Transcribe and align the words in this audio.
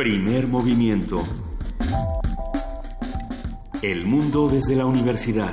Primer 0.00 0.48
movimiento. 0.48 1.22
El 3.82 4.06
mundo 4.06 4.48
desde 4.48 4.74
la 4.74 4.86
universidad. 4.86 5.52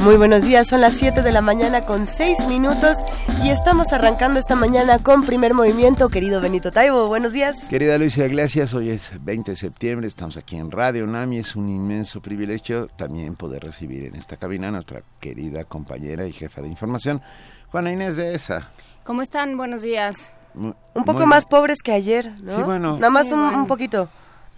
Muy 0.00 0.16
buenos 0.18 0.42
días, 0.42 0.66
son 0.68 0.82
las 0.82 0.92
7 0.92 1.22
de 1.22 1.32
la 1.32 1.40
mañana 1.40 1.80
con 1.86 2.06
6 2.06 2.46
minutos 2.46 2.98
y 3.42 3.50
estamos 3.50 3.92
arrancando 3.92 4.38
esta 4.40 4.56
mañana 4.56 4.98
con 4.98 5.22
primer 5.22 5.54
movimiento, 5.54 6.08
querido 6.08 6.40
Benito 6.40 6.70
Taibo. 6.70 7.06
Buenos 7.08 7.32
días. 7.32 7.56
Querida 7.70 7.96
Luisa 7.98 8.24
Iglesias, 8.26 8.74
hoy 8.74 8.90
es 8.90 9.12
20 9.24 9.52
de 9.52 9.56
septiembre, 9.56 10.06
estamos 10.06 10.36
aquí 10.36 10.56
en 10.56 10.70
Radio 10.70 11.06
Nami, 11.06 11.38
es 11.38 11.54
un 11.54 11.68
inmenso 11.68 12.20
privilegio 12.20 12.88
también 12.96 13.36
poder 13.36 13.62
recibir 13.64 14.06
en 14.06 14.16
esta 14.16 14.36
cabina 14.36 14.68
a 14.68 14.70
nuestra 14.72 15.02
querida 15.20 15.64
compañera 15.64 16.26
y 16.26 16.32
jefa 16.32 16.62
de 16.62 16.68
información, 16.68 17.22
Juana 17.70 17.92
Inés 17.92 18.16
de 18.16 18.34
ESA. 18.34 18.70
¿Cómo 19.04 19.22
están? 19.22 19.56
Buenos 19.56 19.82
días. 19.82 20.32
un 20.54 20.74
poco 21.04 21.26
más 21.26 21.46
pobres 21.46 21.78
que 21.82 21.92
ayer, 21.92 22.32
¿no? 22.40 22.56
Sí, 22.56 22.62
bueno. 22.62 22.94
Nada 22.94 23.10
más 23.10 23.30
un, 23.30 23.40
un 23.40 23.66
poquito. 23.66 24.08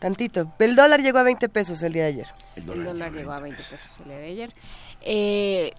Tantito. 0.00 0.50
El 0.58 0.77
dólar 0.77 1.02
llegó 1.02 1.19
a 1.19 1.22
20 1.22 1.48
pesos 1.50 1.83
el 1.83 1.92
día 1.92 2.05
de 2.05 2.08
ayer. 2.08 2.27
El 2.56 2.64
dólar, 2.64 3.12
llegó 3.12 3.33
a 3.33 3.41
20 3.41 3.62
pesos 3.62 3.91
el 4.00 4.05
día 4.06 4.16
de 4.16 4.27
ayer. 4.27 4.55
Eh, 5.02 5.72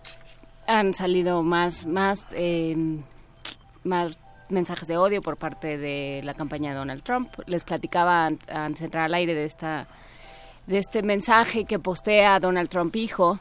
han 0.79 0.93
salido 0.93 1.43
más, 1.43 1.85
más, 1.85 2.25
eh, 2.31 2.75
más 3.83 4.17
mensajes 4.49 4.87
de 4.87 4.97
odio 4.97 5.21
por 5.21 5.37
parte 5.37 5.77
de 5.77 6.21
la 6.23 6.33
campaña 6.33 6.71
de 6.71 6.77
Donald 6.77 7.03
Trump. 7.03 7.29
Les 7.45 7.63
platicaba 7.63 8.25
antes 8.25 8.79
de 8.79 8.85
entrar 8.85 9.05
al 9.05 9.13
aire 9.13 9.33
de 9.33 9.45
esta 9.45 9.87
de 10.67 10.77
este 10.77 11.01
mensaje 11.01 11.65
que 11.65 11.79
postea 11.79 12.39
Donald 12.39 12.69
Trump 12.69 12.95
hijo 12.95 13.39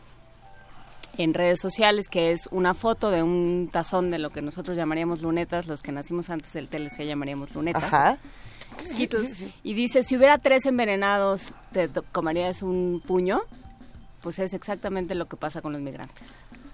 en 1.18 1.34
redes 1.34 1.60
sociales, 1.60 2.08
que 2.08 2.32
es 2.32 2.48
una 2.50 2.74
foto 2.74 3.10
de 3.10 3.22
un 3.22 3.68
tazón 3.70 4.10
de 4.10 4.18
lo 4.18 4.30
que 4.30 4.42
nosotros 4.42 4.76
llamaríamos 4.76 5.20
lunetas, 5.20 5.66
los 5.66 5.82
que 5.82 5.92
nacimos 5.92 6.30
antes 6.30 6.52
del 6.52 6.68
TLC 6.68 7.04
llamaríamos 7.04 7.54
lunetas. 7.54 7.84
Ajá. 7.84 8.18
Y 9.62 9.74
dice, 9.74 10.02
si 10.02 10.16
hubiera 10.16 10.38
tres 10.38 10.64
envenenados, 10.64 11.52
¿te 11.72 11.88
comerías 12.12 12.62
un 12.62 13.02
puño? 13.06 13.42
Pues 14.22 14.38
es 14.38 14.54
exactamente 14.54 15.14
lo 15.14 15.28
que 15.28 15.36
pasa 15.36 15.60
con 15.60 15.72
los 15.72 15.82
migrantes. 15.82 16.26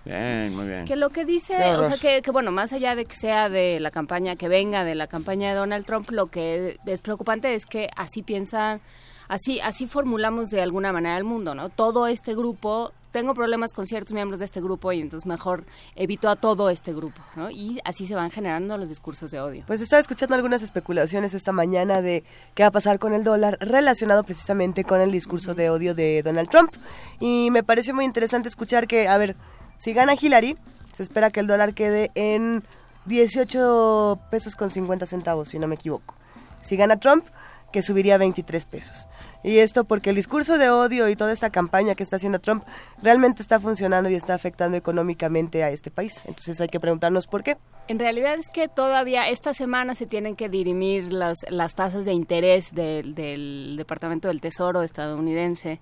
Bien, 0.06 0.54
muy 0.54 0.66
bien. 0.66 0.84
Que 0.84 0.94
lo 0.94 1.10
que 1.10 1.24
dice, 1.24 1.56
o 1.74 1.84
sea, 1.84 1.98
que, 1.98 2.22
que, 2.22 2.30
bueno, 2.30 2.52
más 2.52 2.72
allá 2.72 2.94
de 2.94 3.06
que 3.06 3.16
sea 3.16 3.48
de 3.48 3.80
la 3.80 3.90
campaña, 3.90 4.36
que 4.36 4.46
venga 4.46 4.84
de 4.84 4.94
la 4.94 5.08
campaña 5.08 5.48
de 5.48 5.56
Donald 5.56 5.84
Trump, 5.84 6.10
lo 6.12 6.28
que 6.28 6.78
es 6.86 7.00
preocupante 7.00 7.52
es 7.56 7.66
que 7.66 7.90
así 7.96 8.22
piensan, 8.22 8.80
así, 9.26 9.58
así 9.58 9.88
formulamos 9.88 10.50
de 10.50 10.62
alguna 10.62 10.92
manera 10.92 11.16
el 11.16 11.24
mundo, 11.24 11.56
¿no? 11.56 11.70
Todo 11.70 12.06
este 12.06 12.36
grupo, 12.36 12.92
tengo 13.10 13.34
problemas 13.34 13.72
con 13.72 13.88
ciertos 13.88 14.12
miembros 14.12 14.38
de 14.38 14.44
este 14.44 14.60
grupo 14.60 14.92
y 14.92 15.00
entonces 15.00 15.26
mejor 15.26 15.64
evito 15.96 16.28
a 16.28 16.36
todo 16.36 16.70
este 16.70 16.92
grupo, 16.92 17.20
¿no? 17.34 17.50
Y 17.50 17.80
así 17.84 18.06
se 18.06 18.14
van 18.14 18.30
generando 18.30 18.78
los 18.78 18.88
discursos 18.88 19.32
de 19.32 19.40
odio. 19.40 19.64
Pues 19.66 19.80
estaba 19.80 19.98
escuchando 19.98 20.36
algunas 20.36 20.62
especulaciones 20.62 21.34
esta 21.34 21.50
mañana 21.50 22.00
de 22.00 22.22
qué 22.54 22.62
va 22.62 22.68
a 22.68 22.72
pasar 22.72 23.00
con 23.00 23.12
el 23.12 23.24
dólar 23.24 23.58
relacionado 23.60 24.22
precisamente 24.22 24.84
con 24.84 25.00
el 25.00 25.10
discurso 25.10 25.54
de 25.56 25.68
odio 25.68 25.96
de 25.96 26.22
Donald 26.22 26.48
Trump. 26.48 26.70
Y 27.18 27.48
me 27.50 27.64
pareció 27.64 27.92
muy 27.92 28.04
interesante 28.04 28.48
escuchar 28.48 28.86
que, 28.86 29.08
a 29.08 29.18
ver, 29.18 29.34
si 29.78 29.92
gana 29.92 30.14
Hillary, 30.20 30.56
se 30.94 31.02
espera 31.02 31.30
que 31.30 31.40
el 31.40 31.46
dólar 31.46 31.74
quede 31.74 32.10
en 32.14 32.62
18 33.06 34.18
pesos 34.30 34.56
con 34.56 34.70
50 34.70 35.06
centavos, 35.06 35.50
si 35.50 35.58
no 35.58 35.66
me 35.66 35.74
equivoco. 35.74 36.14
Si 36.62 36.76
gana 36.76 36.98
Trump, 36.98 37.24
que 37.72 37.82
subiría 37.82 38.14
a 38.14 38.18
23 38.18 38.64
pesos. 38.64 39.06
Y 39.42 39.58
esto 39.58 39.84
porque 39.84 40.10
el 40.10 40.16
discurso 40.16 40.58
de 40.58 40.70
odio 40.70 41.08
y 41.08 41.14
toda 41.14 41.32
esta 41.32 41.50
campaña 41.50 41.94
que 41.94 42.02
está 42.02 42.16
haciendo 42.16 42.38
Trump 42.38 42.64
realmente 43.02 43.42
está 43.42 43.60
funcionando 43.60 44.08
y 44.10 44.14
está 44.14 44.34
afectando 44.34 44.76
económicamente 44.76 45.62
a 45.62 45.70
este 45.70 45.90
país. 45.90 46.22
Entonces 46.24 46.60
hay 46.60 46.68
que 46.68 46.80
preguntarnos 46.80 47.26
por 47.26 47.42
qué. 47.42 47.56
En 47.86 47.98
realidad 47.98 48.34
es 48.34 48.48
que 48.48 48.66
todavía 48.66 49.28
esta 49.28 49.54
semana 49.54 49.94
se 49.94 50.06
tienen 50.06 50.34
que 50.34 50.48
dirimir 50.48 51.12
las, 51.12 51.44
las 51.48 51.74
tasas 51.74 52.04
de 52.04 52.12
interés 52.12 52.74
del, 52.74 53.14
del 53.14 53.74
Departamento 53.76 54.28
del 54.28 54.40
Tesoro 54.40 54.82
estadounidense. 54.82 55.80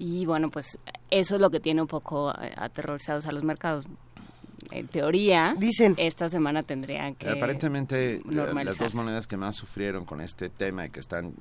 Y 0.00 0.26
bueno, 0.26 0.48
pues 0.48 0.78
eso 1.10 1.34
es 1.34 1.40
lo 1.40 1.50
que 1.50 1.58
tiene 1.58 1.82
un 1.82 1.88
poco 1.88 2.32
aterrorizados 2.56 3.26
a 3.26 3.32
los 3.32 3.42
mercados. 3.42 3.84
En 4.70 4.86
teoría, 4.86 5.54
dicen. 5.58 5.94
esta 5.96 6.28
semana 6.28 6.62
tendrían 6.62 7.14
que 7.14 7.28
aparentemente 7.28 8.20
las 8.28 8.76
dos 8.76 8.94
monedas 8.94 9.26
que 9.26 9.36
más 9.36 9.56
sufrieron 9.56 10.04
con 10.04 10.20
este 10.20 10.50
tema 10.50 10.84
y 10.84 10.90
que 10.90 11.00
están 11.00 11.32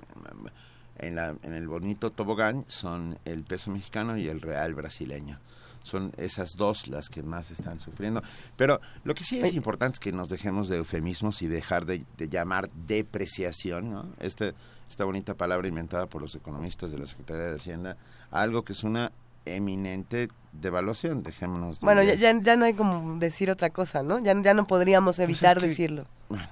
en, 0.98 1.16
la, 1.16 1.36
en 1.44 1.54
el 1.54 1.68
bonito 1.68 2.12
tobogán 2.12 2.64
son 2.68 3.20
el 3.26 3.44
peso 3.44 3.70
mexicano 3.70 4.18
y 4.18 4.28
el 4.28 4.40
real 4.40 4.76
brasileño 4.76 5.40
son 5.88 6.12
esas 6.18 6.56
dos 6.56 6.88
las 6.88 7.10
que 7.10 7.24
más 7.24 7.52
están 7.52 7.80
sufriendo. 7.80 8.22
Pero 8.56 8.80
lo 9.04 9.16
que 9.16 9.24
sí 9.24 9.40
es 9.40 9.54
importante 9.54 9.96
es 9.96 10.00
que 10.00 10.12
nos 10.12 10.30
dejemos 10.30 10.70
de 10.70 10.78
eufemismos 10.78 11.42
y 11.42 11.48
dejar 11.48 11.86
de, 11.86 12.06
de 12.18 12.30
llamar 12.30 12.70
depreciación, 12.72 13.92
¿no? 13.92 14.06
Este, 14.20 14.54
esta 14.90 15.06
bonita 15.06 15.34
palabra 15.34 15.68
inventada 15.68 16.06
por 16.06 16.22
los 16.22 16.36
economistas 16.36 16.92
de 16.92 17.00
la 17.00 17.06
Secretaría 17.06 17.46
de 17.46 17.56
Hacienda, 17.56 17.98
algo 18.32 18.64
que 18.64 18.74
es 18.74 18.84
una 18.84 19.12
eminente 19.46 20.30
devaluación, 20.52 21.24
dejémonos. 21.24 21.80
De 21.80 21.86
bueno, 21.86 22.04
ya, 22.04 22.16
ya, 22.16 22.40
ya, 22.42 22.56
no 22.56 22.66
hay 22.66 22.74
como 22.74 23.18
decir 23.20 23.50
otra 23.50 23.70
cosa, 23.70 24.04
¿no? 24.04 24.20
Ya, 24.20 24.40
ya 24.42 24.54
no 24.54 24.68
podríamos 24.68 25.20
evitar 25.20 25.56
pues 25.56 25.72
es 25.72 25.78
que, 25.78 25.84
decirlo. 25.84 26.06
Bueno, 26.30 26.48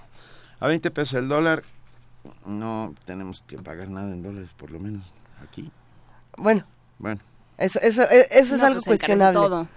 a 0.60 0.68
20 0.68 0.92
pesos 0.92 1.16
el 1.16 1.28
dólar, 1.28 1.64
no 2.46 2.94
tenemos 3.06 3.44
que 3.48 3.58
pagar 3.58 3.90
nada 3.90 4.12
en 4.12 4.24
dólares, 4.24 4.54
por 4.58 4.72
lo 4.72 4.80
menos 4.80 5.14
aquí. 5.44 5.72
Bueno. 6.38 6.66
Bueno. 6.98 7.20
Eso, 7.58 7.80
eso, 7.82 8.04
eso 8.04 8.56
es 8.56 8.62
no, 8.62 8.68
algo 8.68 8.82
pues 8.82 9.00
cuestionable. 9.00 9.40
Todo. 9.40 9.68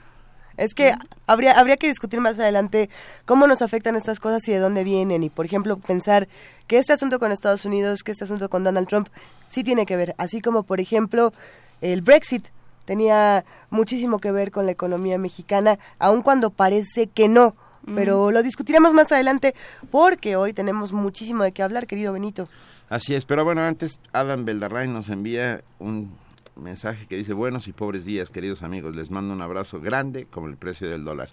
Es 0.57 0.75
que 0.75 0.93
habría, 1.29 1.59
habría 1.59 1.77
que 1.77 1.87
discutir 1.87 2.21
más 2.21 2.39
adelante 2.39 2.91
cómo 3.25 3.47
nos 3.47 3.63
afectan 3.63 3.95
estas 3.95 4.19
cosas 4.19 4.47
y 4.49 4.53
de 4.53 4.59
dónde 4.59 4.83
vienen. 4.83 5.23
Y, 5.23 5.31
por 5.31 5.47
ejemplo, 5.47 5.79
pensar 5.79 6.29
que 6.67 6.79
este 6.79 6.93
asunto 6.93 7.21
con 7.21 7.31
Estados 7.31 7.65
Unidos, 7.65 8.03
que 8.03 8.11
este 8.11 8.25
asunto 8.25 8.51
con 8.51 8.65
Donald 8.65 8.89
Trump, 8.89 9.09
sí 9.47 9.63
tiene 9.63 9.87
que 9.87 9.97
ver. 9.97 10.17
Así 10.19 10.41
como, 10.41 10.65
por 10.65 10.81
ejemplo, 10.81 11.33
el 11.81 12.03
Brexit 12.03 12.49
tenía 12.85 13.45
muchísimo 13.71 14.19
que 14.19 14.33
ver 14.33 14.51
con 14.51 14.67
la 14.67 14.73
economía 14.73 15.17
mexicana, 15.17 15.79
aun 16.01 16.23
cuando 16.23 16.51
parece 16.51 17.07
que 17.07 17.29
no. 17.29 17.55
Pero 17.95 18.33
lo 18.33 18.43
discutiremos 18.43 18.93
más 18.93 19.11
adelante 19.13 19.55
porque 19.91 20.37
hoy 20.37 20.53
tenemos 20.53 20.93
muchísimo 20.93 21.43
de 21.43 21.53
qué 21.53 21.63
hablar, 21.63 21.87
querido 21.87 22.13
Benito. 22.13 22.47
Así 22.91 23.15
es, 23.15 23.25
pero 23.25 23.45
bueno, 23.45 23.63
antes 23.63 23.99
Adam 24.13 24.45
Beldarrain 24.45 24.93
nos 24.93 25.09
envía 25.09 25.63
un 25.79 26.13
mensaje 26.59 27.07
que 27.07 27.17
dice, 27.17 27.33
buenos 27.33 27.69
y 27.69 27.73
pobres 27.73 28.05
días, 28.05 28.31
queridos 28.31 28.63
amigos, 28.63 28.95
les 28.95 29.11
mando 29.11 29.33
un 29.33 29.43
abrazo 29.43 29.81
grande 29.81 30.27
como 30.27 30.49
el 30.49 30.57
precio 30.57 30.89
del 30.89 31.05
dólar. 31.05 31.29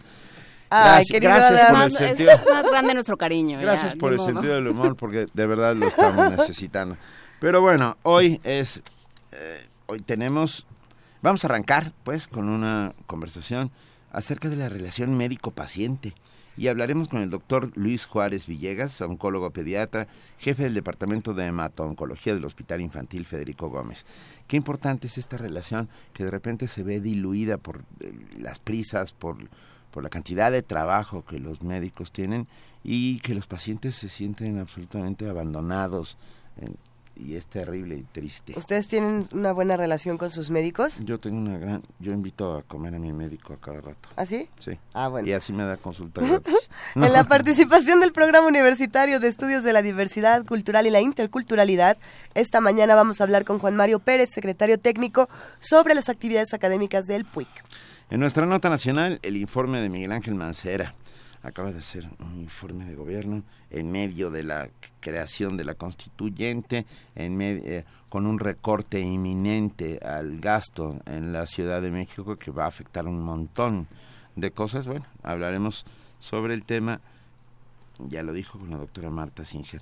Ay, 0.70 1.04
gracias, 1.20 1.70
por 1.70 1.82
el 1.84 1.92
sentido. 1.92 2.32
es 2.32 2.46
más 2.46 2.66
grande 2.66 2.94
nuestro 2.94 3.18
cariño. 3.18 3.60
Gracias 3.60 3.94
ya, 3.94 4.00
por 4.00 4.12
el 4.12 4.18
modo. 4.18 4.28
sentido 4.28 4.56
del 4.56 4.68
humor, 4.68 4.96
porque 4.96 5.28
de 5.34 5.48
verdad 5.48 5.76
lo 5.76 5.88
estamos 5.88 6.30
necesitando. 6.38 6.98
Pero 7.40 7.62
bueno, 7.62 7.98
hoy 8.04 8.40
es, 8.44 8.82
eh, 9.32 9.68
hoy 9.86 10.02
tenemos, 10.02 10.66
vamos 11.22 11.44
a 11.44 11.48
arrancar 11.48 11.92
pues 12.04 12.28
con 12.28 12.50
una 12.50 12.94
conversación 13.08 13.72
acerca 14.12 14.50
de 14.50 14.56
la 14.56 14.70
relación 14.70 15.16
médico-paciente. 15.16 16.14
Y 16.58 16.68
hablaremos 16.70 17.10
con 17.10 17.22
el 17.22 17.30
doctor 17.30 17.72
Luis 17.76 18.06
Juárez 18.06 18.46
Villegas, 18.48 19.02
oncólogo 19.02 19.52
pediatra, 19.52 20.08
jefe 20.40 20.64
del 20.64 20.74
Departamento 20.74 21.34
de 21.34 21.46
Hemato-Oncología 21.48 22.34
del 22.34 22.46
Hospital 22.46 22.80
Infantil 22.82 23.26
Federico 23.26 23.70
Gómez. 23.70 24.06
Qué 24.48 24.56
importante 24.56 25.08
es 25.08 25.18
esta 25.18 25.38
relación 25.38 25.90
que 26.14 26.24
de 26.24 26.32
repente 26.32 26.68
se 26.68 26.84
ve 26.84 27.02
diluida 27.02 27.58
por 27.58 27.84
eh, 28.00 28.14
las 28.40 28.60
prisas, 28.60 29.12
por, 29.12 29.38
por 29.92 30.04
la 30.04 30.10
cantidad 30.10 30.52
de 30.52 30.62
trabajo 30.62 31.26
que 31.26 31.40
los 31.40 31.62
médicos 31.62 32.12
tienen 32.14 32.48
y 32.84 33.20
que 33.20 33.36
los 33.36 33.48
pacientes 33.48 33.96
se 33.96 34.08
sienten 34.10 34.58
absolutamente 34.60 35.28
abandonados. 35.30 36.18
en- 36.62 36.78
y 37.16 37.36
es 37.36 37.48
terrible 37.48 37.96
y 37.96 38.04
triste. 38.04 38.54
¿Ustedes 38.58 38.88
tienen 38.88 39.28
una 39.32 39.54
buena 39.54 39.78
relación 39.78 40.18
con 40.18 40.32
sus 40.32 40.50
médicos? 40.50 41.00
Yo 41.04 41.20
tengo 41.20 41.38
una 41.38 41.58
gran... 41.58 41.82
Yo 42.00 42.12
invito 42.12 42.58
a 42.58 42.64
comer 42.64 42.96
a 42.96 43.00
mi 43.00 43.14
médico 43.14 43.54
a 43.54 43.58
cada 43.58 43.82
rato. 43.82 44.10
¿Así? 44.16 44.50
Sí. 44.60 44.78
Ah, 44.94 45.08
bueno. 45.08 45.28
Y 45.28 45.34
así 45.34 45.54
me 45.54 45.64
da 45.64 45.78
consulta 45.78 46.22
gratis. 46.26 46.70
En 46.96 47.14
la 47.14 47.24
participación 47.24 48.00
del 48.00 48.12
Programa 48.12 48.48
Universitario 48.48 49.20
de 49.20 49.28
Estudios 49.28 49.64
de 49.64 49.74
la 49.74 49.82
Diversidad 49.82 50.46
Cultural 50.46 50.88
y 50.88 50.90
la 50.90 51.02
Interculturalidad, 51.02 51.98
esta 52.34 52.62
mañana 52.62 52.96
vamos 52.96 53.22
a 53.22 53.24
hablar 53.24 53.46
con 53.46 53.60
Juan 53.60 53.76
Mario 53.76 54.00
Pérez, 54.00 54.30
secretario 54.34 54.80
técnico, 54.80 55.30
sobre 55.60 55.96
las 55.96 56.10
actividades 56.10 56.54
académicas 56.54 57.08
del 57.08 57.26
PUIC. 57.26 57.48
En 58.10 58.20
nuestra 58.20 58.46
nota 58.46 58.70
nacional, 58.70 59.20
el 59.24 59.38
informe 59.38 59.82
de 59.82 59.90
Miguel 59.90 60.12
Ángel 60.12 60.36
Mancera 60.36 60.94
acaba 61.46 61.72
de 61.72 61.78
hacer 61.80 62.08
un 62.20 62.42
informe 62.42 62.86
de 62.86 62.96
gobierno 62.96 63.44
en 63.70 63.92
medio 63.92 64.32
de 64.32 64.44
la 64.44 64.70
creación 65.00 65.56
de 65.58 65.64
la 65.64 65.76
constituyente, 65.76 66.86
en 67.16 67.38
me- 67.38 67.62
eh, 67.64 67.86
con 68.10 68.26
un 68.26 68.40
recorte 68.40 69.00
inminente 69.00 70.00
al 70.00 70.40
gasto 70.40 71.00
en 71.06 71.34
la 71.34 71.46
Ciudad 71.46 71.82
de 71.82 71.92
México 71.92 72.36
que 72.36 72.52
va 72.52 72.66
a 72.66 72.68
afectar 72.68 73.08
un 73.08 73.22
montón 73.22 73.88
de 74.36 74.52
cosas. 74.52 74.88
Bueno, 74.88 75.06
hablaremos 75.24 75.86
sobre 76.20 76.54
el 76.54 76.64
tema, 76.64 77.00
ya 78.00 78.24
lo 78.24 78.34
dijo 78.34 78.58
con 78.60 78.70
la 78.72 78.78
doctora 78.78 79.10
Marta 79.10 79.46
Singer. 79.46 79.82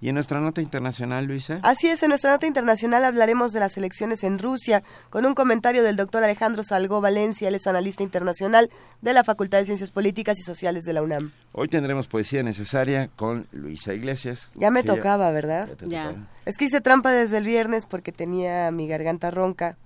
Y 0.00 0.10
en 0.10 0.14
nuestra 0.14 0.40
nota 0.40 0.60
internacional, 0.60 1.24
Luisa. 1.24 1.58
Así 1.62 1.88
es, 1.88 2.02
en 2.02 2.10
nuestra 2.10 2.30
nota 2.30 2.46
internacional 2.46 3.04
hablaremos 3.04 3.52
de 3.52 3.60
las 3.60 3.78
elecciones 3.78 4.24
en 4.24 4.38
Rusia 4.38 4.82
con 5.08 5.24
un 5.24 5.34
comentario 5.34 5.82
del 5.82 5.96
doctor 5.96 6.22
Alejandro 6.22 6.62
Salgó 6.64 7.00
Valencia, 7.00 7.48
él 7.48 7.54
es 7.54 7.66
analista 7.66 8.02
internacional 8.02 8.70
de 9.00 9.12
la 9.14 9.24
Facultad 9.24 9.58
de 9.58 9.64
Ciencias 9.64 9.90
Políticas 9.90 10.38
y 10.38 10.42
Sociales 10.42 10.84
de 10.84 10.92
la 10.92 11.02
UNAM. 11.02 11.32
Hoy 11.52 11.68
tendremos 11.68 12.08
poesía 12.08 12.42
necesaria 12.42 13.08
con 13.16 13.46
Luisa 13.52 13.94
Iglesias. 13.94 14.50
Ya 14.54 14.70
me 14.70 14.82
tocaba, 14.82 15.30
¿verdad? 15.30 15.70
Ya. 15.86 16.28
Es 16.44 16.58
que 16.58 16.66
hice 16.66 16.82
trampa 16.82 17.12
desde 17.12 17.38
el 17.38 17.46
viernes 17.46 17.86
porque 17.86 18.12
tenía 18.12 18.70
mi 18.70 18.88
garganta 18.88 19.30
ronca. 19.30 19.78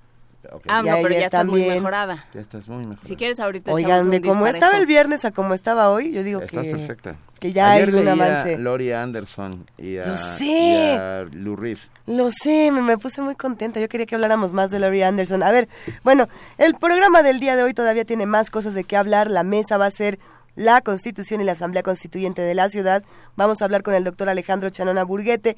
Ah, 0.69 0.83
no, 0.83 0.97
pero 1.03 1.11
ya 1.11 1.27
estás 1.27 1.45
muy 1.47 1.63
mejorada. 1.67 2.25
Ya 2.35 2.41
estás 2.41 2.67
muy 2.69 2.87
mejorada. 2.87 3.07
Si 3.07 3.17
quieres 3.17 3.39
ahorita 3.41 3.73
Oigan, 3.73 4.11
de 4.11 4.21
disparejo. 4.21 4.47
estaba 4.47 4.77
el 4.79 4.87
viernes 4.87 5.25
a 5.25 5.31
cómo 5.33 5.53
estaba 5.55 5.91
hoy, 5.91 6.13
yo 6.13 6.23
digo 6.23 6.41
Estás 6.41 6.65
que, 6.65 6.71
perfecta. 6.71 7.17
que 7.39 7.53
ya 7.53 7.73
Ayer 7.73 7.89
hay 7.91 7.95
un 7.95 8.09
a 8.09 8.13
avance. 8.13 8.59
Lori 8.59 8.93
Anderson 8.93 9.67
y 9.77 9.99
a, 9.99 10.07
Lo 10.07 10.17
sé. 10.17 10.45
y 10.45 10.97
a 10.99 11.27
Lou 11.31 11.57
Reed. 11.57 11.79
Lo 12.07 12.31
sé, 12.31 12.71
me, 12.73 12.81
me 12.81 12.97
puse 12.99 13.21
muy 13.21 13.35
contenta. 13.37 13.81
Yo 13.81 13.89
quería 13.89 14.07
que 14.07 14.15
habláramos 14.15 14.53
más 14.53 14.71
de 14.71 14.79
Laurie 14.79 15.05
Anderson. 15.05 15.43
A 15.43 15.53
ver, 15.53 15.69
bueno, 16.05 16.29
el 16.59 16.75
programa 16.75 17.23
del 17.23 17.39
día 17.39 17.55
de 17.57 17.63
hoy 17.63 17.75
todavía 17.75 18.05
tiene 18.05 18.25
más 18.27 18.51
cosas 18.51 18.73
de 18.75 18.85
qué 18.85 18.97
hablar. 18.97 19.31
La 19.31 19.43
mesa 19.45 19.77
va 19.77 19.87
a 19.87 19.91
ser 19.91 20.19
la 20.57 20.81
Constitución 20.81 21.41
y 21.41 21.45
la 21.45 21.53
Asamblea 21.53 21.83
Constituyente 21.83 22.43
de 22.43 22.55
la 22.55 22.69
ciudad. 22.69 23.03
Vamos 23.37 23.61
a 23.63 23.67
hablar 23.67 23.83
con 23.83 23.95
el 23.95 24.05
doctor 24.05 24.29
Alejandro 24.29 24.71
Chanona 24.71 25.05
Burguete. 25.05 25.57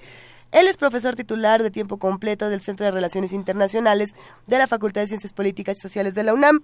Él 0.53 0.69
es 0.69 0.77
profesor 0.77 1.17
titular 1.17 1.63
de 1.63 1.71
tiempo 1.71 1.99
completo 1.99 2.49
del 2.49 2.63
Centro 2.63 2.85
de 2.87 2.93
Relaciones 2.93 3.33
Internacionales 3.33 4.15
de 4.47 4.59
la 4.59 4.67
Facultad 4.69 5.01
de 5.01 5.09
Ciencias 5.09 5.33
Políticas 5.33 5.79
y 5.79 5.81
Sociales 5.81 6.15
de 6.15 6.23
la 6.23 6.35
UNAM. 6.35 6.61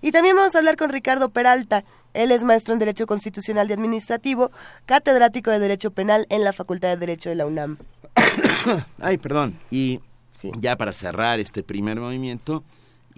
Y 0.00 0.12
también 0.12 0.36
vamos 0.36 0.54
a 0.54 0.58
hablar 0.58 0.76
con 0.76 0.90
Ricardo 0.90 1.30
Peralta. 1.30 1.84
Él 2.14 2.30
es 2.30 2.44
maestro 2.44 2.72
en 2.72 2.78
Derecho 2.80 3.06
Constitucional 3.06 3.68
y 3.70 3.72
Administrativo, 3.72 4.50
catedrático 4.86 5.50
de 5.50 5.58
Derecho 5.58 5.90
Penal 5.92 6.26
en 6.30 6.44
la 6.44 6.52
Facultad 6.52 6.88
de 6.88 6.96
Derecho 6.96 7.30
de 7.30 7.34
la 7.36 7.46
UNAM. 7.46 7.78
Ay, 9.00 9.18
perdón. 9.18 9.58
Y 9.70 10.00
Sí. 10.34 10.52
ya 10.58 10.76
para 10.76 10.92
cerrar 10.92 11.40
este 11.40 11.64
primer 11.64 11.98
movimiento, 11.98 12.62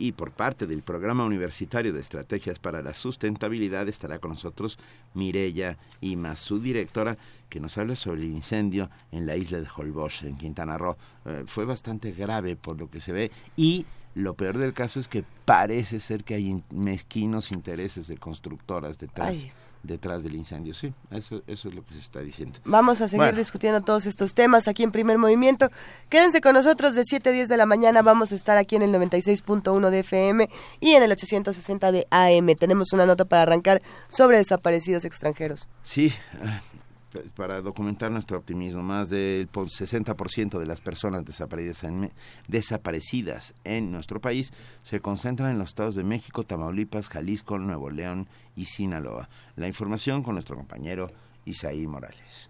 y 0.00 0.12
por 0.12 0.30
parte 0.30 0.66
del 0.66 0.82
Programa 0.82 1.24
Universitario 1.26 1.92
de 1.92 2.00
Estrategias 2.00 2.58
para 2.58 2.82
la 2.82 2.94
Sustentabilidad, 2.94 3.86
estará 3.86 4.18
con 4.18 4.30
nosotros 4.30 4.78
Mireya 5.12 5.76
Ima, 6.00 6.36
su 6.36 6.58
directora, 6.58 7.18
que 7.50 7.60
nos 7.60 7.76
habla 7.76 7.96
sobre 7.96 8.22
el 8.22 8.28
incendio 8.32 8.88
en 9.12 9.26
la 9.26 9.36
isla 9.36 9.60
de 9.60 9.66
Holbox, 9.76 10.22
en 10.22 10.38
Quintana 10.38 10.78
Roo. 10.78 10.96
Eh, 11.26 11.44
fue 11.46 11.66
bastante 11.66 12.12
grave 12.12 12.56
por 12.56 12.80
lo 12.80 12.88
que 12.88 13.00
se 13.02 13.12
ve 13.12 13.30
y 13.56 13.84
lo 14.14 14.34
peor 14.34 14.56
del 14.56 14.72
caso 14.72 14.98
es 15.00 15.06
que 15.06 15.22
parece 15.44 16.00
ser 16.00 16.24
que 16.24 16.34
hay 16.34 16.48
in- 16.48 16.64
mezquinos 16.70 17.52
intereses 17.52 18.08
de 18.08 18.16
constructoras 18.16 18.98
detrás. 18.98 19.28
Detrás 19.82 20.22
del 20.22 20.34
incendio. 20.34 20.74
Sí, 20.74 20.92
eso, 21.10 21.42
eso 21.46 21.68
es 21.68 21.74
lo 21.74 21.84
que 21.84 21.94
se 21.94 22.00
está 22.00 22.20
diciendo. 22.20 22.58
Vamos 22.64 23.00
a 23.00 23.08
seguir 23.08 23.24
Bueno. 23.26 23.38
discutiendo 23.38 23.80
todos 23.80 24.06
estos 24.06 24.34
temas 24.34 24.68
aquí 24.68 24.82
en 24.82 24.92
Primer 24.92 25.18
Movimiento. 25.18 25.70
Quédense 26.08 26.40
con 26.40 26.54
nosotros 26.54 26.94
de 26.94 27.04
7 27.04 27.28
a 27.30 27.32
10 27.32 27.48
de 27.48 27.56
la 27.56 27.66
mañana. 27.66 28.02
Vamos 28.02 28.32
a 28.32 28.34
estar 28.34 28.56
aquí 28.58 28.76
en 28.76 28.82
el 28.82 28.92
96.1 28.92 29.90
de 29.90 29.98
FM 30.00 30.48
y 30.80 30.90
en 30.92 31.02
el 31.02 31.12
860 31.12 31.92
de 31.92 32.06
AM. 32.10 32.54
Tenemos 32.56 32.92
una 32.92 33.06
nota 33.06 33.24
para 33.24 33.42
arrancar 33.42 33.80
sobre 34.08 34.36
desaparecidos 34.38 35.04
extranjeros. 35.04 35.68
Sí, 35.82 36.12
para 37.34 37.60
documentar 37.60 38.10
nuestro 38.10 38.38
optimismo, 38.38 38.82
más 38.82 39.08
del 39.08 39.46
po- 39.48 39.66
60% 39.66 40.58
de 40.58 40.66
las 40.66 40.80
personas 40.80 41.24
desaparecidas 41.24 41.84
en, 41.84 42.12
desaparecidas 42.48 43.54
en 43.64 43.90
nuestro 43.90 44.20
país 44.20 44.52
se 44.82 45.00
concentran 45.00 45.50
en 45.50 45.58
los 45.58 45.70
estados 45.70 45.94
de 45.94 46.04
México, 46.04 46.44
Tamaulipas, 46.44 47.08
Jalisco, 47.08 47.58
Nuevo 47.58 47.90
León 47.90 48.28
y 48.56 48.66
Sinaloa. 48.66 49.28
La 49.56 49.66
información 49.68 50.22
con 50.22 50.34
nuestro 50.34 50.56
compañero 50.56 51.10
Isaí 51.44 51.86
Morales. 51.86 52.49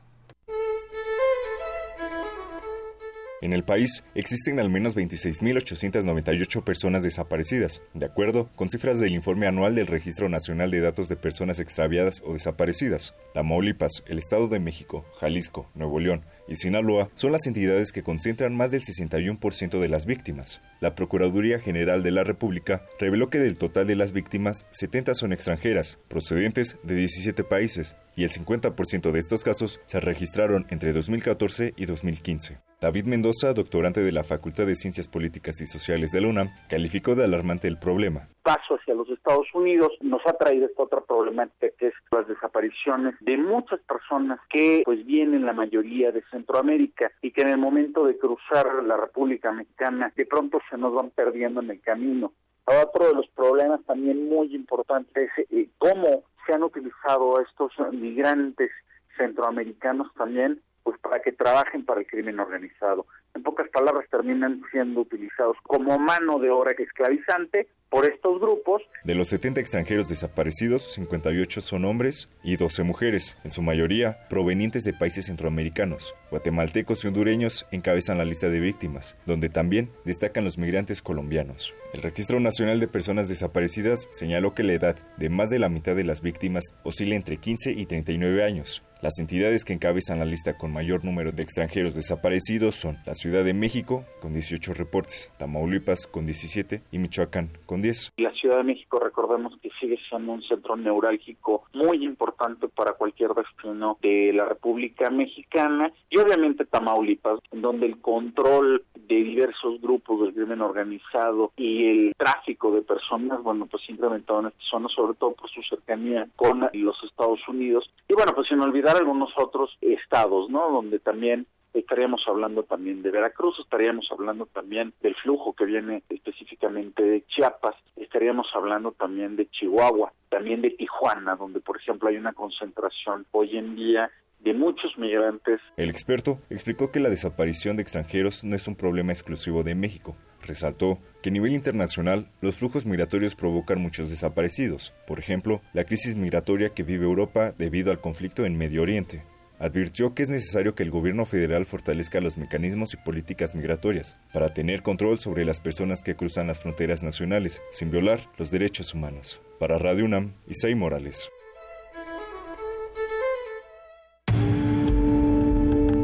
En 3.43 3.55
el 3.55 3.65
país 3.65 4.05
existen 4.15 4.61
al 4.61 4.69
menos 4.69 4.95
26.898 4.95 6.63
personas 6.63 7.03
desaparecidas, 7.03 7.83
de 7.95 8.05
acuerdo 8.05 8.51
con 8.55 8.69
cifras 8.69 9.01
del 9.01 9.15
informe 9.15 9.47
anual 9.47 9.75
del 9.75 9.87
Registro 9.87 10.29
Nacional 10.29 10.71
de 10.71 10.81
Datos 10.81 11.09
de 11.09 11.17
Personas 11.17 11.59
Extraviadas 11.59 12.23
o 12.27 12.35
Desaparecidas. 12.35 13.15
Tamaulipas, 13.33 14.03
el 14.07 14.19
Estado 14.19 14.49
de 14.49 14.61
México, 14.61 15.07
Jalisco, 15.19 15.71
Nuevo 15.75 16.01
León 16.01 16.23
y 16.49 16.57
Sinaloa 16.57 17.09
son 17.15 17.33
las 17.33 17.47
entidades 17.47 17.93
que 17.93 18.03
concentran 18.03 18.55
más 18.55 18.71
del 18.71 18.83
61% 18.83 19.81
de 19.81 19.89
las 19.89 20.05
víctimas. 20.05 20.61
La 20.81 20.95
Procuraduría 20.95 21.59
General 21.59 22.03
de 22.03 22.11
la 22.11 22.25
República 22.25 22.85
reveló 22.99 23.29
que 23.29 23.39
del 23.39 23.57
total 23.57 23.87
de 23.87 23.97
las 23.97 24.13
víctimas, 24.13 24.67
70 24.71 25.15
son 25.15 25.33
extranjeras, 25.33 25.99
procedentes 26.09 26.77
de 26.83 26.95
17 26.95 27.43
países, 27.45 27.97
y 28.17 28.25
el 28.25 28.31
50% 28.31 29.13
de 29.13 29.19
estos 29.19 29.45
casos 29.45 29.81
se 29.87 30.01
registraron 30.01 30.67
entre 30.69 30.93
2014 30.93 31.73
y 31.77 31.87
2015. 31.87 32.70
David 32.81 33.05
Mendoza, 33.05 33.53
doctorante 33.53 34.01
de 34.01 34.11
la 34.11 34.25
Facultad 34.25 34.65
de 34.65 34.75
Ciencias 34.75 35.07
Políticas 35.07 35.61
y 35.61 35.67
Sociales 35.67 36.13
de 36.13 36.23
la 36.23 36.29
UNAM, 36.29 36.49
calificó 36.67 37.15
de 37.15 37.25
alarmante 37.25 37.69
el 37.69 37.79
problema. 37.79 38.29
paso 38.43 38.77
hacia 38.77 38.95
los 38.95 39.07
Estados 39.11 39.47
Unidos 39.53 39.91
nos 40.01 40.23
ha 40.27 40.33
traído 40.33 40.65
esta 40.65 40.85
otra 40.85 41.03
problemática 41.03 41.69
que 41.79 41.89
es 41.89 41.95
las 42.11 42.27
desapariciones 42.27 43.17
de 43.21 43.37
muchas 43.37 43.81
personas 43.81 44.41
que 44.49 44.81
pues 44.87 45.05
vienen 45.05 45.45
la 45.45 45.53
mayoría 45.53 46.11
de 46.11 46.23
Centroamérica 46.31 47.13
y 47.21 47.33
que 47.33 47.43
en 47.43 47.49
el 47.49 47.59
momento 47.59 48.07
de 48.07 48.17
cruzar 48.17 48.83
la 48.83 48.97
República 48.97 49.53
Mexicana 49.53 50.11
de 50.17 50.25
pronto 50.25 50.59
se 50.71 50.79
nos 50.79 50.95
van 50.95 51.11
perdiendo 51.11 51.61
en 51.61 51.73
el 51.73 51.83
camino. 51.83 52.33
Otro 52.65 53.09
de 53.09 53.15
los 53.15 53.29
problemas 53.29 53.85
también 53.85 54.27
muy 54.27 54.55
importantes 54.55 55.31
es 55.37 55.47
eh, 55.51 55.69
cómo 55.77 56.23
se 56.47 56.55
han 56.55 56.63
utilizado 56.63 57.37
a 57.37 57.43
estos 57.43 57.73
migrantes 57.93 58.71
centroamericanos 59.19 60.09
también 60.15 60.63
pues 60.83 60.99
para 61.01 61.21
que 61.21 61.33
trabajen 61.33 61.85
para 61.85 62.01
el 62.01 62.07
crimen 62.07 62.41
organizado. 62.41 63.07
En 63.35 63.43
pocas 63.43 63.69
palabras 63.69 64.09
terminan 64.11 64.63
siendo 64.71 65.01
utilizados 65.01 65.57
como 65.63 65.99
mano 65.99 66.39
de 66.39 66.51
obra 66.51 66.73
esclavizante 66.73 67.69
por 67.91 68.05
estos 68.05 68.41
grupos 68.41 68.83
De 69.05 69.15
los 69.15 69.29
70 69.29 69.61
extranjeros 69.61 70.09
desaparecidos, 70.09 70.93
58 70.95 71.61
son 71.61 71.85
hombres 71.85 72.31
y 72.43 72.57
12 72.57 72.85
mujeres, 72.85 73.37
en 73.45 73.51
su 73.51 73.63
mayoría 73.63 74.29
provenientes 74.29 74.85
de 74.85 74.93
países 74.93 75.27
centroamericanos. 75.27 76.15
Guatemaltecos 76.31 77.05
y 77.05 77.09
hondureños 77.09 77.67
encabezan 77.73 78.19
la 78.19 78.25
lista 78.25 78.49
de 78.49 78.61
víctimas, 78.61 79.17
donde 79.27 79.49
también 79.49 79.91
destacan 80.05 80.45
los 80.45 80.57
migrantes 80.57 81.03
colombianos. 81.03 81.75
El 81.93 82.03
Registro 82.03 82.39
Nacional 82.39 82.79
de 82.79 82.89
Personas 82.89 83.29
Desaparecidas 83.29 84.09
señaló 84.13 84.55
que 84.55 84.63
la 84.63 84.75
edad 84.75 84.97
de 85.17 85.29
más 85.29 85.51
de 85.51 85.59
la 85.59 85.69
mitad 85.69 85.97
de 85.97 86.05
las 86.05 86.23
víctimas 86.23 86.75
oscila 86.85 87.17
entre 87.17 87.39
15 87.39 87.73
y 87.73 87.87
39 87.87 88.45
años. 88.45 88.85
Las 89.03 89.19
entidades 89.19 89.65
que 89.65 89.73
encabezan 89.73 90.19
la 90.19 90.27
lista 90.27 90.59
con 90.59 90.75
mayor 90.75 91.07
número 91.07 91.33
de 91.33 91.43
extranjeros 91.43 91.95
desaparecidos 91.95 92.75
son 92.75 92.99
la 93.07 93.15
Ciudad 93.15 93.45
de 93.45 93.55
México, 93.55 94.05
con 94.21 94.35
18 94.35 94.75
reportes, 94.75 95.33
Tamaulipas, 95.39 96.07
con 96.07 96.27
17 96.27 96.83
y 96.93 96.99
Michoacán, 96.99 97.49
con 97.65 97.81
10. 97.81 98.13
La 98.19 98.31
Ciudad 98.33 98.59
de 98.59 98.65
México, 98.65 98.99
recordemos 98.99 99.55
que 99.63 99.71
sigue 99.81 99.99
siendo 100.11 100.33
un 100.33 100.43
centro 100.43 100.77
neurálgico 100.77 101.65
muy 101.73 102.05
importante 102.05 102.69
para 102.69 102.93
cualquier 102.93 103.31
destino 103.31 103.97
de 104.03 104.35
la 104.35 104.45
República 104.45 105.09
Mexicana 105.09 105.91
y 106.11 106.19
obviamente 106.19 106.67
Tamaulipas, 106.67 107.41
donde 107.53 107.87
el 107.87 108.03
control 108.03 108.85
de 108.95 109.15
diversos 109.15 109.81
grupos 109.81 110.21
del 110.21 110.35
crimen 110.35 110.61
organizado 110.61 111.53
y 111.57 111.87
el 111.87 112.15
tráfico 112.19 112.71
de 112.71 112.83
personas, 112.83 113.43
bueno, 113.43 113.65
pues 113.65 113.83
incrementado 113.89 114.41
en 114.41 114.47
esta 114.49 114.63
zona, 114.71 114.89
sobre 114.95 115.15
todo 115.15 115.33
por 115.33 115.49
su 115.49 115.63
cercanía 115.63 116.29
con 116.37 116.69
los 116.75 116.97
Estados 117.05 117.41
Unidos. 117.49 117.91
Y 118.07 118.15
bueno, 118.15 118.33
pues 118.35 118.49
sin 118.49 118.61
olvidar 118.61 118.90
algunos 118.97 119.31
otros 119.37 119.77
estados, 119.81 120.51
¿no? 120.51 120.71
Donde 120.71 120.99
también 120.99 121.47
estaríamos 121.75 122.23
hablando 122.27 122.65
también 122.65 123.03
de 123.03 123.11
Veracruz, 123.11 123.59
estaríamos 123.61 124.09
hablando 124.11 124.47
también 124.47 124.93
del 125.03 125.15
flujo 125.17 125.55
que 125.55 125.65
viene 125.65 126.03
específicamente 126.09 127.03
de 127.03 127.25
Chiapas, 127.27 127.77
estaríamos 127.97 128.49
hablando 128.55 128.93
también 128.93 129.37
de 129.37 129.49
Chihuahua, 129.51 130.13
también 130.29 130.63
de 130.63 130.71
Tijuana, 130.71 131.37
donde 131.37 131.61
por 131.61 131.77
ejemplo 131.77 132.09
hay 132.09 132.17
una 132.17 132.33
concentración 132.33 133.27
hoy 133.31 133.57
en 133.57 133.77
día 133.77 134.11
de 134.41 134.55
muchos 134.55 134.97
migrantes 134.97 135.61
El 135.77 135.91
experto 135.91 136.39
explicó 136.49 136.91
que 136.91 137.01
la 137.01 137.11
desaparición 137.11 137.77
de 137.77 137.83
extranjeros 137.83 138.43
no 138.43 138.57
es 138.57 138.67
un 138.69 138.75
problema 138.75 139.13
exclusivo 139.13 139.63
de 139.63 139.75
México. 139.75 140.17
Resaltó 140.51 140.99
que 141.23 141.29
a 141.29 141.33
nivel 141.33 141.53
internacional 141.53 142.27
los 142.41 142.57
flujos 142.57 142.85
migratorios 142.85 143.37
provocan 143.37 143.81
muchos 143.81 144.11
desaparecidos, 144.11 144.93
por 145.07 145.21
ejemplo, 145.21 145.63
la 145.73 145.85
crisis 145.85 146.17
migratoria 146.17 146.71
que 146.71 146.83
vive 146.83 147.05
Europa 147.05 147.55
debido 147.57 147.93
al 147.93 148.01
conflicto 148.01 148.45
en 148.45 148.59
Medio 148.59 148.83
Oriente. 148.83 149.23
Advirtió 149.61 150.13
que 150.13 150.25
es 150.25 150.29
necesario 150.29 150.75
que 150.75 150.83
el 150.83 150.91
gobierno 150.91 151.25
federal 151.25 151.67
fortalezca 151.67 152.21
los 152.21 152.37
mecanismos 152.37 152.95
y 152.95 152.97
políticas 152.97 153.55
migratorias 153.55 154.17
para 154.33 154.53
tener 154.53 154.83
control 154.83 155.21
sobre 155.21 155.45
las 155.45 155.61
personas 155.61 156.03
que 156.03 156.17
cruzan 156.17 156.49
las 156.49 156.59
fronteras 156.59 157.05
nacionales 157.05 157.63
sin 157.71 157.93
violar 157.93 158.29
los 158.37 158.51
derechos 158.51 158.93
humanos. 158.93 159.41
Para 159.61 159.79
Radio 159.79 160.07
UNAM, 160.07 160.33
Isai 160.49 160.75
Morales. 160.75 161.31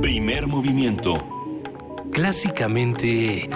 Primer 0.00 0.46
movimiento. 0.46 1.14
Clásicamente 2.12 3.50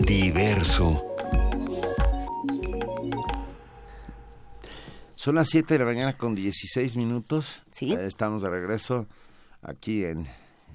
diverso. 0.00 1.02
Son 5.14 5.34
las 5.34 5.48
7 5.48 5.74
de 5.74 5.78
la 5.80 5.84
mañana 5.84 6.16
con 6.16 6.34
16 6.34 6.96
minutos. 6.96 7.62
Sí. 7.72 7.92
Eh, 7.92 8.06
estamos 8.06 8.42
de 8.42 8.50
regreso 8.50 9.06
aquí 9.62 10.04
en 10.04 10.28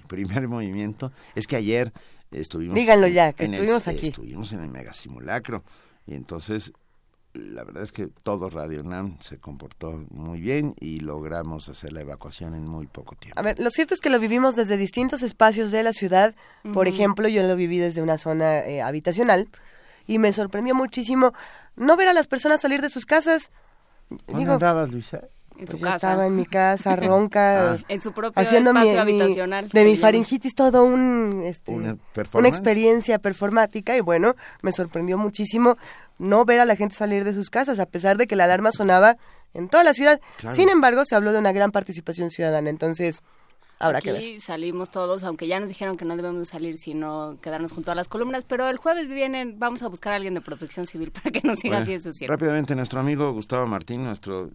primer 0.07 0.47
movimiento. 0.47 1.11
Es 1.33 1.47
que 1.47 1.55
ayer 1.55 1.93
estuvimos... 2.31 2.75
Díganlo 2.75 3.07
ya, 3.07 3.31
que 3.33 3.45
el- 3.45 3.53
estuvimos 3.53 3.87
aquí. 3.87 4.07
Estuvimos 4.07 4.51
en 4.51 4.61
el 4.61 4.69
mega 4.69 4.91
simulacro. 4.93 5.63
Y 6.05 6.15
entonces, 6.15 6.73
la 7.33 7.63
verdad 7.63 7.83
es 7.83 7.91
que 7.91 8.07
todo 8.07 8.49
Radio 8.49 8.83
Nam 8.83 9.17
se 9.21 9.39
comportó 9.39 10.05
muy 10.11 10.39
bien 10.39 10.75
y 10.79 10.99
logramos 10.99 11.67
hacer 11.67 11.91
la 11.91 12.01
evacuación 12.01 12.53
en 12.53 12.67
muy 12.67 12.87
poco 12.87 13.15
tiempo. 13.15 13.39
A 13.39 13.43
ver, 13.43 13.59
lo 13.59 13.69
cierto 13.71 13.93
es 13.93 14.01
que 14.01 14.09
lo 14.09 14.19
vivimos 14.19 14.55
desde 14.55 14.77
distintos 14.77 15.23
espacios 15.23 15.71
de 15.71 15.83
la 15.83 15.93
ciudad. 15.93 16.35
Por 16.73 16.87
ejemplo, 16.87 17.27
yo 17.27 17.41
lo 17.43 17.55
viví 17.55 17.79
desde 17.79 18.01
una 18.01 18.17
zona 18.17 18.59
eh, 18.59 18.81
habitacional 18.81 19.49
y 20.05 20.19
me 20.19 20.31
sorprendió 20.31 20.75
muchísimo 20.75 21.33
no 21.75 21.97
ver 21.97 22.07
a 22.07 22.13
las 22.13 22.27
personas 22.27 22.61
salir 22.61 22.81
de 22.81 22.89
sus 22.89 23.05
casas. 23.05 23.51
¿Dónde 24.09 24.33
Digo, 24.35 24.53
andabas, 24.53 24.91
Luisa? 24.91 25.21
En 25.57 25.65
pues 25.67 25.69
su 25.71 25.77
yo 25.77 25.83
casa. 25.85 25.95
estaba 25.95 26.25
en 26.27 26.35
mi 26.35 26.45
casa, 26.45 26.95
ronca, 26.97 27.77
En 27.87 28.01
su 28.01 28.11
propio 28.11 28.41
haciendo 28.41 28.73
mi, 28.73 28.79
espacio 28.89 29.05
mi- 29.05 29.19
habitacional. 29.21 29.69
de 29.69 29.85
mi 29.85 29.97
faringitis 29.97 30.55
todo 30.55 30.83
un 30.83 31.43
este, 31.45 31.71
¿Una 31.71 32.47
experiencia 32.47 33.19
performática 33.19 33.95
y 33.95 34.01
bueno, 34.01 34.35
me 34.61 34.71
sorprendió 34.71 35.17
muchísimo 35.17 35.77
no 36.19 36.45
ver 36.45 36.59
a 36.59 36.65
la 36.65 36.75
gente 36.75 36.95
salir 36.95 37.23
de 37.23 37.33
sus 37.33 37.49
casas 37.49 37.79
a 37.79 37.85
pesar 37.85 38.17
de 38.17 38.27
que 38.27 38.35
la 38.35 38.43
alarma 38.45 38.71
sonaba 38.71 39.17
en 39.53 39.69
toda 39.69 39.83
la 39.83 39.93
ciudad. 39.93 40.19
Claro. 40.37 40.55
Sin 40.55 40.69
embargo, 40.69 41.05
se 41.05 41.15
habló 41.15 41.31
de 41.31 41.39
una 41.39 41.51
gran 41.51 41.71
participación 41.71 42.31
ciudadana, 42.31 42.69
entonces 42.69 43.21
habrá 43.85 44.01
que 44.01 44.11
ver. 44.11 44.39
Salimos 44.39 44.89
todos, 44.89 45.23
aunque 45.23 45.47
ya 45.47 45.59
nos 45.59 45.69
dijeron 45.69 45.97
que 45.97 46.05
no 46.05 46.15
debemos 46.15 46.47
salir 46.47 46.77
sino 46.77 47.39
quedarnos 47.41 47.71
junto 47.71 47.91
a 47.91 47.95
las 47.95 48.07
columnas, 48.07 48.43
pero 48.47 48.69
el 48.69 48.77
jueves 48.77 49.07
vienen, 49.07 49.59
vamos 49.59 49.83
a 49.83 49.87
buscar 49.87 50.13
a 50.13 50.15
alguien 50.17 50.33
de 50.33 50.41
protección 50.41 50.85
civil 50.85 51.11
para 51.11 51.31
que 51.31 51.41
nos 51.43 51.59
siga 51.59 51.77
Bueno, 51.77 51.83
así 51.83 51.93
en 51.93 52.01
su 52.01 52.13
cierre. 52.13 52.33
Rápidamente, 52.33 52.75
nuestro 52.75 52.99
amigo 52.99 53.31
Gustavo 53.33 53.67
Martín, 53.67 54.03
nuestro 54.03 54.49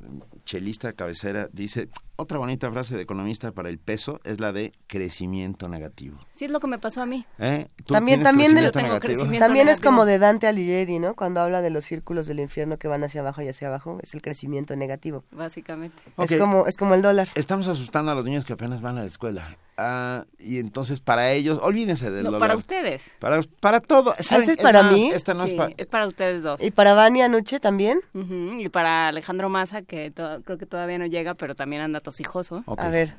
chelista 0.45 0.93
cabecera, 0.93 1.49
dice, 1.53 1.89
otra 2.21 2.39
bonita 2.39 2.69
frase 2.73 2.97
de 2.97 3.03
economista 3.03 3.53
para 3.53 3.69
el 3.69 3.79
peso 3.79 4.21
es 4.25 4.41
la 4.41 4.53
de 4.53 4.73
crecimiento 4.89 5.69
negativo. 5.69 6.19
Sí, 6.37 6.47
es 6.47 6.51
lo 6.51 6.59
que 6.59 6.67
me 6.67 6.79
pasó 6.81 7.01
a 7.01 7.07
mí. 7.07 7.25
¿Eh? 7.39 7.69
¿Tú 7.85 7.95
También- 7.95 8.25
también 8.25 8.51
crecimiento 8.51 8.67
yo 8.69 8.73
tengo 8.73 8.89
negativo? 8.95 9.13
crecimiento. 9.15 9.47
También 9.47 9.69
es 9.69 9.81
como 9.81 10.05
de 10.05 10.19
Dante 10.19 10.49
Alighieri, 10.49 10.99
¿no? 10.99 11.15
Cuando 11.15 11.41
habla 11.41 11.63
de 11.63 11.71
los 11.71 11.85
círculos 11.85 12.27
del 12.27 12.41
infierno 12.41 12.77
que 12.77 12.89
van 12.89 13.05
hacia 13.05 13.21
abajo 13.21 13.41
y 13.43 13.49
hacia 13.49 13.69
abajo, 13.69 14.01
es 14.03 14.15
el 14.15 14.23
crecimiento 14.23 14.75
negativo. 14.75 15.23
Básicamente. 15.31 15.97
Es 16.19 16.35
como 16.41 16.67
es 16.67 16.77
como 16.77 16.95
el 16.95 17.03
dólar. 17.03 17.29
Estamos 17.37 17.69
asustando 17.69 18.11
a 18.11 18.17
los 18.17 18.25
niños 18.25 18.45
que 18.45 18.53
apenas 18.55 18.81
van 18.83 18.99
a 18.99 19.03
la 19.03 19.07
escuela. 19.07 19.57
Ah, 19.81 20.25
y 20.41 20.59
entonces 20.59 20.99
para 20.99 21.31
ellos, 21.31 21.61
olvídense 21.63 22.11
del 22.11 22.25
No, 22.25 22.33
dólar. 22.33 22.41
para 22.41 22.57
ustedes. 22.57 23.05
Para, 23.21 23.41
para 23.61 23.79
todo. 23.81 24.13
¿saben? 24.19 24.43
¿Ese 24.43 24.53
es 24.55 24.59
para 24.59 24.83
más, 24.83 24.93
mí? 24.93 25.11
Esta 25.13 25.35
no 25.35 25.45
Sí, 25.45 25.51
es 25.53 25.57
para... 25.57 25.73
es 25.77 25.87
para 25.87 26.07
ustedes 26.09 26.43
dos. 26.43 26.61
Y 26.61 26.73
para 26.73 26.95
Vani 26.95 27.23
Anuche 27.23 27.61
también. 27.61 28.01
Ujú, 28.13 28.59
Y 28.61 28.69
para 28.71 29.07
Alejandro 29.07 29.49
Massa, 29.49 29.83
que 29.83 30.11
to- 30.11 30.43
creo 30.45 30.59
que 30.59 30.67
todavía 30.67 30.99
no 30.99 31.07
llega, 31.07 31.35
pero 31.35 31.55
también 31.55 31.81
anda 31.83 32.01
tosijoso. 32.01 32.65
Ok. 32.67 32.81
A 32.81 32.89
ver. 32.89 33.15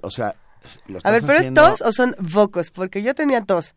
O 0.00 0.10
sea, 0.10 0.36
lo 0.86 1.00
A 1.02 1.10
ver, 1.10 1.22
pero 1.22 1.40
haciendo- 1.40 1.66
es 1.66 1.78
tos 1.80 1.82
o 1.82 1.90
son 1.92 2.14
vocos, 2.20 2.70
porque 2.70 3.02
yo 3.02 3.14
tenía 3.16 3.42
tos. 3.42 3.74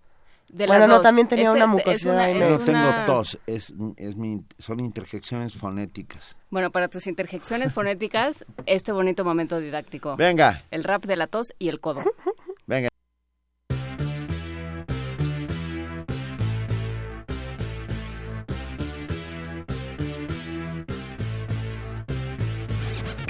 De 0.51 0.67
Bueno, 0.67 0.86
no, 0.86 0.96
dos. 0.96 1.03
también 1.03 1.29
tenía 1.29 1.46
Este- 1.48 1.55
una 1.63 1.65
es 1.65 1.72
mucosidad 1.72 2.13
una- 2.13 2.29
es. 2.29 2.50
No 2.50 2.58
tengo 2.58 2.79
una- 2.79 3.05
tos, 3.05 3.39
es, 3.48 3.74
es 3.96 4.17
mi, 4.17 4.43
son 4.60 4.81
interjecciones 4.81 5.53
fonéticas. 5.53 6.36
Bueno, 6.50 6.72
para 6.72 6.89
tus 6.89 7.08
interjecciones 7.08 7.72
fonéticas, 7.74 8.43
este 8.65 8.91
bonito 8.91 9.24
momento 9.24 9.62
didáctico. 9.62 10.17
Venga, 10.17 10.63
El 10.70 10.84
rap 10.84 11.05
de 11.05 11.15
la 11.15 11.27
tos 11.27 11.53
y 11.58 11.70
el 11.70 11.79
codo. 11.79 12.01
venga. 12.67 12.89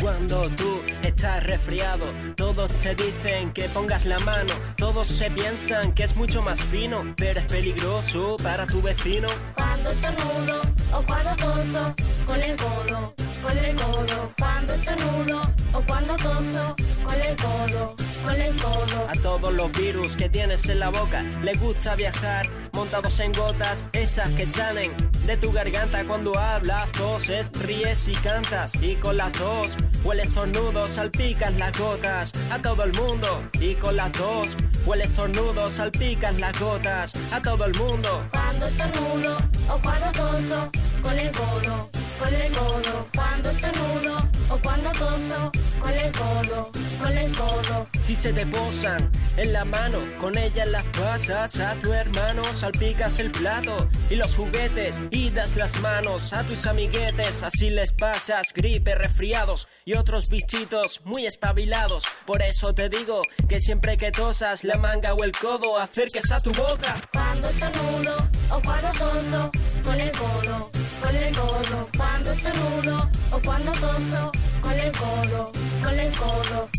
Cuando 0.01 0.41
tú 0.57 0.81
estás 1.11 1.43
resfriado, 1.43 2.05
todos 2.35 2.73
te 2.75 2.95
dicen 2.95 3.51
que 3.51 3.69
pongas 3.69 4.05
la 4.05 4.17
mano, 4.19 4.53
todos 4.77 5.07
se 5.07 5.29
piensan 5.29 5.93
que 5.93 6.03
es 6.03 6.15
mucho 6.15 6.41
más 6.41 6.61
fino, 6.63 7.13
pero 7.17 7.39
es 7.39 7.45
peligroso 7.45 8.37
para 8.41 8.65
tu 8.65 8.81
vecino. 8.81 9.27
Cuando 9.55 9.89
estornudo 9.91 10.61
o 10.93 11.05
cuando 11.05 11.35
toso 11.35 11.95
con 12.25 12.41
el 12.41 12.55
codo, 12.55 13.13
con 13.43 13.57
el 13.57 13.75
codo. 13.75 14.33
Cuando 14.37 14.73
estornudo 14.73 15.41
o 15.73 15.81
cuando 15.81 16.15
toso 16.15 16.75
con 17.03 17.21
el 17.21 17.35
codo, 17.35 17.95
con 18.25 18.41
el 18.41 18.55
codo. 18.55 19.07
A 19.09 19.13
todos 19.21 19.53
los 19.53 19.71
virus 19.71 20.15
que 20.15 20.29
tienes 20.29 20.67
en 20.69 20.79
la 20.79 20.89
boca 20.89 21.23
les 21.43 21.59
gusta 21.59 21.95
viajar 21.95 22.49
montados 22.73 23.19
en 23.19 23.31
gotas, 23.33 23.85
esas 23.93 24.29
que 24.29 24.45
salen 24.45 24.91
de 25.25 25.37
tu 25.37 25.51
garganta 25.51 26.03
cuando 26.05 26.37
hablas, 26.37 26.91
toses, 26.91 27.51
ríes 27.59 28.07
y 28.07 28.13
cantas. 28.13 28.73
Y 28.81 28.95
con 28.95 29.17
la 29.17 29.31
tos 29.31 29.77
o 30.03 30.13
el 30.13 30.21
estornudo 30.21 30.87
salpicas 31.01 31.51
las 31.57 31.79
gotas 31.79 32.31
a 32.51 32.61
todo 32.61 32.83
el 32.83 32.93
mundo. 32.93 33.49
Y 33.59 33.73
con 33.73 33.95
la 33.95 34.11
tos 34.11 34.55
o 34.85 34.93
el 34.93 35.01
estornudo 35.01 35.67
salpicas 35.67 36.39
las 36.39 36.59
gotas 36.59 37.13
a 37.31 37.41
todo 37.41 37.65
el 37.65 37.75
mundo. 37.75 38.27
Cuando 38.31 38.67
estornudo 38.67 39.37
o 39.67 39.81
cuando 39.81 40.11
toso 40.11 40.69
con 41.01 41.17
el 41.17 41.31
codo, 41.31 41.89
con 42.19 42.33
el 42.35 42.51
codo. 42.51 43.07
Cuando 43.15 43.49
estornudo 43.49 44.17
o 44.49 44.57
cuando 44.61 44.91
toso 44.91 45.51
con 45.79 45.91
el 45.91 46.11
codo, 46.11 46.71
con 47.01 47.17
el 47.17 47.35
codo. 47.35 47.87
Si 47.99 48.15
se 48.15 48.31
te 48.33 48.45
posan 48.45 49.09
en 49.37 49.53
la 49.53 49.65
mano, 49.65 49.99
con 50.19 50.37
ellas 50.37 50.67
las 50.67 50.83
pasas 50.85 51.59
a 51.59 51.73
tu 51.75 51.93
hermano, 51.93 52.43
salpicas 52.53 53.19
el 53.19 53.31
plato 53.31 53.89
y 54.09 54.15
los 54.15 54.35
juguetes 54.35 55.01
y 55.09 55.29
das 55.29 55.55
las 55.55 55.79
manos 55.81 56.33
a 56.33 56.45
tus 56.45 56.67
amiguetes, 56.67 57.41
así 57.41 57.69
les 57.69 57.91
pasas 57.91 58.53
gripe, 58.53 58.93
resfriados 58.95 59.67
y 59.85 59.93
otros 59.93 60.29
bichitos 60.29 60.90
muy 61.05 61.25
espabilados. 61.25 62.03
Por 62.25 62.41
eso 62.41 62.73
te 62.73 62.89
digo 62.89 63.21
que 63.47 63.59
siempre 63.59 63.95
que 63.95 64.11
tosas 64.11 64.63
la 64.63 64.77
manga 64.77 65.13
o 65.13 65.23
el 65.23 65.31
codo 65.31 65.77
acerques 65.77 66.31
a 66.31 66.39
tu 66.39 66.51
boca. 66.51 66.95
Cuando 67.13 67.49
estornudo 67.49 68.17
o 68.49 68.61
cuando 68.61 68.91
toso 68.91 69.51
con 69.83 69.99
el 69.99 70.11
codo, 70.11 70.71
con 71.01 71.15
el 71.15 71.35
codo. 71.35 71.89
Cuando 71.97 72.31
estornudo 72.31 73.09
o 73.31 73.41
cuando 73.41 73.71
toso 73.71 74.31
con 74.61 74.73
el 74.73 74.91
codo, 74.91 75.51
con 75.83 75.99
el 75.99 76.11
codo. 76.17 76.69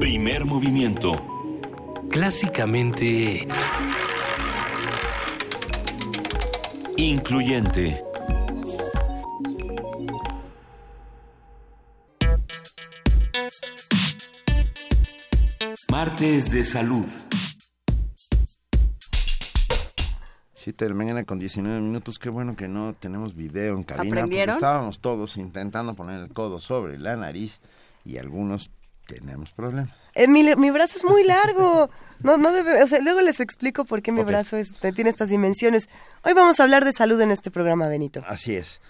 Primer 0.00 0.44
movimiento. 0.44 1.12
Clásicamente... 2.10 3.48
Incluyente. 6.96 8.00
Martes 15.90 16.52
de 16.52 16.62
salud. 16.64 17.04
Siete 20.54 20.84
de 20.84 20.88
la 20.90 20.94
mañana 20.94 21.24
con 21.24 21.38
19 21.40 21.80
minutos. 21.80 22.18
Qué 22.18 22.30
bueno 22.30 22.54
que 22.54 22.68
no 22.68 22.94
tenemos 22.94 23.34
video 23.34 23.76
en 23.76 23.82
cabina. 23.82 24.22
Porque 24.22 24.44
estábamos 24.44 25.00
todos 25.00 25.36
intentando 25.36 25.94
poner 25.94 26.20
el 26.20 26.32
codo 26.32 26.60
sobre 26.60 26.98
la 26.98 27.16
nariz 27.16 27.60
y 28.04 28.18
algunos 28.18 28.70
tenemos 29.06 29.50
problemas. 29.52 29.90
Eh, 30.14 30.28
mi, 30.28 30.54
mi 30.56 30.70
brazo 30.70 30.96
es 30.96 31.04
muy 31.04 31.24
largo. 31.24 31.90
No, 32.20 32.36
no 32.36 32.52
debe, 32.52 32.82
o 32.82 32.86
sea, 32.86 33.00
luego 33.00 33.20
les 33.20 33.40
explico 33.40 33.84
por 33.84 34.00
qué 34.02 34.12
mi 34.12 34.22
brazo 34.22 34.56
es- 34.56 34.72
tiene 34.94 35.10
estas 35.10 35.28
dimensiones. 35.28 35.88
Hoy 36.22 36.32
vamos 36.32 36.58
a 36.60 36.62
hablar 36.62 36.84
de 36.84 36.92
salud 36.92 37.20
en 37.20 37.30
este 37.30 37.50
programa, 37.50 37.88
Benito. 37.88 38.22
Así 38.26 38.54
es. 38.54 38.80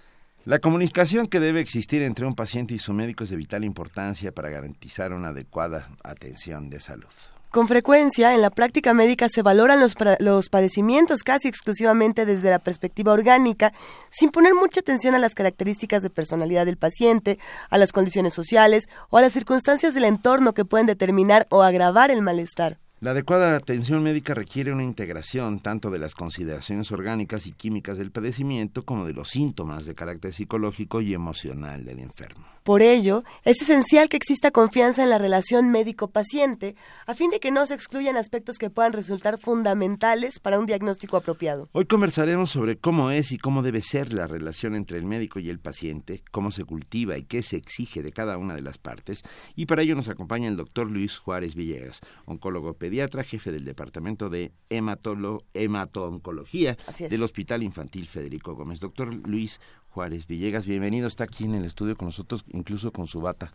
La 0.45 0.59
comunicación 0.59 1.27
que 1.27 1.41
debe 1.41 1.61
existir 1.61 2.03
entre 2.03 2.27
un 2.27 2.35
paciente 2.35 2.75
y 2.75 2.79
su 2.79 2.93
médico 2.93 3.25
es 3.25 3.31
de 3.31 3.37
vital 3.37 3.65
importancia 3.65 4.31
para 4.31 4.51
garantizar 4.51 5.13
una 5.15 5.29
adecuada 5.29 5.89
atención 6.05 6.69
de 6.69 6.81
salud. 6.81 7.09
Con 7.55 7.69
frecuencia, 7.69 8.35
en 8.35 8.43
la 8.43 8.51
práctica 8.51 8.95
médica 8.95 9.29
se 9.29 9.43
valoran 9.43 9.79
los, 9.79 9.95
los 10.19 10.49
padecimientos 10.49 11.23
casi 11.23 11.47
exclusivamente 11.47 12.27
desde 12.27 12.51
la 12.51 12.59
perspectiva 12.59 13.13
orgánica, 13.13 13.73
sin 14.11 14.31
poner 14.31 14.55
mucha 14.55 14.81
atención 14.81 15.15
a 15.15 15.21
las 15.21 15.37
características 15.37 16.03
de 16.03 16.11
personalidad 16.11 16.67
del 16.67 16.79
paciente, 16.79 17.39
a 17.71 17.79
las 17.79 17.93
condiciones 17.93 18.35
sociales 18.35 18.89
o 19.09 19.19
a 19.19 19.21
las 19.21 19.35
circunstancias 19.35 19.95
del 19.95 20.03
entorno 20.03 20.53
que 20.53 20.65
pueden 20.65 20.89
determinar 20.89 21.47
o 21.49 21.63
agravar 21.63 22.11
el 22.11 22.23
malestar. 22.23 22.81
La 22.99 23.13
adecuada 23.13 23.55
atención 23.55 24.03
médica 24.03 24.35
requiere 24.35 24.73
una 24.73 24.83
integración 24.83 25.61
tanto 25.61 25.93
de 25.93 26.01
las 26.01 26.17
consideraciones 26.17 26.91
orgánicas 26.91 27.47
y 27.47 27.53
químicas 27.53 27.99
del 27.99 28.11
padecimiento 28.11 28.85
como 28.85 29.07
de 29.07 29.13
los 29.13 29.29
síntomas 29.29 29.87
de 29.87 29.95
carácter 29.95 30.33
psicológico 30.33 31.01
y 31.01 31.15
emocional 31.15 31.85
del 31.85 32.01
enfermo. 32.01 32.54
Por 32.65 32.81
ello, 32.81 33.25
es 33.43 33.61
esencial 33.61 34.09
que 34.09 34.17
exista 34.17 34.51
confianza 34.51 35.05
en 35.05 35.11
la 35.11 35.19
relación 35.19 35.71
médico-paciente, 35.71 36.77
a 37.05 37.13
fin 37.13 37.29
de 37.29 37.39
que 37.39 37.51
no 37.51 37.67
se 37.67 37.75
excluyan 37.75 38.17
aspectos 38.17 38.57
que 38.57 38.71
puedan 38.71 38.95
resultar 38.95 39.39
fundamentales 39.39 40.41
para 40.41 40.59
un 40.59 40.65
diagnóstico 40.65 41.19
apropiado. 41.19 41.69
Hoy 41.73 41.85
conversaremos 41.85 42.51
sobre 42.51 42.79
cómo 42.79 43.11
es 43.11 43.33
y 43.33 43.39
cómo 43.39 43.63
debe 43.63 43.83
ser 43.83 44.15
la 44.15 44.27
relación 44.27 44.75
entre 44.75 44.97
el 44.97 45.05
médico 45.05 45.41
y 45.41 45.51
el 45.51 45.59
paciente, 45.59 46.25
cómo 46.31 46.53
se 46.53 46.65
cultiva 46.65 47.19
y 47.19 47.25
qué 47.25 47.43
se 47.43 47.57
exige 47.57 48.03
de 48.03 48.13
cada 48.13 48.39
una 48.39 48.55
de 48.55 48.63
las 48.63 48.79
partes, 48.79 49.25
y 49.55 49.67
para 49.67 49.83
ello 49.83 49.95
nos 49.95 50.09
acompaña 50.09 50.49
el 50.49 50.57
doctor 50.57 50.91
Luis 50.91 51.19
Juárez 51.19 51.55
Villegas, 51.55 52.01
oncólogo 52.25 52.79
pediatra 52.79 53.25
jefe 53.25 53.53
del 53.53 53.67
Departamento 53.67 54.31
de 54.31 54.53
Hemato-Oncología 54.71 56.79
del 56.99 57.23
Hospital 57.23 57.63
Infantil 57.63 58.07
Federico 58.07 58.55
Gómez. 58.55 58.81
Doctor 58.81 59.13
Luis 59.29 59.61
Juárez 59.95 60.27
Villegas, 60.27 60.67
bienvenido, 60.67 61.07
está 61.07 61.23
aquí 61.23 61.45
en 61.45 61.55
el 61.55 61.65
estudio 61.65 61.97
con 61.97 62.07
nosotros, 62.07 62.45
incluso 62.49 62.91
con 62.91 63.07
su 63.07 63.21
bata 63.21 63.53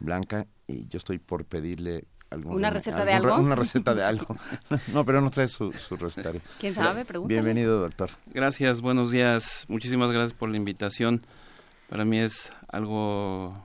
blanca, 0.00 0.46
y 0.66 0.86
yo 0.86 0.98
estoy 0.98 1.18
por 1.18 1.46
pedirle 1.46 2.04
algún, 2.28 2.56
¿Una 2.56 2.68
receta 2.68 3.06
de 3.06 3.14
algo? 3.14 3.34
Una 3.36 3.54
receta 3.54 3.94
de 3.94 4.04
algo. 4.04 4.36
No, 4.92 5.06
pero 5.06 5.22
no 5.22 5.30
trae 5.30 5.48
su, 5.48 5.72
su 5.72 5.96
recetario. 5.96 6.42
¿Quién 6.60 6.74
sabe? 6.74 7.06
Pregúntale. 7.06 7.40
Bienvenido, 7.40 7.80
doctor. 7.80 8.10
Gracias, 8.26 8.82
buenos 8.82 9.10
días. 9.10 9.64
Muchísimas 9.68 10.10
gracias 10.10 10.38
por 10.38 10.50
la 10.50 10.58
invitación. 10.58 11.22
Para 11.88 12.04
mí 12.04 12.18
es 12.18 12.50
algo 12.68 13.56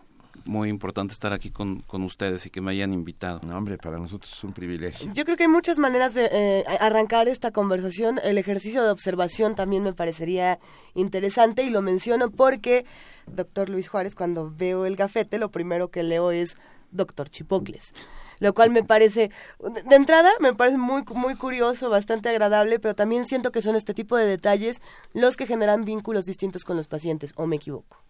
muy 0.45 0.69
importante 0.69 1.13
estar 1.13 1.33
aquí 1.33 1.51
con, 1.51 1.79
con 1.81 2.03
ustedes 2.03 2.45
y 2.45 2.49
que 2.49 2.61
me 2.61 2.71
hayan 2.71 2.93
invitado. 2.93 3.39
No, 3.45 3.57
hombre, 3.57 3.77
para 3.77 3.97
nosotros 3.97 4.31
es 4.31 4.43
un 4.43 4.53
privilegio. 4.53 5.11
Yo 5.13 5.25
creo 5.25 5.37
que 5.37 5.43
hay 5.43 5.49
muchas 5.49 5.79
maneras 5.79 6.13
de 6.13 6.29
eh, 6.31 6.63
arrancar 6.79 7.27
esta 7.27 7.51
conversación. 7.51 8.19
El 8.23 8.37
ejercicio 8.37 8.83
de 8.83 8.89
observación 8.89 9.55
también 9.55 9.83
me 9.83 9.93
parecería 9.93 10.59
interesante 10.95 11.63
y 11.63 11.69
lo 11.69 11.81
menciono 11.81 12.29
porque, 12.29 12.85
doctor 13.27 13.69
Luis 13.69 13.87
Juárez, 13.87 14.15
cuando 14.15 14.51
veo 14.55 14.85
el 14.85 14.95
gafete, 14.95 15.39
lo 15.39 15.51
primero 15.51 15.89
que 15.89 16.03
leo 16.03 16.31
es 16.31 16.55
doctor 16.91 17.29
Chipocles. 17.29 17.93
Lo 18.39 18.53
cual 18.53 18.71
me 18.71 18.83
parece, 18.83 19.31
de 19.59 19.95
entrada, 19.95 20.29
me 20.41 20.53
parece 20.53 20.77
muy, 20.77 21.03
muy 21.15 21.35
curioso, 21.35 21.89
bastante 21.89 22.27
agradable, 22.27 22.79
pero 22.79 22.93
también 22.93 23.25
siento 23.25 23.51
que 23.51 23.61
son 23.61 23.75
este 23.75 23.93
tipo 23.93 24.17
de 24.17 24.25
detalles 24.25 24.81
los 25.13 25.37
que 25.37 25.47
generan 25.47 25.85
vínculos 25.85 26.25
distintos 26.25 26.65
con 26.65 26.75
los 26.75 26.87
pacientes, 26.87 27.31
o 27.37 27.47
me 27.47 27.55
equivoco. 27.55 28.02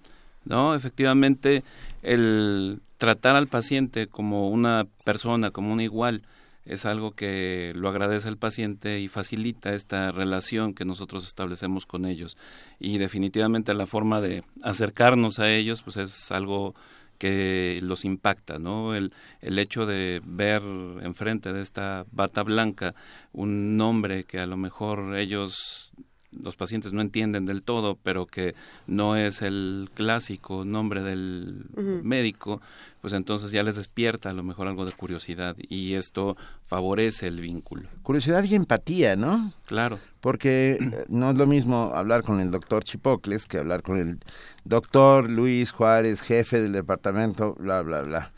No, 0.46 0.76
efectivamente, 0.76 1.64
el 2.02 2.82
tratar 2.98 3.36
al 3.36 3.48
paciente 3.48 4.08
como 4.08 4.50
una 4.50 4.88
persona, 5.04 5.52
como 5.52 5.74
un 5.74 5.82
igual, 5.82 6.24
es 6.66 6.86
algo 6.86 7.12
que 7.12 7.74
lo 7.76 7.90
agradece 7.90 8.30
el 8.30 8.38
paciente 8.38 9.00
y 9.00 9.10
facilita 9.10 9.74
esta 9.74 10.12
relación 10.12 10.74
que 10.74 10.86
nosotros 10.86 11.26
establecemos 11.26 11.86
con 11.86 12.06
ellos. 12.06 12.38
Y 12.80 12.98
definitivamente 12.98 13.74
la 13.74 13.88
forma 13.88 14.22
de 14.22 14.44
acercarnos 14.62 15.40
a 15.40 15.52
ellos, 15.52 15.82
pues 15.82 15.98
es 15.98 16.32
algo 16.32 16.74
que 17.18 17.80
los 17.84 18.06
impacta, 18.06 18.60
¿no? 18.60 18.96
El, 18.96 19.14
el 19.42 19.60
hecho 19.60 19.86
de 19.86 20.22
ver 20.26 20.62
enfrente 21.02 21.54
de 21.54 21.62
esta 21.62 22.06
bata 22.12 22.44
blanca 22.44 22.96
un 23.32 23.78
nombre 23.78 24.24
que 24.24 24.40
a 24.40 24.46
lo 24.46 24.58
mejor 24.58 25.16
ellos 25.18 25.94
los 26.42 26.56
pacientes 26.56 26.94
no 26.94 27.02
entienden 27.02 27.46
del 27.46 27.62
todo, 27.64 27.98
pero 28.02 28.26
que 28.26 28.56
no 28.88 29.16
es 29.16 29.42
el 29.42 29.90
clásico 29.94 30.66
nombre 30.66 31.02
del 31.04 31.66
médico, 32.04 32.62
pues 33.02 33.14
entonces 33.14 33.52
ya 33.52 33.64
les 33.64 33.76
despierta 33.76 34.30
a 34.30 34.34
lo 34.34 34.44
mejor 34.44 34.68
algo 34.68 34.86
de 34.86 34.92
curiosidad 34.94 35.56
y 35.58 35.94
esto 35.96 36.38
favorece 36.68 37.28
el 37.28 37.42
vínculo. 37.42 37.90
Curiosidad 38.02 38.44
y 38.44 38.56
empatía, 38.56 39.16
¿no? 39.16 39.52
Claro. 39.66 40.00
Porque 40.22 40.78
eh, 40.80 41.06
no 41.10 41.32
es 41.32 41.38
lo 41.38 41.46
mismo 41.46 41.92
hablar 41.94 42.24
con 42.24 42.40
el 42.40 42.50
doctor 42.52 42.84
Chipocles 42.84 43.46
que 43.46 43.58
hablar 43.58 43.84
con 43.84 43.98
el 43.98 44.20
doctor 44.64 45.30
Luis 45.30 45.72
Juárez, 45.72 46.22
jefe 46.22 46.62
del 46.62 46.72
departamento, 46.72 47.56
bla, 47.56 47.82
bla, 47.82 48.02
bla. 48.02 48.32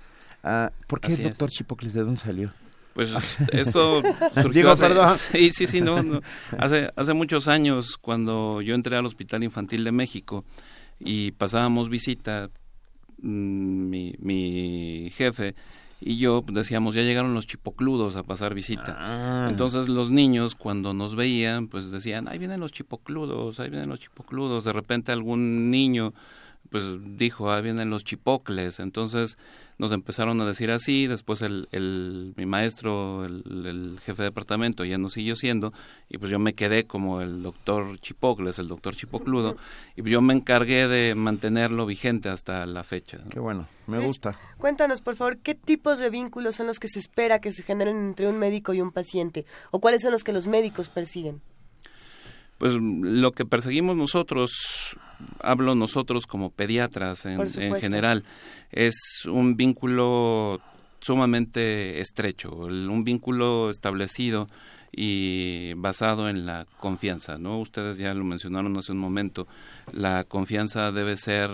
Ah, 0.44 0.72
¿Por 0.88 1.00
qué 1.00 1.08
Así 1.08 1.22
el 1.22 1.28
es. 1.28 1.34
doctor 1.34 1.50
Chipocles? 1.50 1.94
¿De 1.94 2.04
dónde 2.04 2.20
salió? 2.22 2.52
Pues 2.96 3.12
esto 3.52 4.02
surgió 4.36 4.52
Digo, 4.52 4.72
hace, 4.72 4.84
perdón. 4.84 5.10
sí, 5.32 5.52
sí, 5.52 5.68
sí, 5.68 5.82
no, 5.82 6.02
no. 6.02 6.22
Hace, 6.58 6.94
hace 6.96 7.14
muchos 7.14 7.50
años 7.50 7.98
cuando 7.98 8.62
yo 8.62 8.74
entré 8.74 8.96
al 8.96 9.06
Hospital 9.06 9.44
Infantil 9.44 9.84
de 9.84 9.92
México 9.92 10.46
y 10.98 11.32
pasábamos 11.32 11.90
visita, 11.90 12.50
mm, 13.22 13.90
mi, 13.90 14.16
mi 14.20 15.12
jefe 15.14 15.56
y 16.00 16.18
yo 16.20 16.46
decíamos, 16.48 16.96
ya 16.96 17.02
llegaron 17.02 17.34
los 17.34 17.48
chipocludos 17.48 18.16
a 18.16 18.24
pasar 18.24 18.54
visita. 18.54 18.96
Ah. 18.98 19.48
Entonces 19.50 19.90
los 19.90 20.10
niños 20.10 20.56
cuando 20.56 20.94
nos 20.94 21.16
veían, 21.16 21.68
pues 21.68 21.92
decían, 21.92 22.30
ahí 22.30 22.38
vienen 22.38 22.62
los 22.62 22.72
chipocludos, 22.72 23.60
ahí 23.60 23.70
vienen 23.70 23.90
los 23.90 24.00
chipocludos. 24.00 24.64
De 24.64 24.72
repente 24.72 25.12
algún 25.12 25.70
niño 25.70 26.14
pues 26.70 26.84
dijo, 27.18 27.52
ahí 27.52 27.62
vienen 27.64 27.90
los 27.90 28.04
chipocles. 28.04 28.80
Entonces 28.80 29.38
nos 29.78 29.92
empezaron 29.92 30.40
a 30.40 30.46
decir 30.46 30.72
así, 30.72 31.08
después 31.08 31.42
el, 31.42 31.68
el, 31.72 32.34
mi 32.38 32.46
maestro, 32.46 33.26
el, 33.26 33.44
el 33.66 34.00
jefe 34.00 34.22
de 34.22 34.30
departamento 34.30 34.86
ya 34.86 34.98
no 34.98 35.10
siguió 35.10 35.36
siendo, 35.36 35.74
y 36.10 36.18
pues 36.18 36.32
yo 36.32 36.40
me 36.40 36.54
quedé 36.54 36.86
como 36.86 37.22
el 37.22 37.44
doctor 37.44 38.00
Chipocles, 38.00 38.58
el 38.60 38.68
doctor 38.68 38.96
Chipocludo, 38.96 39.58
y 39.96 40.10
yo 40.10 40.22
me 40.22 40.34
encargué 40.34 40.88
de 40.88 41.14
mantenerlo 41.16 41.86
vigente 41.86 42.30
hasta 42.30 42.66
la 42.66 42.84
fecha. 42.84 43.18
¿no? 43.18 43.30
Qué 43.30 43.40
bueno, 43.40 43.68
me 43.88 44.00
gusta. 44.00 44.40
Cuéntanos, 44.58 45.02
por 45.02 45.16
favor, 45.16 45.38
¿qué 45.40 45.56
tipos 45.56 46.00
de 46.00 46.10
vínculos 46.10 46.56
son 46.56 46.68
los 46.68 46.80
que 46.80 46.88
se 46.88 47.00
espera 47.00 47.40
que 47.40 47.52
se 47.52 47.64
generen 47.64 47.98
entre 47.98 48.28
un 48.30 48.40
médico 48.40 48.74
y 48.74 48.82
un 48.82 48.92
paciente? 48.92 49.46
¿O 49.72 49.80
cuáles 49.80 50.02
son 50.02 50.12
los 50.12 50.24
que 50.24 50.32
los 50.32 50.48
médicos 50.48 50.88
persiguen? 50.88 51.42
Pues 52.58 52.74
lo 52.80 53.32
que 53.34 53.46
perseguimos 53.46 53.98
nosotros, 53.98 54.52
hablo 55.42 55.76
nosotros 55.76 56.26
como 56.26 56.52
pediatras 56.52 57.26
en, 57.26 57.38
general, 57.82 58.24
es 58.72 58.96
un 59.30 59.58
vínculo 59.58 60.62
sumamente 61.02 62.00
estrecho, 62.00 62.68
el- 62.68 62.90
un 62.90 63.04
vínculo 63.04 63.70
establecido 63.70 64.48
y 64.98 65.74
basado 65.74 66.30
en 66.30 66.46
la 66.46 66.66
confianza, 66.80 67.38
¿no? 67.38 67.60
Ustedes 67.60 67.98
ya 67.98 68.14
lo 68.14 68.24
mencionaron 68.24 68.78
hace 68.78 68.94
un 68.94 68.98
momento, 68.98 69.46
la 69.92 70.24
confianza 70.24 70.94
debe 70.94 71.18
ser 71.18 71.50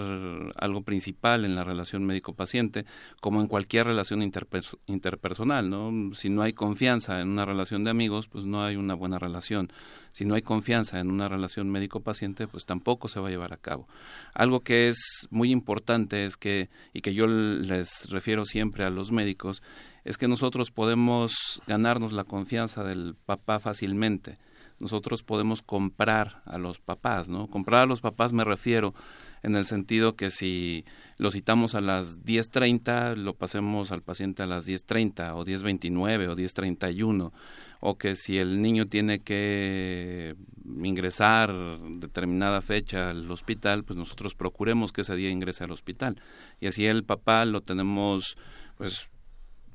algo 0.57 0.83
principal 0.83 1.43
en 1.43 1.55
la 1.55 1.63
relación 1.63 2.05
médico-paciente, 2.05 2.85
como 3.19 3.41
en 3.41 3.47
cualquier 3.47 3.87
relación 3.87 4.21
interpers- 4.21 4.77
interpersonal, 4.85 5.71
¿no? 5.71 6.13
Si 6.13 6.29
no 6.29 6.43
hay 6.43 6.53
confianza 6.53 7.19
en 7.19 7.29
una 7.29 7.45
relación 7.45 7.83
de 7.83 7.89
amigos, 7.89 8.27
pues 8.27 8.45
no 8.45 8.63
hay 8.63 8.75
una 8.75 8.93
buena 8.93 9.17
relación. 9.17 9.71
Si 10.11 10.23
no 10.23 10.35
hay 10.35 10.43
confianza 10.43 10.99
en 10.99 11.09
una 11.09 11.27
relación 11.27 11.69
médico-paciente, 11.71 12.47
pues 12.47 12.65
tampoco 12.65 13.07
se 13.07 13.19
va 13.19 13.29
a 13.29 13.31
llevar 13.31 13.53
a 13.53 13.57
cabo. 13.57 13.87
Algo 14.35 14.59
que 14.59 14.89
es 14.89 15.27
muy 15.31 15.51
importante 15.51 16.25
es 16.25 16.37
que, 16.37 16.69
y 16.93 17.01
que 17.01 17.15
yo 17.15 17.25
les 17.25 18.09
refiero 18.09 18.45
siempre 18.45 18.83
a 18.83 18.89
los 18.89 19.11
médicos, 19.11 19.63
es 20.03 20.17
que 20.17 20.27
nosotros 20.27 20.71
podemos 20.71 21.61
ganarnos 21.67 22.11
la 22.11 22.23
confianza 22.23 22.83
del 22.83 23.15
papá 23.25 23.59
fácilmente. 23.59 24.35
Nosotros 24.79 25.21
podemos 25.21 25.61
comprar 25.61 26.41
a 26.45 26.57
los 26.57 26.79
papás, 26.79 27.29
¿no? 27.29 27.47
Comprar 27.47 27.83
a 27.83 27.85
los 27.85 28.01
papás 28.01 28.33
me 28.33 28.43
refiero 28.43 28.95
en 29.43 29.55
el 29.55 29.65
sentido 29.65 30.15
que 30.15 30.31
si 30.31 30.85
lo 31.17 31.31
citamos 31.31 31.75
a 31.75 31.81
las 31.81 32.23
10.30, 32.23 33.15
lo 33.15 33.35
pasemos 33.35 33.91
al 33.91 34.01
paciente 34.01 34.43
a 34.43 34.47
las 34.47 34.67
10.30 34.67 35.35
o 35.35 35.45
10.29 35.45 36.29
o 36.29 36.35
10.31 36.35 37.31
o 37.79 37.97
que 37.97 38.15
si 38.15 38.37
el 38.37 38.61
niño 38.61 38.87
tiene 38.87 39.19
que 39.19 40.35
ingresar 40.83 41.51
determinada 41.97 42.61
fecha 42.61 43.09
al 43.09 43.29
hospital, 43.29 43.83
pues 43.83 43.97
nosotros 43.97 44.35
procuremos 44.35 44.91
que 44.91 45.01
ese 45.01 45.15
día 45.15 45.29
ingrese 45.29 45.63
al 45.63 45.71
hospital. 45.71 46.21
Y 46.59 46.67
así 46.67 46.85
el 46.85 47.03
papá 47.03 47.45
lo 47.45 47.61
tenemos 47.61 48.37
pues 48.77 49.09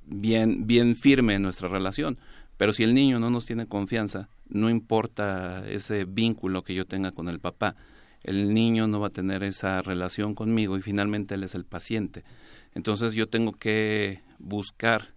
bien 0.06 0.66
bien 0.66 0.96
firme 0.96 1.34
en 1.34 1.42
nuestra 1.42 1.68
relación. 1.68 2.18
Pero 2.56 2.72
si 2.72 2.82
el 2.84 2.94
niño 2.94 3.18
no 3.18 3.28
nos 3.30 3.44
tiene 3.44 3.66
confianza, 3.66 4.28
no 4.48 4.70
importa 4.70 5.68
ese 5.68 6.04
vínculo 6.04 6.62
que 6.62 6.74
yo 6.74 6.86
tenga 6.86 7.12
con 7.12 7.28
el 7.28 7.38
papá, 7.38 7.76
el 8.22 8.54
niño 8.54 8.86
no 8.86 8.98
va 8.98 9.08
a 9.08 9.10
tener 9.10 9.42
esa 9.42 9.82
relación 9.82 10.34
conmigo 10.34 10.76
y 10.78 10.82
finalmente 10.82 11.34
él 11.34 11.44
es 11.44 11.54
el 11.54 11.64
paciente. 11.64 12.24
Entonces 12.74 13.12
yo 13.12 13.28
tengo 13.28 13.52
que 13.52 14.20
buscar 14.38 15.08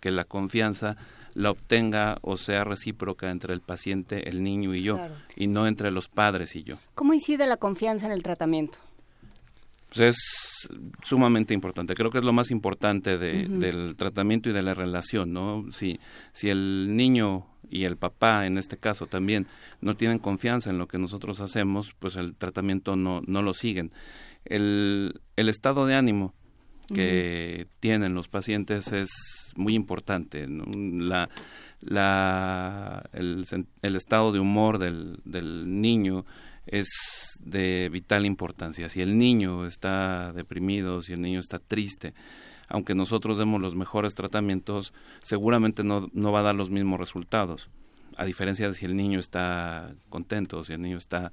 que 0.00 0.10
la 0.10 0.24
confianza 0.24 0.96
la 1.34 1.50
obtenga 1.50 2.16
o 2.22 2.36
sea 2.38 2.64
recíproca 2.64 3.30
entre 3.30 3.52
el 3.52 3.60
paciente, 3.60 4.28
el 4.30 4.42
niño 4.42 4.74
y 4.74 4.82
yo, 4.82 4.96
Claro. 4.96 5.14
y 5.36 5.48
no 5.48 5.66
entre 5.66 5.90
los 5.90 6.08
padres 6.08 6.56
y 6.56 6.62
yo. 6.62 6.76
¿Cómo 6.94 7.12
incide 7.12 7.46
la 7.46 7.56
confianza 7.58 8.06
en 8.06 8.12
el 8.12 8.22
tratamiento? 8.22 8.78
Pues 9.94 10.00
es 10.16 10.68
sumamente 11.02 11.54
importante. 11.54 11.94
Creo 11.94 12.10
que 12.10 12.18
es 12.18 12.24
lo 12.24 12.32
más 12.32 12.50
importante 12.50 13.18
de- 13.18 13.46
del 13.48 13.94
tratamiento 13.96 14.50
y 14.50 14.52
de 14.52 14.62
la 14.62 14.74
relación, 14.74 15.32
¿no? 15.32 15.64
Si, 15.70 16.00
si 16.32 16.48
el 16.50 16.96
niño 16.96 17.46
y 17.70 17.84
el 17.84 17.96
papá, 17.96 18.46
en 18.46 18.58
este 18.58 18.76
caso 18.76 19.06
también, 19.06 19.44
no 19.80 19.94
tienen 19.94 20.18
confianza 20.18 20.70
en 20.70 20.78
lo 20.78 20.86
que 20.88 20.98
nosotros 20.98 21.40
hacemos, 21.40 21.94
pues 21.98 22.16
el 22.16 22.34
tratamiento 22.34 22.96
no, 22.96 23.22
no 23.26 23.42
lo 23.42 23.54
siguen. 23.54 23.90
El, 24.44 25.20
el 25.36 25.48
estado 25.48 25.86
de 25.86 25.94
ánimo 25.94 26.34
que 26.94 27.66
tienen 27.80 28.14
los 28.14 28.28
pacientes 28.28 28.92
es 28.92 29.52
muy 29.56 29.74
importante. 29.74 30.46
¿no? 30.46 30.64
La, 31.04 31.28
la, 31.80 33.08
el, 33.12 33.44
el 33.82 33.96
estado 33.96 34.32
de 34.32 34.38
humor 34.40 34.78
del, 34.78 35.18
del 35.24 35.80
niño 35.80 36.24
es 36.66 37.40
de 37.42 37.88
vital 37.90 38.26
importancia. 38.26 38.88
Si 38.88 39.00
el 39.00 39.18
niño 39.18 39.66
está 39.66 40.32
deprimido, 40.32 41.02
si 41.02 41.12
el 41.12 41.22
niño 41.22 41.40
está 41.40 41.58
triste, 41.58 42.14
aunque 42.68 42.94
nosotros 42.94 43.38
demos 43.38 43.60
los 43.60 43.74
mejores 43.74 44.14
tratamientos, 44.14 44.92
seguramente 45.22 45.84
no, 45.84 46.08
no 46.12 46.32
va 46.32 46.40
a 46.40 46.44
dar 46.44 46.54
los 46.54 46.70
mismos 46.70 46.98
resultados. 46.98 47.68
A 48.16 48.24
diferencia 48.24 48.68
de 48.68 48.74
si 48.74 48.86
el 48.86 48.96
niño 48.96 49.20
está 49.20 49.94
contento, 50.08 50.64
si 50.64 50.72
el 50.72 50.82
niño 50.82 50.98
está 50.98 51.32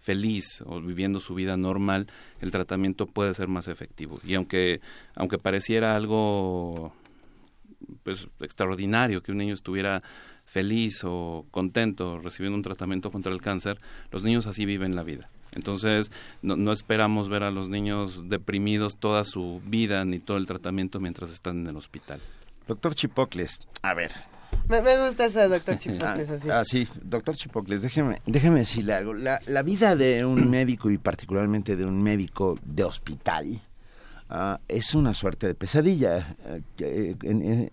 feliz 0.00 0.62
o 0.66 0.80
viviendo 0.80 1.20
su 1.20 1.34
vida 1.34 1.56
normal, 1.56 2.08
el 2.40 2.50
tratamiento 2.50 3.06
puede 3.06 3.34
ser 3.34 3.48
más 3.48 3.68
efectivo. 3.68 4.20
Y 4.24 4.34
aunque, 4.34 4.80
aunque 5.14 5.38
pareciera 5.38 5.94
algo 5.94 6.92
pues 8.02 8.28
extraordinario 8.40 9.22
que 9.22 9.32
un 9.32 9.38
niño 9.38 9.54
estuviera 9.54 10.02
feliz 10.52 11.02
o 11.02 11.46
contento 11.50 12.18
recibiendo 12.18 12.56
un 12.56 12.62
tratamiento 12.62 13.10
contra 13.10 13.32
el 13.32 13.40
cáncer, 13.40 13.80
los 14.10 14.22
niños 14.22 14.46
así 14.46 14.66
viven 14.66 14.94
la 14.94 15.02
vida. 15.02 15.30
Entonces, 15.54 16.12
no, 16.42 16.56
no, 16.56 16.72
esperamos 16.72 17.30
ver 17.30 17.42
a 17.42 17.50
los 17.50 17.70
niños 17.70 18.28
deprimidos 18.28 18.98
toda 18.98 19.24
su 19.24 19.62
vida 19.64 20.04
ni 20.04 20.18
todo 20.18 20.36
el 20.36 20.46
tratamiento 20.46 21.00
mientras 21.00 21.30
están 21.30 21.60
en 21.60 21.68
el 21.68 21.76
hospital. 21.76 22.20
Doctor 22.66 22.94
Chipocles, 22.94 23.60
a 23.80 23.94
ver. 23.94 24.12
Me, 24.68 24.80
gusta 25.06 25.24
eso, 25.24 25.48
doctor 25.48 25.78
Chipocles. 25.78 26.28
Así. 26.30 26.50
Ah, 26.50 26.62
sí, 26.64 26.86
doctor 27.02 27.34
Chipocles, 27.34 27.80
déjeme, 27.80 28.20
déjeme 28.26 28.60
decirle 28.60 28.92
algo. 28.92 29.14
La, 29.14 29.40
la 29.46 29.62
vida 29.62 29.96
de 29.96 30.26
un 30.26 30.50
médico 30.50 30.90
y 30.90 30.98
particularmente 30.98 31.76
de 31.76 31.86
un 31.86 32.02
médico 32.02 32.58
de 32.62 32.84
hospital 32.84 33.58
uh, 34.30 34.56
es 34.68 34.94
una 34.94 35.14
suerte 35.14 35.46
de 35.46 35.54
pesadilla. 35.54 36.36
Uh, 36.46 37.68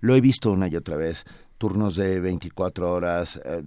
lo 0.00 0.14
he 0.14 0.20
visto 0.20 0.52
una 0.52 0.68
y 0.68 0.76
otra 0.76 0.96
vez 0.96 1.24
turnos 1.58 1.96
de 1.96 2.20
24 2.20 2.92
horas, 2.92 3.40
eh, 3.44 3.62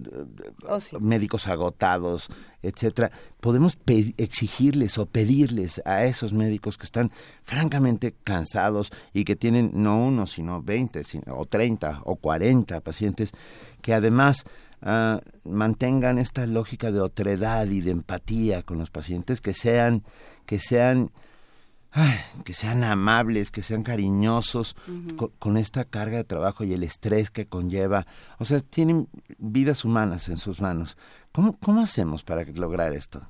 oh, 0.68 0.80
sí. 0.80 0.96
médicos 1.00 1.48
agotados, 1.48 2.28
etcétera. 2.62 3.10
Podemos 3.40 3.78
exigirles 4.16 4.98
o 4.98 5.06
pedirles 5.06 5.82
a 5.84 6.04
esos 6.04 6.32
médicos 6.32 6.78
que 6.78 6.84
están 6.84 7.10
francamente 7.42 8.14
cansados 8.24 8.92
y 9.12 9.24
que 9.24 9.36
tienen 9.36 9.70
no 9.74 10.04
uno, 10.04 10.26
sino 10.26 10.62
20 10.62 11.02
o 11.28 11.46
30 11.46 12.02
o 12.04 12.16
40 12.16 12.80
pacientes 12.80 13.32
que 13.82 13.94
además 13.94 14.44
uh, 14.82 15.18
mantengan 15.48 16.18
esta 16.18 16.46
lógica 16.46 16.90
de 16.92 17.00
otredad 17.00 17.66
y 17.66 17.80
de 17.80 17.90
empatía 17.90 18.62
con 18.62 18.78
los 18.78 18.90
pacientes, 18.90 19.40
que 19.40 19.54
sean 19.54 20.04
que 20.46 20.58
sean 20.58 21.10
ay, 21.92 22.18
que 22.44 22.54
sean 22.54 22.84
amables, 22.84 23.50
que 23.50 23.62
sean 23.62 23.82
cariñosos 23.82 24.76
uh 24.86 24.90
-huh. 24.90 25.16
con, 25.16 25.28
con, 25.38 25.56
esta 25.56 25.84
carga 25.84 26.18
de 26.18 26.24
trabajo 26.24 26.64
y 26.64 26.72
el 26.72 26.82
estrés 26.82 27.30
que 27.30 27.46
conlleva. 27.46 28.06
O 28.38 28.44
sea, 28.44 28.60
tienen 28.60 29.08
vidas 29.38 29.84
humanas 29.84 30.28
en 30.28 30.36
sus 30.36 30.60
manos. 30.60 30.96
¿Cómo, 31.32 31.56
cómo 31.58 31.80
hacemos 31.80 32.22
para 32.22 32.44
lograr 32.44 32.92
esto? 32.92 33.22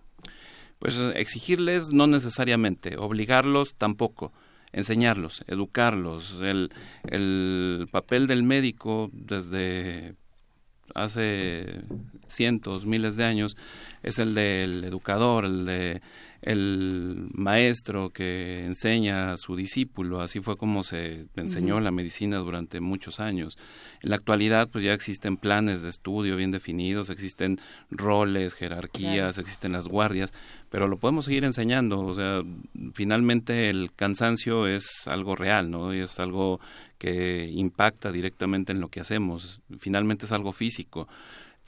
Pues 0.79 0.97
exigirles 1.15 1.93
no 1.93 2.07
necesariamente, 2.07 2.97
obligarlos 2.97 3.75
tampoco, 3.75 4.33
enseñarlos, 4.73 5.45
educarlos. 5.47 6.39
El, 6.41 6.73
el 7.05 7.87
papel 7.91 8.27
del 8.27 8.43
médico 8.43 9.11
desde 9.13 10.15
hace 10.95 11.83
cientos, 12.27 12.87
miles 12.87 13.17
de 13.17 13.25
años 13.25 13.57
es 14.03 14.19
el 14.19 14.35
del 14.35 14.85
educador, 14.85 15.45
el 15.45 15.67
de 15.67 16.03
el 16.43 17.29
maestro 17.33 18.11
que 18.11 18.65
enseña 18.65 19.33
a 19.33 19.37
su 19.37 19.57
discípulo, 19.57 20.23
así 20.23 20.41
fue 20.41 20.57
como 20.57 20.83
se 20.83 21.27
enseñó 21.37 21.77
uh 21.77 21.79
-huh. 21.79 21.83
la 21.83 21.91
medicina 21.91 22.39
durante 22.39 22.81
muchos 22.81 23.21
años. 23.21 23.59
En 24.03 24.11
la 24.11 24.17
actualidad 24.17 24.69
pues 24.71 24.85
ya 24.85 24.95
existen 24.95 25.37
planes 25.37 25.83
de 25.83 25.91
estudio 25.91 26.37
bien 26.37 26.51
definidos, 26.51 27.11
existen 27.11 27.61
roles, 27.91 28.55
jerarquías, 28.55 29.35
claro. 29.35 29.41
existen 29.41 29.73
las 29.73 29.87
guardias, 29.87 30.33
pero 30.71 30.89
lo 30.89 30.97
podemos 30.97 31.27
seguir 31.27 31.45
enseñando, 31.45 32.01
o 32.01 32.15
sea, 32.15 32.43
finalmente 32.95 33.69
el 33.69 33.93
cansancio 33.95 34.67
es 34.67 35.07
algo 35.07 35.37
real, 35.37 35.71
¿no? 35.71 35.95
Y 35.95 36.01
es 36.01 36.19
algo 36.21 36.61
que 36.99 37.51
impacta 37.53 38.13
directamente 38.13 38.73
en 38.73 38.81
lo 38.81 38.89
que 38.89 39.01
hacemos, 39.01 39.61
finalmente 39.79 40.27
es 40.27 40.33
algo 40.33 40.53
físico 40.53 41.07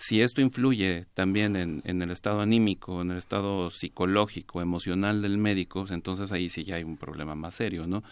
si 0.03 0.21
esto 0.21 0.41
influye 0.41 1.07
también 1.15 1.55
en, 1.55 1.81
en, 1.85 2.03
el 2.03 2.11
estado 2.11 2.41
anímico, 2.41 3.03
en 3.03 3.13
el 3.13 3.19
estado 3.19 3.71
psicológico, 3.71 4.61
emocional 4.61 5.23
del 5.23 5.39
médico, 5.39 5.83
pues 5.83 5.93
entonces 5.93 6.33
ahí 6.33 6.49
sí 6.49 6.65
ya 6.65 6.75
hay 6.75 6.83
un 6.83 6.97
problema 6.97 7.37
más 7.37 7.55
serio, 7.55 7.87
¿no? 7.87 8.03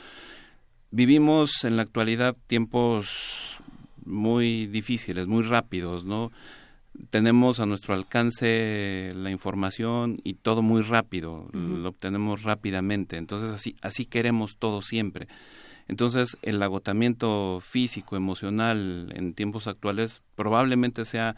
Vivimos 0.93 1.65
en 1.65 1.77
la 1.77 1.83
actualidad 1.83 2.37
tiempos 2.47 3.09
muy 4.05 4.67
difíciles, 4.67 5.27
muy 5.27 5.43
rápidos, 5.43 6.05
¿no? 6.05 6.31
Tenemos 7.11 7.59
a 7.59 7.67
nuestro 7.67 7.95
alcance 7.95 9.13
la 9.17 9.33
información 9.33 10.21
y 10.23 10.35
todo 10.35 10.63
muy 10.63 10.83
rápido, 10.83 11.33
uh 11.33 11.51
-huh. 11.53 11.79
lo 11.83 11.89
obtenemos 11.89 12.45
rápidamente, 12.45 13.17
entonces 13.17 13.51
así, 13.51 13.75
así 13.83 14.05
queremos 14.05 14.57
todo 14.57 14.81
siempre. 14.81 15.27
Entonces, 15.89 16.39
el 16.43 16.63
agotamiento 16.63 17.59
físico, 17.61 18.17
emocional 18.17 19.13
en 19.17 19.35
tiempos 19.35 19.67
actuales 19.67 20.23
probablemente 20.37 21.05
sea 21.05 21.35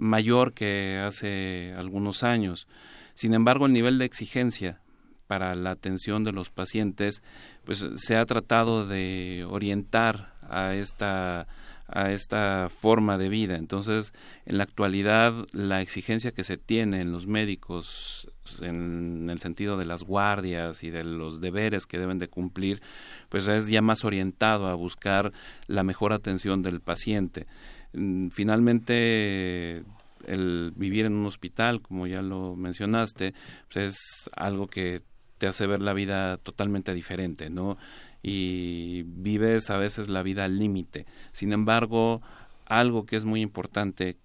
mayor 0.00 0.52
que 0.52 0.98
hace 0.98 1.74
algunos 1.76 2.24
años. 2.24 2.66
Sin 3.14 3.34
embargo, 3.34 3.66
el 3.66 3.72
nivel 3.72 3.98
de 3.98 4.06
exigencia 4.06 4.80
para 5.26 5.54
la 5.54 5.70
atención 5.70 6.24
de 6.24 6.32
los 6.32 6.50
pacientes, 6.50 7.22
pues 7.64 7.86
se 7.94 8.16
ha 8.16 8.26
tratado 8.26 8.86
de 8.86 9.46
orientar 9.48 10.34
a 10.42 10.74
esta 10.74 11.46
a 11.92 12.12
esta 12.12 12.68
forma 12.68 13.18
de 13.18 13.28
vida. 13.28 13.56
Entonces, 13.56 14.14
en 14.46 14.58
la 14.58 14.64
actualidad, 14.64 15.34
la 15.52 15.80
exigencia 15.82 16.30
que 16.30 16.44
se 16.44 16.56
tiene 16.56 17.00
en 17.00 17.10
los 17.12 17.26
médicos 17.26 18.30
en 18.60 19.28
el 19.30 19.38
sentido 19.40 19.76
de 19.76 19.84
las 19.84 20.02
guardias 20.04 20.82
y 20.82 20.90
de 20.90 21.04
los 21.04 21.40
deberes 21.40 21.86
que 21.86 21.98
deben 21.98 22.18
de 22.18 22.28
cumplir, 22.28 22.80
pues 23.28 23.48
es 23.48 23.68
ya 23.68 23.82
más 23.82 24.04
orientado 24.04 24.66
a 24.66 24.74
buscar 24.74 25.32
la 25.66 25.82
mejor 25.82 26.12
atención 26.12 26.62
del 26.62 26.80
paciente. 26.80 27.46
Mm, 27.92 28.28
finalmente, 28.28 29.84
el 30.26 30.72
vivir 30.76 31.06
en 31.06 31.14
un 31.14 31.26
hospital, 31.26 31.80
como 31.82 32.06
ya 32.06 32.22
lo 32.22 32.56
mencionaste, 32.56 33.34
pues 33.72 33.94
es 33.94 34.30
algo 34.36 34.66
que 34.66 35.02
te 35.38 35.46
hace 35.46 35.66
ver 35.66 35.80
la 35.80 35.94
vida 35.94 36.36
totalmente 36.36 36.94
diferente, 36.94 37.50
¿no? 37.50 37.78
Y 38.22 39.02
vives 39.04 39.70
a 39.70 39.78
veces 39.78 40.08
la 40.08 40.22
vida 40.22 40.44
al 40.44 40.58
límite. 40.58 41.06
Sin 41.32 41.52
embargo, 41.52 42.20
algo 42.66 43.06
que 43.06 43.16
es 43.16 43.24
muy 43.24 43.40
importante 43.40 44.16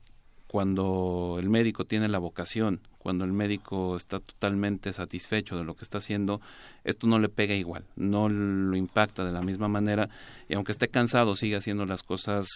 cuando 0.48 1.38
el 1.40 1.50
médico 1.50 1.86
tiene 1.86 2.08
la 2.08 2.20
vocación, 2.20 2.82
cuando 3.00 3.26
el 3.26 3.34
médico 3.34 3.96
está 3.96 4.20
totalmente 4.20 4.94
satisfecho 4.94 5.58
de 5.58 5.64
lo 5.64 5.76
que 5.76 5.84
está 5.84 6.00
haciendo, 6.00 6.42
esto 6.84 7.08
no 7.08 7.20
le 7.20 7.30
pega 7.30 7.56
igual, 7.56 7.86
no 7.96 8.30
lo 8.30 8.76
impacta 8.76 9.26
de 9.26 9.32
la 9.32 9.42
misma 9.42 9.68
manera 9.68 10.10
y 10.48 10.56
aunque 10.56 10.72
esté 10.72 10.88
cansado 10.88 11.36
sigue 11.36 11.56
haciendo 11.56 11.86
las 11.86 12.04
cosas 12.04 12.48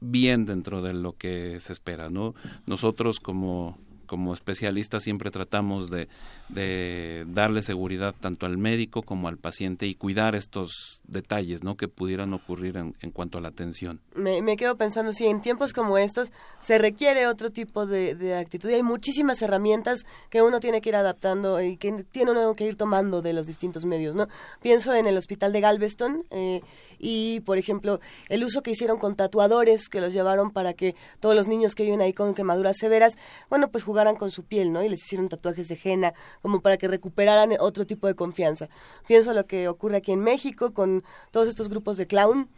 bien 0.00 0.46
dentro 0.46 0.82
de 0.82 0.94
lo 0.94 1.16
que 1.16 1.58
se 1.60 1.72
espera, 1.72 2.10
¿no? 2.10 2.34
Nosotros 2.66 3.20
como 3.20 3.78
como 4.10 4.34
especialistas 4.34 5.04
siempre 5.04 5.30
tratamos 5.30 5.88
de, 5.88 6.08
de, 6.54 7.24
darle 7.28 7.62
seguridad 7.62 8.14
tanto 8.18 8.46
al 8.46 8.58
médico 8.58 9.02
como 9.02 9.28
al 9.28 9.36
paciente 9.36 9.86
y 9.86 9.94
cuidar 9.94 10.34
estos 10.34 11.00
detalles 11.04 11.64
¿no? 11.64 11.76
que 11.76 11.88
pudieran 11.88 12.32
ocurrir 12.32 12.76
en, 12.76 12.94
en 13.00 13.10
cuanto 13.10 13.38
a 13.38 13.40
la 13.40 13.48
atención. 13.48 14.00
Me, 14.14 14.42
me, 14.42 14.56
quedo 14.56 14.76
pensando, 14.76 15.12
si 15.12 15.26
en 15.26 15.40
tiempos 15.40 15.72
como 15.72 15.98
estos 15.98 16.32
se 16.60 16.78
requiere 16.78 17.26
otro 17.26 17.50
tipo 17.50 17.86
de, 17.86 18.14
de, 18.14 18.36
actitud 18.36 18.70
y 18.70 18.74
hay 18.74 18.82
muchísimas 18.82 19.42
herramientas 19.42 20.04
que 20.30 20.42
uno 20.42 20.60
tiene 20.60 20.80
que 20.80 20.90
ir 20.90 20.96
adaptando 20.96 21.60
y 21.60 21.76
que 21.76 22.04
tiene 22.10 22.30
uno 22.30 22.54
que 22.54 22.66
ir 22.66 22.76
tomando 22.76 23.22
de 23.22 23.32
los 23.32 23.46
distintos 23.46 23.84
medios. 23.84 24.14
¿no? 24.14 24.28
Pienso 24.62 24.94
en 24.94 25.06
el 25.06 25.16
hospital 25.16 25.52
de 25.52 25.60
Galveston 25.60 26.24
eh, 26.30 26.60
y, 26.98 27.40
por 27.40 27.58
ejemplo, 27.58 28.00
el 28.28 28.44
uso 28.44 28.62
que 28.62 28.70
hicieron 28.70 28.98
con 28.98 29.16
tatuadores 29.16 29.88
que 29.88 30.00
los 30.00 30.12
llevaron 30.12 30.50
para 30.50 30.74
que 30.74 30.94
todos 31.18 31.34
los 31.34 31.48
niños 31.48 31.74
que 31.74 31.82
viven 31.82 32.02
ahí 32.02 32.12
con 32.12 32.34
quemaduras 32.34 32.76
severas, 32.78 33.14
bueno, 33.48 33.68
pues 33.70 33.84
jugaran 33.84 34.16
con 34.16 34.30
su 34.30 34.44
piel, 34.44 34.72
¿no? 34.72 34.82
Y 34.84 34.88
les 34.88 35.00
hicieron 35.04 35.28
tatuajes 35.28 35.68
de 35.68 35.80
henna, 35.82 36.12
como 36.42 36.60
para 36.60 36.76
que 36.76 36.88
recuperaran 36.88 37.50
otro 37.60 37.86
tipo 37.86 38.06
de 38.06 38.14
confianza. 38.14 38.68
Pienso 39.06 39.32
lo 39.32 39.46
que 39.46 39.68
ocurre 39.68 39.98
aquí 39.98 40.12
en 40.12 40.20
México 40.20 40.72
con 40.72 41.04
todos 41.30 41.48
estos 41.48 41.68
grupos 41.68 41.96
de 41.96 42.06
clown, 42.06 42.48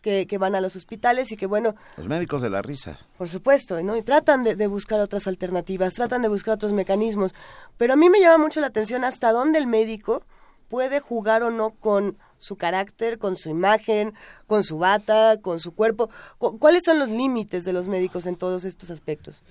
que, 0.00 0.26
que, 0.26 0.36
van 0.36 0.56
a 0.56 0.60
los 0.60 0.74
hospitales 0.74 1.30
y 1.30 1.36
que 1.36 1.46
bueno... 1.46 1.76
Los 1.96 2.08
médicos 2.08 2.42
de 2.42 2.50
la 2.50 2.60
risa. 2.60 2.98
Por 3.16 3.28
supuesto, 3.28 3.80
¿no? 3.82 3.96
Y 3.96 4.02
tratan 4.02 4.42
de, 4.42 4.56
de, 4.56 4.66
buscar 4.66 4.98
otras 4.98 5.28
alternativas, 5.28 5.94
tratan 5.94 6.22
de 6.22 6.28
buscar 6.28 6.54
otros 6.54 6.72
mecanismos. 6.72 7.32
Pero 7.76 7.92
a 7.92 7.96
mí 7.96 8.10
me 8.10 8.20
llama 8.20 8.42
mucho 8.42 8.60
la 8.60 8.66
atención 8.66 9.04
hasta 9.04 9.30
dónde 9.30 9.60
el 9.60 9.68
médico 9.68 10.24
puede 10.72 11.00
jugar 11.00 11.42
o 11.42 11.50
no 11.50 11.70
con 11.70 12.16
su 12.38 12.56
carácter, 12.56 13.18
con 13.18 13.36
su 13.36 13.50
imagen, 13.50 14.14
con 14.46 14.64
su 14.64 14.78
bata, 14.78 15.36
con 15.40 15.60
su 15.60 15.74
cuerpo. 15.74 16.08
¿Cuáles 16.38 16.82
son 16.84 16.98
los 16.98 17.10
límites 17.10 17.64
de 17.64 17.74
los 17.74 17.86
médicos 17.86 18.26
en 18.26 18.36
todos 18.36 18.64
estos 18.64 18.90
aspectos? 18.90 19.42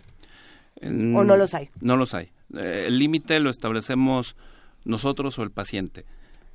¿O 0.82 1.23
no 1.23 1.38
los 1.38 1.54
hay? 1.54 1.69
No 1.80 1.95
los 1.95 2.15
hay. 2.15 2.32
Eh, 2.58 2.86
el 2.88 3.00
límite 3.00 3.40
lo 3.40 3.50
establecemos 3.50 4.36
nosotros 4.86 5.38
o 5.40 5.44
el 5.44 5.52
paciente. 5.52 6.06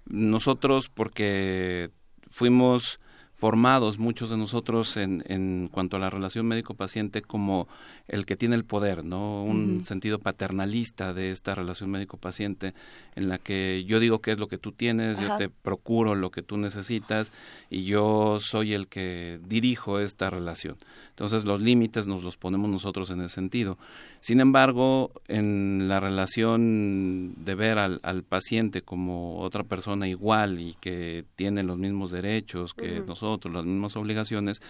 Nosotros 0.06 0.88
porque 0.88 1.90
fuimos 2.30 3.00
formados 3.34 3.98
muchos 3.98 4.30
de 4.30 4.36
nosotros 4.36 4.96
en, 4.96 5.22
en 5.26 5.68
cuanto 5.70 5.96
a 5.96 6.00
la 6.00 6.10
relación 6.10 6.46
médico-paciente 6.46 7.22
como 7.22 7.68
el 8.08 8.24
que 8.24 8.36
tiene 8.36 8.54
el 8.54 8.64
poder, 8.64 9.04
¿no? 9.04 9.42
Un 9.44 9.56
uh 9.56 9.78
-huh. 9.78 9.82
sentido 9.82 10.18
paternalista 10.18 11.12
de 11.12 11.30
esta 11.30 11.54
relación 11.54 11.90
médico-paciente 11.90 12.72
en 13.16 13.28
la 13.28 13.38
que 13.38 13.84
yo 13.84 14.00
digo 14.00 14.20
qué 14.20 14.32
es 14.32 14.38
lo 14.38 14.46
que 14.48 14.58
tú 14.58 14.72
tienes, 14.72 15.18
Ajá. 15.18 15.28
yo 15.28 15.36
te 15.36 15.48
procuro 15.48 16.14
lo 16.14 16.30
que 16.30 16.42
tú 16.42 16.56
necesitas 16.56 17.32
y 17.68 17.84
yo 17.84 18.38
soy 18.40 18.72
el 18.72 18.86
que 18.86 19.40
dirijo 19.46 19.98
esta 19.98 20.30
relación. 20.30 20.76
Entonces 21.10 21.44
los 21.44 21.60
límites 21.60 22.06
nos 22.06 22.22
los 22.22 22.36
ponemos 22.36 22.70
nosotros 22.70 23.10
en 23.10 23.20
ese 23.22 23.34
sentido. 23.34 23.76
Sin 24.20 24.40
embargo, 24.40 25.10
en 25.28 25.88
la 25.88 26.00
relación 26.00 27.34
de 27.44 27.54
ver 27.54 27.78
al, 27.78 28.00
al 28.02 28.22
paciente 28.22 28.82
como 28.82 29.40
otra 29.40 29.62
persona 29.64 30.08
igual 30.08 30.60
y 30.60 30.74
que 30.80 31.24
tiene 31.36 31.62
los 31.62 31.76
mismos 31.78 32.10
derechos 32.10 32.72
que 32.72 33.00
uh 33.00 33.02
-huh. 33.02 33.06
nosotros 33.06 33.26
nosotros, 33.26 33.52
las 33.52 33.64
mismas 33.64 33.96
obligaciones, 33.96 34.62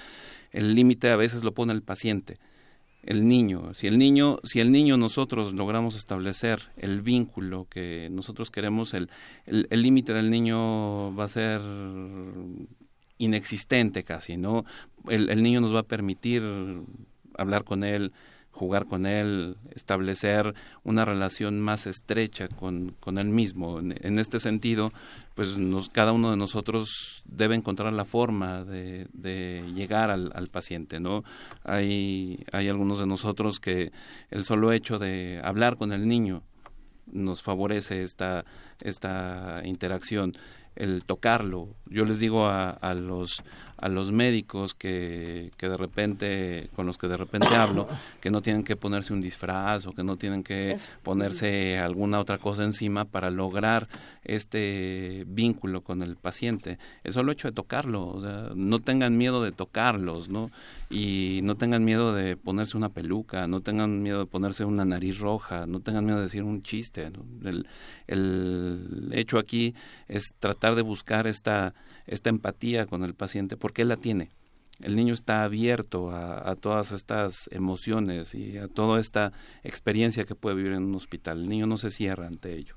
el 0.52 0.74
límite 0.74 1.10
a 1.10 1.16
veces 1.16 1.44
lo 1.44 1.52
pone 1.52 1.72
el 1.72 1.82
paciente 1.82 2.36
el 3.06 3.26
niño. 3.26 3.72
Si 3.72 3.86
el 3.86 3.96
niño, 3.96 4.40
si 4.44 4.60
el 4.60 4.70
niño 4.70 4.96
nosotros 4.96 5.54
logramos 5.54 5.96
establecer 5.96 6.60
el 6.76 7.00
vínculo 7.00 7.66
que 7.70 8.08
nosotros 8.10 8.50
queremos, 8.50 8.92
el 8.94 9.08
límite 9.70 10.12
del 10.12 10.30
niño 10.30 11.14
va 11.14 11.24
a 11.24 11.28
ser 11.28 11.60
inexistente 13.18 14.04
casi, 14.04 14.36
¿no? 14.36 14.64
El, 15.08 15.30
el 15.30 15.42
niño 15.42 15.60
nos 15.60 15.74
va 15.74 15.80
a 15.80 15.84
permitir 15.84 16.42
hablar 17.38 17.64
con 17.64 17.84
él, 17.84 18.12
jugar 18.56 18.86
con 18.86 19.04
él, 19.04 19.58
establecer 19.74 20.54
una 20.82 21.04
relación 21.04 21.60
más 21.60 21.86
estrecha 21.86 22.48
con, 22.48 22.96
con 23.00 23.18
él 23.18 23.28
mismo. 23.28 23.78
En, 23.78 24.18
este 24.18 24.40
sentido, 24.40 24.92
pues 25.34 25.58
nos, 25.58 25.90
cada 25.90 26.12
uno 26.12 26.30
de 26.30 26.38
nosotros 26.38 27.22
debe 27.26 27.54
encontrar 27.54 27.94
la 27.94 28.06
forma 28.06 28.64
de, 28.64 29.06
llegar 29.74 30.10
al, 30.10 30.32
al, 30.34 30.48
paciente, 30.48 31.00
¿no? 31.00 31.22
Hay, 31.64 32.44
hay 32.50 32.68
algunos 32.68 32.98
de 32.98 33.06
nosotros 33.06 33.60
que 33.60 33.92
el 34.30 34.44
solo 34.44 34.72
hecho 34.72 34.98
de 34.98 35.38
hablar 35.44 35.76
con 35.76 35.92
el 35.92 36.08
niño 36.08 36.42
nos 37.06 37.42
favorece 37.42 38.02
esta, 38.02 38.44
esta 38.82 39.60
interacción 39.64 40.32
el 40.76 41.04
tocarlo. 41.04 41.68
Yo 41.86 42.04
les 42.04 42.20
digo 42.20 42.46
a, 42.46 42.70
a 42.70 42.94
los 42.94 43.42
a 43.78 43.88
los 43.88 44.10
médicos 44.10 44.74
que, 44.74 45.52
que, 45.58 45.68
de 45.68 45.76
repente 45.76 46.70
con 46.74 46.86
los 46.86 46.96
que 46.96 47.08
de 47.08 47.16
repente 47.16 47.48
hablo 47.48 47.86
que 48.20 48.30
no 48.30 48.40
tienen 48.40 48.64
que 48.64 48.76
ponerse 48.76 49.12
un 49.12 49.20
disfraz 49.20 49.86
o 49.86 49.92
que 49.92 50.02
no 50.02 50.16
tienen 50.16 50.42
que 50.42 50.78
ponerse 51.02 51.78
alguna 51.78 52.20
otra 52.20 52.38
cosa 52.38 52.64
encima 52.64 53.04
para 53.04 53.30
lograr 53.30 53.88
este 54.26 55.24
vínculo 55.26 55.82
con 55.82 56.02
el 56.02 56.16
paciente. 56.16 56.78
El 57.04 57.12
solo 57.12 57.32
hecho 57.32 57.48
de 57.48 57.52
tocarlo, 57.52 58.06
o 58.06 58.20
sea, 58.20 58.50
no 58.54 58.80
tengan 58.80 59.16
miedo 59.16 59.42
de 59.42 59.52
tocarlos, 59.52 60.28
¿no? 60.28 60.50
Y 60.90 61.40
no 61.42 61.56
tengan 61.56 61.84
miedo 61.84 62.14
de 62.14 62.36
ponerse 62.36 62.76
una 62.76 62.90
peluca, 62.90 63.46
no 63.46 63.60
tengan 63.60 64.02
miedo 64.02 64.20
de 64.20 64.26
ponerse 64.26 64.64
una 64.64 64.84
nariz 64.84 65.18
roja, 65.18 65.66
no 65.66 65.80
tengan 65.80 66.04
miedo 66.04 66.18
de 66.18 66.24
decir 66.24 66.42
un 66.42 66.62
chiste. 66.62 67.10
El, 67.44 67.66
el 68.06 69.10
hecho 69.12 69.38
aquí 69.38 69.74
es 70.08 70.34
tratar 70.38 70.74
de 70.74 70.82
buscar 70.82 71.26
esta, 71.26 71.74
esta 72.06 72.30
empatía 72.30 72.86
con 72.86 73.04
el 73.04 73.14
paciente 73.14 73.56
porque 73.56 73.82
él 73.82 73.88
la 73.88 73.96
tiene. 73.96 74.30
El 74.80 74.94
niño 74.94 75.14
está 75.14 75.42
abierto 75.42 76.10
a, 76.10 76.50
a, 76.50 76.54
todas 76.54 76.92
estas 76.92 77.48
emociones 77.50 78.34
y 78.34 78.58
a 78.58 78.68
toda 78.68 79.00
esta 79.00 79.32
experiencia 79.64 80.24
que 80.24 80.34
puede 80.34 80.56
vivir 80.56 80.72
en 80.72 80.84
un 80.84 80.94
hospital. 80.94 81.40
El 81.40 81.48
niño 81.48 81.66
no 81.66 81.78
se 81.78 81.90
cierra 81.90 82.26
ante 82.26 82.54
ello. 82.54 82.76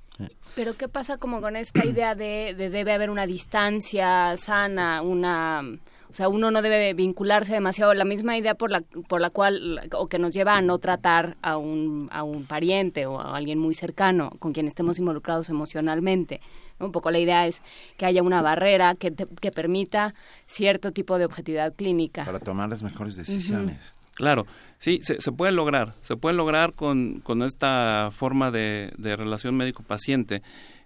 Pero 0.55 0.75
¿qué 0.75 0.87
pasa 0.87 1.17
como 1.17 1.41
con 1.41 1.55
esta 1.55 1.85
idea 1.85 2.15
de, 2.15 2.53
de 2.57 2.69
debe 2.69 2.93
haber 2.93 3.09
una 3.09 3.25
distancia 3.25 4.35
sana, 4.37 5.01
una 5.01 5.63
o 6.11 6.15
sea, 6.15 6.27
uno 6.27 6.49
no 6.49 6.63
debe 6.63 6.93
vincularse 6.95 7.53
demasiado. 7.53 7.93
La 7.93 8.05
misma 8.05 8.35
idea 8.35 8.55
por 8.55 8.71
la, 8.71 8.81
por 9.07 9.21
la 9.21 9.29
cual, 9.29 9.87
o 9.93 10.07
que 10.07 10.17
nos 10.17 10.33
lleva 10.33 10.57
a 10.57 10.61
no 10.61 10.79
tratar 10.79 11.37
a 11.43 11.57
un, 11.57 12.09
a 12.11 12.23
un 12.23 12.45
pariente 12.45 13.05
o 13.05 13.19
a 13.19 13.35
alguien 13.35 13.59
muy 13.59 13.75
cercano 13.75 14.31
con 14.39 14.51
quien 14.51 14.67
estemos 14.67 14.97
involucrados 14.97 15.49
emocionalmente. 15.49 16.41
Un 16.79 16.91
poco 16.91 17.11
la 17.11 17.19
idea 17.19 17.45
es 17.45 17.61
que 17.97 18.07
haya 18.07 18.23
una 18.23 18.41
barrera 18.41 18.95
que, 18.95 19.13
que 19.13 19.51
permita 19.51 20.15
cierto 20.47 20.91
tipo 20.91 21.19
de 21.19 21.25
objetividad 21.25 21.75
clínica. 21.75 22.25
Para 22.25 22.39
tomar 22.39 22.69
las 22.69 22.81
mejores 22.81 23.15
decisiones. 23.15 23.93
Claro, 24.19 24.45
sí, 24.79 24.99
se, 25.01 25.21
se, 25.21 25.31
puede 25.31 25.53
lograr, 25.53 25.93
se 26.01 26.17
puede 26.17 26.35
lograr 26.35 26.73
con, 26.73 27.21
con 27.21 27.41
esta 27.41 28.09
forma 28.11 28.51
de, 28.51 28.91
de 28.97 29.15
relación 29.15 29.55
médico-paciente. 29.55 30.41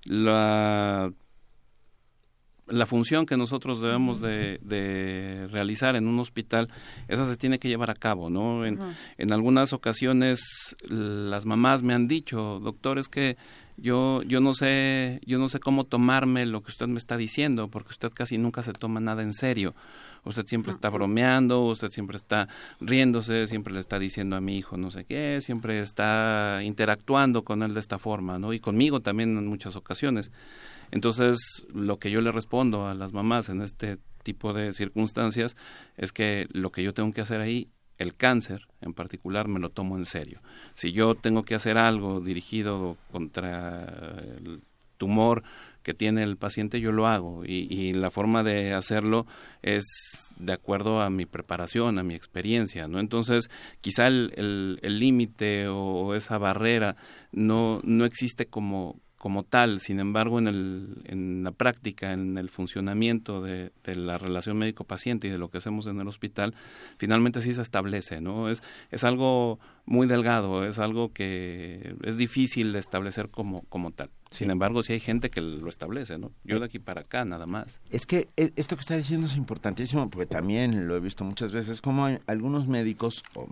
La 0.06 1.12
la 2.68 2.86
función 2.86 3.26
que 3.26 3.36
nosotros 3.36 3.82
debemos 3.82 4.22
de, 4.22 4.60
de, 4.62 5.48
realizar 5.52 5.96
en 5.96 6.08
un 6.08 6.20
hospital, 6.20 6.70
esa 7.08 7.26
se 7.26 7.38
tiene 7.38 7.58
que 7.58 7.68
llevar 7.68 7.90
a 7.90 7.96
cabo, 7.96 8.30
¿no? 8.30 8.66
En, 8.66 8.80
en, 9.18 9.34
algunas 9.34 9.74
ocasiones 9.74 10.76
las 10.88 11.46
mamás 11.46 11.82
me 11.82 11.94
han 11.94 12.08
dicho, 12.08 12.60
doctor, 12.64 13.00
es 13.00 13.10
que 13.10 13.36
yo, 13.78 14.22
yo 14.24 14.40
no 14.42 14.54
sé, 14.54 15.20
yo 15.26 15.40
no 15.40 15.50
sé 15.50 15.60
cómo 15.60 15.86
tomarme 15.86 16.46
lo 16.46 16.62
que 16.62 16.72
usted 16.72 16.88
me 16.88 17.00
está 17.00 17.18
diciendo, 17.18 17.68
porque 17.68 17.90
usted 17.90 18.12
casi 18.14 18.38
nunca 18.38 18.62
se 18.62 18.74
toma 18.74 19.00
nada 19.00 19.24
en 19.24 19.34
serio. 19.34 19.74
Usted 20.26 20.46
siempre 20.46 20.72
está 20.72 20.90
bromeando, 20.90 21.66
usted 21.66 21.90
siempre 21.90 22.16
está 22.18 22.48
riéndose, 22.80 23.48
siempre 23.48 23.74
le 23.74 23.80
está 23.80 24.00
diciendo 24.00 24.36
a 24.36 24.42
mi 24.42 24.58
hijo 24.58 24.78
no 24.78 24.90
sé 24.90 25.04
qué, 25.04 25.40
siempre 25.42 25.80
está 25.82 26.62
interactuando 26.64 27.44
con 27.44 27.62
él 27.62 27.74
de 27.74 27.82
esta 27.82 28.00
forma, 28.00 28.40
¿no? 28.40 28.54
Y 28.54 28.60
conmigo 28.60 29.02
también 29.02 29.38
en 29.38 29.48
muchas 29.48 29.76
ocasiones. 29.76 30.32
Entonces, 30.92 31.66
lo 31.74 31.98
que 32.00 32.12
yo 32.12 32.22
le 32.22 32.32
respondo 32.32 32.88
a 32.88 32.94
las 32.94 33.14
mamás 33.14 33.50
en 33.50 33.62
este 33.62 33.98
tipo 34.24 34.54
de 34.54 34.74
circunstancias 34.74 35.58
es 35.98 36.12
que 36.12 36.48
lo 36.52 36.72
que 36.72 36.84
yo 36.84 36.94
tengo 36.94 37.12
que 37.12 37.22
hacer 37.22 37.42
ahí, 37.42 37.68
el 37.98 38.16
cáncer 38.16 38.68
en 38.82 38.94
particular, 38.94 39.48
me 39.48 39.60
lo 39.60 39.70
tomo 39.70 39.98
en 39.98 40.06
serio. 40.06 40.42
Si 40.76 40.92
yo 40.92 41.16
tengo 41.16 41.44
que 41.44 41.56
hacer 41.56 41.78
algo 41.78 42.22
dirigido 42.22 42.98
contra 43.12 43.84
el 44.38 44.62
tumor 45.04 45.44
que 45.84 45.94
tiene 45.94 46.24
el 46.24 46.38
paciente, 46.38 46.80
yo 46.80 46.94
lo 46.94 47.08
hago 47.08 47.44
y, 47.46 47.68
y, 47.70 47.92
la 47.92 48.10
forma 48.10 48.42
de 48.42 48.74
hacerlo 48.74 49.28
es 49.62 49.84
de 50.38 50.54
acuerdo 50.54 51.02
a 51.02 51.10
mi 51.10 51.26
preparación, 51.26 52.00
a 52.00 52.04
mi 52.04 52.16
experiencia, 52.16 52.88
¿no? 52.88 53.02
Entonces, 53.02 53.50
quizá 53.82 54.08
el 54.08 54.80
límite 54.82 55.68
o 55.68 56.16
esa 56.16 56.38
barrera 56.38 56.96
no, 57.34 57.82
no 57.84 58.06
existe 58.06 58.46
como, 58.46 59.02
como 59.24 59.44
tal. 59.44 59.80
Sin 59.80 60.02
embargo, 60.02 60.38
en, 60.38 60.48
el, 60.48 61.02
en 61.06 61.46
la 61.46 61.54
práctica, 61.54 62.12
en 62.12 62.38
el 62.38 62.50
funcionamiento 62.50 63.42
de, 63.42 63.72
de 63.86 63.96
la 63.96 64.18
relación 64.18 64.58
médico-paciente 64.58 65.30
y 65.30 65.30
de 65.30 65.38
lo 65.38 65.50
que 65.50 65.60
hacemos 65.60 65.88
en 65.88 65.98
el 66.02 66.10
hospital, 66.10 66.54
finalmente 66.98 67.42
sí 67.42 67.54
se 67.54 67.62
establece, 67.62 68.20
¿no? 68.20 68.50
Es, 68.50 68.62
es 68.92 69.06
algo 69.06 69.62
muy 69.86 70.08
delgado, 70.08 70.66
es 70.66 70.78
algo 70.78 71.14
que 71.14 71.96
es 72.04 72.18
difícil 72.18 72.74
de 72.74 72.80
establecer 72.80 73.30
como, 73.30 73.62
como 73.70 73.92
tal. 73.92 74.10
Sin 74.30 74.50
embargo, 74.52 74.84
sí 74.84 74.92
hay 74.92 75.00
gente 75.00 75.30
que 75.30 75.40
lo 75.40 75.70
establece, 75.70 76.18
¿no? 76.18 76.34
Yo 76.44 76.60
de 76.60 76.66
aquí 76.66 76.80
para 76.80 77.00
acá, 77.00 77.24
nada 77.24 77.46
más. 77.46 77.80
Es 77.92 78.06
que 78.06 78.28
eh, 78.36 78.52
esto 78.58 78.76
que 78.76 78.82
está 78.82 78.98
diciendo 78.98 79.28
es 79.28 79.38
importantísimo 79.38 80.10
porque 80.10 80.26
también 80.26 80.86
lo 80.86 80.98
he 80.98 81.00
visto 81.00 81.24
muchas 81.24 81.54
veces, 81.54 81.80
como 81.80 82.04
hay 82.04 82.20
algunos 82.28 82.68
médicos, 82.68 83.24
o 83.36 83.48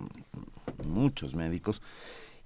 muchos 0.86 1.34
médicos, 1.34 1.82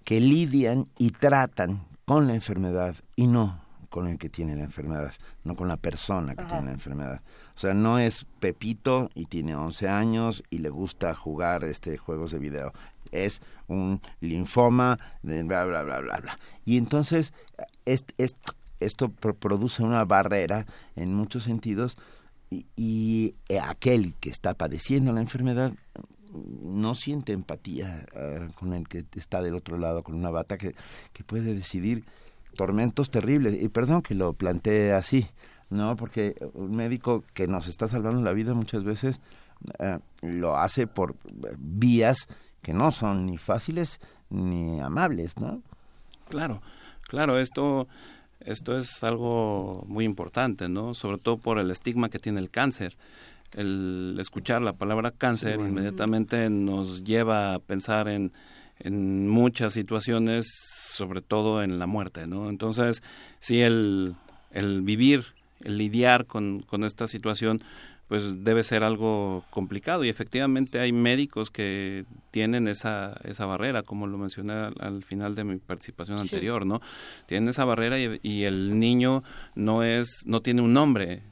que 0.03 0.19
lidian 0.19 0.87
y 0.99 1.09
tratan 1.09 1.94
con 2.05 2.27
la 2.27 2.35
enfermedad 2.35 2.95
y 3.15 3.27
no 3.27 3.65
con 3.95 4.07
el 4.07 4.17
que 4.17 4.29
tiene 4.29 4.57
la 4.57 4.65
enfermedad, 4.65 5.13
no 5.45 5.55
con 5.55 5.69
la 5.69 5.77
persona 5.77 6.35
que 6.35 6.43
tiene 6.43 6.65
la 6.65 6.73
enfermedad. 6.73 7.21
O 7.55 7.59
sea, 7.59 7.73
no 7.73 7.97
es 7.97 8.25
Pepito 8.41 9.09
y 9.15 9.27
tiene 9.27 9.55
11 9.55 9.87
años 9.87 10.43
y 10.49 10.57
le 10.57 10.69
gusta 10.69 11.15
jugar 11.15 11.63
este 11.63 11.97
juegos 11.97 12.31
de 12.31 12.39
video. 12.39 12.73
Es 13.13 13.41
un 13.67 14.01
linfoma, 14.19 14.99
de 15.23 15.43
bla, 15.43 15.63
bla, 15.63 15.83
bla, 15.83 16.01
bla, 16.01 16.17
bla. 16.17 16.39
Y 16.65 16.77
entonces, 16.77 17.31
es, 17.85 18.03
esto 18.81 19.07
produce 19.09 19.81
una 19.81 20.03
barrera 20.03 20.65
en 20.97 21.13
muchos 21.13 21.45
sentidos 21.45 21.97
y, 22.49 22.65
y, 22.75 23.33
aquel 23.61 24.13
que 24.19 24.29
está 24.29 24.55
padeciendo 24.55 25.13
la 25.13 25.21
enfermedad 25.21 25.71
no 26.61 26.95
siente 26.95 27.33
empatía 27.33 28.05
uh, 28.13 28.51
con 28.53 28.73
el 28.73 28.87
que 28.87 29.05
está 29.15 29.41
del 29.41 29.55
otro 29.55 29.77
lado, 29.77 30.03
con 30.03 30.15
una 30.15 30.29
bata 30.29 30.57
que, 30.57 30.73
que 31.13 31.23
puede 31.23 31.53
decidir 31.53 32.05
tormentos 32.55 33.09
terribles. 33.09 33.61
Y 33.61 33.69
perdón 33.69 34.01
que 34.01 34.15
lo 34.15 34.33
plantee 34.33 34.93
así, 34.93 35.27
¿no? 35.69 35.95
Porque 35.95 36.35
un 36.53 36.75
médico 36.75 37.23
que 37.33 37.47
nos 37.47 37.67
está 37.67 37.87
salvando 37.87 38.21
la 38.21 38.33
vida 38.33 38.53
muchas 38.53 38.83
veces 38.83 39.19
uh, 39.79 39.99
lo 40.21 40.57
hace 40.57 40.87
por 40.87 41.15
vías 41.57 42.27
que 42.61 42.73
no 42.73 42.91
son 42.91 43.25
ni 43.25 43.37
fáciles 43.37 43.99
ni 44.29 44.79
amables, 44.79 45.37
¿no? 45.39 45.61
Claro, 46.29 46.61
claro, 47.07 47.39
esto 47.39 47.87
esto 48.39 48.77
es 48.77 49.03
algo 49.03 49.83
muy 49.87 50.05
importante, 50.05 50.69
¿no? 50.69 50.93
Sobre 50.93 51.17
todo 51.17 51.37
por 51.37 51.57
el 51.57 51.71
estigma 51.71 52.09
que 52.09 52.19
tiene 52.19 52.39
el 52.39 52.49
cáncer 52.49 52.95
el 53.55 54.17
escuchar 54.19 54.61
la 54.61 54.73
palabra 54.73 55.11
cáncer 55.11 55.59
inmediatamente 55.59 56.49
nos 56.49 57.03
lleva 57.03 57.53
a 57.53 57.59
pensar 57.59 58.07
en, 58.09 58.33
en 58.79 59.27
muchas 59.29 59.73
situaciones, 59.73 60.45
sobre 60.91 61.21
todo 61.21 61.63
en 61.63 61.79
la 61.79 61.87
muerte, 61.87 62.27
¿no? 62.27 62.49
Entonces, 62.49 63.01
sí, 63.39 63.61
el, 63.61 64.15
el 64.51 64.81
vivir, 64.81 65.25
el 65.63 65.77
lidiar 65.77 66.25
con, 66.25 66.61
con 66.63 66.83
esta 66.83 67.07
situación, 67.07 67.63
pues 68.07 68.43
debe 68.43 68.63
ser 68.63 68.83
algo 68.83 69.45
complicado 69.49 70.03
y 70.03 70.09
efectivamente 70.09 70.79
hay 70.79 70.91
médicos 70.91 71.49
que 71.49 72.05
tienen 72.29 72.67
esa, 72.67 73.19
esa 73.23 73.45
barrera, 73.45 73.81
como 73.81 74.05
lo 74.05 74.17
mencioné 74.17 74.53
al, 74.79 75.03
final 75.03 75.33
de 75.33 75.43
mi 75.43 75.57
participación 75.57 76.19
anterior, 76.19 76.65
¿no? 76.65 76.81
Tienen 77.25 77.49
esa 77.49 77.65
barrera 77.65 77.97
y, 77.99 78.19
y, 78.21 78.43
el 78.43 78.79
niño 78.79 79.23
no 79.55 79.81
es, 79.81 80.23
no 80.25 80.41
tiene 80.41 80.61
un 80.61 80.73
nombre, 80.73 81.23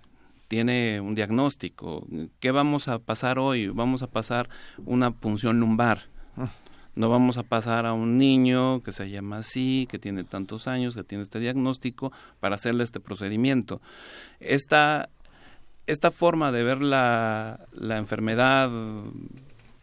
tiene 0.53 1.01
un 1.01 1.15
diagnóstico. 1.15 2.05
¿Qué 2.39 2.51
vamos 2.51 2.87
a 2.87 2.99
pasar 2.99 3.39
hoy? 3.39 3.69
Vamos 3.69 4.03
a 4.03 4.07
pasar 4.11 4.49
una 4.85 5.09
punción 5.09 5.59
lumbar. 5.59 6.03
No 6.93 7.09
vamos 7.09 7.39
a 7.39 7.41
pasar 7.41 7.87
a 7.87 7.93
un 7.93 8.19
niño 8.19 8.83
que 8.83 8.91
se 8.91 9.09
llama 9.09 9.37
así, 9.37 9.87
que 9.89 9.97
tiene 9.97 10.23
tantos 10.23 10.67
años, 10.67 10.93
que 10.93 11.03
tiene 11.03 11.23
este 11.23 11.39
diagnóstico, 11.39 12.11
para 12.39 12.53
hacerle 12.53 12.83
este 12.83 12.99
procedimiento. 12.99 13.81
Esta, 14.39 15.09
esta 15.87 16.11
forma 16.11 16.51
de 16.51 16.61
ver 16.61 16.83
la, 16.83 17.65
la 17.71 17.97
enfermedad, 17.97 18.69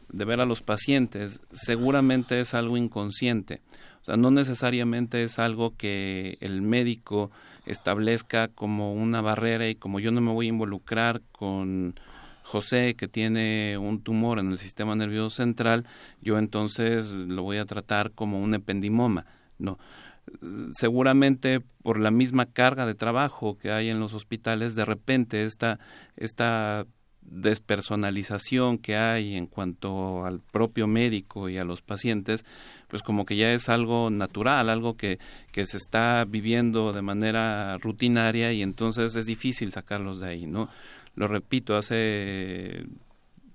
de 0.08 0.24
ver 0.24 0.40
a 0.40 0.46
los 0.46 0.62
pacientes, 0.62 1.40
seguramente 1.50 2.38
es 2.38 2.54
algo 2.54 2.76
inconsciente. 2.76 3.60
O 4.02 4.04
sea, 4.04 4.16
no 4.16 4.30
necesariamente 4.30 5.24
es 5.24 5.40
algo 5.40 5.74
que 5.76 6.38
el 6.40 6.62
médico 6.62 7.32
establezca 7.66 8.48
como 8.48 8.92
una 8.92 9.20
barrera 9.20 9.68
y 9.68 9.74
como 9.74 10.00
yo 10.00 10.12
no 10.12 10.20
me 10.20 10.32
voy 10.32 10.46
a 10.46 10.50
involucrar 10.50 11.20
con 11.32 11.94
José 12.42 12.94
que 12.96 13.08
tiene 13.08 13.78
un 13.78 14.02
tumor 14.02 14.38
en 14.38 14.50
el 14.50 14.58
sistema 14.58 14.94
nervioso 14.96 15.36
central, 15.36 15.86
yo 16.20 16.38
entonces 16.38 17.10
lo 17.12 17.42
voy 17.42 17.58
a 17.58 17.64
tratar 17.64 18.12
como 18.12 18.40
un 18.40 18.54
ependimoma. 18.54 19.26
No. 19.58 19.78
Seguramente 20.74 21.60
por 21.82 21.98
la 21.98 22.10
misma 22.10 22.46
carga 22.46 22.86
de 22.86 22.94
trabajo 22.94 23.58
que 23.58 23.72
hay 23.72 23.88
en 23.88 24.00
los 24.00 24.14
hospitales, 24.14 24.74
de 24.74 24.84
repente 24.84 25.44
esta, 25.44 25.78
esta 26.16 26.86
despersonalización 27.30 28.78
que 28.78 28.96
hay 28.96 29.36
en 29.36 29.46
cuanto 29.46 30.26
al 30.26 30.40
propio 30.40 30.86
médico 30.86 31.48
y 31.48 31.58
a 31.58 31.64
los 31.64 31.80
pacientes, 31.80 32.44
pues 32.88 33.02
como 33.02 33.24
que 33.24 33.36
ya 33.36 33.52
es 33.52 33.68
algo 33.68 34.10
natural, 34.10 34.68
algo 34.68 34.96
que, 34.96 35.18
que 35.52 35.64
se 35.64 35.76
está 35.76 36.26
viviendo 36.28 36.92
de 36.92 37.02
manera 37.02 37.78
rutinaria 37.78 38.52
y 38.52 38.62
entonces 38.62 39.14
es 39.14 39.26
difícil 39.26 39.72
sacarlos 39.72 40.18
de 40.18 40.28
ahí, 40.28 40.46
¿no? 40.46 40.68
Lo 41.14 41.28
repito, 41.28 41.76
hace, 41.76 42.84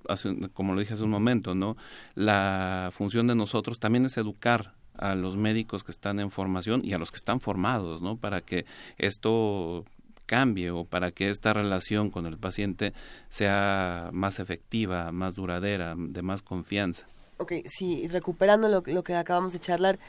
hace 0.07 0.33
como 0.53 0.73
lo 0.73 0.79
dije 0.79 0.93
hace 0.93 1.03
un 1.03 1.09
momento, 1.09 1.53
¿no? 1.53 1.75
La 2.15 2.91
función 2.93 3.27
de 3.27 3.35
nosotros 3.35 3.79
también 3.79 4.05
es 4.05 4.17
educar 4.17 4.73
a 4.97 5.15
los 5.15 5.35
médicos 5.35 5.83
que 5.83 5.91
están 5.91 6.19
en 6.19 6.31
formación 6.31 6.81
y 6.83 6.93
a 6.93 6.97
los 6.97 7.11
que 7.11 7.17
están 7.17 7.41
formados, 7.41 8.01
¿no? 8.01 8.15
Para 8.15 8.41
que 8.41 8.65
esto 8.97 9.83
cambie 10.25 10.71
o 10.71 10.85
para 10.85 11.11
que 11.11 11.29
esta 11.29 11.53
relación 11.53 12.09
con 12.09 12.25
el 12.25 12.37
paciente 12.37 12.93
sea 13.29 14.09
más 14.11 14.39
efectiva, 14.39 15.11
más 15.11 15.35
duradera, 15.35 15.95
de 15.97 16.21
más 16.21 16.41
confianza. 16.41 17.07
Ok, 17.37 17.53
sí, 17.65 18.07
recuperando 18.07 18.67
lo, 18.69 19.03
que 19.03 19.15
acabamos 19.15 19.53
de 19.53 19.59
charlar, 19.59 19.99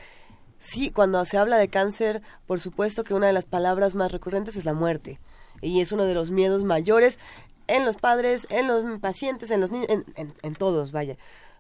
sí, 0.58 0.90
cuando 0.90 1.24
se 1.24 1.38
habla 1.38 1.58
de 1.58 1.68
cáncer, 1.68 2.22
por 2.46 2.60
supuesto 2.60 3.04
que 3.04 3.14
una 3.14 3.26
de 3.26 3.32
las 3.32 3.46
palabras 3.46 3.94
más 3.94 4.12
recurrentes 4.12 4.56
es 4.56 4.64
la 4.64 4.74
muerte. 4.74 5.18
Y 5.62 5.80
es 5.80 5.90
uno 5.92 6.04
de 6.04 6.14
los 6.14 6.30
miedos 6.30 6.62
mayores 6.62 7.18
en 7.66 7.84
los 7.84 7.96
padres, 7.96 8.46
en 8.50 8.68
los 8.68 8.84
pacientes, 9.00 9.50
en 9.50 9.60
los 9.60 9.70
niños, 9.70 9.88
en, 9.88 10.04
en, 10.14 10.32
en 10.42 10.54
todos, 10.54 10.92
vaya. 10.92 11.16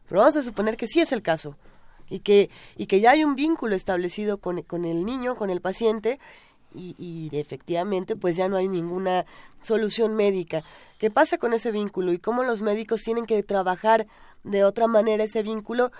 Pero 0.08 0.20
vamos 0.20 0.36
a 0.36 0.42
suponer 0.42 0.76
que 0.76 0.86
sí 0.86 1.00
es 1.00 1.12
el 1.12 1.22
caso 1.22 1.56
y 2.08 2.20
que, 2.20 2.50
y 2.76 2.86
que 2.86 3.00
ya 3.00 3.12
hay 3.12 3.24
un 3.24 3.34
vínculo 3.34 3.74
establecido 3.74 4.38
con, 4.38 4.62
con 4.62 4.84
el 4.84 5.04
niño, 5.04 5.36
con 5.36 5.50
el 5.50 5.60
paciente, 5.60 6.18
y, 6.76 6.94
y, 6.98 7.36
efectivamente 7.36 8.16
pues 8.16 8.36
ya 8.36 8.48
no 8.48 8.56
hay 8.56 8.68
ninguna 8.68 9.26
solución 9.62 10.14
médica. 10.14 10.62
¿Qué 10.98 11.10
pasa 11.10 11.38
con 11.38 11.52
ese 11.52 11.72
vínculo 11.72 12.12
y 12.12 12.18
cómo 12.18 12.42
los 12.42 12.62
médicos 12.62 13.02
tienen 13.02 13.26
que 13.26 13.42
trabajar 13.42 14.06
de 14.44 14.64
otra 14.64 14.86
manera 14.86 15.24
ese 15.24 15.42
vínculo 15.42 15.90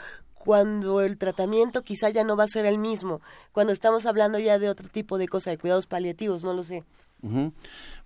cuando 0.46 1.00
el 1.00 1.18
tratamiento 1.18 1.82
quizá 1.82 2.08
ya 2.08 2.22
no 2.22 2.36
va 2.36 2.44
a 2.44 2.48
ser 2.48 2.66
el 2.66 2.78
mismo, 2.78 3.20
cuando 3.50 3.72
estamos 3.72 4.06
hablando 4.06 4.38
ya 4.38 4.60
de 4.60 4.68
otro 4.68 4.88
tipo 4.88 5.18
de 5.18 5.26
cosas, 5.26 5.54
de 5.54 5.58
cuidados 5.58 5.88
paliativos, 5.88 6.44
no 6.44 6.52
lo 6.52 6.62
sé. 6.62 6.84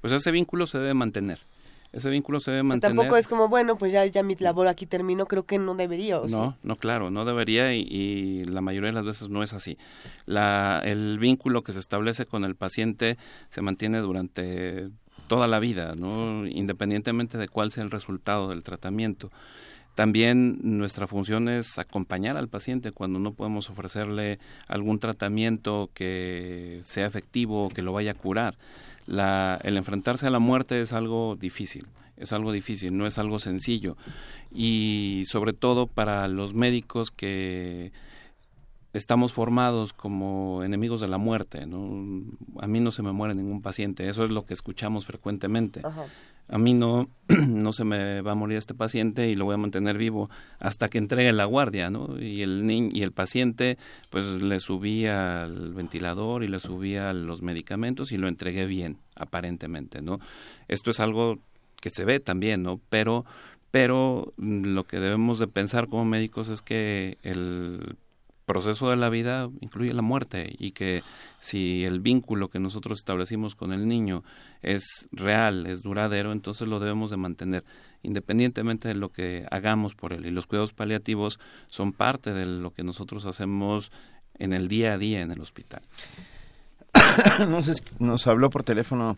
Pues 0.01 0.13
ese 0.13 0.31
vínculo 0.31 0.67
se 0.67 0.79
debe 0.79 0.95
mantener. 0.95 1.41
Ese 1.93 2.09
vínculo 2.09 2.39
se 2.39 2.53
debe 2.53 2.63
mantener. 2.63 2.93
O 2.93 2.95
sea, 2.95 3.03
tampoco 3.03 3.17
es 3.17 3.27
como, 3.27 3.49
bueno, 3.49 3.77
pues 3.77 3.93
ya, 3.93 4.07
ya 4.07 4.23
mi 4.23 4.37
labor 4.37 4.69
aquí 4.69 4.87
terminó, 4.87 5.27
creo 5.27 5.45
que 5.45 5.59
no 5.59 5.75
debería. 5.75 6.21
¿o 6.21 6.29
no, 6.29 6.53
sí? 6.53 6.59
no, 6.63 6.77
claro, 6.77 7.11
no 7.11 7.25
debería 7.25 7.75
y, 7.75 7.81
y, 7.81 8.45
la 8.45 8.61
mayoría 8.61 8.91
de 8.91 8.95
las 8.95 9.05
veces 9.05 9.29
no 9.29 9.43
es 9.43 9.53
así. 9.53 9.77
La, 10.27 10.81
el 10.85 11.19
vínculo 11.19 11.63
que 11.63 11.73
se 11.73 11.81
establece 11.81 12.27
con 12.27 12.45
el 12.45 12.55
paciente 12.55 13.19
se 13.49 13.61
mantiene 13.61 13.99
durante 13.99 14.91
toda 15.27 15.49
la 15.49 15.59
vida, 15.59 15.95
¿no? 15.97 16.45
Sí. 16.45 16.53
independientemente 16.55 17.39
de 17.39 17.49
cuál 17.49 17.71
sea 17.71 17.85
el 17.85 17.91
resultado 17.91 18.49
del 18.49 18.63
tratamiento. 18.63 19.31
También 19.95 20.59
nuestra 20.63 21.07
función 21.07 21.49
es 21.49 21.79
acompañar 21.79 22.37
al 22.37 22.49
paciente 22.49 22.93
cuando 22.93 23.19
no 23.19 23.35
podemos 23.35 23.69
ofrecerle 23.71 24.39
algún 24.67 24.99
tratamiento 24.99 25.91
que 25.93 26.81
sea 26.85 27.07
efectivo 27.07 27.67
o 27.67 27.69
que 27.69 27.83
lo 27.83 27.93
vaya 27.93 28.13
a 28.13 28.15
curar. 28.15 28.57
La, 29.11 29.59
el 29.65 29.77
enfrentarse 29.77 30.27
a 30.27 30.31
la 30.31 30.39
muerte 30.39 30.81
es 30.81 30.93
algo 30.93 31.35
difícil, 31.35 31.87
es 32.17 32.33
algo 32.33 32.53
difícil, 32.53 32.97
no 32.97 33.07
es 33.07 33.19
algo 33.19 33.41
sencillo. 33.41 33.97
Y 34.53 35.25
sobre 35.27 35.53
todo 35.53 35.89
para 35.89 36.29
los 36.29 36.55
médicos 36.55 37.11
que 37.11 37.91
estamos 38.93 39.33
formados 39.33 39.93
como 39.93 40.63
enemigos 40.63 41.01
de 41.01 41.09
la 41.09 41.19
muerte, 41.19 41.67
¿no? 41.67 42.25
A 42.61 42.67
mí 42.67 42.79
no 42.79 42.93
se 42.93 43.03
me 43.03 43.13
muere 43.13 43.35
ningún 43.35 43.63
paciente, 43.63 44.09
eso 44.09 44.25
es 44.25 44.31
lo 44.31 44.45
que 44.45 44.55
escuchamos 44.55 45.07
frecuentemente. 45.07 45.81
Ajá. 45.85 46.05
A 46.51 46.59
mí 46.59 46.75
no, 46.75 47.09
no 47.49 47.73
se 47.73 47.85
me 47.85 48.21
va 48.23 48.33
a 48.33 48.35
morir 48.35 48.59
este 48.59 48.75
paciente 48.75 49.29
y 49.29 49.37
lo 49.37 49.45
voy 49.45 49.55
a 49.55 49.59
mantener 49.59 49.97
vivo 49.97 50.29
hasta 50.59 50.89
que 50.89 50.99
entregue 50.99 51.33
la 51.33 51.45
guardia, 51.45 51.91
¿no? 51.91 52.21
Y 52.21 52.43
el 52.43 52.67
niño, 52.67 52.91
y 52.93 53.03
el 53.03 53.13
paciente, 53.13 53.79
pues 54.11 54.27
le 54.43 54.59
subí 54.59 55.07
al 55.07 55.73
ventilador 55.73 56.43
y 56.43 56.49
le 56.49 56.59
subí 56.59 56.97
a 56.97 57.13
los 57.13 57.41
medicamentos 57.41 58.11
y 58.11 58.17
lo 58.17 58.27
entregué 58.27 58.67
bien, 58.67 58.99
aparentemente, 59.17 60.03
¿no? 60.03 60.19
Esto 60.67 60.91
es 60.91 60.99
algo 60.99 61.39
que 61.81 61.91
se 61.91 62.05
ve 62.05 62.19
también, 62.19 62.65
¿no? 62.65 62.81
Pero, 62.89 63.25
pero 63.71 64.33
lo 64.37 64.85
que 64.85 64.99
debemos 64.99 65.39
de 65.39 65.47
pensar 65.47 65.89
como 65.89 66.05
médicos 66.05 66.49
es 66.49 66.63
que 66.63 67.17
el 67.23 67.97
proceso 68.51 68.91
de 68.91 68.97
la 68.97 69.11
vida 69.11 69.49
incluye 69.61 69.95
la 69.95 70.03
muerte 70.03 70.53
y 70.59 70.73
que 70.73 71.05
si 71.39 71.85
el 71.85 72.01
vínculo 72.01 72.49
que 72.49 72.59
nosotros 72.59 72.99
establecimos 72.99 73.55
con 73.55 73.73
el 73.73 73.87
niño 73.87 74.25
es 74.61 75.09
real, 75.13 75.69
es 75.69 75.83
duradero, 75.83 76.33
entonces 76.33 76.67
lo 76.67 76.81
debemos 76.81 77.11
de 77.11 77.17
mantener 77.17 77.65
independientemente 78.03 78.89
de 78.89 78.97
lo 78.97 79.11
que 79.11 79.47
hagamos 79.53 79.95
por 79.95 80.13
él. 80.13 80.27
Y 80.27 80.33
los 80.33 80.49
cuidados 80.49 80.73
paliativos 80.73 81.39
son 81.69 81.93
parte 81.93 82.33
de 82.33 82.45
lo 82.45 82.73
que 82.73 82.83
nosotros 82.83 83.25
hacemos 83.25 83.93
en 84.41 84.53
el 84.53 84.67
día 84.67 84.95
a 84.95 84.99
día 84.99 85.21
en 85.21 85.31
el 85.31 85.41
hospital. 85.41 85.83
nos, 87.49 87.71
nos 88.01 88.27
habló 88.27 88.51
por 88.51 88.65
teléfono 88.65 89.17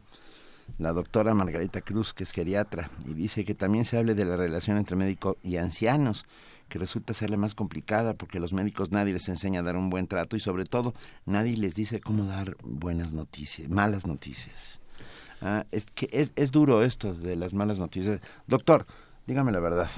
la 0.78 0.92
doctora 0.92 1.32
Margarita 1.32 1.80
Cruz, 1.80 2.12
que 2.12 2.24
es 2.24 2.32
geriatra, 2.32 2.90
y 3.06 3.14
dice 3.14 3.46
que 3.46 3.54
también 3.54 3.86
se 3.86 3.96
hable 3.96 4.14
de 4.14 4.26
la 4.26 4.36
relación 4.36 4.76
entre 4.76 4.94
médico 4.94 5.38
y 5.42 5.56
ancianos 5.56 6.26
que 6.72 6.78
resulta 6.78 7.12
serle 7.12 7.36
más 7.36 7.54
complicada 7.54 8.14
porque 8.14 8.40
los 8.40 8.54
médicos 8.54 8.90
nadie 8.90 9.12
les 9.12 9.28
enseña 9.28 9.60
a 9.60 9.62
dar 9.62 9.76
un 9.76 9.90
buen 9.90 10.06
trato 10.06 10.36
y 10.36 10.40
sobre 10.40 10.64
todo 10.64 10.94
nadie 11.26 11.54
les 11.58 11.74
dice 11.74 12.00
cómo 12.00 12.24
dar 12.24 12.56
buenas 12.62 13.12
noticias, 13.12 13.68
malas 13.68 14.06
noticias. 14.06 14.80
Ah, 15.42 15.66
es 15.70 15.84
que 15.90 16.08
es, 16.12 16.32
es 16.34 16.50
duro 16.50 16.82
esto 16.82 17.12
de 17.12 17.36
las 17.36 17.52
malas 17.52 17.78
noticias. 17.78 18.22
Doctor, 18.46 18.86
dígame 19.26 19.52
la 19.52 19.60
verdad. 19.60 19.90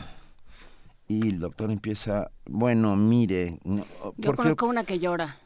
Y 1.06 1.28
el 1.28 1.38
doctor 1.38 1.70
empieza, 1.70 2.32
bueno, 2.44 2.96
mire... 2.96 3.60
No, 3.62 3.86
Yo 4.16 4.34
conozco 4.34 4.66
una 4.66 4.82
que 4.82 4.98
llora. 4.98 5.38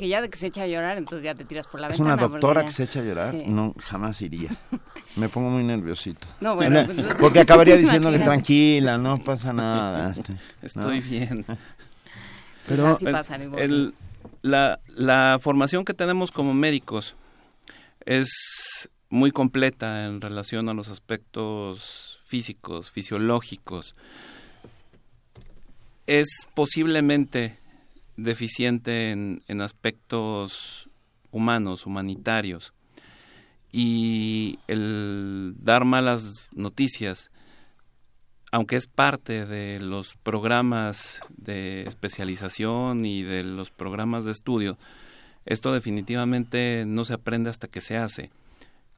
Que 0.00 0.08
ya 0.08 0.20
de 0.20 0.30
que 0.30 0.38
se 0.38 0.46
echa 0.48 0.62
a 0.62 0.66
llorar, 0.66 0.98
entonces 0.98 1.24
ya 1.24 1.34
te 1.34 1.44
tiras 1.44 1.66
por 1.66 1.80
la 1.80 1.88
¿Es 1.88 1.98
ventana. 1.98 2.14
una 2.14 2.22
doctora 2.28 2.62
ya... 2.62 2.66
que 2.66 2.72
se 2.72 2.84
echa 2.84 3.00
a 3.00 3.02
llorar? 3.02 3.30
Sí. 3.32 3.44
No, 3.46 3.74
jamás 3.78 4.20
iría. 4.22 4.50
Me 5.16 5.28
pongo 5.28 5.50
muy 5.50 5.62
nerviosito. 5.62 6.26
No, 6.40 6.56
bueno. 6.56 6.84
Pues, 6.86 7.14
Porque 7.20 7.40
acabaría 7.40 7.76
diciéndole, 7.76 8.18
tranquila, 8.18 8.98
no 8.98 9.18
pasa 9.18 9.52
nada. 9.52 10.14
Estoy 10.62 11.00
¿no? 11.00 11.06
bien. 11.06 11.44
Pero 12.66 12.86
Así 12.88 13.04
pasa, 13.04 13.36
el, 13.36 13.54
el, 13.58 13.94
la, 14.42 14.80
la 14.88 15.38
formación 15.40 15.84
que 15.84 15.94
tenemos 15.94 16.30
como 16.30 16.54
médicos 16.54 17.16
es 18.04 18.88
muy 19.10 19.30
completa 19.30 20.06
en 20.06 20.20
relación 20.20 20.68
a 20.68 20.74
los 20.74 20.88
aspectos 20.88 22.20
físicos, 22.24 22.90
fisiológicos. 22.90 23.94
Es 26.06 26.28
posiblemente 26.54 27.58
deficiente 28.22 29.10
en, 29.10 29.60
aspectos 29.60 30.88
humanos, 31.30 31.86
humanitarios. 31.86 32.72
Y 33.70 34.58
el 34.68 35.54
dar 35.58 35.84
malas 35.84 36.50
noticias, 36.54 37.30
aunque 38.50 38.76
es 38.76 38.86
parte 38.86 39.46
de 39.46 39.80
los 39.80 40.16
programas 40.16 41.20
de 41.36 41.82
especialización 41.82 43.06
y 43.06 43.22
de 43.22 43.44
los 43.44 43.70
programas 43.70 44.24
de 44.24 44.32
estudio, 44.32 44.78
esto 45.46 45.72
definitivamente 45.72 46.84
no 46.86 47.04
se 47.04 47.14
aprende 47.14 47.50
hasta 47.50 47.68
que 47.68 47.80
se 47.80 47.96
hace. 47.96 48.30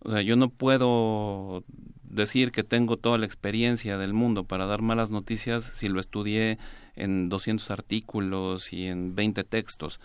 O 0.05 0.11
sea, 0.11 0.21
yo 0.21 0.37
no 0.37 0.51
puedo 0.51 1.65
decir 2.05 2.53
que 2.53 2.63
tengo 2.63 2.99
toda 2.99 3.19
la 3.19 3.27
experiencia 3.27 3.99
del 3.99 4.13
mundo 4.13 4.45
para 4.45 4.67
dar 4.67 4.83
malas 4.83 5.11
noticias 5.11 5.65
si 5.65 5.89
lo 5.89 5.99
estudié 5.99 6.59
en 6.95 7.29
200 7.29 7.71
artículos 7.71 8.73
y 8.73 8.87
en 8.87 9.15
20 9.15 9.45
textos. 9.45 10.01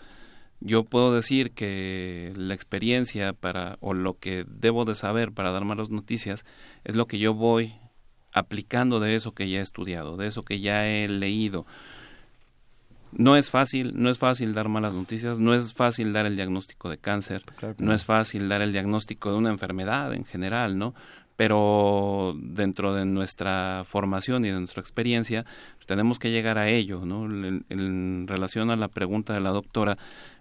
Yo 0.60 0.84
puedo 0.84 1.14
decir 1.14 1.52
que 1.52 2.32
la 2.34 2.54
experiencia 2.54 3.34
para 3.34 3.76
o 3.80 3.94
lo 3.94 4.18
que 4.18 4.44
debo 4.48 4.84
de 4.84 4.94
saber 4.94 5.32
para 5.32 5.52
dar 5.52 5.64
malas 5.64 5.90
noticias 5.90 6.44
es 6.84 6.96
lo 6.96 7.06
que 7.06 7.18
yo 7.18 7.34
voy 7.34 7.74
aplicando 8.32 9.00
de 9.00 9.14
eso 9.14 9.32
que 9.32 9.48
ya 9.48 9.58
he 9.58 9.62
estudiado, 9.62 10.16
de 10.16 10.26
eso 10.26 10.42
que 10.42 10.60
ya 10.60 10.86
he 10.88 11.08
leído. 11.08 11.66
No 13.12 13.36
es 13.36 13.50
fácil, 13.50 13.92
no 13.96 14.10
es 14.10 14.18
fácil 14.18 14.54
dar 14.54 14.68
malas 14.68 14.94
noticias, 14.94 15.38
no 15.38 15.54
es 15.54 15.72
fácil 15.72 16.12
dar 16.12 16.26
el 16.26 16.36
diagnóstico 16.36 16.88
de 16.88 16.98
cáncer, 16.98 17.42
claro 17.56 17.74
no 17.78 17.92
es 17.92 18.04
fácil 18.04 18.48
dar 18.48 18.62
el 18.62 18.72
diagnóstico 18.72 19.30
de 19.32 19.38
una 19.38 19.50
enfermedad 19.50 20.14
en 20.14 20.24
general, 20.24 20.78
¿no? 20.78 20.94
pero 21.40 22.36
dentro 22.38 22.92
de 22.92 23.06
nuestra 23.06 23.84
formación 23.88 24.44
y 24.44 24.48
de 24.48 24.58
nuestra 24.58 24.82
experiencia 24.82 25.46
pues, 25.76 25.86
tenemos 25.86 26.18
que 26.18 26.30
llegar 26.30 26.58
a 26.58 26.68
ello, 26.68 27.06
¿no? 27.06 27.24
En, 27.24 27.64
en 27.70 28.26
relación 28.28 28.70
a 28.70 28.76
la 28.76 28.88
pregunta 28.88 29.32
de 29.32 29.40
la 29.40 29.48
doctora, 29.48 29.96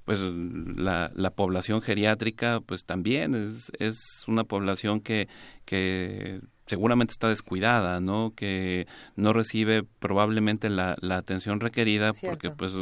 pues 0.10 0.22
la, 0.22 1.12
la 1.14 1.30
población 1.30 1.84
geriátrica 1.84 2.62
pues 2.66 2.84
también 2.84 3.36
es, 3.36 3.72
es 3.78 4.24
una 4.26 4.44
población 4.44 5.02
que, 5.02 5.28
que 5.66 6.42
seguramente 6.66 7.12
está 7.12 7.30
descuidada, 7.30 8.00
¿no? 8.00 8.34
Que 8.36 8.88
no 9.16 9.34
recibe 9.34 9.84
probablemente 9.84 10.72
la, 10.72 10.98
la 11.02 11.18
atención 11.18 11.60
requerida 11.60 12.14
porque 12.14 12.50
pues 12.50 12.74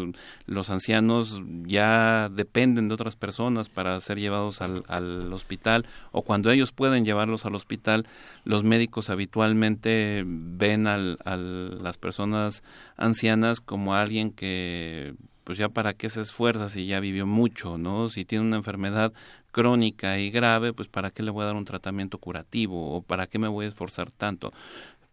los 0.45 0.69
ancianos 0.69 1.43
ya 1.65 2.29
dependen 2.29 2.87
de 2.87 2.93
otras 2.93 3.17
personas 3.17 3.67
para 3.67 3.99
ser 3.99 4.21
llevados 4.21 4.61
al, 4.61 4.85
al 4.87 5.33
hospital 5.33 5.85
o 6.13 6.21
cuando 6.21 6.49
ellos 6.49 6.71
pueden 6.71 7.03
llevarlos 7.03 7.45
al 7.45 7.55
hospital, 7.55 8.07
los 8.45 8.63
médicos 8.63 9.09
habitualmente 9.09 10.23
ven 10.25 10.87
al, 10.87 11.17
a 11.25 11.35
las 11.35 11.97
personas 11.97 12.63
ancianas 12.95 13.59
como 13.59 13.95
alguien 13.95 14.31
que 14.31 15.13
pues 15.47 15.57
ya 15.57 15.69
para 15.69 15.93
qué 15.93 16.09
se 16.09 16.19
esfuerza 16.19 16.67
si 16.67 16.87
ya 16.87 16.99
vivió 16.99 17.25
mucho, 17.25 17.77
¿no? 17.77 18.09
Si 18.09 18.25
tiene 18.25 18.43
una 18.43 18.57
enfermedad 18.57 19.13
crónica 19.53 20.19
y 20.19 20.29
grave, 20.29 20.73
pues 20.73 20.89
para 20.89 21.09
qué 21.09 21.23
le 21.23 21.31
voy 21.31 21.43
a 21.43 21.45
dar 21.45 21.55
un 21.55 21.63
tratamiento 21.63 22.17
curativo 22.17 22.97
o 22.97 23.01
para 23.01 23.27
qué 23.27 23.39
me 23.39 23.47
voy 23.47 23.63
a 23.63 23.69
esforzar 23.69 24.11
tanto. 24.11 24.51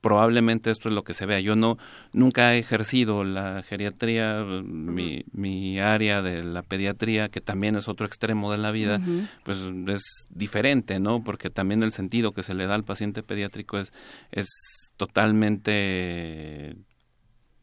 Probablemente 0.00 0.72
esto 0.72 0.88
es 0.88 0.94
lo 0.96 1.04
que 1.04 1.14
se 1.14 1.24
vea. 1.24 1.38
Yo 1.38 1.54
no 1.54 1.78
nunca 2.12 2.52
he 2.52 2.58
ejercido 2.58 3.22
la 3.22 3.62
geriatría, 3.62 4.42
mi, 4.42 5.24
mi 5.30 5.78
área 5.78 6.20
de 6.20 6.42
la 6.42 6.62
pediatría, 6.62 7.28
que 7.28 7.40
también 7.40 7.76
es 7.76 7.86
otro 7.86 8.04
extremo 8.04 8.50
de 8.50 8.58
la 8.58 8.72
vida, 8.72 9.00
pues 9.44 9.58
es 9.86 10.26
diferente, 10.30 10.98
¿no? 10.98 11.22
Porque 11.22 11.48
también 11.48 11.84
el 11.84 11.92
sentido 11.92 12.32
que 12.32 12.42
se 12.42 12.54
le 12.54 12.66
da 12.66 12.74
al 12.74 12.82
paciente 12.82 13.22
pediátrico 13.22 13.78
es, 13.78 13.92
es 14.32 14.48
totalmente 14.96 16.74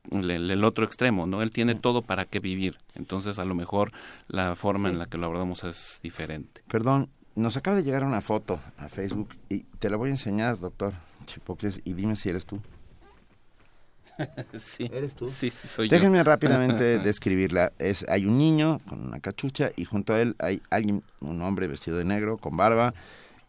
el, 0.10 0.50
el 0.50 0.64
otro 0.64 0.84
extremo, 0.86 1.28
¿no? 1.28 1.42
Él 1.42 1.52
tiene 1.52 1.76
todo 1.76 2.02
para 2.02 2.26
qué 2.26 2.40
vivir. 2.40 2.78
Entonces, 2.96 3.38
a 3.40 3.46
lo 3.46 3.54
mejor 3.56 3.92
la 4.28 4.56
forma 4.56 4.90
en 4.90 4.98
la 4.98 5.06
que 5.06 5.18
lo 5.18 5.26
abordamos 5.28 5.64
es 5.64 6.00
diferente. 6.02 6.62
Perdón, 6.68 7.10
nos 7.36 7.56
acaba 7.58 7.78
de 7.78 7.84
llegar 7.84 8.04
una 8.04 8.22
foto 8.22 8.60
a 8.78 8.90
Facebook 8.90 9.30
y 9.50 9.60
te 9.80 9.90
la 9.90 9.98
voy 9.98 10.10
a 10.10 10.14
enseñar, 10.14 10.60
doctor 10.60 10.94
Chipocles, 11.28 11.82
y 11.84 11.94
dime 11.94 12.16
si 12.16 12.30
eres 12.30 12.46
tú. 12.46 12.60
sí. 14.56 14.90
¿Eres 14.92 15.16
tú? 15.16 15.28
Sí, 15.30 15.50
sí, 15.50 15.68
soy 15.68 15.88
yo. 15.88 15.96
Déjenme 15.96 16.24
rápidamente 16.24 17.00
describirla. 17.00 17.72
Es, 17.80 18.06
hay 18.10 18.26
un 18.26 18.38
niño 18.38 18.80
con 18.88 19.02
una 19.06 19.20
cachucha 19.20 19.72
y 19.76 19.86
junto 19.86 20.14
a 20.14 20.22
él 20.22 20.36
hay 20.40 20.62
alguien, 20.70 21.04
un 21.20 21.42
hombre 21.42 21.68
vestido 21.68 21.98
de 21.98 22.06
negro, 22.06 22.38
con 22.38 22.58
barba 22.58 22.94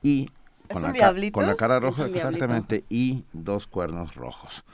y 0.03 0.29
¿Es 0.69 0.75
con, 0.75 0.85
un 0.85 0.89
la, 0.89 0.93
ca- 0.93 0.99
diablito? 0.99 1.35
con 1.35 1.47
la 1.47 1.57
cara 1.57 1.77
Es 1.77 1.83
roja, 1.83 2.05
un 2.05 2.13
diablito. 2.13 2.45
exactamente, 2.45 2.85
y 2.89 3.25
dos 3.33 3.67
cuernos 3.67 4.15
rojos. 4.15 4.65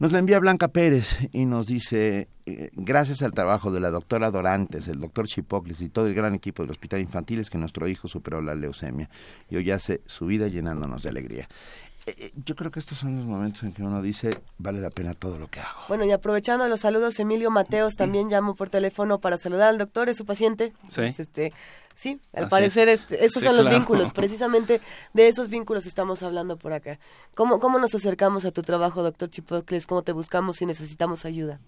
Nos 0.00 0.12
la 0.12 0.20
envía 0.20 0.38
Blanca 0.38 0.68
Pérez 0.68 1.18
y 1.32 1.44
nos 1.44 1.66
dice, 1.66 2.28
eh, 2.46 2.70
gracias 2.74 3.20
al 3.22 3.32
trabajo 3.32 3.72
de 3.72 3.80
la 3.80 3.90
doctora 3.90 4.30
Dorantes, 4.30 4.86
el 4.86 5.00
doctor 5.00 5.26
Chipocles 5.26 5.80
y 5.80 5.88
todo 5.88 6.06
el 6.06 6.14
gran 6.14 6.36
equipo 6.36 6.62
del 6.62 6.70
Hospital 6.70 7.00
Infantil 7.00 7.40
es 7.40 7.50
que 7.50 7.58
nuestro 7.58 7.88
hijo 7.88 8.06
superó 8.06 8.40
la 8.40 8.54
leucemia 8.54 9.10
y 9.50 9.56
hoy 9.56 9.72
hace 9.72 10.02
su 10.06 10.26
vida 10.26 10.46
llenándonos 10.46 11.02
de 11.02 11.08
alegría. 11.08 11.48
Eh, 12.06 12.14
eh, 12.16 12.32
yo 12.44 12.54
creo 12.54 12.70
que 12.70 12.78
estos 12.78 12.96
son 12.96 13.16
los 13.16 13.26
momentos 13.26 13.64
en 13.64 13.72
que 13.72 13.82
uno 13.82 14.00
dice, 14.00 14.38
vale 14.56 14.80
la 14.80 14.90
pena 14.90 15.14
todo 15.14 15.36
lo 15.36 15.48
que 15.48 15.58
hago. 15.58 15.80
Bueno, 15.88 16.04
y 16.04 16.12
aprovechando 16.12 16.68
los 16.68 16.78
saludos, 16.78 17.18
Emilio 17.18 17.50
Mateos 17.50 17.96
también 17.96 18.30
llamó 18.30 18.54
por 18.54 18.70
teléfono 18.70 19.18
para 19.18 19.36
saludar 19.36 19.68
al 19.68 19.78
doctor, 19.78 20.08
es 20.08 20.16
su 20.16 20.24
paciente. 20.24 20.72
Sí. 20.86 20.94
Pues, 20.94 21.18
este, 21.18 21.52
sí, 21.98 22.20
al 22.32 22.44
Así 22.44 22.50
parecer 22.50 22.88
es. 22.88 23.00
este, 23.00 23.24
esos 23.24 23.42
Sí, 23.42 23.46
son 23.46 23.56
los 23.56 23.66
claro. 23.66 23.78
vínculos, 23.78 24.12
precisamente 24.14 24.80
de 25.12 25.28
esos 25.28 25.48
vínculos 25.48 25.86
estamos 25.86 26.22
hablando 26.22 26.56
por 26.56 26.72
acá. 26.72 26.98
¿Cómo, 27.34 27.58
¿Cómo 27.60 27.78
nos 27.78 27.94
acercamos 27.94 28.44
a 28.44 28.50
tu 28.52 28.62
trabajo, 28.62 29.02
doctor 29.02 29.28
Chipocles? 29.30 29.86
¿Cómo 29.86 30.02
te 30.02 30.12
buscamos 30.12 30.56
si 30.56 30.66
necesitamos 30.66 31.24
ayuda? 31.24 31.60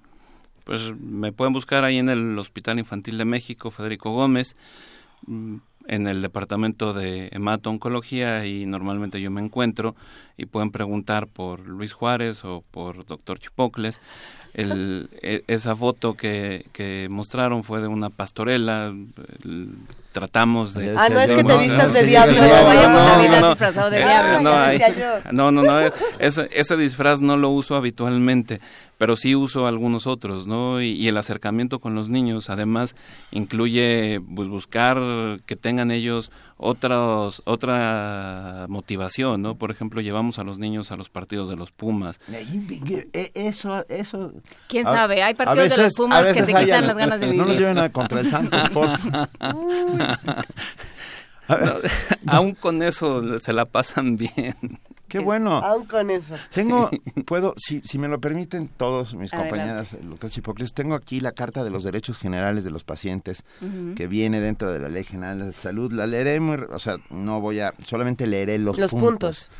Pues 0.64 0.94
me 1.00 1.32
pueden 1.32 1.52
buscar 1.52 1.84
ahí 1.84 1.98
en 1.98 2.08
el 2.08 2.38
Hospital 2.38 2.78
Infantil 2.78 3.18
de 3.18 3.24
México, 3.24 3.70
Federico 3.70 4.12
Gómez, 4.12 4.54
mm, 5.26 5.56
en 5.86 6.06
el 6.06 6.22
departamento 6.22 6.92
de 6.92 7.28
hemato-oncología 7.32 8.46
y 8.46 8.66
normalmente 8.66 9.20
yo 9.20 9.30
me 9.30 9.40
encuentro 9.40 9.96
y 10.36 10.46
pueden 10.46 10.70
preguntar 10.70 11.26
por 11.26 11.60
Luis 11.66 11.92
Juárez 11.94 12.44
o 12.44 12.62
por 12.70 13.04
doctor 13.06 13.38
Chipocles. 13.40 14.00
El, 14.54 15.08
e- 15.22 15.44
esa 15.46 15.76
foto 15.76 16.14
que, 16.14 16.66
que 16.72 17.06
mostraron 17.10 17.62
fue 17.64 17.80
de 17.80 17.86
una 17.88 18.10
pastorela. 18.10 18.92
el- 19.44 19.68
tratamos 20.12 20.74
de... 20.74 20.96
Ah, 20.98 21.08
no 21.08 21.20
es 21.20 21.30
que 21.30 21.44
te 21.44 21.56
vistas 21.56 21.92
de 21.92 22.02
diablo. 22.04 22.34
No 22.34 22.48
no, 22.48 23.28
no, 23.28 23.40
no. 24.40 24.66
Eh, 24.70 24.78
diablo, 24.78 25.22
no, 25.30 25.52
no, 25.52 25.62
no, 25.62 25.80
no, 25.80 25.92
ese, 26.18 26.48
ese 26.52 26.76
disfraz 26.76 27.20
no 27.20 27.36
lo 27.36 27.50
uso 27.50 27.76
habitualmente, 27.76 28.60
pero 28.98 29.14
sí 29.14 29.36
uso 29.36 29.68
algunos 29.68 30.08
otros, 30.08 30.48
¿no? 30.48 30.82
Y, 30.82 30.88
y 30.94 31.06
el 31.06 31.16
acercamiento 31.16 31.78
con 31.78 31.94
los 31.94 32.10
niños, 32.10 32.50
además, 32.50 32.96
incluye 33.30 34.20
pues, 34.34 34.48
buscar 34.48 34.98
que 35.46 35.54
tengan 35.56 35.90
ellos 35.92 36.30
otros, 36.62 37.40
otra 37.46 38.66
motivación, 38.68 39.40
¿no? 39.40 39.54
Por 39.54 39.70
ejemplo, 39.70 40.02
llevamos 40.02 40.38
a 40.38 40.44
los 40.44 40.58
niños 40.58 40.92
a 40.92 40.96
los 40.96 41.08
partidos 41.08 41.48
de 41.48 41.56
los 41.56 41.70
Pumas. 41.70 42.20
Eh, 42.30 43.30
Eso, 43.34 43.86
eso. 43.88 44.30
¿Quién 44.68 44.86
A- 44.86 44.90
sabe? 44.90 45.22
Hay 45.22 45.32
partidos 45.34 45.56
de 45.56 45.62
veces- 45.76 45.84
los 45.84 45.94
Pumas 45.94 46.26
a 46.26 46.32
que 46.34 46.42
te 46.42 46.52
quitan 46.54 46.86
las 46.86 46.96
ganas 46.96 47.18
de 47.20 47.26
No 47.32 47.32
nos 47.38 47.46
vivir. 47.46 47.60
lleven 47.60 47.78
a 47.78 47.88
contra 47.90 48.20
el 48.20 48.28
Santos, 48.28 48.68
por 48.70 48.88
Aún 52.26 52.54
con 52.54 52.82
eso 52.82 53.38
se 53.38 53.52
la 53.52 53.64
pasan 53.64 54.16
bien. 54.16 54.54
Qué 55.08 55.18
bueno. 55.18 55.56
Aún 55.56 55.86
con 55.86 56.08
eso. 56.10 56.36
Tengo, 56.52 56.88
puedo, 57.26 57.54
si, 57.56 57.80
si 57.82 57.98
me 57.98 58.06
lo 58.06 58.20
permiten 58.20 58.68
todos 58.68 59.14
mis 59.14 59.32
compañeras, 59.32 59.96
doctor 60.02 60.30
Chipocles, 60.30 60.72
tengo 60.72 60.94
aquí 60.94 61.18
la 61.18 61.32
Carta 61.32 61.64
de 61.64 61.70
los 61.70 61.82
Derechos 61.82 62.16
Generales 62.16 62.62
de 62.62 62.70
los 62.70 62.84
Pacientes 62.84 63.44
que 63.96 64.06
viene 64.06 64.40
dentro 64.40 64.72
de 64.72 64.78
la 64.78 64.88
Ley 64.88 65.02
General 65.02 65.38
de 65.40 65.52
Salud. 65.52 65.92
La 65.92 66.06
leeré, 66.06 66.38
muy, 66.38 66.58
o 66.70 66.78
sea, 66.78 66.96
no 67.10 67.40
voy 67.40 67.58
a, 67.58 67.74
solamente 67.84 68.26
leeré 68.28 68.58
los, 68.58 68.78
Los 68.78 68.92
puntos. 68.92 69.50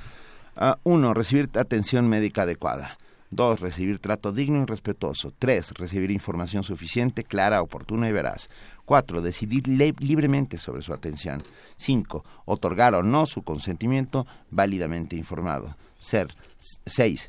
Ah, 0.57 0.79
uno, 0.85 1.15
recibir 1.15 1.49
atención 1.55 2.09
médica 2.09 2.43
adecuada. 2.43 2.97
Dos, 3.33 3.61
recibir 3.61 4.01
trato 4.01 4.33
digno 4.33 4.61
y 4.61 4.65
respetuoso. 4.65 5.33
Tres, 5.39 5.71
recibir 5.75 6.11
información 6.11 6.65
suficiente, 6.65 7.23
clara, 7.23 7.63
oportuna 7.63 8.09
y 8.09 8.13
veraz. 8.13 8.51
Cuatro, 8.85 9.23
decidir 9.23 9.69
libremente 9.69 10.59
sobre 10.59 10.83
su 10.83 10.93
atención. 10.93 11.45
Cinco, 11.77 12.25
otorgar 12.45 12.97
o 12.97 13.05
no 13.05 13.27
su 13.27 13.43
consentimiento 13.43 14.27
válidamente 14.51 15.15
informado. 15.15 15.77
Ser, 16.01 16.35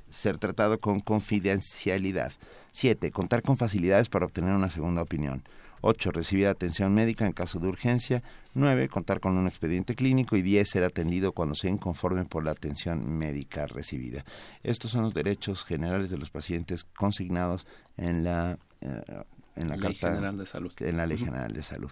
ser 0.09 0.37
tratado 0.39 0.79
con 0.79 1.01
confidencialidad. 1.01 2.31
Siete, 2.71 3.11
contar 3.11 3.43
con 3.43 3.57
facilidades 3.57 4.09
para 4.09 4.25
obtener 4.25 4.55
una 4.55 4.71
segunda 4.71 5.03
opinión. 5.03 5.43
8. 5.81 6.11
Recibir 6.11 6.47
atención 6.47 6.93
médica 6.93 7.25
en 7.25 7.33
caso 7.33 7.59
de 7.59 7.67
urgencia. 7.67 8.23
9. 8.53 8.89
Contar 8.89 9.19
con 9.19 9.37
un 9.37 9.47
expediente 9.47 9.95
clínico. 9.95 10.35
Y 10.35 10.41
10. 10.41 10.69
Ser 10.69 10.83
atendido 10.83 11.31
cuando 11.31 11.55
sea 11.55 11.69
inconforme 11.69 12.25
por 12.25 12.43
la 12.43 12.51
atención 12.51 13.17
médica 13.17 13.67
recibida. 13.67 14.23
Estos 14.63 14.91
son 14.91 15.03
los 15.03 15.13
derechos 15.13 15.63
generales 15.65 16.09
de 16.09 16.17
los 16.17 16.29
pacientes 16.29 16.83
consignados 16.83 17.67
en 17.97 18.23
la, 18.23 18.57
eh, 18.81 19.23
en 19.55 19.69
la 19.69 19.75
Ley 19.75 19.95
Carta 19.95 20.15
General 20.15 20.37
de 20.37 20.45
Salud. 20.45 20.71
En 20.79 20.97
la 20.97 21.05
Ley 21.05 21.17
General 21.17 21.51
de 21.51 21.63
Salud. 21.63 21.91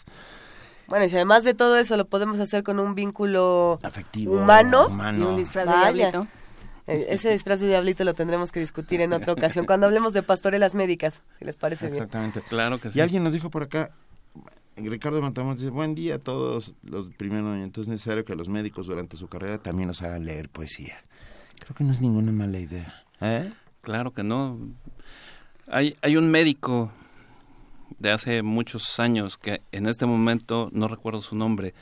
Bueno, 0.88 1.06
y 1.06 1.10
si 1.10 1.16
además 1.16 1.44
de 1.44 1.54
todo 1.54 1.78
eso 1.78 1.98
lo 1.98 2.06
podemos 2.06 2.40
hacer 2.40 2.64
con 2.64 2.80
un 2.80 2.96
vínculo 2.96 3.80
Afectivo, 3.84 4.34
humano, 4.34 4.88
humano. 4.88 5.20
Y 5.20 5.28
un 5.30 5.38
disfraz 5.38 5.94
de 5.94 6.28
Ese 6.90 7.32
disfraz 7.32 7.60
de 7.60 7.68
diablito 7.68 8.04
lo 8.04 8.14
tendremos 8.14 8.52
que 8.52 8.60
discutir 8.60 9.02
en 9.02 9.14
otra 9.14 9.34
ocasión, 9.34 9.66
cuando 9.66 9.86
hablemos 9.88 10.14
de 10.14 10.24
pastorelas 10.24 10.76
médicas, 10.76 11.22
si 11.38 11.46
les 11.46 11.58
parece 11.58 11.88
bien. 11.88 11.96
Exactamente. 11.96 12.42
Claro 12.42 12.80
que 12.80 12.92
sí. 12.92 13.00
Y 13.00 13.02
alguien 13.02 13.24
nos 13.24 13.34
dijo 13.34 13.50
por 13.50 13.64
acá, 13.64 13.92
Ricardo 14.76 15.22
Matamoros 15.22 15.60
dice, 15.60 15.72
buen 15.72 15.96
día 15.96 16.16
a 16.16 16.20
todos 16.20 16.76
los 16.84 17.08
primeros, 17.16 17.58
entonces 17.58 17.84
es 17.84 17.90
necesario 17.90 18.26
que 18.26 18.36
los 18.36 18.50
médicos 18.50 18.88
durante 18.88 19.18
su 19.18 19.28
carrera 19.28 19.58
también 19.58 19.88
nos 19.88 20.02
hagan 20.02 20.26
leer 20.26 20.50
poesía. 20.50 20.96
Creo 21.60 21.76
que 21.76 21.84
no 21.84 21.92
es 21.92 22.02
ninguna 22.02 22.32
mala 22.32 22.60
idea. 22.60 23.04
¿Eh? 23.22 23.52
Claro 23.82 24.12
que 24.12 24.24
no. 24.24 24.58
Hay, 25.68 25.96
hay 26.02 26.18
un 26.18 26.32
médico 26.32 26.92
de 28.00 28.12
hace 28.12 28.42
muchos 28.42 29.00
años 29.00 29.38
que 29.38 29.62
en 29.72 29.88
este 29.88 30.06
momento 30.06 30.70
no 30.72 30.88
recuerdo 30.88 31.22
su 31.22 31.36
nombre, 31.36 31.74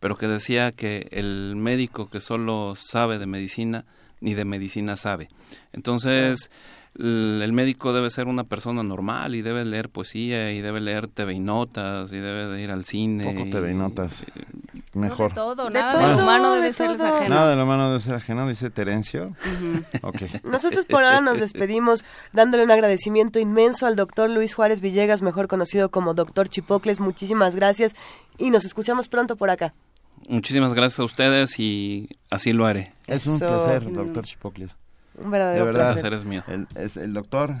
pero 0.00 0.16
que 0.16 0.28
decía 0.28 0.72
que 0.72 1.08
el 1.12 1.56
médico 1.56 2.10
que 2.10 2.20
solo 2.20 2.74
sabe 2.76 3.18
de 3.18 3.26
medicina 3.26 3.84
ni 4.22 4.34
de 4.34 4.44
medicina 4.44 4.96
sabe. 4.96 5.28
Entonces, 5.72 6.50
el 6.98 7.50
médico 7.52 7.92
debe 7.94 8.10
ser 8.10 8.26
una 8.26 8.44
persona 8.44 8.82
normal 8.82 9.34
y 9.34 9.40
debe 9.42 9.64
leer 9.64 9.88
poesía 9.88 10.52
y 10.52 10.60
debe 10.60 10.80
leer 10.80 11.08
TV 11.08 11.32
y 11.34 11.40
notas 11.40 12.12
y 12.12 12.16
debe 12.16 12.46
de 12.46 12.60
ir 12.62 12.70
al 12.70 12.84
cine. 12.84 13.24
Poco 13.24 13.48
TV 13.50 13.70
y 13.70 13.74
notas. 13.74 14.26
No 14.94 15.00
Mejor. 15.00 15.30
de 15.30 15.34
todo, 15.34 15.64
De 15.68 15.70
nada 15.70 15.92
todo, 15.92 16.08
de 16.08 16.14
lo 16.16 16.22
humano 16.22 16.52
debe 16.54 16.66
de 16.70 16.72
todo. 16.74 17.16
ajeno. 17.16 17.34
Nada 17.34 17.50
de 17.50 17.56
lo 17.56 17.64
humano 17.64 17.88
debe 17.88 18.00
ser 18.00 18.14
ajeno, 18.14 18.46
dice 18.46 18.68
Terencio. 18.68 19.34
Ok. 20.02 20.22
Nosotros 20.44 20.84
por 20.84 21.02
ahora 21.02 21.22
nos 21.22 21.40
despedimos 21.40 22.04
dándole 22.32 22.62
un 22.64 22.70
agradecimiento 22.70 23.38
inmenso 23.38 23.86
al 23.86 23.96
doctor 23.96 24.28
Luis 24.28 24.54
Juárez 24.54 24.82
Villegas, 24.82 25.22
mejor 25.22 25.48
conocido 25.48 25.90
como 25.90 26.12
doctor 26.12 26.50
Chipocles. 26.50 27.00
Muchísimas 27.00 27.56
gracias 27.56 27.94
y 28.36 28.50
nos 28.50 28.66
escuchamos 28.66 29.08
pronto 29.08 29.36
por 29.36 29.48
acá. 29.48 29.72
Muchísimas 30.28 30.74
gracias 30.74 31.00
a 31.00 31.04
ustedes 31.04 31.58
y 31.58 32.08
así 32.30 32.52
lo 32.52 32.66
haré. 32.66 32.92
Es 33.06 33.26
un 33.26 33.36
Eso. 33.36 33.46
placer, 33.46 33.92
doctor 33.92 34.24
Chipocles. 34.24 34.76
Un 35.16 35.30
verdadero 35.30 35.66
De 35.66 35.72
verdad. 35.72 35.88
El 35.88 35.94
placer. 35.94 36.12
es 36.14 36.24
mío. 36.24 36.42
El, 36.46 36.66
es 36.74 36.96
el 36.96 37.12
doctor 37.12 37.54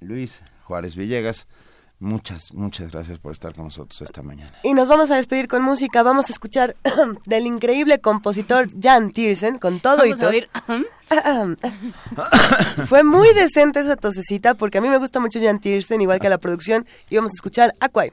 Luis 0.00 0.40
Juárez 0.64 0.94
Villegas. 0.94 1.46
Muchas, 1.98 2.52
muchas 2.52 2.92
gracias 2.92 3.18
por 3.18 3.32
estar 3.32 3.54
con 3.54 3.64
nosotros 3.64 4.02
esta 4.02 4.22
mañana. 4.22 4.52
Y 4.62 4.74
nos 4.74 4.86
vamos 4.86 5.10
a 5.10 5.16
despedir 5.16 5.48
con 5.48 5.62
música. 5.62 6.02
Vamos 6.02 6.28
a 6.28 6.32
escuchar 6.32 6.76
del 7.24 7.46
increíble 7.46 8.00
compositor 8.00 8.68
Jan 8.78 9.12
Tiersen 9.12 9.58
con 9.58 9.80
todo 9.80 10.04
y 10.04 10.12
a 10.12 10.14
tos. 10.14 10.24
oír. 10.24 10.50
Fue 12.86 13.02
muy 13.02 13.32
decente 13.32 13.80
esa 13.80 13.96
tosecita 13.96 14.54
porque 14.54 14.76
a 14.76 14.80
mí 14.82 14.90
me 14.90 14.98
gusta 14.98 15.20
mucho 15.20 15.40
Jan 15.40 15.58
Tiersen, 15.58 16.02
igual 16.02 16.20
que 16.20 16.26
a 16.26 16.30
la 16.30 16.38
producción. 16.38 16.86
Y 17.08 17.16
vamos 17.16 17.30
a 17.30 17.36
escuchar 17.36 17.72
Aquai. 17.80 18.12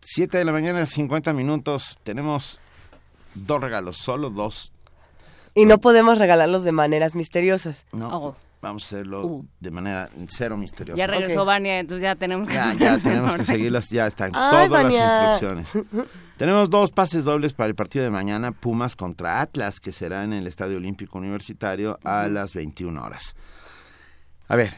Siete 0.02 0.40
de 0.40 0.46
la 0.46 0.52
mañana, 0.52 0.86
50 0.86 1.32
minutos. 1.34 2.00
Tenemos 2.02 2.60
dos 3.36 3.62
regalos, 3.62 3.98
solo 3.98 4.32
dos. 4.32 4.74
Y 5.54 5.66
no 5.66 5.78
podemos 5.78 6.18
regalarlos 6.18 6.64
de 6.64 6.72
maneras 6.72 7.14
misteriosas. 7.14 7.86
No, 7.92 8.10
Oh. 8.10 8.36
Vamos 8.62 8.84
a 8.84 8.86
hacerlo 8.86 9.26
Uh. 9.26 9.46
de 9.60 9.72
manera 9.72 10.10
cero 10.28 10.56
misteriosa. 10.58 10.98
Ya 10.98 11.08
regresó 11.08 11.42
Ok. 11.42 11.48
Vania, 11.48 11.80
entonces 11.80 12.04
ya 12.04 12.16
tenemos 12.16 12.48
que... 12.48 12.54
Ya, 12.54 12.74
ya 12.74 12.98
tenemos 13.04 13.36
que 13.36 13.44
seguirlas, 13.46 13.90
ya 13.90 14.08
están 14.08 14.32
Ay, 14.36 14.68
todas 14.70 14.84
las 14.84 14.94
instrucciones. 14.94 16.08
Tenemos 16.38 16.70
dos 16.70 16.92
pases 16.92 17.24
dobles 17.24 17.54
para 17.54 17.68
el 17.68 17.76
partido 17.76 18.04
de 18.06 18.12
mañana, 18.12 18.52
Pumas 18.52 18.96
contra 18.96 19.42
Atlas, 19.42 19.80
que 19.80 19.92
será 19.92 20.24
en 20.24 20.34
el 20.34 20.48
Estadio 20.48 20.78
Olímpico 20.78 21.18
Universitario 21.18 22.00
a 22.04 22.28
las 22.28 22.54
21 22.54 23.04
horas. 23.04 23.36
A 24.48 24.56
ver, 24.56 24.74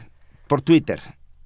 por 0.46 0.62
Twitter, 0.62 1.00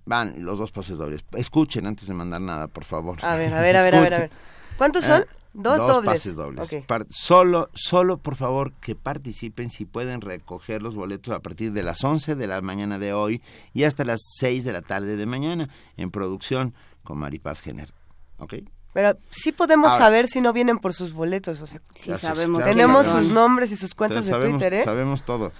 van 0.04 0.44
los 0.44 0.58
dos 0.58 0.72
pases 0.72 0.98
dobles. 0.98 1.24
Escuchen 1.34 1.86
antes 1.86 2.06
de 2.08 2.14
mandar 2.14 2.40
nada, 2.40 2.66
por 2.68 2.84
favor. 2.84 3.18
A 3.22 3.36
ver, 3.36 3.52
a 3.54 3.60
ver, 3.60 3.76
a 3.76 3.82
ver, 3.84 3.94
a 3.94 4.00
ver. 4.00 4.14
a 4.14 4.18
ver. 4.18 4.30
¿Cuántos 4.76 5.04
son? 5.04 5.22
Eh, 5.22 5.26
Dos, 5.54 5.78
dobles. 5.78 6.12
pases 6.12 6.36
dobles. 6.36 6.70
Solo, 7.10 7.70
solo, 7.74 8.18
por 8.18 8.36
favor, 8.36 8.72
que 8.80 8.94
participen 8.94 9.70
si 9.70 9.84
pueden 9.86 10.20
recoger 10.20 10.82
los 10.82 10.94
boletos 10.94 11.34
a 11.34 11.40
partir 11.40 11.72
de 11.72 11.82
las 11.82 12.04
11 12.04 12.34
de 12.36 12.46
la 12.46 12.60
mañana 12.60 12.98
de 12.98 13.12
hoy 13.12 13.42
y 13.72 13.84
hasta 13.84 14.04
las 14.04 14.20
6 14.38 14.64
de 14.64 14.72
la 14.72 14.82
tarde 14.82 15.16
de 15.16 15.26
mañana 15.26 15.68
en 15.96 16.10
producción 16.10 16.74
con 17.02 17.18
Maripaz 17.18 17.60
Jenner. 17.62 17.92
¿Ok? 18.38 18.54
Pero 18.92 19.18
sí 19.30 19.52
podemos 19.52 19.92
Ahora- 19.92 20.04
saber 20.06 20.28
si 20.28 20.40
no 20.40 20.52
vienen 20.52 20.78
por 20.78 20.94
sus 20.94 21.12
boletos. 21.12 21.60
O 21.60 21.66
sea, 21.66 21.80
Sí, 21.94 22.08
Gracias, 22.10 22.34
sabemos. 22.36 22.58
claro. 22.60 22.72
tenemos 22.72 23.06
sus 23.06 23.28
nombres 23.30 23.70
y 23.72 23.76
sus 23.76 23.94
cuentas 23.94 24.24
de 24.26 24.30
sabemos, 24.32 24.60
Twitter, 24.60 24.74
¿eh? 24.80 24.84
Sabemos 24.84 25.24
todo. 25.24 25.52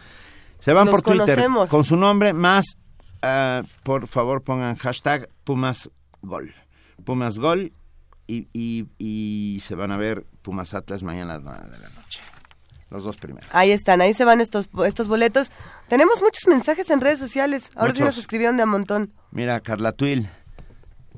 Se 0.61 0.73
van 0.73 0.89
por 0.89 1.03
Twitter 1.03 1.21
conocemos. 1.27 1.69
con 1.69 1.85
su 1.85 1.97
nombre 1.97 2.33
más, 2.33 2.65
ah, 3.23 3.63
por 3.85 4.07
favor 4.09 4.43
pongan 4.43 4.77
hashtag 4.77 5.29
Pumas 5.45 5.91
Gol. 6.23 6.53
Pumas 7.05 7.39
Gol 7.39 7.73
y, 8.29 8.47
y- 8.53 8.87
y 8.99 9.59
se 9.61 9.75
van 9.75 9.91
a 9.91 9.97
ver 9.97 10.25
Pumas 10.43 10.75
Atlas 10.75 11.03
mañana 11.03 11.35
a 11.35 11.39
las 11.39 11.45
9 11.45 11.71
de 11.71 11.79
la 11.79 11.89
noche. 11.89 12.21
Los 12.91 13.03
dos 13.05 13.17
primeros. 13.17 13.51
Ahí 13.53 13.71
están, 13.73 14.01
ahí 14.01 14.15
se 14.15 14.25
van 14.25 14.41
estos, 14.41 14.69
estos 14.87 15.09
boletos. 15.09 15.51
Tenemos 15.89 16.23
muchos 16.23 16.47
mensajes 16.47 16.89
en 16.91 17.01
redes 17.01 17.19
sociales. 17.19 17.71
Ahora 17.75 17.93
sí 17.93 18.01
Muchos. 18.01 18.15
nos 18.17 18.19
escribieron 18.19 18.57
de 18.57 18.63
a 18.63 18.67
montón. 18.67 19.13
Mira, 19.31 19.61
Carla 19.61 19.93
Tuil, 19.93 20.29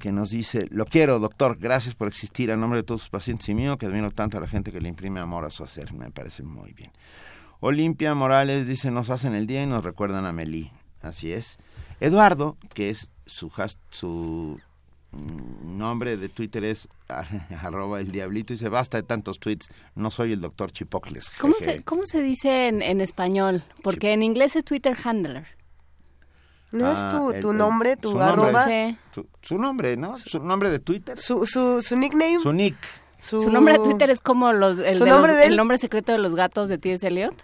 que 0.00 0.11
nos 0.11 0.30
dice, 0.30 0.66
lo 0.70 0.84
quiero, 0.86 1.20
doctor, 1.20 1.58
gracias 1.58 1.94
por 1.94 2.08
existir 2.08 2.50
a 2.50 2.56
nombre 2.56 2.78
de 2.78 2.82
todos 2.84 3.02
sus 3.02 3.11
pacientes 3.11 3.48
y 3.50 3.54
mío, 3.54 3.76
que 3.78 3.86
admiro 3.86 4.11
tanto 4.11 4.38
a 4.38 4.40
la 4.40 4.48
gente 4.48 4.72
que 4.72 4.80
le 4.80 4.88
imprime 4.88 5.20
amor 5.20 5.44
a 5.44 5.50
su 5.50 5.62
hacer, 5.62 5.92
me 5.92 6.11
parece 6.11 6.42
muy 6.42 6.72
bien. 6.72 6.90
Olimpia 7.61 8.14
Morales 8.14 8.66
dice, 8.66 8.90
nos 8.90 9.11
hacen 9.11 9.34
el 9.34 9.46
día 9.46 9.62
y 9.62 9.66
nos 9.66 9.84
recuerdan 9.84 10.24
a 10.26 10.32
Melí, 10.32 10.72
así 11.02 11.30
es. 11.32 11.58
Eduardo, 12.00 12.56
que 12.74 12.88
es 12.90 13.11
su, 13.26 13.52
has- 13.58 13.78
su 13.90 14.58
nombre 15.12 16.16
de 16.16 16.28
Twitter 16.28 16.62
es 16.64 16.88
arroba 17.62 18.00
el 18.00 18.12
diablito, 18.12 18.52
dice, 18.52 18.68
basta 18.68 18.96
de 18.98 19.02
tantos 19.02 19.38
tweets, 19.40 19.68
no 19.94 20.11
soy 20.11 20.32
el 20.32 20.40
doctor 20.40 20.70
Chipocles. 20.70 21.30
¿Cómo 21.40 21.54
jeje". 21.58 21.72
se, 21.78 21.82
¿Cómo 21.84 22.02
se 22.06 22.22
dice 22.22 22.68
en, 22.68 22.82
en 22.82 23.00
español? 23.00 23.62
Porque 23.82 24.12
en 24.12 24.22
inglés 24.22 24.56
es 24.56 24.64
Twitter 24.64 24.96
handler. 25.04 25.46
¿No 26.72 26.86
Ah, 26.86 26.92
es 26.92 27.14
tu, 27.16 27.30
el- 27.32 27.40
tu 27.42 27.50
el- 27.50 27.56
nombre, 27.58 27.96
tu 27.96 28.12
su 28.12 28.18
nombre. 28.18 28.42
arroba? 28.48 28.64
Sí. 28.66 28.96
Su, 29.12 29.26
su 29.42 29.58
nombre, 29.58 29.96
¿no? 29.96 30.14
Su 30.14 30.38
nombre 30.38 30.70
de 30.70 30.78
Twitter. 30.78 31.18
Su, 31.18 31.44
su, 31.44 31.82
su 31.82 31.96
nickname. 31.96 32.38
Su 32.40 32.52
nick. 32.52 32.76
Su 33.18 33.50
nombre 33.50 33.74
de 33.76 33.80
Twitter 33.84 34.08
es 34.11 34.20
como 34.20 34.52
los, 34.52 34.78
el, 34.78 34.96
¿Su 34.96 35.04
de 35.04 35.11
nombre 35.11 35.32
los- 35.32 35.40
de 35.40 35.46
él? 35.46 35.50
el 35.52 35.56
nombre 35.56 35.76
secreto 35.78 36.12
de 36.12 36.18
los 36.18 36.34
gatos 36.36 36.68
de 36.68 36.78
T.S. 36.78 37.06
Eliot. 37.06 37.34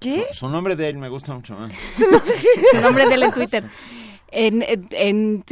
¿Qué? 0.00 0.26
Su 0.32 0.48
nombre 0.48 0.76
de 0.76 0.88
él 0.88 0.98
me 0.98 1.08
gusta 1.08 1.32
mucho 1.32 1.54
más. 1.56 1.72
Su 2.72 2.80
nombre 2.80 3.06
de 3.08 3.14
él 3.14 3.22
en 3.22 3.30
Twitter. 3.32 3.64
En, 4.30 4.62
en, 4.90 5.42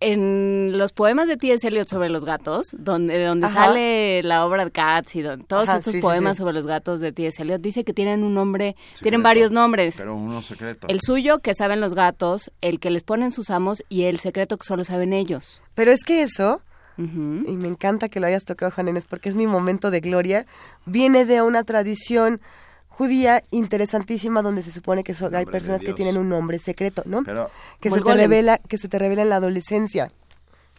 en 0.00 0.76
los 0.76 0.92
poemas 0.92 1.26
de 1.28 1.36
T.S. 1.36 1.66
Eliot 1.66 1.88
sobre 1.88 2.08
los 2.10 2.24
gatos, 2.24 2.66
donde, 2.78 3.16
de 3.18 3.24
donde 3.24 3.46
Ajá. 3.46 3.66
sale 3.66 4.22
la 4.22 4.44
obra 4.44 4.64
de 4.64 4.70
Cats 4.70 5.16
y 5.16 5.22
don- 5.22 5.44
todos 5.44 5.68
Ajá, 5.68 5.78
estos 5.78 5.94
sí, 5.94 6.00
poemas 6.00 6.36
sí. 6.36 6.42
sobre 6.42 6.52
los 6.54 6.66
gatos 6.66 7.00
de 7.00 7.12
T.S. 7.12 7.42
Eliot, 7.42 7.60
dice 7.62 7.84
que 7.84 7.92
tienen 7.92 8.22
un 8.22 8.34
nombre, 8.34 8.76
Secreto. 8.76 9.02
tienen 9.02 9.22
varios 9.22 9.50
nombres. 9.52 9.94
Pero 9.96 10.14
uno 10.14 10.42
secreto. 10.42 10.86
El 10.88 11.00
suyo, 11.00 11.38
que 11.38 11.54
saben 11.54 11.80
los 11.80 11.94
gatos, 11.94 12.50
el 12.60 12.78
que 12.80 12.90
les 12.90 13.02
ponen 13.04 13.32
sus 13.32 13.50
amos 13.50 13.82
y 13.88 14.02
el 14.04 14.18
secreto 14.18 14.58
que 14.58 14.66
solo 14.66 14.84
saben 14.84 15.12
ellos. 15.12 15.62
Pero 15.74 15.90
es 15.92 16.04
que 16.04 16.22
eso, 16.22 16.60
y 16.98 17.02
me 17.02 17.68
encanta 17.68 18.08
que 18.08 18.20
lo 18.20 18.26
hayas 18.26 18.44
tocado, 18.44 18.70
Juan 18.72 18.88
Inés, 18.88 19.06
porque 19.06 19.28
es 19.28 19.34
mi 19.34 19.46
momento 19.46 19.90
de 19.90 20.00
gloria, 20.00 20.46
viene 20.86 21.24
de 21.24 21.42
una 21.42 21.62
tradición 21.64 22.40
judía 22.96 23.42
interesantísima 23.50 24.40
donde 24.42 24.62
se 24.62 24.72
supone 24.72 25.04
que 25.04 25.14
so- 25.14 25.30
hay 25.34 25.44
personas 25.44 25.80
que 25.82 25.92
tienen 25.92 26.16
un 26.16 26.28
nombre 26.30 26.58
secreto, 26.58 27.02
¿no? 27.04 27.22
Pero 27.24 27.50
que 27.80 27.90
se 27.90 27.96
te 27.96 28.02
golem. 28.02 28.18
revela, 28.18 28.58
que 28.58 28.78
se 28.78 28.88
te 28.88 28.98
revela 28.98 29.22
en 29.22 29.28
la 29.28 29.36
adolescencia. 29.36 30.10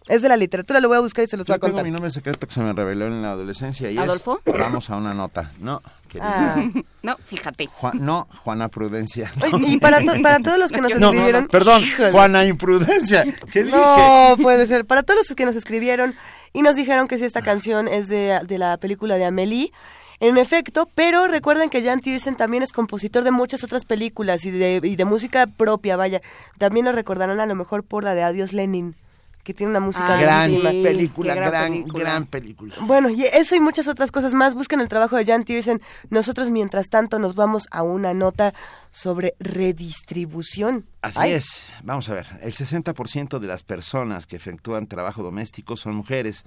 Es 0.07 0.21
de 0.21 0.29
la 0.29 0.37
literatura, 0.37 0.79
lo 0.79 0.87
voy 0.87 0.95
a 0.97 1.01
buscar 1.01 1.25
y 1.25 1.27
se 1.27 1.35
los 1.35 1.45
voy 1.45 1.53
yo 1.53 1.55
a 1.55 1.59
tengo 1.59 1.73
contar. 1.73 1.85
mi 1.85 1.91
nombre 1.91 2.09
secreto 2.09 2.47
que 2.47 2.53
se 2.53 2.61
me 2.61 2.71
reveló 2.71 3.07
en 3.07 3.21
la 3.21 3.31
adolescencia 3.31 3.91
y 3.91 3.97
¿Adolfo? 3.97 4.39
es... 4.45 4.57
Vamos 4.57 4.89
a 4.89 4.95
una 4.95 5.13
nota. 5.13 5.51
No. 5.59 5.81
Ah. 6.21 6.63
No, 7.03 7.15
fíjate. 7.25 7.67
Juan- 7.67 8.03
no, 8.05 8.27
Juana 8.43 8.69
Prudencia. 8.69 9.31
Oye, 9.53 9.67
y 9.69 9.77
para, 9.77 9.99
to- 10.03 10.21
para 10.23 10.39
todos 10.39 10.57
los 10.57 10.71
que 10.71 10.79
nos 10.81 10.95
No, 10.99 11.07
escribieron... 11.09 11.47
perdón, 11.49 11.83
Híjole. 11.83 12.11
Juana 12.11 12.45
Imprudencia. 12.45 13.23
¿Qué 13.51 13.63
dije? 13.63 13.75
No, 13.77 14.35
puede 14.41 14.65
ser. 14.65 14.85
Para 14.85 15.03
todos 15.03 15.19
los 15.27 15.35
que 15.35 15.45
nos 15.45 15.55
escribieron 15.57 16.15
y 16.53 16.61
nos 16.63 16.75
dijeron 16.77 17.07
que 17.09 17.17
si 17.17 17.25
esta 17.25 17.41
canción 17.41 17.87
es 17.89 18.07
de, 18.07 18.39
de 18.47 18.57
la 18.57 18.77
película 18.77 19.15
de 19.17 19.25
Amélie, 19.25 19.71
en 20.19 20.37
efecto, 20.37 20.89
pero 20.95 21.27
recuerden 21.27 21.69
que 21.69 21.83
Jan 21.83 21.99
Tiersen 21.99 22.35
también 22.35 22.63
es 22.63 22.71
compositor 22.71 23.23
de 23.23 23.31
muchas 23.31 23.63
otras 23.63 23.85
películas 23.85 24.45
y 24.45 24.51
de, 24.51 24.79
y 24.83 24.95
de 24.95 25.05
música 25.05 25.45
propia, 25.47 25.95
vaya. 25.95 26.21
También 26.57 26.85
lo 26.85 26.91
recordarán 26.91 27.39
a 27.39 27.45
lo 27.45 27.55
mejor 27.55 27.83
por 27.83 28.03
la 28.03 28.15
de 28.15 28.23
Adiós 28.23 28.51
Lenin, 28.53 28.95
que 29.43 29.53
tiene 29.53 29.69
una 29.69 29.79
música 29.79 30.15
Ah, 30.15 30.21
Gran 30.21 30.49
sí, 30.49 30.57
película, 30.83 31.33
gran 31.35 31.49
gran, 31.51 31.71
película. 31.71 31.99
gran 32.03 32.25
película. 32.25 32.75
Bueno, 32.81 33.09
y 33.09 33.23
eso 33.23 33.55
y 33.55 33.59
muchas 33.59 33.87
otras 33.87 34.11
cosas 34.11 34.33
más. 34.33 34.55
Busquen 34.55 34.81
el 34.81 34.89
trabajo 34.89 35.15
de 35.15 35.25
Jan 35.25 35.43
Tiersen. 35.45 35.81
Nosotros, 36.09 36.49
mientras 36.49 36.89
tanto, 36.89 37.17
nos 37.19 37.35
vamos 37.35 37.67
a 37.71 37.83
una 37.83 38.13
nota 38.13 38.53
sobre 38.91 39.35
redistribución. 39.39 40.85
Así 41.01 41.19
Ay, 41.21 41.31
es. 41.33 41.71
Vamos 41.83 42.09
a 42.09 42.13
ver. 42.13 42.25
El 42.41 42.53
60% 42.53 43.39
de 43.39 43.47
las 43.47 43.63
personas 43.63 44.25
que 44.27 44.35
efectúan 44.35 44.87
trabajo 44.87 45.23
doméstico 45.23 45.77
son 45.77 45.95
mujeres, 45.95 46.43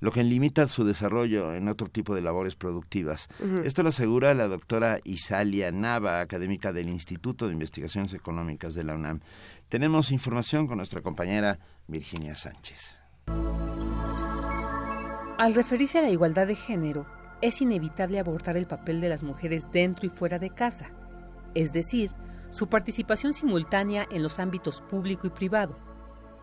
lo 0.00 0.12
que 0.12 0.24
limita 0.24 0.66
su 0.66 0.84
desarrollo 0.84 1.54
en 1.54 1.68
otro 1.68 1.88
tipo 1.88 2.14
de 2.14 2.22
labores 2.22 2.56
productivas. 2.56 3.28
Esto 3.64 3.82
lo 3.82 3.90
asegura 3.90 4.34
la 4.34 4.48
doctora 4.48 5.00
Isalia 5.04 5.70
Nava, 5.72 6.20
académica 6.20 6.72
del 6.72 6.88
Instituto 6.88 7.46
de 7.46 7.54
Investigaciones 7.54 8.12
Económicas 8.12 8.74
de 8.74 8.84
la 8.84 8.94
UNAM. 8.94 9.20
Tenemos 9.68 10.12
información 10.12 10.66
con 10.66 10.76
nuestra 10.76 11.02
compañera 11.02 11.58
Virginia 11.86 12.34
Sánchez. 12.34 12.98
Al 15.38 15.54
referirse 15.54 15.98
a 15.98 16.02
la 16.02 16.10
igualdad 16.10 16.46
de 16.46 16.54
género, 16.54 17.06
es 17.42 17.60
inevitable 17.60 18.18
abordar 18.18 18.56
el 18.56 18.66
papel 18.66 19.00
de 19.00 19.10
las 19.10 19.22
mujeres 19.22 19.70
dentro 19.70 20.06
y 20.06 20.10
fuera 20.10 20.38
de 20.38 20.50
casa, 20.50 20.90
es 21.54 21.72
decir, 21.72 22.10
su 22.50 22.68
participación 22.68 23.34
simultánea 23.34 24.06
en 24.10 24.22
los 24.22 24.38
ámbitos 24.38 24.80
público 24.80 25.26
y 25.26 25.30
privado, 25.30 25.78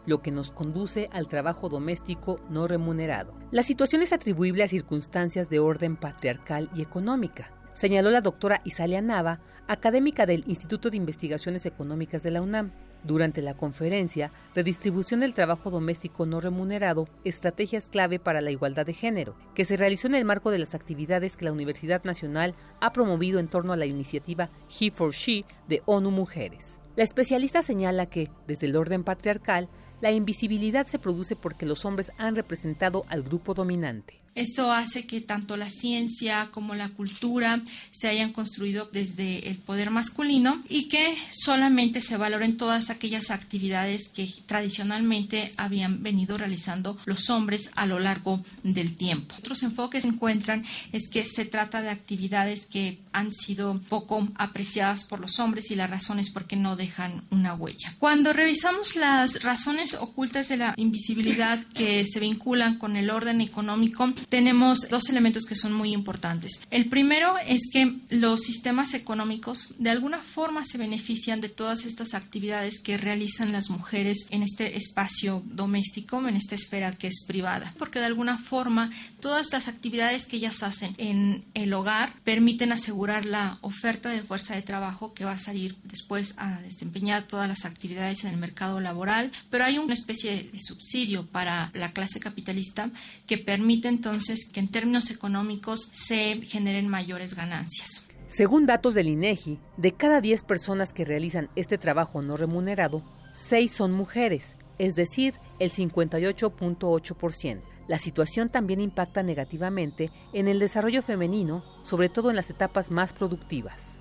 lo 0.05 0.21
que 0.21 0.31
nos 0.31 0.51
conduce 0.51 1.09
al 1.11 1.27
trabajo 1.27 1.69
doméstico 1.69 2.39
no 2.49 2.67
remunerado. 2.67 3.33
La 3.51 3.63
situación 3.63 4.01
es 4.01 4.13
atribuible 4.13 4.63
a 4.63 4.67
circunstancias 4.67 5.49
de 5.49 5.59
orden 5.59 5.95
patriarcal 5.95 6.69
y 6.75 6.81
económica, 6.81 7.51
señaló 7.73 8.11
la 8.11 8.21
doctora 8.21 8.61
Isalia 8.65 9.01
Nava, 9.01 9.39
académica 9.67 10.25
del 10.25 10.43
Instituto 10.47 10.89
de 10.89 10.97
Investigaciones 10.97 11.65
Económicas 11.65 12.23
de 12.23 12.31
la 12.31 12.41
UNAM. 12.41 12.71
Durante 13.03 13.41
la 13.41 13.55
conferencia 13.55 14.31
Redistribución 14.55 15.19
del 15.19 15.33
trabajo 15.33 15.69
doméstico 15.69 16.25
no 16.25 16.39
remunerado, 16.39 17.09
estrategias 17.25 17.87
clave 17.91 18.17
para 18.17 18.39
la 18.39 18.51
igualdad 18.51 18.85
de 18.85 18.93
género, 18.93 19.35
que 19.55 19.65
se 19.65 19.75
realizó 19.75 20.07
en 20.07 20.15
el 20.15 20.23
marco 20.23 20.51
de 20.51 20.59
las 20.59 20.73
actividades 20.73 21.35
que 21.35 21.43
la 21.43 21.51
Universidad 21.51 22.03
Nacional 22.05 22.55
ha 22.79 22.93
promovido 22.93 23.39
en 23.39 23.49
torno 23.49 23.73
a 23.73 23.77
la 23.77 23.85
iniciativa 23.85 24.49
He 24.79 24.89
for 24.89 25.11
She 25.11 25.43
de 25.67 25.81
ONU 25.85 26.11
Mujeres. 26.11 26.79
La 26.95 27.03
especialista 27.03 27.61
señala 27.61 28.05
que, 28.05 28.29
desde 28.47 28.67
el 28.67 28.75
orden 28.75 29.03
patriarcal, 29.03 29.67
la 30.03 30.11
invisibilidad 30.11 30.85
se 30.85 30.99
produce 30.99 31.37
porque 31.37 31.65
los 31.65 31.85
hombres 31.85 32.11
han 32.17 32.35
representado 32.35 33.05
al 33.07 33.23
grupo 33.23 33.53
dominante. 33.53 34.22
Esto 34.35 34.71
hace 34.71 35.05
que 35.05 35.21
tanto 35.21 35.57
la 35.57 35.69
ciencia 35.69 36.49
como 36.51 36.75
la 36.75 36.89
cultura 36.89 37.61
se 37.91 38.07
hayan 38.07 38.33
construido 38.33 38.89
desde 38.91 39.47
el 39.47 39.57
poder 39.57 39.91
masculino 39.91 40.61
y 40.69 40.87
que 40.87 41.15
solamente 41.31 42.01
se 42.01 42.17
valoren 42.17 42.57
todas 42.57 42.89
aquellas 42.89 43.31
actividades 43.31 44.09
que 44.09 44.29
tradicionalmente 44.45 45.51
habían 45.57 46.01
venido 46.01 46.37
realizando 46.37 46.97
los 47.05 47.29
hombres 47.29 47.71
a 47.75 47.85
lo 47.85 47.99
largo 47.99 48.43
del 48.63 48.95
tiempo. 48.95 49.35
Otros 49.37 49.63
enfoques 49.63 50.03
se 50.03 50.09
encuentran 50.09 50.65
es 50.91 51.09
que 51.09 51.25
se 51.25 51.45
trata 51.45 51.81
de 51.81 51.89
actividades 51.89 52.65
que 52.65 52.99
han 53.11 53.33
sido 53.33 53.79
poco 53.89 54.27
apreciadas 54.35 55.03
por 55.05 55.19
los 55.19 55.39
hombres 55.39 55.71
y 55.71 55.75
la 55.75 55.87
razón 55.87 56.19
es 56.19 56.31
porque 56.31 56.55
no 56.55 56.75
dejan 56.75 57.23
una 57.29 57.53
huella. 57.53 57.93
Cuando 57.99 58.33
revisamos 58.33 58.95
las 58.95 59.43
razones 59.43 59.93
ocultas 59.95 60.49
de 60.49 60.57
la 60.57 60.73
invisibilidad 60.77 61.63
que 61.73 62.05
se 62.05 62.19
vinculan 62.19 62.77
con 62.77 62.95
el 62.95 63.09
orden 63.09 63.41
económico, 63.41 64.11
tenemos 64.29 64.89
dos 64.89 65.09
elementos 65.09 65.45
que 65.45 65.55
son 65.55 65.73
muy 65.73 65.93
importantes. 65.93 66.61
El 66.71 66.89
primero 66.89 67.35
es 67.47 67.69
que 67.71 67.99
los 68.09 68.41
sistemas 68.41 68.93
económicos 68.93 69.73
de 69.77 69.89
alguna 69.89 70.19
forma 70.19 70.63
se 70.63 70.77
benefician 70.77 71.41
de 71.41 71.49
todas 71.49 71.85
estas 71.85 72.13
actividades 72.13 72.81
que 72.81 72.97
realizan 72.97 73.51
las 73.51 73.69
mujeres 73.69 74.27
en 74.29 74.43
este 74.43 74.77
espacio 74.77 75.43
doméstico, 75.45 76.25
en 76.27 76.35
esta 76.35 76.55
esfera 76.55 76.91
que 76.91 77.07
es 77.07 77.23
privada, 77.25 77.73
porque 77.77 77.99
de 77.99 78.05
alguna 78.05 78.37
forma 78.37 78.89
todas 79.19 79.51
las 79.51 79.67
actividades 79.67 80.25
que 80.25 80.37
ellas 80.37 80.63
hacen 80.63 80.93
en 80.97 81.43
el 81.53 81.73
hogar 81.73 82.13
permiten 82.23 82.71
asegurar 82.71 83.25
la 83.25 83.57
oferta 83.61 84.09
de 84.09 84.21
fuerza 84.21 84.55
de 84.55 84.61
trabajo 84.61 85.13
que 85.13 85.25
va 85.25 85.33
a 85.33 85.37
salir 85.37 85.75
después 85.83 86.33
a 86.37 86.59
desempeñar 86.61 87.23
todas 87.23 87.47
las 87.47 87.65
actividades 87.65 88.23
en 88.23 88.31
el 88.31 88.37
mercado 88.37 88.79
laboral, 88.79 89.31
pero 89.49 89.65
hay 89.65 89.77
una 89.77 89.93
especie 89.93 90.49
de 90.51 90.59
subsidio 90.59 91.25
para 91.25 91.71
la 91.73 91.91
clase 91.91 92.19
capitalista 92.19 92.89
que 93.27 93.37
permite 93.37 93.87
entonces 93.87 94.12
que 94.51 94.59
en 94.59 94.69
términos 94.69 95.11
económicos 95.11 95.89
se 95.91 96.41
generen 96.41 96.87
mayores 96.87 97.35
ganancias. 97.35 98.07
Según 98.27 98.65
datos 98.65 98.95
del 98.95 99.09
INEGI, 99.09 99.59
de 99.77 99.93
cada 99.93 100.19
10 100.21 100.43
personas 100.43 100.91
que 100.91 101.05
realizan 101.05 101.49
este 101.55 101.77
trabajo 101.77 102.21
no 102.21 102.35
remunerado, 102.37 103.03
6 103.33 103.71
son 103.71 103.91
mujeres, 103.91 104.55
es 104.79 104.95
decir, 104.95 105.35
el 105.59 105.71
58.8%. 105.71 107.61
La 107.87 107.99
situación 107.99 108.49
también 108.49 108.79
impacta 108.79 109.23
negativamente 109.23 110.09
en 110.33 110.47
el 110.47 110.59
desarrollo 110.59 111.03
femenino, 111.03 111.63
sobre 111.83 112.09
todo 112.09 112.29
en 112.29 112.35
las 112.35 112.49
etapas 112.49 112.91
más 112.91 113.13
productivas. 113.13 113.99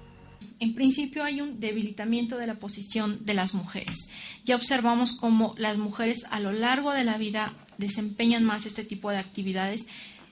En 0.61 0.75
principio 0.75 1.25
hay 1.25 1.41
un 1.41 1.59
debilitamiento 1.59 2.39
de 2.39 2.47
la 2.47 2.55
posición 2.55 3.25
de 3.25 3.35
las 3.35 3.55
mujeres. 3.55 4.09
Ya 4.45 4.55
observamos 4.55 5.17
cómo 5.17 5.55
las 5.59 5.77
mujeres 5.77 6.25
a 6.31 6.39
lo 6.39 6.53
largo 6.53 6.93
de 6.93 7.03
la 7.03 7.19
vida 7.19 7.53
desempeñan 7.79 8.45
más 8.45 8.67
este 8.67 8.85
tipo 8.85 9.11
de 9.11 9.19
actividades, 9.19 9.87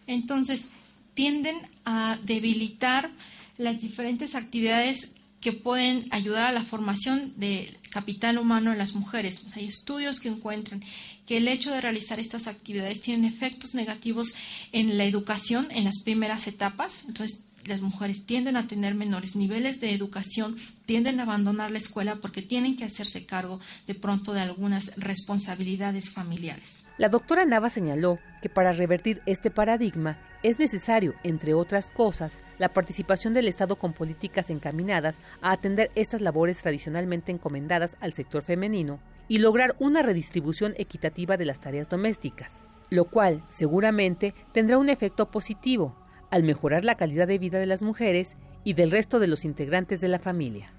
entonces 0.07 0.71
tienden 1.15 1.57
a 1.85 2.19
debilitar 2.25 3.11
las 3.59 3.81
diferentes 3.81 4.35
actividades 4.35 5.15
que 5.41 5.53
pueden 5.53 6.05
ayudar 6.11 6.47
a 6.47 6.53
la 6.53 6.65
formación 6.65 7.33
del 7.37 7.77
capital 7.91 8.39
humano 8.39 8.73
en 8.73 8.79
las 8.79 8.95
mujeres. 8.95 9.47
Hay 9.55 9.67
estudios 9.67 10.21
que 10.21 10.29
encuentran 10.29 10.83
que 11.27 11.39
el 11.39 11.49
hecho 11.49 11.71
de 11.71 11.81
realizar 11.81 12.21
estas 12.21 12.47
actividades 12.47 13.01
tienen 13.01 13.25
efectos 13.25 13.75
negativos 13.75 14.35
en 14.73 14.99
la 14.99 15.05
educación 15.05 15.69
en 15.71 15.85
las 15.85 16.03
primeras 16.03 16.47
etapas. 16.47 17.05
Entonces, 17.09 17.45
las 17.67 17.81
mujeres 17.81 18.27
tienden 18.27 18.57
a 18.57 18.67
tener 18.67 18.95
menores 18.95 19.37
niveles 19.37 19.81
de 19.81 19.95
educación, 19.95 20.57
tienden 20.87 21.21
a 21.21 21.25
abandonar 21.25 21.71
la 21.71 21.79
escuela 21.79 22.17
porque 22.17 22.43
tienen 22.43 22.77
que 22.77 22.85
hacerse 22.85 23.27
cargo 23.27 23.61
de 23.87 23.95
pronto 23.95 24.33
de 24.33 24.41
algunas 24.41 24.97
responsabilidades 24.97 26.11
familiares. 26.11 26.80
La 27.01 27.09
doctora 27.09 27.47
Nava 27.47 27.71
señaló 27.71 28.19
que 28.43 28.51
para 28.51 28.73
revertir 28.73 29.23
este 29.25 29.51
paradigma 29.51 30.19
es 30.43 30.59
necesario, 30.59 31.15
entre 31.23 31.55
otras 31.55 31.89
cosas, 31.89 32.35
la 32.59 32.69
participación 32.69 33.33
del 33.33 33.49
Estado 33.49 33.77
con 33.77 33.95
políticas 33.95 34.51
encaminadas 34.51 35.19
a 35.41 35.53
atender 35.53 35.91
estas 35.95 36.21
labores 36.21 36.59
tradicionalmente 36.59 37.33
encomendadas 37.33 37.97
al 38.01 38.13
sector 38.13 38.43
femenino 38.43 39.01
y 39.29 39.39
lograr 39.39 39.77
una 39.79 40.03
redistribución 40.03 40.75
equitativa 40.77 41.39
de 41.39 41.47
las 41.47 41.59
tareas 41.59 41.89
domésticas, 41.89 42.65
lo 42.91 43.07
cual 43.07 43.43
seguramente 43.49 44.35
tendrá 44.53 44.77
un 44.77 44.91
efecto 44.91 45.31
positivo 45.31 45.97
al 46.31 46.43
mejorar 46.43 46.85
la 46.85 46.97
calidad 46.97 47.27
de 47.27 47.39
vida 47.39 47.59
de 47.59 47.65
las 47.65 47.81
mujeres 47.81 48.37
y 48.63 48.75
del 48.75 48.91
resto 48.91 49.21
de 49.21 49.27
los 49.27 49.47
integrantes 49.47 50.03
de 50.03 50.09
la 50.09 50.19
familia. 50.19 50.71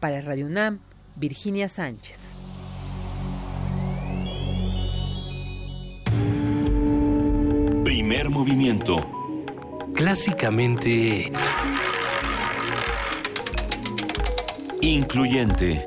Para 0.00 0.22
Radio 0.22 0.46
UNAM, 0.46 0.80
Virginia 1.16 1.68
Sánchez. 1.68 2.37
Primer 8.08 8.30
movimiento. 8.30 8.96
Clásicamente... 9.94 11.30
Incluyente. 14.80 15.86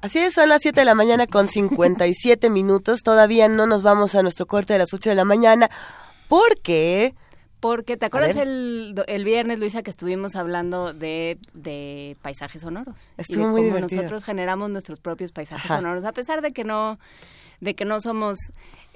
Así 0.00 0.20
es, 0.20 0.32
son 0.32 0.48
las 0.48 0.62
7 0.62 0.80
de 0.80 0.84
la 0.86 0.94
mañana 0.94 1.26
con 1.26 1.46
57 1.46 2.48
minutos. 2.58 3.02
Todavía 3.02 3.48
no 3.48 3.66
nos 3.66 3.82
vamos 3.82 4.14
a 4.14 4.22
nuestro 4.22 4.46
corte 4.46 4.72
de 4.72 4.78
las 4.78 4.94
8 4.94 5.10
de 5.10 5.16
la 5.16 5.26
mañana 5.26 5.68
porque... 6.28 7.14
Porque 7.60 7.98
te 7.98 8.06
acuerdas 8.06 8.34
el, 8.36 8.94
el 9.08 9.24
viernes, 9.24 9.58
Luisa, 9.58 9.82
que 9.82 9.90
estuvimos 9.90 10.36
hablando 10.36 10.94
de, 10.94 11.38
de 11.52 12.16
paisajes 12.22 12.62
sonoros. 12.62 13.12
Estuvo 13.18 13.42
y 13.42 13.44
de 13.44 13.50
muy 13.50 13.60
cómo 13.60 13.74
divertido. 13.74 14.02
nosotros 14.04 14.24
generamos 14.24 14.70
nuestros 14.70 15.00
propios 15.00 15.32
paisajes 15.32 15.66
Ajá. 15.66 15.76
sonoros, 15.76 16.04
a 16.04 16.12
pesar 16.12 16.40
de 16.40 16.52
que 16.52 16.64
no, 16.64 16.98
de 17.60 17.74
que 17.74 17.84
no 17.84 18.00
somos 18.00 18.38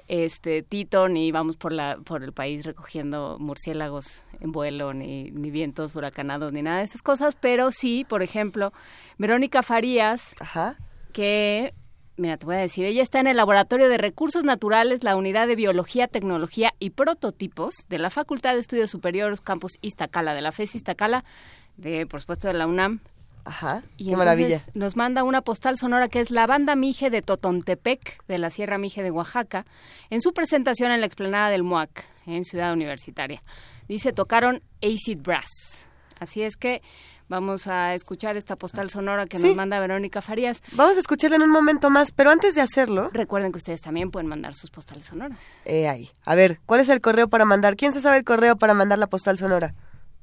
este 0.07 0.63
Tito 0.63 1.07
ni 1.07 1.31
vamos 1.31 1.55
por 1.55 1.71
la 1.71 1.97
por 2.03 2.23
el 2.23 2.33
país 2.33 2.65
recogiendo 2.65 3.37
murciélagos 3.39 4.21
en 4.41 4.51
vuelo 4.51 4.93
ni, 4.93 5.31
ni 5.31 5.49
vientos 5.49 5.95
huracanados 5.95 6.51
ni 6.51 6.61
nada 6.61 6.79
de 6.79 6.83
estas 6.83 7.01
cosas, 7.01 7.37
pero 7.39 7.71
sí, 7.71 8.05
por 8.07 8.21
ejemplo, 8.21 8.73
Verónica 9.17 9.63
Farías, 9.63 10.35
que 11.13 11.73
Mira, 12.15 12.37
te 12.37 12.45
voy 12.45 12.55
a 12.55 12.59
decir, 12.59 12.85
ella 12.85 13.01
está 13.01 13.19
en 13.19 13.25
el 13.25 13.37
Laboratorio 13.37 13.89
de 13.89 13.97
Recursos 13.97 14.43
Naturales, 14.43 15.03
la 15.03 15.15
Unidad 15.15 15.47
de 15.47 15.55
Biología, 15.55 16.07
Tecnología 16.07 16.75
y 16.77 16.91
Prototipos 16.91 17.73
de 17.89 17.97
la 17.97 18.11
Facultad 18.11 18.53
de 18.53 18.59
Estudios 18.59 18.91
Superiores 18.91 19.41
Campus 19.41 19.79
Iztacala, 19.81 20.35
de 20.35 20.41
la 20.41 20.51
FES 20.51 20.75
Iztacala, 20.75 21.25
de, 21.77 22.05
por 22.05 22.21
supuesto, 22.21 22.47
de 22.47 22.53
la 22.53 22.67
UNAM. 22.67 22.99
Ajá, 23.45 23.83
Y 23.97 24.05
qué 24.05 24.11
entonces 24.11 24.17
maravilla. 24.17 24.59
Nos 24.73 24.95
manda 24.95 25.23
una 25.23 25.41
postal 25.41 25.77
sonora 25.77 26.07
que 26.07 26.21
es 26.21 26.31
la 26.31 26.47
banda 26.47 26.75
Mije 26.75 27.09
de 27.09 27.21
Totontepec, 27.21 28.25
de 28.27 28.37
la 28.37 28.49
Sierra 28.49 28.77
Mije 28.77 29.03
de 29.03 29.11
Oaxaca, 29.11 29.65
en 30.09 30.21
su 30.21 30.33
presentación 30.33 30.91
en 30.91 31.01
la 31.01 31.05
explanada 31.05 31.49
del 31.49 31.63
MUAC, 31.63 32.05
en 32.25 32.43
Ciudad 32.45 32.71
Universitaria. 32.73 33.41
Dice, 33.87 34.13
tocaron 34.13 34.61
Acid 34.81 35.17
Brass. 35.19 35.49
Así 36.19 36.41
es 36.41 36.55
que 36.55 36.81
vamos 37.27 37.67
a 37.67 37.95
escuchar 37.95 38.37
esta 38.37 38.55
postal 38.55 38.89
sonora 38.89 39.25
que 39.25 39.37
Sí. 39.39 39.47
nos 39.47 39.55
manda 39.55 39.79
Verónica 39.79 40.21
Farías. 40.21 40.61
Vamos 40.73 40.95
a 40.95 40.99
escucharla 41.01 41.35
en 41.35 41.41
un 41.41 41.49
momento 41.51 41.89
más, 41.89 42.11
pero 42.11 42.29
antes 42.29 42.55
de 42.55 42.61
hacerlo... 42.61 43.09
Recuerden 43.11 43.51
que 43.51 43.57
ustedes 43.57 43.81
también 43.81 44.09
pueden 44.11 44.27
mandar 44.27 44.53
sus 44.53 44.69
postales 44.69 45.05
sonoras. 45.05 45.43
Eh, 45.65 45.87
ahí. 45.89 46.09
A 46.23 46.35
ver, 46.35 46.59
¿cuál 46.65 46.79
es 46.79 46.89
el 46.89 47.01
correo 47.01 47.27
para 47.27 47.43
mandar? 47.43 47.75
¿Quién 47.75 47.91
se 47.93 48.01
sabe 48.01 48.17
el 48.17 48.23
correo 48.23 48.55
para 48.55 48.73
mandar 48.73 48.99
la 48.99 49.07
postal 49.07 49.37
sonora? 49.37 49.73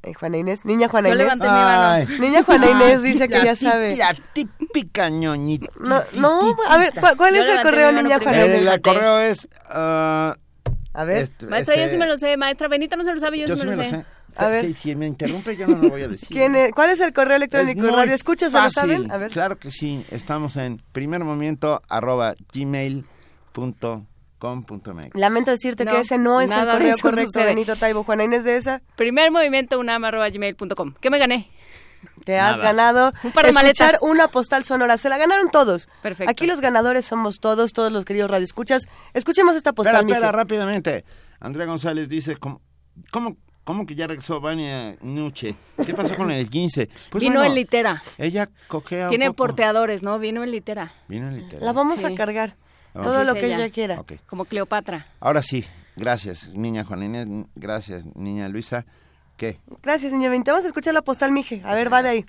Eh, 0.03 0.14
Juana 0.14 0.38
Inés. 0.38 0.64
Niña 0.64 0.88
Juana 0.88 1.09
Yo 1.11 1.14
Inés. 1.14 1.24
levanté 1.26 1.44
mi 1.44 1.51
mano. 1.51 1.82
Ay. 1.90 2.18
Niña 2.20 2.42
Juana 2.42 2.66
Ay, 2.66 2.72
Inés 2.72 3.03
dice 3.03 3.28
que 3.28 3.44
ya 3.44 3.55
sabe. 3.55 3.96
La 3.96 4.14
típica 4.32 5.11
ñoñita. 5.11 5.70
No, 5.78 6.01
no, 6.14 6.57
a 6.68 6.78
ver, 6.78 6.92
¿cuál, 6.98 7.16
cuál 7.18 7.34
Yo 7.34 7.42
es 7.42 7.48
el 7.51 7.62
correo, 7.62 7.92
Niña 7.92 8.16
primero. 8.18 8.22
Juana 8.22 8.42
El, 8.44 8.62
Inés? 8.62 8.72
el 8.74 8.80
correo 8.80 9.18
es... 9.20 9.48
ah, 9.68 10.36
A 10.94 11.05
ver. 11.05 11.22
este- 11.24 11.46
Maestra, 11.46 11.74
yo 11.76 11.80
este- 11.82 11.92
sí 11.92 11.98
me 11.98 12.07
lo 12.07 12.16
sé. 12.18 12.36
Maestra 12.38 12.68
Benita 12.68 12.96
no 12.96 13.05
se 13.05 13.12
lo 13.12 13.20
sabe, 13.20 13.38
yo, 13.40 13.46
Yo 13.46 13.57
sí 13.57 13.66
me 13.66 13.76
lo 13.76 13.82
sé. 13.82 13.90
sé. 13.90 14.05
A 14.36 14.46
ver. 14.46 14.72
Si 14.74 14.94
me 14.96 15.07
interrumpe 15.07 15.55
yo 15.57 15.66
no 15.66 15.76
lo 15.76 15.90
voy 15.90 16.03
a 16.03 16.09
decir. 16.09 16.28
¿Quién 16.28 16.55
es- 16.57 16.72
¿Cuál 16.72 16.90
es 16.90 17.01
el 17.01 17.12
correo 17.12 17.36
electrónico? 17.36 17.80
Es 17.80 17.86
muy 17.92 17.94
¿Radio 18.01 18.14
escuchas? 18.14 18.53
¿Se 18.53 18.57
lo 18.57 18.62
fácil. 18.64 18.80
saben? 18.80 19.11
A 19.12 19.18
ver. 19.18 19.30
Claro 19.30 19.59
que 19.59 19.70
sí. 19.70 20.07
Estamos 20.11 20.57
en 20.57 20.80
primer 20.92 21.24
momento 21.24 21.82
arroba 21.90 22.36
gmail.com.mx. 24.41 25.14
Lamento 25.14 25.51
decirte 25.51 25.84
No, 25.84 25.93
que 25.93 26.01
ese 26.01 26.18
no 26.18 26.41
es 26.41 26.51
el 26.51 26.57
nada 26.57 26.72
de 26.74 26.78
correo 26.78 26.97
correcto, 27.01 27.30
sucede. 27.32 27.47
Benito 27.47 27.76
Taibo. 27.76 28.05
Juana 28.05 28.24
Inés 28.24 28.45
de 28.45 28.57
esa, 28.57 28.82
Primer 28.97 29.30
movimiento 29.30 29.78
unam.gmail.com. 29.78 30.95
¿Qué 31.01 31.11
me 31.11 31.18
gané? 31.18 31.51
te 32.24 32.38
has 32.38 32.53
Nada. 32.53 32.64
ganado 32.72 33.12
Un 33.22 33.32
par 33.32 33.45
de 33.45 33.51
escuchar 33.51 33.93
maletas. 33.93 34.03
una 34.03 34.28
postal 34.28 34.64
sonora. 34.64 34.97
Se 34.97 35.09
la 35.11 35.18
ganaron 35.18 35.51
todos. 35.51 35.88
Perfecto. 36.03 36.30
Aquí 36.30 36.47
los 36.47 36.61
ganadores 36.62 37.05
somos 37.05 37.41
todos, 37.41 37.72
todos 37.72 37.93
los 37.93 38.05
queridos 38.07 38.30
radioescuchas. 38.30 38.86
Escuchemos 39.12 39.55
esta 39.55 39.70
Espera, 39.70 39.74
postal, 39.93 40.05
espera, 40.07 40.20
mije. 40.28 40.32
rápidamente. 40.32 41.05
Andrea 41.41 41.66
González 41.66 42.09
dice, 42.09 42.36
¿cómo, 42.36 42.62
cómo, 43.11 43.36
cómo 43.64 43.84
que 43.86 43.95
ya 43.95 44.07
regresó 44.07 44.41
Vania 44.41 44.97
Nuche? 45.03 45.55
¿Qué 45.84 45.93
pasó 45.95 46.14
con 46.16 46.30
el 46.30 46.49
15? 46.49 46.88
Pues 47.11 47.20
Vino 47.20 47.36
bueno, 47.41 47.51
en 47.51 47.55
litera. 47.55 48.03
Ella 48.16 48.49
cojea 48.68 49.05
un 49.07 49.11
Tiene 49.11 49.26
poco. 49.26 49.36
porteadores, 49.36 50.03
¿no? 50.03 50.18
Vino 50.18 50.43
en 50.43 50.51
litera. 50.53 50.93
Vino 51.09 51.28
en 51.28 51.36
litera. 51.36 51.64
La 51.64 51.72
vamos 51.72 52.01
Sí. 52.01 52.07
a 52.07 52.14
cargar. 52.14 52.57
Todo 52.93 53.20
Sí, 53.20 53.26
lo 53.26 53.34
que 53.34 53.47
ella. 53.47 53.57
ella 53.57 53.70
quiera. 53.70 54.03
Como 54.26 54.45
Cleopatra. 54.45 55.07
Ahora 55.20 55.43
sí, 55.43 55.64
gracias, 55.97 56.49
niña 56.51 56.84
Juana 56.84 57.05
Inés, 57.05 57.26
gracias, 57.55 58.05
niña 58.16 58.49
Luisa. 58.49 58.84
¿Qué? 59.36 59.59
Gracias, 59.82 60.12
niña 60.12 60.28
Benito. 60.28 60.51
Vamos 60.51 60.64
a 60.64 60.68
escuchar 60.68 60.93
la 60.95 61.03
postal, 61.03 61.32
mije. 61.32 61.62
A 61.64 61.74
ver, 61.74 61.93
va 61.93 62.03
de 62.03 62.09
ahí. 62.11 62.26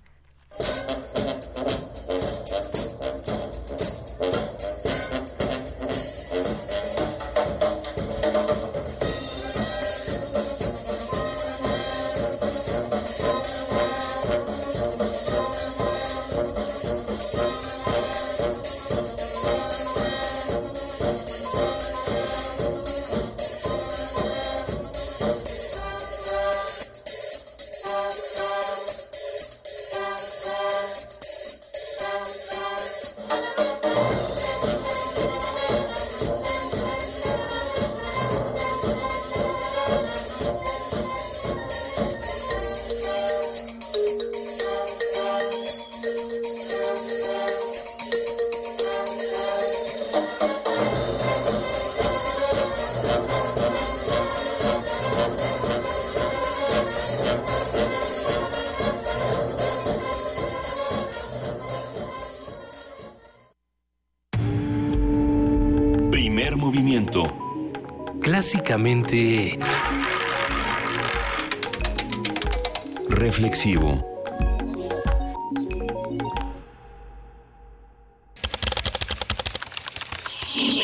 Reflexivo. 73.52 74.02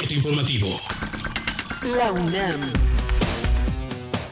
Informativo. 0.10 0.68
La 1.98 2.12
UNAM. 2.12 2.60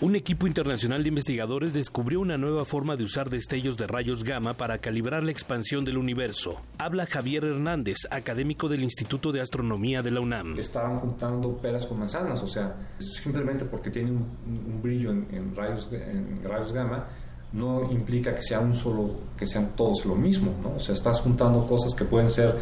Un 0.02 0.18
equipo 0.18 0.48
internacional 0.48 1.02
de 1.04 1.10
investigadores 1.10 1.74
descubrió 1.74 2.20
una 2.20 2.36
nueva 2.36 2.66
forma 2.66 2.98
de 2.98 3.06
usar 3.06 3.30
destellos 3.30 3.78
de 3.78 3.88
rayos 3.88 4.26
gamma 4.26 4.54
para 4.54 4.80
calibrar 4.80 5.24
la 5.24 5.32
expansión 5.32 5.86
del 5.86 5.98
universo. 5.98 6.62
Habla 6.78 7.06
Javier 7.06 7.46
Hernández, 7.46 8.00
académico 8.12 8.68
del 8.68 8.84
Instituto 8.84 9.32
de 9.32 9.40
Astronomía 9.40 10.02
de 10.02 10.12
la 10.12 10.20
UNAM. 10.20 10.60
Estaban 10.60 11.00
juntando 11.00 11.56
peras 11.56 11.86
con 11.86 12.00
manzanas, 12.00 12.42
o 12.42 12.48
sea, 12.48 12.76
simplemente 13.00 13.64
porque 13.64 13.90
tiene 13.90 14.12
un, 14.12 14.28
un 14.46 14.82
brillo 14.82 15.12
en, 15.12 15.26
en, 15.32 15.56
rayos, 15.56 15.88
en 15.94 16.44
rayos 16.44 16.74
gamma 16.74 17.08
no 17.56 17.90
implica 17.90 18.36
que 18.36 18.44
sea 18.44 18.60
un 18.60 18.76
solo, 18.76 19.12
que 19.38 19.46
sean 19.46 19.70
todos 19.76 20.06
lo 20.06 20.16
mismo, 20.16 20.52
¿no? 20.62 20.76
O 20.76 20.80
sea, 20.80 20.94
estás 20.94 21.22
juntando 21.22 21.66
cosas 21.66 21.96
que 21.96 22.04
pueden 22.04 22.30
ser 22.30 22.56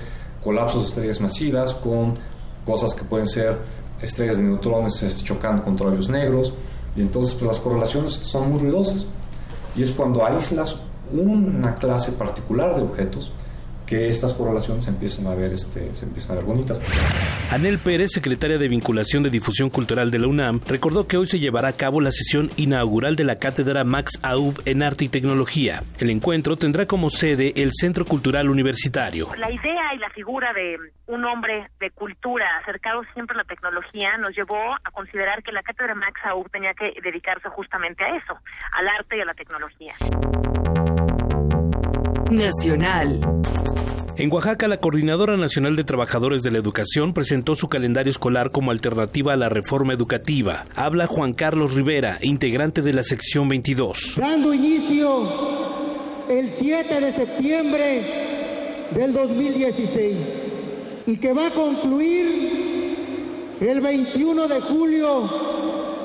colapsos 0.44 0.84
de 0.84 0.88
estrellas 0.90 1.20
masivas 1.20 1.74
con 1.74 2.16
cosas 2.64 2.94
que 2.94 3.04
pueden 3.04 3.28
ser 3.28 3.58
estrellas 4.02 4.38
de 4.38 4.44
neutrones 4.44 5.02
este, 5.02 5.24
chocando 5.24 5.64
contra 5.64 5.88
hoyos 5.88 6.10
negros 6.10 6.54
y 6.96 7.02
entonces 7.02 7.34
pues, 7.34 7.48
las 7.48 7.60
correlaciones 7.60 8.14
son 8.14 8.52
muy 8.52 8.60
ruidosas. 8.60 9.08
Y 9.76 9.82
es 9.82 9.92
cuando 9.92 10.24
aíslas 10.24 10.78
una 11.12 11.74
clase 11.76 12.12
particular 12.12 12.76
de 12.76 12.84
objetos 12.84 13.32
que 13.88 14.10
estas 14.10 14.34
correlaciones 14.34 14.88
empiezan 14.88 15.26
a 15.28 15.34
ver, 15.34 15.54
este, 15.54 15.94
se 15.96 16.06
empiezan 16.06 16.34
a 16.34 16.36
ver 16.36 16.46
bonitas. 16.46 16.80
Anel 17.52 17.78
Pérez, 17.78 18.12
secretaria 18.12 18.58
de 18.58 18.68
Vinculación 18.68 19.24
de 19.24 19.30
Difusión 19.30 19.70
Cultural 19.70 20.10
de 20.10 20.20
la 20.20 20.28
UNAM, 20.28 20.60
recordó 20.68 21.08
que 21.08 21.18
hoy 21.18 21.28
se 21.28 21.40
llevará 21.40 21.68
a 21.68 21.78
cabo 21.78 22.02
la 22.02 22.12
sesión 22.12 22.50
inaugural 22.58 23.16
de 23.16 23.24
la 23.24 23.36
cátedra 23.36 23.84
Max 23.84 24.20
Aub 24.24 24.62
en 24.66 24.82
Arte 24.82 25.06
y 25.06 25.10
Tecnología. 25.10 25.84
El 26.00 26.10
encuentro 26.10 26.56
tendrá 26.56 26.86
como 26.86 27.10
sede 27.10 27.54
el 27.56 27.72
Centro 27.74 28.06
Cultural 28.06 28.50
Universitario. 28.50 29.30
La 29.38 29.52
idea 29.52 29.94
y 29.94 30.00
la 30.00 30.10
figura 30.10 30.52
de 30.54 30.78
un 31.08 31.26
hombre 31.26 31.70
de 31.80 31.92
cultura 31.92 32.46
acercado 32.62 33.04
siempre 33.14 33.36
a 33.36 33.38
la 33.38 33.44
tecnología 33.44 34.18
nos 34.18 34.36
llevó 34.36 34.74
a 34.84 34.92
considerar 34.92 35.44
que 35.44 35.52
la 35.52 35.62
cátedra 35.62 35.94
Max 35.94 36.22
Aub 36.26 36.50
tenía 36.50 36.74
que 36.74 36.94
dedicarse 37.04 37.50
justamente 37.50 38.04
a 38.04 38.16
eso, 38.16 38.38
al 38.72 38.88
arte 38.88 39.18
y 39.18 39.22
a 39.22 39.26
la 39.26 39.34
tecnología. 39.34 39.94
Nacional. 42.32 43.20
En 44.16 44.32
Oaxaca, 44.32 44.68
la 44.68 44.78
Coordinadora 44.78 45.38
Nacional 45.38 45.76
de 45.76 45.84
Trabajadores 45.84 46.44
de 46.44 46.52
la 46.52 46.60
Educación 46.60 47.16
presentó 47.16 47.56
su 47.56 47.68
calendario 47.68 48.12
escolar 48.12 48.52
como 48.52 48.70
alternativa 48.70 49.34
a 49.34 49.38
la 49.38 49.50
reforma 49.50 49.94
educativa. 49.94 50.66
Habla 50.76 51.08
Juan 51.08 51.34
Carlos 51.34 51.74
Rivera, 51.74 52.20
integrante 52.22 52.84
de 52.84 52.94
la 52.94 53.02
sección 53.02 53.50
22. 53.50 54.14
Dando 54.18 54.54
inicio 54.54 56.30
el 56.30 56.48
7 56.60 57.02
de 57.02 57.12
septiembre 57.12 58.02
del 58.92 59.14
2016 59.14 60.18
y 61.08 61.18
que 61.18 61.34
va 61.34 61.48
a 61.48 61.52
concluir 61.52 62.96
el 63.62 63.82
21 63.82 64.48
de 64.48 64.62
julio 64.62 65.30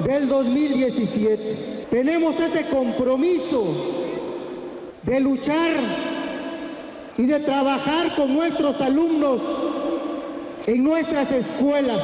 del 0.06 0.28
2017. 0.28 1.86
Tenemos 1.90 2.40
ese 2.40 2.70
compromiso 2.70 4.24
de 5.02 5.20
luchar 5.20 6.17
y 7.18 7.26
de 7.26 7.40
trabajar 7.40 8.14
con 8.14 8.32
nuestros 8.32 8.80
alumnos 8.80 9.40
en 10.66 10.84
nuestras 10.84 11.30
escuelas, 11.32 12.00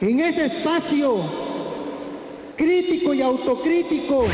en 0.00 0.20
ese 0.20 0.46
espacio 0.46 1.16
crítico 2.56 3.14
y 3.14 3.20
autocrítico. 3.22 4.26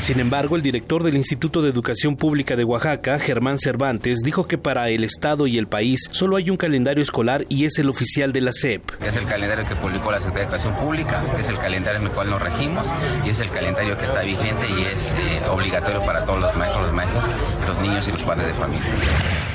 Sin 0.00 0.20
embargo, 0.20 0.56
el 0.56 0.62
director 0.62 1.02
del 1.02 1.16
Instituto 1.16 1.60
de 1.60 1.68
Educación 1.68 2.16
Pública 2.16 2.56
de 2.56 2.64
Oaxaca, 2.64 3.18
Germán 3.18 3.58
Cervantes, 3.58 4.20
dijo 4.24 4.46
que 4.46 4.56
para 4.56 4.88
el 4.88 5.04
Estado 5.04 5.46
y 5.46 5.58
el 5.58 5.66
país 5.66 6.08
solo 6.12 6.36
hay 6.36 6.50
un 6.50 6.56
calendario 6.56 7.02
escolar 7.02 7.44
y 7.48 7.66
es 7.66 7.78
el 7.78 7.88
oficial 7.88 8.32
de 8.32 8.40
la 8.40 8.52
SEP. 8.52 8.82
Es 9.02 9.16
el 9.16 9.26
calendario 9.26 9.66
que 9.66 9.74
publicó 9.74 10.10
la 10.10 10.20
Secretaría 10.20 10.48
de 10.48 10.56
Educación 10.56 10.76
Pública, 10.76 11.22
es 11.38 11.48
el 11.48 11.58
calendario 11.58 12.00
en 12.00 12.06
el 12.06 12.12
cual 12.12 12.30
nos 12.30 12.40
regimos 12.40 12.88
y 13.26 13.30
es 13.30 13.40
el 13.40 13.50
calendario 13.50 13.98
que 13.98 14.04
está 14.04 14.22
vigente 14.22 14.66
y 14.78 14.82
es 14.94 15.12
eh, 15.12 15.42
obligatorio 15.50 16.00
para 16.00 16.24
todos 16.24 16.40
los 16.40 16.56
maestros, 16.56 16.86
los 16.86 16.94
maestros, 16.94 17.30
los 17.66 17.80
niños 17.80 18.08
y 18.08 18.10
los 18.12 18.22
padres 18.22 18.46
de 18.46 18.54
familia. 18.54 18.88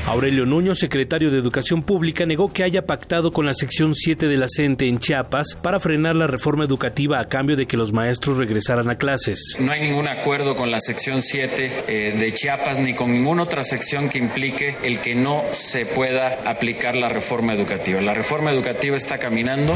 Aurelio 0.06 0.46
Nuño, 0.46 0.76
secretario 0.76 1.32
de 1.32 1.39
Educación 1.39 1.82
Pública, 1.82 2.26
negó 2.26 2.52
que 2.52 2.64
haya 2.64 2.86
pactado 2.86 3.32
con 3.32 3.46
la 3.46 3.54
sección 3.54 3.96
7 3.96 4.28
de 4.28 4.38
la 4.38 4.48
CENTE 4.54 4.88
en 4.88 5.00
Chiapas 5.00 5.58
para 5.62 5.80
frenar 5.80 6.16
la 6.16 6.28
reforma 6.28 6.66
educativa 6.66 7.20
a 7.20 7.30
cambio 7.30 7.56
de 7.56 7.66
que 7.66 7.78
los 7.78 7.94
maestros 7.94 8.38
regresaran 8.38 8.89
a 8.89 8.98
clases. 8.98 9.39
No 9.60 9.72
hay 9.72 9.80
ningún 9.80 10.08
acuerdo 10.08 10.33
con 10.34 10.72
la 10.72 10.80
sección 10.80 11.22
7 11.22 11.84
eh, 11.88 12.16
de 12.18 12.34
Chiapas 12.34 12.80
ni 12.80 12.96
con 12.96 13.14
ninguna 13.14 13.44
otra 13.44 13.64
sección 13.64 14.10
que 14.10 14.18
implique 14.18 14.76
el 14.82 14.98
que 14.98 15.14
no 15.14 15.44
se 15.52 15.86
pueda 15.86 16.40
aplicar 16.50 16.96
la 16.96 17.08
reforma 17.08 17.54
educativa. 17.54 18.02
La 18.02 18.16
reforma 18.16 18.52
educativa 18.52 18.98
está 18.98 19.20
caminando. 19.20 19.76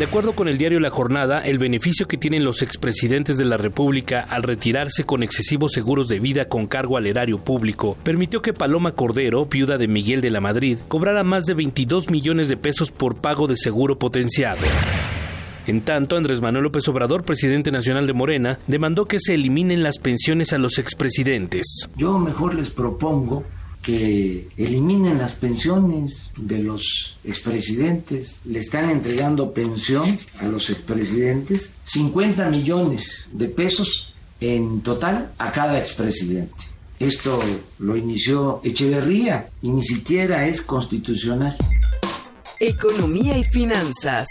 De 0.00 0.04
acuerdo 0.04 0.32
con 0.32 0.48
el 0.48 0.58
diario 0.58 0.80
La 0.80 0.90
Jornada, 0.90 1.42
el 1.42 1.58
beneficio 1.58 2.08
que 2.08 2.18
tienen 2.18 2.42
los 2.42 2.60
expresidentes 2.60 3.36
de 3.36 3.44
la 3.44 3.56
República 3.56 4.26
al 4.28 4.42
retirarse 4.42 5.04
con 5.04 5.22
excesivos 5.22 5.70
seguros 5.70 6.08
de 6.08 6.18
vida 6.18 6.46
con 6.46 6.66
cargo 6.66 6.96
al 6.96 7.06
erario 7.06 7.38
público 7.38 7.96
permitió 8.02 8.42
que 8.42 8.52
Paloma 8.52 8.96
Cordero, 8.96 9.44
viuda 9.44 9.78
de 9.78 9.86
Miguel 9.86 10.20
de 10.20 10.30
la 10.30 10.40
Madrid, 10.40 10.78
cobrara 10.88 11.22
más 11.22 11.44
de 11.44 11.54
22 11.54 12.10
millones 12.10 12.48
de 12.48 12.56
pesos 12.56 12.90
por 12.90 13.20
pago 13.20 13.46
de 13.46 13.56
seguro 13.56 13.96
potenciado. 13.96 14.58
En 15.66 15.80
tanto, 15.80 16.16
Andrés 16.16 16.40
Manuel 16.40 16.64
López 16.64 16.86
Obrador, 16.88 17.24
presidente 17.24 17.70
nacional 17.70 18.06
de 18.06 18.12
Morena, 18.12 18.58
demandó 18.66 19.06
que 19.06 19.18
se 19.18 19.34
eliminen 19.34 19.82
las 19.82 19.98
pensiones 19.98 20.52
a 20.52 20.58
los 20.58 20.78
expresidentes. 20.78 21.88
Yo 21.96 22.18
mejor 22.18 22.54
les 22.54 22.70
propongo 22.70 23.44
que 23.84 24.48
eliminen 24.56 25.18
las 25.18 25.34
pensiones 25.34 26.32
de 26.36 26.58
los 26.58 27.18
expresidentes. 27.24 28.40
Le 28.44 28.58
están 28.58 28.90
entregando 28.90 29.52
pensión 29.52 30.18
a 30.38 30.46
los 30.46 30.70
expresidentes, 30.70 31.74
50 31.84 32.48
millones 32.48 33.28
de 33.32 33.48
pesos 33.48 34.14
en 34.40 34.80
total 34.80 35.32
a 35.38 35.52
cada 35.52 35.78
expresidente. 35.78 36.64
Esto 36.98 37.42
lo 37.78 37.96
inició 37.96 38.60
Echeverría 38.64 39.50
y 39.60 39.68
ni 39.68 39.82
siquiera 39.82 40.46
es 40.46 40.62
constitucional. 40.62 41.56
Economía 42.60 43.36
y 43.36 43.44
finanzas. 43.44 44.26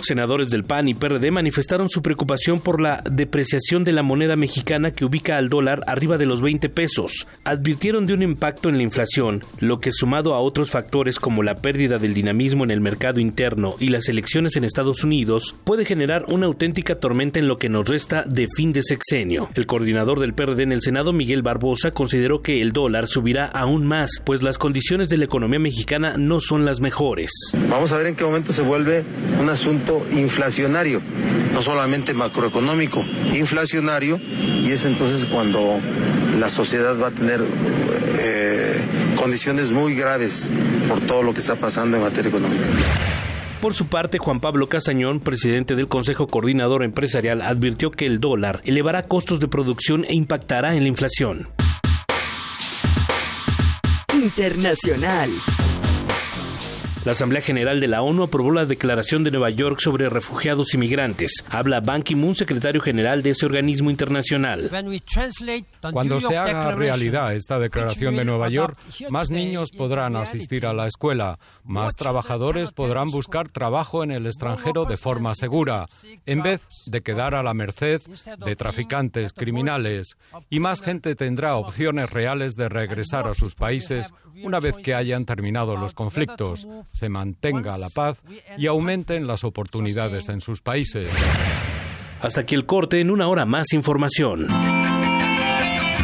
Senadores 0.00 0.50
del 0.50 0.64
PAN 0.64 0.88
y 0.88 0.94
PRD 0.94 1.30
manifestaron 1.30 1.88
su 1.88 2.02
preocupación 2.02 2.60
por 2.60 2.80
la 2.80 3.02
depreciación 3.10 3.82
de 3.82 3.92
la 3.92 4.02
moneda 4.02 4.36
mexicana 4.36 4.92
que 4.92 5.04
ubica 5.04 5.36
al 5.36 5.48
dólar 5.48 5.82
arriba 5.86 6.18
de 6.18 6.26
los 6.26 6.40
20 6.40 6.68
pesos. 6.68 7.26
Advirtieron 7.44 8.06
de 8.06 8.14
un 8.14 8.22
impacto 8.22 8.68
en 8.68 8.76
la 8.76 8.84
inflación, 8.84 9.42
lo 9.58 9.80
que 9.80 9.90
sumado 9.90 10.34
a 10.34 10.40
otros 10.40 10.70
factores 10.70 11.18
como 11.18 11.42
la 11.42 11.56
pérdida 11.56 11.98
del 11.98 12.14
dinamismo 12.14 12.62
en 12.62 12.70
el 12.70 12.80
mercado 12.80 13.18
interno 13.18 13.74
y 13.80 13.88
las 13.88 14.08
elecciones 14.08 14.54
en 14.56 14.64
Estados 14.64 15.02
Unidos, 15.02 15.56
puede 15.64 15.84
generar 15.84 16.26
una 16.28 16.46
auténtica 16.46 17.00
tormenta 17.00 17.40
en 17.40 17.48
lo 17.48 17.56
que 17.56 17.68
nos 17.68 17.88
resta 17.88 18.22
de 18.22 18.46
fin 18.54 18.72
de 18.72 18.82
sexenio. 18.82 19.48
El 19.54 19.66
coordinador 19.66 20.20
del 20.20 20.34
PRD 20.34 20.62
en 20.62 20.72
el 20.72 20.82
Senado, 20.82 21.12
Miguel 21.12 21.42
Barbosa, 21.42 21.90
consideró 21.90 22.40
que 22.40 22.62
el 22.62 22.72
dólar 22.72 23.08
subirá 23.08 23.46
aún 23.46 23.86
más, 23.86 24.22
pues 24.24 24.42
las 24.42 24.58
condiciones 24.58 25.08
de 25.08 25.16
la 25.16 25.24
economía 25.24 25.58
mexicana 25.58 26.16
no 26.16 26.38
son 26.38 26.64
las 26.64 26.80
mejores. 26.80 27.32
Vamos 27.68 27.92
a 27.92 27.96
ver 27.96 28.06
en 28.06 28.14
qué 28.14 28.24
momento 28.24 28.52
se 28.52 28.62
vuelve 28.62 29.02
un 29.40 29.48
asunto 29.48 29.87
inflacionario, 30.12 31.00
no 31.52 31.62
solamente 31.62 32.14
macroeconómico, 32.14 33.04
inflacionario, 33.34 34.20
y 34.64 34.70
es 34.70 34.84
entonces 34.84 35.26
cuando 35.26 35.80
la 36.38 36.48
sociedad 36.48 36.98
va 37.00 37.08
a 37.08 37.10
tener 37.10 37.40
eh, 38.20 38.80
condiciones 39.16 39.70
muy 39.70 39.94
graves 39.94 40.50
por 40.88 41.00
todo 41.00 41.22
lo 41.22 41.32
que 41.32 41.40
está 41.40 41.56
pasando 41.56 41.96
en 41.96 42.02
materia 42.02 42.28
económica. 42.28 42.66
Por 43.60 43.74
su 43.74 43.88
parte, 43.88 44.18
Juan 44.18 44.38
Pablo 44.38 44.68
Casañón, 44.68 45.18
presidente 45.18 45.74
del 45.74 45.88
Consejo 45.88 46.28
Coordinador 46.28 46.84
Empresarial, 46.84 47.42
advirtió 47.42 47.90
que 47.90 48.06
el 48.06 48.20
dólar 48.20 48.62
elevará 48.64 49.06
costos 49.06 49.40
de 49.40 49.48
producción 49.48 50.04
e 50.04 50.14
impactará 50.14 50.76
en 50.76 50.84
la 50.84 50.88
inflación. 50.88 51.48
Internacional. 54.14 55.30
La 57.08 57.12
Asamblea 57.12 57.40
General 57.40 57.80
de 57.80 57.88
la 57.88 58.02
ONU 58.02 58.24
aprobó 58.24 58.52
la 58.52 58.66
Declaración 58.66 59.24
de 59.24 59.30
Nueva 59.30 59.48
York 59.48 59.80
sobre 59.80 60.10
refugiados 60.10 60.74
y 60.74 60.76
migrantes. 60.76 61.42
Habla 61.48 61.80
Ban 61.80 62.02
Ki-moon, 62.02 62.34
secretario 62.34 62.82
general 62.82 63.22
de 63.22 63.30
ese 63.30 63.46
organismo 63.46 63.88
internacional. 63.88 64.70
Cuando 65.90 66.20
se 66.20 66.36
haga 66.36 66.72
realidad 66.72 67.34
esta 67.34 67.58
Declaración 67.58 68.14
de 68.14 68.26
Nueva 68.26 68.50
York, 68.50 68.76
más 69.08 69.30
niños 69.30 69.70
podrán 69.74 70.16
asistir 70.16 70.66
a 70.66 70.74
la 70.74 70.86
escuela, 70.86 71.38
más 71.64 71.94
trabajadores 71.94 72.72
podrán 72.72 73.10
buscar 73.10 73.48
trabajo 73.48 74.04
en 74.04 74.10
el 74.10 74.26
extranjero 74.26 74.84
de 74.84 74.98
forma 74.98 75.34
segura, 75.34 75.86
en 76.26 76.42
vez 76.42 76.60
de 76.84 77.00
quedar 77.00 77.34
a 77.34 77.42
la 77.42 77.54
merced 77.54 78.02
de 78.44 78.54
traficantes 78.54 79.32
criminales, 79.32 80.18
y 80.50 80.60
más 80.60 80.82
gente 80.82 81.14
tendrá 81.14 81.56
opciones 81.56 82.10
reales 82.10 82.54
de 82.54 82.68
regresar 82.68 83.26
a 83.28 83.34
sus 83.34 83.54
países 83.54 84.12
una 84.42 84.60
vez 84.60 84.76
que 84.76 84.94
hayan 84.94 85.24
terminado 85.24 85.76
los 85.76 85.94
conflictos, 85.94 86.66
se 86.98 87.08
mantenga 87.08 87.78
la 87.78 87.90
paz 87.90 88.18
y 88.56 88.66
aumenten 88.66 89.26
las 89.26 89.44
oportunidades 89.44 90.28
en 90.28 90.40
sus 90.40 90.60
países. 90.60 91.08
Hasta 92.20 92.40
aquí 92.40 92.54
el 92.54 92.66
corte, 92.66 93.00
en 93.00 93.10
una 93.10 93.28
hora 93.28 93.46
más 93.46 93.72
información. 93.72 94.48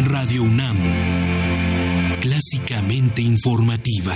Radio 0.04 0.42
UNAM, 0.42 0.76
clásicamente 2.20 3.22
informativa. 3.22 4.14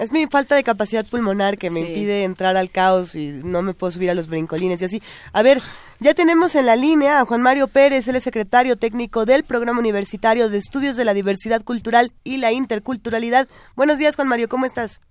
Es 0.00 0.12
mi 0.12 0.26
falta 0.28 0.54
de 0.54 0.64
capacidad 0.64 1.04
pulmonar 1.04 1.58
que 1.58 1.68
me 1.68 1.80
Sí. 1.80 1.86
impide 1.88 2.24
entrar 2.24 2.56
al 2.56 2.70
caos 2.70 3.14
y 3.14 3.28
no 3.44 3.60
me 3.60 3.74
puedo 3.74 3.90
subir 3.90 4.08
a 4.10 4.14
los 4.14 4.28
brincolines 4.28 4.80
y 4.80 4.84
así. 4.86 5.02
A 5.34 5.42
ver, 5.42 5.60
ya 5.98 6.14
tenemos 6.14 6.54
en 6.54 6.64
la 6.64 6.74
línea 6.74 7.20
a 7.20 7.24
Juan 7.26 7.42
Mario 7.42 7.68
Pérez, 7.68 8.08
él 8.08 8.16
es 8.16 8.24
secretario 8.24 8.76
técnico 8.76 9.26
del 9.26 9.44
Programa 9.44 9.78
Universitario 9.78 10.48
de 10.48 10.56
Estudios 10.56 10.96
de 10.96 11.04
la 11.04 11.12
Diversidad 11.12 11.62
Cultural 11.62 12.12
y 12.24 12.38
la 12.38 12.50
Interculturalidad. 12.50 13.46
Buenos 13.76 13.98
días, 13.98 14.16
Juan 14.16 14.26
Mario, 14.28 14.48
¿cómo 14.48 14.64
estás? 14.64 15.02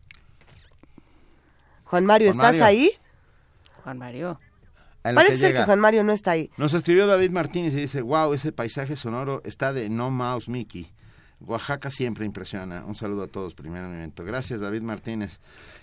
Juan 1.84 2.06
Mario, 2.06 2.34
Juan 2.34 2.40
¿estás 2.40 2.60
Mario. 2.60 2.66
ahí? 2.66 2.92
Juan 3.84 3.98
Mario. 4.00 4.40
Que 5.04 5.14
Parece 5.14 5.38
ser 5.38 5.48
llega. 5.50 5.60
que 5.62 5.66
Juan 5.66 5.80
Mario 5.80 6.04
no 6.04 6.12
está 6.12 6.32
ahí. 6.32 6.50
Nos 6.58 6.74
escribió 6.74 7.08
David 7.08 7.32
Martínez 7.32 7.74
y 7.74 7.78
dice, 7.78 8.02
wow, 8.02 8.34
ese 8.34 8.52
paisaje 8.52 8.96
sonoro 8.96 9.42
está 9.46 9.72
de 9.72 9.90
No 9.90 10.12
Mouse 10.12 10.50
Mickey. 10.50 10.92
Oaxaca 11.42 11.90
siempre 11.90 12.26
impresiona. 12.26 12.84
Un 12.86 12.96
saludo 12.96 13.24
a 13.24 13.28
todos, 13.28 13.54
primer 13.54 13.84
momento. 13.84 14.26
Gracias, 14.26 14.60
David 14.60 14.82
Martínez. 14.82 15.40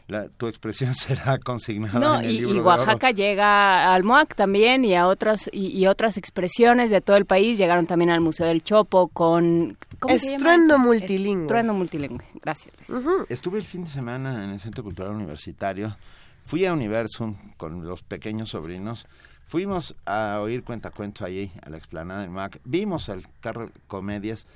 La- 0.07 0.29
tu 0.29 0.49
expresión 0.49 0.95
será 0.95 1.39
consignada 1.39 1.99
No, 1.99 2.19
en 2.19 2.25
el 2.27 2.31
y, 2.31 2.35
libro 2.41 2.51
y 2.51 2.55
de 2.55 2.61
oro. 2.61 2.69
Oaxaca 2.69 3.11
llega 3.11 3.95
al 3.95 4.05
MOAC 4.05 4.35
también 4.35 4.85
y 4.85 4.95
a 4.95 5.07
otras 5.07 5.49
y, 5.53 5.69
y 5.69 5.87
otras 5.87 6.17
expresiones 6.19 6.91
de 6.91 7.01
todo 7.01 7.17
el 7.17 7.25
país. 7.25 7.57
Llegaron 7.59 7.87
también 7.87 8.11
al 8.11 8.21
Museo 8.21 8.47
del 8.47 8.63
Chopo 8.63 9.09
con... 9.09 9.77
¿cómo 9.99 10.19
se 10.19 10.25
llama? 10.27 10.37
Estruendo 10.37 10.79
multilingüe. 10.79 11.43
Estruendo 11.45 11.73
multilingüe. 11.75 12.25
Gracias. 12.43 12.75
Luis. 12.89 13.05
Estuve 13.31 13.59
el 13.59 13.65
fin 13.65 13.85
de 13.85 13.91
semana 13.91 14.45
en 14.45 14.51
el 14.51 14.61
Centro 14.61 14.85
Cultural 14.85 15.13
Universitario. 15.13 15.97
Fui 16.45 16.65
a 16.67 16.73
Universum 16.73 17.35
con 17.57 17.85
los 17.85 18.03
pequeños 18.03 18.51
sobrinos. 18.51 19.07
Fuimos 19.47 19.95
a 20.05 20.39
oír 20.43 20.63
cuentacuentos 20.65 21.23
allí, 21.23 21.51
a 21.65 21.71
la 21.71 21.77
explanada 21.79 22.21
del 22.21 22.31
MAC. 22.31 22.61
Vimos 22.65 23.09
el 23.09 23.27
carro 23.41 23.71
comedias 23.89 24.47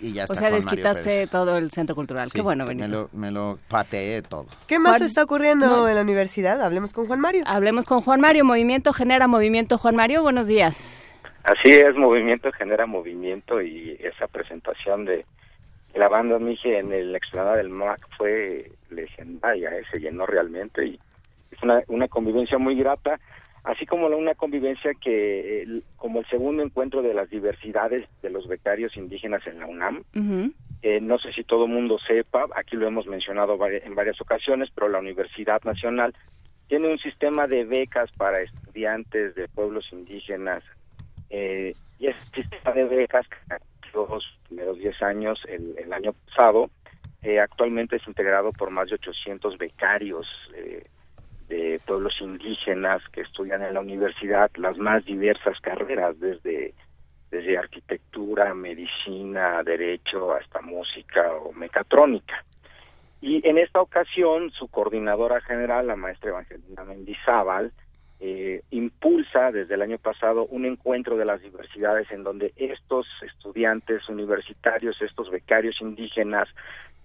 y 0.00 0.12
ya 0.12 0.22
O 0.22 0.24
está 0.24 0.34
sea, 0.34 0.48
Juan 0.50 0.64
Mario 0.64 0.82
desquitaste 0.84 1.26
todo 1.28 1.56
el 1.58 1.70
centro 1.70 1.94
cultural. 1.94 2.28
Sí, 2.30 2.38
Qué 2.38 2.42
bueno, 2.42 2.64
me 2.64 2.74
Benito. 2.74 3.10
lo, 3.12 3.18
me 3.18 3.30
lo 3.30 3.58
pateé 3.68 4.22
todo. 4.22 4.46
¿Qué 4.66 4.78
más 4.78 4.98
Juan- 4.98 5.02
está 5.08 5.22
ocurriendo 5.22 5.66
No. 5.66 5.88
en 5.88 5.94
la 5.94 6.00
universidad? 6.02 6.60
Hablemos 6.62 6.92
con 6.92 7.06
Juan 7.06 7.20
Mario. 7.20 7.42
Hablemos 7.46 7.84
con 7.84 8.00
Juan 8.00 8.20
Mario. 8.20 8.44
Movimiento 8.44 8.92
genera 8.92 9.26
movimiento. 9.28 9.78
Juan 9.78 9.96
Mario, 9.96 10.22
buenos 10.22 10.46
días. 10.46 11.06
Así 11.44 11.70
es, 11.72 11.94
movimiento 11.96 12.50
genera 12.52 12.86
movimiento 12.86 13.60
y 13.60 13.98
esa 14.00 14.26
presentación 14.28 15.04
de 15.04 15.26
la 15.94 16.08
banda 16.08 16.38
Mije 16.38 16.78
en 16.78 16.90
el 16.92 17.14
explanada 17.14 17.56
del 17.56 17.68
MAC 17.68 17.98
fue 18.16 18.72
legendaria, 18.90 19.70
eh, 19.78 19.82
se 19.92 20.00
llenó 20.00 20.24
realmente 20.26 20.86
y 20.86 20.98
es 21.50 21.62
una, 21.62 21.82
una 21.88 22.08
convivencia 22.08 22.56
muy 22.58 22.74
grata, 22.76 23.20
así 23.64 23.86
como 23.86 24.06
una 24.06 24.34
convivencia 24.34 24.92
que, 25.00 25.62
eh, 25.62 25.82
como 25.96 26.20
el 26.20 26.26
segundo 26.26 26.62
encuentro 26.62 27.02
de 27.02 27.14
las 27.14 27.30
diversidades 27.30 28.06
de 28.22 28.30
los 28.30 28.46
becarios 28.46 28.96
indígenas 28.96 29.46
en 29.46 29.58
la 29.58 29.66
UNAM, 29.66 30.04
eh, 30.82 31.00
no 31.00 31.18
sé 31.18 31.32
si 31.32 31.44
todo 31.44 31.64
el 31.64 31.72
mundo 31.72 31.98
sepa, 32.06 32.46
aquí 32.54 32.76
lo 32.76 32.86
hemos 32.86 33.06
mencionado 33.06 33.58
en 33.66 33.94
varias 33.94 34.20
ocasiones, 34.20 34.70
pero 34.74 34.88
la 34.88 34.98
Universidad 34.98 35.62
Nacional 35.64 36.14
tiene 36.68 36.88
un 36.90 36.98
sistema 36.98 37.46
de 37.46 37.64
becas 37.64 38.10
para 38.12 38.42
estudiantes 38.42 39.34
de 39.34 39.48
pueblos 39.48 39.86
indígenas 39.92 40.62
eh, 41.30 41.74
y 41.98 42.06
ese 42.06 42.20
sistema 42.34 42.72
de 42.72 42.84
becas 42.84 43.26
que 43.28 43.56
los 43.94 44.24
primeros 44.46 44.78
10 44.78 45.02
años 45.02 45.40
el, 45.48 45.74
el 45.78 45.92
año 45.92 46.12
pasado, 46.26 46.70
eh, 47.22 47.40
actualmente 47.40 47.96
es 47.96 48.06
integrado 48.06 48.52
por 48.52 48.70
más 48.70 48.88
de 48.88 48.96
800 48.96 49.56
becarios 49.56 50.26
eh, 50.54 50.84
de 51.54 51.80
pueblos 51.86 52.14
indígenas 52.20 53.02
que 53.12 53.20
estudian 53.20 53.62
en 53.62 53.74
la 53.74 53.80
universidad 53.80 54.50
las 54.56 54.76
más 54.76 55.04
diversas 55.04 55.60
carreras, 55.60 56.18
desde 56.18 56.74
desde 57.30 57.58
arquitectura, 57.58 58.54
medicina, 58.54 59.60
derecho, 59.64 60.32
hasta 60.34 60.60
música 60.60 61.32
o 61.32 61.52
mecatrónica. 61.52 62.44
Y 63.20 63.46
en 63.48 63.58
esta 63.58 63.80
ocasión, 63.80 64.52
su 64.52 64.68
coordinadora 64.68 65.40
general, 65.40 65.88
la 65.88 65.96
maestra 65.96 66.30
Evangelina 66.30 66.84
Mendizábal, 66.84 67.72
eh, 68.20 68.62
impulsa 68.70 69.50
desde 69.50 69.74
el 69.74 69.82
año 69.82 69.98
pasado 69.98 70.46
un 70.46 70.64
encuentro 70.64 71.16
de 71.16 71.24
las 71.24 71.42
diversidades 71.42 72.08
en 72.12 72.22
donde 72.22 72.52
estos 72.56 73.06
estudiantes 73.22 74.08
universitarios, 74.08 75.02
estos 75.02 75.28
becarios 75.28 75.80
indígenas, 75.80 76.48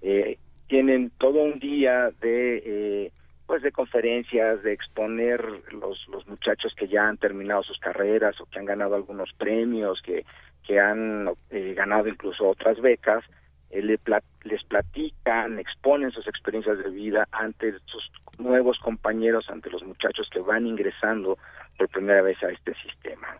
eh, 0.03 0.37
tienen 0.67 1.11
todo 1.17 1.41
un 1.41 1.57
día 1.57 2.11
de 2.21 2.57
eh, 2.63 3.11
pues 3.49 3.63
de 3.63 3.71
conferencias, 3.71 4.61
de 4.61 4.73
exponer 4.73 5.43
los, 5.71 6.07
los 6.09 6.27
muchachos 6.27 6.71
que 6.77 6.87
ya 6.87 7.07
han 7.07 7.17
terminado 7.17 7.63
sus 7.63 7.79
carreras 7.79 8.39
o 8.39 8.45
que 8.45 8.59
han 8.59 8.65
ganado 8.65 8.93
algunos 8.93 9.33
premios, 9.33 9.99
que, 10.03 10.23
que 10.67 10.79
han 10.79 11.27
eh, 11.49 11.73
ganado 11.75 12.07
incluso 12.07 12.47
otras 12.47 12.79
becas, 12.79 13.25
eh, 13.71 13.81
le 13.81 13.99
les 14.43 14.63
platican, 14.65 15.57
exponen 15.57 16.11
sus 16.11 16.27
experiencias 16.27 16.77
de 16.77 16.91
vida 16.91 17.27
ante 17.31 17.73
sus 17.85 18.11
nuevos 18.37 18.77
compañeros, 18.77 19.49
ante 19.49 19.71
los 19.71 19.83
muchachos 19.83 20.29
que 20.31 20.41
van 20.41 20.67
ingresando 20.67 21.39
por 21.75 21.89
primera 21.89 22.21
vez 22.21 22.37
a 22.43 22.51
este 22.51 22.75
sistema. 22.75 23.35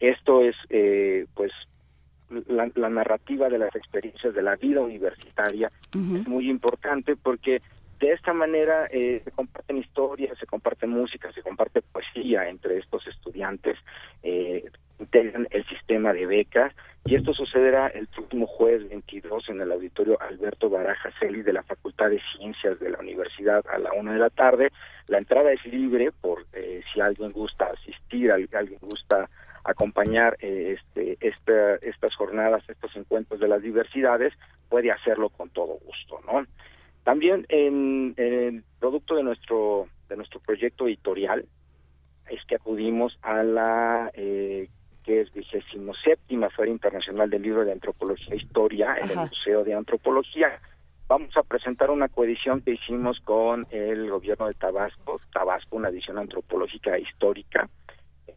Esto 0.00 0.42
es, 0.42 0.56
eh, 0.70 1.26
pues, 1.34 1.52
la, 2.48 2.68
la 2.74 2.88
narrativa 2.88 3.48
de 3.48 3.58
las 3.58 3.76
experiencias 3.76 4.34
de 4.34 4.42
la 4.42 4.56
vida 4.56 4.80
universitaria 4.80 5.70
es 5.94 6.26
muy 6.26 6.50
importante 6.50 7.14
porque 7.14 7.60
de 8.02 8.12
esta 8.12 8.32
manera 8.32 8.88
eh, 8.90 9.22
se 9.24 9.30
comparten 9.30 9.78
historias, 9.78 10.36
se 10.36 10.46
comparte 10.46 10.88
música, 10.88 11.32
se 11.32 11.40
comparte 11.40 11.82
poesía 11.82 12.48
entre 12.48 12.78
estos 12.78 13.06
estudiantes, 13.06 13.78
eh, 14.24 14.64
integran 14.98 15.46
el 15.52 15.64
sistema 15.68 16.12
de 16.12 16.26
becas 16.26 16.74
y 17.04 17.14
esto 17.14 17.32
sucederá 17.32 17.86
el 17.88 18.08
próximo 18.08 18.48
jueves 18.48 18.88
22 18.88 19.48
en 19.50 19.60
el 19.60 19.70
auditorio 19.70 20.20
Alberto 20.20 20.68
Baraja 20.68 21.10
Celi 21.20 21.42
de 21.42 21.52
la 21.52 21.62
Facultad 21.62 22.10
de 22.10 22.20
Ciencias 22.36 22.80
de 22.80 22.90
la 22.90 22.98
Universidad 22.98 23.64
a 23.72 23.78
la 23.78 23.92
una 23.92 24.12
de 24.14 24.18
la 24.18 24.30
tarde. 24.30 24.72
La 25.06 25.18
entrada 25.18 25.52
es 25.52 25.64
libre 25.64 26.10
por 26.20 26.44
eh, 26.54 26.82
si 26.92 27.00
alguien 27.00 27.30
gusta 27.30 27.66
asistir, 27.66 28.32
al- 28.32 28.48
alguien 28.52 28.80
gusta 28.82 29.28
acompañar 29.64 30.36
eh, 30.40 30.76
este, 30.76 31.18
esta- 31.20 31.76
estas 31.76 32.14
jornadas, 32.16 32.64
estos 32.68 32.94
encuentros 32.96 33.38
de 33.38 33.46
las 33.46 33.62
diversidades, 33.62 34.32
puede 34.68 34.90
hacerlo 34.90 35.28
con 35.28 35.50
todo 35.50 35.78
gusto, 35.84 36.18
¿no? 36.26 36.44
También 37.04 37.46
en, 37.48 38.14
en 38.16 38.64
producto 38.78 39.14
de 39.16 39.22
nuestro 39.22 39.88
de 40.08 40.16
nuestro 40.16 40.40
proyecto 40.40 40.86
editorial 40.86 41.46
es 42.28 42.44
que 42.46 42.56
acudimos 42.56 43.18
a 43.22 43.42
la 43.42 44.10
eh, 44.14 44.68
que 45.02 45.20
es 45.22 45.32
vigésimo 45.32 45.94
séptima 45.94 46.48
Feria 46.50 46.72
Internacional 46.72 47.28
del 47.28 47.42
Libro 47.42 47.64
de 47.64 47.72
Antropología 47.72 48.34
e 48.34 48.36
Historia 48.36 48.96
en 49.00 49.10
el. 49.10 49.16
Museo 49.16 49.64
de 49.64 49.74
Antropología. 49.74 50.60
Vamos 51.08 51.36
a 51.36 51.42
presentar 51.42 51.90
una 51.90 52.08
coedición 52.08 52.62
que 52.62 52.72
hicimos 52.72 53.20
con 53.20 53.66
el 53.70 54.08
gobierno 54.08 54.46
de 54.46 54.54
Tabasco, 54.54 55.20
Tabasco, 55.32 55.76
una 55.76 55.88
edición 55.88 56.18
antropológica 56.18 56.96
e 56.96 57.02
histórica. 57.02 57.68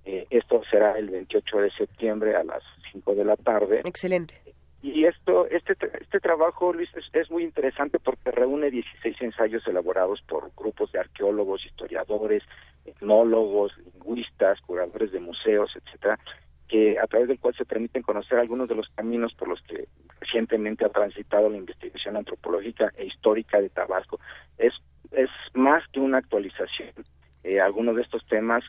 Eh, 0.03 0.25
esto 0.29 0.61
será 0.69 0.97
el 0.97 1.09
28 1.09 1.57
de 1.57 1.71
septiembre 1.71 2.35
a 2.35 2.43
las 2.43 2.63
5 2.91 3.15
de 3.15 3.25
la 3.25 3.35
tarde. 3.37 3.81
Excelente. 3.85 4.41
Y 4.85 5.05
esto, 5.05 5.47
este, 5.47 5.75
este 5.99 6.19
trabajo, 6.19 6.71
Luis, 6.71 6.91
es, 7.11 7.31
muy 7.31 7.43
interesante 7.43 7.97
porque 7.97 8.29
reúne 8.29 8.69
16 8.69 9.19
ensayos 9.19 9.65
elaborados 9.65 10.21
por 10.21 10.51
grupos 10.55 10.91
de 10.91 10.99
arqueólogos, 10.99 11.65
historiadores, 11.65 12.43
etnólogos, 12.85 13.75
lingüistas, 13.79 14.61
curadores 14.61 15.11
de 15.11 15.19
museos, 15.19 15.71
etcétera, 15.75 16.19
que 16.67 16.99
a 16.99 17.07
través 17.07 17.29
del 17.29 17.39
cual 17.39 17.55
se 17.55 17.65
permiten 17.65 18.03
conocer 18.03 18.37
algunos 18.37 18.69
de 18.69 18.75
los 18.75 18.87
caminos 18.89 19.33
por 19.33 19.47
los 19.47 19.59
que 19.63 19.87
recientemente 20.19 20.85
ha 20.85 20.89
transitado 20.89 21.49
la 21.49 21.57
investigación 21.57 22.15
antropológica 22.15 22.91
e 22.95 23.07
histórica 23.07 23.59
de 23.59 23.69
Tabasco. 23.69 24.19
Es, 24.59 24.75
es 25.13 25.31
más 25.55 25.83
que 25.87 25.99
una 25.99 26.19
actualización. 26.19 26.93
Eh, 27.43 27.59
algunos 27.59 27.95
de 27.95 28.03
estos 28.03 28.23
temas 28.27 28.63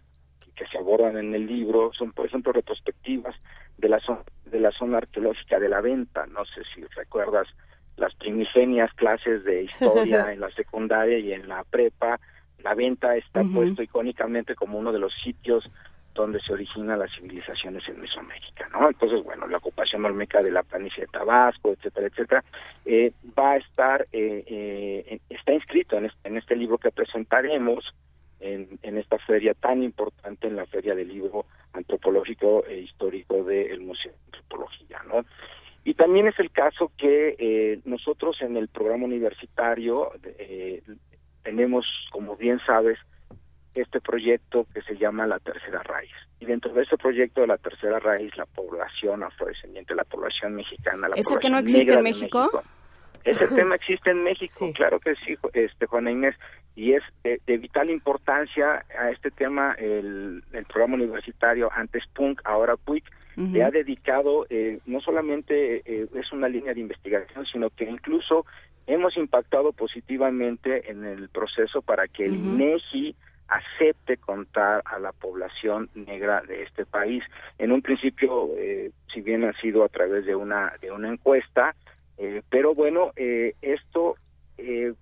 que 0.54 0.66
se 0.66 0.78
abordan 0.78 1.18
en 1.18 1.34
el 1.34 1.46
libro 1.46 1.92
son, 1.92 2.12
por 2.12 2.24
ejemplo, 2.24 2.52
retrospectivas 2.52 3.36
de 3.78 3.88
la 3.88 4.00
zona, 4.00 4.22
de 4.46 4.60
la 4.60 4.70
zona 4.72 4.98
arqueológica 4.98 5.58
de 5.58 5.68
la 5.68 5.80
venta. 5.80 6.26
No 6.26 6.44
sé 6.44 6.62
si 6.74 6.84
recuerdas 6.96 7.48
las 7.96 8.14
primigenias 8.14 8.92
clases 8.94 9.44
de 9.44 9.64
historia 9.64 10.32
en 10.32 10.40
la 10.40 10.50
secundaria 10.50 11.18
y 11.18 11.32
en 11.32 11.48
la 11.48 11.64
prepa. 11.64 12.20
La 12.62 12.74
venta 12.74 13.16
está 13.16 13.42
puesto 13.44 13.82
icónicamente 13.82 14.54
como 14.54 14.78
uno 14.78 14.92
de 14.92 14.98
los 14.98 15.12
sitios 15.22 15.70
donde 16.16 16.40
se 16.40 16.52
originan 16.52 16.98
las 16.98 17.12
civilizaciones 17.14 17.86
en 17.88 18.00
Mesoamérica, 18.00 18.68
¿no? 18.70 18.88
Entonces, 18.88 19.22
bueno, 19.22 19.46
la 19.46 19.58
ocupación 19.58 20.04
olmeca 20.04 20.42
de 20.42 20.50
la 20.50 20.62
planicie 20.62 21.02
de 21.02 21.12
Tabasco, 21.12 21.72
etcétera, 21.72 22.06
etcétera, 22.06 22.44
eh, 22.86 23.12
va 23.38 23.52
a 23.52 23.56
estar, 23.58 24.06
eh, 24.12 24.42
eh, 24.46 25.20
está 25.28 25.52
inscrito 25.52 25.98
en 25.98 26.06
este, 26.06 26.28
en 26.28 26.38
este 26.38 26.56
libro 26.56 26.78
que 26.78 26.90
presentaremos 26.90 27.94
en, 28.40 28.78
en, 28.82 28.98
esta 28.98 29.18
feria 29.18 29.54
tan 29.54 29.82
importante, 29.82 30.46
en 30.46 30.56
la 30.56 30.66
Feria 30.66 30.94
del 30.94 31.08
Libro 31.08 31.46
Antropológico 31.72 32.64
e 32.66 32.78
Histórico 32.80 33.44
del 33.44 33.80
Museo 33.80 34.12
de 34.12 34.18
Antropología, 34.26 35.02
¿no? 35.06 35.24
Y 35.84 35.94
también 35.94 36.26
es 36.26 36.38
el 36.40 36.50
caso 36.50 36.90
que 36.98 37.80
nosotros 37.84 38.42
en 38.42 38.56
el 38.56 38.66
programa 38.66 39.04
universitario 39.04 40.10
tenemos, 41.44 41.86
como 42.10 42.36
bien 42.36 42.58
sabes, 42.66 42.98
este 43.80 44.00
proyecto 44.00 44.66
que 44.74 44.82
se 44.82 44.96
llama 44.96 45.26
La 45.26 45.38
Tercera 45.38 45.82
Raíz. 45.82 46.10
Y 46.40 46.46
dentro 46.46 46.72
de 46.72 46.82
ese 46.82 46.96
proyecto 46.96 47.42
de 47.42 47.46
La 47.46 47.58
Tercera 47.58 47.98
Raíz, 47.98 48.36
la 48.36 48.46
población 48.46 49.22
afrodescendiente, 49.22 49.94
la 49.94 50.04
población 50.04 50.54
mexicana, 50.54 51.08
la 51.08 51.16
¿Eso 51.16 51.38
que 51.38 51.50
no 51.50 51.58
existe 51.58 51.92
en 51.92 52.02
México? 52.02 52.50
ese 53.24 53.48
tema 53.48 53.74
existe 53.74 54.10
en 54.10 54.22
México, 54.22 54.70
claro 54.74 55.00
que 55.00 55.14
sí, 55.16 55.36
este 55.52 55.86
Juana 55.86 56.12
Inés, 56.12 56.36
y 56.76 56.92
es 56.92 57.02
de, 57.24 57.56
vital 57.56 57.90
importancia 57.90 58.84
a 58.96 59.10
este 59.10 59.30
tema 59.30 59.74
el, 59.78 60.42
programa 60.68 60.94
universitario 60.94 61.70
antes 61.72 62.04
PUNC, 62.14 62.40
ahora 62.44 62.76
PUIC, 62.76 63.04
le 63.36 63.62
ha 63.62 63.70
dedicado, 63.70 64.46
eh, 64.48 64.78
no 64.86 64.98
solamente 65.00 65.82
eh, 65.84 66.06
es 66.14 66.32
una 66.32 66.48
línea 66.48 66.72
de 66.72 66.80
investigación, 66.80 67.44
sino 67.44 67.68
que 67.68 67.84
incluso 67.84 68.46
hemos 68.86 69.16
impactado 69.18 69.72
positivamente 69.72 70.90
en 70.90 71.04
el 71.04 71.28
proceso 71.28 71.82
para 71.82 72.08
que 72.08 72.24
el 72.24 72.34
INEGI 72.34 73.14
acepte 73.48 74.16
contar 74.16 74.82
a 74.84 74.98
la 74.98 75.12
población 75.12 75.88
negra 75.94 76.42
de 76.42 76.62
este 76.62 76.84
país. 76.84 77.22
En 77.58 77.72
un 77.72 77.82
principio, 77.82 78.50
eh, 78.56 78.90
si 79.12 79.20
bien 79.20 79.44
ha 79.44 79.52
sido 79.60 79.84
a 79.84 79.88
través 79.88 80.26
de 80.26 80.34
una 80.34 80.72
de 80.80 80.90
una 80.90 81.08
encuesta, 81.08 81.74
eh, 82.18 82.42
pero 82.48 82.74
bueno, 82.74 83.12
eh, 83.16 83.54
esto 83.62 84.16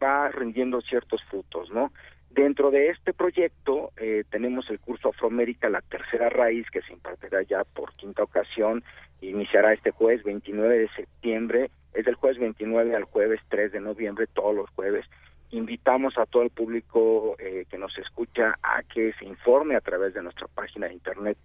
va 0.02 0.30
rindiendo 0.30 0.80
ciertos 0.80 1.22
frutos, 1.24 1.70
¿no? 1.70 1.92
Dentro 2.30 2.70
de 2.70 2.88
este 2.88 3.12
proyecto 3.12 3.92
tenemos 4.30 4.68
el 4.68 4.80
curso 4.80 5.10
Afroamérica, 5.10 5.68
la 5.68 5.82
tercera 5.82 6.28
raíz, 6.28 6.68
que 6.70 6.82
se 6.82 6.92
impartirá 6.92 7.42
ya 7.42 7.62
por 7.62 7.94
quinta 7.94 8.24
ocasión, 8.24 8.82
iniciará 9.20 9.72
este 9.72 9.92
jueves 9.92 10.24
29 10.24 10.78
de 10.78 10.88
septiembre, 10.88 11.70
es 11.92 12.04
del 12.04 12.16
jueves 12.16 12.40
29 12.40 12.96
al 12.96 13.04
jueves 13.04 13.40
3 13.48 13.72
de 13.72 13.80
noviembre, 13.80 14.26
todos 14.26 14.54
los 14.54 14.68
jueves, 14.70 15.06
invitamos 15.50 16.16
a 16.18 16.26
todo 16.26 16.42
el 16.42 16.50
público 16.50 17.36
eh, 17.38 17.64
que 17.70 17.78
nos 17.78 17.96
escucha 17.98 18.58
a 18.62 18.82
que 18.82 19.14
se 19.14 19.24
informe 19.24 19.76
a 19.76 19.80
través 19.80 20.12
de 20.14 20.22
nuestra 20.22 20.48
página 20.48 20.88
de 20.88 20.94
internet 20.94 21.38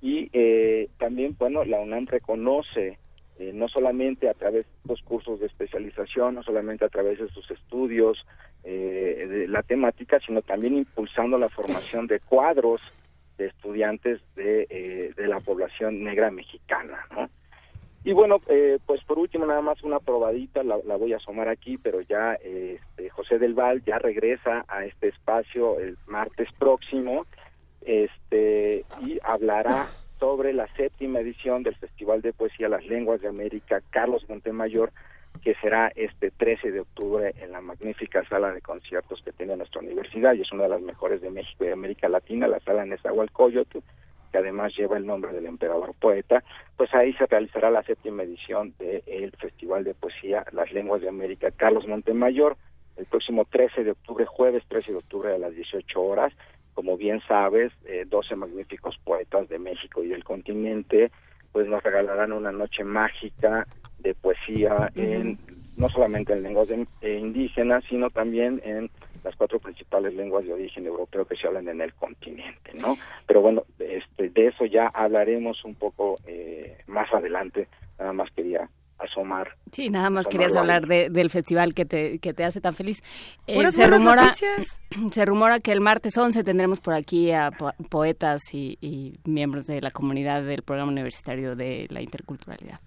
y 0.00 0.30
eh, 0.32 0.88
también, 0.98 1.34
bueno, 1.36 1.64
la 1.64 1.80
UNAM 1.80 2.06
reconoce 2.06 2.98
eh, 3.40 3.50
no 3.52 3.66
solamente 3.66 4.28
a 4.28 4.34
través 4.34 4.66
de 4.66 4.88
los 4.88 5.02
cursos 5.02 5.40
de 5.40 5.46
especialización, 5.46 6.36
no 6.36 6.44
solamente 6.44 6.84
a 6.84 6.88
través 6.88 7.18
de 7.18 7.28
sus 7.28 7.50
estudios, 7.50 8.24
de 8.62 9.46
la 9.48 9.64
temática, 9.64 10.20
sino 10.24 10.40
también 10.40 10.76
impulsando 10.76 11.36
la 11.36 11.48
formación 11.48 12.06
de 12.06 12.20
cuadros 12.20 12.80
de 13.36 13.46
estudiantes 13.46 14.20
de, 14.36 15.12
de 15.16 15.26
la 15.26 15.40
población 15.40 16.04
negra 16.04 16.30
mexicana, 16.30 17.04
¿no? 17.10 17.28
Y 18.04 18.12
bueno, 18.12 18.40
eh, 18.48 18.78
pues 18.84 19.02
por 19.04 19.18
último 19.18 19.46
nada 19.46 19.60
más 19.60 19.82
una 19.84 20.00
probadita, 20.00 20.64
la, 20.64 20.76
voy 20.96 21.12
a 21.12 21.18
asomar 21.18 21.48
aquí, 21.48 21.76
pero 21.82 22.00
ya 22.00 22.34
este, 22.34 23.10
José 23.10 23.38
del 23.38 23.54
Val 23.54 23.82
ya 23.84 23.98
regresa 23.98 24.64
a 24.66 24.84
este 24.84 25.08
espacio 25.08 25.78
el 25.78 25.96
martes 26.06 26.48
próximo 26.58 27.26
este 27.82 28.84
y 29.00 29.18
hablará 29.22 29.86
sobre 30.18 30.52
la 30.52 30.68
séptima 30.76 31.20
edición 31.20 31.62
del 31.62 31.74
Festival 31.76 32.22
de 32.22 32.32
Poesía 32.32 32.68
Las 32.68 32.84
Lenguas 32.86 33.20
de 33.20 33.28
América 33.28 33.82
Carlos 33.90 34.28
Montemayor, 34.28 34.92
que 35.42 35.54
será 35.56 35.90
este 35.96 36.30
13 36.30 36.70
de 36.70 36.80
octubre 36.80 37.34
en 37.40 37.52
la 37.52 37.60
magnífica 37.60 38.24
sala 38.28 38.52
de 38.52 38.60
conciertos 38.60 39.20
que 39.24 39.32
tiene 39.32 39.56
nuestra 39.56 39.80
universidad 39.80 40.34
y 40.34 40.42
es 40.42 40.52
una 40.52 40.64
de 40.64 40.68
las 40.68 40.80
mejores 40.80 41.20
de 41.22 41.30
México 41.30 41.64
y 41.64 41.68
de 41.68 41.72
América 41.72 42.08
Latina, 42.08 42.46
la 42.46 42.60
sala 42.60 42.84
Nezahualcóyotl 42.84 43.78
que 44.32 44.38
además 44.38 44.74
lleva 44.76 44.96
el 44.96 45.06
nombre 45.06 45.32
del 45.32 45.46
emperador 45.46 45.94
poeta, 46.00 46.42
pues 46.76 46.92
ahí 46.94 47.12
se 47.12 47.26
realizará 47.26 47.70
la 47.70 47.82
séptima 47.82 48.22
edición 48.22 48.74
del 48.78 49.32
Festival 49.38 49.84
de 49.84 49.94
Poesía 49.94 50.44
Las 50.52 50.72
Lenguas 50.72 51.02
de 51.02 51.08
América 51.08 51.50
Carlos 51.50 51.86
Montemayor, 51.86 52.56
el 52.96 53.04
próximo 53.06 53.44
13 53.44 53.84
de 53.84 53.90
octubre, 53.92 54.24
jueves 54.26 54.64
13 54.68 54.92
de 54.92 54.98
octubre 54.98 55.34
a 55.34 55.38
las 55.38 55.54
18 55.54 56.00
horas. 56.00 56.32
Como 56.74 56.96
bien 56.96 57.20
sabes, 57.28 57.70
eh, 57.84 58.06
12 58.08 58.34
magníficos 58.36 58.98
poetas 59.04 59.48
de 59.48 59.58
México 59.58 60.02
y 60.02 60.08
del 60.08 60.24
continente, 60.24 61.10
pues 61.52 61.68
nos 61.68 61.82
regalarán 61.82 62.32
una 62.32 62.50
noche 62.50 62.82
mágica 62.82 63.66
de 63.98 64.14
poesía 64.14 64.90
en 64.94 65.38
no 65.76 65.88
solamente 65.88 66.32
en 66.32 66.42
lenguas 66.42 66.68
eh, 66.70 67.18
indígenas, 67.20 67.82
sino 67.88 68.10
también 68.10 68.60
en 68.64 68.90
las 69.24 69.34
cuatro 69.36 69.58
principales 69.60 70.14
lenguas 70.14 70.44
de 70.44 70.52
origen 70.52 70.84
europeo 70.86 71.24
que 71.24 71.36
se 71.36 71.46
hablan 71.46 71.68
en 71.68 71.80
el 71.80 71.94
continente, 71.94 72.72
¿no? 72.74 72.96
Pero 73.26 73.40
bueno, 73.40 73.62
este, 73.78 74.28
de 74.30 74.48
eso 74.48 74.64
ya 74.66 74.88
hablaremos 74.88 75.64
un 75.64 75.74
poco 75.76 76.18
eh, 76.26 76.78
más 76.88 77.12
adelante. 77.14 77.68
Nada 77.98 78.12
más 78.12 78.30
quería 78.34 78.68
asomar. 78.98 79.56
Sí, 79.70 79.90
nada 79.90 80.10
más 80.10 80.26
querías 80.26 80.54
la 80.54 80.60
hablar 80.60 80.86
de- 80.86 81.08
del 81.10 81.30
festival 81.30 81.72
que 81.74 81.84
te, 81.84 82.18
que 82.18 82.32
te 82.34 82.44
hace 82.44 82.60
tan 82.60 82.74
feliz. 82.74 83.00
Eh, 83.46 83.52
se 83.52 83.54
buenas 83.54 83.90
rumora 83.90 84.22
noticias. 84.26 84.80
se 85.12 85.24
rumora 85.24 85.60
que 85.60 85.72
el 85.72 85.80
martes 85.80 86.16
11 86.18 86.42
tendremos 86.44 86.80
por 86.80 86.94
aquí 86.94 87.30
a 87.32 87.50
po- 87.52 87.72
poetas 87.88 88.42
y, 88.52 88.76
y 88.80 89.14
miembros 89.24 89.66
de 89.66 89.80
la 89.80 89.90
comunidad 89.92 90.42
del 90.42 90.62
programa 90.62 90.90
universitario 90.92 91.54
de 91.56 91.86
la 91.90 92.00
interculturalidad. 92.02 92.80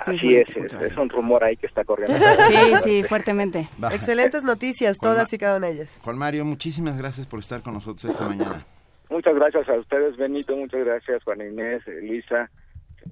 Así 0.00 0.36
es, 0.36 0.48
es, 0.56 0.96
un 0.96 1.08
rumor 1.08 1.44
ahí 1.44 1.56
que 1.56 1.66
está 1.66 1.84
corriendo. 1.84 2.16
Sí, 2.48 2.72
sí, 2.84 3.02
fuertemente. 3.04 3.68
Va. 3.82 3.94
Excelentes 3.94 4.42
noticias, 4.42 4.96
Juan 4.98 5.14
todas 5.14 5.32
y 5.32 5.38
cada 5.38 5.56
una 5.56 5.66
de 5.68 5.72
ellas. 5.74 5.90
Juan 6.02 6.18
Mario, 6.18 6.44
muchísimas 6.44 6.96
gracias 6.96 7.26
por 7.26 7.40
estar 7.40 7.62
con 7.62 7.74
nosotros 7.74 8.04
esta 8.10 8.28
mañana. 8.28 8.64
Muchas 9.10 9.34
gracias 9.34 9.68
a 9.68 9.74
ustedes, 9.78 10.16
Benito, 10.16 10.56
muchas 10.56 10.84
gracias, 10.84 11.22
Juana 11.24 11.44
Inés, 11.46 11.86
Elisa. 11.86 12.50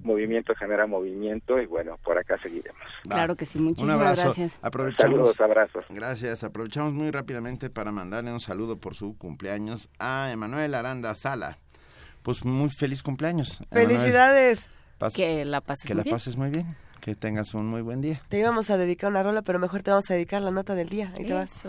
Movimiento 0.01 0.55
genera 0.55 0.87
movimiento 0.87 1.61
y 1.61 1.67
bueno, 1.67 1.97
por 2.03 2.17
acá 2.17 2.37
seguiremos. 2.41 2.81
Va. 3.09 3.15
Claro 3.15 3.35
que 3.35 3.45
sí, 3.45 3.59
Un 3.59 3.65
muchísimas 3.65 3.95
abrazo. 3.95 4.23
gracias. 4.23 4.59
Aprovechamos. 4.61 5.15
Saludos, 5.15 5.41
abrazos. 5.41 5.85
Gracias. 5.89 6.43
Aprovechamos 6.43 6.93
muy 6.93 7.11
rápidamente 7.11 7.69
para 7.69 7.91
mandarle 7.91 8.31
un 8.31 8.39
saludo 8.39 8.77
por 8.77 8.95
su 8.95 9.15
cumpleaños 9.17 9.89
a 9.99 10.31
Emanuel 10.31 10.73
Aranda 10.73 11.13
Sala. 11.13 11.59
Pues 12.23 12.43
muy 12.43 12.69
feliz 12.69 13.03
cumpleaños. 13.03 13.61
Emanuel. 13.69 13.97
Felicidades. 13.97 14.69
Que 15.11 15.43
la 15.45 15.61
pases 15.61 15.85
que 15.87 15.93
muy 15.93 15.97
la 15.97 16.03
bien. 16.03 16.15
pases 16.15 16.37
muy 16.37 16.49
bien. 16.49 16.75
Que 17.01 17.15
tengas 17.15 17.53
un 17.53 17.67
muy 17.67 17.81
buen 17.81 17.99
día. 18.01 18.21
Te 18.29 18.39
íbamos 18.39 18.69
a 18.69 18.77
dedicar 18.77 19.09
una 19.09 19.23
rola, 19.23 19.41
pero 19.41 19.59
mejor 19.59 19.83
te 19.83 19.91
vamos 19.91 20.09
a 20.09 20.13
dedicar 20.13 20.41
la 20.41 20.51
nota 20.51 20.73
del 20.75 20.87
día. 20.89 21.11
Ahí 21.17 21.25
te 21.25 21.33
vas. 21.33 21.63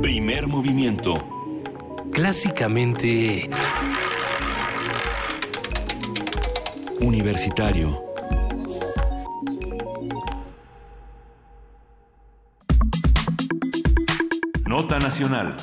Primer 0.00 0.46
movimiento. 0.46 1.14
Clásicamente... 2.12 3.50
Universitario. 7.00 8.00
Nota 14.66 14.98
nacional. 14.98 15.54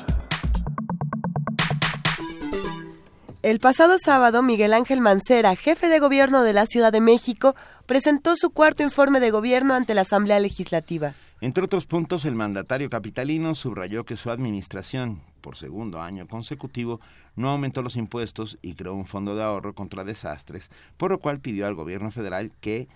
El 3.44 3.60
pasado 3.60 3.98
sábado, 4.02 4.42
Miguel 4.42 4.72
Ángel 4.72 5.02
Mancera, 5.02 5.54
jefe 5.54 5.90
de 5.90 5.98
gobierno 5.98 6.44
de 6.44 6.54
la 6.54 6.64
Ciudad 6.64 6.90
de 6.90 7.02
México, 7.02 7.54
presentó 7.84 8.36
su 8.36 8.48
cuarto 8.48 8.82
informe 8.82 9.20
de 9.20 9.30
gobierno 9.30 9.74
ante 9.74 9.92
la 9.92 10.00
Asamblea 10.00 10.40
Legislativa. 10.40 11.12
Entre 11.42 11.62
otros 11.62 11.84
puntos, 11.84 12.24
el 12.24 12.36
mandatario 12.36 12.88
capitalino 12.88 13.54
subrayó 13.54 14.04
que 14.04 14.16
su 14.16 14.30
administración, 14.30 15.20
por 15.42 15.56
segundo 15.56 16.00
año 16.00 16.26
consecutivo, 16.26 17.00
no 17.36 17.50
aumentó 17.50 17.82
los 17.82 17.96
impuestos 17.96 18.56
y 18.62 18.76
creó 18.76 18.94
un 18.94 19.04
fondo 19.04 19.36
de 19.36 19.42
ahorro 19.42 19.74
contra 19.74 20.04
desastres, 20.04 20.70
por 20.96 21.10
lo 21.10 21.18
cual 21.18 21.40
pidió 21.40 21.66
al 21.66 21.74
gobierno 21.74 22.10
federal 22.10 22.50
que, 22.62 22.88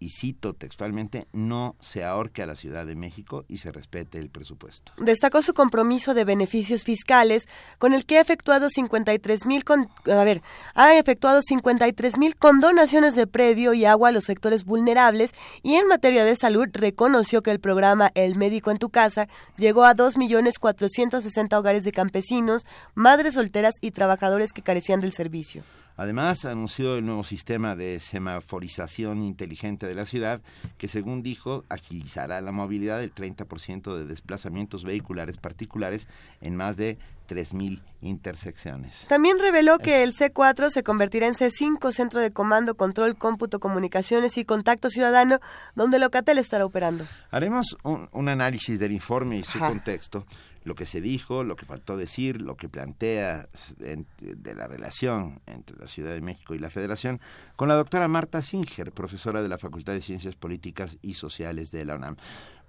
y 0.00 0.08
cito 0.08 0.54
textualmente, 0.54 1.28
no 1.32 1.76
se 1.78 2.02
ahorque 2.02 2.42
a 2.42 2.46
la 2.46 2.56
Ciudad 2.56 2.86
de 2.86 2.96
México 2.96 3.44
y 3.46 3.58
se 3.58 3.70
respete 3.70 4.18
el 4.18 4.30
presupuesto. 4.30 4.92
Destacó 4.96 5.42
su 5.42 5.54
compromiso 5.54 6.14
de 6.14 6.24
beneficios 6.24 6.82
fiscales 6.82 7.44
con 7.78 7.92
el 7.92 8.06
que 8.06 8.18
ha 8.18 8.22
efectuado 8.22 8.68
53 8.70 9.46
mil 9.46 9.62
a 10.06 10.24
ver, 10.24 10.42
ha 10.74 10.96
efectuado 10.96 11.42
53 11.42 12.16
mil 12.16 12.34
condonaciones 12.36 13.14
de 13.14 13.26
predio 13.26 13.74
y 13.74 13.84
agua 13.84 14.08
a 14.08 14.12
los 14.12 14.24
sectores 14.24 14.64
vulnerables 14.64 15.34
y 15.62 15.74
en 15.74 15.86
materia 15.86 16.24
de 16.24 16.34
salud 16.34 16.66
reconoció 16.72 17.42
que 17.42 17.50
el 17.50 17.60
programa 17.60 18.10
El 18.14 18.36
médico 18.36 18.70
en 18.70 18.78
tu 18.78 18.88
casa 18.88 19.28
llegó 19.58 19.84
a 19.84 19.94
2 19.94 20.16
millones 20.16 20.58
460 20.58 21.58
hogares 21.58 21.84
de 21.84 21.92
campesinos, 21.92 22.66
madres 22.94 23.34
solteras 23.34 23.74
y 23.80 23.90
trabajadores 23.90 24.52
que 24.52 24.62
carecían 24.62 25.00
del 25.00 25.12
servicio. 25.12 25.62
Además, 26.00 26.46
anunció 26.46 26.96
el 26.96 27.04
nuevo 27.04 27.24
sistema 27.24 27.76
de 27.76 28.00
semaforización 28.00 29.22
inteligente 29.22 29.84
de 29.84 29.94
la 29.94 30.06
ciudad, 30.06 30.40
que 30.78 30.88
según 30.88 31.22
dijo, 31.22 31.66
agilizará 31.68 32.40
la 32.40 32.52
movilidad 32.52 33.00
del 33.00 33.14
30% 33.14 33.94
de 33.94 34.06
desplazamientos 34.06 34.82
vehiculares 34.82 35.36
particulares 35.36 36.08
en 36.40 36.56
más 36.56 36.78
de 36.78 36.96
3.000 37.30 37.80
intersecciones. 38.00 39.06
También 39.08 39.38
reveló 39.38 39.78
que 39.78 40.02
el 40.02 40.14
C4 40.14 40.70
se 40.70 40.82
convertirá 40.82 41.26
en 41.26 41.34
C5, 41.34 41.92
Centro 41.92 42.20
de 42.20 42.32
Comando, 42.32 42.74
Control, 42.74 43.16
Cómputo, 43.16 43.60
Comunicaciones 43.60 44.36
y 44.38 44.44
Contacto 44.44 44.90
Ciudadano, 44.90 45.38
donde 45.74 45.98
Locatel 45.98 46.38
estará 46.38 46.64
operando. 46.64 47.06
Haremos 47.30 47.76
un, 47.84 48.08
un 48.12 48.28
análisis 48.28 48.78
del 48.78 48.92
informe 48.92 49.38
y 49.38 49.44
su 49.44 49.58
Ajá. 49.58 49.68
contexto, 49.68 50.26
lo 50.64 50.74
que 50.74 50.84
se 50.86 51.00
dijo, 51.00 51.42
lo 51.44 51.56
que 51.56 51.64
faltó 51.66 51.96
decir, 51.96 52.42
lo 52.42 52.56
que 52.56 52.68
plantea 52.68 53.48
en- 53.80 54.06
de 54.20 54.54
la 54.54 54.66
relación 54.66 55.40
entre 55.46 55.76
la 55.76 55.86
Ciudad 55.86 56.12
de 56.12 56.20
México 56.20 56.54
y 56.54 56.58
la 56.58 56.68
Federación, 56.68 57.20
con 57.56 57.68
la 57.68 57.74
doctora 57.74 58.08
Marta 58.08 58.42
Singer, 58.42 58.92
profesora 58.92 59.40
de 59.42 59.48
la 59.48 59.56
Facultad 59.58 59.94
de 59.94 60.00
Ciencias 60.02 60.34
Políticas 60.34 60.98
y 61.00 61.14
Sociales 61.14 61.70
de 61.70 61.84
la 61.86 61.94
UNAM. 61.96 62.16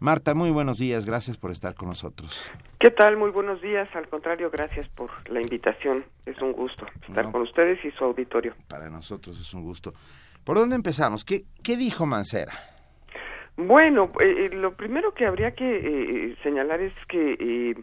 Marta, 0.01 0.33
muy 0.33 0.49
buenos 0.49 0.79
días, 0.79 1.05
gracias 1.05 1.37
por 1.37 1.51
estar 1.51 1.75
con 1.75 1.87
nosotros. 1.89 2.51
¿Qué 2.79 2.89
tal? 2.89 3.17
Muy 3.17 3.29
buenos 3.29 3.61
días. 3.61 3.87
Al 3.95 4.07
contrario, 4.09 4.49
gracias 4.49 4.89
por 4.89 5.11
la 5.29 5.39
invitación. 5.41 6.03
Es 6.25 6.41
un 6.41 6.53
gusto 6.53 6.87
estar 7.07 7.25
No. 7.25 7.31
con 7.31 7.41
ustedes 7.43 7.77
y 7.85 7.91
su 7.91 8.03
auditorio. 8.05 8.55
Para 8.67 8.89
nosotros 8.89 9.39
es 9.39 9.53
un 9.53 9.61
gusto. 9.61 9.93
¿Por 10.43 10.57
dónde 10.57 10.75
empezamos? 10.75 11.23
¿Qué, 11.23 11.43
qué 11.63 11.77
dijo 11.77 12.07
Mancera? 12.07 12.51
Bueno, 13.57 14.11
eh, 14.19 14.47
eh, 14.51 14.55
lo 14.55 14.73
primero 14.73 15.13
que 15.13 15.27
habría 15.27 15.51
que 15.51 15.65
eh, 16.31 16.35
señalar 16.41 16.81
es 16.81 16.93
que, 17.07 17.33
eh, 17.39 17.75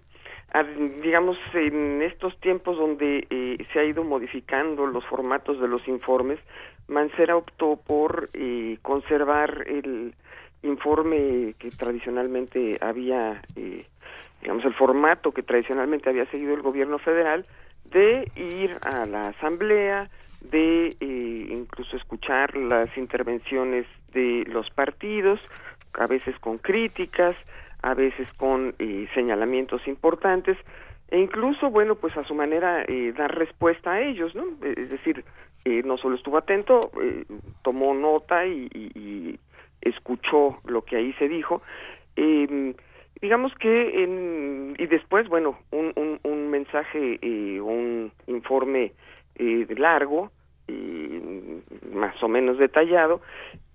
a- 0.53 0.65
digamos, 0.65 1.37
en 1.55 2.03
estos 2.03 2.37
tiempos 2.41 2.77
donde 2.79 3.29
eh, 3.31 3.65
se 3.73 3.79
ha 3.79 3.85
ido 3.85 4.03
modificando 4.03 4.87
los 4.87 5.07
formatos 5.07 5.61
de 5.61 5.69
los 5.69 5.87
informes, 5.87 6.41
Mancera 6.89 7.37
optó 7.37 7.77
por 7.87 8.29
eh, 8.33 8.79
conservar 8.83 9.63
el 9.69 10.15
informe 10.63 11.55
que 11.59 11.71
tradicionalmente 11.73 12.79
había, 12.81 13.43
eh, 13.57 13.87
digamos, 14.41 14.65
el 14.65 14.75
formato 14.75 15.33
que 15.33 15.43
tradicionalmente 15.43 16.09
había 16.11 16.27
seguido 16.31 16.55
el 16.55 16.63
gobierno 16.63 16.99
federal 16.99 17.47
de 17.85 18.31
ir 18.35 18.79
a 18.83 19.07
la 19.07 19.29
asamblea, 19.29 20.11
de 20.41 20.97
eh, 21.01 21.47
incluso 21.51 21.97
escuchar 21.97 22.57
las 22.57 22.89
intervenciones 22.97 23.87
de 24.13 24.45
los 24.49 24.71
partidos, 24.71 25.41
a 25.95 26.07
veces 26.07 26.39
con 26.39 26.59
críticas, 26.59 27.37
a 27.83 27.95
veces 27.95 28.29
con 28.37 28.75
eh, 28.79 29.09
señalamientos 29.15 29.87
importantes, 29.89 30.57
e 31.11 31.19
incluso, 31.19 31.71
bueno, 31.71 31.95
pues 31.95 32.17
a 32.17 32.25
su 32.25 32.35
manera 32.35 32.85
eh, 32.87 33.13
dar 33.17 33.35
respuesta 33.35 33.93
a 33.93 34.01
ellos, 34.03 34.35
¿no? 34.35 34.45
Es 34.63 34.91
decir, 34.91 35.25
eh, 35.65 35.83
no 35.85 35.97
solo 35.97 36.17
estuvo 36.17 36.37
atento, 36.37 36.91
eh, 37.03 37.25
tomó 37.63 37.95
nota 37.95 38.47
y- 38.47 38.69
y 38.75 39.39
escuchó 39.81 40.59
lo 40.65 40.83
que 40.83 40.97
ahí 40.97 41.13
se 41.15 41.29
dijo. 41.29 41.63
Eh, 42.17 42.75
digamos 43.21 43.55
que, 43.55 44.05
en, 44.05 44.75
y 44.79 44.87
después, 44.87 45.29
bueno, 45.29 45.59
un, 45.71 45.93
un, 45.97 46.21
un 46.23 46.51
mensaje, 46.51 47.19
eh, 47.23 47.61
un 47.61 48.13
informe 48.27 48.93
eh, 49.37 49.67
largo, 49.77 50.31
eh, 50.69 51.61
más 51.93 52.23
o 52.23 52.29
menos 52.29 52.59
detallado, 52.59 53.21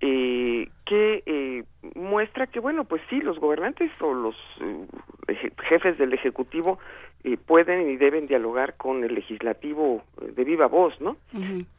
eh, 0.00 0.68
que 0.86 1.22
eh, 1.26 1.64
muestra 1.94 2.46
que, 2.46 2.60
bueno, 2.60 2.84
pues 2.84 3.02
sí, 3.10 3.20
los 3.20 3.38
gobernantes 3.38 3.90
o 4.00 4.14
los 4.14 4.36
eh, 4.60 5.50
jefes 5.68 5.98
del 5.98 6.12
Ejecutivo 6.12 6.78
eh, 7.24 7.36
pueden 7.36 7.90
y 7.90 7.96
deben 7.96 8.26
dialogar 8.26 8.76
con 8.76 9.02
el 9.02 9.14
legislativo 9.14 10.04
eh, 10.20 10.32
de 10.36 10.44
viva 10.44 10.66
voz, 10.66 11.00
¿no? 11.00 11.16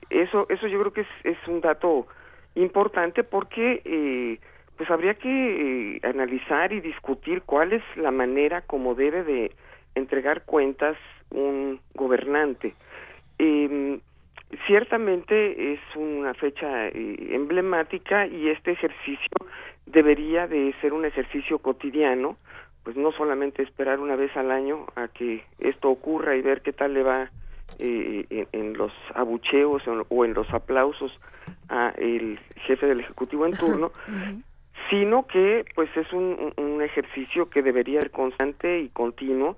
Eso, 0.09 0.47
eso 0.49 0.67
yo 0.67 0.79
creo 0.79 0.93
que 0.93 1.01
es, 1.01 1.07
es 1.23 1.37
un 1.47 1.61
dato 1.61 2.07
importante 2.55 3.23
porque 3.23 3.81
eh, 3.85 4.39
pues 4.77 4.89
habría 4.89 5.13
que 5.13 5.29
eh, 5.97 5.99
analizar 6.03 6.73
y 6.73 6.81
discutir 6.81 7.41
cuál 7.43 7.73
es 7.73 7.83
la 7.95 8.11
manera 8.11 8.61
como 8.61 8.95
debe 8.95 9.23
de 9.23 9.51
entregar 9.95 10.43
cuentas 10.43 10.97
un 11.31 11.79
gobernante. 11.93 12.73
Eh, 13.39 13.99
ciertamente 14.67 15.73
es 15.73 15.79
una 15.95 16.33
fecha 16.33 16.87
eh, 16.87 17.15
emblemática 17.31 18.27
y 18.27 18.49
este 18.49 18.71
ejercicio 18.71 19.29
debería 19.85 20.47
de 20.47 20.73
ser 20.81 20.93
un 20.93 21.05
ejercicio 21.05 21.59
cotidiano, 21.59 22.37
pues 22.83 22.95
no 22.95 23.11
solamente 23.11 23.63
esperar 23.63 23.99
una 23.99 24.15
vez 24.15 24.35
al 24.35 24.51
año 24.51 24.85
a 24.95 25.07
que 25.07 25.43
esto 25.59 25.89
ocurra 25.89 26.35
y 26.35 26.41
ver 26.41 26.61
qué 26.61 26.73
tal 26.73 26.93
le 26.93 27.03
va 27.03 27.31
eh, 27.79 28.25
en, 28.29 28.47
en 28.51 28.77
los 28.77 28.91
abucheos 29.13 29.83
o, 30.09 30.25
en 30.25 30.33
los 30.33 30.49
aplausos 30.53 31.11
a 31.69 31.93
el 31.97 32.39
jefe 32.67 32.85
del 32.85 33.01
ejecutivo 33.01 33.45
en 33.45 33.51
turno, 33.57 33.91
sino 34.89 35.25
que 35.27 35.65
pues 35.75 35.89
es 35.95 36.11
un, 36.13 36.53
ejercicio 36.81 37.49
que 37.49 37.63
debería 37.63 38.01
ser 38.01 38.11
constante 38.11 38.79
y 38.79 38.89
continuo, 38.89 39.57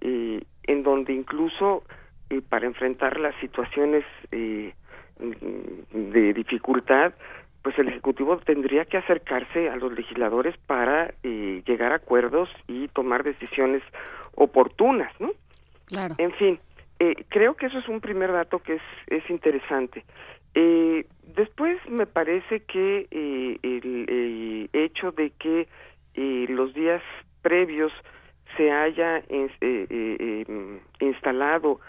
eh, 0.00 0.42
en 0.64 0.82
donde 0.82 1.12
incluso 1.12 1.84
eh, 2.30 2.40
para 2.40 2.66
enfrentar 2.66 3.20
las 3.20 3.34
situaciones 3.36 4.04
eh, 4.32 4.74
de 5.18 6.32
dificultad, 6.32 7.14
pues 7.62 7.78
el 7.78 7.88
Ejecutivo 7.88 8.36
tendría 8.38 8.84
que 8.84 8.98
acercarse 8.98 9.70
a 9.70 9.76
los 9.76 9.92
legisladores 9.92 10.54
para 10.66 11.14
eh, 11.22 11.62
llegar 11.66 11.92
a 11.92 11.96
acuerdos 11.96 12.50
y 12.68 12.88
tomar 12.88 13.24
decisiones 13.24 13.82
oportunas, 14.34 15.10
¿no? 15.18 15.30
Claro. 15.86 16.14
En 16.18 16.32
fin, 16.32 16.58
eh, 17.10 17.24
creo 17.28 17.54
que 17.54 17.66
eso 17.66 17.78
es 17.78 17.88
un 17.88 18.00
primer 18.00 18.32
dato 18.32 18.60
que 18.60 18.74
es, 18.74 18.82
es 19.08 19.28
interesante. 19.28 20.04
Eh, 20.54 21.06
después 21.36 21.78
me 21.88 22.06
parece 22.06 22.60
que 22.60 23.06
eh, 23.10 23.58
el, 23.62 24.70
hecho 24.72 25.12
de 25.12 25.30
que 25.30 25.68
eh, 26.14 26.46
los 26.48 26.72
días 26.74 27.02
previos 27.42 27.92
se 28.56 28.70
haya 28.70 29.18
eh, 29.28 29.50
eh, 29.60 30.44
em, 30.48 30.80
instalado 31.00 31.80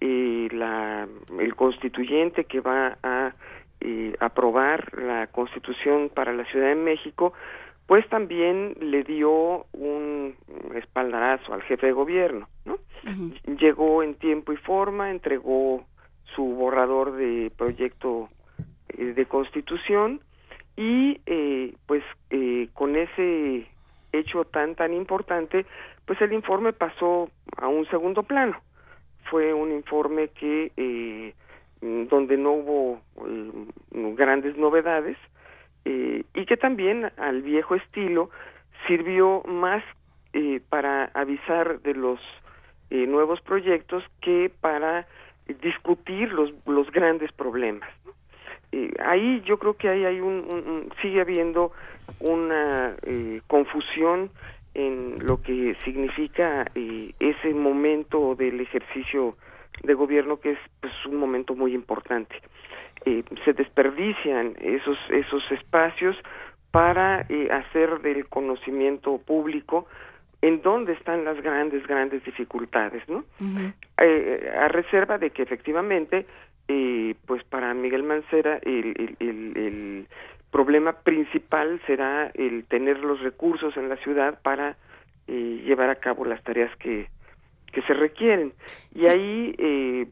la, 0.00 1.08
el 1.38 1.54
constituyente 1.56 2.44
que 2.44 2.60
va 2.60 2.96
a 3.02 3.34
aprobar 4.20 4.98
la 4.98 5.26
constitución 5.28 6.10
para 6.14 6.32
la 6.32 6.44
Ciudad 6.44 6.68
de 6.68 6.74
México, 6.74 7.32
pues 7.90 8.08
también 8.08 8.76
le 8.78 9.02
dio 9.02 9.66
un 9.72 10.36
espaldarazo 10.76 11.52
al 11.52 11.62
jefe 11.62 11.88
de 11.88 11.92
gobierno, 11.92 12.48
¿no? 12.64 12.78
Llegó 13.58 14.04
en 14.04 14.14
tiempo 14.14 14.52
y 14.52 14.56
forma, 14.58 15.10
entregó 15.10 15.84
su 16.36 16.44
borrador 16.44 17.16
de 17.16 17.50
proyecto 17.58 18.28
eh, 18.90 19.06
de 19.06 19.26
constitución 19.26 20.20
y 20.76 21.20
eh, 21.26 21.74
pues 21.86 22.04
eh, 22.30 22.68
con 22.74 22.94
ese 22.94 23.66
hecho 24.12 24.44
tan 24.44 24.76
tan 24.76 24.94
importante 24.94 25.66
pues 26.04 26.20
el 26.22 26.32
informe 26.32 26.72
pasó 26.72 27.28
a 27.56 27.66
un 27.66 27.86
segundo 27.86 28.22
plano 28.22 28.56
fue 29.30 29.52
un 29.52 29.72
informe 29.72 30.28
que 30.28 30.70
eh, 30.76 31.34
donde 31.80 32.36
no 32.36 32.52
hubo 32.52 33.00
eh, 33.26 33.66
grandes 34.14 34.56
novedades 34.56 35.16
eh, 35.84 36.24
y 36.34 36.44
que 36.46 36.56
también 36.56 37.10
al 37.16 37.42
viejo 37.42 37.74
estilo 37.74 38.30
sirvió 38.86 39.42
más 39.46 39.82
eh, 40.32 40.60
para 40.68 41.06
avisar 41.14 41.80
de 41.80 41.94
los 41.94 42.20
eh, 42.90 43.06
nuevos 43.06 43.40
proyectos 43.40 44.04
que 44.20 44.50
para 44.60 45.06
discutir 45.62 46.32
los 46.32 46.52
los 46.66 46.90
grandes 46.92 47.32
problemas. 47.32 47.88
Eh, 48.72 48.92
ahí 49.04 49.42
yo 49.44 49.58
creo 49.58 49.74
que 49.74 49.88
ahí 49.88 50.04
hay 50.04 50.20
un- 50.20 50.44
un- 50.48 50.92
sigue 51.02 51.20
habiendo 51.20 51.72
una 52.20 52.94
eh, 53.02 53.40
confusión 53.48 54.30
en 54.74 55.18
lo 55.26 55.40
que 55.42 55.76
significa 55.84 56.64
eh, 56.74 57.12
ese 57.18 57.52
momento 57.54 58.36
del 58.36 58.60
ejercicio 58.60 59.36
de 59.82 59.94
gobierno 59.94 60.38
que 60.38 60.52
es 60.52 60.58
pues 60.80 60.92
un 61.06 61.16
momento 61.16 61.54
muy 61.56 61.74
importante 61.74 62.36
Eh, 63.06 63.22
se 63.44 63.52
desperdician 63.54 64.54
esos 64.60 64.98
esos 65.10 65.42
espacios 65.52 66.16
para 66.70 67.24
eh, 67.28 67.48
hacer 67.50 68.00
del 68.02 68.28
conocimiento 68.28 69.18
público 69.18 69.86
en 70.42 70.60
dónde 70.62 70.92
están 70.92 71.24
las 71.24 71.40
grandes 71.42 71.86
grandes 71.86 72.22
dificultades 72.24 73.02
no 73.08 73.24
eh, 73.98 74.52
a 74.58 74.68
reserva 74.68 75.16
de 75.18 75.30
que 75.30 75.42
efectivamente 75.42 76.26
eh, 76.68 77.14
pues 77.26 77.42
para 77.44 77.72
Miguel 77.74 78.02
Mancera 78.02 78.58
el, 78.62 78.94
el, 78.98 79.16
el- 79.28 79.56
el 79.56 80.06
problema 80.50 80.92
principal 80.92 81.80
será 81.86 82.30
el 82.34 82.64
tener 82.64 82.98
los 82.98 83.20
recursos 83.20 83.76
en 83.76 83.88
la 83.88 83.96
ciudad 83.96 84.40
para 84.42 84.76
eh, 85.26 85.62
llevar 85.64 85.90
a 85.90 85.96
cabo 85.96 86.24
las 86.24 86.42
tareas 86.42 86.74
que 86.76 87.08
que 87.72 87.82
se 87.82 87.94
requieren 87.94 88.52
y 88.94 89.06
ahí 89.06 89.54
eh, 89.58 90.06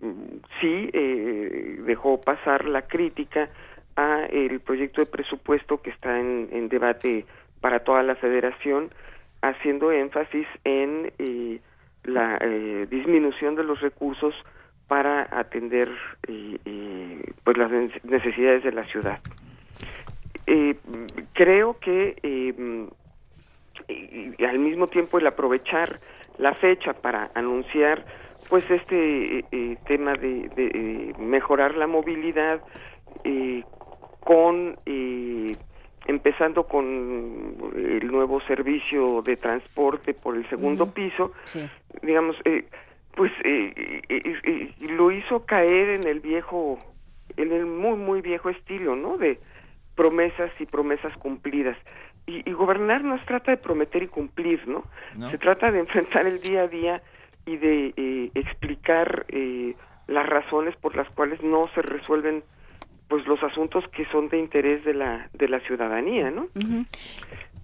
sí 0.61 0.91
eh, 0.93 1.77
dejó 1.85 2.21
pasar 2.21 2.65
la 2.67 2.83
crítica 2.83 3.51
a 3.97 4.27
el 4.27 4.61
proyecto 4.61 5.01
de 5.01 5.07
presupuesto 5.07 5.83
que 5.83 5.91
está 5.91 6.19
en, 6.21 6.49
en 6.53 6.69
debate 6.69 7.25
para 7.61 7.81
toda 7.81 8.03
la 8.03 8.15
federación 8.15 8.91
haciendo 9.43 9.91
énfasis 9.93 10.47
en 10.65 11.13
eh, 11.19 11.59
la 12.05 12.39
eh, 12.41 12.87
disminución 12.91 13.57
de 13.57 13.65
los 13.65 13.81
recursos 13.81 14.35
para 14.87 15.29
atender 15.31 15.89
eh, 16.29 16.59
eh, 16.65 17.23
pues 17.45 17.57
las 17.57 17.71
ne- 17.71 18.01
necesidades 18.05 18.63
de 18.63 18.73
la 18.73 18.85
ciudad. 18.87 19.21
Creo 21.35 21.79
que 21.79 22.17
eh, 22.23 22.87
al 24.47 24.59
mismo 24.59 24.87
tiempo 24.89 25.19
el 25.19 25.27
aprovechar 25.27 26.01
la 26.39 26.55
fecha 26.55 26.95
para 26.95 27.31
anunciar 27.35 28.05
pues 28.49 28.69
este 28.71 29.39
eh, 29.39 29.45
eh, 29.53 29.77
tema 29.87 30.15
de, 30.15 30.49
de, 30.57 30.67
eh, 30.67 31.13
mejorar 31.19 31.77
la 31.77 31.87
movilidad 31.87 32.61
eh, 33.25 33.63
con 34.21 34.79
eh, 34.87 35.55
empezando 36.07 36.67
con 36.67 37.57
el 37.75 38.07
nuevo 38.07 38.41
servicio 38.43 39.21
de 39.23 39.37
transporte 39.37 40.15
por 40.15 40.37
el 40.37 40.49
segundo 40.49 40.93
piso 40.95 41.33
digamos 42.03 42.37
eh, 42.45 42.65
pues 43.15 43.33
lo 44.81 45.11
hizo 45.11 45.45
caer 45.45 45.91
en 45.91 46.07
el 46.07 46.21
viejo 46.21 46.79
en 47.37 47.53
el 47.53 47.67
muy 47.67 47.97
muy 47.97 48.23
viejo 48.23 48.49
estilo 48.49 48.97
no 48.97 49.19
de 49.19 49.39
promesas 49.97 50.51
y 50.61 50.67
promesas 50.67 51.15
cumplidas 51.19 51.77
y, 52.29 52.49
y 52.49 52.53
gobernar 52.53 53.03
no 53.03 53.19
se 53.19 53.25
trata 53.25 53.51
de 53.51 53.57
prometer 53.57 54.03
y 54.03 54.09
cumplir 54.09 54.69
no, 54.69 54.85
No. 55.17 55.31
se 55.31 55.39
trata 55.39 55.73
de 55.73 55.81
enfrentar 55.81 56.27
el 56.27 56.41
día 56.41 56.63
a 56.63 56.69
día 56.69 57.03
y 57.47 57.57
de 57.57 57.95
eh, 57.97 58.31
explicar 58.35 59.25
eh, 59.29 59.75
las 60.07 60.27
razones 60.27 60.77
por 60.77 60.95
las 60.95 61.09
cuales 61.11 61.43
no 61.43 61.69
se 61.75 61.81
resuelven 61.83 62.45
pues 63.09 63.27
los 63.27 63.43
asuntos 63.43 63.83
que 63.89 64.05
son 64.13 64.29
de 64.29 64.39
interés 64.39 64.85
de 64.85 64.93
la 64.93 65.31
de 65.33 65.49
la 65.49 65.61
ciudadanía 65.61 66.31
no 66.31 66.43
Ujú. 66.55 66.85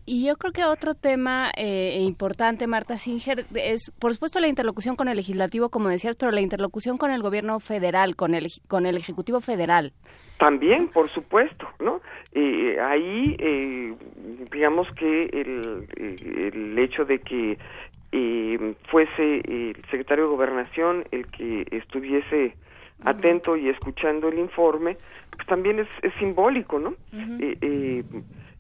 Y 0.07 0.27
yo 0.27 0.37
creo 0.37 0.53
que 0.53 0.65
otro 0.65 0.95
tema 0.95 1.51
eh, 1.57 1.99
importante, 2.03 2.67
Marta 2.67 2.99
Singer, 2.99 3.47
es, 3.55 3.91
por 3.99 4.13
supuesto, 4.13 4.39
la 4.39 4.49
interlocución 4.49 4.97
con 4.97 5.09
el 5.09 5.17
legislativo, 5.17 5.71
como 5.71 5.89
decías, 5.89 6.15
pero 6.15 6.31
la 6.31 6.43
interlocución 6.43 6.99
con 6.99 7.11
el 7.11 7.23
gobierno 7.23 7.59
federal, 7.59 8.15
con 8.15 8.35
el, 8.35 8.49
con 8.69 8.85
el 8.85 8.99
ejecutivo 8.99 9.41
federal. 9.41 9.95
También, 10.39 10.89
por 10.89 11.09
supuesto, 11.11 11.69
¿no? 11.79 12.01
Eh, 12.33 12.79
ahí, 12.81 13.37
eh, 13.39 13.95
digamos 14.51 14.91
que 14.93 15.25
el, 15.27 15.87
eh, 15.97 16.51
el 16.55 16.79
hecho 16.79 17.05
de 17.05 17.21
que 17.21 17.57
eh, 18.13 18.75
fuese 18.91 19.37
el 19.47 19.77
secretario 19.91 20.25
de 20.25 20.31
Gobernación 20.31 21.05
el 21.13 21.27
que 21.29 21.67
estuviese 21.71 22.57
atento 23.05 23.57
y 23.57 23.69
escuchando 23.69 24.29
el 24.29 24.39
informe, 24.39 24.97
pues 25.37 25.47
también 25.47 25.79
es, 25.81 25.89
es 26.03 26.13
simbólico, 26.15 26.79
¿no? 26.79 26.95
Eh, 27.41 27.57
eh, 27.61 28.05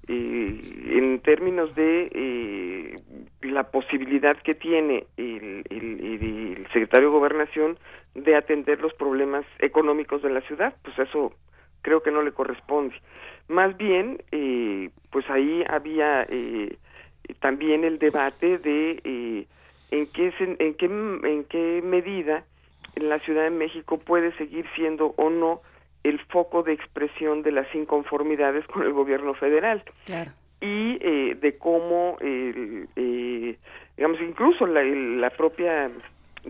eh, 0.08 0.60
en 0.98 1.20
términos 1.20 1.74
de 1.74 2.08
eh, 2.12 2.94
la 3.42 3.64
posibilidad 3.70 4.36
que 4.42 4.54
tiene 4.54 5.06
el, 5.16 5.64
el- 5.70 6.00
el- 6.00 6.56
el 6.58 6.66
secretario 6.72 7.08
de 7.08 7.14
Gobernación 7.16 7.78
de 8.14 8.36
atender 8.36 8.80
los 8.80 8.92
problemas 8.94 9.44
económicos 9.58 10.22
de 10.22 10.30
la 10.30 10.40
ciudad, 10.42 10.74
pues 10.82 10.98
eso 10.98 11.32
creo 11.84 12.02
que 12.02 12.10
no 12.10 12.22
le 12.22 12.32
corresponde. 12.32 12.94
Más 13.46 13.76
bien, 13.76 14.22
eh, 14.32 14.88
pues 15.10 15.28
ahí 15.28 15.62
había 15.68 16.26
eh, 16.28 16.76
también 17.40 17.84
el 17.84 17.98
debate 17.98 18.56
de 18.58 19.00
eh, 19.04 19.46
en 19.90 20.06
qué 20.08 20.32
en 20.58 20.74
qué 20.74 20.86
en 20.86 21.44
qué 21.44 21.82
medida 21.84 22.44
la 22.96 23.18
Ciudad 23.20 23.42
de 23.44 23.50
México 23.50 23.98
puede 23.98 24.32
seguir 24.38 24.64
siendo 24.74 25.14
o 25.18 25.28
no 25.28 25.60
el 26.04 26.18
foco 26.26 26.62
de 26.62 26.72
expresión 26.72 27.42
de 27.42 27.52
las 27.52 27.72
inconformidades 27.74 28.66
con 28.66 28.82
el 28.82 28.92
gobierno 28.92 29.34
federal 29.34 29.82
Claro. 30.06 30.30
y 30.60 30.98
eh, 31.00 31.36
de 31.40 31.58
cómo, 31.58 32.16
eh, 32.20 33.56
digamos, 33.96 34.20
incluso 34.22 34.66
la, 34.66 34.82
la 34.82 35.30
propia 35.30 35.90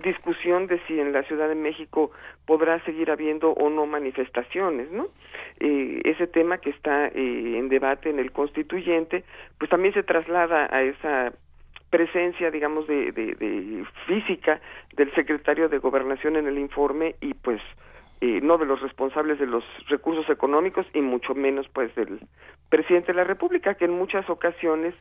discusión 0.02 0.66
de 0.66 0.80
si 0.86 0.98
en 0.98 1.12
la 1.12 1.22
Ciudad 1.24 1.48
de 1.48 1.54
México 1.54 2.10
podrá 2.46 2.82
seguir 2.84 3.10
habiendo 3.10 3.50
o 3.50 3.70
no 3.70 3.86
manifestaciones, 3.86 4.90
¿no? 4.90 5.08
Eh, 5.60 6.00
ese 6.04 6.26
tema 6.26 6.58
que 6.58 6.70
está 6.70 7.08
eh, 7.08 7.58
en 7.58 7.68
debate 7.68 8.10
en 8.10 8.18
el 8.18 8.32
constituyente, 8.32 9.24
pues 9.58 9.70
también 9.70 9.94
se 9.94 10.02
traslada 10.02 10.68
a 10.70 10.82
esa 10.82 11.32
presencia, 11.90 12.50
digamos, 12.50 12.88
de, 12.88 13.12
de, 13.12 13.84
física 14.06 14.60
del 14.96 15.14
secretario 15.14 15.68
de 15.68 15.78
Gobernación 15.78 16.36
en 16.36 16.48
el 16.48 16.58
informe 16.58 17.14
y 17.20 17.34
pues 17.34 17.60
eh, 18.20 18.40
no 18.42 18.58
de 18.58 18.66
los 18.66 18.80
responsables 18.80 19.38
de 19.38 19.46
los 19.46 19.64
recursos 19.88 20.28
económicos 20.28 20.86
y 20.92 21.00
mucho 21.00 21.34
menos 21.34 21.68
pues 21.72 21.94
del 21.94 22.18
presidente 22.68 23.12
de 23.12 23.18
la 23.18 23.24
República 23.24 23.74
que 23.74 23.84
en 23.84 23.92
muchas 23.92 24.28
ocasiones 24.28 24.94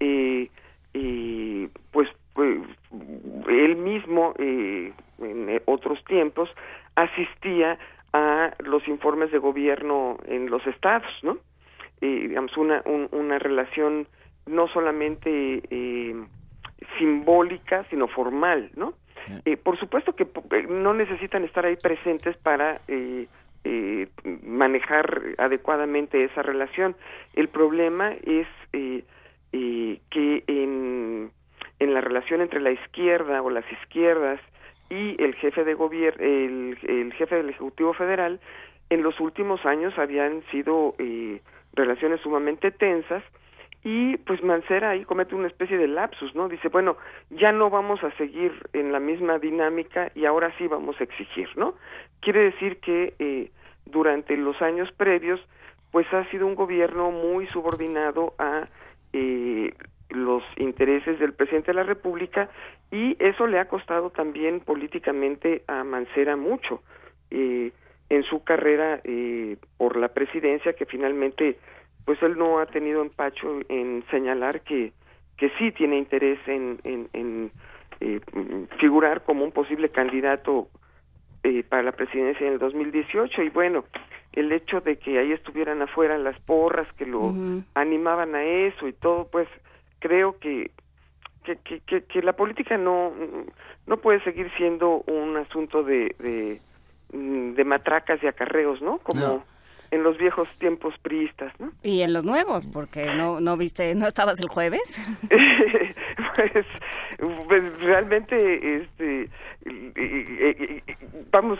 eh, 0.00 0.50
eh, 0.94 1.68
pues, 1.92 2.08
pues, 2.34 2.58
él 3.48 3.76
mismo 3.76 4.34
eh, 4.38 4.92
en 5.18 5.48
eh, 5.48 5.62
otros 5.66 6.04
tiempos 6.04 6.50
asistía 6.96 7.78
a 8.12 8.52
los 8.60 8.86
informes 8.88 9.30
de 9.32 9.38
gobierno 9.38 10.18
en 10.26 10.50
los 10.50 10.64
estados, 10.66 11.10
¿no? 11.22 11.38
Eh, 12.00 12.26
digamos 12.28 12.56
una 12.56 12.82
un- 12.84 13.08
una 13.12 13.38
relación 13.38 14.06
no 14.46 14.68
solamente 14.68 15.62
eh, 15.70 16.14
simbólica 16.98 17.84
sino 17.90 18.08
formal, 18.08 18.70
¿no? 18.76 18.94
Eh, 19.46 19.56
por 19.56 19.78
supuesto 19.78 20.14
que 20.14 20.24
eh, 20.50 20.66
no 20.68 20.92
necesitan 20.92 21.44
estar 21.44 21.64
ahí 21.64 21.76
presentes 21.76 22.36
para 22.38 22.80
eh, 22.88 23.26
eh, 23.64 24.08
manejar 24.42 25.22
adecuadamente 25.38 26.24
esa 26.24 26.42
relación. 26.42 26.94
El 27.34 27.48
problema 27.48 28.12
es 28.12 28.46
eh, 28.74 29.02
eh, 29.52 30.00
que 30.10 30.44
en, 30.46 31.30
en 31.78 31.94
la 31.94 32.00
relación 32.00 32.40
entre 32.40 32.60
la 32.60 32.70
izquierda 32.70 33.42
o 33.42 33.50
las 33.50 33.64
izquierdas 33.72 34.40
y 34.90 35.20
el 35.22 35.34
jefe 35.34 35.64
de 35.64 35.74
gobierno, 35.74 36.22
el, 36.22 37.12
jefe 37.16 37.36
del 37.36 37.50
Ejecutivo 37.50 37.94
Federal, 37.94 38.40
en 38.90 39.02
los 39.02 39.18
últimos 39.20 39.64
años 39.64 39.98
habían 39.98 40.42
sido 40.50 40.94
eh, 40.98 41.40
relaciones 41.74 42.20
sumamente 42.20 42.70
tensas 42.70 43.22
y 43.84 44.16
pues 44.18 44.42
Mancera 44.42 44.90
ahí 44.90 45.04
comete 45.04 45.34
una 45.34 45.46
especie 45.46 45.76
de 45.76 45.88
lapsus, 45.88 46.34
¿no? 46.34 46.48
Dice, 46.48 46.68
bueno, 46.68 46.96
ya 47.28 47.52
no 47.52 47.68
vamos 47.68 48.02
a 48.02 48.10
seguir 48.12 48.52
en 48.72 48.92
la 48.92 48.98
misma 48.98 49.38
dinámica 49.38 50.10
y 50.14 50.24
ahora 50.24 50.52
sí 50.56 50.66
vamos 50.66 50.98
a 51.00 51.04
exigir, 51.04 51.50
¿no? 51.56 51.74
Quiere 52.20 52.44
decir 52.44 52.78
que 52.80 53.12
eh, 53.18 53.50
durante 53.84 54.38
los 54.38 54.60
años 54.62 54.90
previos, 54.92 55.38
pues 55.90 56.10
ha 56.14 56.24
sido 56.30 56.46
un 56.46 56.54
gobierno 56.54 57.10
muy 57.10 57.46
subordinado 57.48 58.32
a 58.38 58.68
eh, 59.12 59.74
los 60.14 60.42
intereses 60.56 61.18
del 61.18 61.32
presidente 61.32 61.72
de 61.72 61.76
la 61.76 61.82
República 61.82 62.48
y 62.90 63.16
eso 63.18 63.46
le 63.46 63.58
ha 63.58 63.68
costado 63.68 64.10
también 64.10 64.60
políticamente 64.60 65.62
a 65.66 65.84
Mancera 65.84 66.36
mucho 66.36 66.82
eh, 67.30 67.72
en 68.08 68.22
su 68.24 68.44
carrera 68.44 69.00
eh, 69.04 69.56
por 69.76 69.96
la 69.96 70.08
presidencia 70.08 70.74
que 70.74 70.86
finalmente 70.86 71.58
pues 72.04 72.22
él 72.22 72.36
no 72.36 72.58
ha 72.58 72.66
tenido 72.66 73.02
empacho 73.02 73.60
en 73.68 74.04
señalar 74.10 74.60
que 74.60 74.92
que 75.36 75.50
sí 75.58 75.72
tiene 75.72 75.98
interés 75.98 76.38
en, 76.46 76.78
en, 76.84 77.08
en 77.12 77.50
eh, 78.00 78.20
figurar 78.78 79.24
como 79.24 79.44
un 79.44 79.52
posible 79.52 79.88
candidato 79.88 80.68
eh, 81.42 81.64
para 81.68 81.82
la 81.82 81.92
presidencia 81.92 82.46
en 82.46 82.54
el 82.54 82.58
2018 82.58 83.42
y 83.42 83.48
bueno 83.50 83.84
el 84.32 84.50
hecho 84.52 84.80
de 84.80 84.96
que 84.96 85.18
ahí 85.18 85.32
estuvieran 85.32 85.80
afuera 85.82 86.18
las 86.18 86.38
porras 86.40 86.86
que 86.94 87.06
lo 87.06 87.32
animaban 87.74 88.34
a 88.34 88.42
eso 88.42 88.88
y 88.88 88.92
todo 88.92 89.28
pues 89.30 89.48
creo 90.04 90.38
que 90.38 90.70
que, 91.44 91.80
que, 91.80 92.04
que, 92.04 92.22
la 92.22 92.34
política 92.34 92.76
no 92.76 93.12
no 93.86 93.96
puede 93.98 94.22
seguir 94.22 94.50
siendo 94.56 95.02
un 95.06 95.36
asunto 95.36 95.82
de 95.82 96.14
de, 96.18 96.60
de 97.10 97.64
matracas 97.64 98.22
y 98.22 98.26
acarreos 98.26 98.82
no 98.82 98.98
como 98.98 99.44
en 99.90 100.02
los 100.02 100.18
viejos 100.18 100.48
tiempos 100.58 100.94
priistas, 101.02 101.52
¿no? 101.58 101.72
Y 101.82 102.02
en 102.02 102.12
los 102.12 102.24
nuevos, 102.24 102.66
porque 102.66 103.14
no 103.14 103.40
no 103.40 103.56
viste, 103.56 103.94
no 103.94 104.06
estabas 104.06 104.40
el 104.40 104.48
jueves. 104.48 105.00
pues, 106.34 106.66
pues, 107.48 107.78
realmente, 107.80 108.76
este, 108.76 109.30
vamos, 111.30 111.58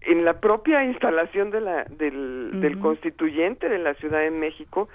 en 0.00 0.24
la 0.24 0.40
propia 0.40 0.84
instalación 0.84 1.50
de 1.50 1.60
la 1.60 1.84
del, 1.84 2.60
del 2.60 2.78
constituyente 2.80 3.68
de 3.68 3.78
la 3.78 3.94
Ciudad 3.94 4.20
de 4.20 4.30
México, 4.30 4.88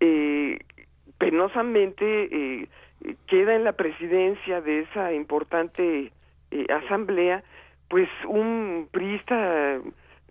eh, 0.00 0.58
penosamente 1.18 2.04
eh, 2.30 2.68
queda 3.26 3.54
en 3.54 3.64
la 3.64 3.72
presidencia 3.72 4.60
de 4.60 4.80
esa 4.80 5.12
importante 5.12 6.12
eh, 6.50 6.66
asamblea, 6.70 7.42
pues 7.88 8.08
un 8.28 8.88
priista 8.90 9.80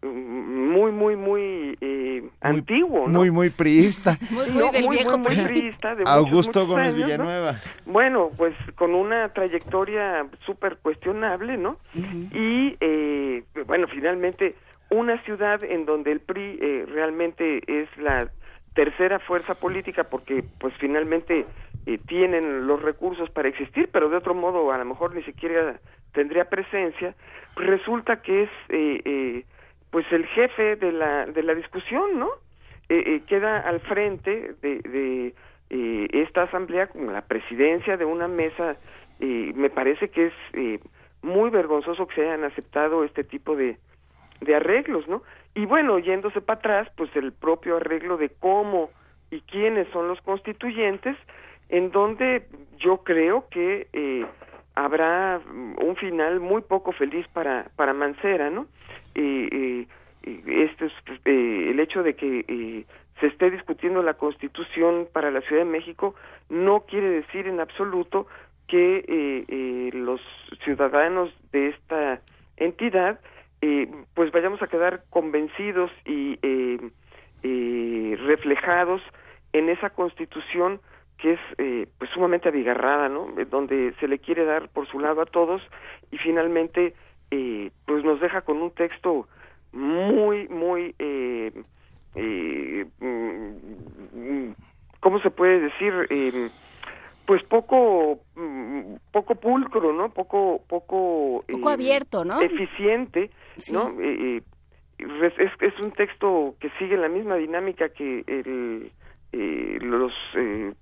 muy 0.04 0.92
muy 0.92 1.16
muy 1.16 1.78
eh, 1.82 2.24
antiguo 2.42 3.08
¿no? 3.08 3.20
muy 3.20 3.32
muy 3.32 3.50
priista 3.50 4.18
muy 4.30 4.50
muy, 4.52 4.72
del 4.72 4.86
muy, 4.86 4.98
viejo 4.98 5.18
muy, 5.18 5.36
muy 5.36 5.46
priista 5.46 5.96
de 5.96 6.04
Augusto 6.06 6.60
muchos, 6.60 6.68
muchos 6.68 6.68
Gómez 6.68 6.94
años, 6.94 7.06
Villanueva 7.06 7.52
¿no? 7.54 7.92
bueno 7.92 8.32
pues 8.38 8.54
con 8.76 8.94
una 8.94 9.30
trayectoria 9.30 10.28
súper 10.46 10.78
cuestionable 10.78 11.58
no 11.58 11.78
uh 11.96 12.00
-huh. 12.00 12.30
y 12.34 12.78
eh, 12.82 13.44
bueno 13.66 13.88
finalmente 13.88 14.56
una 14.90 15.22
ciudad 15.24 15.64
en 15.64 15.86
donde 15.86 16.12
el 16.12 16.20
PRI 16.20 16.60
eh, 16.62 16.86
realmente 16.88 17.62
es 17.68 17.90
la 17.98 18.30
tercera 18.76 19.20
fuerza 19.20 19.56
política 19.56 20.04
porque 20.04 20.44
pues 20.60 20.74
finalmente 20.80 21.46
eh, 21.86 21.98
tienen 22.08 22.68
los 22.68 22.82
recursos 22.82 23.30
para 23.32 23.48
existir 23.48 23.90
pero 23.92 24.10
de 24.10 24.18
otro 24.18 24.36
modo 24.36 24.72
a 24.72 24.78
lo 24.78 24.86
mejor 24.86 25.16
ni 25.16 25.24
siquiera 25.24 25.80
tendría 26.14 26.50
presencia 26.50 27.16
resulta 27.56 28.22
que 28.22 28.44
es 28.44 28.50
eh, 28.70 29.02
eh, 29.06 29.46
pues 29.90 30.06
el 30.12 30.26
jefe 30.28 30.76
de 30.76 30.92
la 30.92 31.26
de 31.26 31.42
la 31.42 31.56
discusión 31.56 32.20
no 32.20 32.30
eh, 32.90 33.02
eh, 33.08 33.22
queda 33.28 33.62
al 33.62 33.80
frente 33.80 34.54
de, 34.62 34.80
de 34.82 35.34
eh, 35.70 36.08
esta 36.12 36.44
asamblea 36.44 36.88
como 36.88 37.12
la 37.12 37.22
presidencia 37.22 37.98
de 37.98 38.06
una 38.06 38.28
mesa 38.28 38.76
me 39.18 39.70
parece 39.70 40.10
que 40.10 40.28
es 40.28 40.82
muy 41.22 41.50
vergonzoso 41.50 42.06
que 42.06 42.16
se 42.16 42.22
hayan 42.24 42.44
aceptado 42.44 43.06
este 43.06 43.24
tipo 43.24 43.56
de 43.56 43.78
de 44.42 44.56
arreglos 44.56 45.08
no 45.08 45.24
y 45.56 45.66
bueno 45.66 46.00
yéndose 46.00 46.42
para 46.42 46.60
atrás 46.60 46.88
pues 46.96 47.10
el 47.16 47.34
propio 47.34 47.78
arreglo 47.78 48.18
de 48.18 48.30
cómo 48.30 48.92
y 49.32 49.42
quiénes 49.42 49.88
son 49.90 50.08
los 50.08 50.22
constituyentes 50.22 51.18
en 51.70 51.92
donde 51.92 52.48
yo 52.78 52.98
creo 53.04 53.48
que 53.50 54.28
habrá 54.76 55.42
un 55.50 55.96
final 55.96 56.40
muy 56.40 56.62
poco 56.62 56.92
feliz 56.92 57.28
para 57.30 57.68
para 57.76 57.94
Mancera 57.94 58.50
no 58.50 58.68
eh, 59.16 59.50
eh, 59.52 59.88
este 60.26 60.86
es 60.86 60.94
eh, 61.26 61.70
el 61.72 61.80
hecho 61.80 62.04
de 62.04 62.16
que 62.16 62.46
eh, 62.48 62.86
se 63.20 63.28
esté 63.28 63.52
discutiendo 63.52 64.02
la 64.02 64.16
Constitución 64.16 65.08
para 65.14 65.32
la 65.32 65.42
Ciudad 65.42 65.64
de 65.64 65.70
México 65.70 66.16
no 66.50 66.82
quiere 66.82 67.10
decir 67.10 67.48
en 67.48 67.60
absoluto 67.60 68.28
que 68.68 69.06
eh, 69.08 69.90
los 69.94 70.22
ciudadanos 70.64 71.32
de 71.52 71.70
esta 71.70 72.22
entidad 72.58 73.20
pues 74.14 74.32
vayamos 74.32 74.62
a 74.62 74.68
quedar 74.68 75.04
convencidos 75.10 75.92
y 76.06 76.38
reflejados 78.16 79.02
en 79.54 79.70
esa 79.70 79.90
Constitución 79.90 80.82
que 81.18 81.34
es 81.34 81.40
eh, 81.58 81.88
pues 81.98 82.10
sumamente 82.12 82.50
abigarrada, 82.50 83.10
¿no? 83.10 83.28
Donde 83.50 83.94
se 84.00 84.08
le 84.08 84.20
quiere 84.20 84.46
dar 84.46 84.70
por 84.70 84.88
su 84.88 85.00
lado 85.00 85.22
a 85.22 85.26
todos 85.26 85.62
y 86.12 86.18
finalmente 86.18 86.94
eh, 87.32 87.72
pues 87.86 88.04
nos 88.04 88.20
deja 88.20 88.42
con 88.42 88.62
un 88.62 88.72
texto 88.72 89.28
muy 89.72 90.48
muy 90.50 90.94
eh, 91.00 91.52
eh, 92.16 92.86
cómo 95.00 95.20
se 95.22 95.30
puede 95.32 95.60
decir 95.60 95.94
eh, 96.10 96.50
pues 97.26 97.44
poco 97.44 98.20
poco 99.12 99.36
pulcro 99.36 99.94
no 99.94 100.10
poco 100.10 100.62
poco 100.68 101.44
poco 101.48 101.70
abierto 101.70 102.24
no 102.24 102.42
eficiente 102.42 103.32
sí. 103.58 103.74
no 103.74 103.94
eh, 104.02 104.42
es, 104.98 105.52
es 105.60 105.80
un 105.80 105.92
texto 105.92 106.56
que 106.60 106.70
sigue 106.80 106.98
la 106.98 107.10
misma 107.10 107.36
dinámica 107.36 107.90
que 107.90 108.24
el 108.28 108.92
eh, 109.32 109.78
los 109.82 110.14
eh, 110.36 110.74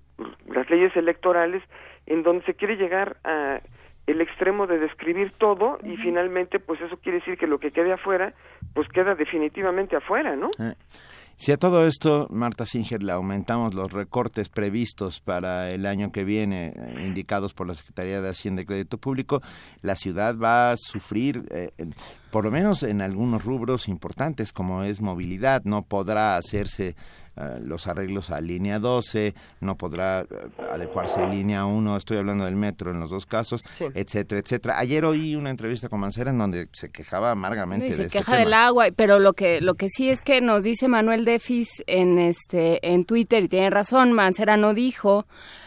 las 0.46 0.70
leyes 0.70 0.94
electorales 0.96 1.62
en 2.06 2.22
donde 2.22 2.44
se 2.44 2.54
quiere 2.54 2.76
llegar 2.76 3.16
a 3.24 3.60
el 4.06 4.20
extremo 4.20 4.66
de 4.66 4.78
describir 4.78 5.32
todo 5.38 5.78
y 5.82 5.92
uh 5.92 5.94
-huh. 5.94 6.02
finalmente 6.02 6.60
pues 6.60 6.80
eso 6.80 6.98
quiere 6.98 7.18
decir 7.18 7.38
que 7.38 7.46
lo 7.46 7.58
que 7.58 7.70
quede 7.70 7.92
afuera 7.92 8.34
pues 8.74 8.86
queda 8.88 9.14
definitivamente 9.14 9.96
afuera, 9.96 10.36
¿no? 10.36 10.48
Eh. 10.58 10.74
Si 11.36 11.50
a 11.50 11.56
todo 11.56 11.86
esto, 11.86 12.28
Marta 12.30 12.64
Singer, 12.64 13.02
le 13.02 13.12
aumentamos 13.12 13.74
los 13.74 13.92
recortes 13.92 14.48
previstos 14.48 15.20
para 15.20 15.72
el 15.72 15.84
año 15.84 16.12
que 16.12 16.24
viene, 16.24 16.72
eh, 16.76 17.04
indicados 17.04 17.54
por 17.54 17.66
la 17.66 17.74
Secretaría 17.74 18.20
de 18.20 18.28
Hacienda 18.28 18.62
y 18.62 18.66
Crédito 18.66 18.98
Público, 18.98 19.42
la 19.82 19.96
ciudad 19.96 20.36
va 20.38 20.70
a 20.70 20.76
sufrir, 20.76 21.44
eh, 21.50 21.70
por 22.34 22.44
lo 22.46 22.50
menos 22.50 22.82
en 22.82 23.00
algunos 23.00 23.44
rubros 23.44 23.86
importantes, 23.86 24.52
como 24.52 24.82
es 24.82 25.00
movilidad. 25.00 25.62
No 25.62 25.82
podrá 25.82 26.36
hacerse 26.36 26.96
Uh, 27.36 27.58
los 27.60 27.88
arreglos 27.88 28.30
a 28.30 28.40
línea 28.40 28.78
12, 28.78 29.34
no 29.60 29.76
podrá 29.76 30.24
uh, 30.24 30.72
adecuarse 30.72 31.20
a 31.20 31.28
línea 31.28 31.64
1, 31.66 31.96
estoy 31.96 32.18
hablando 32.18 32.44
del 32.44 32.54
metro 32.54 32.92
en 32.92 33.00
los 33.00 33.10
dos 33.10 33.26
casos, 33.26 33.64
sí. 33.72 33.86
etcétera, 33.92 34.40
etcétera. 34.40 34.78
Ayer 34.78 35.04
oí 35.04 35.34
una 35.34 35.50
entrevista 35.50 35.88
con 35.88 35.98
Mancera 35.98 36.30
en 36.30 36.38
donde 36.38 36.68
se 36.70 36.90
quejaba 36.92 37.32
amargamente 37.32 37.86
sí, 37.86 37.90
de 37.90 37.96
se 37.96 38.02
este 38.04 38.18
queja 38.18 38.32
tema. 38.34 38.44
del 38.44 38.54
agua, 38.54 38.86
pero 38.94 39.18
lo 39.18 39.32
que 39.32 39.60
lo 39.60 39.74
que 39.74 39.88
sí 39.88 40.10
es 40.10 40.22
que 40.22 40.40
nos 40.40 40.62
dice 40.62 40.86
Manuel 40.86 41.24
Defis 41.24 41.82
en 41.88 42.20
este 42.20 42.78
en 42.88 43.04
Twitter 43.04 43.42
y 43.42 43.48
tiene 43.48 43.68
razón, 43.68 44.12
Mancera 44.12 44.56
no 44.56 44.72
dijo 44.72 45.26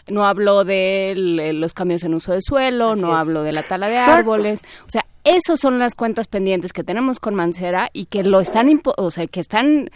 no 0.10 0.26
habló 0.26 0.64
de 0.64 1.16
los 1.54 1.74
cambios 1.74 2.02
en 2.04 2.14
uso 2.14 2.32
de 2.32 2.40
suelo, 2.42 2.92
Así 2.92 3.02
no 3.02 3.10
es. 3.10 3.20
habló 3.20 3.44
de 3.44 3.52
la 3.52 3.68
tala 3.68 3.90
de 3.90 3.98
árboles, 3.98 4.62
o 4.86 4.90
sea, 4.90 5.06
esas 5.28 5.60
son 5.60 5.78
las 5.80 5.94
cuentas 5.96 6.28
pendientes 6.28 6.74
que 6.74 6.84
tenemos 6.84 7.20
con 7.20 7.36
Mancera 7.36 7.90
y 7.94 8.06
que 8.06 8.24
lo 8.24 8.40
están, 8.40 8.68
o 8.98 9.12
sea, 9.12 9.28
que 9.28 9.40
están 9.40 9.90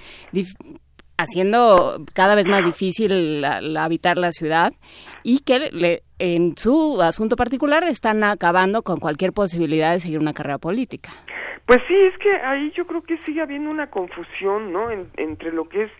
haciendo 1.18 2.03
cada 2.14 2.36
vez 2.36 2.48
más 2.48 2.66
difícil 2.66 3.41
la, 3.41 3.62
la 3.62 3.86
habitar 3.86 4.18
la 4.18 4.32
ciudad 4.32 4.74
y 5.24 5.40
que 5.40 5.70
le, 5.72 6.03
en 6.20 6.58
su 6.58 7.02
asunto 7.02 7.36
particular 7.36 7.84
están 7.86 8.24
acabando 8.24 8.82
con 8.82 8.99
cualquier 8.99 9.32
posibilidad 9.32 9.94
de 9.94 9.99
seguir 9.99 10.20
una 10.20 10.34
carrera 10.34 10.58
política. 10.58 11.12
Pues 11.66 11.80
sí, 11.88 11.95
es 11.95 12.18
que 12.18 12.34
ahí 12.34 12.72
yo 12.76 12.86
creo 12.86 13.03
que 13.03 13.18
sigue 13.20 13.41
habiendo 13.41 13.70
una 13.70 13.90
confusión, 13.90 14.74
¿no? 14.74 14.91
En, 14.91 15.08
entre 15.16 15.53
lo 15.53 15.70
que 15.70 15.84
es 15.84 15.91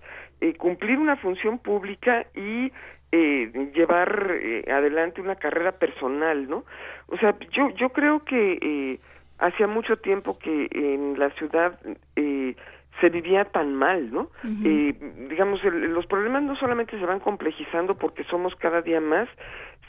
eh, 0.42 0.56
cumplir 0.56 0.98
una 0.98 1.16
función 1.16 1.60
pública 1.60 2.26
y 2.36 2.72
eh, 3.12 3.72
llevar 3.74 4.32
eh, 4.42 4.64
adelante 4.72 5.22
una 5.22 5.36
carrera 5.36 5.74
personal, 5.74 6.50
¿no? 6.50 6.66
O 7.08 7.18
sea, 7.18 7.38
yo 7.52 7.70
yo 7.76 7.90
creo 7.90 8.24
que 8.26 8.58
eh, 8.62 9.00
hacía 9.42 9.68
mucho 9.68 9.98
tiempo 9.98 10.38
que 10.40 10.68
en 10.72 11.20
la 11.20 11.30
ciudad 11.32 11.78
eh, 12.16 12.56
se 13.00 13.10
vivía 13.10 13.46
tan 13.46 13.74
mal, 13.76 14.12
¿no? 14.12 14.30
Uh 14.44 14.48
-huh. 14.48 14.66
eh, 14.66 15.28
digamos, 15.30 15.64
el, 15.64 15.94
los 15.94 16.06
problemas 16.06 16.44
no 16.44 16.56
solamente 16.56 16.98
se 17.00 17.06
van 17.06 17.20
complejizando 17.20 17.96
porque 17.96 18.24
somos 18.26 18.56
cada 18.56 18.82
día 18.82 19.02
más, 19.02 19.28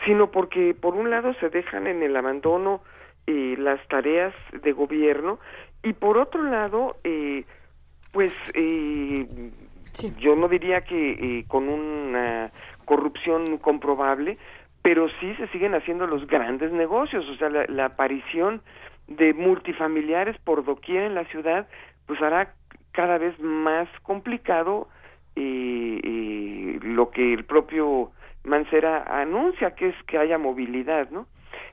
sino 0.05 0.31
porque 0.31 0.75
por 0.75 0.95
un 0.95 1.11
lado 1.11 1.35
se 1.35 1.51
dejan 1.51 1.87
en 1.87 2.03
el 2.03 2.17
abandono 2.17 2.81
eh, 3.27 3.55
las 3.59 3.87
tareas 3.89 4.35
de 4.63 4.73
gobierno 4.73 5.39
y 5.83 5.93
por 5.93 6.17
otro 6.19 6.43
lado 6.43 6.97
eh, 7.05 7.45
pues 8.13 8.33
eh, 8.55 9.27
yo 10.19 10.35
no 10.35 10.49
diría 10.49 10.81
que 10.83 11.13
eh, 11.13 11.45
con 11.47 11.69
una 11.69 12.51
corrupción 12.85 13.59
comprobable, 13.59 14.39
pero 14.83 15.09
sí 15.21 15.35
se 15.37 15.47
siguen 15.49 15.75
haciendo 15.75 16.07
los 16.07 16.27
grandes 16.27 16.73
negocios, 16.73 17.29
o 17.29 17.37
sea, 17.37 17.49
la, 17.49 17.65
la 17.69 17.85
aparición 17.87 18.61
de 19.17 19.35
multifamiliares 19.35 20.37
por 20.39 20.65
doquier 20.65 21.05
en 21.05 21.15
la 21.15 21.25
ciudad, 21.27 21.69
pues 22.07 22.21
hará 22.23 22.55
cada 22.93 23.19
vez 23.19 23.39
más 23.41 23.89
complicado 24.03 24.89
eh, 25.37 26.01
eh, 26.03 26.79
lo 26.83 27.11
que 27.11 27.33
el 27.33 27.45
propio 27.45 28.13
Mancera 28.45 29.05
anuncia, 29.21 29.75
que 29.77 29.91
es 29.91 29.95
que 30.07 30.19
haya 30.19 30.37
movilidad, 30.37 31.11
¿no? 31.11 31.27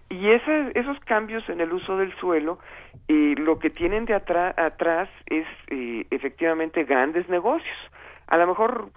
Y 0.09 0.29
ese, 0.29 0.71
esos 0.75 0.99
cambios 1.01 1.47
en 1.49 1.61
el 1.61 1.71
uso 1.71 1.97
del 1.97 2.15
suelo, 2.17 2.59
eh, 3.07 3.35
lo 3.37 3.59
que 3.59 3.69
tienen 3.69 4.05
de 4.05 4.15
atrás 4.15 4.55
atrás 4.57 5.09
es 5.27 5.45
eh, 5.67 6.05
efectivamente 6.09 6.83
grandes 6.83 7.29
negocios. 7.29 7.77
A 8.27 8.37
lo 8.37 8.47
mejor 8.47 8.89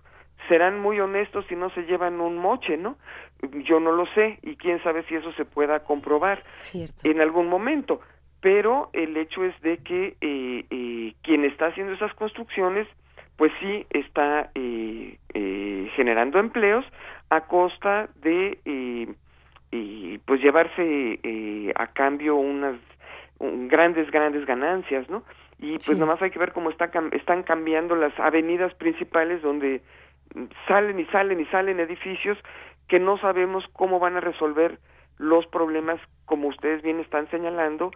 serán 0.49 0.81
muy 0.81 1.01
honestos 1.01 1.45
y 1.51 1.55
no 1.55 1.71
se 1.71 1.83
llevan 1.83 2.21
un 2.21 2.39
moche, 2.39 2.77
¿no? 2.77 2.97
Yo 3.65 3.81
no 3.81 3.93
lo 3.93 4.07
sé 4.15 4.39
y 4.43 4.57
quién 4.57 4.83
sabe 4.83 5.03
si 5.05 5.15
eso 5.15 5.33
se 5.33 5.45
pueda 5.45 5.81
comprobar 5.81 6.43
en 7.05 7.21
algún 7.21 7.49
momento. 7.49 8.01
Pero 8.43 8.91
el 8.93 9.17
hecho 9.17 9.45
es 9.45 9.59
de 9.63 9.79
que 9.79 10.17
eh, 10.21 10.65
eh, 10.69 11.15
quien 11.23 11.45
está 11.45 11.67
haciendo 11.69 11.95
esas 11.95 12.13
construcciones, 12.15 12.87
pues 13.37 13.51
sí 13.61 13.87
está 13.91 14.51
eh, 14.55 15.17
eh, 15.33 15.91
generando 15.97 16.39
empleos 16.39 16.85
a 17.31 17.43
costa 17.43 18.09
de 18.17 18.59
pues 20.27 20.41
llevarse 20.43 21.19
eh, 21.23 21.73
a 21.77 21.87
cambio 21.89 22.37
unas 22.37 22.77
un- 23.39 23.69
grandes 23.69 24.11
grandes 24.11 24.45
ganancias, 24.47 25.09
¿no? 25.09 25.23
Y 25.59 25.79
pues 25.79 25.99
nomás 25.99 26.21
hay 26.23 26.31
que 26.31 26.39
ver 26.39 26.53
cómo 26.53 26.71
está 26.71 26.91
están 27.13 27.43
cambiando 27.43 27.95
las 27.97 28.19
avenidas 28.21 28.75
principales 28.75 29.41
donde 29.43 29.81
salen 30.67 30.99
y 30.99 31.05
salen 31.07 31.41
y 31.41 31.45
salen 31.47 31.81
edificios 31.81 32.39
que 32.89 32.99
no 32.99 33.19
sabemos 33.19 33.65
cómo 33.73 33.99
van 33.99 34.17
a 34.17 34.21
resolver 34.21 34.79
los 35.19 35.47
problemas 35.47 36.01
como 36.27 36.49
ustedes 36.49 36.83
bien 36.83 37.01
están 37.01 37.29
señalando 37.31 37.93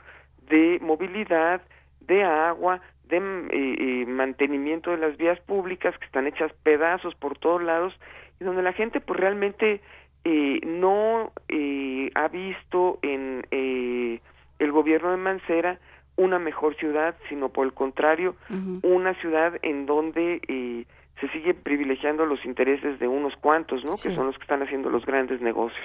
de 0.49 0.79
movilidad, 0.81 1.63
de 2.01 2.25
agua, 2.25 2.81
de 3.09 3.21
mm, 3.21 3.49
eh, 3.51 3.77
eh, 3.79 4.07
mantenimiento 4.07 4.91
de 4.91 4.99
las 4.99 5.17
vías 5.17 5.39
públicas 5.41 5.97
que 5.99 6.07
están 6.07 6.27
hechas 6.27 6.53
pedazos 6.63 7.15
por 7.15 7.39
todos 7.39 7.63
lados 7.63 7.95
y 8.41 8.45
donde 8.45 8.63
la 8.63 8.73
gente 8.73 9.01
pues 9.01 9.19
realmente 9.19 9.81
eh, 10.25 10.61
no 10.67 11.33
eh, 11.49 12.11
ha 12.15 12.29
visto 12.29 12.99
en 13.03 13.47
eh, 13.51 14.21
el 14.59 14.73
gobierno 14.73 15.13
de 15.13 15.17
Mancera 15.19 15.79
una 16.17 16.39
mejor 16.39 16.75
ciudad, 16.77 17.15
sino 17.29 17.51
por 17.51 17.67
el 17.67 17.75
contrario, 17.75 18.35
una 18.83 19.15
ciudad 19.21 19.53
en 19.63 19.85
donde 19.85 20.41
eh, 20.49 20.87
se 21.21 21.29
siguen 21.29 21.57
privilegiando 21.63 22.25
los 22.25 22.45
intereses 22.45 22.99
de 22.99 23.07
unos 23.07 23.37
cuantos, 23.37 23.85
¿no? 23.85 23.93
Que 23.93 24.11
son 24.11 24.27
los 24.27 24.37
que 24.37 24.43
están 24.43 24.63
haciendo 24.63 24.89
los 24.89 25.05
grandes 25.05 25.41
negocios. 25.43 25.85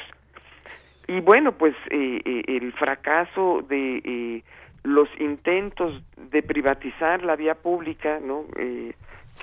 Y 1.11 1.19
bueno, 1.19 1.51
pues 1.51 1.75
eh, 1.89 2.21
eh, 2.23 2.43
el 2.47 2.71
fracaso 2.71 3.65
de 3.67 3.97
eh, 3.97 4.43
los 4.83 5.09
intentos 5.19 6.01
de 6.15 6.41
privatizar 6.41 7.25
la 7.25 7.35
vía 7.35 7.55
pública, 7.55 8.21
¿no? 8.23 8.45
Eh, 8.55 8.93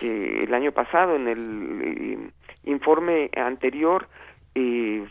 que 0.01 0.45
el 0.45 0.55
año 0.55 0.73
pasado 0.73 1.17
en 1.17 1.29
el 1.29 1.81
eh, 1.83 2.31
informe 2.65 3.31
anterior 3.37 4.09
le 4.55 5.07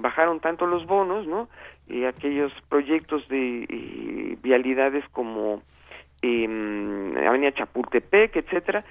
bajaron 0.00 0.40
tanto 0.40 0.66
los 0.66 0.84
bonos, 0.86 1.26
¿no? 1.26 1.48
Aquellos 2.06 2.52
proyectos 2.68 3.26
de 3.28 4.36
vialidades 4.42 5.04
como 5.12 5.62
eh, 6.20 6.44
Avenida 7.26 7.52
Chapultepec, 7.52 8.36
etcétera. 8.36 8.84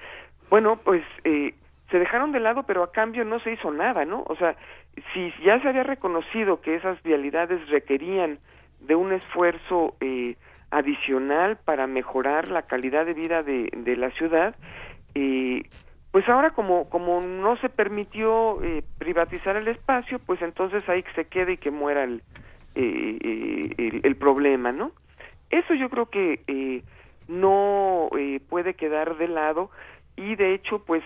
Bueno, 0.49 0.79
pues 0.83 1.03
se 1.23 1.99
dejaron 1.99 2.31
de 2.31 2.39
lado, 2.39 2.63
pero 2.63 2.83
a 2.83 2.91
cambio 2.91 3.23
no 3.25 3.39
se 3.39 3.53
hizo 3.53 3.71
nada, 3.71 4.05
¿no? 4.05 4.23
O 4.27 4.35
sea, 4.35 4.55
si 5.13 5.33
ya 5.43 5.59
se 5.61 5.69
había 5.69 5.83
reconocido 5.83 6.61
que 6.61 6.75
esas 6.75 7.01
vialidades 7.03 7.67
requerían 7.69 8.39
de 8.81 8.95
un 8.95 9.11
esfuerzo 9.11 9.95
eh, 9.99 10.35
adicional 10.71 11.57
para 11.57 11.87
mejorar 11.87 12.47
la 12.49 12.63
calidad 12.63 13.05
de 13.05 13.13
vida 13.13 13.43
de, 13.43 13.95
la 13.97 14.11
ciudad, 14.11 14.55
eh, 15.15 15.63
pues 16.11 16.27
ahora 16.29 16.51
como 16.51 16.89
como 16.89 17.21
no 17.21 17.57
se 17.57 17.69
permitió 17.69 18.63
eh, 18.63 18.83
privatizar 18.97 19.55
el 19.55 19.67
espacio, 19.67 20.19
pues 20.19 20.41
entonces 20.41 20.87
ahí 20.87 21.03
que 21.03 21.13
se 21.13 21.25
quede 21.25 21.53
y 21.53 21.57
que 21.57 21.71
muera 21.71 22.03
el, 22.03 22.23
eh, 22.75 23.17
eh, 23.21 23.73
el, 23.77 24.01
el 24.03 24.15
problema, 24.15 24.71
¿no? 24.71 24.91
Eso 25.49 25.73
yo 25.73 25.89
creo 25.89 26.07
que 26.07 26.41
eh, 26.47 26.83
no 27.27 28.09
puede 28.49 28.75
quedar 28.75 29.17
de 29.17 29.27
lado 29.27 29.69
y 30.15 30.35
de 30.35 30.53
hecho 30.53 30.83
pues 30.85 31.03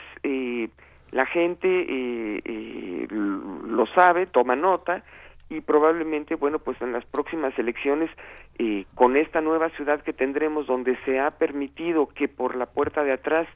la 1.13 1.25
gente 1.27 1.67
eh, 1.67 2.39
eh, 2.43 3.07
lo 3.09 3.85
sabe, 3.95 4.25
toma 4.25 4.55
nota 4.55 5.03
y 5.49 5.61
probablemente 5.61 6.35
bueno 6.35 6.59
pues 6.59 6.81
en 6.81 6.91
las 6.91 7.05
próximas 7.05 7.57
elecciones 7.59 8.09
eh, 8.57 8.85
con 8.95 9.15
esta 9.15 9.39
nueva 9.39 9.69
ciudad 9.71 10.01
que 10.01 10.11
tendremos 10.13 10.65
donde 10.67 10.97
se 11.05 11.19
ha 11.19 11.31
permitido 11.31 12.07
que 12.07 12.27
por 12.27 12.55
la 12.55 12.65
puerta 12.65 13.03
de 13.03 13.13
atrás 13.13 13.47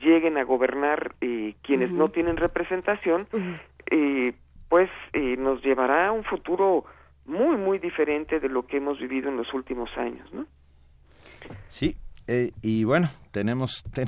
lleguen 0.00 0.38
a 0.38 0.44
gobernar 0.44 1.14
eh, 1.20 1.54
quienes 1.62 1.90
no 1.90 2.08
tienen 2.08 2.36
representación 2.38 3.28
eh, 3.90 4.32
pues 4.70 4.88
eh, 5.12 5.36
nos 5.36 5.62
llevará 5.62 6.08
a 6.08 6.12
un 6.12 6.24
futuro 6.24 6.84
muy 7.26 7.56
muy 7.58 7.78
diferente 7.78 8.40
de 8.40 8.48
lo 8.48 8.66
que 8.66 8.78
hemos 8.78 8.98
vivido 8.98 9.28
en 9.28 9.36
los 9.36 9.52
últimos 9.52 9.90
años 9.98 10.32
¿no? 10.32 10.46
Sí, 11.68 11.96
eh, 12.26 12.52
y 12.62 12.84
bueno, 12.84 13.08
tenemos... 13.32 13.84
ten- 13.94 14.06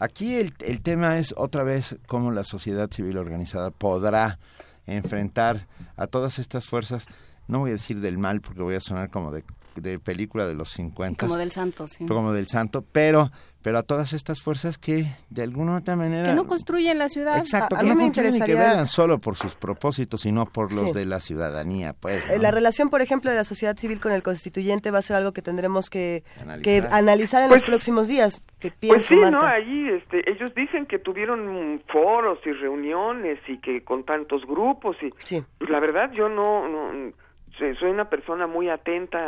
aquí 0.00 0.34
el, 0.34 0.52
el 0.60 0.82
tema 0.82 1.18
es 1.18 1.32
otra 1.36 1.62
vez 1.62 1.96
cómo 2.08 2.32
la 2.32 2.42
sociedad 2.42 2.90
civil 2.90 3.18
organizada 3.18 3.70
podrá 3.70 4.38
enfrentar 4.86 5.66
a 5.96 6.06
todas 6.06 6.38
estas 6.38 6.66
fuerzas, 6.66 7.06
no 7.46 7.60
voy 7.60 7.70
a 7.70 7.74
decir 7.74 8.00
del 8.00 8.18
mal 8.18 8.40
porque 8.40 8.62
voy 8.62 8.74
a 8.74 8.80
sonar 8.80 9.10
como 9.10 9.30
de, 9.30 9.44
de 9.76 9.98
película 9.98 10.46
de 10.46 10.54
los 10.54 10.70
50. 10.70 11.26
Como 11.26 11.38
del 11.38 11.52
santo, 11.52 11.88
sí. 11.88 12.06
Como 12.06 12.32
del 12.32 12.48
santo, 12.48 12.84
pero, 12.90 13.30
pero 13.62 13.78
a 13.78 13.82
todas 13.82 14.12
estas 14.12 14.40
fuerzas 14.42 14.78
que 14.78 15.06
de 15.28 15.42
alguna 15.42 15.72
u 15.74 15.76
otra 15.78 15.94
manera... 15.96 16.24
Que 16.28 16.34
no 16.34 16.46
construyen 16.46 16.98
la 16.98 17.08
ciudad. 17.08 17.38
Exacto, 17.38 17.76
A- 17.76 17.78
a 17.78 17.82
que 17.82 17.84
mí 17.84 17.90
no 17.90 17.96
me 17.96 18.06
y 18.06 18.10
que 18.12 18.20
interesaría- 18.20 18.56
velan 18.70 18.86
solo 18.86 19.18
por 19.18 19.36
sus 19.36 19.54
propósitos 19.54 20.24
y 20.26 20.32
no 20.32 20.46
por 20.46 20.72
los 20.72 20.88
Sí. 20.88 20.92
de 20.94 21.06
la 21.06 21.20
ciudadanía, 21.20 21.92
pues. 21.92 22.24
Eh, 22.24 22.36
¿no? 22.36 22.42
La 22.42 22.50
relación, 22.50 22.88
por 22.90 23.02
ejemplo, 23.02 23.30
de 23.30 23.36
la 23.36 23.44
sociedad 23.44 23.76
civil 23.76 24.00
con 24.00 24.12
el 24.12 24.22
constituyente 24.22 24.90
va 24.90 24.98
a 24.98 25.02
ser 25.02 25.16
algo 25.16 25.32
que 25.32 25.42
tendremos 25.42 25.90
que 25.90 26.24
Analizar. 26.40 26.62
que 26.62 26.94
analizar 26.94 27.42
en 27.42 27.48
Pues- 27.48 27.60
los 27.62 27.68
próximos 27.68 28.08
días. 28.08 28.40
Que 28.60 28.68
Pues 28.68 28.78
pienso, 28.80 29.08
sí, 29.08 29.16
¿no? 29.16 29.30
Marta. 29.40 29.50
Ahí 29.56 29.88
este, 29.90 30.30
ellos 30.30 30.54
dicen 30.54 30.86
que 30.86 30.98
tuvieron 30.98 31.82
foros 31.92 32.38
y 32.46 32.52
reuniones 32.52 33.38
y 33.48 33.58
que 33.58 33.82
con 33.84 34.04
tantos 34.04 34.42
grupos 34.46 34.96
y 35.02 35.10
pues 35.10 35.70
la 35.70 35.80
verdad 35.80 36.10
yo 36.12 36.28
no, 36.28 36.68
no 36.68 37.12
soy 37.58 37.90
una 37.90 38.08
persona 38.08 38.46
muy 38.46 38.68
atenta 38.70 39.18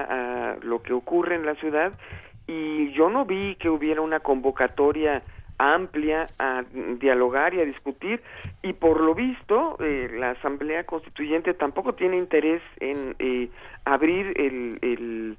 a 0.53 0.57
lo 0.63 0.83
que 0.83 0.93
ocurre 0.95 1.35
en 1.35 1.45
la 1.45 1.55
ciudad 1.57 1.93
y 2.53 2.93
yo 2.93 3.09
no 3.09 3.25
vi 3.25 3.55
que 3.57 3.71
hubiera 3.71 4.01
una 4.01 4.21
convocatoria 4.21 5.23
amplia 5.59 6.27
a 6.39 6.65
dialogar 7.01 7.55
y 7.55 7.61
a 7.61 7.65
discutir 7.65 8.21
y 8.63 8.73
por 8.73 9.01
lo 9.01 9.15
visto 9.15 9.77
eh, 9.81 10.11
la 10.13 10.31
asamblea 10.31 10.85
constituyente 10.85 11.55
tampoco 11.55 11.95
tiene 11.95 12.17
interés 12.17 12.63
en 12.81 13.15
eh, 13.19 13.49
abrir 13.85 14.33
el, 14.37 14.79
el 14.83 15.39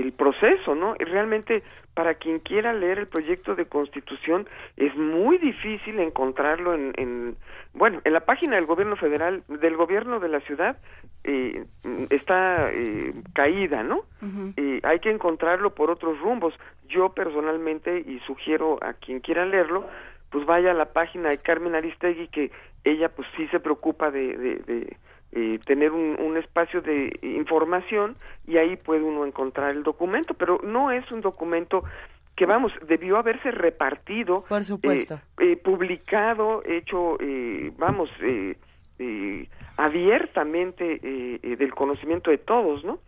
el 0.00 0.12
proceso, 0.12 0.74
¿no? 0.74 0.94
Y 0.98 1.04
Realmente, 1.04 1.62
para 1.94 2.14
quien 2.14 2.38
quiera 2.38 2.72
leer 2.72 2.98
el 2.98 3.06
proyecto 3.08 3.54
de 3.54 3.66
constitución, 3.66 4.46
es 4.76 4.94
muy 4.96 5.38
difícil 5.38 5.98
encontrarlo 5.98 6.74
en, 6.74 6.92
en 6.96 7.36
bueno, 7.74 8.00
en 8.04 8.12
la 8.12 8.20
página 8.20 8.56
del 8.56 8.66
gobierno 8.66 8.96
federal, 8.96 9.42
del 9.48 9.76
gobierno 9.76 10.20
de 10.20 10.28
la 10.28 10.40
ciudad, 10.40 10.78
eh, 11.24 11.64
está 12.10 12.70
eh, 12.72 13.12
caída, 13.34 13.82
¿no? 13.82 14.02
Eh, 14.56 14.80
hay 14.82 14.98
que 15.00 15.10
encontrarlo 15.10 15.74
por 15.74 15.90
otros 15.90 16.18
rumbos. 16.20 16.54
Yo 16.88 17.10
personalmente, 17.10 18.00
y 18.00 18.18
sugiero 18.20 18.78
a 18.82 18.94
quien 18.94 19.20
quiera 19.20 19.44
leerlo, 19.44 19.86
pues 20.30 20.44
vaya 20.46 20.72
a 20.72 20.74
la 20.74 20.92
página 20.92 21.30
de 21.30 21.38
Carmen 21.38 21.74
Aristegui, 21.74 22.28
que 22.28 22.50
ella 22.84 23.08
pues 23.10 23.28
sí 23.36 23.46
se 23.48 23.60
preocupa 23.60 24.10
de, 24.10 24.36
de, 24.36 24.56
de, 24.56 24.96
eh, 25.32 25.58
tener 25.66 25.92
un, 25.92 26.16
un 26.20 26.36
espacio 26.36 26.80
de 26.80 27.18
información 27.22 28.16
y 28.46 28.56
ahí 28.58 28.76
puede 28.76 29.02
uno 29.02 29.26
encontrar 29.26 29.70
el 29.70 29.82
documento, 29.82 30.34
pero 30.34 30.60
no 30.62 30.90
es 30.90 31.10
un 31.12 31.20
documento 31.20 31.84
que 32.34 32.46
vamos, 32.46 32.72
debió 32.86 33.16
haberse 33.18 33.50
repartido, 33.50 34.42
Por 34.48 34.62
supuesto. 34.64 35.14
eh, 35.38 35.52
eh, 35.52 35.56
publicado, 35.56 36.62
hecho, 36.64 37.16
eh, 37.20 37.72
vamos, 37.76 38.08
eh, 38.22 38.56
abiertamente 39.76 40.98
del 41.42 41.74
conocimiento 41.74 42.30
de 42.30 42.38
todos, 42.38 42.84
¿no? 42.84 42.98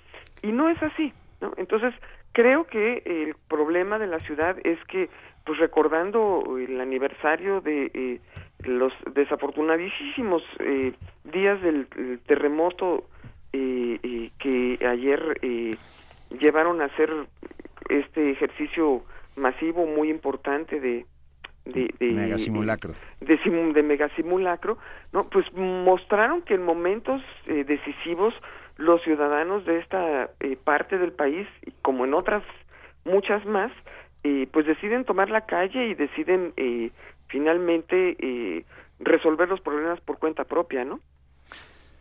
Y 0.43 0.53
no 0.53 0.69
es 0.69 0.81
así, 0.83 1.13
¿no? 1.41 1.53
Entonces, 1.57 1.95
creo 2.33 2.67
que 2.67 3.03
el 3.05 3.35
problema 3.49 3.99
de 3.99 4.07
la 4.07 4.19
ciudad 4.21 4.57
es 4.65 4.79
que, 4.85 5.09
pues 5.45 5.59
recordando 5.59 6.57
el 6.59 6.81
aniversario 6.81 7.61
de 7.61 7.91
eh, 7.93 8.21
los 8.65 8.93
desafortunadísimos 9.15 10.43
eh, 10.61 10.93
días 11.25 11.61
del 11.63 11.87
el 11.97 12.19
terremoto 12.21 13.05
eh, 13.53 13.99
eh, 14.03 14.31
que 14.39 14.79
ayer 14.87 15.39
eh, 15.43 15.77
llevaron 16.41 16.81
a 16.81 16.87
hacer 16.87 17.11
este 17.89 18.31
ejercicio 18.31 19.03
masivo 19.37 19.87
muy 19.87 20.11
importante 20.11 20.81
de 20.81 21.07
de, 21.65 21.93
de 22.01 22.13
megasimulacro. 22.13 22.95
de, 23.21 23.39
sim- 23.43 23.73
de 23.73 23.83
megasimulacro 23.83 24.79
no 25.13 25.25
pues 25.25 25.47
mostraron 25.55 26.43
que 26.43 26.55
en 26.55 26.65
momentos 26.65 27.23
eh, 27.47 27.65
decisivos 27.65 28.35
los 28.77 29.03
ciudadanos 29.03 29.65
de 29.67 29.79
esta 29.79 30.31
parte 30.65 30.97
del 30.99 31.13
país 31.13 31.47
como 31.83 32.05
en 32.07 32.15
otras 32.15 32.43
muchas 33.05 33.45
más 33.45 33.71
eh, 34.25 34.47
pues 34.53 34.67
deciden 34.67 35.05
tomar 35.05 35.29
la 35.31 35.43
calle 35.47 35.89
y 35.89 35.95
deciden 35.95 36.53
eh, 36.57 36.91
finalmente 37.31 38.17
eh, 38.19 38.65
resolver 38.99 39.49
los 39.49 39.61
problemas 39.61 40.01
por 40.01 40.19
cuenta 40.19 40.45
propia 40.45 40.85
no 40.85 41.01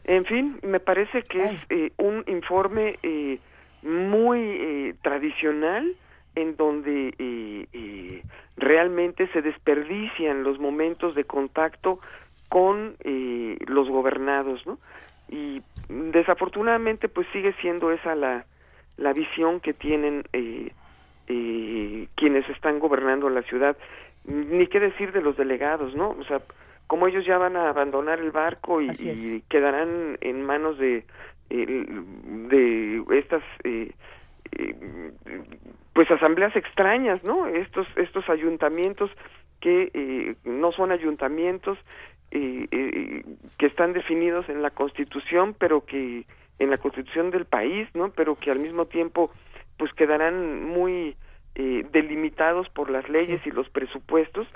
en 0.10 0.26
fin, 0.26 0.60
me 0.64 0.80
parece 0.80 1.22
que 1.22 1.38
es 1.38 1.58
eh, 1.70 1.92
un 1.98 2.24
informe 2.26 2.98
eh, 3.04 3.38
muy 3.84 4.40
eh, 4.40 4.96
tradicional 5.04 5.94
en 6.36 6.56
donde 6.56 7.14
eh, 7.20 7.68
eh, 7.74 8.24
realmente 8.58 9.28
se 9.28 9.42
desperdician 9.44 10.44
los 10.44 10.58
momentos 10.60 11.14
de 11.16 11.26
contacto 11.26 12.00
con 12.50 12.96
eh, 13.02 13.58
los 13.68 13.88
gobernados, 13.88 14.66
¿no? 14.66 14.80
Y 15.30 15.62
desafortunadamente 15.90 17.08
pues 17.08 17.28
sigue 17.32 17.54
siendo 17.62 17.92
esa 17.92 18.16
la, 18.16 18.46
la 18.98 19.14
visión 19.14 19.60
que 19.60 19.74
tienen 19.74 20.24
eh, 20.34 20.72
eh, 21.28 22.08
quienes 22.16 22.50
están 22.50 22.80
gobernando 22.80 23.30
la 23.30 23.44
ciudad. 23.44 23.78
Ni 24.26 24.68
qué 24.68 24.80
decir 24.80 25.12
de 25.12 25.22
los 25.22 25.38
delegados, 25.38 25.96
¿no? 25.96 26.10
O 26.12 26.24
sea, 26.26 26.42
como 26.88 27.08
ellos 27.08 27.26
ya 27.26 27.38
van 27.38 27.56
a 27.56 27.70
abandonar 27.70 28.20
el 28.20 28.32
barco 28.32 28.82
y, 28.82 29.44
quedarán 29.50 30.18
en 30.22 30.44
manos 30.44 30.78
de 30.78 31.06
de 31.50 33.04
estas 33.18 33.42
eh, 33.64 33.92
eh, 34.52 35.12
pues 35.94 36.12
asambleas 36.12 36.56
extrañas, 36.56 37.24
¿no? 37.24 37.48
Estos 37.48 37.88
estos 37.96 38.30
ayuntamientos 38.30 39.10
que 39.60 39.92
eh, 39.94 40.36
no 40.44 40.72
son 40.72 40.92
ayuntamientos 40.92 41.78
eh, 42.32 42.68
eh, 42.72 43.24
que 43.58 43.66
están 43.66 43.94
definidos 43.94 44.48
en 44.50 44.62
la 44.62 44.70
Constitución, 44.70 45.56
pero 45.58 45.86
que 45.86 46.26
en 46.60 46.70
la 46.70 46.78
Constitución 46.78 47.32
del 47.32 47.46
país, 47.46 47.88
¿no? 47.94 48.12
Pero 48.12 48.36
que 48.36 48.52
al 48.52 48.60
mismo 48.60 48.86
tiempo 48.86 49.32
pues 49.78 49.92
quedarán 49.94 50.66
muy 50.66 51.16
eh, 51.56 51.86
delimitados 51.92 52.70
por 52.70 52.90
las 52.90 53.08
leyes 53.10 53.46
y 53.46 53.52
los 53.52 53.70
presupuestos, 53.70 54.48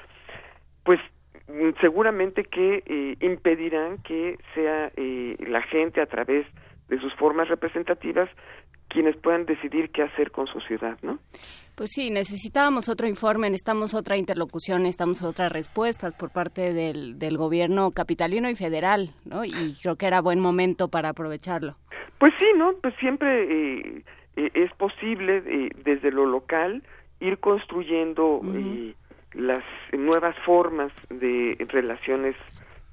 pues 0.83 0.99
mm, 1.47 1.79
seguramente 1.81 2.43
que 2.43 2.83
eh, 2.85 3.17
impedirán 3.21 3.97
que 3.99 4.37
sea 4.53 4.91
eh, 4.95 5.35
la 5.47 5.61
gente 5.63 6.01
a 6.01 6.05
través 6.05 6.45
de 6.89 6.99
sus 6.99 7.13
formas 7.15 7.47
representativas 7.47 8.29
quienes 8.89 9.17
puedan 9.17 9.45
decidir 9.45 9.89
qué 9.89 10.03
hacer 10.03 10.31
con 10.31 10.45
su 10.47 10.59
ciudad, 10.61 10.97
¿no? 11.01 11.17
Pues 11.75 11.89
sí, 11.91 12.11
necesitábamos 12.11 12.87
otro 12.87 13.07
informe, 13.07 13.49
necesitamos 13.49 13.95
otra 13.95 14.17
interlocución, 14.17 14.83
necesitamos 14.83 15.23
otras 15.23 15.51
respuestas 15.51 16.13
por 16.13 16.31
parte 16.31 16.73
del, 16.73 17.17
del 17.17 17.35
gobierno 17.35 17.89
capitalino 17.89 18.49
y 18.49 18.55
federal, 18.55 19.09
¿no? 19.25 19.43
Y 19.43 19.75
creo 19.81 19.95
que 19.95 20.05
era 20.05 20.21
buen 20.21 20.39
momento 20.39 20.89
para 20.89 21.09
aprovecharlo. 21.09 21.75
Pues 22.19 22.33
sí, 22.37 22.45
¿no? 22.55 22.73
Pues 22.81 22.93
siempre 22.99 23.27
eh, 23.43 24.03
eh, 24.35 24.51
es 24.53 24.71
posible 24.73 25.43
eh, 25.45 25.69
desde 25.83 26.11
lo 26.11 26.25
local 26.25 26.83
ir 27.19 27.39
construyendo 27.39 28.41
eh, 28.53 28.95
las 29.33 29.63
nuevas 29.93 30.37
formas 30.45 30.91
de 31.09 31.57
relaciones 31.69 32.35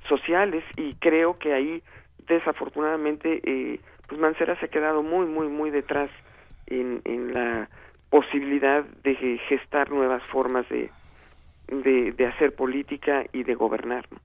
sociales 0.08 0.64
y 0.76 0.94
creo 0.94 1.38
que 1.38 1.52
ahí 1.52 1.82
desafortunadamente 2.26 3.40
eh, 3.44 3.80
pues 4.06 4.20
Mancera 4.20 4.58
se 4.58 4.66
ha 4.66 4.68
quedado 4.68 5.02
muy 5.02 5.26
muy 5.26 5.48
muy 5.48 5.70
detrás 5.70 6.10
en, 6.66 7.02
en 7.04 7.34
la 7.34 7.68
posibilidad 8.10 8.84
de 9.04 9.14
ge- 9.14 9.38
gestar 9.48 9.90
nuevas 9.90 10.22
formas 10.24 10.68
de, 10.68 10.90
de, 11.68 12.12
de 12.12 12.26
hacer 12.26 12.54
política 12.54 13.24
y 13.32 13.42
de 13.44 13.54
gobernar. 13.54 14.04
¿no? 14.10 14.18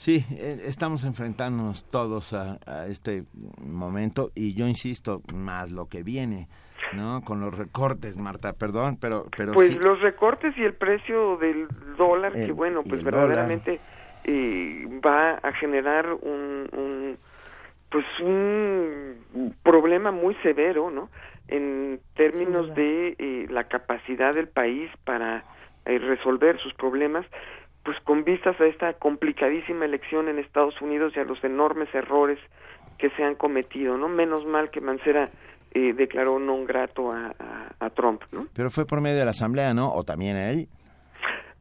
Sí, 0.00 0.24
eh, 0.30 0.62
estamos 0.64 1.04
enfrentándonos 1.04 1.84
todos 1.90 2.32
a, 2.32 2.58
a 2.66 2.86
este 2.86 3.24
momento 3.62 4.30
y 4.34 4.54
yo 4.54 4.66
insisto, 4.66 5.20
más 5.34 5.70
lo 5.70 5.90
que 5.90 6.02
viene, 6.02 6.48
¿no? 6.94 7.20
Con 7.20 7.42
los 7.42 7.54
recortes, 7.54 8.16
Marta, 8.16 8.54
perdón, 8.54 8.96
pero, 8.98 9.26
pero 9.36 9.52
pues 9.52 9.68
sí. 9.68 9.78
los 9.82 10.00
recortes 10.00 10.56
y 10.56 10.64
el 10.64 10.72
precio 10.72 11.36
del 11.36 11.68
dólar, 11.98 12.32
que 12.32 12.50
bueno, 12.50 12.82
pues 12.82 13.04
verdaderamente 13.04 13.78
eh, 14.24 14.88
va 15.04 15.32
a 15.32 15.52
generar 15.52 16.10
un, 16.14 16.66
un, 16.72 17.18
pues 17.90 18.06
un 18.22 19.54
problema 19.62 20.12
muy 20.12 20.34
severo, 20.36 20.90
¿no? 20.90 21.10
En 21.46 22.00
términos 22.14 22.74
de 22.74 23.16
eh, 23.18 23.46
la 23.50 23.64
capacidad 23.64 24.32
del 24.32 24.48
país 24.48 24.90
para 25.04 25.44
eh, 25.84 25.98
resolver 25.98 26.58
sus 26.58 26.72
problemas, 26.72 27.26
pues 27.84 27.98
con 28.04 28.24
vistas 28.24 28.60
a 28.60 28.66
esta 28.66 28.92
complicadísima 28.94 29.84
elección 29.84 30.28
en 30.28 30.38
Estados 30.38 30.80
Unidos 30.80 31.12
y 31.16 31.20
a 31.20 31.24
los 31.24 31.42
enormes 31.44 31.88
errores 31.94 32.38
que 32.98 33.10
se 33.10 33.24
han 33.24 33.34
cometido, 33.34 33.96
¿no? 33.96 34.08
Menos 34.08 34.44
mal 34.46 34.70
que 34.70 34.80
Mancera 34.80 35.30
eh, 35.72 35.94
declaró 35.94 36.38
non 36.38 36.66
grato 36.68 37.12
a, 37.12 37.32
a- 37.38 37.72
a 37.80 37.88
Trump, 37.90 38.20
¿no? 38.32 38.46
Pero 38.52 38.68
fue 38.70 38.84
por 38.84 39.00
medio 39.00 39.18
de 39.18 39.24
la 39.24 39.30
asamblea, 39.32 39.72
¿no? 39.72 39.88
O 39.94 40.04
también 40.04 40.36
él. 40.36 40.68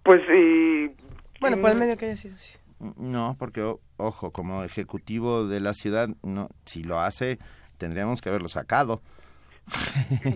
Pues, 0.03 0.19
eh, 0.27 0.91
Bueno, 1.39 1.61
por 1.61 1.71
el 1.71 1.77
medio 1.79 1.95
que 1.95 2.05
haya 2.11 2.17
sido 2.17 2.35
así. 2.35 2.57
No, 2.97 3.35
porque, 3.39 3.61
o- 3.61 3.79
ojo, 3.97 4.31
como 4.31 4.63
ejecutivo 4.63 5.47
de 5.47 5.59
la 5.61 5.73
ciudad, 5.73 6.09
no, 6.23 6.49
si 6.65 6.83
lo 6.83 6.99
hace, 6.99 7.37
tendríamos 7.77 8.19
que 8.21 8.29
haberlo 8.29 8.49
sacado. 8.49 8.99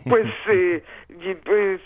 Pues, 0.08 0.28
eh, 0.52 0.84
pues 1.44 1.82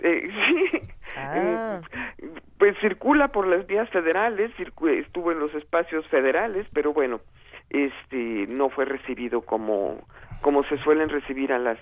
eh, 0.00 0.30
sí. 0.72 0.80
Ah. 1.16 1.80
Eh, 2.18 2.26
Pues 2.58 2.76
circula 2.80 3.28
por 3.28 3.46
las 3.46 3.66
vías 3.66 3.88
federales, 3.90 4.50
circu- 4.58 4.90
estuvo 4.98 5.30
en 5.32 5.38
los 5.38 5.54
espacios 5.54 6.06
federales, 6.08 6.66
pero 6.72 6.92
bueno, 6.92 7.20
este 7.70 8.46
no 8.52 8.68
fue 8.70 8.84
recibido 8.84 9.42
como 9.42 10.06
como 10.42 10.62
se 10.64 10.78
suelen 10.78 11.08
recibir 11.08 11.52
a 11.52 11.58
las 11.58 11.78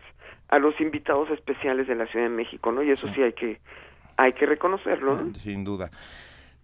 a 0.48 0.58
los 0.58 0.78
invitados 0.80 1.30
especiales 1.30 1.86
de 1.88 1.94
la 1.94 2.06
Ciudad 2.06 2.26
de 2.26 2.34
México, 2.34 2.72
¿no? 2.72 2.82
Y 2.82 2.90
eso 2.90 3.08
sí 3.14 3.22
hay 3.22 3.32
que 3.32 3.58
hay 4.16 4.32
que 4.34 4.46
reconocerlo, 4.46 5.16
¿no? 5.16 5.34
Sin 5.42 5.64
duda. 5.64 5.90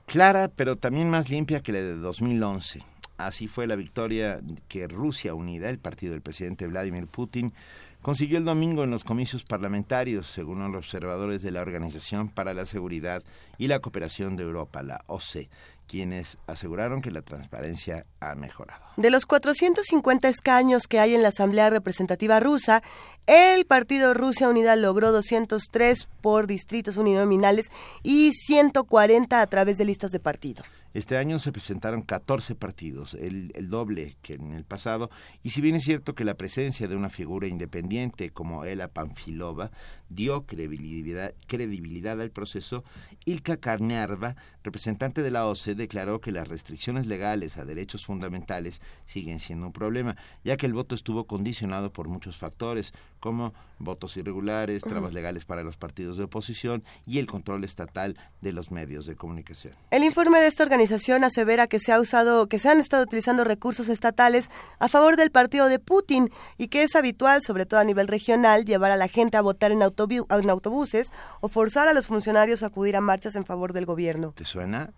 Clara, 0.06 0.52
pero 0.54 0.76
también 0.76 1.10
más 1.10 1.30
limpia 1.30 1.62
que 1.62 1.72
la 1.72 1.80
de 1.80 1.96
2011. 1.96 2.84
Así 3.16 3.48
fue 3.48 3.68
la 3.68 3.78
victoria 3.78 4.42
que 4.68 4.90
Rusia 4.90 5.34
Unida, 5.34 5.70
el 5.70 5.80
partido 5.80 6.12
del 6.12 6.22
presidente 6.22 6.68
Vladimir 6.68 7.08
Putin, 7.08 7.54
consiguió 8.02 8.38
el 8.38 8.44
domingo 8.44 8.84
en 8.84 8.92
los 8.92 9.06
comicios 9.06 9.46
parlamentarios, 9.46 10.28
según 10.28 10.60
los 10.60 10.76
observadores 10.76 11.42
de 11.42 11.52
la 11.52 11.62
Organización 11.62 12.28
para 12.28 12.54
la 12.54 12.66
Seguridad 12.66 13.24
y 13.58 13.68
la 13.68 13.80
Cooperación 13.80 14.36
de 14.36 14.44
Europa, 14.44 14.84
la 14.84 15.02
OCE, 15.08 15.50
quienes 15.92 16.38
aseguraron 16.48 17.02
que 17.02 17.12
la 17.12 17.22
transparencia 17.22 18.06
ha 18.22 18.34
mejorado. 18.34 18.82
De 18.96 19.10
los 19.10 19.26
450 19.26 20.30
escaños 20.30 20.88
que 20.88 21.00
hay 21.00 21.16
en 21.16 21.22
la 21.22 21.28
Asamblea 21.28 21.70
Representativa 21.70 22.40
rusa, 22.40 22.82
el 23.28 23.66
Partido 23.66 24.14
Rusia 24.14 24.48
Unida 24.48 24.78
logró 24.78 25.12
203 25.12 26.08
por 26.22 26.48
distritos 26.48 26.96
uninominales 26.96 27.72
y 28.04 28.32
140 28.32 29.42
a 29.42 29.48
través 29.48 29.78
de 29.78 29.84
listas 29.84 30.12
de 30.14 30.22
partido. 30.22 30.64
Este 30.94 31.18
año 31.18 31.40
se 31.40 31.54
presentaron 31.54 32.02
14 32.02 32.56
partidos, 32.56 33.14
el, 33.14 33.52
doble 33.70 34.18
que 34.22 34.34
en 34.34 34.54
el 34.54 34.66
pasado, 34.66 35.10
y 35.42 35.52
si 35.52 35.62
bien 35.62 35.76
es 35.76 35.84
cierto 35.86 36.16
que 36.16 36.26
la 36.26 36.34
presencia 36.34 36.88
de 36.88 36.98
una 36.98 37.10
figura 37.10 37.48
independiente 37.48 38.32
como 38.32 38.66
Ela 38.66 38.90
Panfilova 38.90 39.72
dio 40.10 40.46
credibilidad, 40.46 41.34
credibilidad 41.48 42.20
al 42.20 42.32
proceso, 42.32 42.84
Ilka 43.24 43.58
Karnerva, 43.58 44.36
representante 44.64 45.22
de 45.22 45.32
la 45.32 45.48
OCE, 45.48 45.76
declaró 45.76 46.20
que 46.20 46.34
las 46.34 46.50
restricciones 46.50 47.08
legales 47.08 47.58
a 47.58 47.64
derechos 47.64 48.06
fundamentales 48.06 48.82
siguen 49.06 49.40
siendo 49.40 49.68
un 49.68 49.74
problema, 49.74 50.18
ya 50.44 50.58
que 50.58 50.66
el 50.66 50.74
voto 50.74 50.96
estuvo 50.96 51.26
condicionado 51.26 51.94
por 51.94 52.10
muchos 52.10 52.36
factores, 52.36 52.94
como 53.22 53.54
votos 53.80 54.18
irregulares, 54.18 54.84
trabas 54.84 55.14
legales 55.14 55.46
para 55.46 55.64
los 55.64 55.78
partidos 55.78 56.18
de 56.18 56.26
oposición 56.26 56.84
y 57.06 57.20
el 57.20 57.28
control 57.28 57.64
estatal 57.64 58.18
de 58.42 58.52
los 58.52 58.72
medios 58.72 59.06
de 59.06 59.16
comunicación. 59.16 59.74
El 59.92 60.04
informe 60.04 60.40
de 60.40 60.48
esta 60.48 60.64
organización 60.64 61.24
asevera 61.24 61.68
que 61.68 61.80
se 61.80 61.92
ha 61.92 62.00
usado, 62.00 62.48
que 62.48 62.60
se 62.60 62.70
han 62.70 62.80
estado 62.80 63.04
utilizando 63.04 63.44
recursos 63.44 63.88
estatales 63.88 64.50
a 64.80 64.88
favor 64.88 65.16
del 65.16 65.32
partido 65.32 65.68
de 65.68 65.80
Putin 65.80 66.30
y 66.58 66.68
que 66.68 66.84
es 66.84 66.96
habitual, 66.96 67.42
sobre 67.42 67.66
todo 67.66 67.80
a 67.80 67.86
nivel 67.86 68.08
regional, 68.08 68.66
llevar 68.66 68.92
a 68.92 68.98
la 68.98 69.08
gente 69.08 69.38
a 69.38 69.42
votar 69.42 69.72
en, 69.72 69.82
autobu 69.82 70.26
en 70.30 70.50
autobuses 70.50 71.12
o 71.40 71.48
forzar 71.48 71.88
a 71.88 71.94
los 71.94 72.08
funcionarios 72.08 72.64
a 72.64 72.68
acudir 72.68 72.96
a 72.96 73.02
marchas 73.02 73.36
en 73.36 73.46
favor 73.46 73.74
del 73.74 73.86
gobierno. 73.86 74.34
¿Te 74.36 74.46
suena? 74.46 74.92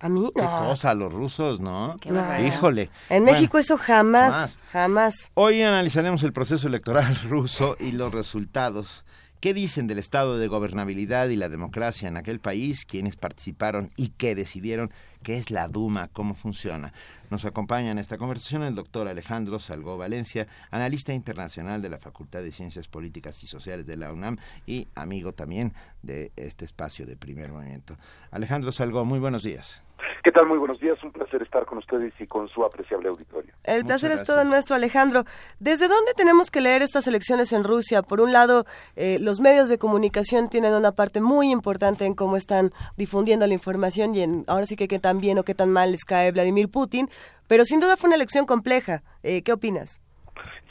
A 0.00 0.08
mí 0.08 0.30
Qué 0.34 0.42
no. 0.42 0.48
cosa, 0.68 0.94
los 0.94 1.12
rusos, 1.12 1.60
¿no? 1.60 1.96
Qué. 2.00 2.10
Híjole. 2.46 2.90
En 3.08 3.24
Bueno, 3.24 3.32
México 3.38 3.58
eso 3.58 3.76
jamás, 3.76 4.30
jamás. 4.32 4.58
jamás. 4.72 5.30
Hoy 5.34 5.62
analizaremos 5.62 6.22
el 6.22 6.32
proceso 6.32 6.68
electoral 6.68 7.16
ruso 7.28 7.76
y 7.80 7.92
los 7.92 8.12
resultados. 8.12 9.04
¿Qué 9.40 9.54
dicen 9.54 9.86
del 9.86 10.00
estado 10.00 10.36
de 10.36 10.48
gobernabilidad 10.48 11.28
y 11.28 11.36
la 11.36 11.48
democracia 11.48 12.08
en 12.08 12.16
aquel 12.16 12.40
país? 12.40 12.84
¿Quiénes 12.84 13.14
participaron 13.14 13.92
y 13.96 14.08
qué 14.08 14.34
decidieron? 14.34 14.90
¿Qué 15.22 15.36
es 15.36 15.52
la 15.52 15.68
Duma? 15.68 16.08
¿Cómo 16.08 16.34
funciona? 16.34 16.92
Nos 17.30 17.44
acompaña 17.44 17.92
en 17.92 18.00
esta 18.00 18.18
conversación 18.18 18.64
el 18.64 18.74
doctor 18.74 19.06
Alejandro 19.06 19.60
Salgó 19.60 19.96
Valencia, 19.96 20.48
analista 20.72 21.12
internacional 21.12 21.80
de 21.82 21.88
la 21.88 21.98
Facultad 21.98 22.40
de 22.42 22.50
Ciencias 22.50 22.88
Políticas 22.88 23.40
y 23.44 23.46
Sociales 23.46 23.86
de 23.86 23.96
la 23.96 24.12
UNAM 24.12 24.38
y 24.66 24.88
amigo 24.96 25.32
también 25.32 25.72
de 26.02 26.32
este 26.34 26.64
espacio 26.64 27.06
de 27.06 27.16
primer 27.16 27.52
movimiento. 27.52 27.96
Alejandro 28.32 28.72
Salgó, 28.72 29.04
muy 29.04 29.20
buenos 29.20 29.44
días. 29.44 29.82
¿Qué 30.28 30.32
tal? 30.32 30.46
Muy 30.46 30.58
buenos 30.58 30.78
días. 30.78 31.02
Un 31.02 31.10
placer 31.10 31.40
estar 31.40 31.64
con 31.64 31.78
ustedes 31.78 32.12
y 32.20 32.26
con 32.26 32.48
su 32.50 32.62
apreciable 32.62 33.08
auditorio. 33.08 33.50
El 33.64 33.86
placer 33.86 34.10
es 34.12 34.24
todo 34.24 34.44
nuestro, 34.44 34.76
Alejandro. 34.76 35.24
¿Desde 35.58 35.88
dónde 35.88 36.12
tenemos 36.14 36.50
que 36.50 36.60
leer 36.60 36.82
estas 36.82 37.06
elecciones 37.06 37.50
en 37.54 37.64
Rusia? 37.64 38.02
Por 38.02 38.20
un 38.20 38.30
lado, 38.30 38.66
eh, 38.94 39.16
los 39.22 39.40
medios 39.40 39.70
de 39.70 39.78
comunicación 39.78 40.50
tienen 40.50 40.74
una 40.74 40.92
parte 40.92 41.22
muy 41.22 41.50
importante 41.50 42.04
en 42.04 42.14
cómo 42.14 42.36
están 42.36 42.72
difundiendo 42.98 43.46
la 43.46 43.54
información 43.54 44.14
y 44.14 44.20
en 44.20 44.44
ahora 44.48 44.66
sí 44.66 44.76
que 44.76 44.86
qué 44.86 44.98
tan 44.98 45.18
bien 45.18 45.38
o 45.38 45.44
qué 45.44 45.54
tan 45.54 45.72
mal 45.72 45.92
les 45.92 46.04
cae 46.04 46.30
Vladimir 46.30 46.68
Putin, 46.70 47.08
pero 47.46 47.64
sin 47.64 47.80
duda 47.80 47.96
fue 47.96 48.08
una 48.08 48.16
elección 48.16 48.44
compleja. 48.44 49.00
Eh, 49.22 49.40
¿Qué 49.42 49.54
opinas? 49.54 50.02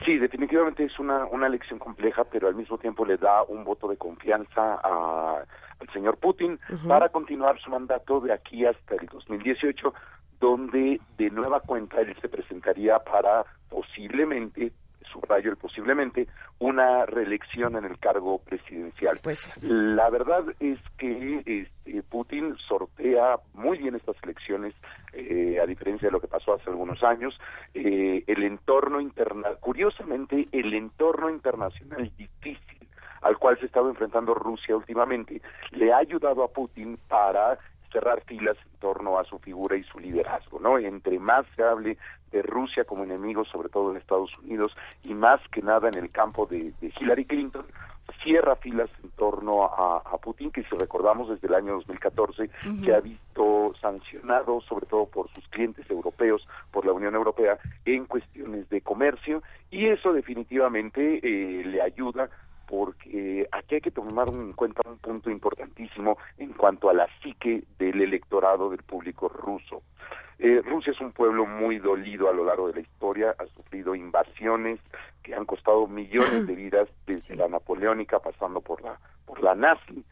Sí, 0.05 0.19
definitivamente 0.19 0.83
es 0.83 0.99
una, 0.99 1.25
una 1.25 1.47
elección 1.47 1.79
compleja, 1.79 2.25
pero 2.25 2.47
al 2.47 2.53
mismo 2.53 2.77
tiempo 2.77 3.05
le 3.05 3.17
da 3.17 3.41
un 3.41 3.63
voto 3.63 3.87
de 3.87 3.97
confianza 3.97 4.75
a- 4.83 5.41
al 5.79 5.89
señor 5.93 6.17
Putin 6.17 6.59
para 6.87 7.09
continuar 7.09 7.59
su 7.59 7.69
mandato 7.69 8.19
de 8.19 8.33
aquí 8.33 8.65
hasta 8.65 8.95
el 8.95 9.07
2018, 9.07 9.93
donde 10.39 10.99
de 11.17 11.29
nueva 11.29 11.59
cuenta 11.61 12.01
él 12.01 12.15
se 12.21 12.29
presentaría 12.29 12.99
para 12.99 13.45
posiblemente, 13.69 14.71
subrayo 15.11 15.49
el 15.49 15.57
posiblemente, 15.57 16.27
una 16.59 17.05
reelección 17.05 17.75
en 17.75 17.85
el 17.85 17.97
cargo 17.99 18.39
presidencial. 18.39 19.19
Pues 19.21 19.49
La 19.63 20.09
verdad 20.09 20.43
es 20.59 20.79
que 20.97 21.43
este, 21.45 22.03
Putin 22.03 22.55
sortea 22.67 23.37
muy 23.53 23.77
bien 23.77 23.95
estas 23.95 24.15
elecciones, 24.23 24.73
eh, 25.13 25.59
a 25.61 25.65
diferencia 25.65 26.07
de 26.07 26.11
lo 26.11 26.19
que 26.19 26.27
pasó 26.27 26.53
hace 26.53 26.69
algunos 26.69 27.03
años. 27.03 27.39
Eh, 27.73 28.23
el 28.27 28.43
entorno 28.43 28.99
interna, 28.99 29.49
curiosamente, 29.59 30.47
el 30.51 30.73
entorno 30.73 31.29
internacional 31.29 32.11
difícil 32.17 32.77
al 33.21 33.37
cual 33.37 33.59
se 33.59 33.65
estaba 33.65 33.89
enfrentando 33.89 34.33
Rusia 34.33 34.75
últimamente, 34.75 35.41
le 35.71 35.93
ha 35.93 35.97
ayudado 35.97 36.43
a 36.43 36.49
Putin 36.49 36.97
para 37.07 37.57
cerrar 37.91 38.21
filas 38.25 38.57
en 38.65 38.79
torno 38.79 39.17
a 39.17 39.23
su 39.23 39.39
figura 39.39 39.75
y 39.75 39.83
su 39.83 39.99
liderazgo, 39.99 40.59
¿no? 40.59 40.77
Entre 40.77 41.19
más 41.19 41.45
se 41.55 41.63
hable 41.63 41.97
de 42.31 42.41
Rusia 42.41 42.83
como 42.83 43.03
enemigo, 43.03 43.45
sobre 43.45 43.69
todo 43.69 43.93
de 43.93 43.99
Estados 43.99 44.37
Unidos, 44.39 44.75
y 45.03 45.13
más 45.13 45.39
que 45.51 45.61
nada 45.61 45.87
en 45.87 45.95
el 45.95 46.11
campo 46.11 46.45
de, 46.45 46.73
de 46.81 46.93
Hillary 46.99 47.25
Clinton, 47.25 47.65
cierra 48.23 48.55
filas 48.55 48.89
en 49.03 49.09
torno 49.11 49.65
a, 49.65 49.97
a 49.97 50.17
Putin, 50.17 50.51
que 50.51 50.63
si 50.63 50.75
recordamos 50.75 51.29
desde 51.29 51.47
el 51.47 51.55
año 51.55 51.73
2014 51.73 52.49
Ujú. 52.65 52.85
se 52.85 52.93
ha 52.93 52.99
visto 52.99 53.73
sancionado, 53.81 54.61
sobre 54.61 54.85
todo 54.85 55.05
por 55.05 55.29
sus 55.31 55.47
clientes 55.49 55.89
europeos, 55.89 56.47
por 56.71 56.85
la 56.85 56.93
Unión 56.93 57.15
Europea, 57.15 57.57
en 57.85 58.05
cuestiones 58.05 58.69
de 58.69 58.81
comercio, 58.81 59.43
y 59.71 59.87
eso 59.87 60.13
definitivamente 60.13 61.19
eh, 61.21 61.63
le 61.65 61.81
ayuda 61.81 62.29
porque 62.67 63.47
aquí 63.51 63.75
hay 63.75 63.81
que 63.81 63.91
tomar 63.91 64.27
en 64.29 64.53
cuenta 64.53 64.81
un 64.87 64.97
punto 64.97 65.31
importantísimo 65.31 66.17
en 66.37 66.53
cuanto 66.53 66.89
a 66.89 66.93
la 66.93 67.07
psique 67.21 67.63
del 67.79 68.01
electorado 68.01 68.69
del 68.69 68.83
público 68.83 69.29
ruso. 69.29 69.81
Eh, 70.39 70.61
Rusia 70.63 70.91
es 70.91 71.01
un 71.01 71.13
pueblo 71.13 71.47
muy 71.47 71.79
dolido 71.79 72.29
a 72.29 72.33
lo 72.33 72.45
largo 72.45 72.67
de 72.67 72.75
la 72.75 72.81
historia, 72.81 73.35
ha 73.39 73.45
sufrido 73.55 73.95
invasiones 73.95 74.79
que 75.23 75.33
han 75.33 75.45
costado 75.45 75.87
millones 75.87 76.45
de 76.45 76.55
vidas 76.55 76.89
desde 77.07 77.35
la 77.35 77.47
napoleónica 77.47 78.19
pasando 78.19 78.61
por 78.61 78.81
la 78.83 78.99
por 79.25 79.41
la 79.41 79.55
nazi 79.55 80.05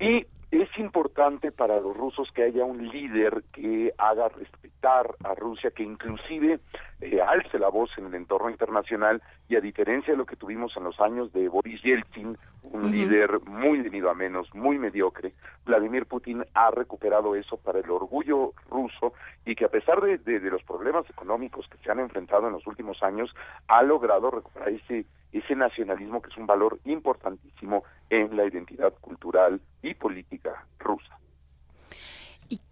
y 0.00 0.26
es 0.50 0.68
importante 0.78 1.52
para 1.52 1.78
los 1.80 1.96
rusos 1.96 2.30
que 2.32 2.44
haya 2.44 2.64
un 2.64 2.88
líder 2.88 3.44
que 3.52 3.92
haga 3.98 4.28
respetar 4.28 5.14
a 5.24 5.34
Rusia, 5.34 5.70
que 5.70 5.82
inclusive 5.82 6.60
eh, 7.00 7.20
alce 7.20 7.58
la 7.58 7.68
voz 7.68 7.90
en 7.98 8.06
el 8.06 8.14
entorno 8.14 8.50
internacional 8.50 9.22
y 9.48 9.56
a 9.56 9.60
diferencia 9.60 10.12
de 10.12 10.18
lo 10.18 10.26
que 10.26 10.36
tuvimos 10.36 10.76
en 10.76 10.84
los 10.84 10.98
años 11.00 11.32
de 11.32 11.48
Boris 11.48 11.80
Yeltsin, 11.82 12.36
un 12.64 12.90
líder 12.90 13.40
muy 13.46 13.80
venido 13.80 14.10
a 14.10 14.14
menos, 14.14 14.52
muy 14.54 14.78
mediocre, 14.78 15.32
Vladimir 15.64 16.06
Putin 16.06 16.44
ha 16.54 16.70
recuperado 16.70 17.34
eso 17.34 17.56
para 17.56 17.78
el 17.78 17.90
orgullo 17.90 18.52
ruso 18.68 19.14
y 19.46 19.54
que 19.54 19.64
a 19.64 19.68
pesar 19.68 20.00
de, 20.00 20.18
de- 20.18 20.40
de 20.40 20.50
los 20.50 20.62
problemas 20.64 21.08
económicos 21.08 21.66
que 21.68 21.78
se 21.78 21.90
han 21.90 22.00
enfrentado 22.00 22.46
en 22.48 22.52
los 22.54 22.66
últimos 22.66 23.02
años, 23.02 23.34
ha 23.68 23.82
logrado 23.82 24.30
recuperar 24.30 24.68
ese, 24.70 25.06
ese 25.32 25.54
nacionalismo 25.56 26.20
que 26.20 26.30
es 26.30 26.36
un 26.36 26.46
valor 26.46 26.78
importantísimo 26.84 27.84
en 28.10 28.36
la 28.36 28.44
identidad 28.44 28.92
cultural 29.00 29.60
y 29.82 29.94
política 29.94 30.64
rusa. 30.78 31.18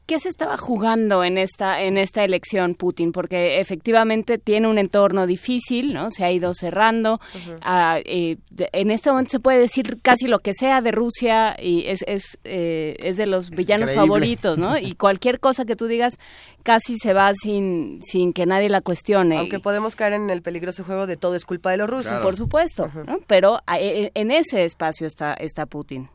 ¿Qué 0.07 0.21
se 0.21 0.29
estaba 0.29 0.57
jugando 0.57 1.25
en 1.25 1.37
esta 1.37 1.83
en 1.83 1.99
esta 1.99 2.23
elección 2.23 2.77
Putin? 2.77 3.11
Porque 3.11 3.59
efectivamente 3.59 4.39
tiene 4.39 4.69
un 4.69 4.79
entorno 4.79 5.27
difícil, 5.27 5.93
¿no? 5.95 6.13
Se 6.13 6.25
ha 6.25 6.31
ido 6.31 6.55
cerrando. 6.55 7.19
Ah, 7.61 7.99
eh, 8.05 8.37
de- 8.51 8.69
en 8.73 8.93
este 8.93 9.11
momento 9.11 9.33
se 9.33 9.41
puede 9.41 9.59
decir 9.59 9.99
casi 10.03 10.29
lo 10.29 10.39
que 10.39 10.53
sea 10.55 10.81
de 10.81 10.93
Rusia 10.93 11.57
y 11.61 11.87
es 11.89 12.05
es, 12.07 12.39
eh, 12.45 12.95
es 13.01 13.17
de 13.17 13.27
los 13.27 13.51
villanos 13.51 13.91
increíble. 13.91 14.01
favoritos, 14.07 14.59
¿no? 14.59 14.79
Y 14.79 14.95
cualquier 14.97 15.41
cosa 15.41 15.65
que 15.65 15.75
tú 15.75 15.89
digas 15.89 16.19
casi 16.63 16.99
se 16.99 17.13
va 17.13 17.33
sin 17.35 17.99
sin 18.05 18.33
que 18.33 18.47
nadie 18.47 18.69
la 18.69 18.83
cuestione. 18.83 19.39
Aunque 19.39 19.59
podemos 19.59 19.97
caer 19.97 20.13
en 20.13 20.31
el 20.31 20.41
peligroso 20.41 20.85
juego 20.85 21.09
de 21.09 21.17
todo 21.17 21.35
es 21.35 21.45
culpa 21.45 21.73
de 21.73 21.79
los 21.79 21.91
rusos. 21.91 22.23
por 22.23 22.37
supuesto, 22.37 22.89
¿no? 23.09 23.19
Pero 23.27 23.59
eh, 23.77 24.13
en 24.15 24.31
ese 24.31 24.65
espacio 24.65 25.09
está 25.09 25.35
está 25.35 25.67
Putin. 25.67 26.09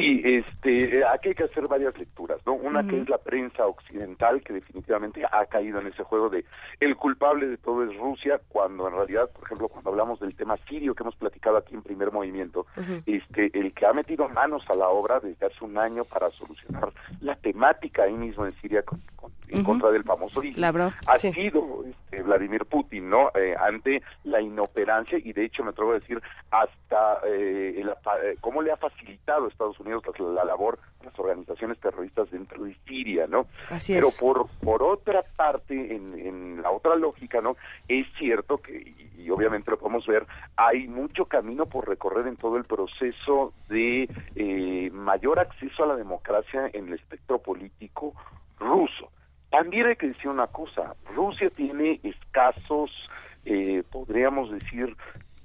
Sí, 0.00 0.22
este, 0.24 1.04
aquí 1.06 1.30
hay 1.30 1.34
que 1.34 1.44
hacer 1.44 1.66
varias 1.68 1.96
lecturas, 1.98 2.38
¿no? 2.46 2.54
Una 2.54 2.86
que 2.86 3.00
es 3.00 3.08
la 3.08 3.18
prensa 3.18 3.66
occidental 3.66 4.42
que 4.42 4.52
definitivamente 4.52 5.22
ha 5.30 5.44
caído 5.46 5.80
en 5.80 5.88
ese 5.88 6.02
juego 6.04 6.28
de 6.28 6.44
el 6.80 6.96
culpable 6.96 7.46
de 7.48 7.56
todo 7.56 7.82
es 7.84 7.96
Rusia, 7.96 8.40
cuando 8.48 8.86
en 8.88 8.94
realidad, 8.94 9.28
por 9.30 9.44
ejemplo, 9.44 9.68
cuando 9.68 9.90
hablamos 9.90 10.20
del 10.20 10.34
tema 10.36 10.56
sirio 10.68 10.94
que 10.94 11.02
hemos 11.02 11.16
platicado 11.16 11.56
aquí 11.56 11.74
en 11.74 11.82
Primer 11.82 12.12
Movimiento, 12.12 12.66
este, 13.06 13.50
el 13.58 13.72
que 13.72 13.86
ha 13.86 13.92
metido 13.92 14.28
manos 14.28 14.62
a 14.70 14.74
la 14.74 14.88
obra 14.88 15.20
desde 15.20 15.46
hace 15.46 15.64
un 15.64 15.76
año 15.78 16.04
para 16.04 16.30
solucionar 16.30 16.90
la 17.20 17.34
temática 17.36 18.04
ahí 18.04 18.14
mismo 18.14 18.46
en 18.46 18.54
Siria 18.60 18.82
con- 18.82 19.00
con- 19.18 19.32
en 19.48 19.64
contra 19.64 19.90
del 19.90 20.04
famoso 20.04 20.42
ISIS, 20.42 20.58
Lavrov, 20.58 20.92
ha 21.06 21.16
sí. 21.18 21.32
sido 21.32 21.84
este, 21.84 22.22
Vladimir 22.22 22.64
Putin, 22.66 23.10
¿no? 23.10 23.30
Eh, 23.34 23.54
ante 23.58 24.02
la 24.24 24.40
inoperancia 24.40 25.18
y 25.18 25.32
de 25.32 25.44
hecho 25.44 25.64
me 25.64 25.70
atrevo 25.70 25.92
a 25.92 25.98
decir 25.98 26.20
hasta 26.50 27.20
eh, 27.26 27.74
el 27.80 27.88
eh, 27.88 28.36
cómo 28.40 28.62
le 28.62 28.70
ha 28.72 28.76
facilitado 28.76 29.46
a 29.46 29.48
Estados 29.48 29.78
Unidos 29.80 30.02
la, 30.18 30.26
la 30.28 30.44
labor 30.44 30.78
de 31.00 31.06
las 31.06 31.18
organizaciones 31.18 31.78
terroristas 31.80 32.30
dentro 32.30 32.62
de 32.64 32.76
Siria, 32.86 33.26
¿no? 33.26 33.46
Así 33.70 33.94
Pero 33.94 34.08
es. 34.08 34.18
por 34.18 34.46
por 34.62 34.82
otra 34.82 35.22
parte, 35.36 35.94
en, 35.94 36.18
en 36.18 36.62
la 36.62 36.70
otra 36.70 36.94
lógica, 36.96 37.40
¿no? 37.40 37.56
Es 37.88 38.06
cierto 38.18 38.58
que 38.58 38.72
y, 39.16 39.22
y 39.22 39.30
obviamente 39.30 39.70
lo 39.70 39.78
podemos 39.78 40.06
ver, 40.06 40.26
hay 40.56 40.86
mucho 40.88 41.24
camino 41.24 41.66
por 41.66 41.88
recorrer 41.88 42.26
en 42.26 42.36
todo 42.36 42.56
el 42.56 42.64
proceso 42.64 43.52
de 43.68 44.08
eh, 44.36 44.90
mayor 44.92 45.38
acceso 45.38 45.84
a 45.84 45.86
la 45.88 45.96
democracia 45.96 46.70
en 46.72 46.88
el 46.88 46.94
espectro 46.94 47.38
político 47.38 48.14
ruso. 48.58 49.10
También 49.50 49.86
hay 49.86 49.96
que 49.96 50.08
decir 50.08 50.28
una 50.28 50.46
cosa, 50.46 50.94
Rusia 51.14 51.50
tiene 51.50 52.00
escasos, 52.02 52.90
eh, 53.44 53.82
podríamos 53.90 54.50
decir, 54.50 54.94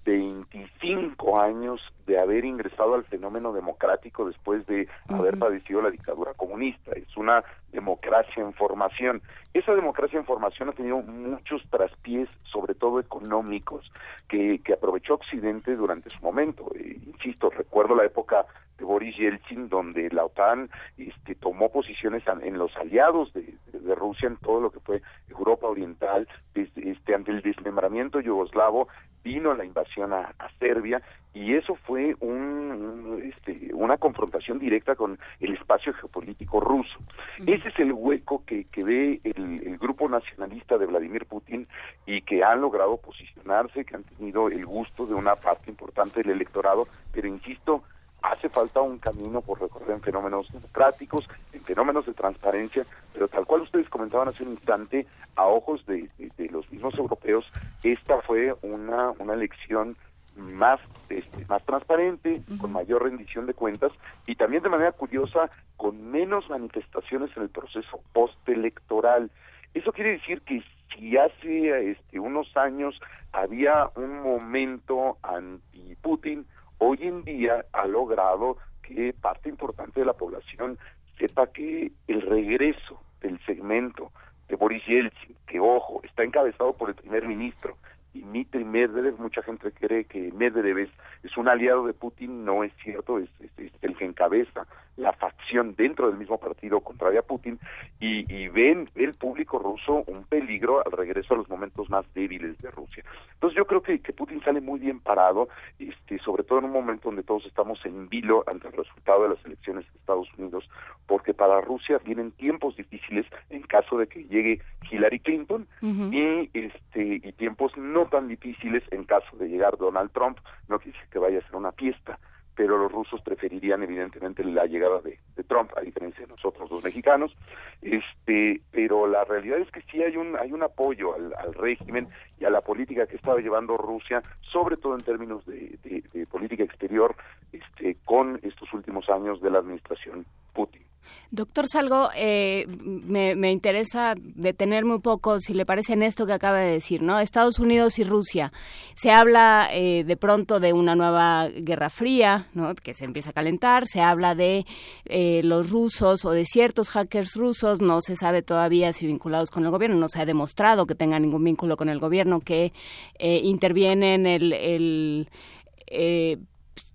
25 0.06 1.40
años 1.40 1.81
de 2.06 2.19
haber 2.19 2.44
ingresado 2.44 2.95
al 2.95 3.06
fenómeno 3.06 3.53
democrático 3.53 4.26
después 4.26 4.65
de 4.68 4.88
haber 5.07 5.38
padecido 5.38 5.81
la 5.81 5.90
dictadura 5.90 6.34
comunista. 6.34 6.91
Es 6.91 7.15
una 7.15 7.44
democracia 7.72 8.44
en 8.44 8.53
formación. 8.53 9.22
Esa 9.53 9.73
democracia 9.73 10.19
en 10.19 10.26
formación 10.26 10.69
ha 10.69 10.73
tenido 10.73 10.98
muchos 10.98 11.61
traspiés, 11.69 12.27
sobre 12.44 12.76
todo 12.76 12.99
económicos, 12.99 13.90
que, 14.27 14.60
que 14.60 14.73
aprovechó 14.73 15.15
Occidente 15.15 15.76
durante 15.76 16.10
su 16.10 16.19
momento. 16.22 16.69
Eh, 16.76 16.98
insisto, 17.06 17.49
recuerdo 17.49 17.95
la 17.95 18.06
época 18.06 18.45
Boris 18.80 19.16
Yeltsin, 19.18 19.70
donde 19.70 20.10
la 20.10 20.26
OTAN 20.26 20.70
este, 20.98 21.36
tomó 21.36 21.72
posiciones 21.72 22.24
en 22.28 22.58
los 22.58 22.76
aliados 22.78 23.34
de, 23.34 23.54
de, 23.72 23.95
Rusia 23.95 24.28
en 24.28 24.38
todo 24.38 24.60
lo 24.60 24.72
que 24.72 24.80
fue 24.80 25.02
Europa 25.30 25.68
Oriental, 25.68 26.28
desde, 26.54 26.91
este, 26.91 27.16
ante 27.16 27.32
el 27.32 27.41
desmembramiento 27.41 28.20
yugoslavo, 28.20 28.88
vino 29.24 29.54
la 29.54 29.66
invasión 29.66 30.14
a, 30.14 30.34
a 30.38 30.50
Serbia 30.60 31.02
y 31.34 31.56
eso 31.56 31.76
fue 31.76 32.16
un, 32.20 33.22
este, 33.24 33.74
una 33.74 33.98
confrontación 33.98 34.60
directa 34.60 34.95
con 34.95 35.18
el 35.40 35.54
espacio 35.54 35.94
geopolítico 35.94 36.60
ruso. 36.60 37.00
Ese 37.45 37.70
es 37.70 37.80
el 37.80 37.94
hueco 37.94 38.44
que, 38.45 38.66
que 38.66 38.84
ve 38.84 39.22
el, 39.24 39.66
el, 39.66 39.78
grupo 39.78 40.08
nacionalista 40.08 40.78
de 40.78 40.86
Vladimir 40.86 41.26
Putin 41.26 41.68
y 42.06 42.22
que 42.22 42.44
han 42.44 42.62
logrado 42.62 42.98
posicionarse, 42.98 43.86
que 43.86 43.95
han 43.95 44.04
tenido 44.04 44.48
el 44.50 44.66
gusto 44.66 45.08
de 45.08 45.16
una 45.16 45.36
parte 45.36 45.72
importante 45.72 46.22
del 46.22 46.32
electorado, 46.32 46.88
pero 47.12 47.28
insisto, 47.28 47.84
hace 48.24 48.50
falta 48.50 48.82
un 48.82 48.98
camino 48.98 49.41
por 49.41 49.62
recorrer 49.62 49.91
en 49.91 50.02
fenómenos 50.02 50.52
democráticos, 50.52 51.28
en 51.52 51.62
fenómenos 51.62 52.06
de 52.06 52.14
transparencia, 52.14 52.86
pero 53.14 53.28
tal 53.28 53.45
cual 53.45 53.62
ustedes 53.62 53.90
comentaban 53.90 54.30
hace 54.30 54.44
un 54.44 54.52
instante, 54.52 55.06
a 55.36 55.45
ojos 55.45 55.86
de, 55.86 56.10
de, 56.18 56.32
de 56.38 56.50
los 56.50 56.70
mismos 56.72 56.98
europeos, 56.98 57.45
esta 57.84 58.22
fue 58.22 58.56
una, 58.62 59.12
una 59.20 59.34
elección 59.34 59.95
más 60.36 60.80
este, 61.10 61.45
más 61.45 61.64
transparente, 61.64 62.41
con 62.60 62.74
mayor 62.74 63.04
rendición 63.04 63.45
de 63.45 63.54
cuentas 63.54 63.91
y 64.26 64.36
también 64.36 64.64
de 64.64 64.70
manera 64.70 64.91
curiosa 64.91 65.52
con 65.78 66.10
menos 66.12 66.50
manifestaciones 66.50 67.36
en 67.38 67.44
el 67.44 67.50
proceso 67.50 68.02
postelectoral. 68.14 69.30
Eso 69.74 69.91
quiere 69.91 70.14
decir 70.14 70.41
que 70.41 70.64
si 70.95 71.18
hace 71.18 71.91
este, 71.91 72.20
unos 72.20 72.56
años 72.58 73.00
había 73.32 73.90
un 73.95 74.22
momento 74.22 75.18
anti-Putin, 75.24 76.45
hoy 76.84 76.99
en 77.01 77.23
día 77.23 77.65
ha 77.72 77.88
logrado 77.88 78.57
que 78.81 79.14
parte 79.14 79.49
importante 79.49 80.01
de 80.01 80.05
la 80.05 80.14
población 80.14 80.77
sepa 81.18 81.47
que 81.47 81.91
el 82.07 82.22
regreso 82.22 83.01
del 83.22 83.39
segmento 83.45 84.11
de 84.49 84.55
Boris 84.57 84.85
Yeltsin, 84.85 85.35
que 85.47 85.60
ojo, 85.60 86.01
está 86.03 86.23
encabezado 86.23 86.73
por 86.73 86.89
el 86.89 86.95
primer 86.95 87.26
ministro, 87.26 87.77
Dmitry 88.22 88.64
Medvedev, 88.64 89.19
mucha 89.19 89.41
gente 89.41 89.72
cree 89.72 90.06
que 90.06 90.31
Medvedev 90.31 90.77
es, 90.80 90.90
es 91.23 91.35
un 91.38 91.48
aliado 91.48 91.85
de 91.85 91.94
Putin, 91.94 92.45
no 92.45 92.64
es 92.64 92.72
cierto, 92.84 93.19
es, 93.19 93.30
es, 93.40 93.52
es, 93.57 93.72
el 93.81 93.95
que 93.95 94.06
encabeza 94.06 94.68
la 94.98 95.11
facción 95.14 95.76
dentro 95.76 96.07
del 96.07 96.18
mismo 96.18 96.38
partido 96.38 96.80
contraria 96.81 97.22
a 97.22 97.23
Putin 97.23 97.60
y, 97.99 98.31
y 98.34 98.48
ven 98.48 98.90
el 98.95 99.14
público 99.14 99.57
ruso 99.57 100.03
un 100.07 100.23
peligro 100.26 100.85
al 100.85 100.91
regreso 100.91 101.34
a 101.34 101.38
los 101.38 101.49
momentos 101.49 101.90
más 101.90 102.06
débiles 102.14 102.57
de 102.60 102.69
Rusia. 102.69 103.03
Entonces 103.34 103.57
yo 103.57 103.65
creo 103.65 103.81
que, 103.81 103.99
que 103.99 104.14
Putin 104.14 104.41
sale 104.44 104.61
muy 104.61 104.80
bien 104.80 104.99
parado, 104.99 105.49
este, 105.80 106.19
sobre 106.19 106.44
todo 106.44 106.60
en 106.60 106.65
un 106.65 106.72
momento 106.72 107.10
donde 107.10 107.23
todos 107.23 107.45
estamos 107.45 107.84
en 107.85 108.07
vilo 108.10 108.44
ante 108.48 108.68
el 108.68 108.73
resultado 108.73 109.23
de 109.23 109.30
las 109.30 109.45
elecciones 109.45 109.85
de 109.91 109.99
Estados 109.99 110.27
Unidos, 110.38 110.69
porque 111.07 111.34
para 111.34 111.61
Rusia 111.61 111.99
vienen 112.06 112.31
tiempos 112.31 112.76
difíciles 112.76 113.26
en 113.49 113.64
caso 113.64 113.98
de 113.98 114.07
que 114.07 114.23
llegue 114.26 114.61
Hillary 114.90 115.19
Clinton 115.19 115.68
uh 115.81 115.85
-huh. 115.85 116.14
y 116.14 116.49
este 116.53 117.15
y 117.23 117.31
tiempos 117.34 117.76
no 117.77 118.03
tan 118.08 118.28
difíciles 118.28 118.84
en 118.92 119.04
caso 119.04 119.36
de 119.38 119.48
llegar 119.48 119.78
Donald 119.78 120.12
Trump, 120.12 120.40
no 120.68 120.78
decir 120.78 120.96
que 121.12 121.20
vaya 121.20 121.40
a 121.40 121.44
ser 121.44 121.56
una 121.56 121.72
fiesta, 121.72 122.20
pero 122.56 122.78
los 122.78 122.92
rusos 122.92 123.22
preferirían 123.22 123.84
evidentemente 123.84 124.44
la 124.44 124.66
llegada 124.66 125.02
de, 125.02 125.20
Trump 125.48 125.72
a 125.76 125.82
diferencia 125.82 126.22
de 126.22 126.32
nosotros 126.32 126.72
los 126.72 126.84
mexicanos. 126.84 127.36
Este 127.82 128.62
pero 128.72 129.08
la 129.08 129.24
realidad 129.26 129.60
es 129.60 129.70
que 129.72 129.82
sí 129.92 130.02
hay 130.02 130.16
un 130.16 130.38
hay 130.38 130.52
un 130.52 130.64
apoyo 130.64 131.14
al, 131.14 131.54
régimen 131.54 132.08
y 132.40 132.46
a 132.46 132.50
la 132.50 132.62
política 132.62 133.06
que 133.06 133.18
estaba 133.18 133.40
llevando 133.40 133.78
Rusia 133.78 134.22
sobre 134.42 134.78
todo 134.78 134.96
en 134.96 135.02
términos 135.02 135.46
de, 135.46 135.78
de 135.84 136.26
política 136.28 136.64
exterior 136.64 137.16
este 137.52 137.98
con 138.06 138.40
estos 138.42 138.72
últimos 138.74 139.10
años 139.10 139.42
de 139.42 139.52
la 139.52 139.60
administración 139.60 140.26
Putin 140.54 140.84
Doctor 141.32 141.68
Salgo, 141.68 142.10
eh, 142.16 142.68
me, 142.68 143.52
interesa 143.52 144.14
detenerme 144.18 144.96
un 144.96 145.02
poco, 145.02 145.40
si 145.40 145.54
le 145.54 145.66
parece, 145.66 145.94
en 145.94 146.04
esto 146.04 146.26
que 146.26 146.34
acaba 146.34 146.60
de 146.60 146.72
decir, 146.72 147.02
¿no? 147.02 147.20
Estados 147.20 147.60
Unidos 147.60 147.98
y 148.00 148.04
Rusia. 148.04 148.54
Se 148.96 149.12
habla 149.12 149.68
eh, 149.72 150.04
de 150.04 150.18
pronto 150.18 150.60
de 150.60 150.74
una 150.74 150.96
nueva 150.96 151.50
guerra 151.50 151.90
fría, 151.90 152.48
¿no? 152.54 152.76
Que 152.76 152.94
se 152.94 153.06
empieza 153.06 153.32
a 153.32 153.34
calentar. 153.34 153.88
Se 153.88 154.02
habla 154.02 154.36
de 154.36 154.66
eh, 155.06 155.42
los 155.44 155.70
rusos 155.70 156.24
o 156.24 156.32
de 156.32 156.46
ciertos 156.46 156.90
hackers 156.90 157.34
rusos. 157.36 157.82
No 157.82 158.02
se 158.02 158.16
sabe 158.16 158.42
todavía 158.42 158.94
si 158.94 159.08
vinculados 159.08 159.50
con 159.50 159.66
el 159.66 159.72
gobierno. 159.72 159.98
No 159.98 160.10
se 160.10 160.22
ha 160.22 160.26
demostrado 160.26 160.86
que 160.86 160.96
tengan 160.96 161.24
ningún 161.24 161.44
vínculo 161.44 161.78
con 161.78 161.90
el 161.90 162.00
gobierno, 162.00 162.42
que 162.42 162.74
intervienen 163.20 164.26
el, 164.28 164.54
el 164.54 165.28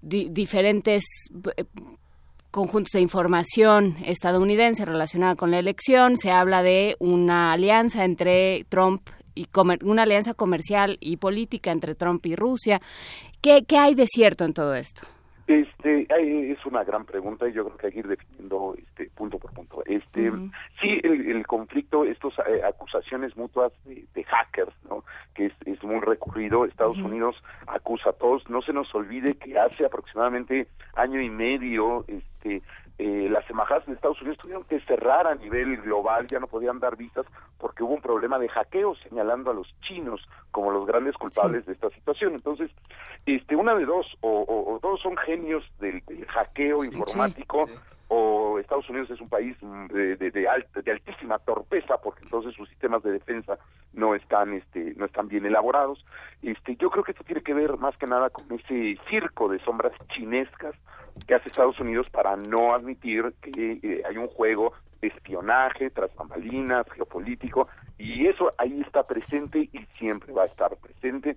di 0.00 0.28
diferentes 0.30 1.04
conjuntos 2.50 2.92
de 2.92 3.00
información 3.00 3.96
estadounidense 4.04 4.84
relacionada 4.84 5.36
con 5.36 5.50
la 5.50 5.58
elección. 5.58 6.16
Se 6.16 6.30
habla 6.30 6.62
de 6.62 6.96
una 6.98 7.52
alianza 7.52 8.04
entre 8.04 8.64
Trump 8.68 9.08
y 9.34 9.46
una 9.82 10.02
alianza 10.02 10.34
comercial 10.34 10.98
y 11.00 11.16
política 11.16 11.70
entre 11.70 11.94
Trump 11.94 12.24
y 12.26 12.34
Rusia. 12.34 12.80
¿Qué, 13.40 13.64
qué 13.64 13.78
hay 13.78 13.94
de 13.94 14.06
cierto 14.06 14.44
en 14.44 14.54
todo 14.54 14.74
esto? 14.74 15.02
Este 15.48 16.06
es 16.10 16.66
una 16.66 16.84
gran 16.84 17.06
pregunta 17.06 17.48
y 17.48 17.54
yo 17.54 17.64
creo 17.64 17.76
que 17.78 17.86
hay 17.86 17.92
que 17.94 17.98
ir 18.00 18.08
definiendo 18.08 18.74
este 18.76 19.08
punto 19.16 19.38
por 19.38 19.50
punto. 19.54 19.82
Este 19.86 20.30
uh 20.30 20.34
-huh. 20.34 20.52
sí 20.78 21.00
el, 21.02 21.26
el, 21.30 21.46
conflicto, 21.46 22.04
estas 22.04 22.34
eh, 22.46 22.60
acusaciones 22.62 23.34
mutuas 23.34 23.72
de, 23.86 24.04
de, 24.14 24.24
hackers, 24.24 24.74
¿no? 24.90 25.04
Que 25.34 25.46
es, 25.46 25.54
es 25.64 25.82
muy 25.82 26.00
recurrido. 26.00 26.66
Estados 26.66 26.98
uh 26.98 27.00
-huh. 27.00 27.06
Unidos 27.06 27.42
acusa 27.66 28.10
a 28.10 28.12
todos. 28.12 28.46
No 28.50 28.60
se 28.60 28.74
nos 28.74 28.94
olvide 28.94 29.38
que 29.38 29.58
hace 29.58 29.86
aproximadamente 29.86 30.68
año 30.94 31.18
y 31.22 31.30
medio, 31.30 32.04
este 32.08 32.60
eh, 32.98 33.28
las 33.30 33.48
embajadas 33.48 33.86
de 33.86 33.92
Estados 33.92 34.20
Unidos 34.20 34.38
tuvieron 34.38 34.64
que 34.64 34.80
cerrar 34.80 35.26
a 35.26 35.34
nivel 35.36 35.76
global, 35.82 36.26
ya 36.26 36.40
no 36.40 36.46
podían 36.48 36.80
dar 36.80 36.96
vistas 36.96 37.26
porque 37.58 37.82
hubo 37.82 37.94
un 37.94 38.02
problema 38.02 38.38
de 38.38 38.48
hackeo 38.48 38.96
señalando 38.96 39.50
a 39.50 39.54
los 39.54 39.72
chinos 39.82 40.20
como 40.50 40.70
los 40.70 40.86
grandes 40.86 41.16
culpables 41.16 41.62
sí. 41.62 41.66
de 41.68 41.72
esta 41.74 41.90
situación. 41.90 42.34
Entonces, 42.34 42.70
este, 43.24 43.54
una 43.56 43.74
de 43.74 43.84
dos, 43.84 44.06
o, 44.20 44.42
o, 44.42 44.74
o 44.74 44.78
todos 44.80 45.00
son 45.00 45.16
genios 45.16 45.64
del, 45.78 46.02
del 46.06 46.26
hackeo 46.26 46.84
informático, 46.84 47.66
sí, 47.66 47.72
sí 47.72 47.80
o 48.08 48.58
Estados 48.58 48.88
Unidos 48.88 49.10
es 49.10 49.20
un 49.20 49.28
país 49.28 49.56
de, 49.60 50.16
de, 50.16 50.30
de, 50.30 50.48
alta, 50.48 50.80
de, 50.80 50.90
altísima 50.90 51.38
torpeza 51.38 51.98
porque 51.98 52.24
entonces 52.24 52.54
sus 52.54 52.68
sistemas 52.68 53.02
de 53.02 53.12
defensa 53.12 53.58
no 53.92 54.14
están 54.14 54.54
este 54.54 54.94
no 54.96 55.04
están 55.04 55.28
bien 55.28 55.44
elaborados. 55.44 56.04
Este 56.42 56.76
yo 56.76 56.90
creo 56.90 57.04
que 57.04 57.12
esto 57.12 57.24
tiene 57.24 57.42
que 57.42 57.54
ver 57.54 57.76
más 57.76 57.96
que 57.96 58.06
nada 58.06 58.30
con 58.30 58.46
ese 58.52 58.98
circo 59.10 59.48
de 59.48 59.58
sombras 59.60 59.92
chinescas 60.08 60.74
que 61.26 61.34
hace 61.34 61.48
Estados 61.48 61.78
Unidos 61.80 62.08
para 62.10 62.36
no 62.36 62.74
admitir 62.74 63.34
que 63.42 63.78
eh, 63.82 64.02
hay 64.08 64.16
un 64.16 64.28
juego 64.28 64.72
de 65.00 65.08
espionaje 65.08 65.90
tras 65.90 66.14
bambalinas 66.14 66.86
geopolítico 66.90 67.68
y 67.98 68.26
eso 68.26 68.50
ahí 68.58 68.80
está 68.80 69.02
presente 69.02 69.68
y 69.72 69.78
siempre 69.98 70.32
va 70.32 70.42
a 70.42 70.46
estar 70.46 70.74
presente 70.76 71.36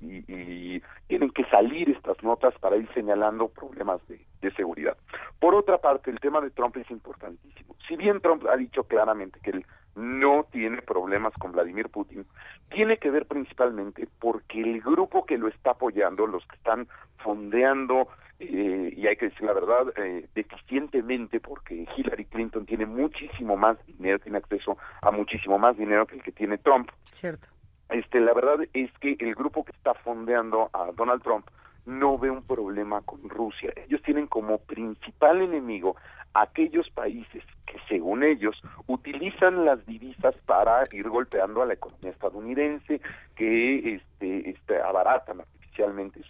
y, 0.00 0.24
y, 0.28 0.82
tienen 1.06 1.30
que 1.30 1.44
salir 1.44 1.90
estas 1.90 2.22
notas 2.22 2.54
para 2.58 2.76
ir 2.76 2.88
señalando 2.94 3.48
problemas 3.48 4.00
de, 4.08 4.20
seguridad. 4.56 4.96
Por 5.38 5.54
otra 5.54 5.78
parte, 5.78 6.10
el 6.10 6.20
tema 6.20 6.40
de 6.40 6.50
Trump 6.50 6.76
es 6.76 6.90
importantísimo. 6.90 7.74
Si 7.88 7.96
bien 7.96 8.20
Trump 8.20 8.44
ha 8.46 8.56
dicho 8.56 8.84
claramente 8.84 9.38
que 9.40 9.50
él 9.50 9.66
no 9.94 10.46
tiene 10.50 10.82
problemas 10.82 11.32
con 11.34 11.52
Vladimir 11.52 11.88
Putin, 11.88 12.26
tiene 12.70 12.98
que 12.98 13.10
ver 13.10 13.26
principalmente 13.26 14.08
porque 14.18 14.60
el 14.60 14.80
grupo 14.80 15.24
que 15.24 15.38
lo 15.38 15.48
está 15.48 15.70
apoyando, 15.70 16.26
los 16.26 16.44
que 16.46 16.56
están 16.56 16.88
fondeando, 17.18 18.08
eh, 18.40 18.92
y 18.96 19.06
hay 19.06 19.16
que 19.16 19.28
decir 19.28 19.42
la 19.42 19.52
verdad, 19.52 19.92
eh, 19.96 20.28
deficientemente, 20.34 21.40
porque 21.40 21.86
Hillary 21.96 22.24
Clinton 22.26 22.66
tiene 22.66 22.84
muchísimo 22.84 23.56
más 23.56 23.78
dinero, 23.86 24.18
tiene 24.18 24.38
acceso 24.38 24.76
a 25.00 25.10
muchísimo 25.10 25.58
más 25.58 25.76
dinero 25.76 26.06
que 26.06 26.16
el 26.16 26.22
que 26.22 26.32
tiene 26.32 26.58
Trump. 26.58 26.90
Cierto 27.12 27.48
este, 27.88 28.20
la 28.20 28.32
verdad 28.32 28.66
es 28.72 28.90
que 28.98 29.16
el 29.18 29.34
grupo 29.34 29.64
que 29.64 29.72
está 29.72 29.94
fondeando 29.94 30.70
a 30.72 30.90
Donald 30.92 31.22
Trump 31.22 31.46
no 31.84 32.16
ve 32.18 32.30
un 32.30 32.42
problema 32.42 33.02
con 33.02 33.28
Rusia. 33.28 33.72
Ellos 33.76 34.02
tienen 34.02 34.26
como 34.26 34.58
principal 34.58 35.42
enemigo 35.42 35.96
aquellos 36.34 36.88
países 36.90 37.42
que, 37.66 37.78
según 37.88 38.22
ellos, 38.22 38.60
utilizan 38.86 39.64
las 39.64 39.84
divisas 39.86 40.34
para 40.46 40.84
ir 40.92 41.08
golpeando 41.08 41.62
a 41.62 41.66
la 41.66 41.74
economía 41.74 42.10
estadounidense, 42.10 43.00
que 43.36 43.96
este, 43.96 44.50
este, 44.50 44.80
abaratan 44.80 45.40
artificialmente 45.40 46.20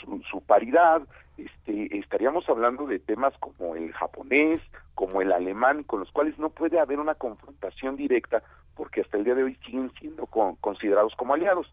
su, 0.00 0.22
su 0.30 0.40
paridad. 0.42 1.02
Este, 1.36 1.98
estaríamos 1.98 2.48
hablando 2.48 2.86
de 2.86 3.00
temas 3.00 3.34
como 3.38 3.74
el 3.74 3.92
japonés, 3.92 4.60
como 4.94 5.20
el 5.20 5.32
alemán, 5.32 5.82
con 5.82 6.00
los 6.00 6.10
cuales 6.12 6.38
no 6.38 6.50
puede 6.50 6.78
haber 6.78 7.00
una 7.00 7.16
confrontación 7.16 7.96
directa 7.96 8.42
porque 8.74 9.00
hasta 9.00 9.16
el 9.16 9.24
día 9.24 9.34
de 9.34 9.44
hoy 9.44 9.58
siguen 9.64 9.92
siendo 9.98 10.26
considerados 10.26 11.14
como 11.16 11.34
aliados. 11.34 11.70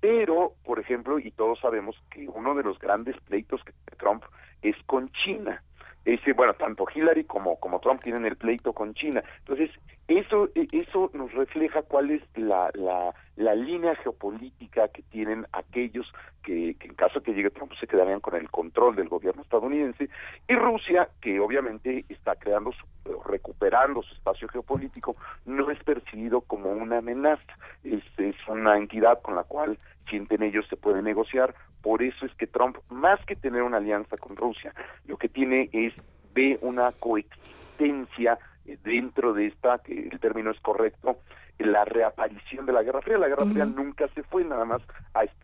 Pero, 0.00 0.52
por 0.64 0.78
ejemplo, 0.78 1.18
y 1.18 1.30
todos 1.30 1.58
sabemos 1.60 1.96
que 2.10 2.28
uno 2.28 2.54
de 2.54 2.62
los 2.62 2.78
grandes 2.78 3.16
pleitos 3.22 3.62
que 3.64 3.72
tiene 3.72 3.98
Trump 3.98 4.24
es 4.62 4.76
con 4.86 5.10
China. 5.12 5.62
Ese, 6.04 6.32
bueno, 6.32 6.54
tanto 6.54 6.86
Hillary 6.94 7.24
como, 7.24 7.58
como 7.58 7.80
Trump 7.80 8.02
tienen 8.02 8.26
el 8.26 8.36
pleito 8.36 8.72
con 8.72 8.94
China. 8.94 9.22
Entonces, 9.38 9.70
eso, 10.06 10.50
e, 10.54 10.68
eso 10.72 11.10
nos 11.14 11.32
refleja 11.32 11.82
cuál 11.82 12.10
es 12.10 12.22
la, 12.36 12.70
la, 12.74 13.14
la 13.36 13.54
línea 13.54 13.96
geopolítica 13.96 14.88
que 14.88 15.02
tienen 15.02 15.46
aquellos 15.52 16.06
que, 16.42 16.76
que, 16.78 16.88
en 16.88 16.94
caso 16.94 17.22
que 17.22 17.32
llegue 17.32 17.50
Trump 17.50 17.72
se 17.80 17.86
quedarían 17.86 18.20
con 18.20 18.34
el 18.34 18.50
control 18.50 18.96
del 18.96 19.08
gobierno 19.08 19.42
estadounidense 19.42 20.10
y 20.46 20.54
Rusia 20.54 21.08
que 21.22 21.40
obviamente 21.40 22.04
está 22.10 22.36
creando 22.36 22.72
su, 22.72 22.86
recuperando 23.22 24.02
su 24.02 24.14
espacio 24.14 24.46
geopolítico 24.48 25.16
no 25.46 25.70
es 25.70 25.82
percibido 25.84 26.42
como 26.42 26.70
una 26.70 26.98
amenaza 26.98 27.42
es, 27.82 28.02
es 28.18 28.36
una 28.46 28.76
entidad 28.76 29.22
con 29.22 29.36
la 29.36 29.44
cual 29.44 29.78
sienten 30.08 30.42
ellos 30.42 30.66
se 30.68 30.76
puede 30.76 31.02
negociar 31.02 31.54
por 31.82 32.02
eso 32.02 32.26
es 32.26 32.34
que 32.34 32.46
Trump 32.46 32.78
más 32.88 33.24
que 33.26 33.36
tener 33.36 33.62
una 33.62 33.78
alianza 33.78 34.16
con 34.16 34.36
Rusia 34.36 34.72
lo 35.06 35.16
que 35.16 35.28
tiene 35.28 35.68
es 35.72 35.92
ve 36.34 36.58
una 36.62 36.92
coexistencia 36.92 38.38
dentro 38.82 39.32
de 39.32 39.46
esta, 39.46 39.78
que 39.78 40.08
el 40.08 40.18
término 40.20 40.50
es 40.50 40.60
correcto, 40.60 41.18
la 41.58 41.84
reaparición 41.84 42.66
de 42.66 42.72
la 42.72 42.82
Guerra 42.82 43.00
Fría. 43.02 43.18
La 43.18 43.28
Guerra 43.28 43.46
Fría 43.46 43.64
nunca 43.64 44.08
se 44.08 44.22
fue, 44.24 44.44
nada 44.44 44.64
más 44.64 44.82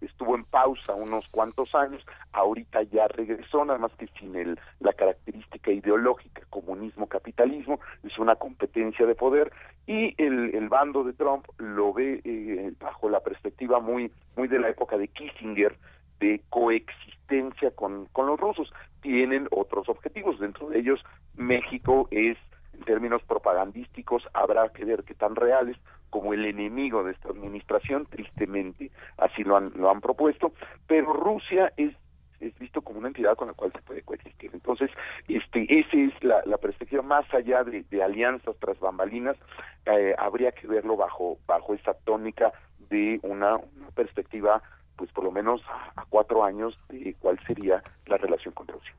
estuvo 0.01 0.35
en 0.35 0.45
pausa 0.45 0.95
unos 0.95 1.27
cuantos 1.29 1.75
años, 1.75 2.05
ahorita 2.33 2.83
ya 2.83 3.07
regresó, 3.09 3.65
nada 3.65 3.79
más 3.79 3.93
que 3.93 4.09
sin 4.19 4.35
el, 4.35 4.59
la 4.81 4.93
característica 4.93 5.71
ideológica, 5.71 6.43
comunismo-capitalismo, 6.51 7.81
es 8.03 8.19
una 8.19 8.37
competencia 8.37 9.07
de 9.07 9.15
poder 9.15 9.53
y 9.87 10.15
el, 10.23 10.55
el 10.55 10.69
bando 10.69 11.05
de 11.05 11.13
Trump 11.13 11.47
lo 11.59 11.93
ve 11.93 12.21
eh, 12.25 12.73
bajo 12.81 13.09
la 13.09 13.21
perspectiva 13.21 13.81
muy, 13.81 14.13
muy 14.37 14.49
de 14.49 14.59
la 14.59 14.69
época 14.69 14.97
de 14.99 15.09
Kissinger, 15.09 15.77
de 16.19 16.43
coexistencia 16.51 17.71
con, 17.71 18.07
con 18.07 18.27
los 18.27 18.39
rusos. 18.39 18.73
Tienen 19.01 19.49
otros 19.51 19.89
objetivos, 19.89 20.39
dentro 20.39 20.69
de 20.69 20.81
ellos 20.81 21.01
México 21.35 22.09
es 22.11 22.37
en 22.75 22.85
términos 22.85 23.23
propagandísticos 23.25 24.23
habrá 24.33 24.69
que 24.71 24.85
ver 24.85 25.05
qué 25.05 25.15
tan 25.15 25.37
reales 25.37 25.77
como 26.11 26.35
el 26.35 26.45
enemigo 26.45 27.05
de 27.05 27.13
esta 27.13 27.31
administración, 27.31 28.07
tristemente 28.07 28.91
así 29.17 29.45
lo 29.45 29.57
han, 29.57 29.73
lo 29.77 29.91
han 29.91 30.01
propuesto, 30.01 30.53
pero 30.87 31.13
Rusia 31.13 31.73
es 31.77 31.95
es 32.41 32.59
visto 32.59 32.81
como 32.81 32.99
una 32.99 33.09
entidad 33.09 33.37
con 33.37 33.49
la 33.49 33.55
cual 33.55 33.71
se 33.73 33.83
puede 33.83 34.03
coexistir. 34.03 34.51
Entonces, 34.55 34.91
este, 35.29 35.67
esa 35.79 35.95
es 35.95 36.25
la, 36.25 36.43
la 36.47 36.57
perspectiva 36.57 37.03
más 37.03 37.27
allá 37.35 37.65
de, 37.65 38.03
alianzas 38.03 38.57
tras 38.59 38.81
bambalinas, 38.81 39.37
eh, 39.85 40.15
habría 40.17 40.53
que 40.53 40.67
verlo 40.67 40.97
bajo, 40.97 41.39
bajo 41.47 41.75
esa 41.75 41.93
tónica 41.93 42.51
de 42.89 43.21
una, 43.23 43.59
perspectiva, 43.95 44.63
pues 44.97 45.13
por 45.13 45.25
lo 45.25 45.31
menos 45.31 45.61
a, 45.69 46.01
a 46.01 46.07
cuatro 46.09 46.43
años 46.43 46.79
de 46.89 47.15
cuál 47.19 47.39
sería 47.47 47.83
la 48.07 48.17
relación 48.17 48.55
con 48.55 48.67
Rusia. 48.69 48.95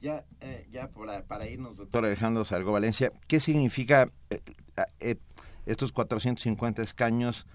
Ya, 0.00 0.24
eh, 0.40 0.66
ya 0.70 0.88
para, 0.88 1.22
para, 1.26 1.46
irnos, 1.46 1.76
doctor 1.76 2.06
Alejandro 2.06 2.44
Salgo 2.44 2.72
Valencia, 2.72 3.12
¿qué 3.28 3.38
significa 3.38 4.10
eh, 4.30 4.40
eh, 4.98 5.16
estos 5.70 5.92
450 5.92 6.82
escaños 6.82 7.46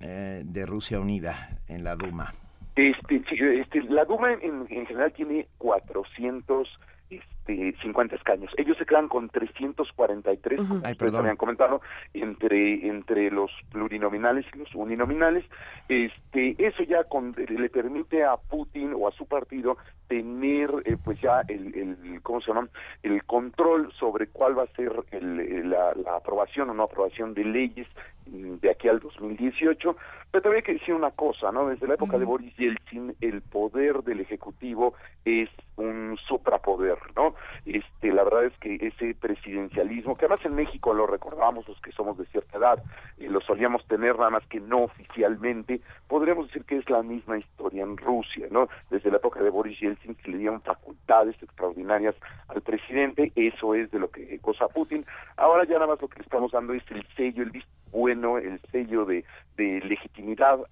eh, 0.00 0.42
de 0.44 0.66
Rusia 0.66 1.00
Unida 1.00 1.58
en 1.68 1.82
la 1.82 1.96
Duma? 1.96 2.34
Este, 2.76 3.22
este, 3.60 3.82
la 3.84 4.04
Duma 4.04 4.32
en, 4.32 4.66
en 4.68 4.86
general 4.86 5.12
tiene 5.12 5.46
400 5.58 6.68
este, 7.10 7.74
50 7.82 8.16
escaños. 8.16 8.50
Ellos 8.56 8.76
se 8.78 8.86
quedan 8.86 9.08
con 9.08 9.28
343, 9.28 10.60
como 10.60 10.80
Ay, 10.84 10.92
ustedes 10.92 11.14
habían 11.14 11.36
comentado, 11.36 11.80
entre, 12.12 12.86
entre 12.86 13.30
los 13.30 13.50
plurinominales 13.70 14.46
y 14.54 14.58
los 14.58 14.74
uninominales. 14.74 15.44
Este, 15.88 16.56
eso 16.58 16.82
ya 16.84 17.04
con, 17.04 17.34
le 17.36 17.68
permite 17.68 18.24
a 18.24 18.36
Putin 18.36 18.94
o 18.96 19.08
a 19.08 19.12
su 19.12 19.26
partido 19.26 19.76
tener 20.08 20.70
eh, 20.84 20.96
pues 21.02 21.20
ya 21.20 21.42
el, 21.48 21.74
el, 21.74 22.22
¿cómo 22.22 22.40
se 22.40 22.48
llama? 22.48 22.68
El 23.02 23.24
control 23.24 23.92
sobre 23.98 24.28
cuál 24.28 24.58
va 24.58 24.64
a 24.64 24.76
ser 24.76 24.92
el, 25.10 25.70
la, 25.70 25.92
la 25.94 26.16
aprobación 26.16 26.70
o 26.70 26.74
no 26.74 26.84
aprobación 26.84 27.34
de 27.34 27.44
leyes 27.44 27.86
de 28.26 28.70
aquí 28.70 28.88
al 28.88 29.00
2018, 29.00 29.96
pero 30.34 30.42
también 30.42 30.64
hay 30.64 30.66
que 30.66 30.80
decir 30.80 30.92
una 30.92 31.12
cosa, 31.12 31.52
¿no? 31.52 31.68
Desde 31.68 31.86
la 31.86 31.94
época 31.94 32.18
de 32.18 32.24
Boris 32.24 32.56
Yeltsin, 32.56 33.14
el 33.20 33.40
poder 33.40 34.02
del 34.02 34.18
Ejecutivo 34.18 34.94
es 35.24 35.48
un 35.76 36.18
suprapoder, 36.26 36.98
¿no? 37.14 37.36
Este, 37.64 38.12
la 38.12 38.24
verdad 38.24 38.46
es 38.46 38.52
que 38.58 38.74
ese 38.84 39.14
presidencialismo, 39.14 40.16
que 40.16 40.24
además 40.24 40.44
en 40.44 40.56
México 40.56 40.92
lo 40.92 41.06
recordamos 41.06 41.68
los 41.68 41.80
que 41.80 41.92
somos 41.92 42.18
de 42.18 42.26
cierta 42.26 42.58
edad, 42.58 42.82
y 43.16 43.28
lo 43.28 43.40
solíamos 43.42 43.86
tener 43.86 44.18
nada 44.18 44.30
más 44.30 44.44
que 44.48 44.58
no 44.58 44.82
oficialmente, 44.82 45.80
podríamos 46.08 46.48
decir 46.48 46.64
que 46.64 46.78
es 46.78 46.90
la 46.90 47.04
misma 47.04 47.38
historia 47.38 47.84
en 47.84 47.96
Rusia, 47.96 48.48
¿no? 48.50 48.68
Desde 48.90 49.12
la 49.12 49.18
época 49.18 49.40
de 49.40 49.50
Boris 49.50 49.78
Yeltsin, 49.78 50.16
que 50.16 50.32
le 50.32 50.38
dieron 50.38 50.62
facultades 50.62 51.40
extraordinarias 51.40 52.16
al 52.48 52.60
presidente, 52.60 53.30
eso 53.36 53.76
es 53.76 53.88
de 53.92 54.00
lo 54.00 54.10
que 54.10 54.36
goza 54.38 54.66
Putin. 54.66 55.06
Ahora 55.36 55.62
ya 55.62 55.74
nada 55.74 55.86
más 55.86 56.02
lo 56.02 56.08
que 56.08 56.18
le 56.18 56.24
estamos 56.24 56.50
dando 56.50 56.72
es 56.72 56.82
el 56.90 57.06
sello, 57.14 57.44
el 57.44 57.52
visto 57.52 57.70
bueno, 57.94 58.38
el 58.38 58.60
sello 58.72 59.04
de, 59.04 59.24
de 59.56 59.80
legitimidad 59.82 60.23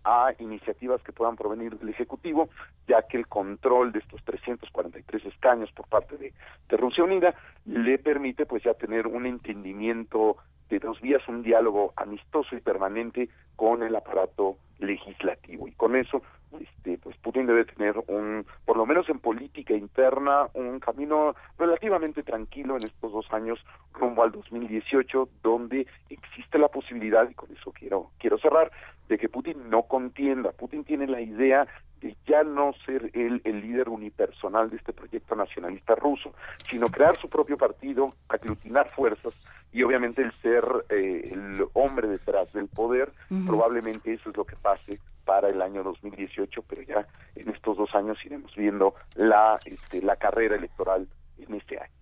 a 0.05 0.33
iniciativas 0.39 1.03
que 1.03 1.13
puedan 1.13 1.37
provenir 1.37 1.79
del 1.79 1.89
Ejecutivo, 1.89 2.49
ya 2.89 3.03
que 3.03 3.17
el 3.17 3.27
control 3.27 3.93
de 3.93 4.01
estos 4.01 4.23
343 4.25 5.27
escaños 5.27 5.71
por 5.73 5.87
parte 5.89 6.17
de, 6.17 6.33
de 6.69 6.77
Rusia 6.77 7.05
Unida 7.05 7.35
le 7.65 7.99
permite 7.99 8.47
pues 8.47 8.63
ya 8.63 8.75
tener 8.75 9.07
un 9.07 9.27
entendimiento 9.27 10.37
de 10.69 10.79
dos 10.79 11.01
vías, 11.01 11.27
un 11.29 11.43
diálogo 11.43 11.93
amistoso 11.97 12.57
y 12.57 12.61
permanente 12.61 13.29
con 13.57 13.83
el 13.83 13.95
aparato 13.95 14.57
legislativo. 14.79 15.69
Y 15.69 15.73
con 15.73 15.97
eso 15.97 16.23
este 16.61 16.99
pues 16.99 17.17
Putin 17.19 17.47
debe 17.47 17.65
tener 17.65 17.97
un 18.09 18.45
por 18.65 18.77
lo 18.77 18.87
menos 18.87 19.09
en 19.09 19.19
política 19.19 19.75
interna 19.75 20.49
un 20.55 20.81
camino 20.81 21.35
relativamente 21.59 22.23
tranquilo 22.23 22.77
en 22.77 22.85
estos 22.85 23.13
dos 23.13 23.27
años 23.33 23.59
rumbo 23.93 24.23
al 24.23 24.33
2018 24.33 25.29
donde 25.43 25.87
existe 26.11 26.59
la 26.59 26.69
posibilidad 26.69 27.29
y 27.29 27.35
con 27.35 27.51
eso 27.53 27.73
quiero 27.73 28.11
quiero 28.19 28.39
cerrar 28.39 28.71
de 29.13 29.19
que 29.19 29.29
Putin 29.29 29.69
no 29.69 29.83
contienda 29.83 30.53
Putin 30.53 30.85
tiene 30.85 31.07
la 31.07 31.21
idea 31.21 31.67
de 32.01 32.17
ya 32.27 32.43
no 32.45 32.73
ser 32.87 33.11
él 33.13 33.43
el 33.45 33.61
líder 33.61 33.91
unipersonal 33.91 34.71
de 34.71 34.77
este 34.79 34.95
proyecto 34.95 35.37
nacionalista 35.37 35.95
ruso, 35.95 36.33
sino 36.71 36.87
crear 36.89 37.17
su 37.19 37.29
propio 37.29 37.59
partido, 37.59 38.09
aglutinar 38.29 38.89
fuerzas 38.89 39.35
y 39.71 39.83
obviamente 39.83 40.23
el 40.23 40.33
ser 40.33 40.65
eh, 40.89 41.29
el 41.31 41.65
hombre 41.75 42.09
detrás 42.09 42.51
del 42.55 42.69
poder, 42.69 43.13
uh 43.31 43.35
-huh. 43.35 43.47
probablemente 43.47 44.15
eso 44.15 44.31
es 44.31 44.37
lo 44.37 44.47
que 44.47 44.57
pase 44.57 44.99
para 45.27 45.49
el 45.49 45.61
año 45.61 45.83
2018, 45.83 46.63
pero 46.63 46.83
ya 46.83 47.07
en 47.37 47.51
estos 47.51 47.77
dos 47.77 47.95
años 47.95 48.19
iremos 48.25 48.55
viendo 48.57 48.95
la, 49.15 49.61
este, 49.67 50.01
la 50.01 50.17
carrera 50.17 50.57
electoral 50.57 51.07
en 51.39 51.55
este 51.55 51.79
año. 51.79 52.02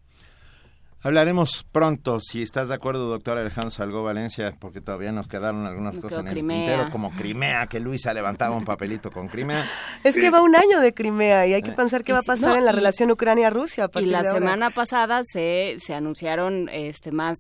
Hablaremos 1.03 1.65
pronto, 1.73 2.21
si 2.21 2.43
estás 2.43 2.69
de 2.69 2.75
acuerdo, 2.75 3.09
doctor 3.09 3.39
Alejandro 3.39 3.71
Salgó 3.71 4.03
Valencia, 4.03 4.55
porque 4.59 4.83
todavía 4.83 5.13
nos 5.13 5.29
quedaron 5.29 5.67
algunas 5.67 5.95
nos 5.95 6.05
cosas 6.05 6.19
en 6.21 6.27
Crimea. 6.27 6.57
el 6.57 6.67
tintero, 6.67 6.91
como 6.91 7.11
Crimea, 7.11 7.67
que 7.69 7.81
Luisa 7.81 8.13
levantaba 8.13 8.55
un 8.55 8.67
papelito 8.67 9.11
con 9.11 9.29
Crimea. 9.29 9.65
Es 10.05 10.15
que 10.15 10.29
va 10.29 10.43
un 10.43 10.55
año 10.55 10.81
de 10.81 10.93
Crimea 10.93 11.47
y 11.47 11.55
hay 11.55 11.63
que 11.63 11.73
pensar 11.73 12.05
qué 12.05 12.13
va 12.13 12.19
a 12.19 12.23
pasar 12.23 12.51
no, 12.51 12.57
en 12.57 12.65
la 12.67 12.73
relación 12.73 13.11
Ucrania-Rusia. 13.11 13.91
Y 13.95 14.07
la 14.07 14.25
semana 14.25 14.71
pasada 14.71 15.23
se, 15.25 15.77
se 15.79 15.95
anunciaron 15.95 16.69
este 16.71 17.13
más 17.13 17.39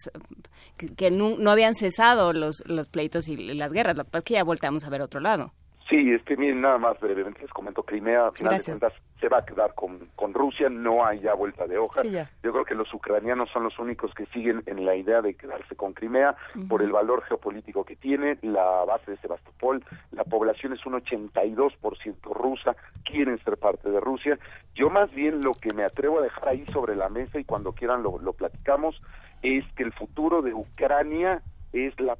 que, 0.79 0.89
que 0.95 1.11
no, 1.11 1.37
no, 1.39 1.51
habían 1.51 1.75
cesado 1.75 2.33
los, 2.33 2.63
los 2.67 2.89
pleitos 2.89 3.29
y 3.29 3.37
las 3.37 3.73
guerras, 3.73 3.97
lo 3.97 4.05
que 4.05 4.11
pasa 4.11 4.19
es 4.19 4.25
que 4.25 4.35
ya 4.35 4.45
volteamos 4.45 4.85
a 4.85 4.91
ver 4.91 5.03
otro 5.03 5.21
lado. 5.21 5.53
Sí, 5.91 6.13
este, 6.13 6.37
miren, 6.37 6.61
nada 6.61 6.79
más 6.79 7.01
brevemente 7.01 7.41
les 7.43 7.51
comento, 7.51 7.83
Crimea, 7.83 8.27
al 8.27 8.33
final 8.33 8.55
Gracias. 8.55 8.67
de 8.67 8.81
cuentas, 8.81 9.03
se 9.21 9.29
va 9.29 9.39
a 9.39 9.45
quedar 9.45 9.75
con, 9.75 10.09
con 10.15 10.33
Rusia, 10.33 10.69
no 10.71 11.05
hay 11.05 11.19
ya 11.19 11.35
vuelta 11.35 11.67
de 11.67 11.79
hoja. 11.79 12.03
Sí, 12.03 12.13
Yo 12.45 12.53
creo 12.53 12.65
que 12.65 12.77
los 12.77 12.95
ucranianos 12.95 13.51
son 13.51 13.65
los 13.65 13.77
únicos 13.81 14.15
que 14.15 14.25
siguen 14.27 14.63
en 14.67 14.87
la 14.87 14.95
idea 14.95 15.21
de 15.21 15.35
quedarse 15.35 15.75
con 15.75 15.93
Crimea 15.93 16.37
uh 16.55 16.59
-huh. 16.59 16.69
por 16.69 16.83
el 16.83 16.93
valor 16.93 17.23
geopolítico 17.25 17.85
que 17.85 17.97
tiene, 17.97 18.39
la 18.43 18.85
base 18.85 19.11
de 19.11 19.17
Sebastopol, 19.17 19.85
la 20.13 20.23
población 20.23 20.73
es 20.75 20.87
un 20.87 20.93
82% 20.93 22.35
rusa, 22.35 22.77
quieren 23.05 23.43
ser 23.43 23.57
parte 23.57 23.91
de 23.91 23.99
Rusia. 23.99 24.39
Yo 24.77 24.91
más 24.91 25.11
bien 25.11 25.41
lo 25.43 25.55
que 25.55 25.75
me 25.75 25.83
atrevo 25.83 26.21
a 26.21 26.23
dejar 26.23 26.51
ahí 26.51 26.65
sobre 26.73 26.95
la 26.95 27.09
mesa 27.09 27.41
y 27.41 27.45
cuando 27.45 27.73
quieran 27.73 28.05
lo, 28.05 28.17
lo 28.21 28.33
platicamos, 28.33 29.03
es 29.43 29.65
que 29.75 29.83
el 29.83 29.93
futuro 29.93 30.41
de 30.41 30.55
Ucrania 30.55 31.43
es 31.73 31.99
la 32.01 32.15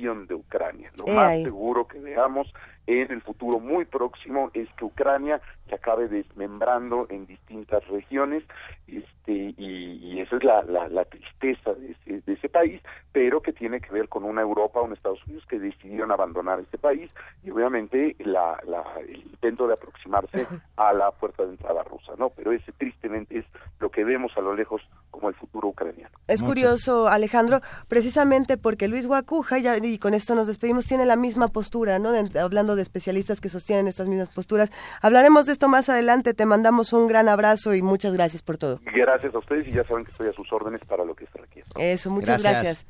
de 0.00 0.34
Ucrania. 0.34 0.90
Lo 0.96 1.06
eh, 1.06 1.14
más 1.14 1.28
ahí. 1.28 1.44
seguro 1.44 1.86
que 1.86 1.98
veamos 1.98 2.52
en 2.86 3.12
el 3.12 3.22
futuro 3.22 3.60
muy 3.60 3.84
próximo 3.84 4.50
es 4.54 4.68
que 4.76 4.84
Ucrania 4.84 5.40
se 5.68 5.76
acabe 5.76 6.08
desmembrando 6.08 7.06
en 7.10 7.26
distintas 7.26 7.86
regiones 7.88 8.42
este 8.88 9.54
y, 9.56 10.00
y 10.02 10.20
esa 10.20 10.36
es 10.36 10.44
la, 10.44 10.62
la, 10.64 10.88
la 10.88 11.04
tristeza 11.04 11.74
de 11.74 11.92
ese, 11.92 12.20
de 12.26 12.32
ese, 12.32 12.48
país 12.48 12.82
pero 13.12 13.40
que 13.40 13.52
tiene 13.52 13.80
que 13.80 13.92
ver 13.92 14.08
con 14.08 14.24
una 14.24 14.42
Europa 14.42 14.80
un 14.80 14.92
Estados 14.92 15.24
Unidos 15.26 15.44
que 15.48 15.60
decidieron 15.60 16.10
abandonar 16.10 16.58
este 16.58 16.76
país 16.76 17.10
y 17.44 17.50
obviamente 17.50 18.16
la, 18.18 18.58
la, 18.66 18.82
el 19.00 19.18
intento 19.18 19.68
de 19.68 19.74
aproximarse 19.74 20.46
a 20.76 20.92
la 20.92 21.12
puerta 21.12 21.44
de 21.44 21.50
entrada 21.50 21.84
rusa 21.84 22.14
no 22.18 22.30
pero 22.30 22.50
ese 22.50 22.72
tristemente 22.72 23.38
es 23.38 23.44
lo 23.78 23.90
que 23.90 24.02
vemos 24.02 24.32
a 24.36 24.40
lo 24.40 24.56
lejos 24.56 24.82
como 25.10 25.28
el 25.28 25.34
futuro 25.36 25.68
ucraniano 25.68 26.10
Es 26.26 26.42
curioso, 26.42 27.06
Alejandro, 27.06 27.60
precisamente 27.86 28.56
porque 28.56 28.88
Luis 28.88 29.06
Guacuja, 29.06 29.58
y 29.84 29.98
con 29.98 30.14
esto 30.14 30.34
nos 30.34 30.46
despedimos, 30.46 30.86
tiene 30.86 31.04
la 31.04 31.16
misma 31.16 31.48
postura, 31.48 31.98
¿no? 31.98 32.10
hablando 32.38 32.76
de 32.76 32.82
especialistas 32.82 33.40
que 33.40 33.48
sostienen 33.48 33.88
estas 33.88 34.08
mismas 34.08 34.30
posturas. 34.30 34.70
Hablaremos 35.00 35.46
de 35.46 35.52
esto 35.52 35.68
más 35.68 35.88
adelante. 35.88 36.34
Te 36.34 36.46
mandamos 36.46 36.92
un 36.92 37.06
gran 37.06 37.28
abrazo 37.28 37.74
y 37.74 37.82
muchas 37.82 38.12
gracias 38.12 38.42
por 38.42 38.58
todo. 38.58 38.80
Gracias 38.84 39.34
a 39.34 39.38
ustedes 39.38 39.66
y 39.68 39.72
ya 39.72 39.84
saben 39.84 40.04
que 40.04 40.10
estoy 40.10 40.28
a 40.28 40.32
sus 40.32 40.52
órdenes 40.52 40.80
para 40.86 41.04
lo 41.04 41.14
que 41.14 41.24
esté 41.24 41.40
aquí. 41.42 41.62
Eso, 41.76 42.10
muchas 42.10 42.42
gracias. 42.42 42.86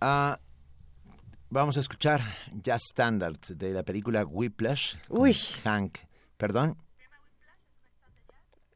Ah, 0.00 0.38
vamos 1.48 1.76
a 1.76 1.80
escuchar 1.80 2.20
Jazz 2.52 2.82
Standard 2.90 3.38
de 3.38 3.72
la 3.72 3.82
película 3.82 4.24
Whiplash. 4.24 4.96
Uy. 5.08 5.36
Hank. 5.64 5.98
¿Perdón? 6.36 6.76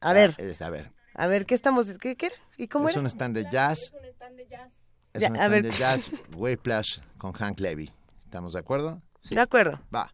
A 0.00 0.12
ver. 0.12 0.34
Ah, 0.38 0.64
a 0.66 0.70
ver. 0.70 0.92
A 1.14 1.26
ver, 1.28 1.46
¿qué 1.46 1.54
estamos? 1.54 1.86
¿Qué, 1.98 2.16
qué 2.16 2.30
¿Y 2.58 2.68
cómo 2.68 2.88
es 2.88 2.96
un 2.96 3.06
stand 3.06 3.36
de 3.36 3.50
jazz. 3.50 3.78
Es 3.78 3.92
un 3.92 4.04
stand 4.04 4.36
de 4.36 4.46
jazz. 4.46 4.83
Es 5.14 5.30
un 5.30 5.36
stand 5.36 5.62
de 5.62 5.70
jazz, 5.70 6.10
Whiplash 6.36 6.98
con 7.18 7.32
Hank 7.32 7.60
Levy. 7.60 7.88
¿Estamos 8.24 8.54
de 8.54 8.58
acuerdo? 8.58 9.00
Sí. 9.22 9.36
De 9.36 9.40
acuerdo. 9.40 9.80
Va. 9.94 10.12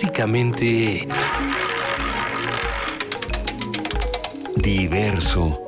Clásicamente 0.00 1.08
diverso. 4.54 5.58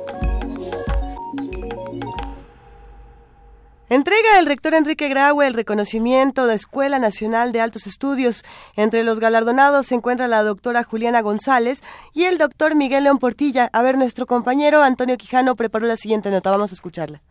Entrega 3.89 4.39
el 4.39 4.45
rector 4.45 4.73
Enrique 4.73 5.09
Graue 5.09 5.45
el 5.45 5.53
reconocimiento 5.53 6.47
de 6.47 6.55
Escuela 6.55 6.97
Nacional 6.97 7.51
de 7.51 7.59
Altos 7.59 7.87
Estudios. 7.87 8.45
Entre 8.77 9.03
los 9.03 9.19
galardonados 9.19 9.87
se 9.87 9.95
encuentra 9.95 10.29
la 10.29 10.43
doctora 10.43 10.85
Juliana 10.85 11.19
González 11.19 11.83
y 12.13 12.23
el 12.23 12.37
doctor 12.37 12.75
Miguel 12.75 13.03
León 13.03 13.19
Portilla. 13.19 13.69
A 13.73 13.81
ver, 13.81 13.97
nuestro 13.97 14.27
compañero 14.27 14.81
Antonio 14.81 15.17
Quijano 15.17 15.55
preparó 15.55 15.87
la 15.87 15.97
siguiente 15.97 16.31
nota. 16.31 16.51
Vamos 16.51 16.71
a 16.71 16.75
escucharla. 16.75 17.21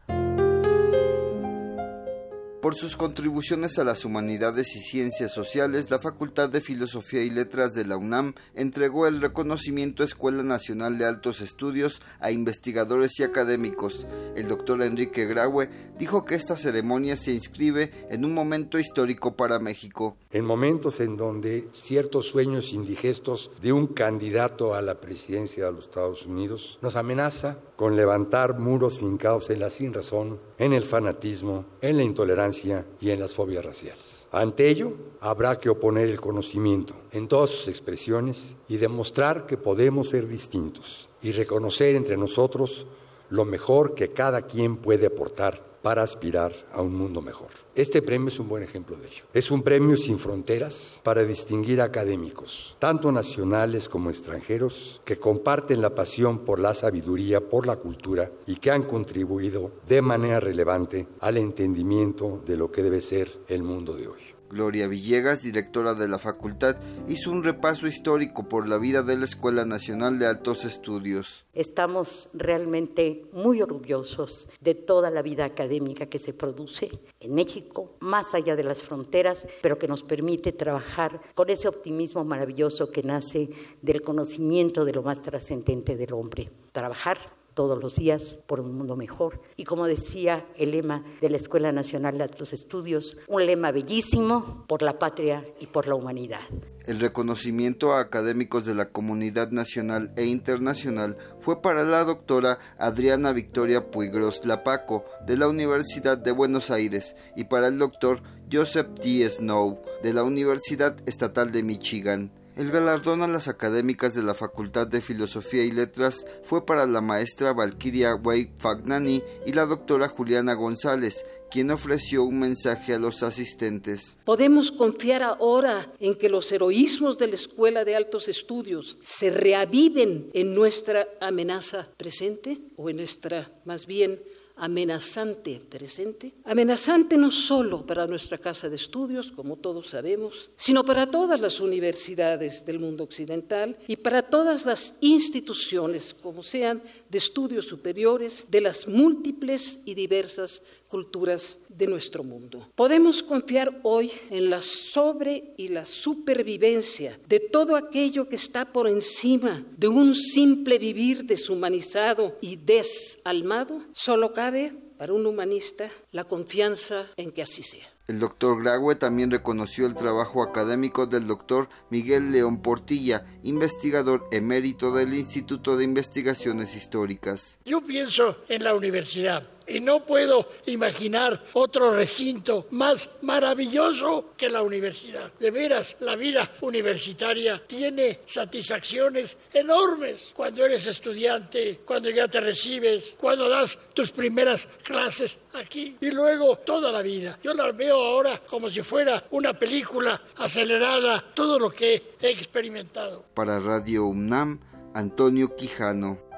Por 2.60 2.74
sus 2.74 2.94
contribuciones 2.94 3.78
a 3.78 3.84
las 3.84 4.04
humanidades 4.04 4.76
y 4.76 4.80
ciencias 4.80 5.32
sociales, 5.32 5.90
la 5.90 5.98
Facultad 5.98 6.50
de 6.50 6.60
Filosofía 6.60 7.22
y 7.22 7.30
Letras 7.30 7.72
de 7.72 7.86
la 7.86 7.96
UNAM 7.96 8.34
entregó 8.54 9.06
el 9.06 9.22
reconocimiento 9.22 10.04
Escuela 10.04 10.42
Nacional 10.42 10.98
de 10.98 11.06
Altos 11.06 11.40
Estudios 11.40 12.02
a 12.20 12.32
investigadores 12.32 13.18
y 13.18 13.22
académicos. 13.22 14.06
El 14.36 14.48
doctor 14.48 14.82
Enrique 14.82 15.24
Graue 15.24 15.70
dijo 15.98 16.26
que 16.26 16.34
esta 16.34 16.58
ceremonia 16.58 17.16
se 17.16 17.32
inscribe 17.32 17.92
en 18.10 18.26
un 18.26 18.34
momento 18.34 18.78
histórico 18.78 19.36
para 19.36 19.58
México. 19.58 20.18
En 20.30 20.44
momentos 20.44 21.00
en 21.00 21.16
donde 21.16 21.66
ciertos 21.72 22.26
sueños 22.26 22.74
indigestos 22.74 23.50
de 23.62 23.72
un 23.72 23.86
candidato 23.86 24.74
a 24.74 24.82
la 24.82 25.00
presidencia 25.00 25.64
de 25.64 25.72
los 25.72 25.86
Estados 25.86 26.26
Unidos 26.26 26.78
nos 26.82 26.94
amenaza 26.94 27.56
con 27.80 27.96
levantar 27.96 28.58
muros 28.58 28.98
fincados 28.98 29.48
en 29.48 29.60
la 29.60 29.70
sinrazón, 29.70 30.38
en 30.58 30.74
el 30.74 30.84
fanatismo, 30.84 31.64
en 31.80 31.96
la 31.96 32.02
intolerancia 32.02 32.84
y 33.00 33.08
en 33.08 33.18
las 33.18 33.32
fobias 33.32 33.64
raciales. 33.64 34.28
Ante 34.30 34.68
ello, 34.68 34.92
habrá 35.18 35.58
que 35.58 35.70
oponer 35.70 36.10
el 36.10 36.20
conocimiento 36.20 36.92
en 37.10 37.26
todas 37.26 37.48
sus 37.48 37.68
expresiones 37.68 38.54
y 38.68 38.76
demostrar 38.76 39.46
que 39.46 39.56
podemos 39.56 40.10
ser 40.10 40.28
distintos 40.28 41.08
y 41.22 41.32
reconocer 41.32 41.94
entre 41.94 42.18
nosotros 42.18 42.86
lo 43.30 43.46
mejor 43.46 43.94
que 43.94 44.12
cada 44.12 44.42
quien 44.42 44.76
puede 44.76 45.06
aportar 45.06 45.69
para 45.82 46.02
aspirar 46.02 46.52
a 46.72 46.82
un 46.82 46.94
mundo 46.94 47.22
mejor. 47.22 47.48
Este 47.74 48.02
premio 48.02 48.28
es 48.28 48.38
un 48.38 48.48
buen 48.48 48.62
ejemplo 48.62 48.96
de 48.96 49.06
ello. 49.06 49.24
Es 49.32 49.50
un 49.50 49.62
premio 49.62 49.96
sin 49.96 50.18
fronteras 50.18 51.00
para 51.02 51.24
distinguir 51.24 51.80
académicos, 51.80 52.76
tanto 52.78 53.12
nacionales 53.12 53.88
como 53.88 54.10
extranjeros, 54.10 55.00
que 55.04 55.18
comparten 55.18 55.80
la 55.80 55.94
pasión 55.94 56.40
por 56.40 56.58
la 56.58 56.74
sabiduría, 56.74 57.40
por 57.40 57.66
la 57.66 57.76
cultura 57.76 58.30
y 58.46 58.56
que 58.56 58.70
han 58.70 58.82
contribuido 58.82 59.70
de 59.88 60.02
manera 60.02 60.40
relevante 60.40 61.06
al 61.20 61.36
entendimiento 61.36 62.42
de 62.46 62.56
lo 62.56 62.70
que 62.70 62.82
debe 62.82 63.00
ser 63.00 63.38
el 63.48 63.62
mundo 63.62 63.94
de 63.94 64.08
hoy. 64.08 64.20
Gloria 64.50 64.88
Villegas, 64.88 65.42
directora 65.42 65.94
de 65.94 66.08
la 66.08 66.18
facultad, 66.18 66.76
hizo 67.08 67.30
un 67.30 67.44
repaso 67.44 67.86
histórico 67.86 68.48
por 68.48 68.68
la 68.68 68.78
vida 68.78 69.04
de 69.04 69.16
la 69.16 69.24
Escuela 69.24 69.64
Nacional 69.64 70.18
de 70.18 70.26
Altos 70.26 70.64
Estudios. 70.64 71.46
Estamos 71.54 72.28
realmente 72.34 73.26
muy 73.32 73.62
orgullosos 73.62 74.48
de 74.60 74.74
toda 74.74 75.10
la 75.10 75.22
vida 75.22 75.44
académica 75.44 76.06
que 76.06 76.18
se 76.18 76.32
produce 76.32 76.90
en 77.20 77.34
México, 77.34 77.96
más 78.00 78.34
allá 78.34 78.56
de 78.56 78.64
las 78.64 78.82
fronteras, 78.82 79.46
pero 79.62 79.78
que 79.78 79.86
nos 79.88 80.02
permite 80.02 80.52
trabajar 80.52 81.20
con 81.34 81.48
ese 81.48 81.68
optimismo 81.68 82.24
maravilloso 82.24 82.90
que 82.90 83.04
nace 83.04 83.50
del 83.82 84.02
conocimiento 84.02 84.84
de 84.84 84.92
lo 84.92 85.02
más 85.02 85.22
trascendente 85.22 85.96
del 85.96 86.12
hombre. 86.12 86.50
Trabajar 86.72 87.39
todos 87.60 87.78
los 87.78 87.94
días 87.94 88.38
por 88.46 88.58
un 88.58 88.74
mundo 88.74 88.96
mejor. 88.96 89.42
Y 89.58 89.64
como 89.64 89.86
decía 89.86 90.46
el 90.56 90.70
lema 90.70 91.04
de 91.20 91.28
la 91.28 91.36
Escuela 91.36 91.72
Nacional 91.72 92.16
de 92.16 92.24
Altos 92.24 92.54
Estudios, 92.54 93.18
un 93.28 93.44
lema 93.44 93.70
bellísimo 93.70 94.64
por 94.66 94.80
la 94.80 94.98
patria 94.98 95.44
y 95.60 95.66
por 95.66 95.86
la 95.86 95.94
humanidad. 95.94 96.40
El 96.86 97.00
reconocimiento 97.00 97.92
a 97.92 98.00
académicos 98.00 98.64
de 98.64 98.74
la 98.74 98.86
comunidad 98.86 99.50
nacional 99.50 100.10
e 100.16 100.24
internacional 100.24 101.18
fue 101.40 101.60
para 101.60 101.84
la 101.84 102.02
doctora 102.04 102.60
Adriana 102.78 103.32
Victoria 103.32 103.90
Puigros 103.90 104.46
Lapaco 104.46 105.04
de 105.26 105.36
la 105.36 105.46
Universidad 105.46 106.16
de 106.16 106.32
Buenos 106.32 106.70
Aires 106.70 107.14
y 107.36 107.44
para 107.44 107.68
el 107.68 107.78
doctor 107.78 108.22
Joseph 108.50 108.88
T. 109.02 109.28
Snow 109.28 109.82
de 110.02 110.14
la 110.14 110.24
Universidad 110.24 110.96
Estatal 111.06 111.52
de 111.52 111.62
Michigan. 111.62 112.32
El 112.56 112.70
galardón 112.70 113.22
a 113.22 113.28
las 113.28 113.48
académicas 113.48 114.14
de 114.14 114.22
la 114.22 114.34
Facultad 114.34 114.86
de 114.86 115.00
Filosofía 115.00 115.64
y 115.64 115.70
Letras 115.70 116.26
fue 116.42 116.66
para 116.66 116.86
la 116.86 117.00
maestra 117.00 117.52
Valkyria 117.52 118.16
Wei 118.16 118.50
Fagnani 118.56 119.22
y 119.46 119.52
la 119.52 119.66
doctora 119.66 120.08
Juliana 120.08 120.54
González, 120.54 121.24
quien 121.50 121.70
ofreció 121.70 122.24
un 122.24 122.40
mensaje 122.40 122.94
a 122.94 122.98
los 122.98 123.22
asistentes. 123.22 124.16
Podemos 124.24 124.72
confiar 124.72 125.22
ahora 125.22 125.92
en 126.00 126.16
que 126.16 126.28
los 126.28 126.50
heroísmos 126.52 127.18
de 127.18 127.28
la 127.28 127.34
Escuela 127.36 127.84
de 127.84 127.96
Altos 127.96 128.28
Estudios 128.28 128.98
se 129.02 129.30
reaviven 129.30 130.30
en 130.34 130.54
nuestra 130.54 131.06
amenaza 131.20 131.88
presente 131.96 132.58
o 132.76 132.90
en 132.90 132.96
nuestra, 132.96 133.50
más 133.64 133.86
bien, 133.86 134.20
amenazante 134.60 135.58
presente, 135.68 136.34
amenazante 136.44 137.16
no 137.16 137.30
solo 137.30 137.86
para 137.86 138.06
nuestra 138.06 138.36
casa 138.36 138.68
de 138.68 138.76
estudios, 138.76 139.32
como 139.32 139.56
todos 139.56 139.88
sabemos, 139.88 140.50
sino 140.54 140.84
para 140.84 141.10
todas 141.10 141.40
las 141.40 141.60
universidades 141.60 142.66
del 142.66 142.78
mundo 142.78 143.04
occidental 143.04 143.78
y 143.88 143.96
para 143.96 144.22
todas 144.22 144.66
las 144.66 144.94
instituciones, 145.00 146.14
como 146.14 146.42
sean 146.42 146.82
de 147.08 147.18
estudios 147.18 147.66
superiores, 147.66 148.46
de 148.50 148.60
las 148.60 148.86
múltiples 148.86 149.80
y 149.86 149.94
diversas 149.94 150.62
culturas 150.90 151.60
de 151.68 151.86
nuestro 151.86 152.24
mundo. 152.24 152.68
Podemos 152.74 153.22
confiar 153.22 153.80
hoy 153.84 154.10
en 154.28 154.50
la 154.50 154.60
sobre 154.60 155.54
y 155.56 155.68
la 155.68 155.84
supervivencia 155.84 157.18
de 157.28 157.40
todo 157.40 157.76
aquello 157.76 158.28
que 158.28 158.36
está 158.36 158.72
por 158.72 158.88
encima 158.88 159.64
de 159.76 159.88
un 159.88 160.14
simple 160.14 160.78
vivir 160.78 161.24
deshumanizado 161.24 162.36
y 162.40 162.56
desalmado. 162.56 163.80
Solo 163.92 164.32
cabe 164.32 164.74
para 164.98 165.14
un 165.14 165.24
humanista 165.24 165.90
la 166.12 166.24
confianza 166.24 167.06
en 167.16 167.30
que 167.30 167.42
así 167.42 167.62
sea. 167.62 167.88
El 168.10 168.18
doctor 168.18 168.60
Graue 168.60 168.96
también 168.96 169.30
reconoció 169.30 169.86
el 169.86 169.94
trabajo 169.94 170.42
académico 170.42 171.06
del 171.06 171.28
doctor 171.28 171.68
Miguel 171.90 172.32
León 172.32 172.60
Portilla, 172.60 173.24
investigador 173.44 174.26
emérito 174.32 174.92
del 174.92 175.14
Instituto 175.14 175.76
de 175.76 175.84
Investigaciones 175.84 176.74
Históricas. 176.74 177.60
Yo 177.64 177.80
pienso 177.82 178.36
en 178.48 178.64
la 178.64 178.74
universidad 178.74 179.48
y 179.70 179.80
no 179.80 180.04
puedo 180.04 180.48
imaginar 180.66 181.44
otro 181.52 181.94
recinto 181.94 182.66
más 182.70 183.08
maravilloso 183.22 184.32
que 184.36 184.48
la 184.48 184.62
universidad. 184.62 185.32
De 185.38 185.50
veras, 185.50 185.96
la 186.00 186.16
vida 186.16 186.52
universitaria 186.60 187.62
tiene 187.66 188.20
satisfacciones 188.26 189.36
enormes 189.52 190.32
cuando 190.34 190.64
eres 190.64 190.86
estudiante, 190.86 191.80
cuando 191.84 192.10
ya 192.10 192.26
te 192.28 192.40
recibes, 192.40 193.14
cuando 193.18 193.48
das 193.48 193.78
tus 193.94 194.10
primeras 194.10 194.66
clases 194.82 195.38
aquí 195.54 195.96
y 196.00 196.10
luego 196.10 196.56
toda 196.56 196.90
la 196.90 197.02
vida. 197.02 197.38
Yo 197.42 197.54
la 197.54 197.70
veo 197.72 197.96
ahora 197.96 198.42
como 198.46 198.70
si 198.70 198.82
fuera 198.82 199.24
una 199.30 199.52
película 199.58 200.20
acelerada, 200.36 201.24
todo 201.34 201.58
lo 201.58 201.70
que 201.70 202.14
he 202.20 202.30
experimentado. 202.30 203.24
Para 203.34 203.60
Radio 203.60 204.06
UNAM, 204.06 204.60
Antonio 204.94 205.54
Quijano. 205.54 206.29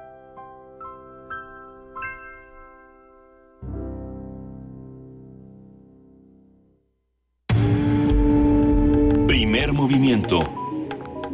Primer 9.53 9.75
movimiento. 9.75 10.41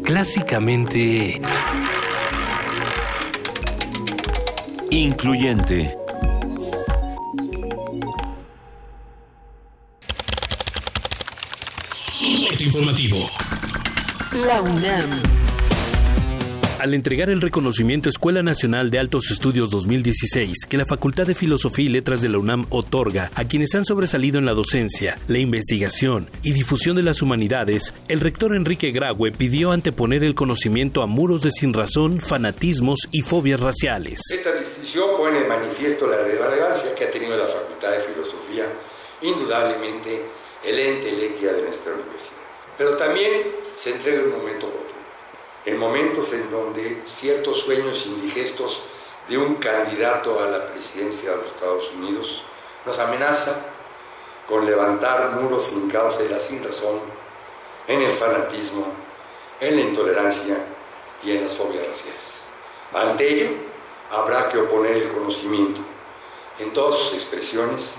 Clásicamente... 0.02 1.40
Incluyente. 4.90 5.96
Corte 12.48 12.64
informativo. 12.64 13.30
La 14.44 14.62
UNAM. 14.62 15.47
Al 16.78 16.94
entregar 16.94 17.28
el 17.28 17.40
reconocimiento 17.40 18.08
Escuela 18.08 18.44
Nacional 18.44 18.92
de 18.92 19.00
Altos 19.00 19.32
Estudios 19.32 19.68
2016 19.70 20.58
que 20.68 20.76
la 20.76 20.86
Facultad 20.86 21.26
de 21.26 21.34
Filosofía 21.34 21.86
y 21.86 21.88
Letras 21.88 22.22
de 22.22 22.28
la 22.28 22.38
UNAM 22.38 22.66
otorga 22.70 23.32
a 23.34 23.44
quienes 23.46 23.74
han 23.74 23.84
sobresalido 23.84 24.38
en 24.38 24.46
la 24.46 24.52
docencia, 24.52 25.18
la 25.26 25.38
investigación 25.38 26.30
y 26.44 26.52
difusión 26.52 26.94
de 26.94 27.02
las 27.02 27.20
humanidades, 27.20 27.94
el 28.06 28.20
rector 28.20 28.54
Enrique 28.54 28.92
Graue 28.92 29.32
pidió 29.32 29.72
anteponer 29.72 30.22
el 30.22 30.36
conocimiento 30.36 31.02
a 31.02 31.06
muros 31.06 31.42
de 31.42 31.50
sinrazón, 31.50 32.20
fanatismos 32.20 33.08
y 33.10 33.22
fobias 33.22 33.58
raciales. 33.58 34.20
Esta 34.32 34.52
distinción 34.52 35.16
pone 35.16 35.40
en 35.40 35.48
manifiesto 35.48 36.06
la 36.06 36.18
relevancia 36.18 36.94
que 36.94 37.06
ha 37.06 37.10
tenido 37.10 37.36
la 37.36 37.46
Facultad 37.46 37.90
de 37.90 38.00
Filosofía, 38.02 38.66
indudablemente 39.22 40.22
el 40.64 40.78
ente 40.78 41.10
de 41.10 41.62
nuestra 41.62 41.92
universidad. 41.92 42.38
Pero 42.78 42.96
también 42.96 43.32
se 43.74 43.90
entrega 43.90 44.22
un 44.22 44.30
momento 44.30 44.87
en 45.68 45.76
momentos 45.76 46.32
en 46.32 46.50
donde 46.50 47.02
ciertos 47.14 47.60
sueños 47.60 48.06
indigestos 48.06 48.84
de 49.28 49.36
un 49.36 49.56
candidato 49.56 50.42
a 50.42 50.46
la 50.46 50.66
presidencia 50.66 51.32
de 51.32 51.36
los 51.36 51.46
Estados 51.48 51.92
Unidos 51.92 52.42
nos 52.86 52.98
amenaza 52.98 53.66
con 54.48 54.64
levantar 54.64 55.32
muros 55.32 55.64
sin 55.64 55.90
causa 55.90 56.22
y 56.22 56.48
sin 56.48 56.64
razón 56.64 57.00
en 57.86 58.00
el 58.00 58.12
fanatismo, 58.12 58.86
en 59.60 59.76
la 59.76 59.82
intolerancia 59.82 60.56
y 61.22 61.32
en 61.32 61.44
las 61.44 61.54
fobias 61.54 61.86
raciales. 61.86 62.46
Ante 62.94 63.28
ello, 63.28 63.50
habrá 64.10 64.48
que 64.48 64.56
oponer 64.56 64.96
el 64.96 65.12
conocimiento 65.12 65.82
en 66.60 66.72
todas 66.72 66.98
sus 66.98 67.12
expresiones 67.12 67.96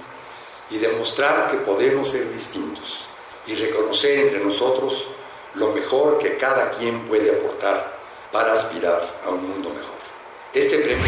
y 0.71 0.79
demostrar 0.79 1.51
que 1.51 1.57
podemos 1.57 2.07
ser 2.07 2.33
distintos 2.33 3.01
y 3.45 3.53
reconocer 3.53 4.21
entre 4.21 4.43
nosotros 4.43 5.11
lo 5.55 5.73
mejor 5.73 6.19
que 6.19 6.37
cada 6.37 6.71
quien 6.71 6.99
puede 7.01 7.31
aportar 7.31 7.93
para 8.31 8.53
aspirar 8.53 9.01
a 9.25 9.29
un 9.29 9.49
mundo 9.49 9.69
mejor. 9.69 9.99
Este 10.53 10.77
premio 10.79 11.05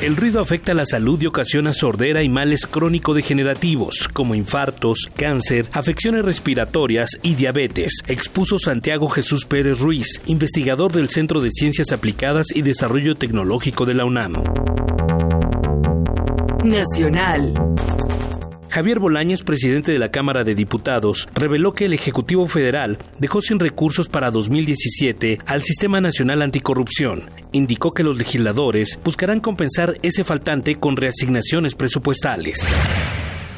El 0.00 0.16
ruido 0.16 0.40
afecta 0.40 0.72
la 0.72 0.86
salud 0.86 1.20
y 1.20 1.26
ocasiona 1.26 1.74
sordera 1.74 2.22
y 2.22 2.30
males 2.30 2.66
crónico-degenerativos, 2.66 4.08
como 4.12 4.34
infartos, 4.34 5.10
cáncer, 5.14 5.66
afecciones 5.72 6.24
respiratorias 6.24 7.10
y 7.22 7.34
diabetes, 7.34 7.92
expuso 8.06 8.58
Santiago 8.58 9.08
Jesús 9.08 9.44
Pérez 9.44 9.80
Ruiz, 9.80 10.22
investigador 10.26 10.92
del 10.92 11.10
Centro 11.10 11.40
de 11.40 11.50
Ciencias 11.50 11.92
Aplicadas 11.92 12.46
y 12.54 12.62
Desarrollo 12.62 13.14
Tecnológico 13.14 13.84
de 13.84 13.94
la 13.94 14.06
UNAM. 14.06 14.42
Nacional. 16.64 17.54
Javier 18.70 19.00
Bolaños, 19.00 19.42
presidente 19.42 19.90
de 19.90 19.98
la 19.98 20.12
Cámara 20.12 20.44
de 20.44 20.54
Diputados, 20.54 21.28
reveló 21.34 21.72
que 21.72 21.86
el 21.86 21.92
Ejecutivo 21.92 22.46
Federal 22.46 22.98
dejó 23.18 23.40
sin 23.40 23.58
recursos 23.58 24.08
para 24.08 24.30
2017 24.30 25.40
al 25.44 25.62
Sistema 25.62 26.00
Nacional 26.00 26.40
Anticorrupción. 26.40 27.28
Indicó 27.50 27.90
que 27.90 28.04
los 28.04 28.16
legisladores 28.16 29.00
buscarán 29.02 29.40
compensar 29.40 29.96
ese 30.02 30.22
faltante 30.22 30.76
con 30.76 30.96
reasignaciones 30.96 31.74
presupuestales. 31.74 32.64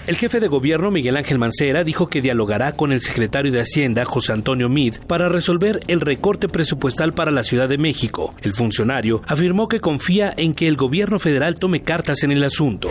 El 0.06 0.16
jefe 0.16 0.40
de 0.40 0.48
gobierno 0.48 0.90
Miguel 0.90 1.18
Ángel 1.18 1.38
Mancera 1.38 1.84
dijo 1.84 2.08
que 2.08 2.22
dialogará 2.22 2.72
con 2.72 2.90
el 2.90 3.02
secretario 3.02 3.52
de 3.52 3.60
Hacienda 3.60 4.06
José 4.06 4.32
Antonio 4.32 4.70
Mid 4.70 4.96
para 5.06 5.28
resolver 5.28 5.80
el 5.88 6.00
recorte 6.00 6.48
presupuestal 6.48 7.12
para 7.12 7.30
la 7.30 7.42
Ciudad 7.42 7.68
de 7.68 7.76
México. 7.76 8.34
El 8.40 8.54
funcionario 8.54 9.20
afirmó 9.26 9.68
que 9.68 9.78
confía 9.78 10.32
en 10.34 10.54
que 10.54 10.68
el 10.68 10.76
gobierno 10.76 11.18
federal 11.18 11.56
tome 11.56 11.82
cartas 11.82 12.22
en 12.24 12.32
el 12.32 12.42
asunto. 12.42 12.88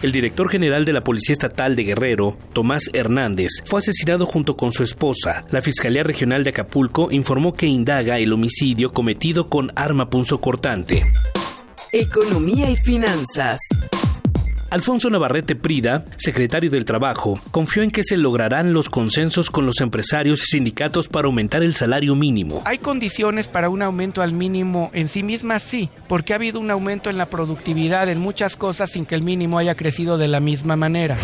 El 0.00 0.12
director 0.12 0.48
general 0.48 0.84
de 0.84 0.92
la 0.92 1.00
Policía 1.00 1.32
Estatal 1.32 1.74
de 1.74 1.82
Guerrero, 1.82 2.38
Tomás 2.52 2.84
Hernández, 2.92 3.50
fue 3.64 3.80
asesinado 3.80 4.26
junto 4.26 4.54
con 4.54 4.72
su 4.72 4.84
esposa. 4.84 5.44
La 5.50 5.60
Fiscalía 5.60 6.04
Regional 6.04 6.44
de 6.44 6.50
Acapulco 6.50 7.08
informó 7.10 7.52
que 7.52 7.66
indaga 7.66 8.18
el 8.18 8.32
homicidio 8.32 8.92
cometido 8.92 9.48
con 9.48 9.72
arma 9.74 10.08
punzocortante. 10.08 11.02
Economía 11.90 12.70
y 12.70 12.76
finanzas. 12.76 13.58
Alfonso 14.70 15.08
Navarrete 15.08 15.56
Prida, 15.56 16.04
secretario 16.18 16.68
del 16.70 16.84
Trabajo, 16.84 17.40
confió 17.50 17.82
en 17.82 17.90
que 17.90 18.04
se 18.04 18.18
lograrán 18.18 18.74
los 18.74 18.90
consensos 18.90 19.50
con 19.50 19.64
los 19.64 19.80
empresarios 19.80 20.42
y 20.42 20.56
sindicatos 20.56 21.08
para 21.08 21.26
aumentar 21.26 21.62
el 21.62 21.74
salario 21.74 22.14
mínimo. 22.14 22.60
¿Hay 22.66 22.76
condiciones 22.76 23.48
para 23.48 23.70
un 23.70 23.80
aumento 23.80 24.20
al 24.20 24.32
mínimo 24.32 24.90
en 24.92 25.08
sí 25.08 25.22
misma? 25.22 25.58
Sí, 25.58 25.88
porque 26.06 26.34
ha 26.34 26.36
habido 26.36 26.60
un 26.60 26.70
aumento 26.70 27.08
en 27.08 27.16
la 27.16 27.30
productividad 27.30 28.10
en 28.10 28.20
muchas 28.20 28.56
cosas 28.56 28.90
sin 28.90 29.06
que 29.06 29.14
el 29.14 29.22
mínimo 29.22 29.58
haya 29.58 29.74
crecido 29.74 30.18
de 30.18 30.28
la 30.28 30.40
misma 30.40 30.76
manera. 30.76 31.16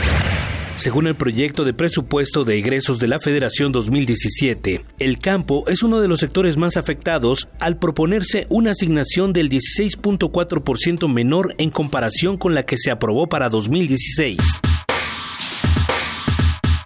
Según 0.77 1.07
el 1.07 1.15
proyecto 1.15 1.65
de 1.65 1.73
presupuesto 1.73 2.45
de 2.45 2.59
egresos 2.59 2.99
de 2.99 3.07
la 3.07 3.21
Federación 3.21 3.71
2017, 3.73 4.85
el 4.99 5.19
campo 5.19 5.65
es 5.69 5.83
uno 5.83 6.01
de 6.01 6.09
los 6.09 6.21
sectores 6.21 6.57
más 6.57 6.77
afectados 6.77 7.49
al 7.61 7.79
proponerse 7.79 8.47
una 8.51 8.73
asignación 8.73 9.33
del 9.33 9.49
16.4% 9.49 11.09
menor 11.09 11.55
en 11.59 11.71
comparación 11.71 12.37
con 12.37 12.55
la 12.55 12.65
que 12.65 12.77
se 12.77 12.91
aprobó 12.91 13.29
para 13.29 13.49
2016. 13.49 14.39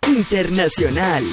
Internacional. 0.07 1.25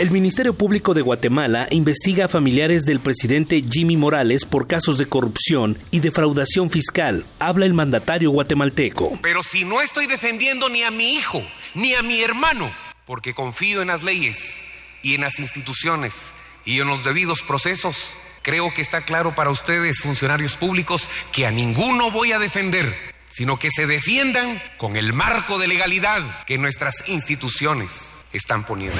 El 0.00 0.10
Ministerio 0.10 0.54
Público 0.54 0.94
de 0.94 1.02
Guatemala 1.02 1.68
investiga 1.70 2.24
a 2.24 2.28
familiares 2.28 2.86
del 2.86 3.00
presidente 3.00 3.62
Jimmy 3.62 3.98
Morales 3.98 4.46
por 4.46 4.66
casos 4.66 4.96
de 4.96 5.04
corrupción 5.04 5.76
y 5.90 6.00
defraudación 6.00 6.70
fiscal. 6.70 7.26
Habla 7.38 7.66
el 7.66 7.74
mandatario 7.74 8.30
guatemalteco. 8.30 9.18
Pero 9.20 9.42
si 9.42 9.66
no 9.66 9.82
estoy 9.82 10.06
defendiendo 10.06 10.70
ni 10.70 10.84
a 10.84 10.90
mi 10.90 11.16
hijo, 11.16 11.42
ni 11.74 11.92
a 11.92 12.02
mi 12.02 12.22
hermano, 12.22 12.72
porque 13.04 13.34
confío 13.34 13.82
en 13.82 13.88
las 13.88 14.02
leyes 14.02 14.64
y 15.02 15.16
en 15.16 15.20
las 15.20 15.38
instituciones 15.38 16.32
y 16.64 16.80
en 16.80 16.88
los 16.88 17.04
debidos 17.04 17.42
procesos, 17.42 18.14
creo 18.40 18.72
que 18.72 18.80
está 18.80 19.02
claro 19.02 19.34
para 19.34 19.50
ustedes, 19.50 19.98
funcionarios 19.98 20.56
públicos, 20.56 21.10
que 21.30 21.44
a 21.44 21.50
ninguno 21.50 22.10
voy 22.10 22.32
a 22.32 22.38
defender 22.38 22.90
sino 23.28 23.60
que 23.60 23.68
se 23.70 23.86
defiendan 23.86 24.60
con 24.76 24.96
el 24.96 25.12
marco 25.12 25.60
de 25.60 25.68
legalidad 25.68 26.20
que 26.46 26.58
nuestras 26.58 27.04
instituciones 27.06 28.10
están 28.32 28.64
poniendo. 28.66 28.98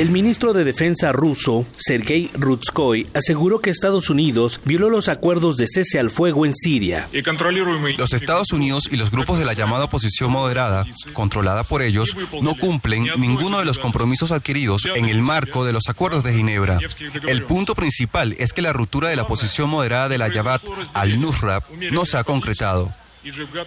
El 0.00 0.08
ministro 0.08 0.54
de 0.54 0.64
Defensa 0.64 1.12
ruso, 1.12 1.66
Sergei 1.76 2.30
Rutskoy, 2.32 3.06
aseguró 3.12 3.60
que 3.60 3.68
Estados 3.68 4.08
Unidos 4.08 4.58
violó 4.64 4.88
los 4.88 5.10
acuerdos 5.10 5.58
de 5.58 5.66
cese 5.68 5.98
al 5.98 6.08
fuego 6.08 6.46
en 6.46 6.54
Siria. 6.54 7.06
Los 7.98 8.14
Estados 8.14 8.50
Unidos 8.54 8.88
y 8.90 8.96
los 8.96 9.10
grupos 9.10 9.38
de 9.38 9.44
la 9.44 9.52
llamada 9.52 9.84
oposición 9.84 10.30
moderada, 10.30 10.86
controlada 11.12 11.64
por 11.64 11.82
ellos, 11.82 12.16
no 12.40 12.54
cumplen 12.54 13.08
ninguno 13.18 13.58
de 13.58 13.66
los 13.66 13.78
compromisos 13.78 14.32
adquiridos 14.32 14.86
en 14.86 15.10
el 15.10 15.20
marco 15.20 15.66
de 15.66 15.74
los 15.74 15.90
acuerdos 15.90 16.24
de 16.24 16.32
Ginebra. 16.32 16.78
El 17.28 17.42
punto 17.42 17.74
principal 17.74 18.34
es 18.38 18.54
que 18.54 18.62
la 18.62 18.72
ruptura 18.72 19.10
de 19.10 19.16
la 19.16 19.24
oposición 19.24 19.68
moderada 19.68 20.08
de 20.08 20.16
la 20.16 20.30
Jabhat 20.30 20.62
al-Nusra 20.94 21.62
no 21.92 22.06
se 22.06 22.16
ha 22.16 22.24
concretado. 22.24 22.90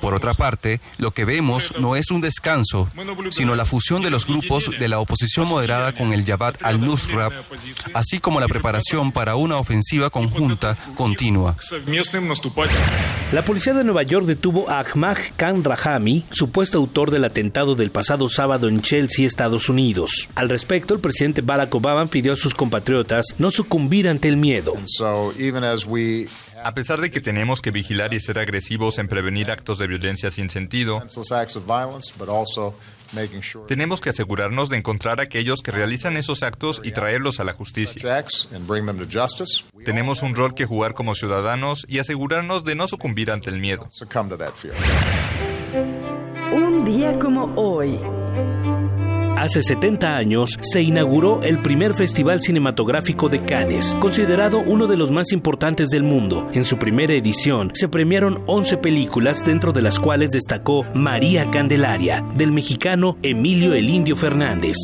Por 0.02 0.14
otra 0.14 0.34
parte, 0.34 0.80
lo 0.98 1.12
que 1.12 1.26
vemos 1.26 1.74
no 1.80 1.96
es 1.96 2.12
un 2.12 2.22
descanso, 2.22 2.90
sino 3.32 3.56
la 3.56 3.66
fusión 3.66 4.02
de 4.02 4.10
los 4.10 4.26
grupos 4.26 4.72
de 4.80 4.88
la 4.88 5.00
oposición 5.00 5.48
moderada 5.48 5.94
con 5.94 6.14
el 6.14 6.26
Jabhat 6.26 6.64
al-Nusra, 6.64 7.30
así 7.94 8.20
como 8.20 8.40
la 8.40 8.48
preparación 8.48 9.12
para 9.12 9.36
una 9.36 9.58
ofensiva 9.58 10.10
conjunta 10.10 10.76
continua. 10.96 11.56
La 13.32 13.46
policía 13.46 13.74
de 13.74 13.84
Nueva 13.84 14.04
York 14.04 14.26
detuvo 14.26 14.70
a 14.70 14.80
Ahmad 14.80 15.18
Khan 15.38 15.64
Rahami, 15.64 16.26
supuesto 16.32 16.78
autor 16.78 17.12
del 17.12 17.26
atentado 17.26 17.76
del 17.76 17.92
pasado 17.92 18.30
sábado 18.30 18.68
en 18.68 18.82
Chelsea, 18.82 19.26
Estados 19.26 19.70
Unidos. 19.70 20.30
Al 20.36 20.50
respecto, 20.50 20.94
el 20.94 21.00
presidente 21.00 21.42
Barack 21.42 21.74
Obama 21.76 22.06
pidió 22.08 22.34
a 22.34 22.36
sus 22.36 22.54
compatriotas 22.54 23.26
no 23.38 23.52
sucumbir 23.52 24.08
ante 24.08 24.28
el 24.28 24.38
miedo. 24.38 24.74
A 26.64 26.74
pesar 26.74 27.02
de 27.02 27.12
que 27.12 27.20
tenemos 27.20 27.62
que 27.62 27.72
vigilar 27.72 28.14
y 28.14 28.20
ser 28.20 28.40
agresivos 28.40 28.98
en 28.98 29.08
prevenir 29.08 29.52
actos 29.52 29.78
de 29.80 29.88
violencia 29.88 30.32
sin 30.32 30.50
sentido, 30.50 31.04
tenemos 33.68 34.02
que 34.02 34.10
asegurarnos 34.10 34.70
de 34.70 34.78
encontrar 34.78 35.20
a 35.20 35.24
aquellos 35.24 35.62
que 35.62 35.72
realizan 35.72 36.18
esos 36.18 36.42
actos 36.42 36.82
y 36.84 36.92
traerlos 36.92 37.40
a 37.40 37.44
la 37.44 37.54
justicia. 37.54 38.26
Tenemos 39.84 40.22
un 40.22 40.36
rol 40.36 40.56
que 40.56 40.66
jugar 40.66 40.94
como 40.94 41.14
ciudadanos 41.14 41.86
y 41.88 42.00
asegurarnos 42.00 42.64
de 42.64 42.76
no 42.76 42.88
sucumbir 42.88 43.32
ante 43.32 43.50
el 43.50 43.60
miedo. 43.60 43.90
Un 46.54 46.86
día 46.86 47.20
como 47.20 47.54
hoy. 47.56 48.00
Hace 49.44 49.62
70 49.62 50.16
años 50.16 50.58
se 50.62 50.82
inauguró 50.82 51.42
el 51.44 51.60
primer 51.60 51.96
Festival 51.96 52.42
Cinematográfico 52.42 53.28
de 53.28 53.44
Cannes, 53.44 53.94
considerado 54.00 54.60
uno 54.66 54.88
de 54.88 54.96
los 54.96 55.12
más 55.12 55.34
importantes 55.34 55.90
del 55.90 56.02
mundo. 56.02 56.50
En 56.54 56.64
su 56.64 56.78
primera 56.78 57.14
edición 57.14 57.74
se 57.74 57.90
premiaron 57.90 58.42
11 58.46 58.78
películas, 58.78 59.46
dentro 59.46 59.74
de 59.74 59.82
las 59.82 60.00
cuales 60.00 60.32
destacó 60.32 60.86
María 60.94 61.52
Candelaria, 61.52 62.24
del 62.36 62.54
mexicano 62.54 63.18
Emilio 63.22 63.74
El 63.74 63.90
Indio 63.90 64.16
Fernández. 64.16 64.78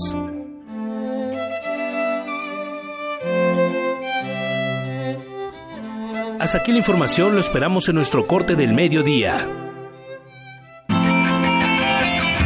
Hasta 6.38 6.58
aquí 6.58 6.74
la 6.74 6.80
información, 6.80 7.34
lo 7.34 7.40
esperamos 7.40 7.88
en 7.88 7.96
nuestro 7.96 8.28
corte 8.28 8.58
del 8.58 8.74
mediodía. 8.74 9.48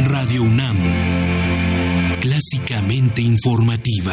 Radio 0.04 0.42
UNAM 0.44 1.03
clásicamente 2.44 3.22
informativa. 3.22 4.12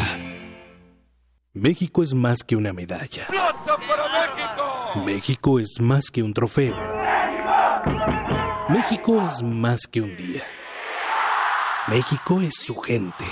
México 1.54 2.02
es 2.04 2.14
más 2.14 2.44
que 2.44 2.56
una 2.56 2.72
medalla. 2.72 3.28
México! 3.30 5.06
México 5.06 5.60
es 5.60 5.80
más 5.80 6.10
que 6.10 6.24
un 6.24 6.34
trofeo. 6.34 6.76
México 8.70 9.22
es 9.28 9.42
más 9.44 9.82
que 9.88 10.02
un 10.02 10.16
día. 10.16 10.44
México 11.88 12.40
es 12.42 12.54
su 12.56 12.76
gente. 12.78 13.26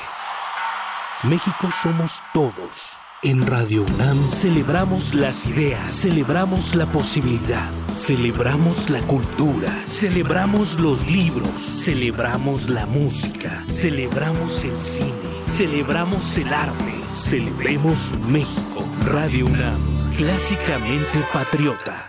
México 1.24 1.70
somos 1.82 2.20
todos. 2.34 2.99
En 3.22 3.46
Radio 3.46 3.84
UNAM 3.84 4.18
celebramos 4.30 5.14
las 5.14 5.46
ideas, 5.46 5.94
celebramos 5.94 6.74
la 6.74 6.90
posibilidad, 6.90 7.70
celebramos 7.92 8.90
la 8.90 9.02
cultura, 9.02 9.70
celebramos 9.86 10.80
los 10.80 11.06
libros, 11.12 11.52
celebramos 11.60 12.70
la 12.70 12.86
música, 12.86 13.62
celebramos 13.68 14.64
el 14.64 14.78
cine, 14.78 15.12
celebramos 15.48 16.38
el 16.38 16.54
arte, 16.54 16.96
celebremos 17.12 18.18
México. 18.26 18.88
Radio 19.06 19.48
UNAM, 19.48 20.14
clásicamente 20.16 21.22
patriota. 21.34 22.09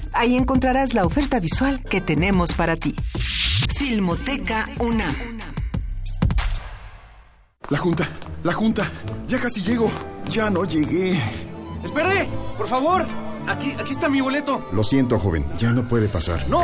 Ahí 0.13 0.35
encontrarás 0.35 0.93
la 0.93 1.05
oferta 1.05 1.39
visual 1.39 1.81
que 1.83 2.01
tenemos 2.01 2.53
para 2.53 2.75
ti. 2.75 2.95
Filmoteca 3.75 4.67
UNAM. 4.79 5.15
La 7.69 7.77
Junta, 7.77 8.09
la 8.43 8.53
Junta. 8.53 8.91
Ya 9.27 9.39
casi 9.39 9.61
llego. 9.61 9.89
Ya 10.29 10.49
no 10.49 10.65
llegué. 10.65 11.19
¡Espere! 11.83 12.29
¡Por 12.57 12.67
favor! 12.67 13.07
Aquí, 13.47 13.71
aquí 13.79 13.93
está 13.93 14.09
mi 14.09 14.21
boleto. 14.21 14.67
Lo 14.71 14.83
siento, 14.83 15.17
joven. 15.17 15.45
Ya 15.57 15.71
no 15.71 15.87
puede 15.87 16.07
pasar. 16.07 16.47
¡No! 16.49 16.61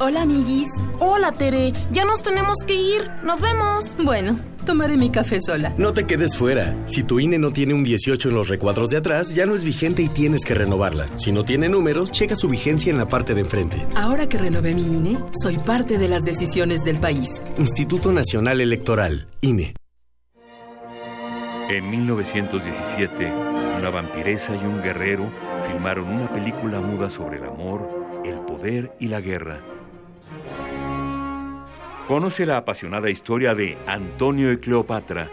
Hola, 0.00 0.22
amiguis. 0.22 0.68
Hola, 0.98 1.32
Tere. 1.32 1.72
Ya 1.92 2.04
nos 2.04 2.22
tenemos 2.22 2.58
que 2.66 2.74
ir. 2.74 3.10
Nos 3.22 3.40
vemos. 3.40 3.96
Bueno, 4.02 4.38
tomaré 4.66 4.96
mi 4.96 5.10
café 5.10 5.40
sola. 5.40 5.74
No 5.78 5.92
te 5.92 6.06
quedes 6.06 6.36
fuera. 6.36 6.74
Si 6.86 7.02
tu 7.02 7.20
INE 7.20 7.38
no 7.38 7.52
tiene 7.52 7.74
un 7.74 7.84
18 7.84 8.28
en 8.28 8.34
los 8.34 8.48
recuadros 8.48 8.90
de 8.90 8.96
atrás, 8.96 9.34
ya 9.34 9.46
no 9.46 9.54
es 9.54 9.64
vigente 9.64 10.02
y 10.02 10.08
tienes 10.08 10.44
que 10.44 10.54
renovarla. 10.54 11.06
Si 11.16 11.30
no 11.30 11.44
tiene 11.44 11.68
números, 11.68 12.10
checa 12.10 12.34
su 12.34 12.48
vigencia 12.48 12.90
en 12.90 12.98
la 12.98 13.08
parte 13.08 13.34
de 13.34 13.42
enfrente. 13.42 13.86
Ahora 13.94 14.28
que 14.28 14.38
renové 14.38 14.74
mi 14.74 14.82
INE, 14.82 15.18
soy 15.40 15.58
parte 15.58 15.98
de 15.98 16.08
las 16.08 16.24
decisiones 16.24 16.84
del 16.84 16.98
país. 16.98 17.42
Instituto 17.58 18.12
Nacional 18.12 18.60
Electoral, 18.60 19.28
INE. 19.40 19.74
En 21.68 21.88
1917, 21.88 23.32
una 23.78 23.88
vampiresa 23.90 24.54
y 24.54 24.66
un 24.66 24.82
guerrero 24.82 25.30
filmaron 25.66 26.08
una 26.08 26.30
película 26.30 26.80
muda 26.80 27.08
sobre 27.08 27.38
el 27.38 27.44
amor, 27.44 27.88
el 28.24 28.40
poder 28.40 28.92
y 28.98 29.08
la 29.08 29.20
guerra. 29.20 29.60
Conoce 32.08 32.46
la 32.46 32.56
apasionada 32.56 33.10
historia 33.10 33.54
de 33.54 33.78
Antonio 33.86 34.52
y 34.52 34.58
Cleopatra, 34.58 35.28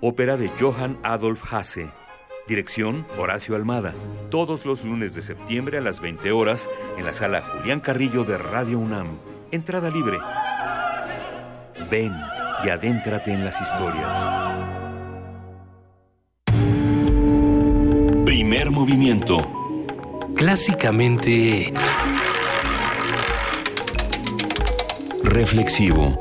ópera 0.00 0.38
de 0.38 0.50
Johann 0.58 0.98
Adolf 1.02 1.52
Hasse. 1.52 1.88
Dirección 2.48 3.04
Horacio 3.18 3.56
Almada. 3.56 3.92
Todos 4.30 4.64
los 4.64 4.84
lunes 4.84 5.14
de 5.14 5.22
septiembre 5.22 5.78
a 5.78 5.80
las 5.80 6.00
20 6.00 6.32
horas 6.32 6.68
en 6.96 7.04
la 7.04 7.12
sala 7.12 7.42
Julián 7.42 7.80
Carrillo 7.80 8.24
de 8.24 8.38
Radio 8.38 8.78
UNAM. 8.78 9.18
Entrada 9.50 9.90
libre. 9.90 10.18
Ven 11.90 12.12
y 12.64 12.68
adéntrate 12.70 13.32
en 13.32 13.44
las 13.44 13.60
historias. 13.60 14.16
Primer 18.24 18.70
movimiento. 18.70 19.38
Clásicamente... 20.36 21.72
Reflexivo. 25.36 26.18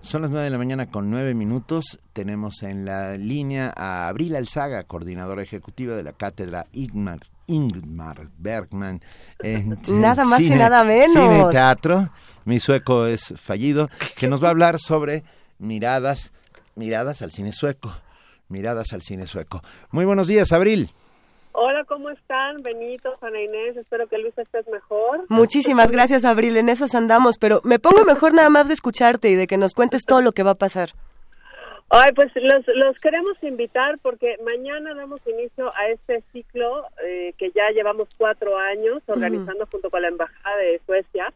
Son 0.00 0.22
las 0.22 0.32
nueve 0.32 0.46
de 0.46 0.50
la 0.50 0.58
mañana 0.58 0.90
con 0.90 1.08
nueve 1.08 1.34
minutos. 1.34 2.00
Tenemos 2.12 2.64
en 2.64 2.84
la 2.84 3.16
línea 3.16 3.72
a 3.76 4.08
Abril 4.08 4.34
Alzaga, 4.34 4.82
coordinadora 4.82 5.40
ejecutiva 5.40 5.94
de 5.94 6.02
la 6.02 6.14
cátedra 6.14 6.66
Igmar, 6.72 7.20
Ingmar 7.46 8.28
Bergman. 8.38 9.02
En 9.38 9.78
nada 10.00 10.24
más 10.24 10.40
y 10.40 10.50
nada 10.50 10.82
menos. 10.82 11.12
Cine 11.12 11.44
y 11.46 11.50
teatro. 11.52 12.10
Mi 12.44 12.58
sueco 12.58 13.06
es 13.06 13.32
fallido. 13.36 13.88
Que 14.16 14.26
nos 14.26 14.42
va 14.42 14.48
a 14.48 14.50
hablar 14.50 14.80
sobre 14.80 15.22
miradas, 15.60 16.32
miradas 16.74 17.22
al 17.22 17.30
cine 17.30 17.52
sueco. 17.52 17.94
Miradas 18.48 18.92
al 18.92 19.02
cine 19.02 19.28
sueco. 19.28 19.62
Muy 19.92 20.06
buenos 20.06 20.26
días, 20.26 20.50
Abril. 20.50 20.90
Hola, 21.52 21.84
¿cómo 21.84 22.10
están? 22.10 22.62
Benito, 22.62 23.16
Ana 23.20 23.40
Inés, 23.40 23.76
espero 23.76 24.06
que 24.06 24.18
Luis 24.18 24.36
estés 24.38 24.66
mejor. 24.68 25.24
Muchísimas 25.28 25.90
gracias, 25.90 26.24
Abril, 26.24 26.56
en 26.56 26.68
esas 26.68 26.94
andamos, 26.94 27.38
pero 27.38 27.60
me 27.64 27.78
pongo 27.78 28.04
mejor 28.04 28.32
nada 28.32 28.50
más 28.50 28.68
de 28.68 28.74
escucharte 28.74 29.28
y 29.28 29.34
de 29.34 29.46
que 29.46 29.56
nos 29.56 29.74
cuentes 29.74 30.04
todo 30.04 30.20
lo 30.20 30.32
que 30.32 30.44
va 30.44 30.52
a 30.52 30.54
pasar. 30.54 30.90
Ay, 31.92 32.12
pues 32.14 32.30
los, 32.36 32.64
los 32.68 32.96
queremos 33.00 33.36
invitar 33.42 33.98
porque 34.00 34.36
mañana 34.44 34.94
damos 34.94 35.20
inicio 35.26 35.74
a 35.76 35.88
este 35.88 36.22
ciclo 36.32 36.86
eh, 37.04 37.34
que 37.36 37.50
ya 37.50 37.68
llevamos 37.74 38.08
cuatro 38.16 38.56
años 38.56 39.02
organizando 39.06 39.66
junto 39.66 39.90
con 39.90 40.02
la 40.02 40.08
Embajada 40.08 40.56
de 40.56 40.80
Suecia. 40.86 41.32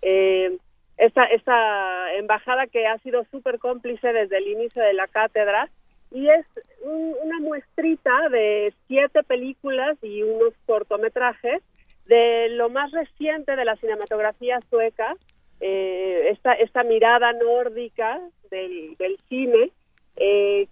Eh, 0.00 0.58
esta, 0.96 1.24
esta 1.24 2.14
embajada 2.14 2.68
que 2.68 2.86
ha 2.86 2.98
sido 2.98 3.24
súper 3.32 3.58
cómplice 3.58 4.12
desde 4.12 4.38
el 4.38 4.46
inicio 4.46 4.80
de 4.80 4.92
la 4.92 5.08
cátedra 5.08 5.68
y 6.10 6.28
es 6.28 6.46
una 6.82 7.38
muestrita 7.40 8.28
de 8.30 8.74
siete 8.86 9.22
películas 9.22 9.96
y 10.02 10.22
unos 10.22 10.54
cortometrajes 10.66 11.62
de 12.06 12.48
lo 12.50 12.68
más 12.68 12.90
reciente 12.90 13.54
de 13.54 13.64
la 13.64 13.76
cinematografía 13.76 14.60
sueca, 14.68 15.14
eh, 15.60 16.28
esta, 16.30 16.54
esta 16.54 16.82
mirada 16.82 17.32
nórdica 17.32 18.20
del, 18.50 18.96
del 18.96 19.18
cine. 19.28 19.70
Eh, 20.16 20.66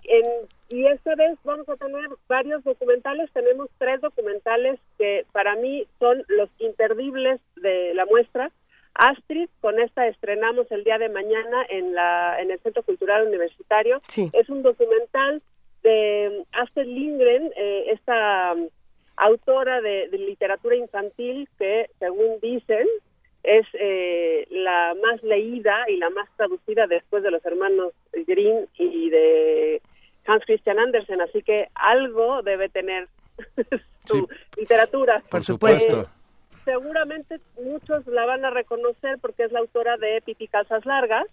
y 0.69 0.87
esta 0.87 1.15
vez 1.15 1.39
vamos 1.45 1.69
a 1.69 1.77
tener 1.77 2.09
varios 2.29 2.63
documentales, 2.65 3.31
tenemos 3.33 3.71
tres 3.79 4.01
documentales 4.01 4.79
que 4.99 5.25
para 5.33 5.55
mí 5.55 5.87
son 5.99 6.23
los 6.29 6.51
imperdibles 6.59 7.41
de 7.57 7.95
la 7.95 8.05
muestra. 8.05 8.51
Astrid, 8.99 9.49
con 9.61 9.79
esta 9.79 10.09
estrenamos 10.09 10.71
el 10.73 10.83
día 10.83 10.99
de 10.99 11.09
mañana 11.09 11.65
en, 11.69 11.95
la, 11.95 12.37
en 12.41 12.51
el 12.51 12.59
Centro 12.59 12.83
Cultural 12.83 13.27
Universitario. 13.27 14.01
Es 14.33 14.49
un 14.49 14.63
documental 14.63 15.41
de 15.85 16.45
Astrid 16.53 16.87
Lindgren, 16.87 17.53
eh, 17.57 17.93
esta 17.93 18.55
um, 18.55 18.69
autora 19.17 19.81
de, 19.81 20.09
literatura 20.09 20.75
infantil 20.75 21.49
que, 21.59 21.89
según 22.01 22.41
dicen, 22.43 22.89
es 23.45 23.67
eh, 23.75 24.49
la 24.51 24.97
más 25.01 25.23
leída 25.23 25.89
y 25.89 25.97
la 25.97 26.11
más 26.11 26.29
traducida 26.37 26.89
después 26.89 27.23
de 27.23 27.31
los 27.31 27.45
hermanos 27.45 27.93
Grimm 28.13 28.67
y 28.77 29.11
de 29.11 29.81
Hans 30.27 30.45
Christian 30.45 30.81
Andersen. 30.81 31.21
Así 31.21 31.43
que 31.43 31.69
algo 31.75 32.43
debe 32.43 32.69
tener 32.69 33.07
su 34.05 34.29
literatura. 34.57 35.23
Por 35.31 35.45
supuesto. 35.45 36.01
Eh, 36.03 36.18
seguramente 36.69 37.41
muchos 37.65 38.07
la 38.07 38.27
van 38.27 38.45
a 38.45 38.51
reconocer 38.51 39.17
porque 39.23 39.45
es 39.45 39.53
la 39.53 39.61
autora 39.61 39.97
de 39.97 40.21
Pipi 40.21 40.49
Calzas 40.49 40.85
Largas 40.85 41.25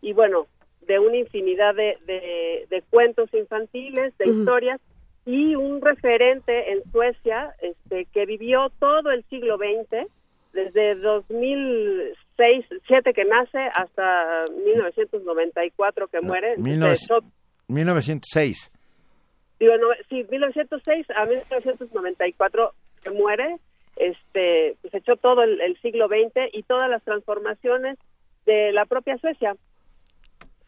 y 0.00 0.12
bueno, 0.12 0.46
de 0.86 1.00
una 1.00 1.16
infinidad 1.16 1.74
de, 1.74 1.98
de, 2.06 2.84
cuentos 2.88 3.28
infantiles, 3.34 4.16
de 4.18 4.30
historias 4.30 4.80
y 5.26 5.56
un 5.56 5.80
referente 5.80 6.72
en 6.72 6.88
Suecia 6.92 7.52
este, 7.60 8.04
que 8.06 8.26
vivió 8.26 8.70
todo 8.78 9.10
el 9.10 9.24
siglo 9.24 9.56
XX, 9.56 10.06
desde 10.52 10.94
2006, 10.94 12.66
7 12.86 13.12
que 13.12 13.24
nace 13.24 13.58
hasta 13.74 14.44
1994 14.64 16.06
que 16.08 16.20
muere. 16.20 16.56
1906. 16.58 18.70
Digo, 19.58 19.72
sí, 20.08 20.24
1906 20.30 21.10
a 21.10 21.26
1994 21.26 22.72
que 23.02 23.10
muere 23.10 23.58
este, 23.96 24.76
pues 24.80 24.94
echó 24.94 25.16
todo 25.16 25.42
el, 25.42 25.78
siglo 25.80 26.08
XX 26.08 26.52
y 26.52 26.62
todas 26.62 26.88
las 26.88 27.02
transformaciones 27.02 27.98
de 28.46 28.72
la 28.72 28.86
propia 28.86 29.18
Suecia. 29.18 29.56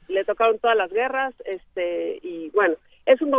Le 0.08 0.24
tocaron 0.24 0.58
todas 0.58 0.76
las 0.76 0.92
guerras, 0.92 1.34
este, 1.44 2.18
y 2.22 2.50
bueno, 2.50 2.76
es 3.06 3.20
un 3.22 3.30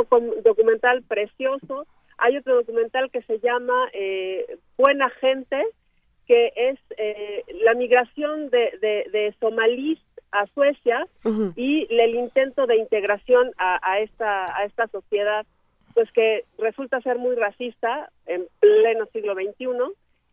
documental 0.44 1.04
precioso. 1.04 1.86
Hay 2.18 2.38
otro 2.38 2.56
documental 2.56 3.12
que 3.12 3.22
se 3.24 3.40
llama 3.40 3.90
eh, 3.94 4.58
Buena 4.78 5.10
Gente, 5.10 5.64
que 6.26 6.54
es 6.56 6.80
eh, 6.98 7.44
la 7.64 7.74
migración 7.74 8.50
de, 8.50 8.80
de, 9.12 9.36
somalíes 9.40 10.00
a 10.32 10.48
Suecia 10.48 11.06
y 11.56 11.88
el 11.90 12.16
intento 12.16 12.66
de 12.66 12.78
integración 12.78 13.52
a, 13.58 13.80
a, 13.84 14.00
esta, 14.00 14.46
a 14.58 14.66
esta 14.66 14.88
sociedad 14.88 15.46
pues 15.94 16.12
que 16.12 16.46
resulta 16.58 17.02
ser 17.02 17.18
muy 17.18 17.36
racista 17.36 18.10
en 18.26 18.48
pleno 18.60 19.06
siglo 19.08 19.34
XXI 19.34 19.68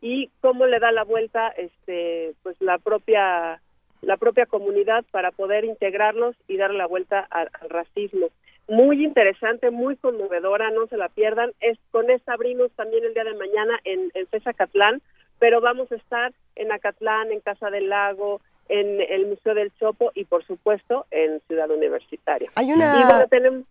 y 0.01 0.31
cómo 0.41 0.67
le 0.67 0.79
da 0.79 0.93
la 0.93 1.05
vuelta 1.05 1.49
este 1.49 2.35
pues 2.43 2.57
la 2.61 2.79
propia 2.79 3.61
la 4.03 4.17
propia 4.17 4.47
comunidad 4.47 5.05
para 5.11 5.31
poder 5.31 5.65
integrarlos 5.65 6.35
y 6.49 6.57
darle 6.57 6.79
la 6.79 6.87
vuelta 6.87 7.21
al, 7.31 7.51
racismo. 7.69 8.29
Muy 8.67 9.05
interesante, 9.05 9.71
muy 9.71 9.97
conmovedora, 9.97 10.71
no 10.71 10.87
se 10.87 10.97
la 10.97 11.09
pierdan. 11.09 11.53
Es 11.61 11.79
con 11.91 12.09
esta 12.09 12.35
abrimos 12.35 12.71
también 12.73 13.05
el 13.05 13.13
día 13.13 13.25
de 13.25 13.35
mañana 13.35 13.79
en, 13.85 14.11
en 14.15 14.27
FESA 14.29 14.55
Catlán, 14.55 15.03
pero 15.39 15.61
vamos 15.61 15.93
a 15.93 15.97
estar 15.97 16.33
en 16.57 16.73
Acatlán, 16.73 17.31
en 17.31 17.41
Casa 17.41 17.69
del 17.69 17.89
Lago, 17.91 18.41
en 18.71 19.01
el 19.01 19.27
Museo 19.27 19.55
del 19.55 19.73
Chopo 19.79 20.13
y 20.15 20.25
por 20.25 20.47
supuesto 20.47 21.05
en 21.11 21.41
Ciudad 21.49 21.71
Universitaria. 21.71 22.51
Hay 22.55 22.73
una 22.73 23.27
tenemos 23.29 23.65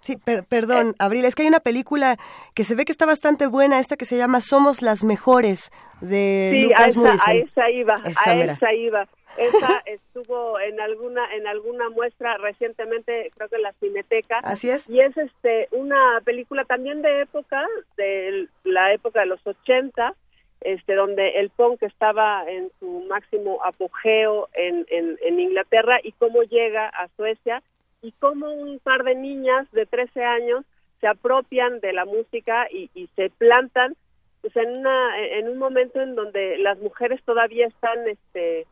Sí, 0.00 0.16
perdón, 0.48 0.94
Abril, 0.98 1.24
es 1.24 1.34
que 1.34 1.42
hay 1.42 1.48
una 1.48 1.60
película 1.60 2.16
que 2.54 2.64
se 2.64 2.74
ve 2.74 2.84
que 2.84 2.92
está 2.92 3.04
bastante 3.04 3.46
buena, 3.46 3.80
esta 3.80 3.96
que 3.96 4.04
se 4.04 4.16
llama 4.16 4.40
Somos 4.40 4.80
las 4.80 5.02
Mejores, 5.02 5.70
de 6.00 6.50
sí, 6.52 6.62
Lucas 6.62 6.96
a 6.96 7.12
esa, 7.12 7.30
a 7.30 7.34
esa 7.34 7.70
iba, 7.70 7.94
a 7.94 8.34
esa 8.34 8.74
iba. 8.74 9.08
Esa 9.36 9.82
estuvo 9.86 10.58
en 10.60 10.80
alguna 10.80 11.32
en 11.34 11.46
alguna 11.46 11.90
muestra 11.90 12.36
recientemente, 12.38 13.30
creo 13.36 13.48
que 13.48 13.56
en 13.56 13.62
la 13.62 13.72
Cineteca. 13.74 14.38
Así 14.42 14.70
es. 14.70 14.88
Y 14.88 15.00
es 15.00 15.16
este 15.16 15.68
una 15.72 16.20
película 16.24 16.64
también 16.64 17.02
de 17.02 17.22
época, 17.22 17.66
de 17.96 18.48
la 18.64 18.92
época 18.92 19.20
de 19.20 19.26
los 19.26 19.44
80, 19.46 20.14
este 20.60 20.94
donde 20.94 21.40
el 21.40 21.50
punk 21.50 21.82
estaba 21.82 22.48
en 22.48 22.70
su 22.80 23.04
máximo 23.08 23.58
apogeo 23.64 24.48
en, 24.54 24.86
en, 24.90 25.18
en 25.22 25.40
Inglaterra 25.40 25.98
y 26.02 26.12
cómo 26.12 26.42
llega 26.42 26.88
a 26.88 27.08
Suecia 27.16 27.62
y 28.02 28.12
cómo 28.12 28.50
un 28.52 28.78
par 28.78 29.04
de 29.04 29.14
niñas 29.14 29.70
de 29.72 29.86
13 29.86 30.24
años 30.24 30.64
se 31.00 31.06
apropian 31.06 31.80
de 31.80 31.92
la 31.92 32.04
música 32.04 32.66
y, 32.70 32.88
se 33.16 33.30
plantan 33.30 33.96
pues 34.40 34.56
en 34.56 34.70
una 34.70 35.18
en 35.18 35.48
un 35.48 35.58
momento 35.58 36.00
en 36.00 36.14
donde 36.14 36.58
las 36.58 36.78
mujeres 36.78 37.20
todavía 37.24 37.66
están 37.66 38.06
este 38.06 38.66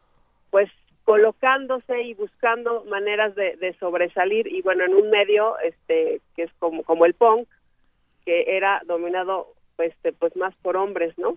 pues 0.50 0.70
colocándose 1.04 2.02
y 2.02 2.14
buscando 2.14 2.84
maneras 2.84 3.34
de, 3.34 3.76
sobresalir 3.80 4.46
y 4.46 4.62
bueno 4.62 4.84
en 4.84 4.94
un 4.94 5.10
medio 5.10 5.58
este 5.58 6.20
que 6.36 6.44
es 6.44 6.50
como 6.60 6.84
como 6.84 7.04
el 7.04 7.14
punk 7.14 7.48
que 8.24 8.56
era 8.56 8.80
dominado 8.86 9.54
este, 9.78 10.12
pues 10.12 10.34
más 10.36 10.54
por 10.62 10.76
hombres, 10.76 11.16
¿no? 11.18 11.36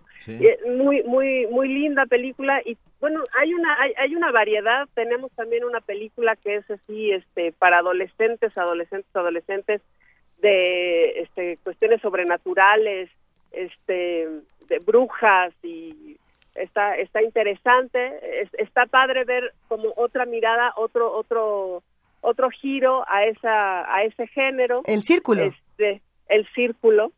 muy 0.75 1.03
muy 1.03 1.47
muy 1.47 1.67
linda 1.67 2.05
película 2.05 2.61
y 2.65 2.77
bueno, 2.99 3.23
hay 3.39 3.53
una 3.53 3.81
hay, 3.81 3.93
hay, 3.97 4.15
una 4.15 4.31
variedad, 4.31 4.87
tenemos 4.93 5.31
también 5.31 5.63
una 5.63 5.81
película 5.81 6.35
que 6.35 6.55
es 6.55 6.69
así 6.71 7.11
este 7.11 7.51
para 7.53 7.79
adolescentes, 7.79 8.57
adolescentes, 8.57 9.15
adolescentes 9.15 9.81
de 10.41 11.21
este 11.21 11.57
cuestiones 11.63 12.01
sobrenaturales, 12.01 13.09
este 13.51 14.27
de 14.67 14.79
brujas 14.85 15.53
y 15.63 16.17
está 16.55 16.95
está 16.95 17.21
interesante, 17.21 17.99
está 18.57 18.85
padre 18.85 19.23
ver 19.23 19.53
como 19.67 19.93
otra 19.95 20.25
mirada, 20.25 20.73
otro 20.75 21.11
otro 21.11 21.83
otro 22.21 22.49
giro 22.49 23.03
a 23.07 23.25
esa 23.25 23.93
a 23.93 24.03
ese 24.03 24.27
género. 24.27 24.81
El 24.85 25.03
círculo. 25.03 25.43
Este, 25.43 26.01
el 26.27 26.47
círculo 26.53 27.11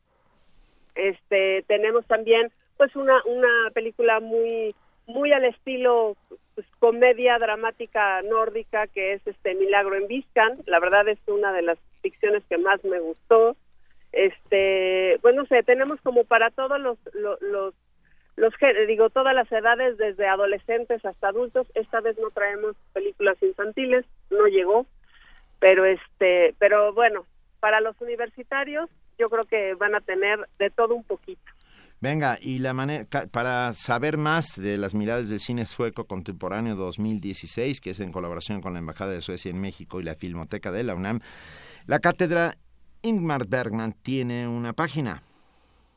este, 0.96 1.64
tenemos 1.68 2.06
también 2.06 2.52
pues 2.78 2.96
una, 2.96 3.22
una 3.26 3.70
película 3.74 4.20
muy 4.20 4.76
muy 5.08 5.32
al 5.34 5.46
estilo 5.46 6.16
pues, 6.56 6.68
comedia 6.80 7.38
dramática 7.38 8.22
nórdica 8.24 8.88
que 8.88 9.14
es 9.14 9.26
este 9.26 9.56
Milagro 9.56 9.96
en 9.96 10.08
Viscan. 10.08 10.60
La 10.66 10.80
verdad 10.80 11.08
es 11.08 11.20
una 11.28 11.52
de 11.54 11.62
las 11.62 11.78
ficciones 12.02 12.44
que 12.50 12.58
más 12.58 12.84
me 12.84 13.00
gustó. 13.00 13.56
Este, 14.12 15.18
bueno, 15.22 15.46
sé, 15.46 15.64
tenemos 15.64 16.00
como 16.02 16.24
para 16.26 16.50
todos 16.52 16.80
los, 16.80 16.98
los, 17.14 17.42
los, 17.42 17.74
los 18.36 18.54
digo, 18.88 19.10
todas 19.10 19.34
las 19.34 19.52
edades, 19.52 19.98
desde 19.98 20.28
adolescentes 20.28 21.04
hasta 21.06 21.30
adultos. 21.30 21.68
Esta 21.76 22.02
vez 22.02 22.18
no 22.18 22.30
traemos 22.30 22.76
películas 22.94 23.42
infantiles, 23.42 24.06
no 24.30 24.48
llegó, 24.48 24.86
pero 25.60 25.86
este, 25.86 26.56
pero 26.60 26.94
bueno, 26.94 27.26
para 27.60 27.80
los 27.80 28.00
universitarios 28.02 28.90
yo 29.22 29.30
creo 29.30 29.46
que 29.46 29.76
van 29.76 29.94
a 29.94 30.02
tener 30.02 30.40
de 30.58 30.72
todo 30.72 30.96
un 30.96 31.04
poquito. 31.04 31.42
Venga, 32.00 32.40
y 32.42 32.58
la 32.58 32.74
manera 32.74 33.06
para 33.32 33.74
saber 33.74 34.18
más 34.18 34.60
de 34.60 34.80
las 34.80 34.96
miradas 34.96 35.30
del 35.30 35.40
cine 35.40 35.68
sueco 35.68 36.06
contemporáneo 36.06 36.76
2016, 36.76 37.80
que 37.80 37.92
es 37.92 38.00
en 38.00 38.12
colaboración 38.12 38.60
con 38.60 38.74
la 38.74 38.80
Embajada 38.80 39.12
de 39.12 39.22
Suecia 39.22 39.52
en 39.52 39.62
México 39.62 40.00
y 40.00 40.04
la 40.04 40.16
Filmoteca 40.16 40.72
de 40.72 40.84
la 40.84 40.96
UNAM, 40.96 41.20
la 41.86 42.00
cátedra 42.00 42.56
Ingmar 43.04 43.46
Bergman 43.48 43.94
tiene 43.94 44.48
una 44.48 44.74
página. 44.74 45.22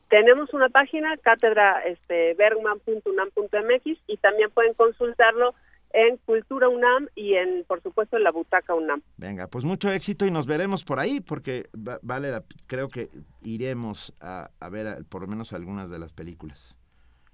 Tenemos 0.09 0.53
una 0.53 0.69
página, 0.69 1.17
cátedra 1.17 1.81
este, 1.87 2.35
bergman.unam.mx, 2.35 3.99
y 4.05 4.17
también 4.17 4.51
pueden 4.51 4.75
consultarlo 4.75 5.55
en 5.95 6.17
Cultura 6.17 6.67
UNAM 6.67 7.07
y 7.15 7.35
en, 7.35 7.63
por 7.63 7.81
supuesto, 7.81 8.17
en 8.17 8.23
la 8.23 8.31
Butaca 8.31 8.75
UNAM. 8.75 9.01
Venga, 9.15 9.47
pues 9.47 9.63
mucho 9.63 9.89
éxito 9.91 10.25
y 10.25 10.31
nos 10.31 10.45
veremos 10.45 10.83
por 10.83 10.99
ahí 10.99 11.21
porque 11.21 11.69
vale, 11.73 12.31
la, 12.31 12.43
creo 12.67 12.89
que 12.89 13.07
iremos 13.41 14.13
a, 14.19 14.49
ver 14.69 15.05
por 15.09 15.21
lo 15.21 15.27
menos 15.27 15.53
algunas 15.53 15.89
de 15.89 15.99
las 15.99 16.11
películas. 16.11 16.77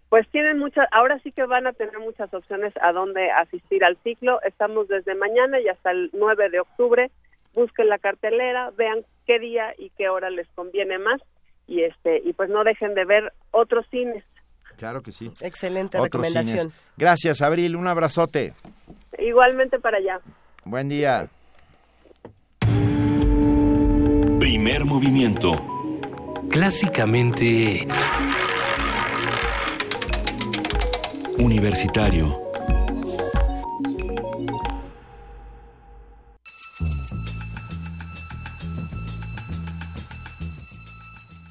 Pues 0.10 0.30
tienen 0.30 0.60
muchas, 0.60 0.88
ahora 0.92 1.20
sí 1.24 1.32
que 1.32 1.46
van 1.46 1.66
a 1.66 1.74
tener 1.74 1.98
muchas 2.00 2.32
opciones 2.34 2.74
a 2.82 2.92
dónde 2.92 3.32
asistir 3.32 3.84
al 3.84 3.98
ciclo. 4.04 4.40
Estamos 4.44 4.88
desde 4.88 5.16
mañana 5.16 5.60
y 5.60 5.68
hasta 5.68 5.92
el 5.92 6.12
9 6.14 6.50
de 6.50 6.60
octubre. 6.60 7.12
Busquen 7.56 7.90
la 7.90 7.98
cartelera, 7.98 8.72
vean 8.78 9.04
qué 9.26 9.40
día 9.40 9.74
y 9.78 9.90
qué 9.98 10.10
hora 10.10 10.30
les 10.30 10.48
conviene 10.50 11.00
más 11.00 11.20
y 11.68 11.82
este 11.82 12.22
y 12.24 12.34
pues 12.34 12.50
no 12.50 12.64
dejen 12.64 12.94
de 12.94 13.06
ver 13.06 13.34
otros 13.52 13.88
cines 13.90 14.24
Claro 14.82 15.04
que 15.04 15.12
sí. 15.12 15.32
Excelente 15.42 16.02
recomendación. 16.02 16.74
Gracias, 16.98 17.44
Abril. 17.44 17.76
Un 17.76 17.86
abrazote. 17.88 18.56
Igualmente 19.20 19.78
para 19.78 20.00
allá. 20.00 20.20
Buen 20.66 20.90
día. 20.90 21.30
Primer 24.40 24.86
movimiento. 24.86 25.52
Clásicamente... 26.50 27.88
Universitario. 31.38 32.36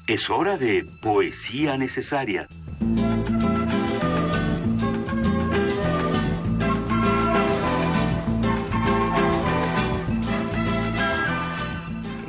Es 0.05 0.29
hora 0.29 0.57
de 0.57 0.85
poesía 1.01 1.77
necesaria. 1.77 2.49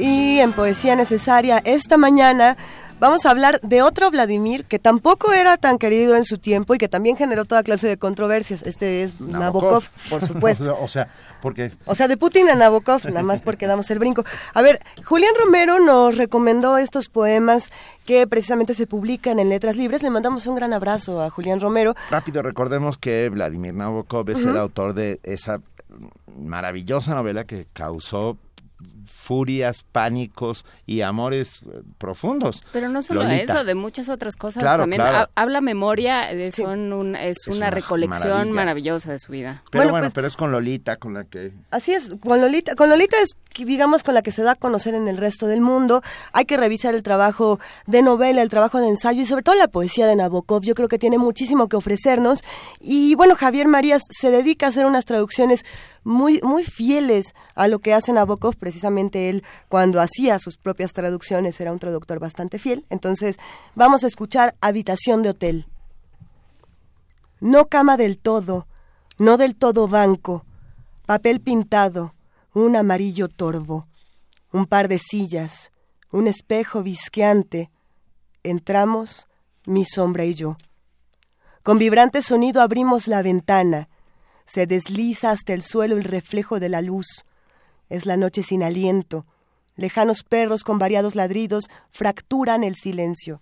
Y 0.02 0.40
en 0.40 0.52
Poesía 0.52 0.96
Necesaria, 0.96 1.62
esta 1.64 1.96
mañana 1.96 2.56
vamos 2.98 3.24
a 3.24 3.30
hablar 3.30 3.60
de 3.60 3.82
otro 3.82 4.10
Vladimir 4.10 4.64
que 4.64 4.80
tampoco 4.80 5.32
era 5.32 5.56
tan 5.58 5.78
querido 5.78 6.16
en 6.16 6.24
su 6.24 6.38
tiempo 6.38 6.74
y 6.74 6.78
que 6.78 6.88
también 6.88 7.16
generó 7.16 7.44
toda 7.44 7.62
clase 7.62 7.86
de 7.86 7.98
controversias. 7.98 8.64
Este 8.64 9.04
es 9.04 9.20
Nabokov, 9.20 9.84
por 10.10 10.20
supuesto. 10.26 10.76
o 10.80 10.88
sea, 10.88 11.06
porque... 11.40 11.70
O 11.86 11.94
sea, 11.94 12.08
de 12.08 12.16
Putin 12.16 12.48
a 12.48 12.56
Nabokov, 12.56 13.04
nada 13.04 13.22
más 13.22 13.42
porque 13.42 13.68
damos 13.68 13.92
el 13.92 14.00
brinco. 14.00 14.24
A 14.54 14.60
ver, 14.60 14.80
Julián 15.04 15.34
Romero 15.38 15.78
nos 15.78 16.16
recomendó 16.16 16.78
estos 16.78 17.08
poemas 17.08 17.70
que 18.04 18.26
precisamente 18.26 18.74
se 18.74 18.88
publican 18.88 19.38
en 19.38 19.50
Letras 19.50 19.76
Libres. 19.76 20.02
Le 20.02 20.10
mandamos 20.10 20.48
un 20.48 20.56
gran 20.56 20.72
abrazo 20.72 21.22
a 21.22 21.30
Julián 21.30 21.60
Romero. 21.60 21.94
Rápido, 22.10 22.42
recordemos 22.42 22.98
que 22.98 23.28
Vladimir 23.28 23.72
Nabokov 23.72 24.30
es 24.30 24.44
el 24.44 24.56
autor 24.56 24.94
de 24.94 25.20
esa 25.22 25.60
maravillosa 26.36 27.14
novela 27.14 27.44
que 27.44 27.68
causó 27.72 28.36
furias, 29.32 29.82
pánicos 29.90 30.66
y 30.84 31.00
amores 31.00 31.62
eh, 31.62 31.80
profundos. 31.96 32.62
Pero 32.70 32.90
no 32.90 33.00
solo 33.00 33.22
eso, 33.22 33.64
de 33.64 33.74
muchas 33.74 34.10
otras 34.10 34.36
cosas. 34.36 34.62
También 34.62 35.00
habla 35.34 35.62
memoria, 35.62 36.30
es, 36.30 36.58
un, 36.58 37.16
es, 37.16 37.38
una, 37.46 37.70
recolección 37.70 38.52
maravillosa 38.52 39.12
de 39.12 39.18
su 39.18 39.32
vida. 39.32 39.62
Pero 39.70 39.88
bueno, 39.88 40.04
pues 40.08 40.12
pero 40.12 40.26
es 40.26 40.36
con 40.36 40.52
Lolita 40.52 40.96
con 40.96 41.14
la 41.14 41.24
que... 41.24 41.50
Así 41.70 41.94
es, 41.94 42.10
con 42.20 42.42
Lolita, 42.42 42.74
con 42.74 42.90
Lolita 42.90 43.16
es 43.22 43.30
digamos 43.58 44.02
con 44.02 44.14
la 44.14 44.22
que 44.22 44.32
se 44.32 44.42
da 44.42 44.52
a 44.52 44.54
conocer 44.56 44.94
en 44.94 45.08
el 45.08 45.16
resto 45.16 45.46
del 45.46 45.60
mundo. 45.60 46.02
Hay 46.32 46.44
que 46.44 46.56
revisar 46.56 46.94
el 46.94 47.02
trabajo 47.02 47.58
de 47.86 48.02
novela, 48.02 48.42
el 48.42 48.48
trabajo 48.48 48.80
de 48.80 48.88
ensayo 48.88 49.22
y 49.22 49.26
sobre 49.26 49.42
todo 49.42 49.54
la 49.54 49.68
poesía 49.68 50.06
de 50.06 50.16
Nabokov. 50.16 50.62
Yo 50.62 50.74
creo 50.74 50.88
que 50.88 50.98
tiene 50.98 51.18
muchísimo 51.18 51.68
que 51.68 51.76
ofrecernos. 51.76 52.40
Y 52.80 53.14
bueno, 53.14 53.34
Javier 53.34 53.68
Marías 53.68 54.02
se 54.10 54.30
dedica 54.30 54.66
a 54.66 54.68
hacer 54.70 54.86
unas 54.86 55.04
traducciones 55.04 55.64
muy, 56.04 56.40
muy 56.42 56.64
fieles 56.64 57.34
a 57.54 57.68
lo 57.68 57.78
que 57.78 57.94
hace 57.94 58.12
Nabokov. 58.12 58.56
Precisamente 58.56 59.28
él, 59.28 59.44
cuando 59.68 60.00
hacía 60.00 60.38
sus 60.38 60.56
propias 60.56 60.92
traducciones, 60.92 61.60
era 61.60 61.72
un 61.72 61.78
traductor 61.78 62.18
bastante 62.18 62.58
fiel. 62.58 62.86
Entonces, 62.90 63.36
vamos 63.74 64.04
a 64.04 64.06
escuchar 64.06 64.54
Habitación 64.60 65.22
de 65.22 65.30
Hotel. 65.30 65.66
No 67.40 67.66
cama 67.66 67.96
del 67.96 68.18
todo, 68.18 68.66
no 69.18 69.36
del 69.36 69.56
todo 69.56 69.88
banco, 69.88 70.44
papel 71.06 71.40
pintado, 71.40 72.14
un 72.54 72.76
amarillo 72.76 73.28
torvo, 73.28 73.86
un 74.52 74.66
par 74.66 74.88
de 74.88 74.98
sillas, 74.98 75.72
un 76.10 76.28
espejo 76.28 76.82
visqueante. 76.82 77.70
Entramos, 78.42 79.26
mi 79.64 79.84
sombra 79.84 80.24
y 80.24 80.34
yo. 80.34 80.56
Con 81.62 81.78
vibrante 81.78 82.22
sonido 82.22 82.60
abrimos 82.60 83.06
la 83.06 83.22
ventana. 83.22 83.88
Se 84.46 84.66
desliza 84.66 85.30
hasta 85.30 85.52
el 85.52 85.62
suelo 85.62 85.96
el 85.96 86.04
reflejo 86.04 86.60
de 86.60 86.68
la 86.68 86.82
luz. 86.82 87.24
Es 87.88 88.06
la 88.06 88.16
noche 88.16 88.42
sin 88.42 88.62
aliento. 88.62 89.26
Lejanos 89.76 90.22
perros 90.22 90.62
con 90.62 90.78
variados 90.78 91.14
ladridos 91.14 91.64
fracturan 91.90 92.64
el 92.64 92.74
silencio. 92.74 93.40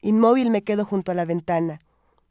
Inmóvil 0.00 0.50
me 0.50 0.62
quedo 0.62 0.84
junto 0.84 1.12
a 1.12 1.14
la 1.14 1.24
ventana, 1.24 1.78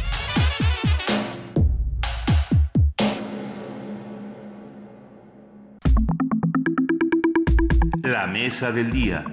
La 8.04 8.28
mesa 8.28 8.72
del 8.72 8.92
día. 8.92 9.26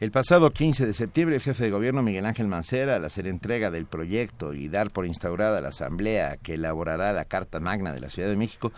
El 0.00 0.12
pasado 0.12 0.50
15 0.50 0.86
de 0.86 0.94
septiembre, 0.94 1.36
el 1.36 1.42
jefe 1.42 1.64
de 1.64 1.70
gobierno 1.70 2.02
Miguel 2.02 2.24
Ángel 2.24 2.48
Mancera, 2.48 2.96
al 2.96 3.04
hacer 3.04 3.26
entrega 3.26 3.70
del 3.70 3.84
proyecto 3.84 4.54
y 4.54 4.66
dar 4.66 4.90
por 4.90 5.04
instaurada 5.04 5.60
la 5.60 5.68
asamblea 5.68 6.38
que 6.38 6.54
elaborará 6.54 7.12
la 7.12 7.26
Carta 7.26 7.60
Magna 7.60 7.92
de 7.92 8.00
la 8.00 8.08
Ciudad 8.08 8.30
de 8.30 8.36
México, 8.38 8.72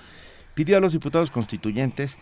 pidió 0.54 0.76
a 0.76 0.80
los 0.80 0.94
diputados 0.94 1.30
constituyentes 1.30 2.18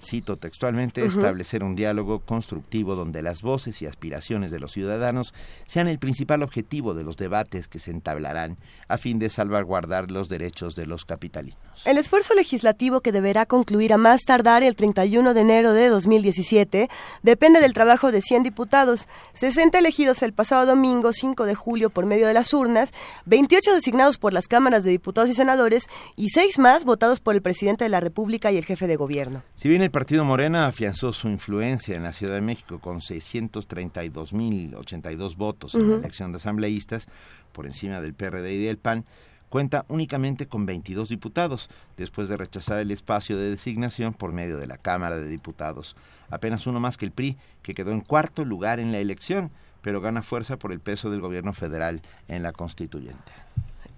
cito 0.00 0.36
textualmente, 0.36 1.04
establecer 1.04 1.64
un 1.64 1.74
diálogo 1.74 2.20
constructivo 2.20 2.94
donde 2.94 3.22
las 3.22 3.42
voces 3.42 3.80
y 3.82 3.86
aspiraciones 3.86 4.50
de 4.50 4.60
los 4.60 4.72
ciudadanos 4.72 5.34
sean 5.66 5.88
el 5.88 5.98
principal 5.98 6.42
objetivo 6.42 6.94
de 6.94 7.04
los 7.04 7.16
debates 7.16 7.68
que 7.68 7.78
se 7.78 7.90
entablarán 7.90 8.58
a 8.88 8.98
fin 8.98 9.18
de 9.18 9.28
salvaguardar 9.28 10.10
los 10.10 10.28
derechos 10.28 10.74
de 10.74 10.86
los 10.86 11.04
capitalinos. 11.04 11.58
El 11.84 11.98
esfuerzo 11.98 12.34
legislativo 12.34 13.00
que 13.00 13.12
deberá 13.12 13.46
concluir 13.46 13.92
a 13.92 13.98
más 13.98 14.22
tardar 14.22 14.62
el 14.62 14.76
31 14.76 15.34
de 15.34 15.40
enero 15.40 15.72
de 15.72 15.88
2017 15.88 16.88
depende 17.22 17.60
del 17.60 17.72
trabajo 17.72 18.12
de 18.12 18.22
100 18.22 18.44
diputados, 18.44 19.08
60 19.34 19.78
elegidos 19.78 20.22
el 20.22 20.32
pasado 20.32 20.66
domingo 20.66 21.12
5 21.12 21.44
de 21.44 21.54
julio 21.54 21.90
por 21.90 22.06
medio 22.06 22.26
de 22.26 22.34
las 22.34 22.52
urnas, 22.54 22.92
28 23.26 23.74
designados 23.74 24.18
por 24.18 24.32
las 24.32 24.48
cámaras 24.48 24.84
de 24.84 24.90
diputados 24.90 25.30
y 25.30 25.34
senadores 25.34 25.88
y 26.16 26.30
6 26.30 26.58
más 26.58 26.84
votados 26.84 27.20
por 27.20 27.34
el 27.34 27.42
presidente 27.42 27.84
de 27.84 27.90
la 27.90 28.00
República 28.00 28.52
y 28.52 28.56
el 28.56 28.64
jefe 28.64 28.86
de 28.86 28.96
gobierno. 28.96 29.42
Si 29.54 29.68
bien 29.68 29.82
el 29.84 29.90
partido 29.90 30.24
Morena 30.24 30.66
afianzó 30.66 31.12
su 31.12 31.28
influencia 31.28 31.94
en 31.94 32.04
la 32.04 32.14
Ciudad 32.14 32.36
de 32.36 32.40
México 32.40 32.80
con 32.80 33.00
632.082 33.00 35.36
votos 35.36 35.74
en 35.74 35.90
la 35.90 35.96
elección 35.96 36.32
de 36.32 36.38
asambleístas, 36.38 37.06
por 37.52 37.66
encima 37.66 38.00
del 38.00 38.14
PRD 38.14 38.54
y 38.54 38.64
del 38.64 38.78
PAN, 38.78 39.04
cuenta 39.50 39.84
únicamente 39.88 40.46
con 40.46 40.64
22 40.64 41.10
diputados, 41.10 41.68
después 41.98 42.30
de 42.30 42.38
rechazar 42.38 42.80
el 42.80 42.92
espacio 42.92 43.36
de 43.36 43.50
designación 43.50 44.14
por 44.14 44.32
medio 44.32 44.56
de 44.56 44.66
la 44.66 44.78
Cámara 44.78 45.16
de 45.16 45.28
Diputados. 45.28 45.96
Apenas 46.30 46.66
uno 46.66 46.80
más 46.80 46.96
que 46.96 47.04
el 47.04 47.12
PRI, 47.12 47.36
que 47.62 47.74
quedó 47.74 47.92
en 47.92 48.00
cuarto 48.00 48.46
lugar 48.46 48.80
en 48.80 48.90
la 48.90 49.00
elección, 49.00 49.50
pero 49.82 50.00
gana 50.00 50.22
fuerza 50.22 50.56
por 50.56 50.72
el 50.72 50.80
peso 50.80 51.10
del 51.10 51.20
gobierno 51.20 51.52
federal 51.52 52.00
en 52.28 52.42
la 52.42 52.52
constituyente. 52.52 53.32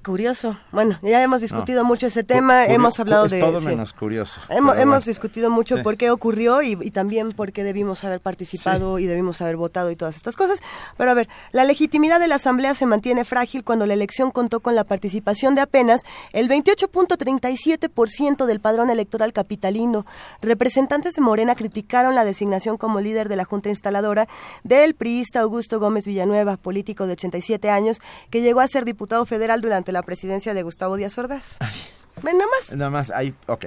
Curioso. 0.06 0.56
Bueno, 0.70 1.00
ya 1.02 1.20
hemos 1.20 1.40
discutido 1.40 1.84
mucho 1.84 2.06
ese 2.06 2.22
tema, 2.22 2.64
hemos 2.64 3.00
hablado 3.00 3.26
de... 3.26 3.40
Todo 3.40 3.60
menos 3.60 3.92
curioso. 3.92 4.40
Hemos, 4.48 5.04
discutido 5.04 5.50
mucho 5.50 5.82
por 5.82 5.96
qué 5.96 6.12
ocurrió 6.12 6.62
y, 6.62 6.76
también 6.92 7.32
por 7.32 7.52
qué 7.52 7.64
debimos 7.64 8.04
haber 8.04 8.20
participado 8.20 9.00
y 9.00 9.06
debimos 9.06 9.40
haber 9.40 9.56
votado 9.56 9.90
y 9.90 9.96
todas 9.96 10.14
estas 10.14 10.36
cosas. 10.36 10.60
Pero 10.96 11.10
a 11.10 11.14
ver, 11.14 11.28
la 11.50 11.64
legitimidad 11.64 12.20
de 12.20 12.28
la 12.28 12.36
Asamblea 12.36 12.76
se 12.76 12.86
mantiene 12.86 13.24
frágil 13.24 13.64
cuando 13.64 13.84
la 13.84 13.94
elección 13.94 14.30
contó 14.30 14.60
con 14.60 14.76
la 14.76 14.84
participación 14.84 15.56
de 15.56 15.62
apenas 15.62 16.02
el 16.32 16.48
28.37% 16.48 18.46
del 18.46 18.60
padrón 18.60 18.90
electoral 18.90 19.32
capitalino. 19.32 20.06
Representantes 20.40 21.14
de 21.14 21.20
Morena 21.20 21.56
criticaron 21.56 22.14
la 22.14 22.24
designación 22.24 22.76
como 22.76 23.00
líder 23.00 23.28
de 23.28 23.34
la 23.34 23.44
Junta 23.44 23.70
Instaladora 23.70 24.28
del 24.62 24.94
priista 24.94 25.40
Augusto 25.40 25.80
Gómez 25.80 26.06
Villanueva, 26.06 26.56
político 26.56 27.08
de 27.08 27.14
87 27.14 27.70
años, 27.70 28.00
que 28.30 28.40
llegó 28.40 28.60
a 28.60 28.68
ser 28.68 28.84
diputado 28.84 29.26
federal 29.26 29.60
durante 29.60 29.90
la 29.95 29.95
presidencia 30.02 30.54
de 30.54 30.62
Gustavo 30.62 30.96
Díaz 30.96 31.16
Ordaz. 31.18 31.58
Ven, 32.22 32.38
nada 32.38 32.50
más. 32.50 32.76
Nada 32.76 32.90
más, 32.90 33.10
ahí, 33.10 33.34
ok. 33.46 33.66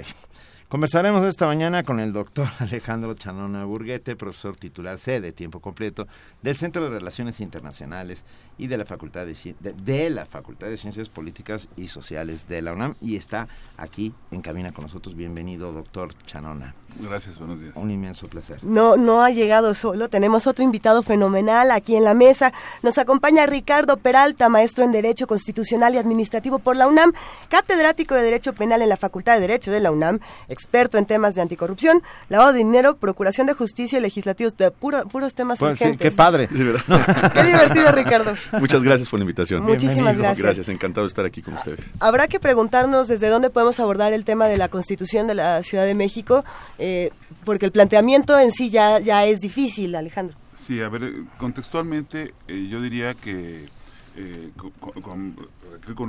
Conversaremos 0.70 1.26
esta 1.26 1.48
mañana 1.48 1.82
con 1.82 2.00
el 2.00 2.14
doctor 2.14 2.48
Alejandro 2.60 3.16
Chanona 3.16 3.66
Burguete, 3.66 4.16
profesor 4.16 4.56
titular 4.56 5.00
C 5.00 5.20
de 5.20 5.32
tiempo 5.32 5.62
completo 5.62 6.08
del 6.44 6.56
Centro 6.58 6.84
de 6.84 6.90
Relaciones 6.92 7.40
Internacionales 7.40 8.24
y 8.56 8.68
de 8.68 8.78
la 8.78 8.86
Facultad 8.86 9.26
de, 9.26 9.56
de, 9.60 10.10
la 10.12 10.28
Facultad 10.28 10.68
de 10.68 10.78
Ciencias 10.78 11.10
Políticas 11.10 11.70
y 11.76 11.88
Sociales 11.88 12.48
de 12.48 12.62
la 12.62 12.74
UNAM 12.74 12.94
y 13.02 13.16
está 13.16 13.48
aquí 13.78 14.14
en 14.30 14.44
cabina 14.44 14.72
con 14.72 14.84
nosotros. 14.84 15.16
Bienvenido, 15.16 15.72
doctor 15.72 16.14
Chanona. 16.28 16.76
Gracias, 17.00 17.40
buenos 17.40 17.60
días. 17.60 17.72
Un 17.76 17.90
inmenso 17.90 18.28
placer. 18.28 18.64
No, 18.64 18.96
no 18.96 19.24
ha 19.24 19.32
llegado 19.32 19.74
solo, 19.74 20.08
tenemos 20.08 20.46
otro 20.46 20.64
invitado 20.64 21.02
fenomenal 21.02 21.72
aquí 21.72 21.96
en 21.96 22.04
la 22.04 22.14
mesa. 22.14 22.54
Nos 22.84 23.00
acompaña 23.00 23.48
Ricardo 23.48 23.98
Peralta, 23.98 24.50
maestro 24.50 24.84
en 24.84 24.92
Derecho 24.92 25.26
Constitucional 25.26 25.96
y 25.96 25.98
Administrativo 25.98 26.60
por 26.60 26.76
la 26.76 26.88
UNAM, 26.88 27.14
catedrático 27.50 28.14
de 28.14 28.22
Derecho 28.22 28.54
Penal 28.54 28.84
en 28.84 28.90
la 28.90 28.98
Facultad 28.98 29.34
de 29.34 29.42
Derecho 29.42 29.72
de 29.72 29.80
la 29.80 29.90
UNAM, 29.90 30.20
experto 30.60 30.98
en 30.98 31.06
temas 31.06 31.36
de 31.36 31.42
anticorrupción, 31.42 32.04
lavado 32.28 32.52
de 32.52 32.58
dinero, 32.58 32.98
procuración 32.98 33.48
de 33.48 33.54
justicia 33.54 33.98
y 33.98 34.02
legislativos, 34.02 34.58
de 34.58 34.72
puros 34.72 35.34
temas 35.34 35.58
pues, 35.60 35.80
qué 35.98 36.12
padre. 36.12 36.48
qué 37.34 37.44
divertido, 37.44 37.92
Ricardo. 37.94 38.34
Muchas 38.60 38.84
gracias 38.84 39.08
por 39.08 39.20
la 39.20 39.24
invitación. 39.24 39.64
Muchísimas 39.64 40.18
gracias. 40.18 40.44
Gracias, 40.44 40.70
encantado 40.70 41.06
de 41.06 41.10
estar 41.10 41.26
aquí 41.26 41.42
con 41.42 41.54
ustedes. 41.54 41.80
Habrá 42.00 42.28
que 42.28 42.40
preguntarnos 42.42 43.08
desde 43.08 43.30
dónde 43.30 43.50
podemos 43.50 43.80
abordar 43.80 44.12
el 44.12 44.26
tema 44.26 44.48
de 44.48 44.58
la 44.58 44.68
Constitución 44.68 45.28
de 45.28 45.36
la 45.36 45.64
Ciudad 45.64 45.86
de 45.86 45.96
México, 45.96 46.44
eh, 46.78 47.12
porque 47.46 47.66
el 47.66 47.72
planteamiento 47.72 48.38
en 48.38 48.52
sí 48.52 48.70
ya, 48.70 49.00
ya 49.00 49.26
es 49.26 49.40
difícil, 49.40 49.96
Alejandro. 49.96 50.36
Sí, 50.68 50.82
a 50.82 50.90
ver, 50.90 51.14
contextualmente 51.38 52.34
eh, 52.48 52.68
yo 52.70 52.82
diría 52.82 53.14
que 53.14 53.70
eh, 54.18 54.50
con, 54.58 55.02
con, 55.02 55.36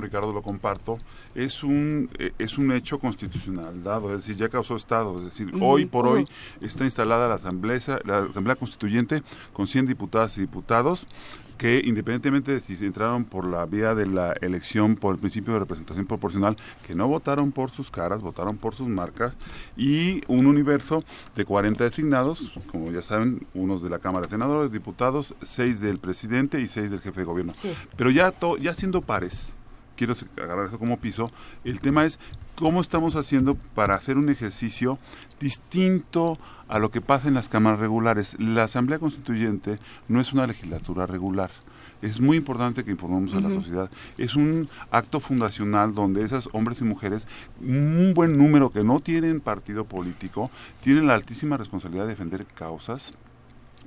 Ricardo 0.00 0.32
lo 0.32 0.42
comparto, 0.42 0.98
es 1.34 1.62
un, 1.62 2.08
es 2.38 2.58
un 2.58 2.72
hecho 2.72 2.98
constitucional 2.98 3.82
dado, 3.82 4.10
es 4.10 4.24
decir, 4.24 4.36
ya 4.36 4.48
causó 4.48 4.76
Estado, 4.76 5.18
es 5.18 5.24
decir, 5.26 5.52
hoy 5.60 5.86
por 5.86 6.06
hoy 6.06 6.26
está 6.60 6.84
instalada 6.84 7.28
la 7.28 7.34
Asamblea, 7.34 8.00
la 8.04 8.18
Asamblea 8.18 8.56
Constituyente 8.56 9.22
con 9.52 9.66
100 9.66 9.86
diputadas 9.86 10.36
y 10.38 10.42
diputados, 10.42 11.06
que 11.60 11.82
independientemente 11.84 12.52
de 12.52 12.60
si 12.60 12.72
entraron 12.86 13.26
por 13.26 13.44
la 13.44 13.66
vía 13.66 13.94
de 13.94 14.06
la 14.06 14.32
elección 14.40 14.96
por 14.96 15.14
el 15.14 15.20
principio 15.20 15.52
de 15.52 15.58
representación 15.58 16.06
proporcional, 16.06 16.56
que 16.86 16.94
no 16.94 17.06
votaron 17.06 17.52
por 17.52 17.70
sus 17.70 17.90
caras, 17.90 18.22
votaron 18.22 18.56
por 18.56 18.74
sus 18.74 18.88
marcas, 18.88 19.36
y 19.76 20.22
un 20.26 20.46
universo 20.46 21.04
de 21.36 21.44
40 21.44 21.84
designados, 21.84 22.50
como 22.70 22.90
ya 22.90 23.02
saben, 23.02 23.46
unos 23.52 23.82
de 23.82 23.90
la 23.90 23.98
Cámara 23.98 24.24
de 24.24 24.30
Senadores, 24.30 24.72
diputados, 24.72 25.34
seis 25.42 25.80
del 25.80 25.98
presidente 25.98 26.62
y 26.62 26.66
seis 26.66 26.90
del 26.90 27.02
jefe 27.02 27.20
de 27.20 27.26
gobierno. 27.26 27.52
Pero 27.94 28.10
ya, 28.10 28.32
ya 28.58 28.72
siendo 28.72 29.02
pares, 29.02 29.52
quiero 29.96 30.14
agarrar 30.38 30.64
eso 30.64 30.78
como 30.78 30.98
piso, 30.98 31.30
el 31.64 31.78
tema 31.80 32.06
es 32.06 32.18
cómo 32.54 32.80
estamos 32.80 33.16
haciendo 33.16 33.54
para 33.74 33.96
hacer 33.96 34.16
un 34.16 34.30
ejercicio 34.30 34.98
distinto 35.38 36.38
a 36.70 36.78
lo 36.78 36.90
que 36.90 37.00
pasa 37.00 37.28
en 37.28 37.34
las 37.34 37.48
cámaras 37.48 37.80
regulares. 37.80 38.36
La 38.38 38.64
Asamblea 38.64 39.00
Constituyente 39.00 39.78
no 40.08 40.20
es 40.20 40.32
una 40.32 40.46
legislatura 40.46 41.04
regular. 41.04 41.50
Es 42.00 42.20
muy 42.20 42.38
importante 42.38 42.84
que 42.84 42.92
informemos 42.92 43.34
a 43.34 43.40
la 43.40 43.50
sociedad. 43.50 43.90
Es 44.16 44.36
un 44.36 44.68
acto 44.90 45.20
fundacional 45.20 45.94
donde 45.94 46.24
esos 46.24 46.48
hombres 46.52 46.80
y 46.80 46.84
mujeres, 46.84 47.26
un 47.60 48.12
buen 48.14 48.38
número 48.38 48.70
que 48.70 48.84
no 48.84 49.00
tienen 49.00 49.40
partido 49.40 49.84
político, 49.84 50.50
tienen 50.80 51.08
la 51.08 51.14
altísima 51.14 51.56
responsabilidad 51.58 52.04
de 52.04 52.10
defender 52.10 52.46
causas 52.46 53.14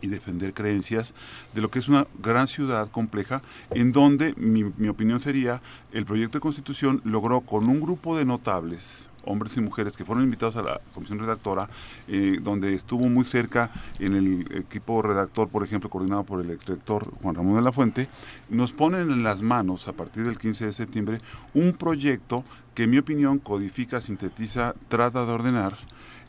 y 0.02 0.08
defender 0.08 0.54
creencias 0.54 1.14
de 1.54 1.62
lo 1.62 1.72
que 1.72 1.80
es 1.80 1.88
una 1.88 2.06
gran 2.22 2.50
ciudad 2.50 2.92
compleja 2.92 3.42
en 3.72 3.94
donde 3.94 4.34
mi, 4.36 4.66
mi 4.78 4.90
opinión 4.90 5.22
sería 5.22 5.62
el 5.94 6.06
proyecto 6.06 6.38
de 6.38 6.42
constitución 6.42 7.02
logró 7.06 7.40
con 7.42 7.70
un 7.70 7.80
grupo 7.80 8.18
de 8.18 8.26
notables 8.26 9.10
hombres 9.26 9.58
y 9.58 9.62
mujeres 9.62 9.96
que 9.96 10.06
fueron 10.06 10.24
invitados 10.24 10.56
a 10.56 10.64
la 10.64 10.82
comisión 10.94 11.20
redactora, 11.20 11.68
eh, 12.08 12.40
donde 12.42 12.74
estuvo 12.74 13.08
muy 13.10 13.26
cerca 13.26 13.72
en 14.00 14.16
el 14.16 14.58
equipo 14.58 15.02
redactor, 15.02 15.50
por 15.50 15.64
ejemplo, 15.64 15.90
coordinado 15.90 16.24
por 16.24 16.42
el 16.42 16.50
exrector 16.52 17.12
Juan 17.22 17.36
Ramón 17.36 17.56
de 17.56 17.62
la 17.62 17.72
Fuente, 17.72 18.08
nos 18.50 18.72
ponen 18.74 19.12
en 19.12 19.24
las 19.24 19.42
manos, 19.42 19.88
a 19.88 19.94
partir 19.94 20.26
del 20.26 20.38
15 20.38 20.68
de 20.68 20.74
septiembre, 20.74 21.22
un 21.54 21.74
proyecto 21.74 22.44
que, 22.74 22.84
en 22.84 22.92
mi 22.92 22.98
opinión, 22.98 23.40
codifica, 23.40 24.02
sintetiza, 24.02 24.76
trata 24.88 25.26
de 25.26 25.32
ordenar 25.32 25.74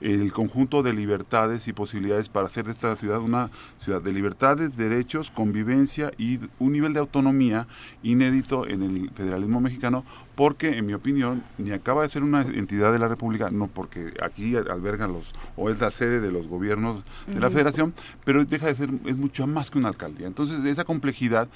el 0.00 0.32
conjunto 0.32 0.82
de 0.82 0.92
libertades 0.92 1.66
y 1.68 1.72
posibilidades 1.72 2.28
para 2.28 2.46
hacer 2.46 2.66
de 2.66 2.72
esta 2.72 2.94
ciudad 2.96 3.20
una 3.20 3.50
ciudad 3.82 4.02
de 4.02 4.12
libertades, 4.12 4.76
derechos, 4.76 5.30
convivencia 5.30 6.12
y 6.18 6.40
un 6.58 6.72
nivel 6.72 6.92
de 6.92 7.00
autonomía 7.00 7.66
inédito 8.02 8.66
en 8.66 8.82
el 8.82 9.10
federalismo 9.10 9.60
mexicano, 9.60 10.04
porque 10.34 10.78
en 10.78 10.86
mi 10.86 10.94
opinión 10.94 11.42
ni 11.58 11.70
acaba 11.70 12.02
de 12.02 12.08
ser 12.08 12.22
una 12.22 12.42
entidad 12.42 12.92
de 12.92 12.98
la 12.98 13.08
República, 13.08 13.50
no 13.50 13.68
porque 13.68 14.14
aquí 14.22 14.56
albergan 14.56 15.12
los 15.12 15.34
o 15.56 15.70
es 15.70 15.80
la 15.80 15.90
sede 15.90 16.20
de 16.20 16.30
los 16.30 16.48
gobiernos 16.48 17.04
de 17.26 17.40
la 17.40 17.50
Federación, 17.50 17.94
pero 18.24 18.44
deja 18.44 18.66
de 18.66 18.74
ser 18.74 18.90
es 19.06 19.16
mucho 19.16 19.46
más 19.46 19.70
que 19.70 19.78
una 19.78 19.88
alcaldía. 19.88 20.26
Entonces 20.26 20.64
esa 20.64 20.84
complejidad 20.84 21.48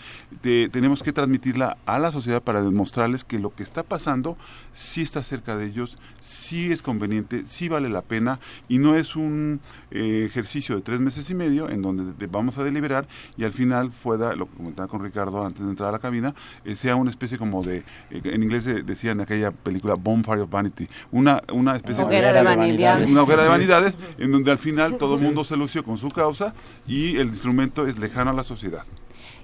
tenemos 0.43 1.03
que 1.03 1.13
transmitirla 1.13 1.77
a 1.87 1.99
la 1.99 2.13
sociedad 2.13 2.43
para 2.43 2.63
demostrarles 2.63 3.25
que 3.25 3.39
lo 3.39 3.55
que 3.55 3.63
está 3.63 3.83
pasando 3.83 4.37
sí 4.73 5.03
está 5.03 5.23
cerca 5.23 5.57
de 5.57 5.67
ellos, 5.67 5.97
sí 6.21 6.73
es 6.73 6.83
conveniente, 6.83 7.45
sí 7.49 7.69
vale 7.69 7.89
la 7.89 8.03
pena 8.03 8.39
y 8.69 8.79
no 8.79 8.97
es 8.97 9.17
un 9.17 9.61
eh, 9.91 10.25
ejercicio 10.27 10.77
de 10.77 10.83
tres 10.83 11.01
meses 11.01 11.29
y 11.31 11.35
medio 11.35 11.69
en 11.69 11.83
donde 11.83 12.27
vamos 12.27 12.59
a 12.59 12.65
deliberar 12.65 13.09
y 13.37 13.45
al 13.45 13.53
final 13.53 13.91
pueda, 13.91 14.35
lo 14.35 14.49
que 14.49 14.57
comentaba 14.57 14.89
con 14.89 15.03
Ricardo 15.03 15.45
antes 15.45 15.65
de 15.65 15.71
entrar 15.71 15.89
a 15.89 15.93
la 15.93 15.99
cabina, 15.99 16.35
eh, 16.65 16.77
sea 16.77 16.97
una 16.97 17.11
especie 17.11 17.39
como 17.39 17.63
de, 17.63 17.79
eh, 18.11 18.21
en 18.25 18.43
inglés 18.43 18.65
decía 18.75 19.13
en 19.13 19.21
aquella 19.21 19.51
película 19.51 19.95
Bonfire 19.95 20.43
of 20.43 20.51
Vanity, 20.51 20.87
una, 21.11 21.43
una 21.53 21.77
especie 21.77 22.05
de, 22.05 22.21
de 22.21 22.43
vanidades. 22.43 23.11
Una 23.11 23.23
hoguera 23.23 23.43
de 23.43 23.49
vanidades 23.49 23.95
en 24.19 24.33
donde 24.33 24.51
al 24.51 24.59
final 24.59 24.99
todo 24.99 25.17
el 25.17 25.21
mundo 25.21 25.45
se 25.45 25.57
lució 25.57 25.85
con 25.85 25.99
su 25.99 26.11
causa 26.11 26.55
y 26.87 27.17
el 27.19 27.29
instrumento 27.29 27.87
es 27.87 27.99
lejano 27.99 28.31
a 28.31 28.35
la 28.35 28.45
sociedad. 28.45 28.85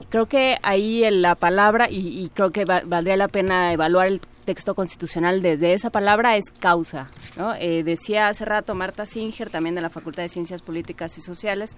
Creo 0.08 0.26
que 0.26 0.58
ahí 0.62 1.08
la 1.10 1.34
palabra, 1.34 1.88
y, 1.90 2.30
creo 2.34 2.50
que 2.50 2.64
valdría 2.64 3.16
la 3.16 3.28
pena 3.28 3.72
evaluar 3.72 4.08
el 4.08 4.20
texto 4.44 4.74
constitucional 4.74 5.42
desde 5.42 5.72
esa 5.72 5.90
palabra 5.90 6.36
es 6.36 6.44
causa. 6.58 7.08
¿no? 7.36 7.54
Eh, 7.54 7.82
decía 7.82 8.28
hace 8.28 8.44
rato 8.44 8.74
Marta 8.74 9.06
Singer, 9.06 9.50
también 9.50 9.74
de 9.74 9.80
la 9.80 9.90
Facultad 9.90 10.22
de 10.22 10.28
Ciencias 10.28 10.62
Políticas 10.62 11.16
y 11.18 11.20
Sociales, 11.20 11.76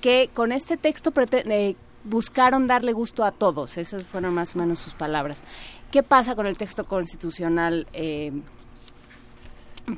que 0.00 0.30
con 0.34 0.52
este 0.52 0.76
texto 0.76 1.12
eh, 1.16 1.76
buscaron 2.04 2.66
darle 2.66 2.92
gusto 2.92 3.24
a 3.24 3.32
todos. 3.32 3.76
Esas 3.76 4.04
fueron 4.04 4.34
más 4.34 4.54
o 4.54 4.58
menos 4.58 4.78
sus 4.78 4.92
palabras. 4.92 5.42
¿Qué 5.90 6.02
pasa 6.02 6.36
con 6.36 6.46
el 6.46 6.56
texto 6.56 6.84
constitucional? 6.84 7.86
Eh, 7.92 8.32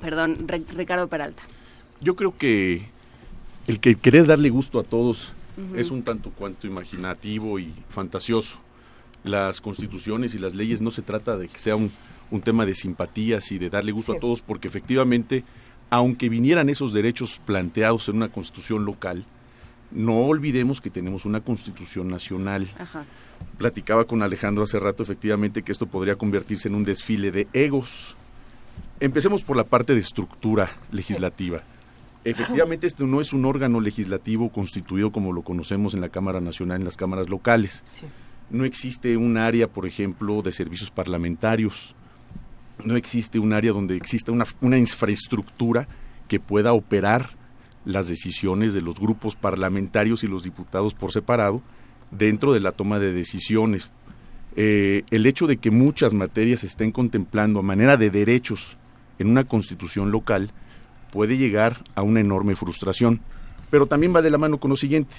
perdón, 0.00 0.36
Ricardo 0.46 1.08
Peralta. 1.08 1.42
Yo 2.00 2.16
creo 2.16 2.36
que 2.36 2.88
el 3.66 3.80
que 3.80 3.96
querer 3.96 4.26
darle 4.26 4.50
gusto 4.50 4.80
a 4.80 4.84
todos 4.84 5.32
es 5.76 5.90
un 5.90 6.02
tanto 6.02 6.30
cuanto 6.30 6.66
imaginativo 6.66 7.58
y 7.58 7.72
fantasioso 7.90 8.58
las 9.24 9.60
constituciones 9.60 10.34
y 10.34 10.38
las 10.38 10.54
leyes 10.54 10.80
no 10.82 10.90
se 10.90 11.02
trata 11.02 11.36
de 11.36 11.48
que 11.48 11.58
sea 11.58 11.76
un, 11.76 11.90
tema 12.42 12.64
de 12.64 12.74
simpatías 12.74 13.52
y 13.52 13.58
de 13.58 13.68
darle 13.68 13.92
gusto 13.92 14.14
a 14.14 14.18
todos, 14.18 14.40
porque 14.40 14.66
efectivamente, 14.66 15.44
aunque 15.90 16.30
vinieran 16.30 16.70
esos 16.70 16.94
derechos 16.94 17.40
planteados 17.44 18.08
en 18.08 18.16
una 18.16 18.30
constitución 18.30 18.86
local, 18.86 19.26
no 19.94 20.24
olvidemos 20.24 20.80
que 20.80 20.90
tenemos 20.90 21.24
una 21.24 21.40
constitución 21.40 22.08
nacional. 22.08 22.66
Platicaba 23.58 24.06
con 24.06 24.22
Alejandro 24.22 24.64
hace 24.64 24.78
rato 24.78 25.02
efectivamente 25.02 25.62
que 25.62 25.72
esto 25.72 25.86
podría 25.86 26.16
convertirse 26.16 26.68
en 26.68 26.74
un 26.74 26.84
desfile 26.84 27.30
de 27.30 27.48
egos. 27.52 28.16
Empecemos 29.00 29.42
por 29.42 29.56
la 29.56 29.64
parte 29.64 29.94
de 29.94 30.00
estructura 30.00 30.70
legislativa. 30.90 31.62
Efectivamente, 32.24 32.86
este 32.86 33.04
no 33.04 33.20
es 33.20 33.32
un 33.32 33.44
órgano 33.44 33.80
legislativo 33.80 34.50
constituido 34.50 35.10
como 35.10 35.32
lo 35.32 35.42
conocemos 35.42 35.94
en 35.94 36.00
la 36.00 36.08
Cámara 36.08 36.40
Nacional, 36.40 36.78
en 36.78 36.84
las 36.84 36.96
cámaras 36.96 37.28
locales. 37.28 37.82
No 38.48 38.64
existe 38.64 39.16
un 39.16 39.36
área, 39.36 39.66
por 39.66 39.86
ejemplo, 39.86 40.40
de 40.42 40.52
servicios 40.52 40.90
parlamentarios. 40.90 41.96
No 42.84 42.96
existe 42.96 43.40
un 43.40 43.52
área 43.52 43.72
donde 43.72 43.96
exista 43.96 44.30
una, 44.30 44.44
una 44.60 44.78
infraestructura 44.78 45.88
que 46.28 46.38
pueda 46.38 46.72
operar 46.72 47.30
las 47.84 48.08
decisiones 48.08 48.74
de 48.74 48.82
los 48.82 48.98
grupos 49.00 49.36
parlamentarios 49.36 50.22
y 50.22 50.26
los 50.26 50.44
diputados 50.44 50.94
por 50.94 51.12
separado 51.12 51.62
dentro 52.10 52.52
de 52.52 52.60
la 52.60 52.72
toma 52.72 52.98
de 52.98 53.12
decisiones. 53.12 53.90
eh, 54.54 55.04
el 55.10 55.24
hecho 55.24 55.46
de 55.46 55.56
que 55.56 55.70
muchas 55.70 56.12
materias 56.12 56.62
estén 56.62 56.92
contemplando 56.92 57.60
a 57.60 57.62
manera 57.62 57.96
de 57.96 58.10
derechos 58.10 58.76
en 59.18 59.28
una 59.30 59.44
constitución 59.44 60.10
local 60.10 60.50
puede 61.10 61.38
llegar 61.38 61.82
a 61.94 62.02
una 62.02 62.20
enorme 62.20 62.56
frustración. 62.56 63.20
Pero 63.70 63.86
también 63.86 64.14
va 64.14 64.22
de 64.22 64.30
la 64.30 64.38
mano 64.38 64.58
con 64.58 64.70
lo 64.70 64.76
siguiente. 64.76 65.14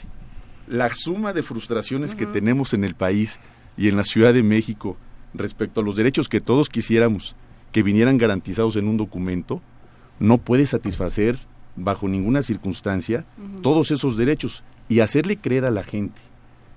La 0.67 0.93
suma 0.93 1.33
de 1.33 1.43
frustraciones 1.43 2.16
que 2.16 2.25
tenemos 2.25 2.74
en 2.74 2.83
el 2.83 2.95
país 2.95 3.40
y 3.77 3.90
en 3.90 3.98
la 3.98 4.03
Ciudad 4.03 4.33
de 4.33 4.43
México 4.43 4.98
respecto 5.33 5.82
a 5.82 5.83
los 5.83 5.95
derechos 5.95 6.30
que 6.30 6.42
todos 6.42 6.69
quisiéramos 6.69 7.35
que 7.72 7.83
vinieran 7.83 8.17
garantizados 8.17 8.75
en 8.75 8.88
un 8.88 8.98
documento, 8.98 9.61
no 10.19 10.38
puede 10.38 10.67
satisfacer 10.67 11.40
bajo 11.75 12.07
ninguna 12.07 12.43
circunstancia 12.43 13.25
todos 13.61 13.91
esos 13.91 14.17
derechos 14.17 14.63
y 14.89 14.99
hacerle 14.99 15.37
creer 15.37 15.65
a 15.65 15.71
la 15.71 15.83
gente 15.83 16.21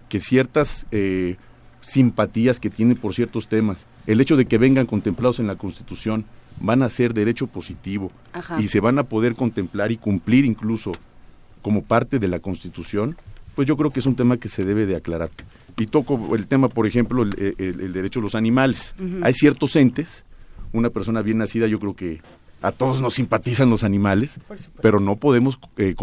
que 0.08 0.20
ciertas 0.20 0.86
eh, 0.91 1.36
simpatías 1.81 2.60
que 2.60 2.70
tiene 2.70 2.94
por 2.94 3.15
ciertos 3.15 3.49
temas, 3.49 3.86
el 4.07 4.20
hecho 4.20 4.36
de 4.36 4.47
que 4.47 4.58
vengan 4.58 4.86
contemplados 4.86 5.39
en 5.41 5.47
la 5.47 5.57
Constitución, 5.57 6.25
van 6.60 6.83
a 6.83 6.89
ser 6.89 7.12
derecho 7.12 7.47
positivo 7.47 8.10
y 8.58 8.68
se 8.68 8.81
van 8.81 8.99
a 8.99 9.05
poder 9.05 9.34
contemplar 9.34 9.92
y 9.92 9.97
cumplir 9.97 10.44
incluso 10.44 10.92
como 11.62 11.83
parte 11.83 12.18
de 12.18 12.28
la 12.28 12.39
Constitución, 12.39 13.16
pues 13.55 13.66
yo 13.68 13.76
creo 13.76 13.91
que 13.91 14.00
es 14.00 14.07
un 14.07 14.16
tema 14.16 14.36
que 14.36 14.49
se 14.49 14.65
debe 14.65 14.86
de 14.86 14.97
aclarar. 14.97 15.31
Y 15.78 15.86
toco 15.86 16.34
el 16.34 16.47
tema, 16.47 16.68
por 16.68 16.86
ejemplo, 16.86 17.23
el, 17.23 17.92
derecho 17.92 18.20
de 18.20 18.25
los 18.25 18.34
animales. 18.34 18.94
Hay 19.23 19.34
ciertos 19.34 19.76
entes, 19.76 20.25
una 20.73 20.91
persona 20.91 21.23
bien 21.23 21.39
nacida, 21.39 21.66
yo 21.66 21.78
creo 21.78 21.94
que 21.94 22.20
a 22.62 22.73
todos 22.73 23.01
nos 23.01 23.15
simpatizan 23.15 23.70
los 23.70 23.85
animales, 23.85 24.41
pero 24.81 25.01
no 25.01 25.17
podemos, 25.17 25.59
eh, 25.76 25.94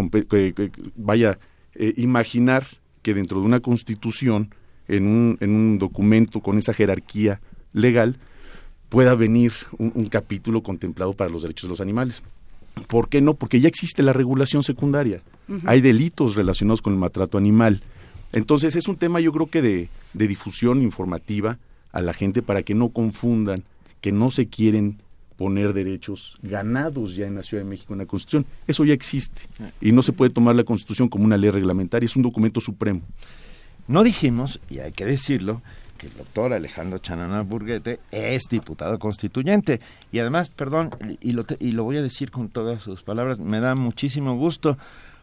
vaya, 0.95 1.39
eh, 1.75 1.93
imaginar 1.97 2.67
que 3.01 3.13
dentro 3.13 3.39
de 3.39 3.45
una 3.45 3.59
constitución, 3.59 4.53
en 4.87 5.07
un, 5.07 5.37
en 5.39 5.51
un 5.51 5.77
documento 5.77 6.41
con 6.41 6.57
esa 6.57 6.73
jerarquía 6.73 7.41
legal, 7.73 8.17
pueda 8.89 9.15
venir 9.15 9.53
un, 9.77 10.07
capítulo 10.07 10.61
contemplado 10.61 11.13
para 11.13 11.29
los 11.29 11.41
derechos 11.41 11.63
de 11.63 11.69
los 11.69 11.81
animales. 11.81 12.21
¿Por 12.87 13.09
qué 13.09 13.21
no? 13.21 13.33
Porque 13.33 13.59
ya 13.59 13.67
existe 13.67 14.03
la 14.03 14.13
regulación 14.13 14.63
secundaria. 14.63 15.21
Hay 15.65 15.81
delitos 15.81 16.35
relacionados 16.35 16.81
con 16.81 16.93
el 16.93 16.99
maltrato 16.99 17.37
animal. 17.37 17.81
Entonces 18.33 18.75
es 18.75 18.87
un 18.87 18.95
tema 18.95 19.19
yo 19.19 19.31
creo 19.31 19.47
que 19.47 19.61
de, 19.61 19.89
de 20.13 20.27
difusión 20.27 20.81
informativa 20.81 21.57
a 21.91 22.01
la 22.01 22.13
gente 22.13 22.41
para 22.41 22.63
que 22.63 22.73
no 22.73 22.89
confundan 22.89 23.63
que 24.01 24.11
no 24.11 24.31
se 24.31 24.47
quieren 24.47 24.97
poner 25.37 25.73
derechos 25.73 26.37
ganados 26.41 27.15
ya 27.15 27.27
en 27.27 27.35
la 27.35 27.43
Ciudad 27.43 27.63
de 27.63 27.69
México 27.69 27.93
en 27.93 27.99
la 27.99 28.05
Constitución. 28.05 28.45
Eso 28.67 28.85
ya 28.85 28.93
existe 28.93 29.43
y 29.81 29.91
no 29.91 30.03
se 30.03 30.13
puede 30.13 30.31
tomar 30.31 30.55
la 30.55 30.63
Constitución 30.63 31.09
como 31.09 31.25
una 31.25 31.37
ley 31.37 31.49
reglamentaria, 31.49 32.05
es 32.05 32.15
un 32.15 32.23
documento 32.23 32.59
supremo. 32.59 33.01
No 33.87 34.03
dijimos, 34.03 34.61
y 34.69 34.79
hay 34.79 34.93
que 34.93 35.05
decirlo, 35.05 35.61
que 35.97 36.07
el 36.07 36.13
doctor 36.15 36.53
Alejandro 36.53 36.99
Chanana 36.99 37.41
Burguete 37.41 37.99
es 38.11 38.43
diputado 38.49 38.97
constituyente. 38.99 39.79
Y 40.11 40.19
además, 40.19 40.49
perdón, 40.49 40.91
y 41.21 41.33
lo, 41.33 41.45
y 41.59 41.71
lo 41.71 41.83
voy 41.83 41.97
a 41.97 42.01
decir 42.01 42.31
con 42.31 42.49
todas 42.49 42.81
sus 42.81 43.03
palabras, 43.03 43.39
me 43.39 43.59
da 43.59 43.75
muchísimo 43.75 44.35
gusto 44.35 44.77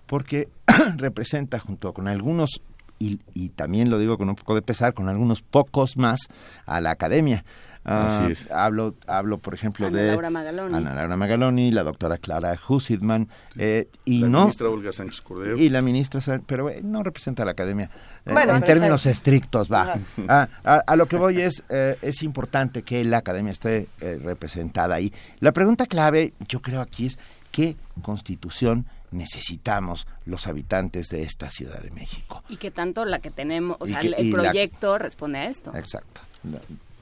porque 0.07 0.49
representa 0.97 1.59
junto 1.59 1.93
con 1.93 2.09
algunos 2.09 2.61
y, 2.99 3.19
y, 3.33 3.49
también 3.49 3.89
lo 3.89 3.99
digo 3.99 4.19
con 4.19 4.29
un 4.29 4.37
poco 4.37 4.55
de 4.55 4.61
pesar, 4.61 4.93
con 4.93 5.09
algunos 5.09 5.41
pocos 5.41 5.97
más 5.97 6.21
a 6.67 6.83
la 6.83 6.91
academia. 6.91 7.47
Así 7.91 8.23
ah, 8.23 8.29
es. 8.31 8.51
Hablo, 8.53 8.95
hablo, 9.09 9.39
por 9.39 9.53
ejemplo, 9.53 9.89
Ana 9.89 9.99
de 9.99 10.07
Laura 10.13 10.31
Magaloni. 10.31 10.77
Ana 10.77 10.95
Laura 10.95 11.17
Magaloni, 11.17 11.73
la 11.73 11.83
doctora 11.83 12.19
Clara 12.19 12.57
Hussitman, 12.69 13.29
eh, 13.57 13.89
y 14.05 14.21
la 14.21 14.29
no, 14.29 14.41
ministra 14.43 14.69
Olga 14.69 14.93
Sánchez 14.93 15.21
Cordero. 15.23 15.57
Y 15.57 15.71
la 15.71 15.83
ministra, 15.83 16.21
pero 16.47 16.71
eh, 16.71 16.83
no 16.85 17.03
representa 17.03 17.43
a 17.43 17.47
la 17.47 17.53
academia. 17.53 17.91
Eh, 18.27 18.33
en 18.33 18.63
términos 18.63 19.07
estrictos, 19.07 19.71
va. 19.71 19.99
Ah, 20.29 20.49
a, 20.87 20.97
lo 20.97 21.07
que 21.07 21.17
voy 21.17 21.41
es, 21.41 21.65
es 21.69 22.23
importante 22.23 22.83
que 22.83 23.03
la 23.05 23.19
academia 23.19 23.51
esté 23.51 23.89
representada 24.23 24.95
ahí. 24.95 25.13
La 25.41 25.51
pregunta 25.51 25.87
clave, 25.87 26.35
yo 26.47 26.63
creo 26.63 26.81
aquí 26.81 27.07
es, 27.07 27.19
¿qué 27.51 27.77
constitución 28.03 28.87
necesitamos 29.11 30.07
los 30.27 30.47
habitantes 30.47 31.09
de 31.09 31.23
esta 31.23 31.51
Ciudad 31.51 31.81
de 31.81 31.91
México? 31.91 32.45
Y 32.49 32.59
que 32.59 32.71
tanto 32.71 33.05
la 33.05 33.19
que 33.19 33.33
tenemos, 33.33 33.79
o 33.81 33.87
sea, 33.87 34.01
el 34.01 34.31
proyecto 34.31 34.97
responde 34.99 35.41
a 35.41 35.47
esto. 35.47 35.75
Exacto. 35.75 36.21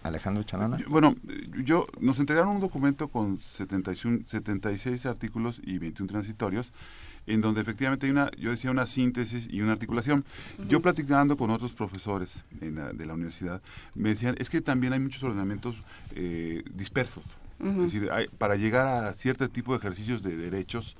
Alejandro 0.09 0.43
Chanana. 0.43 0.79
Bueno, 0.89 1.17
yo 1.65 1.87
nos 2.01 2.19
entregaron 2.19 2.57
un 2.57 2.61
documento 2.61 3.09
con 3.09 3.39
76 3.39 5.07
artículos 5.07 5.61
y 5.65 5.79
21 5.79 6.11
transitorios 6.11 6.73
en 7.29 7.43
donde 7.43 7.61
efectivamente 7.61 8.07
hay 8.07 8.13
una, 8.13 8.31
yo 8.39 8.51
decía, 8.51 8.71
una 8.71 8.87
síntesis 8.87 9.47
y 9.51 9.61
una 9.61 9.73
articulación. 9.73 10.25
Yo 10.67 10.81
platicando 10.81 11.37
con 11.37 11.51
otros 11.51 11.75
profesores 11.75 12.45
de 12.61 13.07
la 13.07 13.15
universidad, 13.15 13.61
me 13.95 14.11
decían, 14.11 14.35
es 14.39 14.49
que 14.49 14.61
también 14.61 14.95
hay 14.95 15.01
muchos 15.01 15.23
ordenamientos 15.23 15.77
eh, 16.15 16.65
dispersos. 16.75 17.25
Es 17.63 17.77
decir, 17.77 18.11
para 18.39 18.57
llegar 18.57 19.05
a 19.05 19.13
cierto 19.13 19.49
tipo 19.49 19.73
de 19.73 19.79
ejercicios 19.79 20.23
de 20.23 20.37
derechos, 20.37 20.97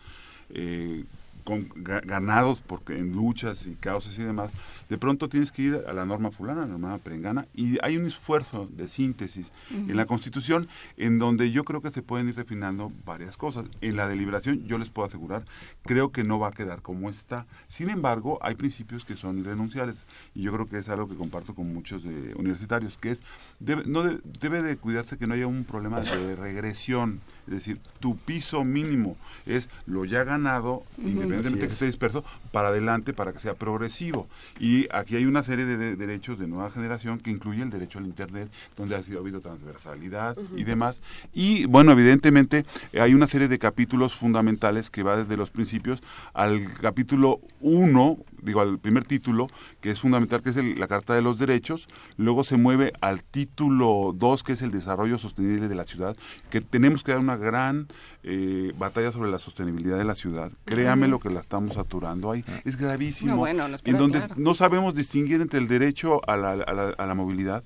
eh, 0.51 1.05
con, 1.49 1.67
ganados 1.83 2.61
porque 2.61 2.99
en 2.99 3.13
luchas 3.13 3.67
y 3.67 3.75
causas 3.75 4.19
y 4.19 4.23
demás, 4.23 4.51
de 4.91 4.99
pronto 4.99 5.31
tienes 5.31 5.51
que 5.51 5.63
ir 5.63 5.83
a 5.89 5.95
la 5.95 6.05
norma 6.05 6.31
fulana, 6.31 6.65
a 6.65 6.67
la 6.67 6.77
norma 6.77 6.99
perengana, 6.99 7.49
y 7.55 7.79
hay 7.83 7.97
un 7.97 8.07
esfuerzo 8.07 8.69
de 8.71 8.87
síntesis 8.87 9.51
en 9.71 9.97
la 9.97 10.05
Constitución 10.05 10.69
en 10.99 11.19
donde 11.19 11.51
yo 11.51 11.65
creo 11.65 11.81
que 11.81 11.91
se 11.91 12.03
pueden 12.03 12.29
ir 12.29 12.37
refinando 12.37 12.93
varias 13.07 13.39
cosas. 13.39 13.65
En 13.81 13.97
la 13.97 14.07
deliberación, 14.07 14.67
yo 14.67 14.77
les 14.77 14.91
puedo 14.91 15.09
asegurar, 15.09 15.47
creo 15.85 16.13
que 16.13 16.23
no 16.23 16.39
va 16.39 16.49
a 16.49 16.53
quedar 16.53 16.83
como 16.83 17.09
está. 17.09 17.47
Sin 17.69 17.89
embargo, 17.89 18.39
hay 18.43 18.55
principios 18.55 19.07
que 19.07 19.17
son 19.17 19.39
irrenunciables, 19.39 20.05
y 20.35 20.43
yo 20.43 20.53
creo 20.53 20.69
que 20.69 20.79
es 20.79 20.89
algo 20.91 21.09
que 21.09 21.17
comparto 21.17 21.55
con 21.55 21.73
muchos 21.73 22.05
de 22.05 22.35
universitarios, 22.35 22.99
que 22.99 23.13
es, 23.13 23.23
debe, 23.59 23.85
no 23.87 24.03
debe 24.03 24.61
de 24.61 24.77
cuidarse 24.77 25.17
que 25.17 25.27
no 25.27 25.33
haya 25.33 25.47
un 25.47 25.65
problema 25.65 26.01
de 26.01 26.37
regresión. 26.37 27.23
Es 27.49 27.55
decir, 27.55 27.81
tu 28.01 28.17
piso 28.17 28.65
mínimo 28.65 29.17
es 29.47 29.69
lo 29.87 30.05
ya 30.05 30.25
ganado, 30.25 30.83
independientemente 30.99 31.61
de 31.61 31.67
que 31.67 31.73
esté 31.73 31.87
disperso, 31.87 32.25
para 32.53 32.69
adelante, 32.69 33.13
para 33.13 33.33
que 33.33 33.41
sea 33.41 33.55
progresivo. 33.55 34.29
Y 34.61 34.87
aquí 34.93 35.17
hay 35.17 35.25
una 35.25 35.43
serie 35.43 35.65
de, 35.65 35.97
derechos 35.97 36.39
de 36.39 36.47
nueva 36.47 36.71
generación 36.71 37.19
que 37.19 37.31
incluye 37.31 37.63
el 37.63 37.71
derecho 37.71 37.99
al 37.99 38.07
Internet, 38.07 38.51
donde 38.77 38.97
ha 38.97 39.03
sido, 39.03 39.21
habido 39.21 39.41
transversalidad 39.41 40.37
y 40.57 40.65
demás. 40.65 41.01
Y 41.33 41.67
bueno, 41.67 41.93
evidentemente 41.93 42.65
hay 43.01 43.15
una 43.15 43.27
serie 43.27 43.49
de 43.49 43.59
capítulos 43.59 44.15
fundamentales 44.15 44.91
que 44.91 45.03
va 45.03 45.17
desde 45.17 45.37
los 45.37 45.51
principios 45.51 46.01
al 46.35 46.73
capítulo 46.75 47.41
1, 47.61 48.19
digo, 48.43 48.61
al 48.61 48.79
primer 48.79 49.05
título, 49.05 49.49
que 49.81 49.91
es 49.91 50.01
fundamental, 50.01 50.43
que 50.43 50.51
es 50.51 50.79
la 50.79 50.89
Carta 50.89 51.15
de 51.15 51.23
los 51.23 51.39
Derechos. 51.39 51.87
Luego 52.17 52.45
se 52.45 52.57
mueve 52.57 52.93
al 53.01 53.23
título 53.23 54.13
2, 54.15 54.43
que 54.43 54.53
es 54.53 54.63
el 54.63 54.71
desarrollo 54.71 55.19
sostenible 55.19 55.69
de 55.69 55.75
la 55.75 55.85
ciudad, 55.85 56.17
que 56.51 56.61
tenemos 56.61 57.03
que 57.03 57.13
dar 57.13 57.21
una 57.21 57.37
gran 57.37 57.89
eh, 58.23 58.73
batalla 58.79 59.13
sobre 59.13 59.31
la 59.31 59.39
sostenibilidad 59.39 59.99
de 59.99 60.05
la 60.05 60.15
ciudad. 60.15 60.53
Créame 60.65 61.09
lo 61.09 61.21
que 61.21 61.31
la 61.31 61.41
estamos 61.41 61.75
saturando 61.75 62.31
ahí. 62.31 62.45
Es 62.65 62.77
gravísimo. 62.77 63.47
en 63.47 63.99
donde 63.99 64.29
no 64.37 64.55
sabemos 64.55 64.95
distinguir 64.95 65.41
entre 65.41 65.61
el 65.61 65.69
derecho 65.69 66.21
a 66.29 66.37
la, 66.37 66.53
a 66.53 67.07
la, 67.07 67.15
movilidad, 67.15 67.65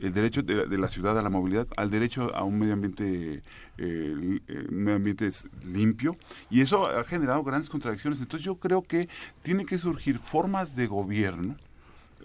el 0.00 0.14
derecho 0.14 0.42
de, 0.42 0.78
la 0.78 0.88
ciudad 0.88 1.18
a 1.18 1.22
la 1.22 1.30
movilidad, 1.30 1.66
al 1.76 1.90
derecho 1.90 2.34
a 2.34 2.44
un 2.44 2.58
medio 2.58 2.72
ambiente, 2.72 3.42
eh, 3.78 4.40
eh, 4.48 4.66
medio 4.70 4.96
ambiente 4.96 5.30
limpio, 5.64 6.16
y 6.48 6.60
eso 6.62 6.86
ha 6.86 7.04
generado 7.04 7.42
grandes 7.44 7.70
contradicciones. 7.70 8.20
Entonces 8.20 8.44
yo 8.44 8.56
creo 8.56 8.82
que 8.82 9.08
tiene 9.42 9.64
que 9.66 9.78
surgir 9.78 10.18
formas 10.18 10.74
de 10.76 10.86
gobierno 10.86 11.56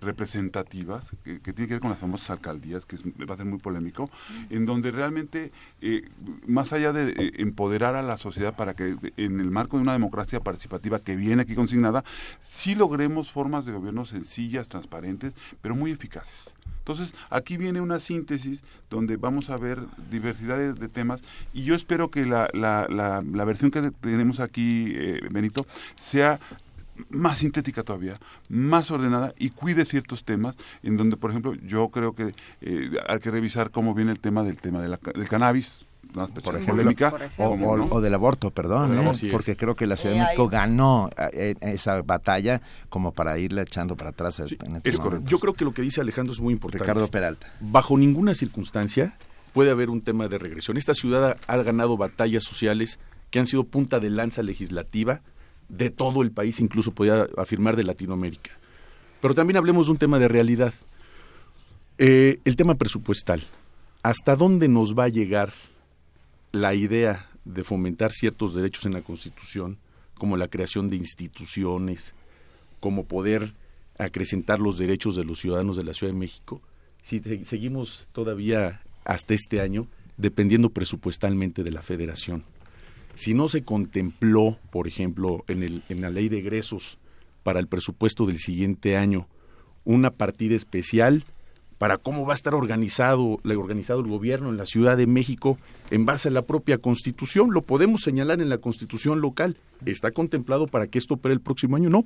representativas, 0.02 1.12
que, 1.24 1.40
tiene 1.40 1.68
que 1.68 1.74
ver 1.76 1.80
con 1.80 1.90
las 1.90 2.00
famosas 2.00 2.30
alcaldías, 2.32 2.86
que 2.86 2.98
va 3.28 3.34
a 3.34 3.38
ser 3.38 3.46
muy 3.46 3.60
polémico, 3.60 4.10
en 4.50 4.66
donde 4.66 4.92
realmente, 4.92 5.52
eh, 5.82 6.10
más 6.48 6.74
allá 6.74 6.94
de 6.94 7.12
eh, 7.12 7.32
empoderar 7.38 7.96
a 7.96 8.04
la 8.04 8.18
sociedad 8.18 8.56
para 8.56 8.74
que 8.74 8.96
en 9.18 9.40
el 9.40 9.52
marco 9.52 9.78
de 9.78 9.84
una 9.84 9.94
democracia 9.94 10.40
participativa 10.40 11.00
que 11.00 11.16
viene 11.16 11.44
aquí 11.44 11.56
consignada, 11.56 12.04
sí 12.52 12.76
logremos 12.76 13.32
formas 13.32 13.66
de 13.66 13.74
gobierno 13.74 14.06
sencillas, 14.06 14.68
transparentes, 14.68 15.34
pero 15.62 15.76
muy 15.76 15.92
eficaces. 15.92 16.54
Entonces, 16.86 17.16
aquí 17.32 17.58
viene 17.58 17.82
una 17.82 18.00
síntesis 18.00 18.62
donde 18.92 19.18
vamos 19.18 19.50
a 19.50 19.58
ver 19.58 19.80
diversidad 20.12 20.60
de, 20.60 20.88
temas 20.88 21.20
y 21.52 21.64
yo 21.64 21.74
espero 21.74 22.12
que 22.12 22.28
la, 22.28 22.48
la, 22.54 22.86
la, 22.88 23.44
versión 23.44 23.72
que 23.72 23.90
tenemos 24.02 24.40
aquí, 24.40 24.94
eh, 24.96 25.20
Benito, 25.32 25.66
sea 25.96 26.40
más 27.10 27.40
sintética 27.40 27.84
todavía, 27.84 28.20
más 28.50 28.92
ordenada 28.92 29.34
y 29.38 29.50
cuide 29.50 29.86
ciertos 29.86 30.24
temas 30.24 30.56
en 30.84 30.98
donde, 30.98 31.18
por 31.18 31.30
ejemplo, 31.30 31.54
yo 31.56 31.90
creo 31.90 32.14
que 32.14 32.34
eh, 32.62 32.92
hay 33.08 33.20
que 33.20 33.32
revisar 33.32 33.72
cómo 33.72 33.94
viene 33.94 34.12
el 34.12 34.20
tema 34.20 34.44
del 34.44 34.58
tema 34.58 34.82
del 34.82 34.98
cannabis, 35.30 35.86
por 36.44 36.56
ejemplo, 36.56 37.88
o, 37.92 38.02
del 38.02 38.14
aborto, 38.14 38.52
perdón, 38.52 38.98
¿eh? 38.98 39.30
porque 39.32 39.58
creo 39.58 39.76
que 39.76 39.86
la 39.86 39.98
Ciudad 39.98 40.16
de 40.16 40.22
México 40.22 40.48
ganó 40.48 41.10
eh, 41.34 41.56
esa 41.60 42.02
batalla 42.02 42.62
como 42.90 43.12
para 43.12 43.38
irle 43.38 43.62
echando 43.62 43.96
para 43.98 44.12
atrás. 44.12 44.40
Este 44.40 44.58
yo 45.26 45.40
creo 45.40 45.54
que 45.54 45.66
lo 45.66 45.74
que 45.74 45.82
dice 45.82 46.02
Alejandro 46.02 46.34
es 46.34 46.40
muy 46.40 46.54
importante. 46.54 46.84
Ricardo 46.84 47.08
Peralta. 47.10 47.48
Bajo 47.60 47.98
ninguna 47.98 48.34
circunstancia 48.34 49.18
puede 49.54 49.72
haber 49.72 49.90
un 49.90 50.02
tema 50.02 50.28
de 50.28 50.38
regresión. 50.38 50.78
Esta 50.78 50.94
ciudad 50.94 51.38
ha 51.48 51.58
ganado 51.58 51.98
batallas 51.98 52.44
sociales 52.44 53.00
que 53.30 53.40
han 53.40 53.48
sido 53.48 53.66
punta 53.66 54.00
de 54.00 54.10
lanza 54.10 54.42
legislativa 54.42 55.22
de 55.69 55.90
todo 55.90 56.22
el 56.22 56.32
país, 56.32 56.60
incluso 56.60 56.92
podía 56.92 57.27
afirmar 57.38 57.76
de 57.76 57.84
Latinoamérica. 57.84 58.52
Pero 59.22 59.34
también 59.34 59.58
hablemos 59.58 59.88
de 59.88 59.94
un 59.94 59.98
tema 59.98 60.19
de 60.19 60.27
realidad. 60.27 60.74
Eh, 61.98 62.40
el 62.45 62.56
tema 62.56 62.76
presupuestal. 62.76 63.44
¿Hasta 64.03 64.35
dónde 64.35 64.68
nos 64.68 64.94
va 64.94 65.06
a 65.06 65.10
llegar 65.10 65.53
la 66.52 66.76
idea 66.76 67.30
de 67.44 67.64
fomentar 67.64 68.11
ciertos 68.11 68.53
derechos 68.53 68.85
en 68.85 68.94
la 68.94 69.02
Constitución, 69.02 69.77
como 70.16 70.38
la 70.38 70.48
creación 70.48 70.90
de 70.90 70.95
instituciones, 70.95 72.14
como 72.80 73.06
poder 73.06 73.53
acrecentar 73.98 74.60
los 74.60 74.77
derechos 74.77 75.16
de 75.16 75.24
los 75.24 75.40
ciudadanos 75.40 75.77
de 75.77 75.84
la 75.84 75.94
Ciudad 75.94 76.14
de 76.14 76.19
México, 76.19 76.61
si 77.03 77.22
seguimos 77.44 78.08
todavía 78.11 78.82
hasta 79.03 79.34
este 79.34 79.61
año 79.61 79.88
dependiendo 80.18 80.69
presupuestalmente 80.69 81.64
de 81.64 81.72
la 81.72 81.82
federación. 81.82 82.44
Si 83.16 83.34
no 83.34 83.48
se 83.48 83.64
contempló, 83.64 84.58
por 84.72 84.88
ejemplo, 84.88 85.44
en, 85.48 85.64
el, 85.64 85.84
en 85.90 86.02
la 86.02 86.10
ley 86.10 86.30
de 86.30 86.40
egresos 86.40 86.98
para 87.44 87.60
el 87.60 87.68
presupuesto 87.68 88.26
del 88.26 88.40
siguiente 88.40 88.98
año, 88.98 89.27
una 89.85 90.11
partida 90.11 90.56
especial 90.56 91.24
para 91.77 91.98
cómo 91.98 92.26
va 92.26 92.34
a 92.34 92.35
estar 92.35 92.56
organizado, 92.56 93.40
organizado 93.44 94.00
el 94.00 94.08
gobierno 94.08 94.50
en 94.50 94.58
la 94.58 94.66
Ciudad 94.66 94.98
de 94.98 95.08
México 95.08 95.58
en 95.92 96.06
base 96.06 96.30
a 96.30 96.32
la 96.32 96.44
propia 96.44 96.77
Constitución. 96.77 97.52
Lo 97.52 97.61
podemos 97.61 98.02
señalar 98.02 98.42
en 98.42 98.50
la 98.50 98.58
Constitución 98.58 99.22
local. 99.22 99.58
¿Está 99.85 100.11
contemplado 100.11 100.68
para 100.68 100.88
que 100.88 100.98
esto 100.98 101.16
opere 101.16 101.34
el 101.34 101.42
próximo 101.42 101.76
año? 101.76 101.90
No, 101.90 102.06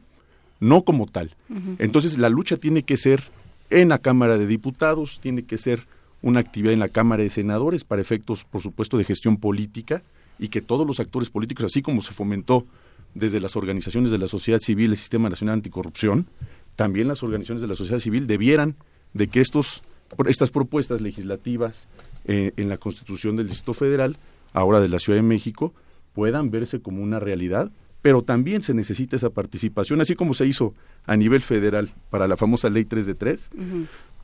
no 0.60 0.84
como 0.84 1.06
tal. 1.06 1.36
Entonces 1.78 2.18
la 2.18 2.30
lucha 2.30 2.58
tiene 2.58 2.84
que 2.84 2.98
ser 2.98 3.24
en 3.70 3.90
la 3.90 4.00
Cámara 4.00 4.38
de 4.38 4.48
Diputados, 4.48 5.20
tiene 5.22 5.44
que 5.44 5.58
ser 5.58 5.86
una 6.22 6.40
actividad 6.40 6.74
en 6.74 6.80
la 6.80 6.90
Cámara 6.90 7.24
de 7.24 7.30
Senadores 7.30 7.84
para 7.84 8.02
efectos, 8.02 8.46
por 8.46 8.62
supuesto, 8.62 8.98
de 8.98 9.06
gestión 9.06 9.38
política 9.38 10.04
y 10.40 10.48
que 10.48 10.62
todos 10.62 10.88
los 10.88 11.00
actores 11.00 11.30
políticos, 11.30 11.66
así 11.66 11.82
como 11.82 12.02
se 12.02 12.14
fomentó 12.14 12.66
desde 13.14 13.40
las 13.40 13.56
organizaciones 13.56 14.12
de 14.12 14.18
la 14.18 14.28
sociedad 14.28 14.60
civil, 14.60 14.92
el 14.92 14.98
Sistema 14.98 15.30
Nacional 15.30 15.56
Anticorrupción, 15.56 16.28
también 16.76 17.08
las 17.08 17.24
organizaciones 17.24 17.62
de 17.62 17.68
la 17.68 17.76
sociedad 17.76 18.00
civil 18.00 18.26
debieran 18.26 18.76
de 19.14 19.28
que 19.28 19.42
estos, 19.42 19.84
estas 20.28 20.50
propuestas 20.52 21.02
legislativas 21.02 21.88
eh, 22.26 22.54
en 22.58 22.70
la 22.70 22.78
Constitución 22.78 23.36
del 23.36 23.50
Distrito 23.50 23.74
Federal, 23.74 24.18
ahora 24.54 24.80
de 24.80 24.88
la 24.88 25.00
Ciudad 25.00 25.18
de 25.18 25.24
México, 25.24 25.74
puedan 26.14 26.52
verse 26.52 26.80
como 26.80 27.04
una 27.04 27.20
realidad, 27.20 27.72
pero 28.02 28.22
también 28.22 28.62
se 28.62 28.74
necesita 28.74 29.16
esa 29.16 29.30
participación, 29.30 30.00
así 30.00 30.16
como 30.16 30.34
se 30.34 30.46
hizo 30.46 30.74
a 31.06 31.18
nivel 31.18 31.42
federal 31.42 31.90
para 32.10 32.28
la 32.28 32.38
famosa 32.38 32.70
Ley 32.70 32.86
3 32.86 33.06
de 33.06 33.16
3. 33.16 33.50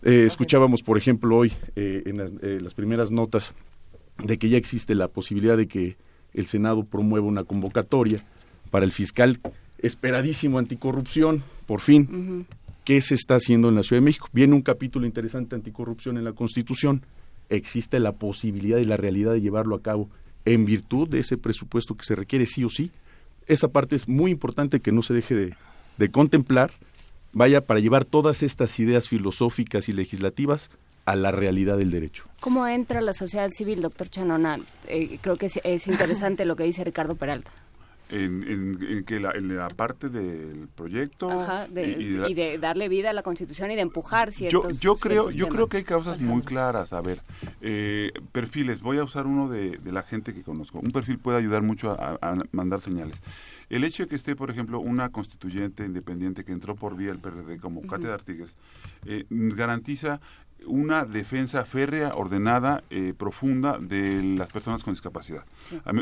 Eh, 0.03 0.23
escuchábamos, 0.25 0.81
por 0.83 0.97
ejemplo, 0.97 1.35
hoy 1.35 1.51
eh, 1.75 2.03
en 2.05 2.63
las 2.63 2.73
primeras 2.73 3.11
notas 3.11 3.53
de 4.23 4.37
que 4.37 4.49
ya 4.49 4.57
existe 4.57 4.95
la 4.95 5.07
posibilidad 5.07 5.57
de 5.57 5.67
que 5.67 5.97
el 6.33 6.45
Senado 6.45 6.83
promueva 6.83 7.25
una 7.25 7.43
convocatoria 7.43 8.23
para 8.71 8.85
el 8.85 8.91
fiscal 8.91 9.39
esperadísimo 9.79 10.59
anticorrupción, 10.59 11.43
por 11.65 11.79
fin. 11.79 12.45
¿Qué 12.83 13.01
se 13.01 13.15
está 13.15 13.35
haciendo 13.35 13.69
en 13.69 13.75
la 13.75 13.83
Ciudad 13.83 14.01
de 14.01 14.05
México? 14.05 14.29
Viene 14.31 14.53
un 14.53 14.61
capítulo 14.61 15.05
interesante 15.05 15.55
anticorrupción 15.55 16.17
en 16.17 16.23
la 16.23 16.33
Constitución. 16.33 17.01
Existe 17.49 17.99
la 17.99 18.11
posibilidad 18.13 18.77
y 18.77 18.83
la 18.83 18.97
realidad 18.97 19.33
de 19.33 19.41
llevarlo 19.41 19.75
a 19.75 19.81
cabo 19.81 20.09
en 20.45 20.65
virtud 20.65 21.09
de 21.09 21.19
ese 21.19 21.37
presupuesto 21.37 21.95
que 21.95 22.05
se 22.05 22.15
requiere 22.15 22.45
sí 22.45 22.63
o 22.63 22.69
sí. 22.69 22.91
Esa 23.47 23.69
parte 23.69 23.95
es 23.95 24.07
muy 24.07 24.31
importante 24.31 24.79
que 24.79 24.91
no 24.91 25.01
se 25.01 25.13
deje 25.13 25.35
de, 25.35 25.53
de 25.97 26.09
contemplar, 26.09 26.71
vaya 27.33 27.65
para 27.65 27.79
llevar 27.79 28.05
todas 28.05 28.43
estas 28.43 28.79
ideas 28.79 29.07
filosóficas 29.07 29.89
y 29.89 29.93
legislativas 29.93 30.69
a 31.05 31.15
la 31.15 31.31
realidad 31.31 31.77
del 31.77 31.91
derecho. 31.91 32.25
¿Cómo 32.39 32.67
entra 32.67 33.01
la 33.01 33.13
sociedad 33.13 33.49
civil, 33.51 33.81
doctor 33.81 34.09
Chanona? 34.09 34.59
Eh, 34.87 35.19
creo 35.21 35.37
que 35.37 35.49
es, 35.63 35.87
interesante 35.87 36.45
lo 36.45 36.55
que 36.55 36.63
dice 36.63 36.83
Ricardo 36.83 37.15
Peralta. 37.15 37.51
En, 38.07 39.03
que 39.07 39.19
la, 39.19 39.31
en 39.31 39.57
la 39.57 39.67
parte 39.67 40.09
del 40.09 40.67
proyecto 40.67 41.27
y, 41.75 42.35
de 42.35 42.59
darle 42.59 42.87
vida 42.87 43.09
a 43.09 43.13
la 43.13 43.23
Constitución 43.23 43.71
y 43.71 43.75
de 43.75 43.81
empujar 43.81 44.31
ciertos 44.31 44.79
yo, 44.79 44.93
yo 44.93 44.95
creo 44.97 45.31
yo 45.31 45.47
creo 45.47 45.67
que 45.67 45.77
hay 45.77 45.83
causas 45.83 46.21
muy 46.21 46.43
claras. 46.43 46.93
A 46.93 47.01
ver 47.01 47.19
eh, 47.61 48.11
perfiles. 48.31 48.81
Voy 48.81 48.99
a 48.99 49.03
usar 49.03 49.25
uno 49.25 49.49
de, 49.49 49.79
la 49.85 50.03
gente 50.03 50.35
que 50.35 50.43
conozco. 50.43 50.79
Un 50.79 50.91
perfil 50.91 51.17
puede 51.17 51.39
ayudar 51.39 51.63
mucho 51.63 51.97
a, 51.99 52.37
mandar 52.51 52.79
señales. 52.79 53.15
El 53.71 53.83
hecho 53.83 54.03
de 54.03 54.09
que 54.09 54.15
esté, 54.15 54.35
por 54.35 54.51
ejemplo, 54.51 54.79
una 54.79 55.09
constituyente 55.09 55.83
independiente 55.83 56.43
que 56.43 56.51
entró 56.51 56.75
por 56.75 56.95
vía 56.95 57.07
del 57.07 57.17
PRD 57.17 57.57
como 57.57 57.81
Katia 57.81 58.13
Artigues, 58.13 58.55
eh, 59.07 59.25
garantiza 59.29 60.21
una 60.65 61.05
defensa 61.05 61.65
férrea, 61.65 62.15
ordenada, 62.15 62.83
eh, 62.89 63.13
profunda 63.17 63.77
de 63.79 64.23
las 64.37 64.49
personas 64.51 64.83
con 64.83 64.93
discapacidad. 64.93 65.45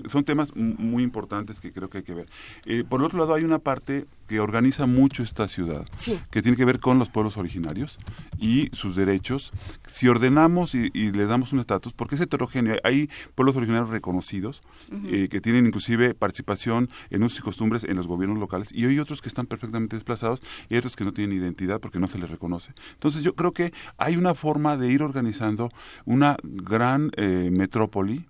Son 0.09 0.23
temas 0.23 0.55
muy 0.55 1.03
importantes 1.03 1.59
que 1.59 1.71
creo 1.71 1.89
que 1.89 1.99
hay 1.99 2.03
que 2.03 2.13
ver. 2.13 2.29
Eh, 2.65 2.83
por 2.87 3.01
otro 3.03 3.19
lado, 3.19 3.33
hay 3.33 3.43
una 3.43 3.59
parte 3.59 4.05
que 4.27 4.39
organiza 4.39 4.85
mucho 4.85 5.21
esta 5.21 5.47
ciudad, 5.47 5.85
que 6.31 6.41
tiene 6.41 6.57
que 6.57 6.65
ver 6.65 6.79
con 6.79 6.97
los 6.97 7.09
pueblos 7.09 7.37
originarios 7.37 7.97
y 8.39 8.69
sus 8.71 8.95
derechos. 8.95 9.51
Si 9.87 10.07
ordenamos 10.07 10.73
y, 10.75 10.89
le 11.11 11.25
damos 11.25 11.53
un 11.53 11.59
estatus, 11.59 11.93
porque 11.93 12.15
es 12.15 12.21
heterogéneo, 12.21 12.77
hay 12.83 13.09
pueblos 13.35 13.55
originarios 13.55 13.89
reconocidos 13.89 14.61
eh, 15.07 15.27
que 15.29 15.41
tienen 15.41 15.65
inclusive 15.65 16.13
participación 16.13 16.89
en 17.09 17.23
usos 17.23 17.39
y 17.39 17.41
costumbres 17.41 17.83
en 17.83 17.95
los 17.95 18.07
gobiernos 18.07 18.39
locales 18.39 18.69
y 18.71 18.85
hay 18.85 18.99
otros 18.99 19.21
que 19.21 19.29
están 19.29 19.45
perfectamente 19.45 19.95
desplazados 19.95 20.41
y 20.69 20.73
hay 20.73 20.79
otros 20.79 20.95
que 20.95 21.03
no 21.03 21.13
tienen 21.13 21.37
identidad 21.37 21.79
porque 21.79 21.99
no 21.99 22.07
se 22.07 22.17
les 22.17 22.29
reconoce. 22.29 22.73
Entonces 22.93 23.23
yo 23.23 23.35
creo 23.35 23.51
que 23.51 23.73
hay 23.97 24.15
una 24.15 24.33
forma 24.43 24.75
de 24.75 24.91
ir 24.91 25.01
organizando 25.01 25.71
una 26.03 26.35
gran 26.43 27.11
eh, 27.15 27.49
metrópoli 27.49 28.25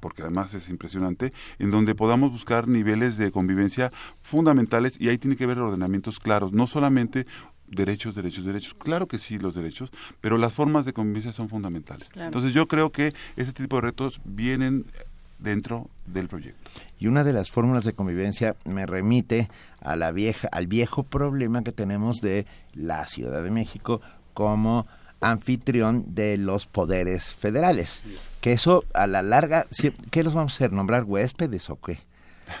porque 0.00 0.22
además 0.22 0.54
es 0.54 0.70
impresionante, 0.70 1.34
en 1.58 1.70
donde 1.70 1.94
podamos 1.94 2.32
buscar 2.32 2.68
niveles 2.68 3.18
de 3.18 3.30
convivencia 3.30 3.92
fundamentales 4.22 4.98
y 4.98 5.10
ahí 5.10 5.18
tiene 5.18 5.36
que 5.36 5.44
haber 5.44 5.58
ordenamientos 5.58 6.18
claros, 6.18 6.54
no 6.54 6.66
solamente 6.66 7.26
derechos, 7.66 8.14
derechos, 8.14 8.46
derechos. 8.46 8.72
Claro 8.72 9.06
que 9.06 9.18
sí, 9.18 9.38
los 9.38 9.54
derechos, 9.54 9.90
pero 10.22 10.38
las 10.38 10.54
formas 10.54 10.86
de 10.86 10.94
convivencia 10.94 11.34
son 11.34 11.50
fundamentales. 11.50 12.08
Entonces 12.14 12.54
yo 12.54 12.66
creo 12.66 12.90
que 12.92 13.12
ese 13.36 13.52
tipo 13.52 13.76
de 13.76 13.82
retos 13.82 14.22
vienen 14.24 14.86
dentro 15.38 15.90
del 16.06 16.28
proyecto. 16.28 16.70
Y 16.98 17.06
una 17.06 17.22
de 17.22 17.34
las 17.34 17.50
fórmulas 17.50 17.84
de 17.84 17.92
convivencia 17.92 18.56
me 18.64 18.86
remite 18.86 19.50
a 19.82 19.96
la 19.96 20.12
vieja, 20.12 20.48
al 20.50 20.66
viejo 20.66 21.02
problema 21.02 21.62
que 21.62 21.72
tenemos 21.72 22.22
de 22.22 22.46
la 22.72 23.06
Ciudad 23.06 23.42
de 23.42 23.50
México 23.50 24.00
como 24.32 24.86
anfitrión 25.20 26.04
de 26.14 26.36
los 26.36 26.66
poderes 26.66 27.34
federales. 27.34 28.04
Que 28.40 28.52
eso 28.52 28.84
a 28.94 29.06
la 29.06 29.22
larga, 29.22 29.66
¿qué 30.10 30.24
los 30.24 30.34
vamos 30.34 30.52
a 30.52 30.56
hacer? 30.56 30.72
¿Nombrar 30.72 31.04
huéspedes 31.04 31.70
o 31.70 31.76
qué? 31.76 32.00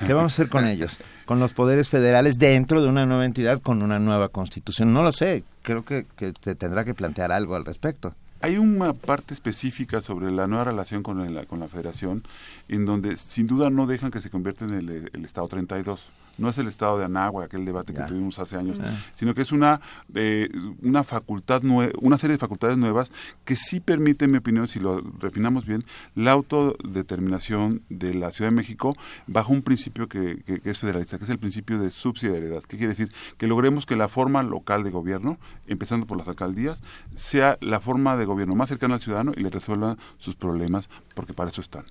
¿Qué 0.06 0.12
vamos 0.12 0.32
a 0.32 0.34
hacer 0.34 0.48
con 0.48 0.66
ellos? 0.66 0.98
Con 1.26 1.40
los 1.40 1.52
poderes 1.52 1.88
federales 1.88 2.38
dentro 2.38 2.82
de 2.82 2.88
una 2.88 3.06
nueva 3.06 3.24
entidad 3.24 3.60
con 3.60 3.82
una 3.82 3.98
nueva 4.00 4.28
constitución. 4.28 4.92
No 4.92 5.02
lo 5.02 5.12
sé, 5.12 5.44
creo 5.62 5.84
que, 5.84 6.06
que 6.16 6.32
se 6.42 6.56
tendrá 6.56 6.84
que 6.84 6.94
plantear 6.94 7.30
algo 7.30 7.54
al 7.54 7.64
respecto. 7.64 8.14
Hay 8.40 8.56
una 8.56 8.94
parte 8.94 9.34
específica 9.34 10.00
sobre 10.00 10.32
la 10.32 10.46
nueva 10.46 10.64
relación 10.64 11.02
con, 11.02 11.34
la, 11.34 11.44
con 11.44 11.60
la 11.60 11.68
federación, 11.68 12.22
en 12.68 12.86
donde 12.86 13.16
sin 13.16 13.46
duda 13.46 13.70
no 13.70 13.86
dejan 13.86 14.10
que 14.10 14.20
se 14.20 14.30
convierta 14.30 14.64
en 14.64 14.74
el, 14.74 15.10
el 15.12 15.24
Estado 15.24 15.46
32 15.46 16.10
no 16.40 16.48
es 16.48 16.58
el 16.58 16.66
estado 16.66 16.98
de 16.98 17.04
Anáhuac, 17.04 17.46
aquel 17.46 17.64
debate 17.64 17.92
que 17.92 18.02
tuvimos 18.02 18.38
hace 18.38 18.56
años, 18.56 18.78
sino 19.14 19.34
que 19.34 19.42
es 19.42 19.52
una, 19.52 19.80
eh, 20.14 20.48
una 20.82 21.04
facultad 21.04 21.62
una 22.00 22.18
serie 22.18 22.34
de 22.34 22.38
facultades 22.38 22.76
nuevas 22.76 23.12
que 23.44 23.56
sí 23.56 23.80
permite, 23.80 24.24
en 24.24 24.30
mi 24.30 24.38
opinión, 24.38 24.66
si 24.68 24.80
lo 24.80 25.00
refinamos 25.18 25.66
bien, 25.66 25.84
la 26.14 26.32
autodeterminación 26.32 27.82
de 27.88 28.14
la 28.14 28.30
Ciudad 28.30 28.50
de 28.50 28.56
México 28.56 28.96
bajo 29.26 29.52
un 29.52 29.62
principio 29.62 30.08
que, 30.08 30.42
es 30.64 30.78
federalista, 30.78 31.18
que 31.18 31.24
es 31.24 31.30
el 31.30 31.38
principio 31.38 31.78
de 31.78 31.90
subsidiariedad. 31.90 32.62
¿Qué 32.62 32.78
quiere 32.78 32.94
decir? 32.94 33.12
Que 33.36 33.46
logremos 33.46 33.84
que 33.84 33.96
la 33.96 34.08
forma 34.08 34.42
local 34.42 34.82
de 34.82 34.90
gobierno, 34.90 35.38
empezando 35.66 36.06
por 36.06 36.16
las 36.16 36.28
alcaldías, 36.28 36.80
sea 37.14 37.58
la 37.60 37.80
forma 37.80 38.16
de 38.16 38.24
gobierno 38.24 38.54
más 38.54 38.70
cercana 38.70 38.94
al 38.94 39.00
ciudadano 39.00 39.32
y 39.36 39.42
le 39.42 39.50
resuelva 39.50 39.96
sus 40.18 40.34
problemas, 40.34 40.88
porque 41.14 41.34
para 41.34 41.50
eso 41.50 41.60
están. 41.60 41.84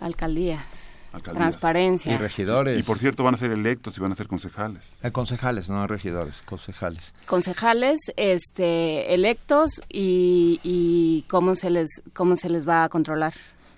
Alcaldías 0.00 0.85
transparencia. 1.22 2.12
Y 2.12 2.16
regidores. 2.16 2.78
Y, 2.78 2.82
por 2.82 2.98
cierto, 2.98 3.24
van 3.24 3.34
a 3.34 3.38
ser 3.38 3.50
electos 3.50 3.96
y 3.96 4.00
van 4.00 4.12
a 4.12 4.14
ser 4.14 4.26
concejales. 4.26 4.96
Eh, 5.02 5.10
concejales, 5.10 5.70
no 5.70 5.86
regidores, 5.86 6.42
concejales. 6.42 7.14
Concejales, 7.26 8.00
este, 8.16 9.14
electos 9.14 9.82
y, 9.88 11.24
cómo 11.28 11.54
se 11.54 11.70
les 11.70 11.88
cómo 12.12 12.36
se 12.36 12.48
les 12.48 12.68
va 12.68 12.84
a 12.84 12.88
controlar. 12.88 13.34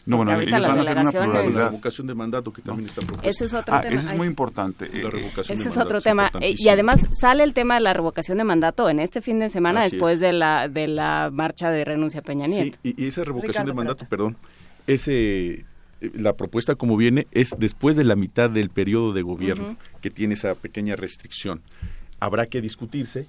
No, 0.07 0.17
bueno, 0.17 0.41
ellos 0.41 0.51
van 0.51 0.79
a 0.79 0.81
hacer 0.81 0.99
una 0.99 1.11
pluralidad. 1.11 1.59
La 1.59 1.69
revocación 1.69 2.07
de 2.07 2.15
mandato 2.15 2.51
que 2.51 2.63
también 2.63 2.89
está 2.89 3.03
propuesta. 3.03 3.29
Ese 3.29 3.45
es 3.45 3.53
otro 3.53 3.75
ah, 3.75 3.83
tema. 3.83 4.01
Ese 4.01 4.11
es 4.11 4.17
muy 4.17 4.27
importante. 4.27 4.91
La 4.91 5.11
ese 5.41 5.69
es 5.69 5.77
otro 5.77 6.01
tema. 6.01 6.31
Y 6.41 6.69
además 6.69 7.07
sale 7.13 7.45
el 7.45 7.53
tema 7.53 7.75
de 7.75 7.81
la 7.81 7.93
revocación 7.93 8.39
de 8.39 8.45
mandato 8.45 8.89
en 8.89 9.01
este 9.01 9.21
fin 9.21 9.39
de 9.39 9.51
semana 9.51 9.83
después 9.83 10.19
de 10.19 10.33
la 10.33 10.69
de 10.69 10.89
la 10.89 11.29
marcha 11.31 11.71
de 11.71 11.85
renuncia 11.85 12.21
a 12.21 12.23
Peña 12.23 12.47
Nieto. 12.47 12.79
Sí, 12.83 12.95
y, 12.97 13.07
esa 13.07 13.23
revocación 13.23 13.67
de 13.67 13.75
mandato, 13.75 14.07
perdón, 14.07 14.39
ese 14.87 15.67
la 16.01 16.37
propuesta 16.37 16.75
como 16.75 16.97
viene 16.97 17.27
es 17.33 17.55
después 17.59 17.97
de 17.97 18.05
la 18.05 18.17
mitad 18.17 18.51
del 18.51 18.71
periodo 18.71 19.13
de 19.13 19.23
gobierno 19.23 19.77
que 20.01 20.11
tiene 20.11 20.35
esa 20.35 20.55
pequeña 20.55 20.97
restricción. 20.97 21.63
Habrá 22.21 22.47
que 22.47 22.61
discutirse 22.61 23.27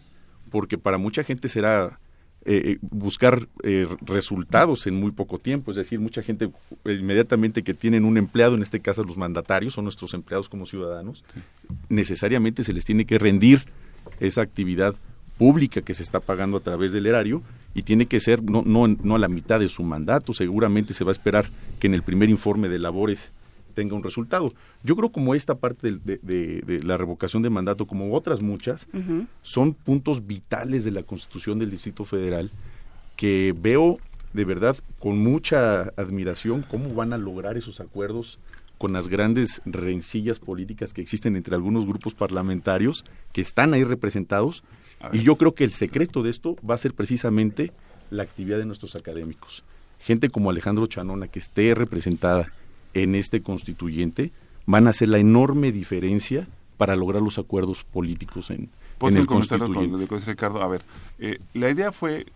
porque 0.49 0.77
para 0.77 0.97
mucha 0.97 1.23
gente 1.23 1.47
será 1.47 1.99
eh, 2.45 2.61
eh, 2.65 2.77
buscar 2.81 3.47
eh, 3.63 3.87
resultados 4.01 4.87
en 4.87 4.95
muy 4.95 5.11
poco 5.11 5.39
tiempo, 5.39 5.71
es 5.71 5.77
decir, 5.77 5.99
mucha 5.99 6.23
gente 6.23 6.49
inmediatamente 6.85 7.63
que 7.63 7.73
tienen 7.73 8.05
un 8.05 8.17
empleado, 8.17 8.55
en 8.55 8.61
este 8.61 8.79
caso 8.79 9.03
los 9.03 9.17
mandatarios, 9.17 9.73
son 9.73 9.83
nuestros 9.83 10.13
empleados 10.13 10.47
como 10.47 10.65
ciudadanos, 10.65 11.25
necesariamente 11.89 12.63
se 12.63 12.71
les 12.71 12.85
tiene 12.85 13.05
que 13.05 13.19
rendir 13.19 13.65
esa 14.21 14.41
actividad 14.41 14.95
pública 15.39 15.81
que 15.81 15.95
se 15.95 16.03
está 16.03 16.19
pagando 16.19 16.57
a 16.57 16.59
través 16.59 16.91
del 16.91 17.07
erario 17.07 17.41
y 17.73 17.83
tiene 17.83 18.05
que 18.05 18.19
ser 18.19 18.43
no, 18.43 18.61
no, 18.63 18.87
no 18.87 19.15
a 19.15 19.19
la 19.19 19.29
mitad 19.29 19.59
de 19.59 19.69
su 19.69 19.83
mandato, 19.83 20.33
seguramente 20.33 20.93
se 20.93 21.05
va 21.05 21.11
a 21.11 21.13
esperar 21.13 21.49
que 21.79 21.87
en 21.87 21.93
el 21.93 22.03
primer 22.03 22.29
informe 22.29 22.67
de 22.67 22.77
labores 22.77 23.31
tenga 23.73 23.95
un 23.95 24.03
resultado. 24.03 24.53
Yo 24.83 24.97
creo 24.97 25.09
como 25.09 25.33
esta 25.35 25.55
parte 25.55 25.97
de, 26.03 26.81
la 26.83 26.97
revocación 26.97 27.41
de 27.41 27.49
mandato, 27.49 27.87
como 27.87 28.13
otras 28.13 28.41
muchas, 28.41 28.85
son 29.41 29.73
puntos 29.73 30.27
vitales 30.27 30.83
de 30.83 30.91
la 30.91 31.03
Constitución 31.03 31.57
del 31.57 31.71
Distrito 31.71 32.03
Federal 32.03 32.51
que 33.15 33.55
veo 33.57 33.97
de 34.33 34.45
verdad 34.45 34.77
con 34.99 35.23
mucha 35.23 35.83
admiración 35.95 36.63
cómo 36.69 36.93
van 36.93 37.13
a 37.13 37.17
lograr 37.17 37.57
esos 37.57 37.79
acuerdos 37.79 38.39
con 38.79 38.93
las 38.93 39.09
grandes 39.09 39.61
rencillas 39.65 40.39
políticas 40.39 40.93
que 40.93 41.01
existen 41.01 41.35
entre 41.35 41.53
algunos 41.53 41.85
grupos 41.85 42.15
parlamentarios 42.15 43.03
que 43.33 43.41
están 43.41 43.73
ahí 43.73 43.83
representados. 43.83 44.63
Y 45.11 45.19
yo 45.19 45.35
creo 45.35 45.53
que 45.53 45.65
el 45.65 45.71
secreto 45.71 46.23
de 46.23 46.31
esto 46.31 46.55
va 46.67 46.75
a 46.75 46.79
ser 46.79 46.93
precisamente 46.93 47.73
la 48.09 48.23
actividad 48.23 48.57
de 48.57 48.65
nuestros 48.65 48.95
académicos. 48.95 49.63
Gente 49.99 50.29
como 50.29 50.49
Alejandro 50.49 50.87
Chanona, 50.87 51.27
que 51.27 51.39
esté 51.39 51.75
representada 51.75 52.53
en 52.93 53.15
este 53.15 53.41
constituyente, 53.41 54.31
van 54.65 54.87
a 54.87 54.91
hacer 54.91 55.09
la 55.09 55.19
enorme 55.19 55.73
diferencia 55.73 56.47
para 56.77 56.95
lograr 56.95 57.21
los 57.21 57.37
acuerdos 57.37 57.83
políticos 57.83 58.49
en, 58.49 58.69
en 59.01 59.17
el 59.17 59.27
constituyente. 59.27 60.07
Ricardo, 60.25 60.61
a 60.61 60.69
ver, 60.69 60.83
eh, 61.19 61.39
la 61.53 61.69
idea 61.69 61.91
fue 61.91 62.27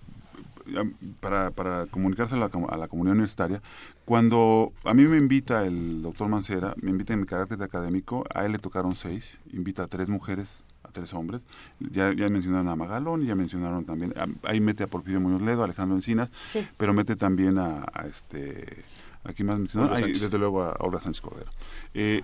para, 1.19 1.51
para 1.51 1.85
comunicarse 1.88 2.35
a 2.35 2.38
la, 2.38 2.50
a 2.69 2.77
la, 2.77 2.88
comunidad 2.88 3.14
universitaria, 3.14 3.61
cuando 4.06 4.74
a 4.83 4.93
mí 4.93 5.03
me 5.03 5.17
invita 5.17 5.66
el 5.66 6.01
doctor 6.01 6.27
Mancera, 6.30 6.74
me 6.82 6.92
invita 6.92 7.14
en 7.14 7.22
mi 7.22 7.25
carácter 7.25 7.58
de 7.58 7.66
académico, 7.66 8.25
a 8.33 8.45
él 8.45 8.53
le 8.53 8.58
tocaron 8.58 8.95
seis, 8.95 9.40
invita 9.51 9.83
a 9.83 9.88
tres 9.88 10.08
mujeres, 10.08 10.64
a 10.83 10.92
tres 10.92 11.14
hombres, 11.14 11.42
ya, 11.80 12.14
ya 12.14 12.30
mencionaron 12.30 12.67
a 12.69 12.75
Magalón 12.75 13.25
ya 13.25 13.35
mencionaron 13.35 13.85
también, 13.85 14.14
ahí 14.43 14.61
mete 14.61 14.83
a 14.83 14.88
Porfirio 14.88 15.19
Muñoz 15.19 15.42
Ledo, 15.42 15.61
a 15.61 15.66
Alejandro 15.66 15.95
Encinas, 15.95 16.30
pero 16.77 16.93
mete 16.93 17.16
también 17.16 17.58
a, 17.58 17.85
este, 18.06 18.83
aquí 19.24 19.43
más 19.43 19.59
mencionaron, 19.59 20.01
desde 20.01 20.38
luego 20.38 20.64
a 20.64 20.75
Olga 20.80 21.00
Sánchez 21.00 21.22
Cordero. 21.22 21.51
Eh, 21.93 22.22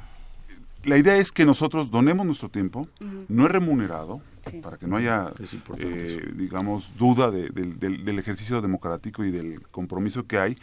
la 0.83 0.97
idea 0.97 1.17
es 1.17 1.31
que 1.31 1.45
nosotros 1.45 1.91
donemos 1.91 2.25
nuestro 2.25 2.49
tiempo, 2.49 2.87
no 3.27 3.45
es 3.45 3.51
remunerado, 3.51 4.21
para 4.61 4.77
que 4.77 4.87
no 4.87 4.97
haya, 4.97 5.31
eh, 5.77 6.31
digamos, 6.35 6.93
duda 6.97 7.29
del, 7.31 8.19
ejercicio 8.19 8.61
democrático 8.61 9.23
y 9.23 9.31
del 9.31 9.61
compromiso 9.69 10.25
que 10.25 10.37
hay. 10.37 10.57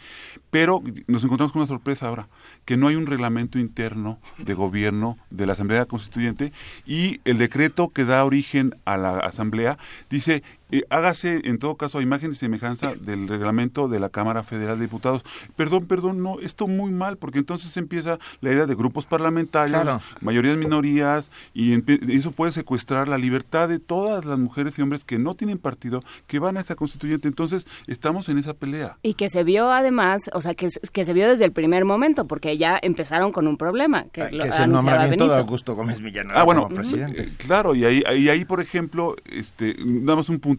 Pero 0.49 0.81
nos 1.07 1.23
encontramos 1.23 1.51
con 1.51 1.61
una 1.61 1.67
sorpresa 1.67 2.07
ahora, 2.07 2.27
que 2.65 2.77
no 2.77 2.87
hay 2.87 2.95
un 2.95 3.05
reglamento 3.05 3.59
interno 3.59 4.19
de 4.37 4.53
gobierno 4.53 5.17
de 5.29 5.45
la 5.45 5.53
Asamblea 5.53 5.85
Constituyente 5.85 6.51
y 6.85 7.21
el 7.25 7.37
decreto 7.37 7.89
que 7.89 8.05
da 8.05 8.25
origen 8.25 8.75
a 8.85 8.97
la 8.97 9.17
Asamblea 9.17 9.77
dice 10.09 10.43
eh, 10.71 10.83
hágase 10.89 11.41
en 11.45 11.59
todo 11.59 11.75
caso 11.75 11.99
a 11.99 12.01
imagen 12.01 12.31
y 12.31 12.35
semejanza 12.35 12.93
del 12.95 13.27
reglamento 13.27 13.87
de 13.87 13.99
la 13.99 14.09
Cámara 14.09 14.43
Federal 14.43 14.77
de 14.77 14.85
Diputados. 14.85 15.23
Perdón, 15.55 15.85
perdón, 15.85 16.21
no, 16.21 16.39
esto 16.39 16.67
muy 16.67 16.91
mal, 16.91 17.17
porque 17.17 17.39
entonces 17.39 17.75
empieza 17.77 18.19
la 18.41 18.51
idea 18.51 18.65
de 18.65 18.75
grupos 18.75 19.05
parlamentarios, 19.05 20.01
mayorías, 20.21 20.57
minorías, 20.57 21.29
y 21.53 21.73
eso 22.13 22.31
puede 22.31 22.51
secuestrar 22.51 23.07
la 23.07 23.17
libertad 23.17 23.69
de 23.69 23.79
todas 23.79 24.25
las 24.25 24.37
mujeres 24.37 24.77
y 24.77 24.81
hombres 24.81 25.03
que 25.03 25.19
no 25.19 25.35
tienen 25.35 25.57
partido, 25.57 26.03
que 26.27 26.39
van 26.39 26.57
a 26.57 26.59
esta 26.59 26.75
constituyente. 26.75 27.27
Entonces, 27.27 27.65
estamos 27.87 28.27
en 28.29 28.37
esa 28.37 28.53
pelea. 28.53 28.97
Y 29.03 29.13
que 29.13 29.29
se 29.29 29.43
vio 29.43 29.71
además, 29.71 30.29
o 30.33 30.41
sea, 30.41 30.53
que, 30.53 30.67
que 30.91 31.05
se 31.05 31.13
vio 31.13 31.29
desde 31.29 31.45
el 31.45 31.51
primer 31.51 31.85
momento, 31.85 32.27
porque 32.27 32.57
ya 32.57 32.77
empezaron 32.81 33.31
con 33.31 33.47
un 33.47 33.57
problema. 33.57 34.05
Que, 34.11 34.31
lo, 34.31 34.43
es 34.43 34.59
el 34.59 34.71
nombramiento 34.71 35.27
de 35.27 35.37
Augusto 35.37 35.75
Gómez 35.75 36.01
Villanueva 36.01 36.41
ah, 36.41 36.43
bueno, 36.43 36.67
presidente. 36.67 37.21
Eh, 37.21 37.33
claro, 37.37 37.73
y 37.73 37.85
ahí, 37.85 38.03
ahí, 38.05 38.29
ahí, 38.29 38.43
por 38.45 38.59
ejemplo, 38.59 39.15
este, 39.25 39.75
damos 39.85 40.29
un 40.29 40.39
punto 40.39 40.56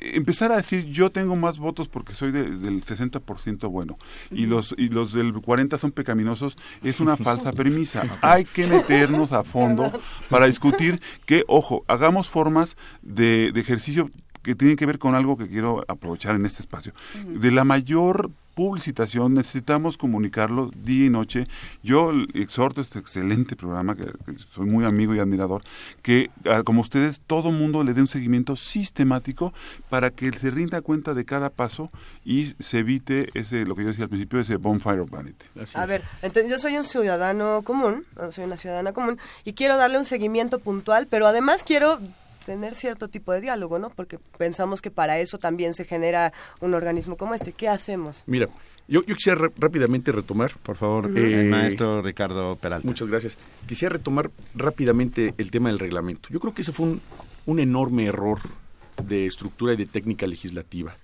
Empezar 0.00 0.52
a 0.52 0.56
decir 0.56 0.86
yo 0.86 1.10
tengo 1.10 1.36
más 1.36 1.58
votos 1.58 1.88
porque 1.88 2.14
soy 2.14 2.32
del 2.32 2.84
60% 2.84 3.70
bueno 3.70 3.98
y 4.30 4.46
los 4.46 4.74
y 4.76 4.88
los 4.88 5.12
del 5.12 5.32
40 5.32 5.78
son 5.78 5.92
pecaminosos 5.92 6.56
es 6.82 7.00
una 7.00 7.16
falsa 7.16 7.52
premisa. 7.52 8.18
Hay 8.22 8.44
que 8.44 8.66
meternos 8.66 9.32
a 9.32 9.44
fondo 9.44 9.90
para 10.28 10.46
discutir 10.46 11.00
que, 11.26 11.44
ojo, 11.48 11.84
hagamos 11.88 12.28
formas 12.28 12.76
de, 13.02 13.52
de 13.52 13.60
ejercicio 13.60 14.10
que 14.42 14.54
tienen 14.54 14.76
que 14.76 14.86
ver 14.86 14.98
con 14.98 15.14
algo 15.14 15.36
que 15.36 15.48
quiero 15.48 15.84
aprovechar 15.88 16.34
en 16.34 16.46
este 16.46 16.62
espacio. 16.62 16.92
De 17.26 17.50
la 17.50 17.64
mayor 17.64 18.30
publicitación, 18.54 19.34
necesitamos 19.34 19.96
comunicarlo 19.96 20.70
día 20.76 21.06
y 21.06 21.10
noche. 21.10 21.46
Yo 21.82 22.12
exhorto 22.34 22.80
este 22.80 22.98
excelente 22.98 23.56
programa, 23.56 23.96
que, 23.96 24.04
soy 24.54 24.66
muy 24.66 24.84
amigo 24.84 25.14
y 25.14 25.18
admirador, 25.18 25.62
que 26.02 26.30
ah, 26.50 26.62
como 26.64 26.80
ustedes, 26.80 27.20
todo 27.26 27.50
mundo 27.50 27.84
le 27.84 27.94
dé 27.94 28.00
un 28.00 28.06
seguimiento 28.06 28.56
sistemático 28.56 29.52
para 29.88 30.10
que 30.10 30.30
se 30.32 30.50
rinda 30.50 30.80
cuenta 30.80 31.14
de 31.14 31.24
cada 31.24 31.50
paso 31.50 31.90
y 32.24 32.54
se 32.60 32.78
evite 32.78 33.30
ese, 33.34 33.64
lo 33.64 33.74
que 33.74 33.82
yo 33.82 33.88
decía 33.88 34.04
al 34.04 34.10
principio, 34.10 34.40
ese 34.40 34.56
bonfire 34.56 35.00
of 35.00 35.10
vanity. 35.10 35.46
A 35.74 35.86
ver, 35.86 36.02
entonces 36.22 36.50
yo 36.50 36.58
soy 36.58 36.76
un 36.76 36.84
ciudadano 36.84 37.62
común, 37.62 38.04
soy 38.30 38.44
una 38.44 38.56
ciudadana 38.56 38.92
común, 38.92 39.18
y 39.44 39.54
quiero 39.54 39.76
darle 39.76 39.98
un 39.98 40.04
seguimiento 40.04 40.58
puntual, 40.58 41.06
pero 41.08 41.26
además 41.26 41.62
quiero 41.64 41.98
tener 42.44 42.74
cierto 42.74 43.08
tipo 43.08 43.32
de 43.32 43.40
diálogo, 43.40 43.78
¿no? 43.78 43.90
Porque 43.90 44.18
pensamos 44.38 44.82
que 44.82 44.90
para 44.90 45.18
eso 45.18 45.38
también 45.38 45.74
se 45.74 45.84
genera 45.84 46.32
un 46.60 46.74
organismo 46.74 47.16
como 47.16 47.34
este. 47.34 47.52
¿Qué 47.52 47.68
hacemos? 47.68 48.22
Mira, 48.26 48.48
yo, 48.88 49.02
quisiera 49.04 49.50
rápidamente 49.56 50.12
retomar, 50.12 50.52
por 50.62 50.76
favor, 50.76 51.16
el 51.16 51.48
maestro 51.48 52.02
Ricardo 52.02 52.56
Peralta. 52.56 52.86
Muchas 52.86 53.08
gracias. 53.08 53.38
Quisiera 53.66 53.94
retomar 53.94 54.30
rápidamente 54.54 55.34
el 55.38 55.50
tema 55.50 55.68
del 55.68 55.78
reglamento. 55.78 56.28
Yo 56.30 56.40
creo 56.40 56.52
que 56.52 56.62
ese 56.62 56.72
fue 56.72 56.86
un, 56.86 57.00
un 57.46 57.58
enorme 57.58 58.06
error 58.06 58.40
de 59.02 59.26
estructura 59.26 59.72
y 59.72 59.76
de 59.76 59.86
técnica 59.86 60.26
legislativa. 60.26 60.96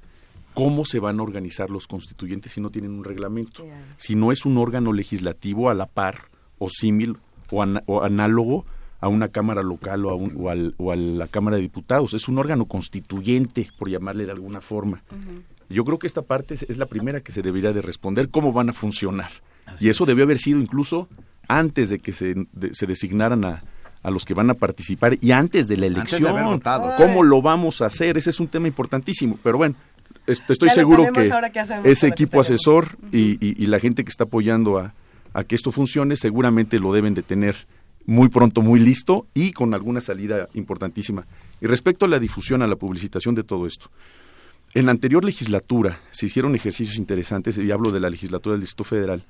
¿Cómo 0.55 0.85
se 0.85 0.99
van 0.99 1.21
a 1.21 1.23
organizar 1.23 1.71
los 1.71 1.87
constituyentes 1.87 2.53
si 2.53 2.61
no 2.61 2.71
tienen 2.71 2.91
un 2.91 3.05
reglamento? 3.05 3.65
Si 3.97 4.17
no 4.17 4.33
es 4.33 4.45
un 4.45 4.59
órgano 4.59 4.93
legislativo 4.93 5.71
a 5.71 5.75
la 5.75 5.87
par 5.87 6.23
o 6.59 6.69
símil 6.69 7.17
o, 7.51 7.65
o 7.87 8.03
análogo 8.03 8.67
a 9.01 9.09
una 9.09 9.29
Cámara 9.29 9.63
local 9.63 10.05
o 10.07 10.11
a, 10.11 10.55
o, 10.77 10.91
a 10.91 10.97
la 10.97 11.27
Cámara 11.29 11.57
de 11.57 11.63
Diputados. 11.63 12.15
Es 12.15 12.29
un 12.29 12.39
órgano 12.39 12.67
constituyente, 12.67 13.71
por 13.79 13.89
llamarle 13.89 14.27
de 14.27 14.33
alguna 14.33 14.61
forma. 14.61 15.03
Yo 15.69 15.85
creo 15.85 15.99
que 15.99 16.07
esta 16.07 16.23
parte 16.23 16.55
es, 16.55 16.77
la 16.79 16.87
primera 16.87 17.21
que 17.21 17.33
se 17.33 17.43
debería 17.43 17.73
de 17.73 17.83
responder, 17.83 18.31
cómo 18.31 18.53
van 18.53 18.71
a 18.71 18.73
funcionar. 18.73 19.31
y 19.79 19.89
eso 19.89 20.07
debió 20.07 20.25
haber 20.25 20.39
sido 20.39 20.61
incluso 20.61 21.09
antes 21.47 21.91
de 21.91 21.99
que 21.99 22.13
se, 22.13 22.35
se 22.73 22.87
designaran 22.87 23.45
a, 23.45 23.63
a 24.03 24.11
los 24.11 24.25
que 24.25 24.35
van 24.35 24.51
a 24.51 24.55
participar 24.55 25.17
y 25.21 25.33
antes 25.33 25.69
de 25.69 25.77
la 25.77 25.87
elección. 25.87 26.61
¿Cómo 26.97 27.23
lo 27.23 27.43
vamos 27.43 27.83
a 27.83 27.87
hacer? 27.87 28.17
Ese 28.17 28.31
es 28.31 28.41
un 28.41 28.49
tema 28.49 28.69
importantísimo. 28.69 29.39
Pero 29.43 29.59
bueno, 29.59 29.75
estoy 30.27 30.71
seguro 30.71 31.05
que, 31.13 31.31
ese 31.85 32.09
equipo 32.09 32.41
asesor 32.41 32.99
y, 33.13 33.39
y, 33.41 33.67
la 33.67 33.79
gente 33.79 34.05
que 34.05 34.11
está 34.11 34.25
apoyando 34.25 34.79
a, 34.79 34.95
a 35.33 35.45
que 35.45 35.55
esto 35.55 35.73
funcione 35.73 36.17
seguramente 36.17 36.79
lo 36.79 36.93
deben 36.93 37.15
de 37.15 37.23
tener 37.23 37.67
muy 38.09 38.31
pronto, 38.31 38.63
muy 38.63 38.81
listo 38.81 39.27
y 39.35 39.53
con 39.53 39.75
alguna 39.75 40.01
salida 40.01 40.49
importantísima. 40.55 41.27
Y 41.61 41.67
respecto 41.67 42.07
a 42.07 42.09
la 42.09 42.19
difusión, 42.19 42.63
a 42.63 42.67
la 42.67 42.77
publicitación 42.77 43.35
de 43.35 43.45
todo 43.45 43.67
esto, 43.67 43.91
en 44.73 44.87
la 44.87 44.93
anterior 44.93 45.27
legislatura 45.27 46.01
se 46.11 46.25
hicieron 46.25 46.55
ejercicios 46.55 46.97
interesantes, 46.97 47.59
y 47.59 47.71
hablo 47.71 47.93
de 47.93 48.01
la 48.01 48.09
legislatura 48.09 48.55
del 48.55 48.63
Distrito 48.63 48.85
Federal, 48.85 49.25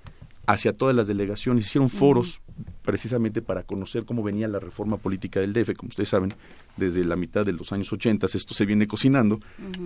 hacia 0.46 0.72
todas 0.72 0.94
las 0.94 1.08
delegaciones, 1.08 1.66
hicieron 1.66 1.90
foros 1.90 2.40
precisamente 2.84 3.42
para 3.42 3.64
conocer 3.64 4.04
cómo 4.04 4.22
venía 4.22 4.46
la 4.46 4.60
reforma 4.60 4.96
política 4.96 5.40
del 5.40 5.52
DF, 5.52 5.74
como 5.76 5.88
ustedes 5.88 6.10
saben, 6.10 6.34
desde 6.76 7.04
la 7.04 7.16
mitad 7.16 7.44
de 7.44 7.54
los 7.54 7.72
años 7.72 7.92
80 7.92 8.26
esto 8.26 8.54
se 8.54 8.64
viene 8.64 8.86
cocinando, 8.86 9.40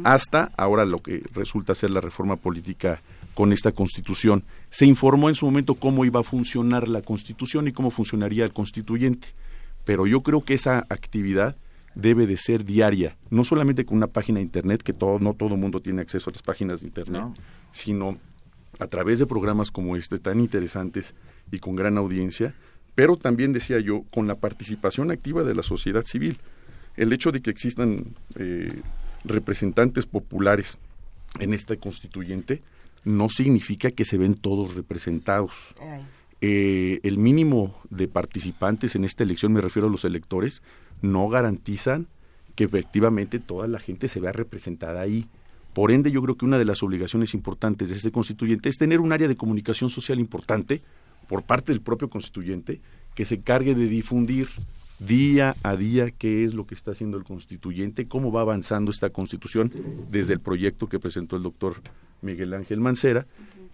hasta 0.05 0.53
ahora 0.55 0.85
lo 0.85 0.99
que 0.99 1.23
resulta 1.33 1.75
ser 1.75 1.91
la 1.91 2.03
reforma 2.03 2.37
política 2.37 3.01
con 3.35 3.52
esta 3.52 3.73
constitución. 3.73 4.44
Se 4.70 4.86
informó 4.86 5.28
en 5.28 5.35
su 5.35 5.47
momento 5.47 5.75
cómo 5.75 6.05
iba 6.05 6.20
a 6.20 6.25
funcionar 6.25 6.89
la 6.89 7.02
constitución 7.02 7.69
y 7.69 7.73
cómo 7.73 7.91
funcionaría 7.91 8.44
el 8.44 8.52
constituyente, 8.52 9.28
pero 9.85 10.07
yo 10.07 10.23
creo 10.23 10.44
que 10.44 10.55
esa 10.55 10.86
actividad 10.89 11.57
debe 11.94 12.27
de 12.27 12.36
ser 12.36 12.65
diaria, 12.65 13.17
no 13.31 13.44
solamente 13.44 13.85
con 13.85 13.99
una 13.99 14.07
página 14.07 14.39
de 14.39 14.44
internet, 14.44 14.83
que 14.83 14.93
todo, 14.93 15.19
no 15.19 15.35
todo 15.35 15.55
el 15.55 15.61
mundo 15.61 15.81
tiene 15.81 16.02
acceso 16.02 16.31
a 16.31 16.33
las 16.33 16.43
páginas 16.43 16.81
de 16.81 16.86
internet, 16.86 17.25
sino 17.73 18.19
a 18.78 18.86
través 18.86 19.19
de 19.19 19.27
programas 19.27 19.70
como 19.70 19.97
este, 19.97 20.19
tan 20.19 20.41
interesantes 20.41 21.15
y 21.51 21.59
con 21.59 21.77
gran 21.77 21.99
audiencia, 21.99 22.55
pero 22.94 23.17
también, 23.17 23.52
decía 23.52 23.81
yo, 23.81 24.05
con 24.11 24.27
la 24.27 24.36
participación 24.36 25.11
activa 25.11 25.44
de 25.44 25.55
la 25.55 25.62
sociedad 25.62 26.05
civil. 26.05 26.39
El 26.97 27.12
hecho 27.12 27.33
de 27.33 27.41
que 27.41 27.51
existan 27.51 28.15
eh, 28.36 28.83
representantes 29.25 30.05
populares 30.05 30.78
en 31.41 31.55
esta 31.55 31.77
constituyente 31.77 32.62
no 33.05 33.28
significa 33.28 33.90
que 33.90 34.05
se 34.05 34.18
ven 34.18 34.34
todos 34.34 34.74
representados. 34.74 35.74
Eh, 36.40 37.00
el 37.02 37.18
mínimo 37.18 37.81
de 37.90 38.08
participantes 38.08 38.94
en 38.97 39.05
esta 39.05 39.22
elección, 39.22 39.52
me 39.52 39.60
refiero 39.60 39.89
a 39.89 39.90
los 39.90 40.05
electores, 40.05 40.62
no 41.00 41.28
garantizan 41.28 42.08
que 42.55 42.64
efectivamente 42.64 43.39
toda 43.39 43.68
la 43.68 43.78
gente 43.78 44.08
se 44.08 44.20
vea 44.20 44.32
representada 44.32 45.00
ahí. 45.00 45.26
Por 45.72 45.90
ende, 45.90 46.10
yo 46.10 46.20
creo 46.22 46.36
que 46.36 46.44
una 46.44 46.58
de 46.58 46.64
las 46.64 46.82
obligaciones 46.82 47.32
importantes 47.34 47.89
de 47.89 47.97
este 47.97 48.12
constituyente 48.12 48.68
es 48.68 48.76
tener 48.76 49.00
un 49.00 49.12
área 49.12 49.28
de 49.28 49.36
comunicación 49.36 49.89
social 49.89 50.18
importante 50.18 50.82
por 51.28 51.44
parte 51.44 51.72
del 51.72 51.81
propio 51.81 52.10
constituyente 52.10 52.81
que 53.14 53.24
se 53.24 53.36
encargue 53.36 53.74
de 53.74 53.86
difundir 53.86 54.48
día 54.98 55.56
a 55.62 55.76
día 55.76 56.10
qué 56.10 56.44
es 56.44 56.55
lo 56.55 56.66
que 56.66 56.74
está 56.74 56.92
haciendo 56.92 57.16
el 57.16 57.24
constituyente, 57.24 58.06
cómo 58.06 58.31
va 58.31 58.42
avanzando 58.42 58.90
esta 58.90 59.10
constitución 59.10 59.72
desde 60.10 60.34
el 60.34 60.40
proyecto 60.40 60.89
que 60.89 61.00
presentó 61.00 61.36
el 61.36 61.42
doctor 61.42 61.76
Miguel 62.23 62.55
Ángel 62.55 62.81
Mancera 62.81 63.26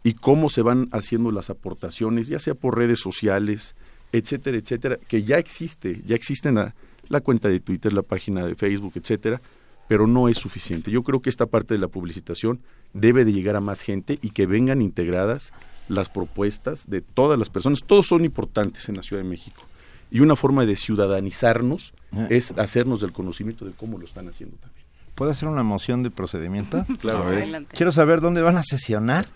y 0.03 0.15
cómo 0.15 0.49
se 0.49 0.63
van 0.63 0.89
haciendo 0.93 1.31
las 1.31 1.51
aportaciones, 1.51 2.27
ya 2.29 2.39
sea 2.39 2.55
por 2.55 2.77
redes 2.77 3.01
sociales, 3.01 3.75
etcétera, 4.13 4.57
etcétera, 4.57 4.99
que 5.09 5.23
ya 5.23 5.39
existe, 5.39 6.03
ya 6.07 6.17
existe 6.17 6.51
la, 6.53 6.75
la 7.09 7.21
cuenta 7.21 7.49
de 7.49 7.61
Twitter, 7.61 7.93
la 7.93 8.03
página 8.03 8.47
de 8.47 8.55
Facebook, 8.55 8.93
etcétera, 8.97 9.41
pero 9.89 10.07
no 10.07 10.29
es 10.29 10.39
suficiente. 10.39 10.91
Yo 10.91 11.03
creo 11.03 11.21
que 11.21 11.31
esta 11.31 11.47
parte 11.47 11.75
de 11.75 11.81
la 11.81 11.89
publicitación 11.89 12.61
debe 12.93 13.25
de 13.25 13.33
llegar 13.33 13.57
a 13.57 13.61
más 13.61 13.83
gente 13.83 14.19
y 14.23 14.31
que 14.31 14.47
vengan 14.47 14.83
integradas 14.83 15.53
las 15.89 16.09
propuestas 16.09 16.89
de 16.89 17.01
todas 17.01 17.39
las 17.39 17.49
personas. 17.51 17.83
Todos 17.85 18.07
son 18.07 18.25
importantes 18.25 18.89
en 18.89 18.97
la 18.97 19.03
Ciudad 19.03 19.23
de 19.23 19.29
México. 19.29 19.63
Y 20.11 20.21
una 20.21 20.37
forma 20.37 20.65
de 20.65 20.77
ciudadanizarnos 20.77 21.93
Ah. 22.13 22.27
es 22.31 22.53
hacernos 22.53 23.01
del 23.01 23.13
conocimiento 23.13 23.65
de 23.65 23.73
cómo 23.73 23.99
lo 23.99 24.05
están 24.07 24.29
haciendo 24.29 24.57
también. 24.57 24.87
¿Puedo 25.19 25.33
hacer 25.33 25.49
una 25.49 25.63
moción 25.65 26.03
de 26.03 26.11
procedimiento? 26.11 26.87
Claro, 27.01 27.25
a 27.25 27.27
ver. 27.27 27.39
Adelante. 27.43 27.77
Quiero 27.77 27.93
saber 27.93 28.21
dónde 28.23 28.41
van 28.41 28.57
a 28.57 28.63
sesionar. 28.63 29.27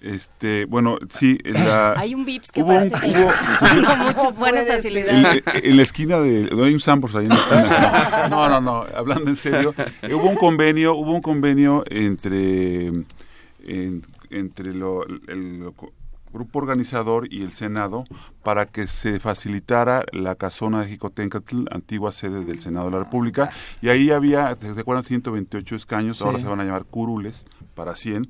Este, 0.00 0.66
bueno, 0.66 0.98
sí, 1.18 1.38
en 1.44 1.54
la, 1.54 1.92
Hay 1.98 2.14
un 2.14 2.26
VIPS 2.26 2.52
que 2.52 2.62
hubo 2.62 2.74
un- 2.74 2.90
parece 2.90 3.10
que 3.10 3.20
hubo- 3.24 3.96
muchas 3.96 4.36
buenas 4.36 4.66
en, 4.66 4.72
facilidades. 4.76 5.42
en 5.62 5.76
la 5.78 5.82
esquina 5.82 6.18
de 6.20 6.50
no 6.54 6.64
hay 6.64 6.74
un 6.74 6.80
Sambors 6.80 7.14
ahí 7.14 7.24
en 7.24 7.30
la 7.30 7.36
esquina. 7.36 8.28
No, 8.28 8.48
no, 8.50 8.60
no, 8.60 8.84
hablando 8.94 9.30
en 9.30 9.36
serio, 9.36 9.74
eh, 10.02 10.12
hubo 10.12 10.28
un 10.28 10.36
convenio, 10.36 10.94
hubo 10.94 11.10
un 11.12 11.22
convenio 11.22 11.84
entre 11.88 12.88
en- 12.88 14.02
entre 14.28 14.74
lo- 14.74 15.06
el 15.06 15.72
co- 15.74 15.92
grupo 16.34 16.58
organizador 16.58 17.32
y 17.32 17.42
el 17.42 17.52
Senado 17.52 18.04
para 18.42 18.66
que 18.66 18.86
se 18.86 19.20
facilitara 19.20 20.04
la 20.12 20.34
casona 20.34 20.82
de 20.82 20.88
Jicotencatl, 20.88 21.64
antigua 21.70 22.12
sede 22.12 22.44
del 22.44 22.58
Senado 22.58 22.86
de 22.86 22.92
la 22.98 23.04
República, 23.04 23.50
y 23.80 23.88
ahí 23.88 24.10
había, 24.10 24.54
¿se 24.56 24.68
acuerdan? 24.78 25.04
128 25.04 25.74
escaños, 25.76 26.20
ahora 26.20 26.38
se 26.38 26.48
van 26.50 26.60
a 26.60 26.64
llamar 26.64 26.84
curules 26.84 27.46
para 27.74 27.96
100, 27.96 28.28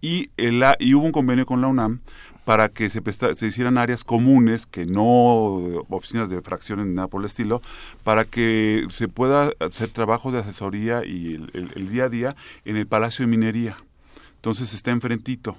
y, 0.00 0.30
el, 0.36 0.62
y 0.78 0.94
hubo 0.94 1.04
un 1.06 1.12
convenio 1.12 1.44
con 1.46 1.60
la 1.60 1.66
UNAM 1.66 2.00
para 2.44 2.68
que 2.68 2.88
se, 2.90 3.02
presta- 3.02 3.34
se 3.34 3.46
hicieran 3.48 3.76
áreas 3.76 4.04
comunes, 4.04 4.66
que 4.66 4.86
no 4.86 5.02
oficinas 5.88 6.28
de 6.30 6.40
fracciones 6.42 6.86
ni 6.86 6.94
nada 6.94 7.08
por 7.08 7.20
el 7.20 7.26
estilo, 7.26 7.60
para 8.04 8.24
que 8.24 8.86
se 8.88 9.08
pueda 9.08 9.50
hacer 9.58 9.88
trabajo 9.88 10.30
de 10.30 10.38
asesoría 10.38 11.04
y 11.04 11.34
el, 11.34 11.50
el- 11.54 11.72
el 11.74 11.88
día 11.88 12.04
a 12.04 12.08
día 12.08 12.36
en 12.64 12.76
el 12.76 12.86
Palacio 12.86 13.24
de 13.24 13.30
Minería. 13.30 13.76
Entonces 14.36 14.72
está 14.74 14.92
enfrentito. 14.92 15.58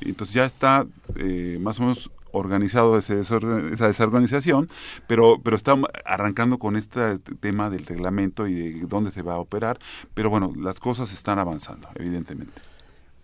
Entonces 0.00 0.34
ya 0.34 0.44
está 0.44 0.86
eh, 1.16 1.58
más 1.60 1.78
o 1.78 1.82
menos 1.82 2.10
organizado 2.32 2.98
ese 2.98 3.16
desorga- 3.16 3.72
esa 3.72 3.86
desorganización, 3.86 4.68
pero 5.06 5.40
pero 5.42 5.56
está 5.56 5.76
arrancando 6.04 6.58
con 6.58 6.74
este 6.76 7.18
tema 7.18 7.70
del 7.70 7.86
reglamento 7.86 8.46
y 8.48 8.54
de 8.54 8.86
dónde 8.86 9.12
se 9.12 9.22
va 9.22 9.34
a 9.34 9.38
operar, 9.38 9.78
pero 10.14 10.30
bueno, 10.30 10.52
las 10.56 10.80
cosas 10.80 11.12
están 11.12 11.38
avanzando, 11.38 11.88
evidentemente. 11.94 12.60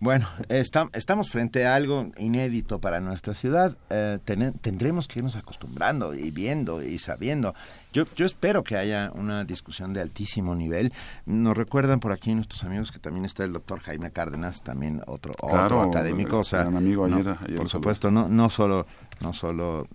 Bueno, 0.03 0.27
está- 0.49 0.89
estamos 0.93 1.29
frente 1.29 1.67
a 1.67 1.75
algo 1.75 2.11
inédito 2.17 2.79
para 2.81 2.99
nuestra 2.99 3.35
ciudad. 3.35 3.77
Eh, 3.91 4.17
tendremos 4.61 5.07
que 5.07 5.19
irnos 5.19 5.35
acostumbrando 5.35 6.15
y 6.15 6.31
viendo 6.31 6.81
y 6.81 6.97
sabiendo. 6.97 7.53
Yo, 7.93 8.05
yo 8.15 8.25
espero 8.25 8.63
que 8.63 8.77
haya 8.77 9.11
una 9.13 9.43
discusión 9.45 9.93
de 9.93 10.01
altísimo 10.01 10.55
nivel. 10.55 10.91
Nos 11.27 11.55
recuerdan 11.55 11.99
por 11.99 12.13
aquí 12.13 12.33
nuestros 12.33 12.63
amigos 12.63 12.91
que 12.91 12.97
también 12.97 13.25
está 13.25 13.43
el 13.43 13.53
doctor 13.53 13.79
Jaime 13.81 14.09
Cárdenas, 14.09 14.63
también 14.63 15.03
otro, 15.05 15.33
Claro, 15.35 15.65
otro 15.65 15.81
académico. 15.91 16.39
O 16.39 16.43
sea, 16.43 16.63
gran 16.63 16.77
amigo, 16.77 17.07
no, 17.07 17.17
ayer- 17.17 17.55
por 17.57 17.69
supuesto, 17.69 18.09
no, 18.09 18.27
no 18.27 18.49
solo, 18.49 18.87
no 19.19 19.33
solo 19.33 19.87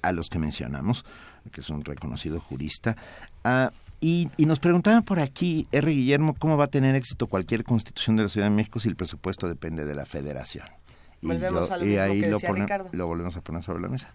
a 0.00 0.12
los 0.12 0.30
que 0.30 0.38
mencionamos, 0.38 1.04
que 1.50 1.60
es 1.60 1.68
un 1.68 1.84
reconocido 1.84 2.40
jurista. 2.40 2.96
Ah, 3.44 3.70
y, 4.02 4.28
y 4.36 4.44
nos 4.44 4.60
preguntaban 4.60 5.02
por 5.04 5.18
aquí, 5.20 5.66
R. 5.72 5.90
Guillermo, 5.90 6.34
¿cómo 6.38 6.58
va 6.58 6.64
a 6.64 6.68
tener 6.68 6.94
éxito 6.94 7.26
cualquier 7.28 7.64
constitución 7.64 8.16
de 8.16 8.24
la 8.24 8.28
Ciudad 8.28 8.48
de 8.48 8.54
México 8.54 8.78
si 8.80 8.88
el 8.90 8.96
presupuesto 8.96 9.48
depende 9.48 9.84
de 9.86 9.94
la 9.94 10.04
federación? 10.04 10.66
Y, 11.22 11.28
Volvemos 11.28 11.70
a 11.70 11.76
lo 11.78 11.84
y 11.84 11.88
mismo 11.88 12.02
ahí 12.02 12.20
que 12.20 12.26
lo, 12.28 12.36
decía 12.36 12.48
pone- 12.50 12.60
Ricardo. 12.62 12.90
lo 12.92 13.06
volvemos 13.06 13.36
a 13.36 13.40
poner 13.40 13.62
sobre 13.62 13.80
la 13.80 13.88
mesa. 13.88 14.12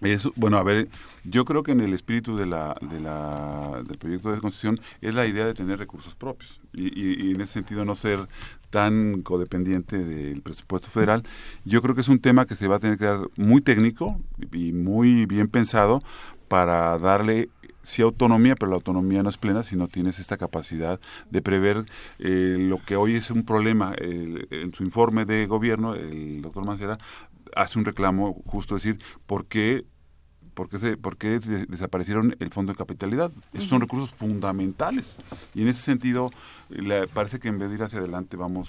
Eso, 0.00 0.32
bueno, 0.36 0.58
a 0.58 0.62
ver, 0.62 0.88
yo 1.24 1.44
creo 1.44 1.64
que 1.64 1.72
en 1.72 1.80
el 1.80 1.92
espíritu 1.92 2.36
de 2.36 2.46
la, 2.46 2.76
de 2.80 3.00
la, 3.00 3.82
del 3.84 3.98
proyecto 3.98 4.30
de 4.30 4.38
constitución 4.38 4.80
es 5.00 5.12
la 5.12 5.26
idea 5.26 5.44
de 5.44 5.54
tener 5.54 5.76
recursos 5.78 6.14
propios 6.14 6.60
y, 6.72 6.84
y- 6.86 7.28
y 7.28 7.34
en 7.34 7.40
ese 7.40 7.54
sentido 7.54 7.84
no 7.84 7.96
ser 7.96 8.20
tan 8.70 9.22
codependiente 9.22 9.98
del 10.04 10.40
presupuesto 10.42 10.88
federal. 10.88 11.24
Yo 11.64 11.82
creo 11.82 11.96
que 11.96 12.02
es 12.02 12.08
un 12.08 12.20
tema 12.20 12.46
que 12.46 12.54
se 12.54 12.68
va 12.68 12.76
a 12.76 12.78
tener 12.78 12.96
que 12.96 13.06
dar 13.06 13.20
muy 13.36 13.60
técnico 13.60 14.20
y 14.52 14.72
muy 14.72 15.26
bien 15.26 15.48
pensado 15.48 16.00
para 16.46 16.96
darle 16.98 17.48
sí 17.88 18.02
autonomía, 18.02 18.54
pero 18.54 18.70
la 18.70 18.76
autonomía 18.76 19.22
no 19.22 19.30
es 19.30 19.38
plena 19.38 19.64
si 19.64 19.74
no 19.74 19.88
tienes 19.88 20.18
esta 20.18 20.36
capacidad 20.36 21.00
de 21.30 21.40
prever 21.42 21.86
eh, 22.18 22.56
lo 22.58 22.78
que 22.84 22.96
hoy 22.96 23.14
es 23.14 23.30
un 23.30 23.44
problema. 23.44 23.94
El- 23.96 24.46
en 24.50 24.74
su 24.74 24.82
informe 24.84 25.24
de 25.24 25.46
gobierno, 25.46 25.94
el 25.94 26.42
doctor 26.42 26.66
Mancera 26.66 26.98
hace 27.56 27.78
un 27.78 27.86
reclamo 27.86 28.42
justo 28.46 28.74
decir 28.74 28.98
por 29.26 29.46
qué 29.46 29.84
¿Por 30.54 30.68
qué, 30.68 30.80
se- 30.80 30.96
por 30.96 31.16
qué 31.16 31.38
de- 31.38 31.66
desaparecieron 31.66 32.34
el 32.40 32.50
fondo 32.50 32.72
de 32.72 32.76
capitalidad? 32.76 33.30
Esos 33.52 33.68
son 33.68 33.80
recursos 33.80 34.10
fundamentales. 34.10 35.14
Y 35.54 35.62
en 35.62 35.68
ese 35.68 35.80
sentido, 35.82 36.32
la- 36.68 37.06
parece 37.06 37.38
que 37.38 37.46
en 37.46 37.60
vez 37.60 37.68
de 37.68 37.76
ir 37.76 37.82
hacia 37.84 38.00
adelante 38.00 38.36
vamos 38.36 38.68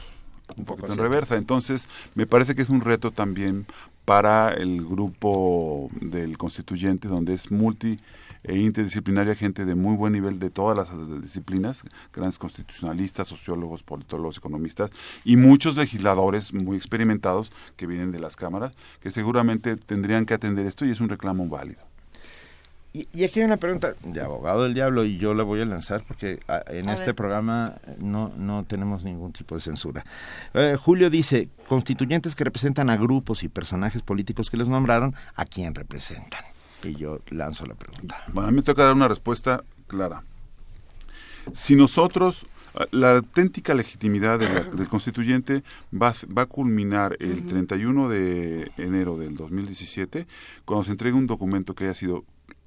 un 0.55 0.65
poquito 0.65 0.93
en 0.93 0.99
reversa. 0.99 1.35
Entonces, 1.35 1.87
me 2.13 2.27
parece 2.27 2.53
que 2.53 2.61
es 2.61 2.69
un 2.69 2.81
reto 2.81 3.09
también 3.09 3.65
para 4.05 4.53
el 4.53 4.85
grupo 4.85 5.89
del 5.99 6.37
constituyente, 6.37 7.07
donde 7.07 7.33
es 7.33 7.49
multi 7.49 7.97
e 8.43 8.57
interdisciplinaria 8.57 9.35
gente 9.35 9.65
de 9.65 9.75
muy 9.75 9.95
buen 9.95 10.13
nivel 10.13 10.39
de 10.39 10.49
todas 10.49 10.77
las 10.77 11.21
disciplinas, 11.21 11.81
grandes 12.13 12.37
constitucionalistas, 12.37 13.27
sociólogos, 13.27 13.83
politólogos, 13.83 14.37
economistas 14.37 14.91
y 15.25 15.35
muchos 15.35 15.75
legisladores 15.75 16.53
muy 16.53 16.77
experimentados 16.77 17.51
que 17.75 17.87
vienen 17.87 18.11
de 18.11 18.19
las 18.19 18.35
cámaras, 18.35 18.73
que 19.01 19.11
seguramente 19.11 19.75
tendrían 19.75 20.25
que 20.25 20.33
atender 20.33 20.65
esto 20.65 20.85
y 20.85 20.91
es 20.91 20.99
un 20.99 21.09
reclamo 21.09 21.47
válido. 21.47 21.81
Y, 22.91 23.07
y 23.13 23.23
aquí 23.23 23.39
hay 23.39 23.45
una 23.45 23.57
pregunta 23.57 23.93
de 24.03 24.19
abogado 24.19 24.63
del 24.63 24.73
diablo 24.73 25.05
y 25.05 25.17
yo 25.17 25.35
la 25.35 25.43
voy 25.43 25.61
a 25.61 25.65
lanzar 25.65 26.03
porque 26.07 26.39
ah, 26.47 26.63
en 26.69 26.89
A 26.89 26.93
este 26.93 27.07
ver. 27.07 27.15
programa 27.15 27.75
no, 27.99 28.31
no 28.35 28.63
tenemos 28.63 29.03
ningún 29.03 29.31
tipo 29.31 29.53
de 29.53 29.61
censura. 29.61 30.03
Eh, 30.55 30.75
Julio 30.75 31.11
dice, 31.11 31.49
constituyentes 31.67 32.35
que 32.35 32.43
representan 32.43 32.89
a 32.89 32.97
grupos 32.97 33.43
y 33.43 33.47
personajes 33.47 34.01
políticos 34.01 34.49
que 34.49 34.57
les 34.57 34.67
nombraron, 34.69 35.13
¿a 35.35 35.45
quién 35.45 35.75
representan? 35.75 36.43
Y 36.83 36.95
yo 36.95 37.19
lanzo 37.29 37.65
la 37.65 37.75
pregunta. 37.75 38.23
Bueno, 38.33 38.47
a 38.47 38.51
mí 38.51 38.57
me 38.57 38.63
toca 38.63 38.83
dar 38.85 38.93
una 38.93 39.07
respuesta 39.07 39.63
clara. 39.87 40.23
Si 41.53 41.75
nosotros, 41.75 42.45
la 42.91 43.11
auténtica 43.17 43.73
legitimidad 43.73 44.39
de 44.39 44.47
la- 44.53 44.63
del 44.63 44.87
constituyente 44.87 45.63
va, 45.93 46.13
va 46.35 46.43
a 46.43 46.45
culminar 46.45 47.17
el 47.19 47.45
31 47.45 48.07
de 48.07 48.71
enero 48.77 49.17
del 49.17 49.35
2017, 49.35 50.27
cuando 50.65 50.85
se 50.85 50.91
entregue 50.91 51.17
un 51.17 51.27
documento 51.27 51.73
que 51.75 51.85
haya 51.85 51.95
sido 51.95 52.23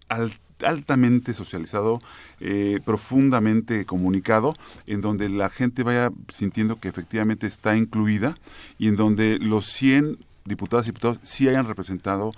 al- 0.09 0.33
altamente 0.67 1.33
socializado, 1.35 2.01
eh, 2.41 2.81
profundamente 2.85 3.85
comunicado, 3.87 4.55
en 4.87 5.01
donde 5.01 5.29
la 5.29 5.49
gente 5.49 5.83
vaya 5.85 6.11
sintiendo 6.33 6.79
que 6.81 6.89
efectivamente 6.89 7.47
está 7.47 7.77
incluida 7.77 8.37
y 8.79 8.89
en 8.89 8.97
donde 8.97 9.39
los 9.39 9.67
100 9.67 10.19
diputadas 10.45 10.87
y 10.87 10.91
diputados 10.91 11.19
sí 11.23 11.49
hayan 11.49 11.67
representado 11.67 12.33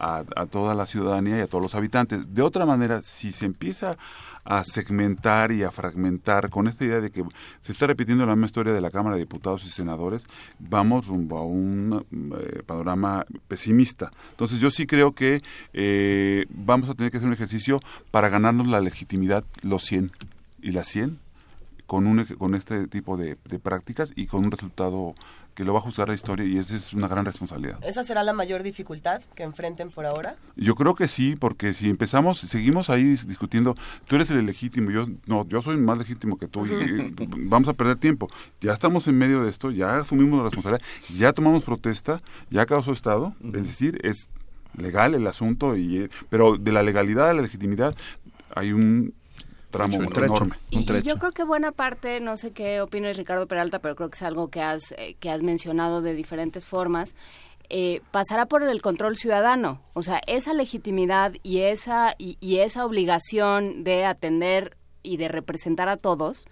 a, 0.00 0.24
a 0.36 0.46
toda 0.46 0.74
la 0.74 0.86
ciudadanía 0.86 1.38
y 1.38 1.40
a 1.40 1.46
todos 1.46 1.62
los 1.62 1.74
habitantes. 1.74 2.34
De 2.34 2.42
otra 2.42 2.66
manera, 2.66 3.02
si 3.04 3.32
se 3.32 3.44
empieza 3.44 3.96
a 4.44 4.64
segmentar 4.64 5.52
y 5.52 5.62
a 5.62 5.70
fragmentar 5.70 6.50
con 6.50 6.66
esta 6.66 6.84
idea 6.84 7.00
de 7.00 7.10
que 7.10 7.24
se 7.62 7.72
está 7.72 7.86
repitiendo 7.86 8.24
la 8.26 8.34
misma 8.34 8.46
historia 8.46 8.72
de 8.72 8.80
la 8.80 8.90
Cámara 8.90 9.16
de 9.16 9.22
Diputados 9.22 9.64
y 9.64 9.70
Senadores, 9.70 10.22
vamos 10.58 11.08
rumbo 11.08 11.38
a 11.38 11.44
un 11.44 12.04
eh, 12.12 12.62
panorama 12.64 13.26
pesimista. 13.48 14.10
Entonces 14.30 14.60
yo 14.60 14.70
sí 14.70 14.86
creo 14.86 15.14
que 15.14 15.42
eh, 15.72 16.46
vamos 16.50 16.88
a 16.88 16.94
tener 16.94 17.10
que 17.10 17.18
hacer 17.18 17.28
un 17.28 17.34
ejercicio 17.34 17.80
para 18.10 18.28
ganarnos 18.28 18.66
la 18.68 18.80
legitimidad, 18.80 19.44
los 19.62 19.84
100 19.84 20.10
y 20.62 20.72
las 20.72 20.88
100, 20.88 21.18
con, 21.86 22.06
un, 22.06 22.24
con 22.24 22.54
este 22.54 22.86
tipo 22.86 23.16
de 23.16 23.36
prácticas 23.62 24.12
y 24.14 24.26
con 24.26 24.44
un 24.44 24.50
resultado 24.50 25.14
que 25.60 25.66
lo 25.66 25.74
va 25.74 25.80
a 25.80 25.82
ajustar 25.82 26.08
la 26.08 26.14
historia 26.14 26.46
y 26.46 26.56
esa 26.56 26.74
es 26.74 26.94
una 26.94 27.06
gran 27.06 27.26
responsabilidad. 27.26 27.78
¿Esa 27.84 28.02
será 28.02 28.24
la 28.24 28.32
mayor 28.32 28.62
dificultad 28.62 29.20
que 29.34 29.42
enfrenten 29.42 29.90
por 29.90 30.06
ahora? 30.06 30.36
Yo 30.56 30.74
creo 30.74 30.94
que 30.94 31.06
sí, 31.06 31.36
porque 31.36 31.74
si 31.74 31.90
empezamos, 31.90 32.38
seguimos 32.40 32.88
ahí 32.88 33.02
dis- 33.02 33.26
discutiendo, 33.26 33.76
tú 34.06 34.16
eres 34.16 34.30
el 34.30 34.46
legítimo, 34.46 34.90
yo 34.90 35.06
no, 35.26 35.46
yo 35.46 35.60
soy 35.60 35.76
más 35.76 35.98
legítimo 35.98 36.38
que 36.38 36.48
tú, 36.48 36.64
y, 36.64 37.14
vamos 37.40 37.68
a 37.68 37.74
perder 37.74 37.98
tiempo. 37.98 38.26
Ya 38.62 38.72
estamos 38.72 39.06
en 39.06 39.18
medio 39.18 39.42
de 39.44 39.50
esto, 39.50 39.70
ya 39.70 39.98
asumimos 39.98 40.38
la 40.38 40.44
responsabilidad, 40.44 40.82
ya 41.10 41.34
tomamos 41.34 41.62
protesta, 41.62 42.22
ya 42.48 42.64
causó 42.64 42.92
Estado, 42.92 43.34
es 43.52 43.66
decir, 43.66 44.00
es 44.02 44.28
legal 44.78 45.14
el 45.14 45.26
asunto, 45.26 45.76
y 45.76 46.04
eh, 46.04 46.10
pero 46.30 46.56
de 46.56 46.72
la 46.72 46.82
legalidad 46.82 47.28
a 47.28 47.34
la 47.34 47.42
legitimidad 47.42 47.94
hay 48.54 48.72
un 48.72 49.12
tramo 49.70 49.98
Un 49.98 50.04
enorme. 50.24 50.54
Y, 50.70 50.80
y 50.80 51.02
yo 51.02 51.16
creo 51.18 51.32
que 51.32 51.44
buena 51.44 51.72
parte, 51.72 52.20
no 52.20 52.36
sé 52.36 52.52
qué 52.52 52.80
opinas 52.80 53.16
Ricardo 53.16 53.46
Peralta, 53.46 53.78
pero 53.78 53.96
creo 53.96 54.10
que 54.10 54.16
es 54.16 54.22
algo 54.22 54.48
que 54.48 54.60
has, 54.62 54.92
eh, 54.98 55.16
que 55.20 55.30
has 55.30 55.42
mencionado 55.42 56.02
de 56.02 56.14
diferentes 56.14 56.66
formas. 56.66 57.14
eh, 57.70 58.02
pasará 58.10 58.46
por 58.46 58.62
el 58.64 58.82
control 58.82 59.16
ciudadano. 59.16 59.80
O 59.94 60.02
sea, 60.02 60.20
esa 60.26 60.52
legitimidad 60.52 61.32
y 61.42 61.60
esa, 61.60 62.14
y, 62.18 62.36
y 62.40 62.58
esa 62.58 62.84
obligación 62.84 63.84
de 63.84 64.04
atender 64.04 64.76
y 65.02 65.16
de 65.16 65.28
representar 65.28 65.88
a 65.88 65.96
todos 65.96 66.44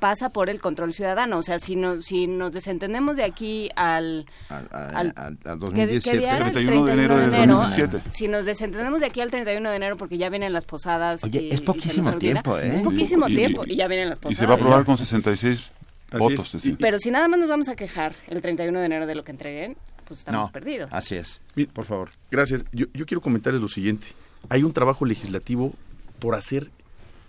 pasa 0.00 0.30
por 0.30 0.50
el 0.50 0.60
control 0.60 0.92
ciudadano. 0.92 1.38
O 1.38 1.42
sea, 1.42 1.58
si, 1.60 1.76
no, 1.76 2.02
si 2.02 2.26
nos 2.26 2.52
desentendemos 2.52 3.16
de 3.16 3.24
aquí 3.24 3.70
al... 3.76 4.26
Al, 4.48 4.68
al- 4.72 4.96
al- 4.96 5.14
al 5.16 5.38
¿qué- 5.38 5.50
2017. 5.58 6.10
qué 6.10 6.18
día 6.18 6.36
era? 6.36 6.46
El 6.48 6.52
31 6.52 6.84
de 6.86 6.92
enero 6.92 7.16
del 7.18 7.30
2017. 7.30 8.10
Si 8.10 8.26
nos 8.28 8.46
desentendemos 8.46 9.00
de 9.00 9.06
aquí 9.06 9.20
al 9.20 9.30
31 9.30 9.70
de 9.70 9.76
enero 9.76 9.96
porque 9.96 10.18
ya 10.18 10.28
vienen 10.30 10.52
las 10.52 10.64
posadas. 10.64 11.22
Oye, 11.22 11.42
y- 11.42 11.50
es 11.50 11.60
y 11.60 11.64
poquísimo 11.64 12.12
tiempo, 12.18 12.58
¿eh? 12.58 12.76
Es 12.76 12.82
poquísimo 12.82 13.28
Y- 13.28 13.32
y- 13.32 13.36
tiempo 13.36 13.64
y 13.66 13.76
ya 13.76 13.86
vienen 13.86 14.08
las 14.08 14.18
Y 14.18 14.22
posadas. 14.22 14.38
se 14.38 14.46
va 14.46 14.54
a 14.54 14.56
aprobar 14.56 14.84
con 14.84 14.98
66 14.98 15.70
votos. 16.18 16.56
Pero 16.78 16.98
si 16.98 17.10
nada 17.10 17.28
más 17.28 17.38
nos 17.38 17.48
vamos 17.48 17.68
a 17.68 17.76
quejar 17.76 18.14
el 18.26 18.42
31 18.42 18.80
de 18.80 18.86
enero 18.86 19.06
de 19.06 19.14
lo 19.14 19.22
que 19.22 19.30
entreguen, 19.30 19.76
pues 20.06 20.20
estamos 20.20 20.46
No. 20.48 20.52
perdidos. 20.52 20.88
Así 20.92 21.14
es. 21.14 21.40
Por 21.72 21.84
favor. 21.84 22.10
Gracias. 22.30 22.64
Yo, 22.72 22.86
yo 22.94 23.06
quiero 23.06 23.20
comentarles 23.20 23.60
lo 23.62 23.68
siguiente. 23.68 24.08
Hay 24.48 24.62
un 24.64 24.72
trabajo 24.72 25.04
legislativo 25.04 25.72
por 26.18 26.34
hacer 26.34 26.70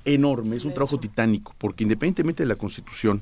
enorme, 0.05 0.55
es 0.55 0.65
un 0.65 0.73
trabajo 0.73 0.99
titánico, 0.99 1.53
porque 1.57 1.83
independientemente 1.83 2.43
de 2.43 2.47
la 2.47 2.55
Constitución, 2.55 3.21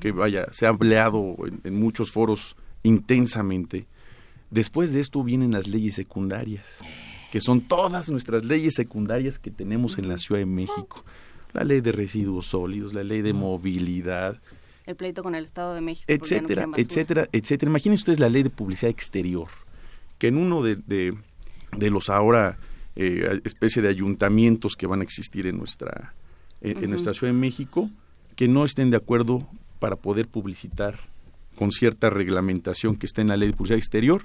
que 0.00 0.12
vaya, 0.12 0.46
se 0.52 0.66
ha 0.66 0.70
empleado 0.70 1.36
en, 1.46 1.60
en 1.64 1.74
muchos 1.80 2.10
foros 2.12 2.56
intensamente, 2.82 3.86
después 4.50 4.92
de 4.92 5.00
esto 5.00 5.22
vienen 5.24 5.52
las 5.52 5.66
leyes 5.68 5.94
secundarias, 5.94 6.80
que 7.32 7.40
son 7.40 7.60
todas 7.62 8.08
nuestras 8.10 8.44
leyes 8.44 8.74
secundarias 8.74 9.38
que 9.38 9.50
tenemos 9.50 9.98
en 9.98 10.08
la 10.08 10.18
Ciudad 10.18 10.40
de 10.40 10.46
México. 10.46 11.04
La 11.52 11.64
ley 11.64 11.80
de 11.80 11.90
residuos 11.90 12.46
sólidos, 12.46 12.94
la 12.94 13.02
ley 13.02 13.22
de 13.22 13.32
movilidad, 13.32 14.40
El 14.86 14.94
pleito 14.96 15.22
con 15.24 15.34
el 15.34 15.44
Estado 15.44 15.74
de 15.74 15.80
México. 15.80 16.06
no 16.08 16.14
etcétera, 16.14 16.66
etcétera, 16.76 17.28
etcétera. 17.32 17.70
Imaginen 17.70 17.96
ustedes 17.96 18.20
la 18.20 18.28
ley 18.28 18.44
de 18.44 18.50
publicidad 18.50 18.90
exterior, 18.90 19.48
que 20.18 20.28
en 20.28 20.36
uno 20.36 20.62
de, 20.62 20.76
de- 20.76 21.16
de 21.76 21.90
los 21.90 22.08
ahora 22.08 22.58
eh, 22.96 23.40
especie 23.44 23.82
de 23.82 23.88
ayuntamientos 23.88 24.76
que 24.76 24.86
van 24.86 25.00
a 25.00 25.04
existir 25.04 25.46
en 25.46 25.58
nuestra, 25.58 26.14
en, 26.60 26.84
en 26.84 26.90
nuestra 26.90 27.14
Ciudad 27.14 27.32
de 27.32 27.38
México, 27.38 27.90
que 28.36 28.48
no 28.48 28.64
estén 28.64 28.90
de 28.90 28.96
acuerdo 28.96 29.46
para 29.78 29.96
poder 29.96 30.28
publicitar 30.28 30.98
con 31.56 31.72
cierta 31.72 32.10
reglamentación 32.10 32.96
que 32.96 33.06
está 33.06 33.20
en 33.20 33.28
la 33.28 33.36
ley 33.36 33.48
de 33.50 33.56
publicidad 33.56 33.78
exterior 33.78 34.22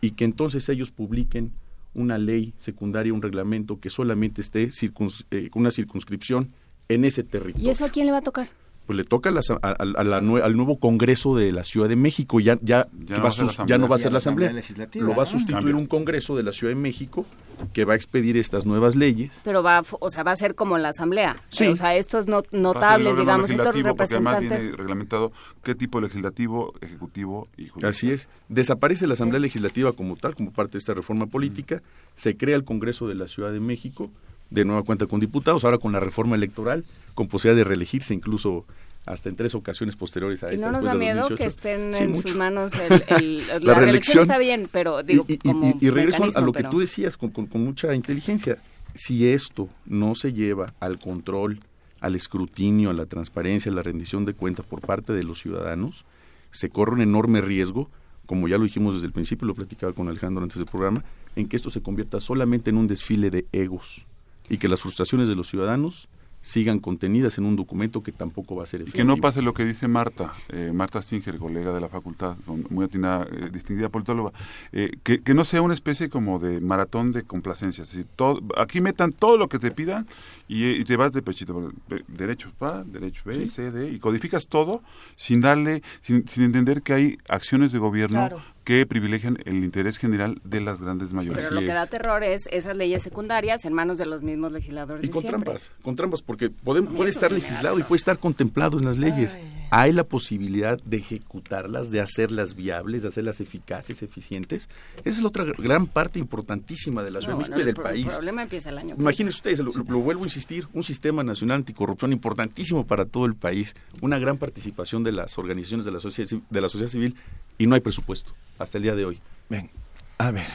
y 0.00 0.12
que 0.12 0.24
entonces 0.24 0.68
ellos 0.68 0.90
publiquen 0.90 1.52
una 1.94 2.18
ley 2.18 2.52
secundaria, 2.58 3.12
un 3.14 3.22
reglamento 3.22 3.78
que 3.80 3.88
solamente 3.90 4.40
esté 4.40 4.68
circuns- 4.70 5.24
eh, 5.30 5.48
con 5.50 5.60
una 5.60 5.70
circunscripción 5.70 6.50
en 6.88 7.04
ese 7.04 7.22
territorio 7.22 7.66
¿Y 7.66 7.70
eso 7.70 7.84
a 7.84 7.88
quién 7.88 8.06
le 8.06 8.12
va 8.12 8.18
a 8.18 8.22
tocar? 8.22 8.48
pues 8.86 8.98
le 8.98 9.04
toca 9.04 9.30
a 9.30 9.32
la 9.32 9.40
a- 9.62 9.68
a- 9.68 9.72
a 10.00 10.04
la 10.04 10.20
nue- 10.20 10.42
al 10.42 10.56
nuevo 10.56 10.78
Congreso 10.78 11.34
de 11.36 11.52
la 11.52 11.64
Ciudad 11.64 11.88
de 11.88 11.96
México. 11.96 12.38
Ya, 12.40 12.58
ya, 12.60 12.86
Ya 13.06 13.16
no 13.16 13.22
va 13.22 13.22
va 13.22 13.28
a 13.28 13.32
ser 13.32 13.44
la 13.44 13.48
sus- 13.48 13.56
ya 13.56 13.62
Asamblea. 13.62 13.78
no 13.78 13.88
va 13.88 13.94
a 13.96 13.98
ser 13.98 14.04
Ya 14.04 14.10
la 14.10 14.12
la 14.12 14.18
Asamblea 14.18 14.48
Asamblea. 14.48 14.62
Legislativa, 14.62 15.06
Lo 15.06 15.14
va 15.16 15.22
a 15.22 15.26
sustituir 15.26 15.74
un 15.74 15.86
Congreso 15.86 16.36
de 16.36 16.42
la 16.42 16.52
Ciudad 16.52 16.72
de 16.74 16.80
México 16.80 17.24
que 17.72 17.84
va 17.84 17.94
a 17.94 17.96
expedir 17.96 18.36
estas 18.36 18.66
nuevas 18.66 18.94
leyes. 18.96 19.32
Pero 19.44 19.62
va, 19.62 19.82
o 20.00 20.10
sea, 20.10 20.22
va 20.22 20.32
a 20.32 20.36
ser 20.36 20.54
como 20.54 20.78
la 20.78 20.90
asamblea. 20.90 21.36
Sí. 21.50 21.66
O 21.68 21.76
sea, 21.76 21.94
estos 21.96 22.26
no- 22.26 22.36
Va 22.36 22.40
a 22.40 22.42
ser 22.50 22.54
el 22.56 22.62
notables, 22.62 23.16
digamos, 23.16 23.50
estos 23.50 23.66
legislativo, 23.66 23.96
porque 23.96 24.14
además 24.14 24.34
representantes. 24.34 24.60
viene 24.60 24.76
reglamentado 24.76 25.32
qué 25.62 25.74
tipo 25.74 26.00
legislativo, 26.00 26.72
ejecutivo 26.80 27.48
y 27.56 27.68
judicial. 27.68 27.90
Así 27.90 28.10
es. 28.10 28.28
Desaparece 28.48 29.06
la 29.06 29.14
Asamblea 29.14 29.40
Legislativa 29.40 29.92
como 29.92 30.16
tal, 30.16 30.34
como 30.34 30.52
parte 30.52 30.72
de 30.72 30.78
esta 30.78 30.94
reforma 30.94 31.26
política. 31.26 31.82
Se 32.14 32.36
crea 32.36 32.56
el 32.56 32.64
Congreso 32.64 33.08
de 33.08 33.14
la 33.14 33.28
Ciudad 33.28 33.52
de 33.52 33.60
México, 33.60 34.10
de 34.50 34.64
nueva 34.64 34.82
cuenta 34.82 35.06
con 35.06 35.20
diputados, 35.20 35.64
ahora 35.64 35.78
con 35.78 35.92
la 35.92 36.00
reforma 36.00 36.36
electoral, 36.36 36.84
con 37.14 37.26
posibilidad 37.28 37.56
de 37.56 37.64
reelegirse 37.68 38.14
incluso 38.14 38.64
hasta 39.06 39.28
en 39.28 39.36
tres 39.36 39.54
ocasiones 39.54 39.96
posteriores 39.96 40.42
a 40.44 40.50
Y 40.52 40.56
esta. 40.56 40.66
no 40.66 40.72
nos 40.72 40.84
da 40.84 40.94
miedo 40.94 41.20
2018. 41.28 41.36
que 41.42 41.48
estén 41.48 41.94
Sí, 41.94 42.02
en 42.04 42.10
mucho. 42.12 42.22
sus 42.28 42.36
manos 42.36 42.72
el, 42.90 43.04
el- 43.20 43.46
la, 43.48 43.58
La 43.60 43.74
reelección 43.74 44.22
está 44.22 44.38
bien, 44.38 44.68
pero 44.72 45.02
digo, 45.02 45.24
y, 45.28 45.34
y- 45.34 45.38
como 45.38 45.76
y- 45.80 45.86
y 45.86 45.90
regreso 45.90 46.24
a- 46.34 46.40
lo 46.40 46.52
que 46.52 46.64
tú 46.64 46.78
decías 46.80 47.16
con, 47.16 47.30
con- 47.30 47.46
con 47.46 47.62
mucha 47.64 47.94
inteligencia. 47.94 48.58
Si 48.94 49.26
esto 49.28 49.68
no 49.86 50.14
se 50.14 50.32
lleva 50.32 50.66
al 50.80 50.98
control, 50.98 51.58
al 52.00 52.14
escrutinio, 52.14 52.90
a 52.90 52.92
la 52.94 53.06
transparencia, 53.06 53.70
a 53.72 53.74
la 53.74 53.82
rendición 53.82 54.24
de 54.24 54.34
cuentas 54.34 54.64
por 54.66 54.80
parte 54.80 55.12
de 55.12 55.24
los 55.24 55.40
ciudadanos, 55.40 56.04
se 56.52 56.70
corre 56.70 56.92
un 56.92 57.00
enorme 57.02 57.40
riesgo, 57.40 57.90
como 58.26 58.46
ya 58.48 58.56
lo 58.56 58.64
dijimos 58.64 58.94
desde 58.94 59.06
el 59.06 59.12
principio, 59.12 59.46
lo 59.46 59.54
platicaba 59.54 59.92
con 59.92 60.08
Alejandro 60.08 60.42
antes 60.44 60.58
del 60.58 60.66
programa, 60.66 61.02
en 61.36 61.48
que 61.48 61.56
esto 61.56 61.68
se 61.70 61.82
convierta 61.82 62.20
solamente 62.20 62.70
en 62.70 62.76
un 62.76 62.86
desfile 62.86 63.30
de 63.30 63.46
egos 63.52 64.06
y 64.48 64.58
que 64.58 64.68
las 64.68 64.80
frustraciones 64.80 65.26
de 65.28 65.34
los 65.34 65.48
ciudadanos 65.48 66.08
sigan 66.46 66.78
contenidas 66.78 67.38
en 67.38 67.46
un 67.46 67.56
documento 67.56 68.02
que 68.02 68.12
tampoco 68.12 68.54
va 68.54 68.64
a 68.64 68.66
ser 68.66 68.82
Y 68.82 68.84
que 68.84 68.88
efectivo. 68.90 69.16
no 69.16 69.16
pase 69.16 69.40
lo 69.40 69.54
que 69.54 69.64
dice 69.64 69.88
Marta, 69.88 70.34
eh, 70.50 70.72
Marta 70.74 71.00
Stinger, 71.00 71.38
colega 71.38 71.72
de 71.72 71.80
la 71.80 71.88
facultad, 71.88 72.36
muy 72.68 72.84
atinada, 72.84 73.24
eh, 73.32 73.48
distinguida 73.50 73.88
politóloga, 73.88 74.30
eh, 74.70 74.90
que, 75.02 75.22
que 75.22 75.32
no 75.32 75.46
sea 75.46 75.62
una 75.62 75.72
especie 75.72 76.10
como 76.10 76.38
de 76.38 76.60
maratón 76.60 77.12
de 77.12 77.22
complacencias. 77.22 77.88
Es 77.88 77.94
decir, 77.94 78.06
todo- 78.14 78.42
aquí 78.58 78.82
metan 78.82 79.12
todo 79.12 79.38
lo 79.38 79.48
que 79.48 79.58
te 79.58 79.70
pidan 79.70 80.06
y, 80.48 80.64
y 80.70 80.84
te 80.84 80.96
vas 80.96 81.12
de 81.12 81.22
pechito. 81.22 81.72
eh, 81.90 82.02
Derechos 82.08 82.52
A, 82.60 82.82
derecho 82.84 83.22
B, 83.24 83.46
C, 83.48 83.70
D, 83.70 83.90
y 83.90 83.98
codificas 83.98 84.46
todo 84.46 84.82
sin 85.16 85.40
darle, 85.40 85.82
sin, 86.02 86.26
sin 86.28 86.42
entender 86.44 86.82
que 86.82 86.92
hay 86.92 87.18
acciones 87.28 87.72
de 87.72 87.78
gobierno 87.78 88.18
Claro. 88.28 88.42
que 88.64 88.86
privilegian 88.86 89.38
el 89.44 89.56
interés 89.56 89.98
general 89.98 90.40
de 90.44 90.60
las 90.60 90.80
grandes 90.80 91.12
mayorías. 91.12 91.44
Pero 91.48 91.60
lo 91.60 91.66
que 91.66 91.72
da 91.74 91.86
terror 91.86 92.22
es 92.22 92.46
esas 92.50 92.76
leyes 92.76 93.02
secundarias 93.02 93.64
en 93.64 93.72
manos 93.74 93.98
de 93.98 94.06
los 94.06 94.22
mismos 94.22 94.52
legisladores 94.52 95.04
Y 95.04 95.08
con 95.08 95.20
siempre. 95.22 95.42
trampas, 95.44 95.70
con 95.82 95.96
trampas, 95.96 96.22
porque 96.22 96.48
puede 96.50 97.10
estar 97.10 97.30
legislado 97.30 97.78
y 97.78 97.82
puede 97.82 97.98
estar 97.98 98.18
contemplado 98.18 98.78
en 98.78 98.84
las 98.86 98.96
leyes. 98.96 99.36
Hay 99.70 99.92
la 99.92 100.04
posibilidad 100.04 100.78
de 100.84 100.98
ejecutarlas, 100.98 101.90
de 101.90 102.00
hacerlas 102.00 102.54
viables, 102.54 103.02
de 103.02 103.08
hacerlas 103.08 103.40
eficaces, 103.40 104.02
eficientes. 104.02 104.68
Esa 104.98 105.08
es 105.16 105.20
la 105.20 105.28
otra 105.28 105.44
gran 105.58 105.86
parte 105.86 106.18
importantísima 106.18 107.02
de 107.02 107.10
la 107.10 107.20
Ciudad 107.20 107.34
No, 107.34 107.42
de 107.44 107.48
México 107.50 107.54
no, 107.54 107.58
y 107.58 107.60
el 107.62 107.66
del 107.66 107.74
pro- 107.74 107.84
país. 107.84 108.06
El 108.06 108.12
problema 108.12 108.42
empieza 108.42 108.70
el 108.70 108.78
año. 108.78 108.94
Imagínense 108.98 109.36
ustedes, 109.36 109.58
lo, 109.60 109.72
lo- 109.72 109.84
lo 109.84 109.98
vuelvo 109.98 110.24
a 110.24 110.26
insistir, 110.34 110.66
un 110.72 110.82
sistema 110.82 111.22
nacional 111.22 111.58
anticorrupción 111.58 112.12
importantísimo 112.12 112.84
para 112.86 113.04
todo 113.04 113.26
el 113.26 113.34
país, 113.36 113.74
una 114.02 114.18
gran 114.18 114.36
participación 114.38 115.04
de 115.04 115.12
las 115.12 115.38
organizaciones 115.38 115.84
de 115.86 115.92
la 115.92 116.00
sociedad, 116.00 116.30
de 116.50 116.60
la 116.60 116.68
sociedad 116.68 116.90
civil 116.90 117.16
y 117.58 117.66
no 117.66 117.74
hay 117.76 117.80
presupuesto 117.80 118.32
hasta 118.58 118.78
el 118.78 118.82
día 118.82 118.94
de 118.94 119.04
hoy. 119.04 119.20
Ven, 119.48 119.70
a 120.18 120.30
ver. 120.30 120.46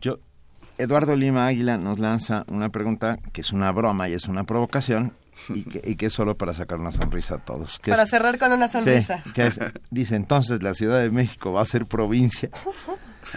Yo, 0.00 0.18
Eduardo 0.78 1.14
Lima 1.16 1.46
Águila 1.46 1.76
nos 1.78 1.98
lanza 1.98 2.44
una 2.48 2.70
pregunta 2.70 3.18
que 3.32 3.42
es 3.42 3.52
una 3.52 3.70
broma 3.72 4.08
y 4.08 4.14
es 4.14 4.24
una 4.26 4.44
provocación 4.44 5.12
y 5.54 5.62
que, 5.64 5.82
y 5.84 5.96
que 5.96 6.06
es 6.06 6.12
solo 6.12 6.36
para 6.36 6.54
sacar 6.54 6.78
una 6.78 6.92
sonrisa 6.92 7.36
a 7.36 7.38
todos. 7.38 7.78
que 7.78 7.90
Para 7.90 8.04
es- 8.04 8.10
cerrar 8.10 8.38
con 8.38 8.52
una 8.52 8.68
Sí, 8.68 8.72
sonrisa. 8.72 9.22
que 9.34 9.46
es- 9.46 9.60
dice 9.90 10.16
entonces 10.16 10.62
la 10.62 10.74
Ciudad 10.74 11.00
de 11.00 11.10
México 11.10 11.52
va 11.52 11.62
a 11.62 11.66
ser 11.66 11.86
provincia. 11.86 12.50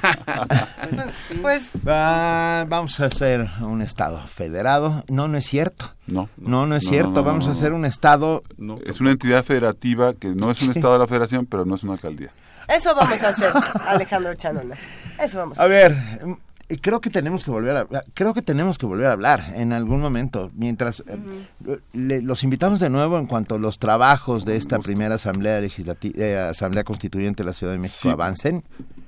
Pues 1.41 1.63
Va- 1.87 2.65
vamos 2.65 2.99
a 2.99 3.05
hacer 3.05 3.47
un 3.61 3.81
estado 3.81 4.19
federado. 4.19 5.03
No, 5.07 5.27
no 5.27 5.37
es 5.37 5.45
cierto. 5.45 5.93
No, 6.07 6.29
no, 6.37 6.65
no 6.67 6.75
es 6.75 6.83
no, 6.85 6.89
cierto. 6.89 7.09
no, 7.09 7.15
no, 7.17 7.23
vamos 7.23 7.45
no, 7.45 7.51
a 7.51 7.55
hacer 7.55 7.73
un 7.73 7.85
estado. 7.85 8.43
Es 8.85 8.99
una 8.99 9.11
entidad 9.11 9.43
federativa 9.43 10.13
que 10.13 10.29
no 10.29 10.51
es 10.51 10.61
un 10.61 10.71
estado 10.71 10.93
de 10.93 10.99
la 10.99 11.07
federación, 11.07 11.45
pero 11.45 11.65
no 11.65 11.75
es 11.75 11.83
una 11.83 11.93
alcaldía. 11.93 12.31
eso 12.67 12.93
vamos 12.95 13.21
a 13.23 13.29
hacer, 13.29 13.51
Alejandro 13.87 14.33
Chanona. 14.35 14.75
Eso 15.21 15.37
vamos 15.39 15.57
a 15.59 15.63
A 15.63 15.67
ver, 15.67 15.91
mm, 16.25 16.33
y 16.67 16.77
creo 16.77 16.99
que 16.99 17.09
tenemos 17.11 17.43
que 17.45 17.51
volver 17.51 17.77
a 17.77 17.87
creo 18.15 18.33
que 18.33 18.41
tenemos 18.41 18.77
que 18.79 18.87
volver 18.87 19.05
a 19.05 19.11
hablar 19.11 19.51
en 19.55 19.71
algún 19.71 20.01
momento 20.01 20.49
mientras 20.55 21.01
eh, 21.07 21.15
le- 21.93 22.23
los 22.23 22.43
invitamos 22.43 22.79
de 22.79 22.89
nuevo 22.89 23.19
en 23.19 23.27
cuanto 23.27 23.59
los 23.59 23.77
trabajos 23.77 24.45
de 24.45 24.55
esta 24.55 24.79
primera 24.79 25.13
asamblea 25.15 25.61
legislativa 25.61 26.49
asamblea 26.49 26.83
constituyente 26.83 27.43
de 27.43 27.47
la 27.47 27.53
Ciudad 27.53 27.73
de 27.73 27.79
México 27.79 27.99
Sí. 28.01 28.09
avancen. 28.09 28.63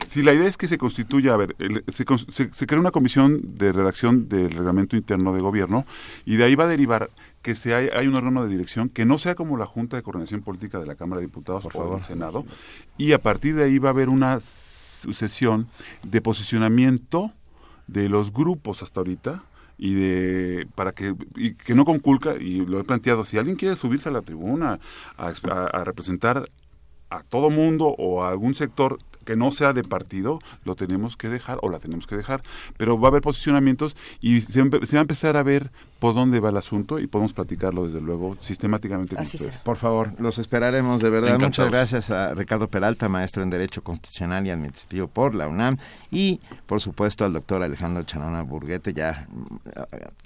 Si 0.08 0.24
la 0.24 0.34
idea 0.34 0.48
es 0.48 0.58
que 0.58 0.68
se 0.68 0.78
constituya, 0.78 1.34
a 1.34 1.38
ver, 1.38 1.56
el- 1.60 1.84
se, 1.94 2.06
se- 2.32 2.52
se 2.54 2.68
crea 2.68 2.80
una 2.80 2.92
comisión 2.92 3.42
de 3.58 3.72
redacción 3.74 4.28
del 4.30 4.50
reglamento 4.52 4.96
interno 4.96 5.34
de 5.34 5.42
gobierno 5.42 5.86
y 6.26 6.38
de 6.38 6.46
ahí 6.46 6.56
va 6.56 6.64
a 6.64 6.68
derivar 6.68 7.10
que 7.42 7.56
se 7.56 7.74
hay, 7.76 7.90
hay 7.94 8.08
un 8.08 8.16
órgano 8.16 8.44
de 8.44 8.50
dirección 8.50 8.90
que 8.90 9.06
no 9.06 9.18
sea 9.18 9.36
como 9.36 9.58
la 9.58 9.66
Junta 9.66 9.96
de 9.98 10.04
Coordinación 10.04 10.42
Política 10.42 10.80
de 10.80 10.86
la 10.88 10.96
Cámara 10.96 11.20
de 11.22 11.28
Diputados 11.28 11.66
o 11.66 11.70
del 11.98 12.04
Senado 12.06 12.46
y 12.98 13.12
a 13.14 13.22
partir 13.22 13.56
de 13.56 13.64
ahí 13.66 13.78
va 13.80 13.90
a 13.90 13.92
haber 13.92 14.10
una 14.10 14.40
sucesión 14.40 15.68
de 16.04 16.22
posicionamiento 16.22 17.32
de 17.88 18.10
los 18.10 18.34
grupos 18.34 18.84
hasta 18.84 19.00
ahorita 19.00 19.44
y 19.78 19.94
de 19.94 20.68
para 20.76 20.92
que 20.92 21.16
y 21.36 21.54
que 21.54 21.76
no 21.76 21.86
conculca 21.86 22.36
y 22.36 22.66
lo 22.66 22.80
he 22.80 22.84
planteado 22.84 23.24
si 23.26 23.38
alguien 23.38 23.56
quiere 23.56 23.76
subirse 23.76 24.10
a 24.10 24.12
la 24.12 24.22
tribuna 24.24 24.80
a, 25.18 25.30
exp- 25.32 25.52
a- 25.52 25.68
a 25.68 25.84
representar 25.84 26.50
a 27.10 27.24
todo 27.24 27.50
mundo 27.50 27.94
o 27.98 28.24
a 28.24 28.30
algún 28.30 28.56
sector 28.56 28.98
que 29.28 29.36
no 29.36 29.52
sea 29.52 29.74
de 29.74 29.84
partido, 29.84 30.40
lo 30.64 30.76
tenemos 30.76 31.18
que 31.18 31.28
dejar 31.28 31.60
o 31.62 31.70
la 31.70 31.80
tenemos 31.80 32.08
que 32.08 32.16
dejar, 32.16 32.42
pero 32.78 32.98
va 32.98 33.10
a 33.10 33.12
haber 33.12 33.22
posicionamientos 33.22 33.98
y 34.22 34.40
se, 34.40 34.54
se 34.54 34.62
va 34.64 35.00
a 35.00 35.02
empezar 35.02 35.36
a 35.36 35.44
ver 35.44 35.70
por 36.00 36.14
dónde 36.14 36.40
va 36.40 36.50
el 36.50 36.58
asunto 36.58 37.00
y 37.00 37.08
podemos 37.08 37.34
platicarlo 37.34 37.86
desde 37.86 38.02
luego 38.02 38.38
sistemáticamente 38.42 39.16
con 39.16 39.26
ustedes. 39.26 39.58
Por 39.58 39.78
favor, 39.78 40.14
los 40.20 40.38
esperaremos 40.38 41.02
de 41.02 41.10
verdad. 41.10 41.40
Muchas 41.40 41.70
gracias 41.70 42.10
a 42.12 42.34
Ricardo 42.34 42.68
Peralta, 42.68 43.10
maestro 43.10 43.44
en 43.44 43.50
Derecho 43.50 43.84
Constitucional 43.84 44.46
y 44.46 44.52
Administrativo 44.52 45.08
por 45.08 45.34
la 45.34 45.48
UNAM 45.48 45.78
y 46.12 46.40
por 46.66 46.82
supuesto 46.82 47.26
al 47.26 47.34
doctor 47.34 47.64
Alejandro 47.64 48.04
Chanona 48.04 48.42
Burguete, 48.44 48.94
ya 48.94 49.28
mm, 49.30 49.56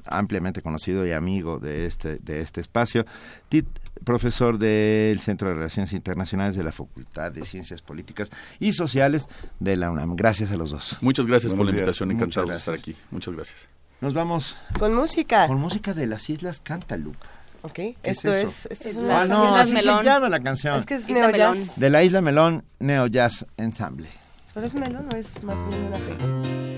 ampliamente 0.05 0.61
conocido 0.61 1.05
y 1.05 1.11
amigo 1.11 1.59
de 1.59 1.85
este, 1.85 2.17
de 2.17 2.41
este 2.41 2.61
espacio. 2.61 3.05
Tit, 3.49 3.67
profesor 4.03 4.57
del 4.57 5.19
Centro 5.19 5.49
de 5.49 5.55
Relaciones 5.55 5.93
Internacionales 5.93 6.55
de 6.55 6.63
la 6.63 6.71
Facultad 6.71 7.31
de 7.31 7.45
Ciencias 7.45 7.81
Políticas 7.81 8.29
y 8.59 8.71
Sociales 8.73 9.27
de 9.59 9.77
la 9.77 9.89
UNAM. 9.91 10.15
Gracias 10.15 10.51
a 10.51 10.57
los 10.57 10.71
dos. 10.71 10.97
Muchas 11.01 11.27
gracias 11.27 11.53
por 11.53 11.65
la 11.65 11.71
invitación, 11.71 12.11
encantado 12.11 12.47
de 12.47 12.55
estar 12.55 12.73
aquí. 12.73 12.95
Muchas 13.11 13.33
gracias. 13.33 13.80
Nos 14.01 14.15
vamos. 14.15 14.57
Con 14.79 14.95
música. 14.95 15.47
Con 15.47 15.59
música 15.59 15.93
de 15.93 16.07
las 16.07 16.29
Islas 16.29 16.59
Cantaloupe. 16.59 17.19
Ok, 17.61 17.79
esto 18.01 18.33
es, 18.33 18.65
esto 18.71 18.89
es 18.89 18.97
ah, 18.97 19.25
no, 19.27 19.55
así 19.55 19.77
se 19.77 19.83
llama 19.83 20.27
la 20.27 20.39
canción. 20.39 20.79
Es 20.79 20.85
que 20.87 20.95
es 20.95 21.07
Neo 21.07 21.29
Jazz. 21.29 21.75
De 21.75 21.91
la 21.91 22.03
Isla 22.03 22.19
Melón, 22.21 22.63
Neo 22.79 23.05
Jazz 23.05 23.45
Ensemble. 23.57 24.09
¿Pero 24.55 24.65
es 24.65 24.73
melón 24.73 25.07
o 25.13 25.15
es 25.15 25.43
más 25.43 25.57
bien 25.69 25.83
una 25.83 25.97
fe? 25.97 26.70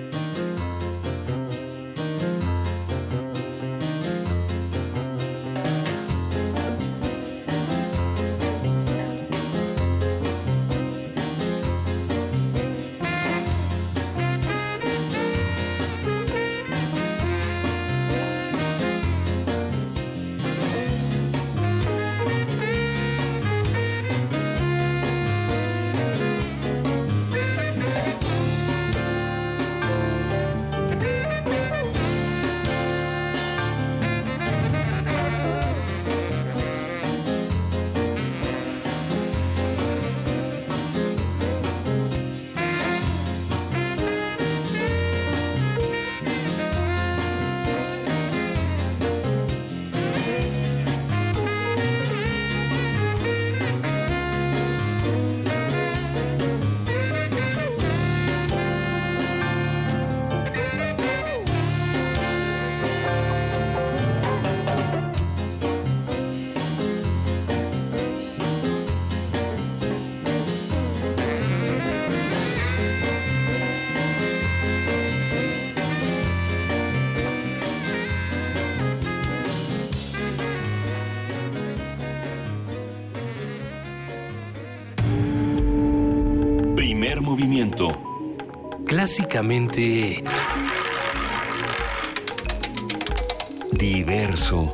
Diverso. 93.73 94.73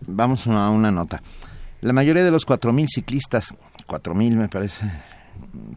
Vamos 0.00 0.46
a 0.46 0.70
una 0.70 0.90
nota. 0.90 1.22
La 1.82 1.92
mayoría 1.92 2.24
de 2.24 2.30
los 2.30 2.46
4.000 2.46 2.86
ciclistas, 2.88 3.54
4.000 3.86 4.36
me 4.36 4.48
parece 4.48 4.90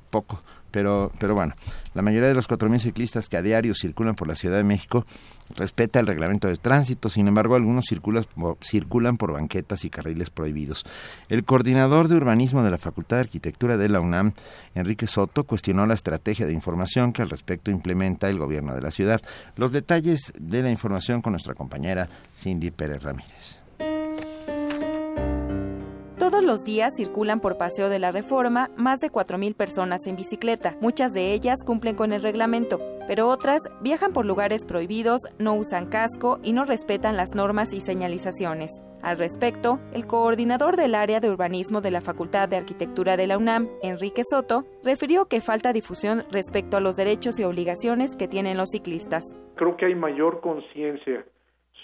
poco, 0.10 0.42
pero, 0.72 1.12
pero 1.20 1.36
bueno, 1.36 1.54
la 1.94 2.02
mayoría 2.02 2.30
de 2.30 2.36
los 2.36 2.50
4.000 2.50 2.80
ciclistas 2.80 3.30
que 3.30 3.38
a 3.38 3.42
diario 3.42 3.76
circulan 3.76 4.16
por 4.16 4.28
la 4.28 4.36
Ciudad 4.36 4.58
de 4.58 4.64
México 4.64 5.06
respeta 5.56 6.00
el 6.00 6.08
reglamento 6.08 6.48
de 6.48 6.56
tránsito, 6.56 7.10
sin 7.10 7.28
embargo 7.28 7.56
algunos 7.56 7.86
circulan, 7.88 8.26
circulan 8.62 9.18
por 9.18 9.34
banquetas 9.34 9.86
y 9.86 9.90
carriles 9.90 10.30
prohibidos. 10.30 10.86
El 11.30 11.44
coordinador 11.44 12.08
de 12.08 12.16
urbanismo 12.16 12.64
de 12.64 12.72
la 12.72 12.78
Facultad 12.78 13.18
de 13.18 13.22
Arquitectura 13.22 13.78
de 13.78 13.90
la 13.90 14.00
UNAM, 14.00 14.34
Enrique 14.76 15.08
Soto, 15.08 15.44
cuestionó 15.44 15.86
la 15.86 15.94
estrategia 15.94 16.46
de 16.46 16.54
información 16.54 17.14
que 17.14 17.22
al 17.22 17.30
respecto 17.30 17.72
implementa 17.72 18.30
el 18.30 18.40
gobierno 18.40 18.74
de 18.74 18.82
la 18.82 18.92
ciudad. 18.92 19.22
Los 19.56 19.72
detalles 19.72 20.34
de 20.40 20.64
la 20.64 20.72
información 20.72 21.22
con 21.22 21.34
nuestra 21.34 21.54
compañera 21.54 22.08
Cindy 22.38 22.72
Pérez 22.72 23.04
Ramírez. 23.04 23.61
Todos 26.32 26.46
los 26.46 26.64
días 26.64 26.94
circulan 26.96 27.42
por 27.42 27.58
Paseo 27.58 27.90
de 27.90 28.00
la 28.00 28.14
Reforma 28.14 28.70
más 28.78 29.02
de 29.02 29.10
4.000 29.10 29.54
personas 29.54 30.08
en 30.08 30.16
bicicleta. 30.16 30.78
Muchas 30.80 31.12
de 31.12 31.34
ellas 31.34 31.62
cumplen 31.66 31.98
con 31.98 32.14
el 32.14 32.24
reglamento, 32.24 32.80
pero 33.06 33.28
otras 33.28 33.64
viajan 33.82 34.14
por 34.14 34.26
lugares 34.26 34.66
prohibidos, 34.66 35.24
no 35.40 35.56
usan 35.56 35.90
casco 35.90 36.40
y 36.42 36.54
no 36.54 36.64
respetan 36.64 37.18
las 37.18 37.36
normas 37.36 37.74
y 37.74 37.82
señalizaciones. 37.82 38.72
Al 39.02 39.18
respecto, 39.18 39.82
el 39.92 40.08
coordinador 40.08 40.78
del 40.78 40.96
área 40.96 41.20
de 41.20 41.30
urbanismo 41.30 41.82
de 41.82 41.92
la 41.92 42.00
Facultad 42.00 42.48
de 42.48 42.56
Arquitectura 42.56 43.18
de 43.18 43.28
la 43.28 43.38
UNAM, 43.38 43.68
Enrique 43.84 44.24
Soto, 44.24 44.64
refirió 44.86 45.26
que 45.26 45.42
falta 45.42 45.74
difusión 45.74 46.24
respecto 46.32 46.78
a 46.78 46.80
los 46.80 46.96
derechos 46.96 47.40
y 47.40 47.44
obligaciones 47.44 48.16
que 48.16 48.30
tienen 48.30 48.56
los 48.56 48.70
ciclistas. 48.70 49.26
Creo 49.56 49.76
que 49.76 49.88
hay 49.88 49.96
mayor 49.96 50.40
conciencia 50.40 51.26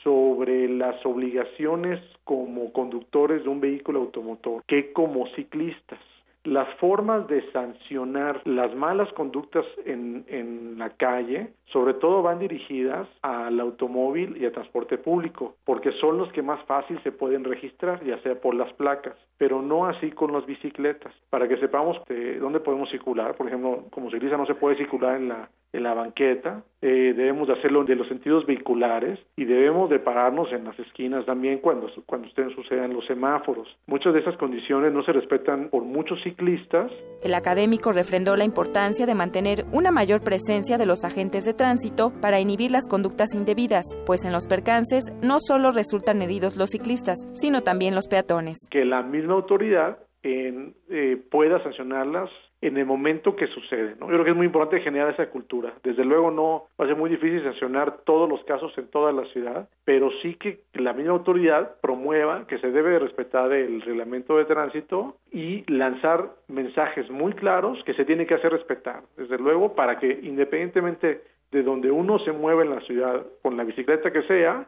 sobre 0.06 0.70
las 0.70 1.06
obligaciones 1.06 2.00
como 2.28 2.74
conductores 2.74 3.44
de 3.44 3.50
un 3.50 3.62
vehículo 3.62 4.02
automotor 4.02 4.62
que 4.68 4.92
como 4.92 5.28
ciclistas. 5.28 5.98
Las 6.44 6.68
formas 6.76 7.28
de 7.28 7.42
sancionar 7.52 8.42
las 8.46 8.74
malas 8.76 9.12
conductas 9.14 9.66
en, 9.86 10.26
en 10.28 10.78
la 10.78 10.90
calle, 10.92 11.50
sobre 11.66 11.94
todo 11.94 12.22
van 12.22 12.40
dirigidas 12.40 13.08
al 13.22 13.60
automóvil 13.60 14.38
y 14.38 14.46
al 14.46 14.52
transporte 14.52 14.98
público, 14.98 15.56
porque 15.66 15.92
son 15.94 16.18
los 16.18 16.32
que 16.32 16.42
más 16.42 16.64
fácil 16.66 17.02
se 17.04 17.12
pueden 17.12 17.44
registrar, 17.44 18.04
ya 18.06 18.18
sea 18.20 18.40
por 18.40 18.56
las 18.56 18.72
placas, 18.74 19.16
pero 19.38 19.62
no 19.62 19.86
así 19.88 20.12
con 20.12 20.32
las 20.32 20.46
bicicletas. 20.46 21.14
Para 21.30 21.48
que 21.48 21.58
sepamos 21.58 21.98
de 22.08 22.40
dónde 22.40 22.60
podemos 22.60 22.90
circular, 22.90 23.36
por 23.36 23.48
ejemplo, 23.48 23.86
como 23.92 24.12
ciclista 24.12 24.38
no 24.38 24.46
se 24.46 24.56
puede 24.56 24.78
circular 24.78 25.18
en 25.18 25.30
la 25.30 25.50
en 25.78 25.84
la 25.84 25.94
banqueta, 25.94 26.64
eh, 26.82 27.14
debemos 27.16 27.48
de 27.48 27.54
hacerlo 27.54 27.84
de 27.84 27.96
los 27.96 28.08
sentidos 28.08 28.46
vehiculares 28.46 29.20
y 29.36 29.46
debemos 29.46 29.90
de 29.90 30.00
pararnos 30.00 30.52
en 30.52 30.66
las 30.66 30.78
esquinas 30.80 31.26
también 31.26 31.60
cuando, 31.60 31.88
cuando 32.06 32.28
estén 32.28 32.50
sucedan 32.56 32.94
los 32.94 33.06
semáforos. 33.06 33.68
Muchas 33.88 34.14
de 34.14 34.20
esas 34.20 34.38
condiciones 34.38 34.94
no 34.94 35.04
se 35.04 35.14
respetan 35.14 35.70
por 35.70 35.84
muchos 35.84 36.22
ciclistas. 36.24 36.92
El 37.24 37.34
académico 37.34 37.92
refrendó 37.92 38.36
la 38.36 38.44
importancia 38.44 39.06
de 39.06 39.16
mantener 39.16 39.66
una 39.72 39.92
mayor 39.92 40.22
presencia 40.22 40.78
de 40.78 40.86
los 40.86 41.04
agentes 41.04 41.46
de 41.46 41.54
tránsito 41.54 42.12
para 42.22 42.40
inhibir 42.40 42.72
las 42.72 42.88
conductas 42.88 43.34
indebidas, 43.34 43.86
pues 44.06 44.24
en 44.26 44.32
los 44.32 44.48
percances 44.48 45.04
no 45.24 45.38
solo 45.40 45.72
resultan 45.72 46.22
heridos 46.22 46.58
los 46.58 46.70
ciclistas, 46.70 47.18
sino 47.34 47.62
también 47.62 47.96
los 47.96 48.08
peatones. 48.08 48.58
Que 48.70 48.86
la 48.86 49.02
misma 49.02 49.34
autoridad 49.34 49.98
eh, 50.24 51.22
pueda 51.32 51.64
sancionarlas 51.64 52.30
en 52.62 52.78
el 52.78 52.86
momento 52.86 53.36
que 53.36 53.48
sucede. 53.48 53.96
¿no? 54.00 54.08
Yo 54.08 54.14
creo 54.14 54.24
que 54.24 54.32
es 54.32 54.38
muy 54.38 54.48
importante 54.48 54.82
generar 54.82 55.12
esa 55.12 55.30
cultura. 55.30 55.74
Desde 55.84 56.04
luego 56.04 56.32
no 56.32 56.66
va 56.80 56.86
a 56.86 56.88
ser 56.88 56.98
muy 56.98 57.10
difícil 57.10 57.44
sancionar 57.44 58.00
todos 58.04 58.28
los 58.28 58.44
casos 58.46 58.76
en 58.78 58.88
toda 58.88 59.12
la 59.12 59.26
ciudad, 59.26 59.70
pero 59.86 60.10
sí 60.22 60.36
que 60.36 60.62
la 60.74 60.94
misma 60.94 61.14
autoridad 61.14 61.76
promueva 61.82 62.48
que 62.48 62.58
se 62.58 62.72
debe 62.72 63.00
respetar 63.00 63.52
el 63.52 63.82
reglamento 63.82 64.38
de 64.38 64.46
tránsito 64.46 65.18
y 65.32 65.64
lanzar 65.72 66.32
mensajes 66.48 67.10
muy 67.12 67.34
claros 67.34 67.84
que 67.84 67.94
se 67.94 68.06
tiene 68.06 68.26
que 68.26 68.36
hacer 68.36 68.52
respetar. 68.52 69.04
Desde 69.16 69.38
luego 69.38 69.76
para 69.76 70.00
que 70.00 70.20
independientemente 70.24 71.22
de 71.52 71.64
donde 71.64 71.92
uno 71.92 72.20
se 72.20 72.32
mueve 72.32 72.64
en 72.64 72.72
la 72.72 72.82
ciudad, 72.82 73.26
con 73.42 73.56
la 73.56 73.64
bicicleta 73.64 74.12
que 74.12 74.24
sea, 74.24 74.68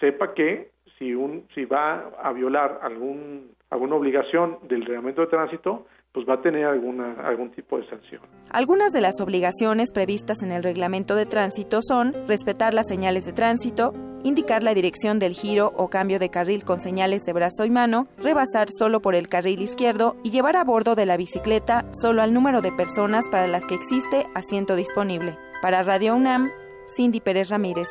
sepa 0.00 0.34
que 0.34 0.70
si, 0.98 1.14
un, 1.14 1.46
si 1.54 1.64
va 1.64 2.10
a 2.20 2.32
violar 2.32 2.80
algún, 2.82 3.52
alguna 3.70 3.94
obligación 3.96 4.58
del 4.62 4.84
reglamento 4.84 5.22
de 5.22 5.28
tránsito, 5.28 5.86
pues 6.12 6.26
va 6.28 6.34
a 6.34 6.42
tener 6.42 6.64
algún 6.64 7.50
tipo 7.54 7.78
de 7.78 7.88
sanción. 7.88 8.22
Algunas 8.50 8.92
de 8.92 9.00
las 9.00 9.20
obligaciones 9.20 9.92
previstas 9.92 10.42
en 10.42 10.52
el 10.52 10.62
reglamento 10.62 11.14
de 11.14 11.26
tránsito 11.26 11.80
son 11.82 12.14
respetar 12.26 12.74
las 12.74 12.88
señales 12.88 13.24
de 13.26 13.32
tránsito, 13.32 13.92
indicar 14.24 14.62
la 14.62 14.74
dirección 14.74 15.18
del 15.18 15.34
giro 15.34 15.72
o 15.76 15.88
cambio 15.88 16.18
de 16.18 16.30
carril 16.30 16.64
con 16.64 16.80
señales 16.80 17.24
de 17.24 17.32
brazo 17.32 17.64
y 17.64 17.70
mano, 17.70 18.08
rebasar 18.16 18.68
solo 18.70 19.00
por 19.00 19.14
el 19.14 19.28
carril 19.28 19.60
izquierdo 19.60 20.16
y 20.24 20.30
llevar 20.30 20.56
a 20.56 20.64
bordo 20.64 20.94
de 20.94 21.06
la 21.06 21.16
bicicleta 21.16 21.84
solo 21.92 22.22
al 22.22 22.32
número 22.32 22.62
de 22.62 22.72
personas 22.72 23.24
para 23.30 23.46
las 23.46 23.64
que 23.64 23.74
existe 23.74 24.26
asiento 24.34 24.76
disponible. 24.76 25.36
Para 25.60 25.82
Radio 25.82 26.16
UNAM, 26.16 26.50
Cindy 26.96 27.20
Pérez 27.20 27.50
Ramírez. 27.50 27.88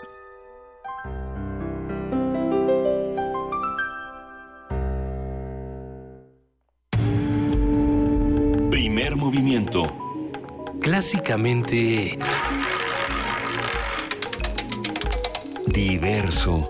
Primer 8.97 9.15
movimiento. 9.15 9.83
Clásicamente... 10.81 12.17
Diverso. 15.67 16.67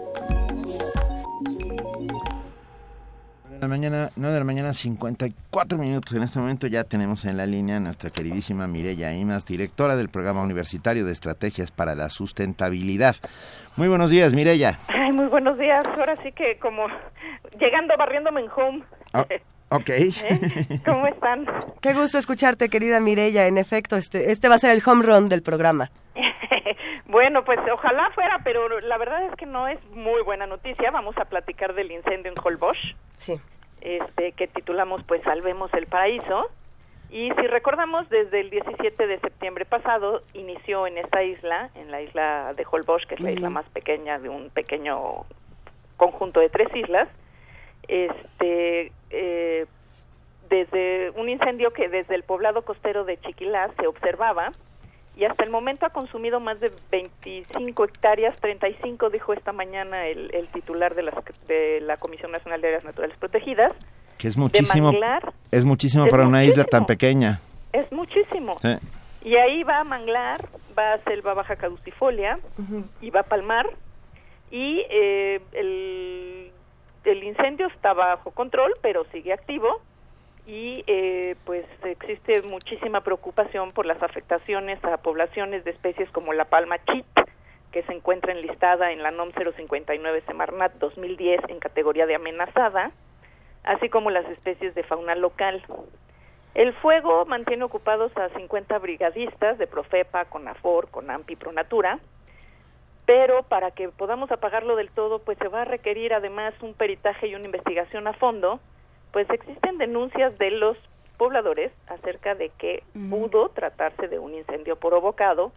de 3.50 3.60
la 3.62 3.68
mañana, 3.70 4.10
9 4.18 4.34
de 4.34 4.40
la 4.40 4.44
mañana, 4.44 4.74
54 4.74 5.78
minutos. 5.78 6.18
En 6.18 6.24
este 6.24 6.40
momento 6.40 6.68
ya 6.68 6.84
tenemos 6.84 7.24
en 7.24 7.38
la 7.38 7.46
línea 7.46 7.78
a 7.78 7.80
nuestra 7.80 8.10
queridísima 8.10 8.68
Mireya 8.68 9.14
Imas, 9.14 9.46
directora 9.46 9.96
del 9.96 10.10
Programa 10.10 10.42
Universitario 10.42 11.06
de 11.06 11.14
Estrategias 11.14 11.72
para 11.72 11.96
la 11.96 12.10
Sustentabilidad. 12.10 13.16
Muy 13.78 13.88
buenos 13.88 14.10
días, 14.10 14.34
Mireya. 14.34 14.80
Ay, 14.90 15.14
muy 15.14 15.28
buenos 15.28 15.58
días. 15.58 15.86
Ahora 15.98 16.18
sí 16.18 16.34
que 16.34 16.60
como 16.60 16.88
llegando, 17.58 17.96
barriéndome 17.98 18.42
en 18.42 18.50
home. 18.54 18.84
Ah, 19.14 19.26
ok. 19.70 19.90
¿Eh? 19.90 20.80
¿Cómo 20.86 21.08
están? 21.08 21.46
Qué 21.82 21.94
gusto 21.94 22.18
escucharte, 22.18 22.70
querida 22.70 23.00
Mireya. 23.00 23.48
En 23.48 23.58
efecto, 23.58 23.96
este, 23.96 24.32
este 24.32 24.50
va 24.50 24.56
a 24.56 24.60
ser 24.60 24.72
el 24.72 24.82
home 24.86 25.04
run 25.04 25.30
del 25.30 25.44
programa. 25.44 25.90
Bueno, 27.08 27.46
pues 27.46 27.58
ojalá 27.72 28.12
fuera, 28.12 28.42
pero 28.44 28.82
la 28.82 28.98
verdad 28.98 29.24
es 29.24 29.36
que 29.36 29.46
no 29.46 29.68
es 29.68 29.80
muy 29.92 30.22
buena 30.24 30.46
noticia. 30.46 30.92
Vamos 30.92 31.18
a 31.18 31.26
platicar 31.26 31.74
del 31.74 31.92
incendio 31.92 32.32
en 32.32 32.38
Holbox. 32.38 32.78
Sí. 33.16 33.40
Este, 33.80 34.34
que 34.34 34.48
titulamos 34.48 35.04
pues 35.06 35.22
Salvemos 35.24 35.74
el 35.74 35.88
Paraíso. 35.88 36.50
Y 37.10 37.32
si 37.32 37.48
recordamos, 37.48 38.10
desde 38.10 38.42
el 38.42 38.50
17 38.50 39.08
de 39.08 39.20
septiembre 39.20 39.64
pasado 39.64 40.22
inició 40.34 40.86
en 40.86 40.98
esta 40.98 41.24
isla, 41.24 41.70
en 41.76 41.90
la 41.90 42.02
isla 42.02 42.54
de 42.54 42.66
Holbox, 42.70 43.06
que 43.06 43.16
es 43.16 43.22
la 43.22 43.32
isla 43.32 43.50
más 43.50 43.66
pequeña 43.70 44.20
de 44.20 44.28
un 44.28 44.50
pequeño 44.50 45.26
conjunto 45.96 46.42
de 46.42 46.50
tres 46.50 46.68
islas, 46.76 47.08
este, 47.88 48.92
eh, 49.10 49.66
desde 50.50 51.12
un 51.12 51.30
incendio 51.30 51.72
que 51.72 51.90
desde 51.90 52.16
el 52.16 52.24
poblado 52.24 52.64
costero 52.64 53.04
de 53.06 53.18
Chiquilá 53.18 53.70
se 53.80 53.88
observaba 53.88 54.52
y 55.18 55.26
hasta 55.26 55.44
el 55.44 55.50
momento 55.50 55.86
ha 55.86 55.90
consumido 55.90 56.40
más 56.40 56.60
de 56.60 56.72
25 56.92 57.86
hectáreas, 57.86 58.38
35 58.40 59.10
dijo 59.10 59.34
esta 59.34 59.52
mañana 59.52 60.06
el, 60.06 60.30
el 60.34 60.48
titular 60.50 60.94
de, 60.94 61.04
las, 61.04 61.16
de 61.48 61.82
la 61.82 61.98
Comisión 61.98 62.32
Nacional 62.32 62.62
de 62.62 62.68
Áreas 62.68 62.84
Naturales 62.84 63.18
Protegidas. 63.18 63.74
Que 64.20 64.28
es 64.28 64.38
muchísimo, 64.38 64.92
manglar, 64.92 65.34
es 65.52 65.66
muchísimo 65.66 66.06
es 66.06 66.12
para 66.12 66.28
una 66.28 66.44
isla 66.44 66.66
tan 66.66 66.86
pequeña. 66.86 67.40
Es 67.74 67.92
muchísimo. 67.92 68.58
Sí. 68.60 68.78
Y 69.24 69.36
ahí 69.38 69.64
va 69.64 69.80
a 69.80 69.84
manglar, 69.84 70.48
va 70.78 70.94
a 70.94 71.04
selva 71.04 71.34
baja 71.34 71.56
caducifolia 71.56 72.40
y 73.02 73.10
va 73.10 73.22
a 73.22 73.24
palmar. 73.24 73.68
Y 74.52 74.86
eh, 74.90 75.42
el, 75.54 76.37
el 77.08 77.24
incendio 77.24 77.68
está 77.68 77.94
bajo 77.94 78.32
control, 78.32 78.74
pero 78.82 79.06
sigue 79.12 79.34
activo. 79.34 79.82
Y 80.46 80.84
eh, 80.88 81.36
pues 81.46 81.66
existe 81.84 82.42
muchísima 82.44 83.02
preocupación 83.02 83.72
por 83.72 83.86
las 83.86 84.02
afectaciones 84.02 84.84
a 84.86 84.98
poblaciones 84.98 85.64
de 85.66 85.72
especies 85.72 86.10
como 86.12 86.32
la 86.32 86.46
palma 86.46 86.78
chit, 86.86 87.06
que 87.72 87.84
se 87.84 87.94
encuentra 87.94 88.32
enlistada 88.32 88.92
en 88.92 89.04
la 89.04 89.12
NOM 89.12 89.32
059 89.34 90.24
Semarnat 90.26 90.74
2010 90.76 91.42
en 91.50 91.60
categoría 91.60 92.06
de 92.06 92.16
amenazada, 92.16 92.92
así 93.64 93.90
como 93.90 94.10
las 94.10 94.26
especies 94.30 94.74
de 94.74 94.84
fauna 94.84 95.16
local. 95.16 95.64
El 96.56 96.74
fuego 96.74 97.26
mantiene 97.26 97.66
ocupados 97.66 98.16
a 98.18 98.30
50 98.30 98.80
brigadistas 98.80 99.58
de 99.58 99.68
Profepa, 99.68 100.26
Conafor, 100.26 100.90
Conampi, 100.90 101.36
Pronatura, 101.36 102.00
pero 103.08 103.42
para 103.44 103.72
que 103.72 103.88
podamos 103.88 104.30
apagarlo 104.34 104.76
del 104.76 104.92
todo, 104.92 105.20
pues 105.20 105.38
se 105.38 105.48
va 105.48 105.62
a 105.62 105.66
requerir 105.66 106.14
además 106.14 106.54
un 106.62 106.74
peritaje 106.74 107.28
y 107.28 107.36
una 107.36 107.46
investigación 107.46 108.06
a 108.06 108.12
fondo, 108.12 108.60
pues 109.14 109.30
existen 109.30 109.78
denuncias 109.78 110.38
de 110.38 110.52
los 110.52 110.78
pobladores 111.18 111.72
acerca 111.88 112.36
de 112.36 112.50
que 112.50 112.84
pudo 113.10 113.48
tratarse 113.50 114.10
de 114.10 114.20
un 114.20 114.36
incendio 114.36 114.76
provocado 114.76 115.54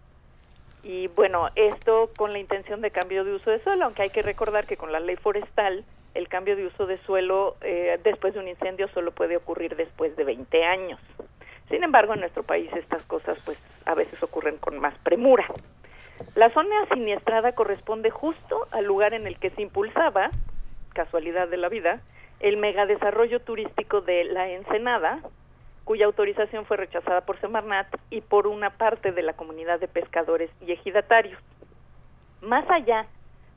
y 0.84 1.08
bueno, 1.08 1.48
esto 1.56 2.10
con 2.16 2.32
la 2.32 2.38
intención 2.38 2.80
de 2.82 2.92
cambio 2.92 3.24
de 3.24 3.34
uso 3.34 3.50
de 3.50 3.60
suelo, 3.64 3.84
aunque 3.84 4.02
hay 4.02 4.10
que 4.10 4.22
recordar 4.22 4.64
que 4.64 4.76
con 4.76 4.92
la 4.92 5.00
ley 5.00 5.16
forestal 5.16 5.84
el 6.14 6.28
cambio 6.28 6.54
de 6.54 6.66
uso 6.66 6.86
de 6.86 6.98
suelo 6.98 7.56
eh, 7.62 7.98
después 8.04 8.32
de 8.32 8.40
un 8.40 8.46
incendio 8.46 8.86
solo 8.94 9.10
puede 9.10 9.36
ocurrir 9.36 9.74
después 9.74 10.14
de 10.14 10.22
20 10.22 10.64
años. 10.64 11.00
Sin 11.68 11.82
embargo, 11.82 12.14
en 12.14 12.20
nuestro 12.20 12.44
país 12.44 12.70
estas 12.74 13.02
cosas 13.02 13.38
pues 13.44 13.60
a 13.86 13.94
veces 13.96 14.22
ocurren 14.22 14.56
con 14.58 14.78
más 14.78 14.96
premura. 15.00 15.46
La 16.34 16.50
zona 16.50 16.86
siniestrada 16.92 17.52
corresponde 17.52 18.10
justo 18.10 18.66
al 18.70 18.84
lugar 18.84 19.14
en 19.14 19.26
el 19.26 19.38
que 19.38 19.50
se 19.50 19.62
impulsaba, 19.62 20.30
casualidad 20.92 21.48
de 21.48 21.56
la 21.56 21.68
vida, 21.68 22.00
el 22.40 22.56
megadesarrollo 22.56 23.40
turístico 23.40 24.00
de 24.00 24.24
La 24.24 24.48
Ensenada, 24.48 25.20
cuya 25.84 26.06
autorización 26.06 26.66
fue 26.66 26.76
rechazada 26.76 27.22
por 27.22 27.40
Semarnat 27.40 27.88
y 28.10 28.20
por 28.20 28.46
una 28.46 28.70
parte 28.70 29.12
de 29.12 29.22
la 29.22 29.32
comunidad 29.32 29.80
de 29.80 29.88
pescadores 29.88 30.50
y 30.60 30.72
ejidatarios. 30.72 31.40
Más 32.42 32.68
allá 32.70 33.06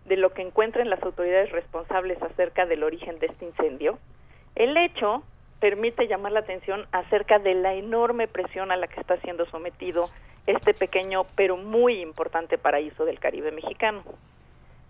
de 0.06 0.18
lo 0.18 0.34
que 0.34 0.42
encuentren 0.42 0.90
las 0.90 1.04
autoridades 1.04 1.52
responsables 1.52 2.22
acerca 2.22 2.66
del 2.66 2.84
origen 2.84 3.20
de 3.20 3.28
este 3.28 3.46
incendio, 3.46 4.00
el 4.56 4.76
hecho 4.78 5.24
permite 5.60 6.08
llamar 6.08 6.34
la 6.34 6.42
atención 6.42 6.86
acerca 6.92 7.40
de 7.40 7.54
la 7.54 7.74
enorme 7.74 8.28
presión 8.28 8.72
a 8.72 8.78
la 8.78 8.88
que 8.88 9.00
está 9.00 9.18
siendo 9.18 9.46
sometido 9.46 10.10
este 10.48 10.74
pequeño 10.74 11.26
pero 11.36 11.58
muy 11.58 12.02
importante 12.02 12.58
paraíso 12.58 13.06
del 13.06 13.20
Caribe 13.20 13.52
mexicano. 13.52 14.04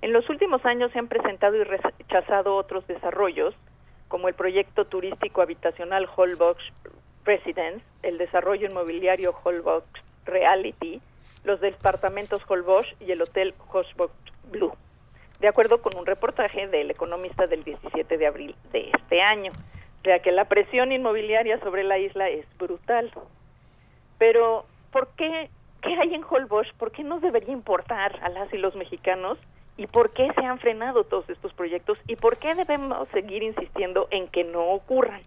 En 0.02 0.12
los 0.12 0.30
últimos 0.30 0.66
años 0.66 0.92
se 0.92 1.00
han 1.00 1.08
presentado 1.08 1.56
y 1.56 1.64
rechazado 1.64 2.56
otros 2.56 2.86
desarrollos, 2.88 3.56
como 4.08 4.28
el 4.28 4.34
proyecto 4.34 4.86
turístico 4.86 5.42
habitacional 5.42 6.08
Holbox 6.14 6.62
Residence, 7.26 7.84
el 8.02 8.18
desarrollo 8.18 8.68
inmobiliario 8.68 9.34
Holbox 9.44 9.88
Reality, 10.26 11.02
los 11.44 11.62
departamentos 11.62 12.42
Holbox 12.48 12.88
y 13.00 13.12
el 13.12 13.22
hotel 13.22 13.54
Holbox 13.72 14.14
Blue, 14.52 14.74
de 15.40 15.48
acuerdo 15.48 15.82
con 15.82 15.98
un 15.98 16.06
reportaje 16.06 16.68
del 16.68 16.92
Economista 16.92 17.48
del 17.48 17.64
17 17.64 18.18
de 18.18 18.28
abril 18.28 18.56
de 18.72 18.92
este 18.94 19.22
año. 19.22 19.52
O 20.00 20.04
sea 20.04 20.20
que 20.20 20.32
la 20.32 20.46
presión 20.46 20.92
inmobiliaria 20.92 21.60
sobre 21.60 21.84
la 21.84 21.98
isla 21.98 22.30
es 22.30 22.46
brutal. 22.58 23.12
Pero, 24.18 24.66
¿por 24.94 25.10
qué? 25.18 25.50
¿Qué 25.82 25.96
hay 26.00 26.14
en 26.14 26.24
Holbox? 26.24 26.72
¿Por 26.78 26.92
qué 26.92 27.04
nos 27.04 27.22
debería 27.22 27.52
importar 27.52 28.18
a 28.22 28.30
las 28.30 28.54
y 28.54 28.58
los 28.58 28.74
mexicanos? 28.76 29.38
¿Y 29.76 29.88
por 29.88 30.12
qué 30.12 30.32
se 30.34 30.46
han 30.46 30.60
frenado 30.60 31.04
todos 31.04 31.30
estos 31.30 31.52
proyectos? 31.54 31.98
¿Y 32.08 32.16
por 32.16 32.38
qué 32.38 32.56
debemos 32.56 33.10
seguir 33.10 33.44
insistiendo 33.44 34.08
en 34.12 34.30
que 34.30 34.46
no 34.46 34.62
ocurran? 34.70 35.22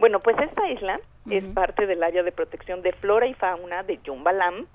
Bueno, 0.00 0.18
pues 0.18 0.36
esta 0.38 0.68
isla 0.68 0.98
es 1.30 1.44
parte 1.44 1.86
del 1.86 2.02
área 2.02 2.24
de 2.24 2.32
protección 2.32 2.82
de 2.82 2.92
flora 2.92 3.28
y 3.28 3.34
fauna 3.34 3.84
de 3.84 4.00
Yumbalam, 4.02 4.66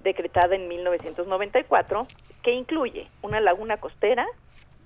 decretada 0.00 0.56
en 0.56 0.66
1994, 0.66 2.08
que 2.42 2.50
incluye 2.50 3.08
una 3.22 3.40
laguna 3.40 3.76
costera 3.76 4.26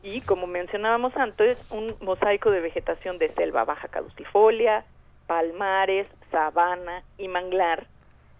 y, 0.02 0.20
como 0.20 0.46
mencionábamos 0.46 1.16
antes, 1.16 1.70
un 1.70 1.96
mosaico 2.02 2.50
de 2.50 2.60
vegetación 2.60 3.16
de 3.16 3.32
selva 3.32 3.64
baja 3.64 3.88
caducifolia, 3.88 4.84
palmares, 5.26 6.06
sabana 6.30 7.02
y 7.16 7.28
manglar, 7.28 7.86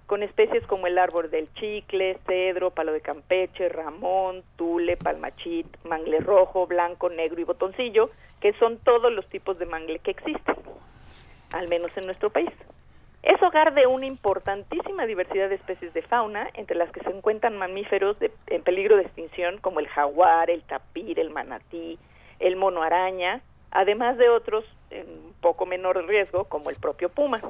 con 0.09 0.23
especies 0.23 0.67
como 0.67 0.87
el 0.87 0.97
árbol 0.97 1.31
del 1.31 1.53
chicle, 1.53 2.17
cedro, 2.27 2.71
palo 2.71 2.93
de 2.93 3.03
campeche, 3.03 3.69
ramón, 3.69 4.43
tule, 4.57 4.97
palmachit, 4.97 5.67
mangle 5.85 6.21
rojo, 6.21 6.67
blanco, 6.67 7.11
negro 7.11 7.39
y 7.43 7.45
botoncillo, 7.45 8.09
que 8.41 8.55
son 8.55 8.79
todos 8.79 9.13
los 9.13 9.29
tipos 9.29 9.59
de 9.59 9.67
mangle 9.67 9.99
que 9.99 10.13
existen, 10.13 10.57
al 11.53 11.69
menos 11.69 11.95
en 11.99 12.07
nuestro 12.07 12.31
país. 12.31 12.49
Es 13.23 13.43
hogar 13.43 13.75
de 13.75 13.87
una 13.87 14.07
importantísima 14.07 15.05
diversidad 15.05 15.51
de 15.51 15.57
especies 15.57 15.93
de 15.93 16.01
fauna, 16.01 16.49
entre 16.55 16.77
las 16.77 16.91
que 16.91 17.01
se 17.01 17.11
encuentran 17.11 17.59
mamíferos 17.59 18.19
de- 18.19 18.33
en 18.47 18.63
peligro 18.63 18.97
de 18.97 19.03
extinción 19.03 19.59
como 19.59 19.79
el 19.79 19.89
jaguar, 19.89 20.49
el 20.49 20.63
tapir, 20.63 21.21
el 21.21 21.29
manatí, 21.29 21.99
el 22.41 22.57
mono 22.57 22.83
araña, 22.83 23.43
además 23.73 24.17
de 24.17 24.31
otros 24.31 24.65
en 24.91 25.07
poco 25.43 25.67
menor 25.67 26.03
riesgo 26.07 26.45
como 26.45 26.71
el 26.71 26.77
propio 26.77 27.11
puma. 27.11 27.43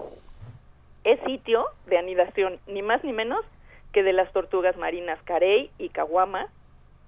Es 1.09 1.19
sitio 1.21 1.65
de 1.87 1.97
anidación 1.97 2.61
ni 2.67 2.83
más 2.83 3.03
ni 3.03 3.15
menos 3.15 3.43
que 3.95 4.03
de 4.03 4.13
las 4.13 4.31
tortugas 4.31 4.77
marinas 4.77 5.19
carey 5.25 5.71
y 5.79 5.89
caguama 5.89 6.49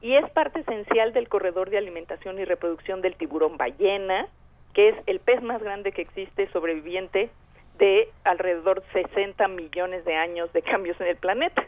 y 0.01 0.15
es 0.15 0.27
parte 0.31 0.61
esencial 0.61 1.13
del 1.13 1.29
corredor 1.29 1.69
de 1.69 1.77
alimentación 1.77 2.39
y 2.39 2.47
reproducción 2.47 3.03
del 3.03 3.15
tiburón 3.17 3.59
ballena, 3.59 4.27
que 4.73 4.89
es 4.89 4.97
el 5.05 5.21
pez 5.21 5.43
más 5.43 5.63
grande 5.63 5.93
que 5.93 6.01
existe 6.01 6.51
sobreviviente 6.51 7.29
de 7.77 8.09
alrededor 8.25 8.83
de 8.83 9.03
60 9.03 9.47
millones 9.49 10.03
de 10.07 10.17
años 10.17 10.51
de 10.55 10.63
cambios 10.63 10.99
en 10.99 11.09
el 11.09 11.17
planeta. 11.17 11.63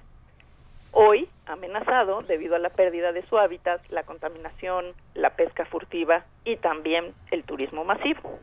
Hoy 0.92 1.28
amenazado 1.44 2.22
debido 2.22 2.56
a 2.56 2.60
la 2.60 2.70
pérdida 2.70 3.12
de 3.12 3.26
su 3.26 3.36
hábitat, 3.36 3.82
la 3.90 4.04
contaminación, 4.04 4.94
la 5.12 5.36
pesca 5.36 5.66
furtiva 5.66 6.24
y 6.46 6.56
también 6.56 7.12
el 7.30 7.44
turismo 7.44 7.84
masivo. 7.84 8.38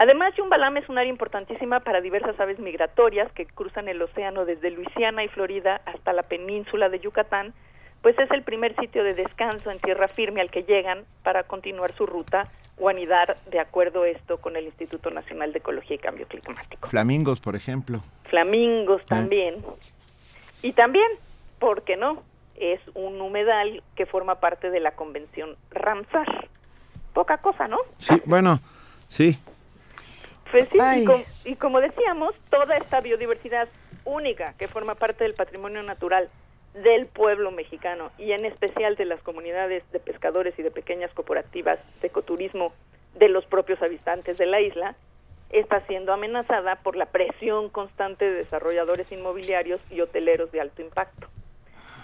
Además, 0.00 0.32
Yumbalam 0.36 0.76
es 0.76 0.88
un 0.88 0.96
área 0.96 1.10
importantísima 1.10 1.80
para 1.80 2.00
diversas 2.00 2.38
aves 2.38 2.60
migratorias 2.60 3.32
que 3.32 3.46
cruzan 3.46 3.88
el 3.88 4.00
océano 4.00 4.44
desde 4.44 4.70
Luisiana 4.70 5.24
y 5.24 5.28
Florida 5.28 5.80
hasta 5.86 6.12
la 6.12 6.22
península 6.22 6.88
de 6.88 7.00
Yucatán, 7.00 7.52
pues 8.00 8.16
es 8.16 8.30
el 8.30 8.44
primer 8.44 8.76
sitio 8.76 9.02
de 9.02 9.14
descanso 9.14 9.72
en 9.72 9.80
tierra 9.80 10.06
firme 10.06 10.40
al 10.40 10.52
que 10.52 10.62
llegan 10.62 11.04
para 11.24 11.42
continuar 11.42 11.96
su 11.96 12.06
ruta 12.06 12.46
o 12.78 12.88
anidar 12.88 13.38
de 13.50 13.58
acuerdo 13.58 14.04
a 14.04 14.08
esto 14.08 14.38
con 14.38 14.54
el 14.54 14.66
Instituto 14.66 15.10
Nacional 15.10 15.52
de 15.52 15.58
Ecología 15.58 15.96
y 15.96 15.98
Cambio 15.98 16.28
Climático. 16.28 16.88
Flamingos, 16.88 17.40
por 17.40 17.56
ejemplo. 17.56 18.00
Flamingos 18.26 19.04
también. 19.06 19.56
Y 20.62 20.74
también, 20.74 21.08
¿por 21.58 21.82
qué 21.82 21.96
no? 21.96 22.22
Es 22.54 22.80
un 22.94 23.20
humedal 23.20 23.82
que 23.96 24.06
forma 24.06 24.36
parte 24.36 24.70
de 24.70 24.78
la 24.78 24.92
Convención 24.92 25.56
Ramsar. 25.72 26.46
Poca 27.14 27.38
cosa, 27.38 27.66
¿no? 27.66 27.78
Sí, 27.98 28.22
bueno, 28.26 28.60
sí. 29.08 29.36
Pues 30.50 30.68
sí, 30.72 30.78
y, 31.02 31.04
com- 31.04 31.24
y 31.44 31.56
como 31.56 31.80
decíamos, 31.80 32.34
toda 32.50 32.76
esta 32.76 33.00
biodiversidad 33.00 33.68
única 34.04 34.54
que 34.58 34.68
forma 34.68 34.94
parte 34.94 35.24
del 35.24 35.34
patrimonio 35.34 35.82
natural 35.82 36.30
del 36.74 37.06
pueblo 37.06 37.50
mexicano 37.50 38.10
y 38.18 38.32
en 38.32 38.44
especial 38.44 38.96
de 38.96 39.04
las 39.04 39.20
comunidades 39.22 39.82
de 39.92 40.00
pescadores 40.00 40.58
y 40.58 40.62
de 40.62 40.70
pequeñas 40.70 41.12
cooperativas 41.12 41.78
de 42.00 42.08
ecoturismo 42.08 42.72
de 43.14 43.28
los 43.28 43.44
propios 43.46 43.82
habitantes 43.82 44.38
de 44.38 44.46
la 44.46 44.60
isla, 44.60 44.94
está 45.50 45.80
siendo 45.86 46.12
amenazada 46.12 46.76
por 46.76 46.94
la 46.94 47.06
presión 47.06 47.68
constante 47.70 48.24
de 48.24 48.36
desarrolladores 48.36 49.10
inmobiliarios 49.10 49.80
y 49.90 50.00
hoteleros 50.00 50.52
de 50.52 50.60
alto 50.60 50.82
impacto. 50.82 51.26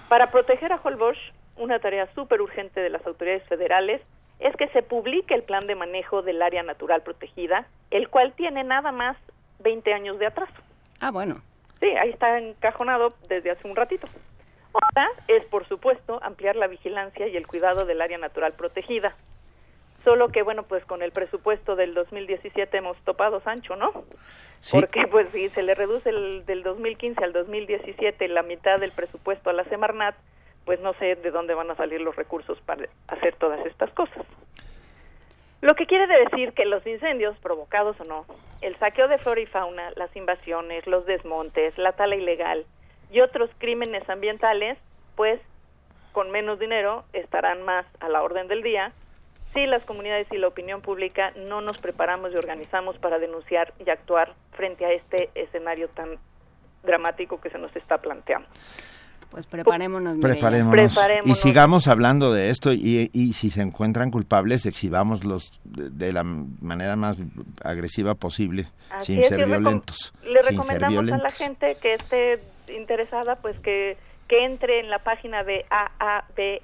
Para 0.08 0.30
proteger 0.30 0.72
a 0.72 0.80
Holbox, 0.82 1.18
una 1.56 1.78
tarea 1.78 2.08
súper 2.14 2.40
urgente 2.40 2.80
de 2.80 2.90
las 2.90 3.06
autoridades 3.06 3.44
federales 3.44 4.00
es 4.40 4.54
que 4.56 4.68
se 4.68 4.82
publique 4.82 5.34
el 5.34 5.42
plan 5.42 5.66
de 5.66 5.74
manejo 5.74 6.22
del 6.22 6.42
área 6.42 6.62
natural 6.62 7.02
protegida, 7.02 7.66
el 7.90 8.08
cual 8.08 8.32
tiene 8.34 8.64
nada 8.64 8.92
más 8.92 9.16
20 9.60 9.92
años 9.92 10.18
de 10.18 10.26
atraso. 10.26 10.54
Ah, 11.00 11.10
bueno. 11.10 11.36
Sí, 11.80 11.86
ahí 11.86 12.10
está 12.10 12.38
encajonado 12.38 13.14
desde 13.28 13.50
hace 13.50 13.68
un 13.68 13.76
ratito. 13.76 14.06
Otra 14.72 15.08
es, 15.28 15.44
por 15.46 15.66
supuesto, 15.68 16.18
ampliar 16.22 16.56
la 16.56 16.66
vigilancia 16.66 17.28
y 17.28 17.36
el 17.36 17.46
cuidado 17.46 17.84
del 17.84 18.00
área 18.02 18.18
natural 18.18 18.54
protegida. 18.54 19.14
Solo 20.02 20.28
que, 20.28 20.42
bueno, 20.42 20.64
pues 20.64 20.84
con 20.84 21.02
el 21.02 21.12
presupuesto 21.12 21.76
del 21.76 21.94
2017 21.94 22.76
hemos 22.76 22.96
topado 23.04 23.40
Sancho, 23.40 23.76
¿no? 23.76 24.04
Porque, 24.70 25.06
pues, 25.10 25.28
si 25.32 25.48
se 25.48 25.62
le 25.62 25.74
reduce 25.74 26.10
el, 26.10 26.44
del 26.44 26.62
2015 26.62 27.24
al 27.24 27.32
2017 27.32 28.28
la 28.28 28.42
mitad 28.42 28.78
del 28.78 28.92
presupuesto 28.92 29.50
a 29.50 29.52
la 29.52 29.64
Semarnat, 29.64 30.14
pues 30.64 30.80
no 30.80 30.94
sé 30.94 31.16
de 31.16 31.30
dónde 31.30 31.54
van 31.54 31.70
a 31.70 31.76
salir 31.76 32.00
los 32.00 32.16
recursos 32.16 32.60
para 32.62 32.88
hacer 33.08 33.36
todas 33.36 33.64
estas 33.66 33.90
cosas. 33.92 34.24
Lo 35.60 35.74
que 35.74 35.86
quiere 35.86 36.06
decir 36.06 36.52
que 36.52 36.66
los 36.66 36.86
incendios, 36.86 37.38
provocados 37.38 37.98
o 38.00 38.04
no, 38.04 38.26
el 38.60 38.76
saqueo 38.78 39.08
de 39.08 39.18
flora 39.18 39.40
y 39.40 39.46
fauna, 39.46 39.92
las 39.96 40.14
invasiones, 40.14 40.86
los 40.86 41.06
desmontes, 41.06 41.76
la 41.78 41.92
tala 41.92 42.16
ilegal 42.16 42.66
y 43.10 43.20
otros 43.20 43.50
crímenes 43.58 44.08
ambientales, 44.08 44.78
pues 45.16 45.40
con 46.12 46.30
menos 46.30 46.58
dinero 46.58 47.04
estarán 47.12 47.62
más 47.62 47.86
a 48.00 48.08
la 48.08 48.22
orden 48.22 48.46
del 48.46 48.62
día 48.62 48.92
si 49.54 49.66
las 49.66 49.84
comunidades 49.84 50.26
y 50.32 50.36
la 50.36 50.48
opinión 50.48 50.82
pública 50.82 51.32
no 51.36 51.60
nos 51.60 51.78
preparamos 51.78 52.32
y 52.32 52.36
organizamos 52.36 52.98
para 52.98 53.18
denunciar 53.18 53.72
y 53.84 53.88
actuar 53.88 54.34
frente 54.52 54.84
a 54.84 54.92
este 54.92 55.30
escenario 55.34 55.88
tan 55.88 56.18
dramático 56.82 57.40
que 57.40 57.50
se 57.50 57.58
nos 57.58 57.74
está 57.76 57.98
planteando. 57.98 58.48
Pues 59.34 59.46
preparémonos. 59.46 60.14
Mireya. 60.14 60.34
Preparémonos. 60.34 60.92
Y 60.92 60.94
Preparémonos. 60.94 61.40
sigamos 61.40 61.88
hablando 61.88 62.32
de 62.32 62.50
esto 62.50 62.72
y, 62.72 63.10
y 63.12 63.32
si 63.32 63.50
se 63.50 63.62
encuentran 63.62 64.12
culpables, 64.12 64.64
exhibámoslos 64.64 65.60
de, 65.64 65.90
de 65.90 66.12
la 66.12 66.22
manera 66.22 66.94
más 66.94 67.16
agresiva 67.64 68.14
posible, 68.14 68.66
Así 68.90 69.14
sin 69.14 69.24
es, 69.24 69.28
ser 69.28 69.44
violentos. 69.44 70.14
Le 70.22 70.40
sin 70.44 70.62
ser 70.62 70.80
recomendamos 70.80 71.20
a 71.20 71.22
la 71.24 71.30
gente 71.30 71.76
que 71.82 71.94
esté 71.94 72.40
interesada, 72.68 73.34
pues 73.34 73.58
que, 73.58 73.96
que 74.28 74.44
entre 74.44 74.78
en 74.78 74.88
la 74.88 75.00
página 75.00 75.42
de 75.42 75.66
AAB 75.68 76.60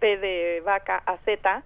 B 0.00 0.16
de 0.16 0.62
vaca 0.64 1.02
a 1.04 1.18
Z 1.18 1.62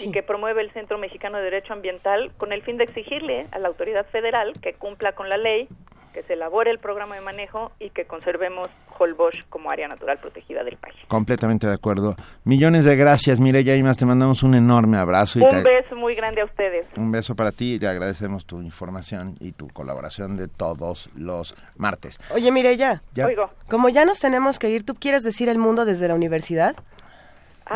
y 0.00 0.10
que 0.10 0.24
promueve 0.24 0.60
el 0.60 0.72
Centro 0.72 0.98
Mexicano 0.98 1.38
de 1.38 1.44
Derecho 1.44 1.72
Ambiental 1.72 2.32
con 2.36 2.52
el 2.52 2.62
fin 2.62 2.78
de 2.78 2.84
exigirle 2.84 3.46
a 3.52 3.60
la 3.60 3.68
autoridad 3.68 4.06
federal 4.06 4.54
que 4.60 4.74
cumpla 4.74 5.12
con 5.12 5.28
la 5.28 5.36
ley, 5.36 5.68
que 6.14 6.22
se 6.22 6.32
elabore 6.34 6.70
el 6.70 6.78
programa 6.78 7.16
de 7.16 7.20
manejo 7.20 7.72
y 7.80 7.90
que 7.90 8.06
conservemos 8.06 8.68
Holbox 8.98 9.36
como 9.50 9.70
área 9.70 9.88
natural 9.88 10.18
protegida 10.18 10.62
del 10.62 10.76
país. 10.76 10.94
Completamente 11.08 11.66
de 11.66 11.74
acuerdo. 11.74 12.14
Millones 12.44 12.84
de 12.84 12.94
gracias, 12.96 13.40
Mireya 13.40 13.74
Imas. 13.76 13.96
Te 13.98 14.06
mandamos 14.06 14.42
un 14.44 14.54
enorme 14.54 14.96
abrazo. 14.96 15.40
y 15.40 15.48
te- 15.48 15.56
Un 15.56 15.62
beso 15.64 15.96
muy 15.96 16.14
grande 16.14 16.40
a 16.40 16.44
ustedes. 16.44 16.86
Un 16.96 17.10
beso 17.10 17.34
para 17.34 17.50
ti 17.50 17.74
y 17.74 17.78
te 17.80 17.88
agradecemos 17.88 18.46
tu 18.46 18.62
información 18.62 19.34
y 19.40 19.52
tu 19.52 19.68
colaboración 19.68 20.36
de 20.36 20.46
todos 20.48 21.10
los 21.16 21.54
martes. 21.76 22.20
Oye, 22.32 22.50
Mireya, 22.52 23.02
Ya. 23.14 23.26
Oigo. 23.26 23.50
como 23.68 23.88
ya 23.88 24.04
nos 24.04 24.20
tenemos 24.20 24.58
que 24.60 24.70
ir, 24.70 24.84
¿tú 24.86 24.94
quieres 24.94 25.24
decir 25.24 25.48
el 25.48 25.58
mundo 25.58 25.84
desde 25.84 26.06
la 26.06 26.14
universidad? 26.14 26.76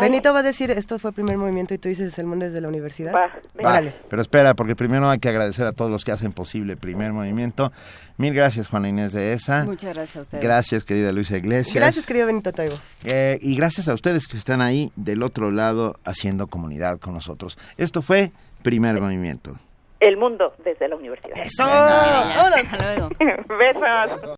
Benito 0.01 0.33
va 0.33 0.41
a 0.41 0.43
decir, 0.43 0.71
esto 0.71 0.99
fue 0.99 1.11
el 1.11 1.15
primer 1.15 1.37
movimiento 1.39 1.75
y 1.75 1.79
tú 1.79 1.89
dices 1.89 2.19
el 2.19 2.27
mundo 2.27 2.45
desde 2.45 2.61
la 2.61 2.69
universidad. 2.69 3.15
Va. 3.15 3.83
Pero 4.09 4.23
espera, 4.23 4.55
porque 4.55 4.77
primero 4.77 5.09
hay 5.09 5.19
que 5.19 5.29
agradecer 5.29 5.67
a 5.67 5.73
todos 5.73 5.91
los 5.91 6.05
que 6.05 6.13
hacen 6.13 6.33
posible 6.33 6.75
el 6.75 6.79
primer 6.79 7.13
movimiento. 7.13 7.73
Mil 8.17 8.35
gracias, 8.35 8.69
Juana 8.69 8.89
Inés 8.89 9.13
de 9.13 9.33
ESA. 9.33 9.65
Muchas 9.65 9.95
gracias 9.95 10.17
a 10.17 10.21
ustedes. 10.23 10.45
Gracias, 10.45 10.85
querida 10.85 11.13
Luisa 11.13 11.37
Iglesias. 11.37 11.75
Gracias, 11.75 12.05
querido 12.05 12.27
Benito 12.27 12.53
Taibo. 12.53 12.77
Eh, 13.05 13.39
y 13.41 13.57
gracias 13.57 13.89
a 13.89 13.95
ustedes 13.95 14.27
que 14.27 14.37
están 14.37 14.61
ahí 14.61 14.93
del 14.97 15.23
otro 15.23 15.51
lado 15.51 15.97
haciendo 16.05 16.49
comunidad 16.49 16.99
con 16.99 17.15
nosotros. 17.15 17.59
Esto 17.77 18.03
fue 18.03 18.33
Primer 18.63 19.01
Movimiento. 19.01 19.59
El 20.01 20.17
mundo 20.17 20.55
desde 20.65 20.89
la 20.89 20.97
universidad. 20.97 21.37
¡Eso! 21.39 21.65
Hasta 21.65 22.77
luego. 22.79 23.09
Besos. 23.59 24.38